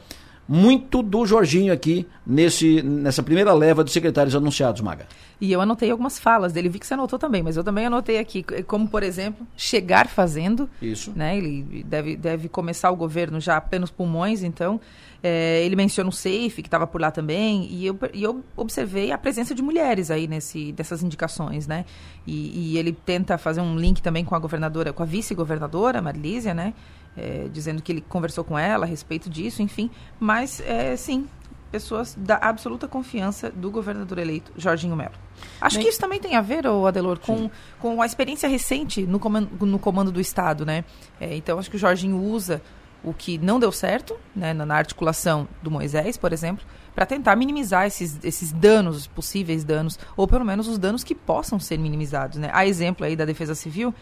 muito 0.48 1.02
do 1.02 1.26
Jorginho 1.26 1.74
aqui 1.74 2.08
nesse, 2.26 2.82
nessa 2.82 3.22
primeira 3.22 3.54
leva 3.54 3.84
de 3.84 3.92
secretários 3.92 4.36
anunciados, 4.36 4.82
Maga. 4.82 5.08
E 5.40 5.52
eu 5.52 5.60
anotei 5.60 5.92
algumas 5.92 6.20
falas 6.20 6.54
dele, 6.54 6.70
vi 6.70 6.80
que 6.80 6.88
você 6.88 6.94
anotou 6.94 7.20
também, 7.20 7.44
mas 7.44 7.58
eu 7.58 7.64
também 7.64 7.86
anotei 7.86 8.18
aqui, 8.18 8.44
como 8.66 8.88
por 8.88 9.04
exemplo, 9.04 9.46
chegar 9.58 10.08
fazendo. 10.08 10.70
Isso. 10.82 11.12
Né, 11.16 11.38
ele 11.38 11.84
deve, 11.84 12.16
deve 12.16 12.48
começar 12.48 12.92
o 12.92 12.96
governo 12.96 13.40
já 13.40 13.58
apenas 13.58 13.92
pulmões, 13.92 14.42
então. 14.42 14.80
É, 15.26 15.64
ele 15.64 15.78
menciona 15.78 16.10
o 16.10 16.12
SAFE, 16.12 16.62
que 16.62 16.68
estava 16.68 16.86
por 16.86 17.00
lá 17.00 17.10
também, 17.10 17.66
e 17.72 17.86
eu, 17.86 17.98
e 18.14 18.22
eu 18.22 18.44
observei 18.58 19.10
a 19.10 19.18
presença 19.18 19.56
de 19.56 19.62
mulheres 19.62 20.12
aí 20.12 20.28
nesse, 20.28 20.74
dessas 20.74 21.02
indicações, 21.02 21.66
né? 21.66 21.86
E, 22.28 22.74
e 22.74 22.78
ele 22.78 22.92
tenta 22.92 23.38
fazer 23.38 23.62
um 23.62 23.78
link 23.78 24.02
também 24.02 24.26
com 24.26 24.36
a 24.36 24.40
governadora, 24.40 24.92
com 24.92 25.02
a 25.02 25.06
vice-governadora, 25.06 26.02
Marilísia, 26.02 26.54
né? 26.54 26.74
É, 27.16 27.48
dizendo 27.54 27.82
que 27.82 27.92
ele 27.94 28.02
conversou 28.02 28.44
com 28.44 28.60
ela 28.60 28.86
a 28.86 28.88
respeito 28.88 29.30
disso, 29.30 29.62
enfim. 29.62 29.90
Mas, 30.20 30.60
é, 30.60 30.94
sim, 30.98 31.26
pessoas 31.72 32.16
da 32.16 32.36
absoluta 32.36 32.88
confiança 32.88 33.50
do 33.50 33.72
governador 33.72 34.20
eleito, 34.20 34.52
Jorginho 34.56 34.96
Melo. 34.96 35.14
Acho 35.60 35.78
Bem, 35.78 35.86
que 35.86 35.90
isso 35.90 36.00
também 36.00 36.20
tem 36.20 36.36
a 36.36 36.42
ver, 36.42 36.68
ô 36.68 36.86
Adelor, 36.86 37.18
com, 37.20 37.50
com 37.80 38.00
a 38.00 38.06
experiência 38.06 38.48
recente 38.48 39.08
no 39.08 39.20
comando, 39.20 39.66
no 39.66 39.80
comando 39.80 40.12
do 40.12 40.22
Estado, 40.22 40.66
né? 40.66 40.84
É, 41.20 41.36
então, 41.36 41.58
acho 41.58 41.72
que 41.72 41.76
o 41.76 41.80
Jorginho 41.80 42.22
usa 42.22 42.62
o 43.04 43.14
que 43.14 43.38
não 43.38 43.60
deu 43.60 43.72
certo, 43.72 44.16
né, 44.36 44.54
na 44.54 44.76
articulação 44.76 45.48
do 45.62 45.70
Moisés, 45.70 46.18
por 46.18 46.32
exemplo, 46.32 46.66
para 46.96 47.06
tentar 47.06 47.36
minimizar 47.36 47.86
esses, 47.86 48.20
esses 48.24 48.52
danos, 48.52 49.08
possíveis 49.08 49.64
danos, 49.64 50.00
ou 50.16 50.28
pelo 50.28 50.46
menos 50.46 50.68
os 50.68 50.78
danos 50.78 51.04
que 51.04 51.16
possam 51.16 51.60
ser 51.60 51.78
minimizados. 51.78 52.38
Né? 52.38 52.50
Há 52.54 52.66
exemplo 52.66 53.06
aí 53.06 53.16
da 53.16 53.26
Defesa 53.26 53.56
Civil, 53.56 53.94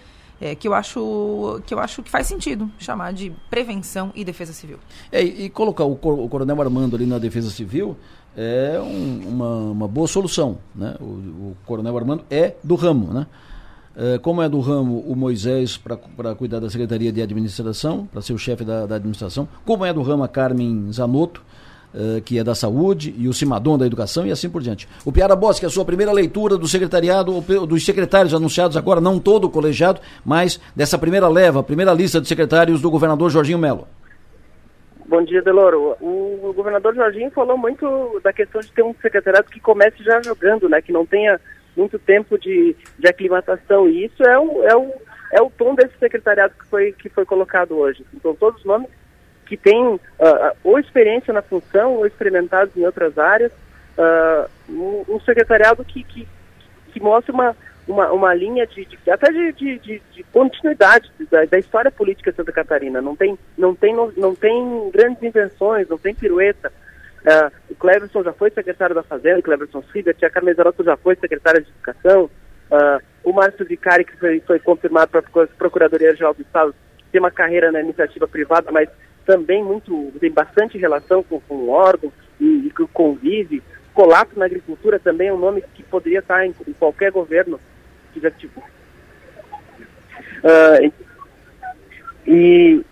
é, 0.41 0.55
que, 0.55 0.67
eu 0.67 0.73
acho, 0.73 1.61
que 1.67 1.73
eu 1.73 1.79
acho 1.79 2.01
que 2.01 2.09
faz 2.09 2.25
sentido 2.25 2.69
chamar 2.79 3.13
de 3.13 3.31
prevenção 3.47 4.11
e 4.15 4.25
defesa 4.25 4.51
civil. 4.51 4.79
É, 5.11 5.21
e, 5.21 5.49
colocar 5.51 5.85
o, 5.85 5.91
o, 5.91 6.29
Coronel 6.29 6.59
Armando 6.59 6.95
ali 6.95 7.05
na 7.05 7.19
Defesa 7.19 7.51
Civil 7.51 7.95
é 8.35 8.79
um, 8.81 9.21
uma, 9.27 9.55
uma 9.71 9.87
boa 9.87 10.07
solução. 10.07 10.57
Né? 10.73 10.95
O, 10.99 11.03
o 11.03 11.57
Coronel 11.63 11.95
Armando 11.95 12.25
é 12.27 12.55
do 12.63 12.73
ramo, 12.73 13.13
né? 13.13 13.27
Eh, 13.95 14.19
como 14.19 14.41
é 14.41 14.47
do 14.47 14.59
ramo 14.61 14.99
o 14.99 15.15
Moisés 15.15 15.77
para 15.77 16.35
cuidar 16.35 16.59
da 16.59 16.69
Secretaria 16.69 17.11
de 17.11 17.21
Administração, 17.21 18.07
para 18.11 18.21
ser 18.21 18.33
o 18.33 18.37
chefe 18.37 18.63
da, 18.63 18.85
da, 18.85 18.95
administração, 18.95 19.47
como 19.65 19.85
é 19.85 19.91
do 19.91 20.01
ramo 20.01 20.23
a 20.23 20.29
Carmen 20.29 20.91
Zanotto, 20.93 21.43
uh, 21.93 22.21
que 22.21 22.39
é 22.39 22.43
da 22.43 22.55
Saúde, 22.55 23.13
e 23.17 23.27
o 23.27 23.33
Simadon 23.33 23.77
da 23.77 23.85
Educação 23.85 24.25
e 24.25 24.31
assim 24.31 24.49
por 24.49 24.61
diante. 24.61 24.87
O 25.03 25.11
Piara 25.11 25.35
Boss, 25.35 25.59
que 25.59 25.65
é 25.65 25.67
a 25.67 25.71
sua 25.71 25.83
primeira 25.83 26.13
leitura 26.13 26.57
do 26.57 26.69
secretariado, 26.69 27.41
dos 27.67 27.85
secretários 27.85 28.33
anunciados 28.33 28.77
agora, 28.77 29.01
não 29.01 29.19
todo 29.19 29.45
o 29.45 29.49
colegiado, 29.49 29.99
mas 30.23 30.59
dessa 30.73 30.97
primeira 30.97 31.27
leva, 31.27 31.61
primeira 31.61 31.93
lista 31.93 32.21
de 32.21 32.29
secretários 32.29 32.81
do 32.81 32.89
governador 32.89 33.29
Jorginho 33.29 33.59
Melo. 33.59 33.87
Bom 35.05 35.21
dia, 35.25 35.41
Deloro. 35.41 35.97
O 35.99 36.53
governador 36.55 36.95
Jorginho 36.95 37.29
falou 37.31 37.57
muito 37.57 38.21
da 38.23 38.31
questão 38.31 38.61
de 38.61 38.71
ter 38.71 38.83
um 38.83 38.95
secretariado 39.01 39.49
que 39.49 39.59
comece 39.59 40.01
já 40.01 40.21
jogando, 40.21 40.69
né, 40.69 40.81
que 40.81 40.93
não 40.93 41.05
tenha 41.05 41.37
muito 41.75 41.97
tempo 41.99 42.37
de, 42.37 42.75
de 42.97 43.07
aclimatação. 43.07 43.87
E 43.87 44.05
isso 44.05 44.23
é 44.23 44.37
o, 44.37 44.63
é, 44.63 44.75
o, 44.75 44.93
é 45.33 45.41
o 45.41 45.49
tom 45.49 45.75
desse 45.75 45.97
secretariado 45.99 46.53
que 46.59 46.65
foi, 46.67 46.91
que 46.91 47.09
foi 47.09 47.25
colocado 47.25 47.77
hoje. 47.77 48.05
Então, 48.13 48.35
todos 48.35 48.59
os 48.59 48.65
nomes 48.65 48.89
que 49.51 49.57
têm 49.57 49.85
uh, 49.85 49.99
ou 50.63 50.79
experiência 50.79 51.33
na 51.33 51.41
função 51.41 51.95
ou 51.95 52.07
experimentados 52.07 52.75
em 52.77 52.85
outras 52.85 53.17
áreas. 53.17 53.51
Uh, 53.97 54.49
um, 54.69 55.15
um, 55.15 55.19
secretariado 55.19 55.83
que, 55.83 56.01
que, 56.03 56.25
que 56.93 56.99
mostra 57.01 57.33
uma, 57.33 57.55
uma, 57.85 58.09
uma 58.13 58.33
linha 58.33 58.65
de, 58.65 58.85
de 58.85 59.11
até 59.11 59.29
de, 59.29 59.51
de, 59.51 59.79
de, 59.79 60.01
de 60.13 60.23
continuidade 60.31 61.11
da, 61.29 61.43
da, 61.43 61.59
história 61.59 61.91
política 61.91 62.31
de 62.31 62.37
Santa 62.37 62.53
Catarina. 62.53 63.01
Não 63.01 63.13
tem, 63.13 63.37
não, 63.57 63.75
tem, 63.75 63.93
não, 63.93 64.09
não 64.15 64.33
tem 64.33 64.89
grandes 64.91 65.21
invenções, 65.21 65.89
não 65.89 65.97
tem 65.97 66.15
pirueta. 66.15 66.71
Uh, 67.21 67.51
o 67.69 67.75
Cleverson 67.75 68.23
já 68.23 68.33
foi 68.33 68.49
secretário 68.49 68.95
da 68.95 69.03
Fazenda, 69.03 69.39
o 69.39 69.43
Cleverson 69.43 69.81
Filho, 69.83 70.11
a 70.21 70.29
Carmen 70.29 70.55
Zarotto 70.55 70.83
já 70.83 70.97
foi 70.97 71.15
secretária 71.15 71.61
de 71.61 71.69
Educação, 71.69 72.25
uh, 72.25 73.01
o 73.23 73.31
Márcio 73.31 73.65
Vicari, 73.65 74.03
que 74.03 74.17
foi, 74.17 74.39
foi 74.39 74.59
confirmado 74.59 75.11
para 75.11 75.19
a 75.19 75.47
Procuradoria-Geral 75.47 76.33
do 76.33 76.41
Estado, 76.41 76.73
tem 77.11 77.19
uma 77.19 77.29
carreira 77.29 77.71
na 77.71 77.81
iniciativa 77.81 78.27
privada, 78.27 78.71
mas 78.71 78.89
também 79.25 79.63
muito 79.63 80.11
tem 80.19 80.31
bastante 80.31 80.77
relação 80.77 81.21
com, 81.21 81.39
com 81.41 81.55
o 81.55 81.69
órgão 81.69 82.11
e, 82.39 82.67
e 82.67 82.71
convive. 82.91 83.61
Colato 83.93 84.39
na 84.39 84.45
agricultura 84.45 84.97
também 84.97 85.27
é 85.27 85.33
um 85.33 85.37
nome 85.37 85.63
que 85.75 85.83
poderia 85.83 86.19
estar 86.19 86.45
em, 86.45 86.55
em 86.67 86.73
qualquer 86.73 87.11
governo 87.11 87.59
que 88.13 88.19
já 88.19 88.31
tipo. 88.31 88.61
Uh, 90.43 90.91
e 92.25 92.83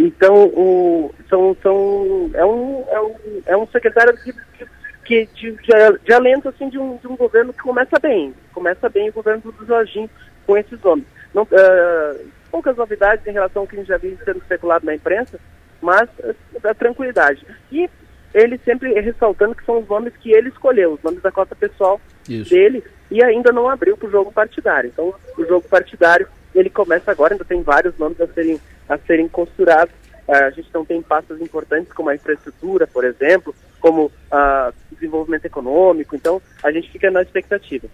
então, 0.00 0.46
o, 0.46 1.12
são, 1.28 1.56
são, 1.60 2.30
é, 2.34 2.44
um, 2.44 2.84
é, 2.88 3.00
um, 3.00 3.14
é 3.46 3.56
um 3.56 3.66
secretário 3.66 4.16
que, 4.16 4.32
que, 4.32 4.66
que 5.04 5.26
de, 5.34 5.52
de, 5.52 5.98
de 6.04 6.12
alento 6.12 6.48
assim 6.48 6.68
de 6.68 6.78
um, 6.78 6.96
de 6.98 7.08
um 7.08 7.16
governo 7.16 7.52
que 7.52 7.62
começa 7.62 7.98
bem, 7.98 8.32
começa 8.52 8.88
bem 8.88 9.08
o 9.08 9.12
governo 9.12 9.42
do 9.52 9.66
Jorginho 9.66 10.08
com 10.46 10.56
esses 10.56 10.80
nomes. 10.80 11.04
Não, 11.34 11.42
uh, 11.42 12.30
poucas 12.50 12.76
novidades 12.76 13.26
em 13.26 13.32
relação 13.32 13.62
ao 13.62 13.68
que 13.68 13.74
a 13.74 13.78
gente 13.80 13.88
já 13.88 13.98
viu 13.98 14.16
sendo 14.24 14.38
especulado 14.38 14.86
na 14.86 14.94
imprensa, 14.94 15.40
mas 15.82 16.08
uh, 16.20 16.34
a 16.62 16.74
tranquilidade. 16.74 17.44
E 17.72 17.90
ele 18.32 18.58
sempre 18.64 18.92
ressaltando 19.00 19.54
que 19.54 19.64
são 19.64 19.80
os 19.80 19.88
nomes 19.88 20.14
que 20.18 20.32
ele 20.32 20.48
escolheu, 20.48 20.92
os 20.92 21.02
nomes 21.02 21.22
da 21.22 21.32
cota 21.32 21.56
pessoal 21.56 22.00
Isso. 22.28 22.50
dele, 22.50 22.84
e 23.10 23.22
ainda 23.24 23.50
não 23.50 23.68
abriu 23.68 23.96
para 23.96 24.06
o 24.06 24.10
jogo 24.12 24.30
partidário. 24.30 24.90
Então, 24.92 25.12
o 25.36 25.44
jogo 25.44 25.66
partidário 25.68 26.28
ele 26.54 26.70
começa 26.70 27.10
agora, 27.10 27.34
ainda 27.34 27.44
tem 27.44 27.62
vários 27.62 27.96
nomes 27.98 28.20
a 28.20 28.26
serem, 28.28 28.60
a 28.88 28.98
serem 28.98 29.28
costurados. 29.28 29.94
Uh, 30.26 30.32
a 30.32 30.50
gente 30.50 30.68
não 30.74 30.84
tem 30.84 31.00
passos 31.00 31.40
importantes 31.40 31.92
como 31.92 32.10
a 32.10 32.14
infraestrutura, 32.14 32.86
por 32.86 33.04
exemplo, 33.04 33.54
como 33.80 34.06
uh, 34.06 34.72
desenvolvimento 34.92 35.46
econômico. 35.46 36.14
Então, 36.14 36.40
a 36.62 36.70
gente 36.70 36.90
fica 36.90 37.10
na 37.10 37.22
expectativa. 37.22 37.88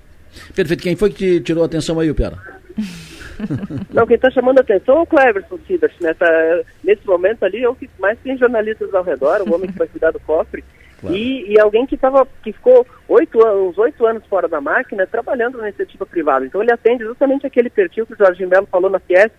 Perfeito. 0.55 0.83
Quem 0.83 0.97
foi 0.97 1.11
que 1.11 1.39
te 1.39 1.41
tirou 1.41 1.63
a 1.63 1.67
atenção 1.67 2.01
aí, 2.01 2.13
Piara? 2.13 2.39
Não, 3.93 4.07
quem 4.07 4.17
está 4.17 4.31
chamando 4.31 4.59
a 4.59 4.63
atenção 4.63 4.99
é 4.99 5.01
o 5.01 5.07
Cleverson 5.07 5.59
Sidas. 5.67 5.93
Nessa, 6.01 6.65
nesse 6.83 7.07
momento 7.07 7.45
ali 7.45 7.63
é 7.63 7.69
o 7.69 7.75
que 7.75 7.89
mais 7.99 8.19
tem 8.21 8.37
jornalistas 8.37 8.93
ao 8.95 9.05
redor, 9.05 9.43
o 9.43 9.55
homem 9.55 9.71
que 9.71 9.79
vai 9.79 9.89
cuidar 9.89 10.11
do 10.11 10.21
cofre. 10.21 10.65
Claro. 11.01 11.17
E, 11.17 11.53
e, 11.53 11.61
alguém 11.61 11.85
que, 11.85 11.99
tava, 11.99 12.27
que 12.43 12.53
ficou 12.53 12.87
oito, 13.09 13.39
uns 13.39 13.77
oito 13.77 14.07
anos 14.07 14.25
fora 14.27 14.49
da 14.49 14.59
máquina 14.59 15.07
trabalhando 15.07 15.59
na 15.59 15.69
iniciativa 15.69 16.07
privada. 16.07 16.47
Então 16.47 16.63
ele 16.63 16.73
atende 16.73 17.05
justamente 17.05 17.47
aquele 17.47 17.69
perfil 17.69 18.07
que 18.07 18.15
o 18.15 18.17
Jorge 18.17 18.47
Melo 18.47 18.67
falou 18.71 18.89
na 18.89 18.99
Fiesc, 18.99 19.35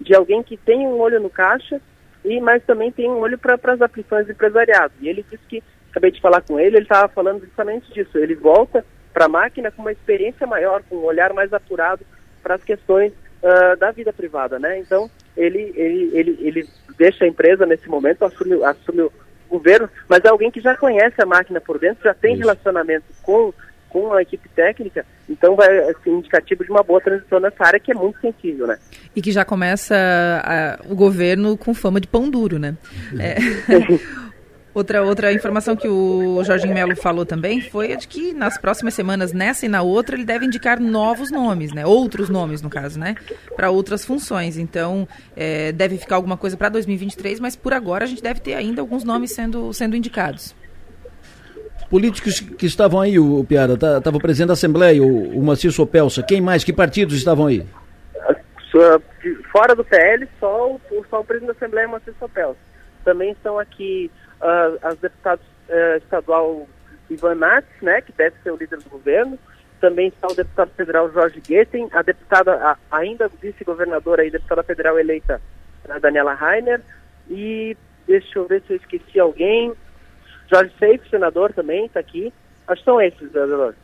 de 0.00 0.14
alguém 0.14 0.42
que 0.42 0.56
tem 0.56 0.86
um 0.86 0.98
olho 0.98 1.20
no 1.20 1.30
caixa, 1.30 1.80
e 2.24 2.40
mas 2.40 2.62
também 2.64 2.90
tem 2.90 3.08
um 3.08 3.18
olho 3.18 3.38
para 3.38 3.58
as 3.72 3.80
aflições 3.80 4.28
empresariais. 4.28 4.92
E 5.00 5.08
ele 5.08 5.24
disse 5.30 5.44
que, 5.48 5.62
acabei 5.90 6.10
de 6.10 6.20
falar 6.20 6.42
com 6.42 6.58
ele, 6.58 6.76
ele 6.76 6.84
estava 6.84 7.08
falando 7.08 7.44
justamente 7.44 7.92
disso. 7.92 8.18
Ele 8.18 8.34
volta 8.34 8.84
para 9.12 9.26
a 9.26 9.28
máquina 9.28 9.70
com 9.70 9.82
uma 9.82 9.92
experiência 9.92 10.46
maior, 10.46 10.82
com 10.88 10.96
um 10.96 11.04
olhar 11.04 11.32
mais 11.32 11.52
apurado 11.52 12.04
para 12.42 12.56
as 12.56 12.64
questões 12.64 13.12
uh, 13.42 13.76
da 13.78 13.90
vida 13.90 14.12
privada, 14.12 14.58
né? 14.58 14.78
Então 14.78 15.10
ele, 15.36 15.72
ele, 15.74 16.10
ele, 16.12 16.38
ele 16.40 16.68
deixa 16.98 17.24
a 17.24 17.28
empresa 17.28 17.64
nesse 17.64 17.88
momento, 17.88 18.24
assume, 18.24 18.62
assume 18.64 19.02
o 19.02 19.12
governo, 19.48 19.88
mas 20.08 20.24
é 20.24 20.28
alguém 20.28 20.50
que 20.50 20.60
já 20.60 20.76
conhece 20.76 21.20
a 21.20 21.26
máquina 21.26 21.60
por 21.60 21.78
dentro, 21.78 22.04
já 22.04 22.14
tem 22.14 22.32
Isso. 22.32 22.40
relacionamento 22.42 23.06
com, 23.22 23.52
com 23.96 24.12
a 24.12 24.20
equipe 24.20 24.46
técnica, 24.50 25.06
então 25.26 25.56
vai 25.56 25.68
ser 25.68 25.96
assim, 25.96 26.10
indicativo 26.18 26.62
de 26.62 26.70
uma 26.70 26.82
boa 26.82 27.00
transição 27.00 27.40
nessa 27.40 27.64
área 27.64 27.80
que 27.80 27.90
é 27.90 27.94
muito 27.94 28.20
sensível, 28.20 28.66
né? 28.66 28.78
E 29.14 29.22
que 29.22 29.32
já 29.32 29.42
começa 29.42 29.96
a, 30.44 30.78
o 30.86 30.94
governo 30.94 31.56
com 31.56 31.72
fama 31.72 31.98
de 31.98 32.06
pão 32.06 32.28
duro, 32.28 32.58
né? 32.58 32.76
É. 33.18 33.36
Outra, 34.76 35.02
outra 35.02 35.32
informação 35.32 35.74
que 35.74 35.88
o 35.88 36.44
Jorginho 36.44 36.74
Melo 36.74 36.94
falou 36.94 37.24
também 37.24 37.62
foi 37.62 37.94
a 37.94 37.96
de 37.96 38.06
que 38.06 38.34
nas 38.34 38.58
próximas 38.58 38.92
semanas, 38.92 39.32
nessa 39.32 39.64
e 39.64 39.70
na 39.70 39.80
outra, 39.80 40.14
ele 40.14 40.24
deve 40.26 40.44
indicar 40.44 40.78
novos 40.78 41.30
nomes, 41.30 41.72
né? 41.72 41.86
Outros 41.86 42.28
nomes, 42.28 42.60
no 42.60 42.68
caso, 42.68 42.98
né? 42.98 43.14
Para 43.56 43.70
outras 43.70 44.04
funções. 44.04 44.58
Então, 44.58 45.08
é, 45.34 45.72
deve 45.72 45.96
ficar 45.96 46.16
alguma 46.16 46.36
coisa 46.36 46.58
para 46.58 46.68
2023, 46.68 47.40
mas 47.40 47.56
por 47.56 47.72
agora 47.72 48.04
a 48.04 48.06
gente 48.06 48.22
deve 48.22 48.40
ter 48.40 48.52
ainda 48.52 48.82
alguns 48.82 49.02
nomes 49.02 49.32
sendo, 49.32 49.72
sendo 49.72 49.96
indicados. 49.96 50.54
Políticos 51.88 52.40
que 52.40 52.66
estavam 52.66 53.00
aí, 53.00 53.18
o 53.18 53.44
Piara, 53.44 53.74
estava 53.74 54.00
tá, 54.00 54.10
o 54.10 54.20
presidente 54.20 54.48
da 54.48 54.54
Assembleia, 54.54 55.02
o, 55.02 55.38
o 55.38 55.42
Macio 55.42 55.70
Sopelsa. 55.70 56.22
Quem 56.22 56.40
mais? 56.40 56.64
Que 56.64 56.72
partidos 56.72 57.16
estavam 57.16 57.46
aí? 57.46 57.64
Fora 59.52 59.74
do 59.74 59.84
PL, 59.84 60.28
só 60.38 60.72
o, 60.72 60.80
só 61.08 61.20
o 61.20 61.24
presidente 61.24 61.52
da 61.52 61.56
Assembleia, 61.56 61.88
Macio 61.88 62.14
Sopelsa. 62.18 62.58
Também 63.04 63.30
estão 63.32 63.58
aqui 63.58 64.10
uh, 64.40 64.78
as 64.82 64.98
deputadas 64.98 65.44
uh, 65.68 65.96
estadual 65.98 66.66
Ivan 67.08 67.36
Nats, 67.36 67.70
né, 67.80 68.00
que 68.00 68.12
deve 68.12 68.36
ser 68.42 68.50
o 68.50 68.56
líder 68.56 68.78
do 68.78 68.90
governo, 68.90 69.38
também 69.80 70.08
está 70.08 70.26
o 70.28 70.34
deputado 70.34 70.70
federal 70.76 71.12
Jorge 71.12 71.40
Guetem, 71.40 71.88
a 71.92 72.02
deputada, 72.02 72.54
a, 72.54 72.76
ainda 72.90 73.30
vice-governadora 73.40 74.24
e 74.24 74.30
deputada 74.30 74.62
federal 74.62 74.98
eleita 74.98 75.40
Daniela 76.00 76.34
Rainer, 76.34 76.80
e 77.30 77.76
deixa 78.06 78.38
eu 78.38 78.46
ver 78.46 78.62
se 78.66 78.72
eu 78.72 78.76
esqueci 78.76 79.20
alguém, 79.20 79.72
Jorge 80.50 80.72
Seif, 80.78 81.08
senador 81.10 81.52
também, 81.52 81.86
está 81.86 82.00
aqui. 82.00 82.32
Acho 82.68 82.80
que 82.80 82.84
são 82.84 83.00
esses, 83.00 83.34
Adelor. 83.34 83.74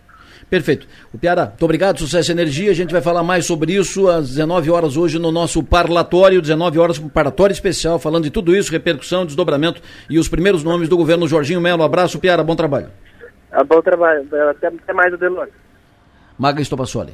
Perfeito. 0.50 0.86
O 1.12 1.18
Piara, 1.18 1.46
muito 1.46 1.64
obrigado, 1.64 1.98
sucesso 1.98 2.30
e 2.30 2.32
energia. 2.32 2.70
A 2.70 2.74
gente 2.74 2.92
vai 2.92 3.00
falar 3.00 3.22
mais 3.22 3.46
sobre 3.46 3.72
isso 3.72 4.08
às 4.08 4.28
19 4.28 4.70
horas 4.70 4.96
hoje 4.96 5.18
no 5.18 5.32
nosso 5.32 5.62
parlatório, 5.62 6.42
19 6.42 6.78
horas 6.78 6.98
um 6.98 7.08
parlatório 7.08 7.54
especial, 7.54 7.98
falando 7.98 8.24
de 8.24 8.30
tudo 8.30 8.54
isso, 8.54 8.70
repercussão, 8.70 9.24
desdobramento 9.24 9.80
e 10.10 10.18
os 10.18 10.28
primeiros 10.28 10.62
nomes 10.62 10.88
do 10.88 10.96
governo 10.96 11.26
Jorginho 11.28 11.60
Melo. 11.60 11.82
Abraço, 11.82 12.18
Piara, 12.18 12.42
bom 12.42 12.56
trabalho. 12.56 12.88
Ah, 13.50 13.64
bom 13.64 13.80
trabalho. 13.80 14.26
Até, 14.50 14.66
até 14.66 14.92
mais, 14.92 15.12
Adelor. 15.14 15.48
Maga 16.38 16.60
Estopassoli. 16.60 17.12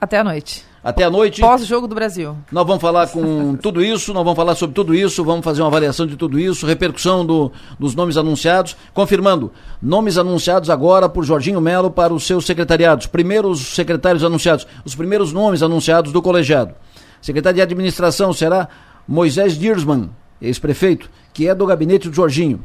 Até 0.00 0.18
a 0.18 0.24
noite. 0.24 0.64
Até 0.88 1.04
a 1.04 1.10
noite. 1.10 1.42
Pós-jogo 1.42 1.86
do 1.86 1.94
Brasil. 1.94 2.34
Nós 2.50 2.66
vamos 2.66 2.80
falar 2.80 3.08
com 3.08 3.54
tudo 3.56 3.84
isso, 3.84 4.14
nós 4.14 4.24
vamos 4.24 4.38
falar 4.38 4.54
sobre 4.54 4.74
tudo 4.74 4.94
isso, 4.94 5.22
vamos 5.22 5.44
fazer 5.44 5.60
uma 5.60 5.68
avaliação 5.68 6.06
de 6.06 6.16
tudo 6.16 6.40
isso, 6.40 6.64
repercussão 6.64 7.26
do, 7.26 7.52
dos 7.78 7.94
nomes 7.94 8.16
anunciados. 8.16 8.74
Confirmando, 8.94 9.52
nomes 9.82 10.16
anunciados 10.16 10.70
agora 10.70 11.06
por 11.06 11.24
Jorginho 11.24 11.60
Melo 11.60 11.90
para 11.90 12.14
os 12.14 12.26
seus 12.26 12.46
secretariados. 12.46 13.06
Primeiros 13.06 13.74
secretários 13.74 14.24
anunciados, 14.24 14.66
os 14.82 14.94
primeiros 14.94 15.30
nomes 15.30 15.62
anunciados 15.62 16.10
do 16.10 16.22
colegiado. 16.22 16.74
Secretário 17.20 17.56
de 17.56 17.62
Administração 17.62 18.32
será 18.32 18.66
Moisés 19.06 19.58
Dirsman, 19.58 20.08
ex-prefeito, 20.40 21.10
que 21.34 21.46
é 21.46 21.54
do 21.54 21.66
gabinete 21.66 22.08
do 22.08 22.16
Jorginho. 22.16 22.64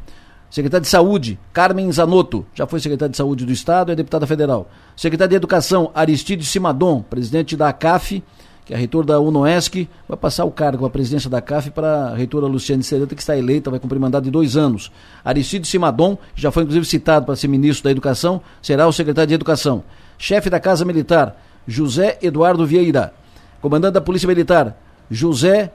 Secretário 0.54 0.84
de 0.84 0.88
Saúde, 0.88 1.36
Carmen 1.52 1.90
Zanotto, 1.90 2.46
já 2.54 2.64
foi 2.64 2.78
secretário 2.78 3.10
de 3.10 3.16
Saúde 3.16 3.44
do 3.44 3.50
Estado, 3.50 3.90
é 3.90 3.96
deputada 3.96 4.24
federal. 4.24 4.70
Secretário 4.96 5.30
de 5.30 5.34
Educação, 5.34 5.90
Aristide 5.92 6.44
Simadon, 6.44 7.02
presidente 7.02 7.56
da 7.56 7.70
ACAF, 7.70 8.22
que 8.64 8.72
é 8.72 8.76
reitor 8.76 9.04
da 9.04 9.18
UNOESC, 9.18 9.88
vai 10.08 10.16
passar 10.16 10.44
o 10.44 10.52
cargo, 10.52 10.86
a 10.86 10.90
presidência 10.90 11.28
da 11.28 11.42
CAF, 11.42 11.72
para 11.72 12.10
a 12.10 12.14
reitora 12.14 12.46
Luciane 12.46 12.84
Sereta, 12.84 13.16
que 13.16 13.20
está 13.20 13.36
eleita, 13.36 13.68
vai 13.68 13.80
cumprir 13.80 13.98
mandato 13.98 14.22
de 14.22 14.30
dois 14.30 14.56
anos. 14.56 14.92
Aristide 15.24 15.66
Simadon, 15.66 16.16
que 16.36 16.40
já 16.40 16.52
foi 16.52 16.62
inclusive 16.62 16.86
citado 16.86 17.26
para 17.26 17.34
ser 17.34 17.48
ministro 17.48 17.82
da 17.82 17.90
Educação, 17.90 18.40
será 18.62 18.86
o 18.86 18.92
secretário 18.92 19.26
de 19.26 19.34
Educação. 19.34 19.82
Chefe 20.16 20.48
da 20.48 20.60
Casa 20.60 20.84
Militar, 20.84 21.36
José 21.66 22.16
Eduardo 22.22 22.64
Vieira. 22.64 23.12
Comandante 23.60 23.94
da 23.94 24.00
Polícia 24.00 24.28
Militar, 24.28 24.78
José 25.10 25.72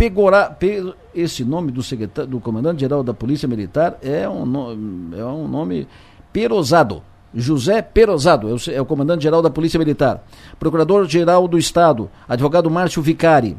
Pegorá, 0.00 0.48
pe, 0.48 0.94
esse 1.14 1.44
nome 1.44 1.70
do 1.70 1.82
secretário, 1.82 2.30
do 2.30 2.40
comandante-geral 2.40 3.02
da 3.02 3.12
Polícia 3.12 3.46
Militar 3.46 3.98
é 4.00 4.26
um, 4.26 4.46
no, 4.46 5.14
é 5.14 5.22
um 5.26 5.46
nome 5.46 5.86
perosado. 6.32 7.02
José 7.34 7.82
Perosado, 7.82 8.48
é 8.48 8.54
o, 8.54 8.74
é 8.76 8.80
o 8.80 8.86
comandante-geral 8.86 9.42
da 9.42 9.50
Polícia 9.50 9.78
Militar. 9.78 10.24
Procurador-geral 10.58 11.46
do 11.46 11.58
Estado, 11.58 12.10
advogado 12.26 12.70
Márcio 12.70 13.02
Vicari. 13.02 13.58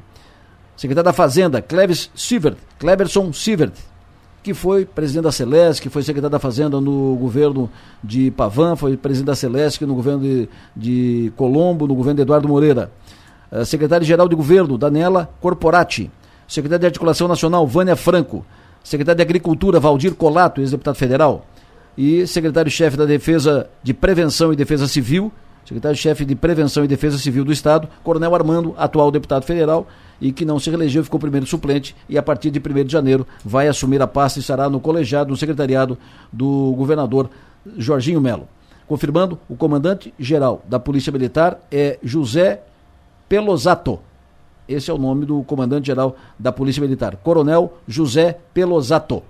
Secretário 0.75 1.05
da 1.05 1.13
Fazenda, 1.13 1.61
Cleves 1.61 2.09
Sivert, 2.15 2.57
Cleverson 2.79 3.31
Sivert, 3.31 3.73
que 4.41 4.55
foi 4.55 4.83
presidente 4.83 5.25
da 5.25 5.31
Celeste, 5.31 5.79
que 5.79 5.89
foi 5.89 6.01
secretário 6.01 6.31
da 6.31 6.39
Fazenda 6.39 6.81
no 6.81 7.15
governo 7.17 7.69
de 8.03 8.31
Pavan, 8.31 8.75
foi 8.75 8.97
presidente 8.97 9.27
da 9.27 9.35
Celeste 9.35 9.85
no 9.85 9.93
governo 9.93 10.21
de, 10.21 10.49
de 10.75 11.31
Colombo, 11.37 11.85
no 11.85 11.93
governo 11.93 12.15
de 12.15 12.21
Eduardo 12.23 12.47
Moreira. 12.47 12.91
Uh, 13.51 13.63
Secretário-geral 13.63 14.27
de 14.27 14.35
Governo, 14.35 14.75
Daniela 14.75 15.29
Corporati. 15.39 16.09
Secretário 16.51 16.81
de 16.81 16.87
Articulação 16.87 17.29
Nacional, 17.29 17.65
Vânia 17.65 17.95
Franco. 17.95 18.45
Secretário 18.83 19.15
de 19.15 19.21
Agricultura, 19.21 19.79
Valdir 19.79 20.13
Colato, 20.15 20.59
ex-deputado 20.59 20.95
federal. 20.95 21.45
E 21.97 22.27
secretário-chefe 22.27 22.97
da 22.97 23.05
Defesa 23.05 23.69
de 23.81 23.93
Prevenção 23.93 24.51
e 24.51 24.55
Defesa 24.57 24.85
Civil, 24.85 25.31
secretário-chefe 25.63 26.25
de 26.25 26.35
Prevenção 26.35 26.83
e 26.83 26.89
Defesa 26.89 27.17
Civil 27.17 27.45
do 27.45 27.53
Estado, 27.53 27.87
Coronel 28.03 28.35
Armando, 28.35 28.75
atual 28.77 29.09
deputado 29.11 29.43
federal, 29.43 29.87
e 30.19 30.33
que 30.33 30.43
não 30.43 30.59
se 30.59 30.69
reelegeu, 30.69 31.05
ficou 31.05 31.21
primeiro 31.21 31.45
suplente, 31.45 31.95
e 32.09 32.17
a 32.17 32.21
partir 32.21 32.51
de 32.51 32.59
1 32.59 32.83
de 32.83 32.91
janeiro 32.91 33.25
vai 33.45 33.69
assumir 33.69 34.01
a 34.01 34.07
pasta 34.07 34.37
e 34.37 34.41
estará 34.41 34.69
no 34.69 34.81
colegiado, 34.81 35.29
no 35.29 35.37
secretariado 35.37 35.97
do 36.33 36.73
governador 36.75 37.29
Jorginho 37.77 38.19
Melo. 38.19 38.45
Confirmando, 38.89 39.39
o 39.47 39.55
comandante-geral 39.55 40.61
da 40.67 40.77
Polícia 40.81 41.13
Militar 41.13 41.61
é 41.71 41.97
José 42.03 42.61
Pelosato. 43.29 44.01
Esse 44.67 44.89
é 44.89 44.93
o 44.93 44.97
nome 44.97 45.25
do 45.25 45.43
comandante-geral 45.43 46.15
da 46.37 46.51
Polícia 46.51 46.81
Militar, 46.81 47.17
Coronel 47.17 47.77
José 47.87 48.39
Pelosato. 48.53 49.23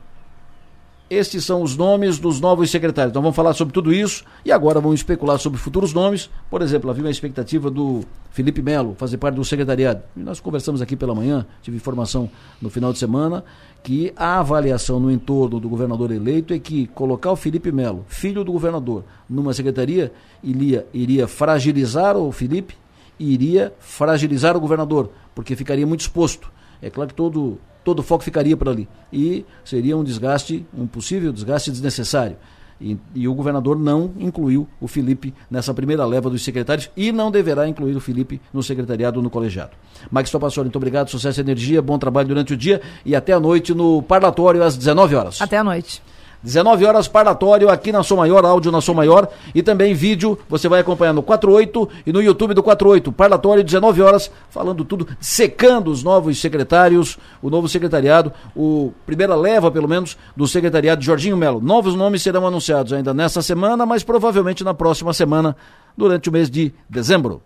Estes 1.12 1.44
são 1.44 1.62
os 1.62 1.76
nomes 1.76 2.20
dos 2.20 2.40
novos 2.40 2.72
secretários. 2.72 3.12
Então 3.12 3.22
vamos 3.22 3.36
falar 3.36 3.52
sobre 3.52 3.74
tudo 3.74 3.92
isso 3.92 4.24
e 4.46 4.52
agora 4.52 4.80
vamos 4.80 5.02
especular 5.02 5.38
sobre 5.38 5.60
futuros 5.60 5.94
nomes. 5.94 6.30
Por 6.50 6.62
exemplo, 6.62 6.90
havia 6.90 7.04
uma 7.04 7.12
expectativa 7.12 7.70
do 7.70 8.06
Felipe 8.32 8.62
Melo 8.62 8.96
fazer 8.98 9.18
parte 9.18 9.36
do 9.36 9.44
secretariado. 9.44 10.04
E 10.16 10.22
nós 10.22 10.40
conversamos 10.40 10.82
aqui 10.82 10.96
pela 10.96 11.14
manhã, 11.14 11.46
tive 11.62 11.76
informação 11.76 12.30
no 12.62 12.70
final 12.70 12.94
de 12.94 13.00
semana, 13.00 13.44
que 13.84 14.14
a 14.16 14.40
avaliação 14.40 15.02
no 15.02 15.12
entorno 15.12 15.60
do 15.60 15.68
governador 15.68 16.12
eleito 16.12 16.54
é 16.54 16.60
que 16.60 16.88
colocar 16.88 17.34
o 17.34 17.36
Felipe 17.36 17.74
Melo, 17.74 18.06
filho 18.08 18.46
do 18.46 18.54
governador, 18.54 19.04
numa 19.30 19.54
secretaria 19.54 20.14
iria, 20.42 20.88
iria 20.94 21.28
fragilizar 21.28 22.16
o 22.16 22.32
Felipe 22.32 22.78
iria 23.20 23.74
fragilizar 23.80 24.56
o 24.58 24.60
governador, 24.60 25.12
porque 25.36 25.56
ficaria 25.56 25.86
muito 25.86 26.02
exposto. 26.02 26.52
É 26.82 26.90
claro 26.90 27.10
que 27.10 27.16
todo 27.16 27.60
todo 27.84 28.00
o 28.00 28.04
foco 28.04 28.24
ficaria 28.24 28.56
por 28.56 28.70
ali. 28.70 28.88
E 29.12 29.46
seria 29.64 29.98
um 29.98 30.04
desgaste, 30.04 30.66
um 30.76 30.86
possível 30.86 31.32
desgaste 31.32 31.72
desnecessário. 31.72 32.38
E, 32.80 32.98
e, 33.14 33.28
o 33.28 33.34
governador 33.36 33.78
não 33.78 34.12
incluiu 34.20 34.68
o 34.80 34.88
Felipe 34.88 35.34
nessa 35.52 35.72
primeira 35.72 36.04
leva 36.04 36.32
dos 36.32 36.44
secretários 36.44 36.90
e 36.98 37.12
não 37.12 37.30
deverá 37.30 37.68
incluir 37.68 37.96
o 37.96 38.00
Felipe 38.00 38.42
no 38.52 38.64
secretariado 38.64 39.22
no 39.22 39.30
colegiado. 39.30 39.72
Max 40.10 40.32
Topassoli, 40.32 40.66
muito 40.66 40.78
obrigado, 40.78 41.10
sucesso 41.10 41.40
e 41.40 41.42
energia, 41.42 41.80
bom 41.80 42.00
trabalho 42.00 42.30
durante 42.30 42.54
o 42.54 42.58
dia 42.58 42.82
e 43.06 43.16
até 43.16 43.34
a 43.34 43.40
noite 43.40 43.72
no 43.76 44.02
parlatório 44.02 44.64
às 44.64 44.76
19 44.76 45.16
horas. 45.16 45.40
Até 45.40 45.58
a 45.58 45.64
noite. 45.64 46.02
19 46.44 46.86
horas 46.86 47.08
parlatório 47.08 47.70
aqui 47.70 47.92
na 47.92 48.04
Som 48.04 48.18
Maior, 48.18 48.44
áudio 48.46 48.72
na 48.72 48.82
Som 48.82 48.94
Maior 48.94 49.28
e 49.54 49.62
também 49.62 49.94
vídeo, 49.94 50.38
você 50.50 50.68
vai 50.68 50.80
acompanhar 50.80 51.14
no 51.14 51.22
48 51.22 51.90
e 52.06 52.12
no 52.12 52.22
YouTube 52.22 52.54
do 52.54 52.64
48, 52.64 53.12
parlatório 53.12 53.64
19 53.64 54.02
horas, 54.02 54.32
falando 54.50 54.84
tudo, 54.84 55.08
secando 55.20 55.90
os 55.92 56.04
novos 56.04 56.40
secretários, 56.40 57.18
o 57.42 57.50
novo 57.50 57.70
secretariado, 57.70 58.34
o 58.56 58.92
primeira 59.06 59.36
leva 59.36 59.70
pelo 59.70 59.88
menos 59.88 60.18
do 60.36 60.48
secretariado 60.48 61.00
de 61.00 61.06
Jorginho 61.06 61.38
Melo. 61.38 61.62
Novos 61.62 61.96
nomes 61.96 62.22
serão 62.22 62.48
anunciados 62.48 62.94
ainda 62.94 63.14
nesta 63.14 63.42
semana, 63.42 63.86
mas 63.86 64.04
provavelmente 64.04 64.64
na 64.64 64.74
próxima 64.74 65.14
semana, 65.14 65.56
durante 65.96 66.30
o 66.30 66.32
mês 66.32 66.50
de 66.50 66.74
dezembro. 66.90 67.42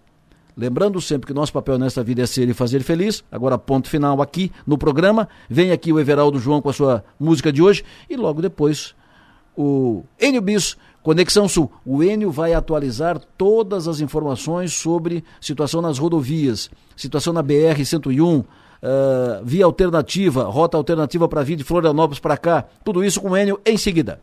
Lembrando 0.57 1.01
sempre 1.01 1.27
que 1.27 1.33
nosso 1.33 1.51
papel 1.51 1.77
nesta 1.77 2.03
vida 2.03 2.21
é 2.21 2.25
ser 2.25 2.47
e 2.47 2.53
fazer 2.53 2.81
feliz. 2.81 3.23
Agora, 3.31 3.57
ponto 3.57 3.89
final 3.89 4.21
aqui 4.21 4.51
no 4.65 4.77
programa. 4.77 5.27
Vem 5.49 5.71
aqui 5.71 5.91
o 5.91 5.99
Everaldo 5.99 6.39
João 6.39 6.61
com 6.61 6.69
a 6.69 6.73
sua 6.73 7.03
música 7.19 7.51
de 7.51 7.61
hoje. 7.61 7.83
E 8.09 8.15
logo 8.15 8.41
depois, 8.41 8.95
o 9.57 10.03
Enio 10.19 10.41
Bis, 10.41 10.77
Conexão 11.03 11.47
Sul. 11.47 11.71
O 11.85 12.01
Enio 12.01 12.31
vai 12.31 12.53
atualizar 12.53 13.19
todas 13.37 13.87
as 13.87 13.99
informações 13.99 14.73
sobre 14.73 15.23
situação 15.41 15.81
nas 15.81 15.97
rodovias, 15.97 16.69
situação 16.95 17.33
na 17.33 17.43
BR-101, 17.43 18.39
uh, 18.39 18.45
via 19.43 19.65
alternativa, 19.65 20.45
rota 20.45 20.77
alternativa 20.77 21.27
para 21.27 21.43
vir 21.43 21.57
de 21.57 21.63
Florianópolis 21.65 22.19
para 22.19 22.37
cá. 22.37 22.65
Tudo 22.83 23.03
isso 23.03 23.19
com 23.19 23.31
o 23.31 23.37
Enio 23.37 23.59
em 23.65 23.77
seguida. 23.77 24.21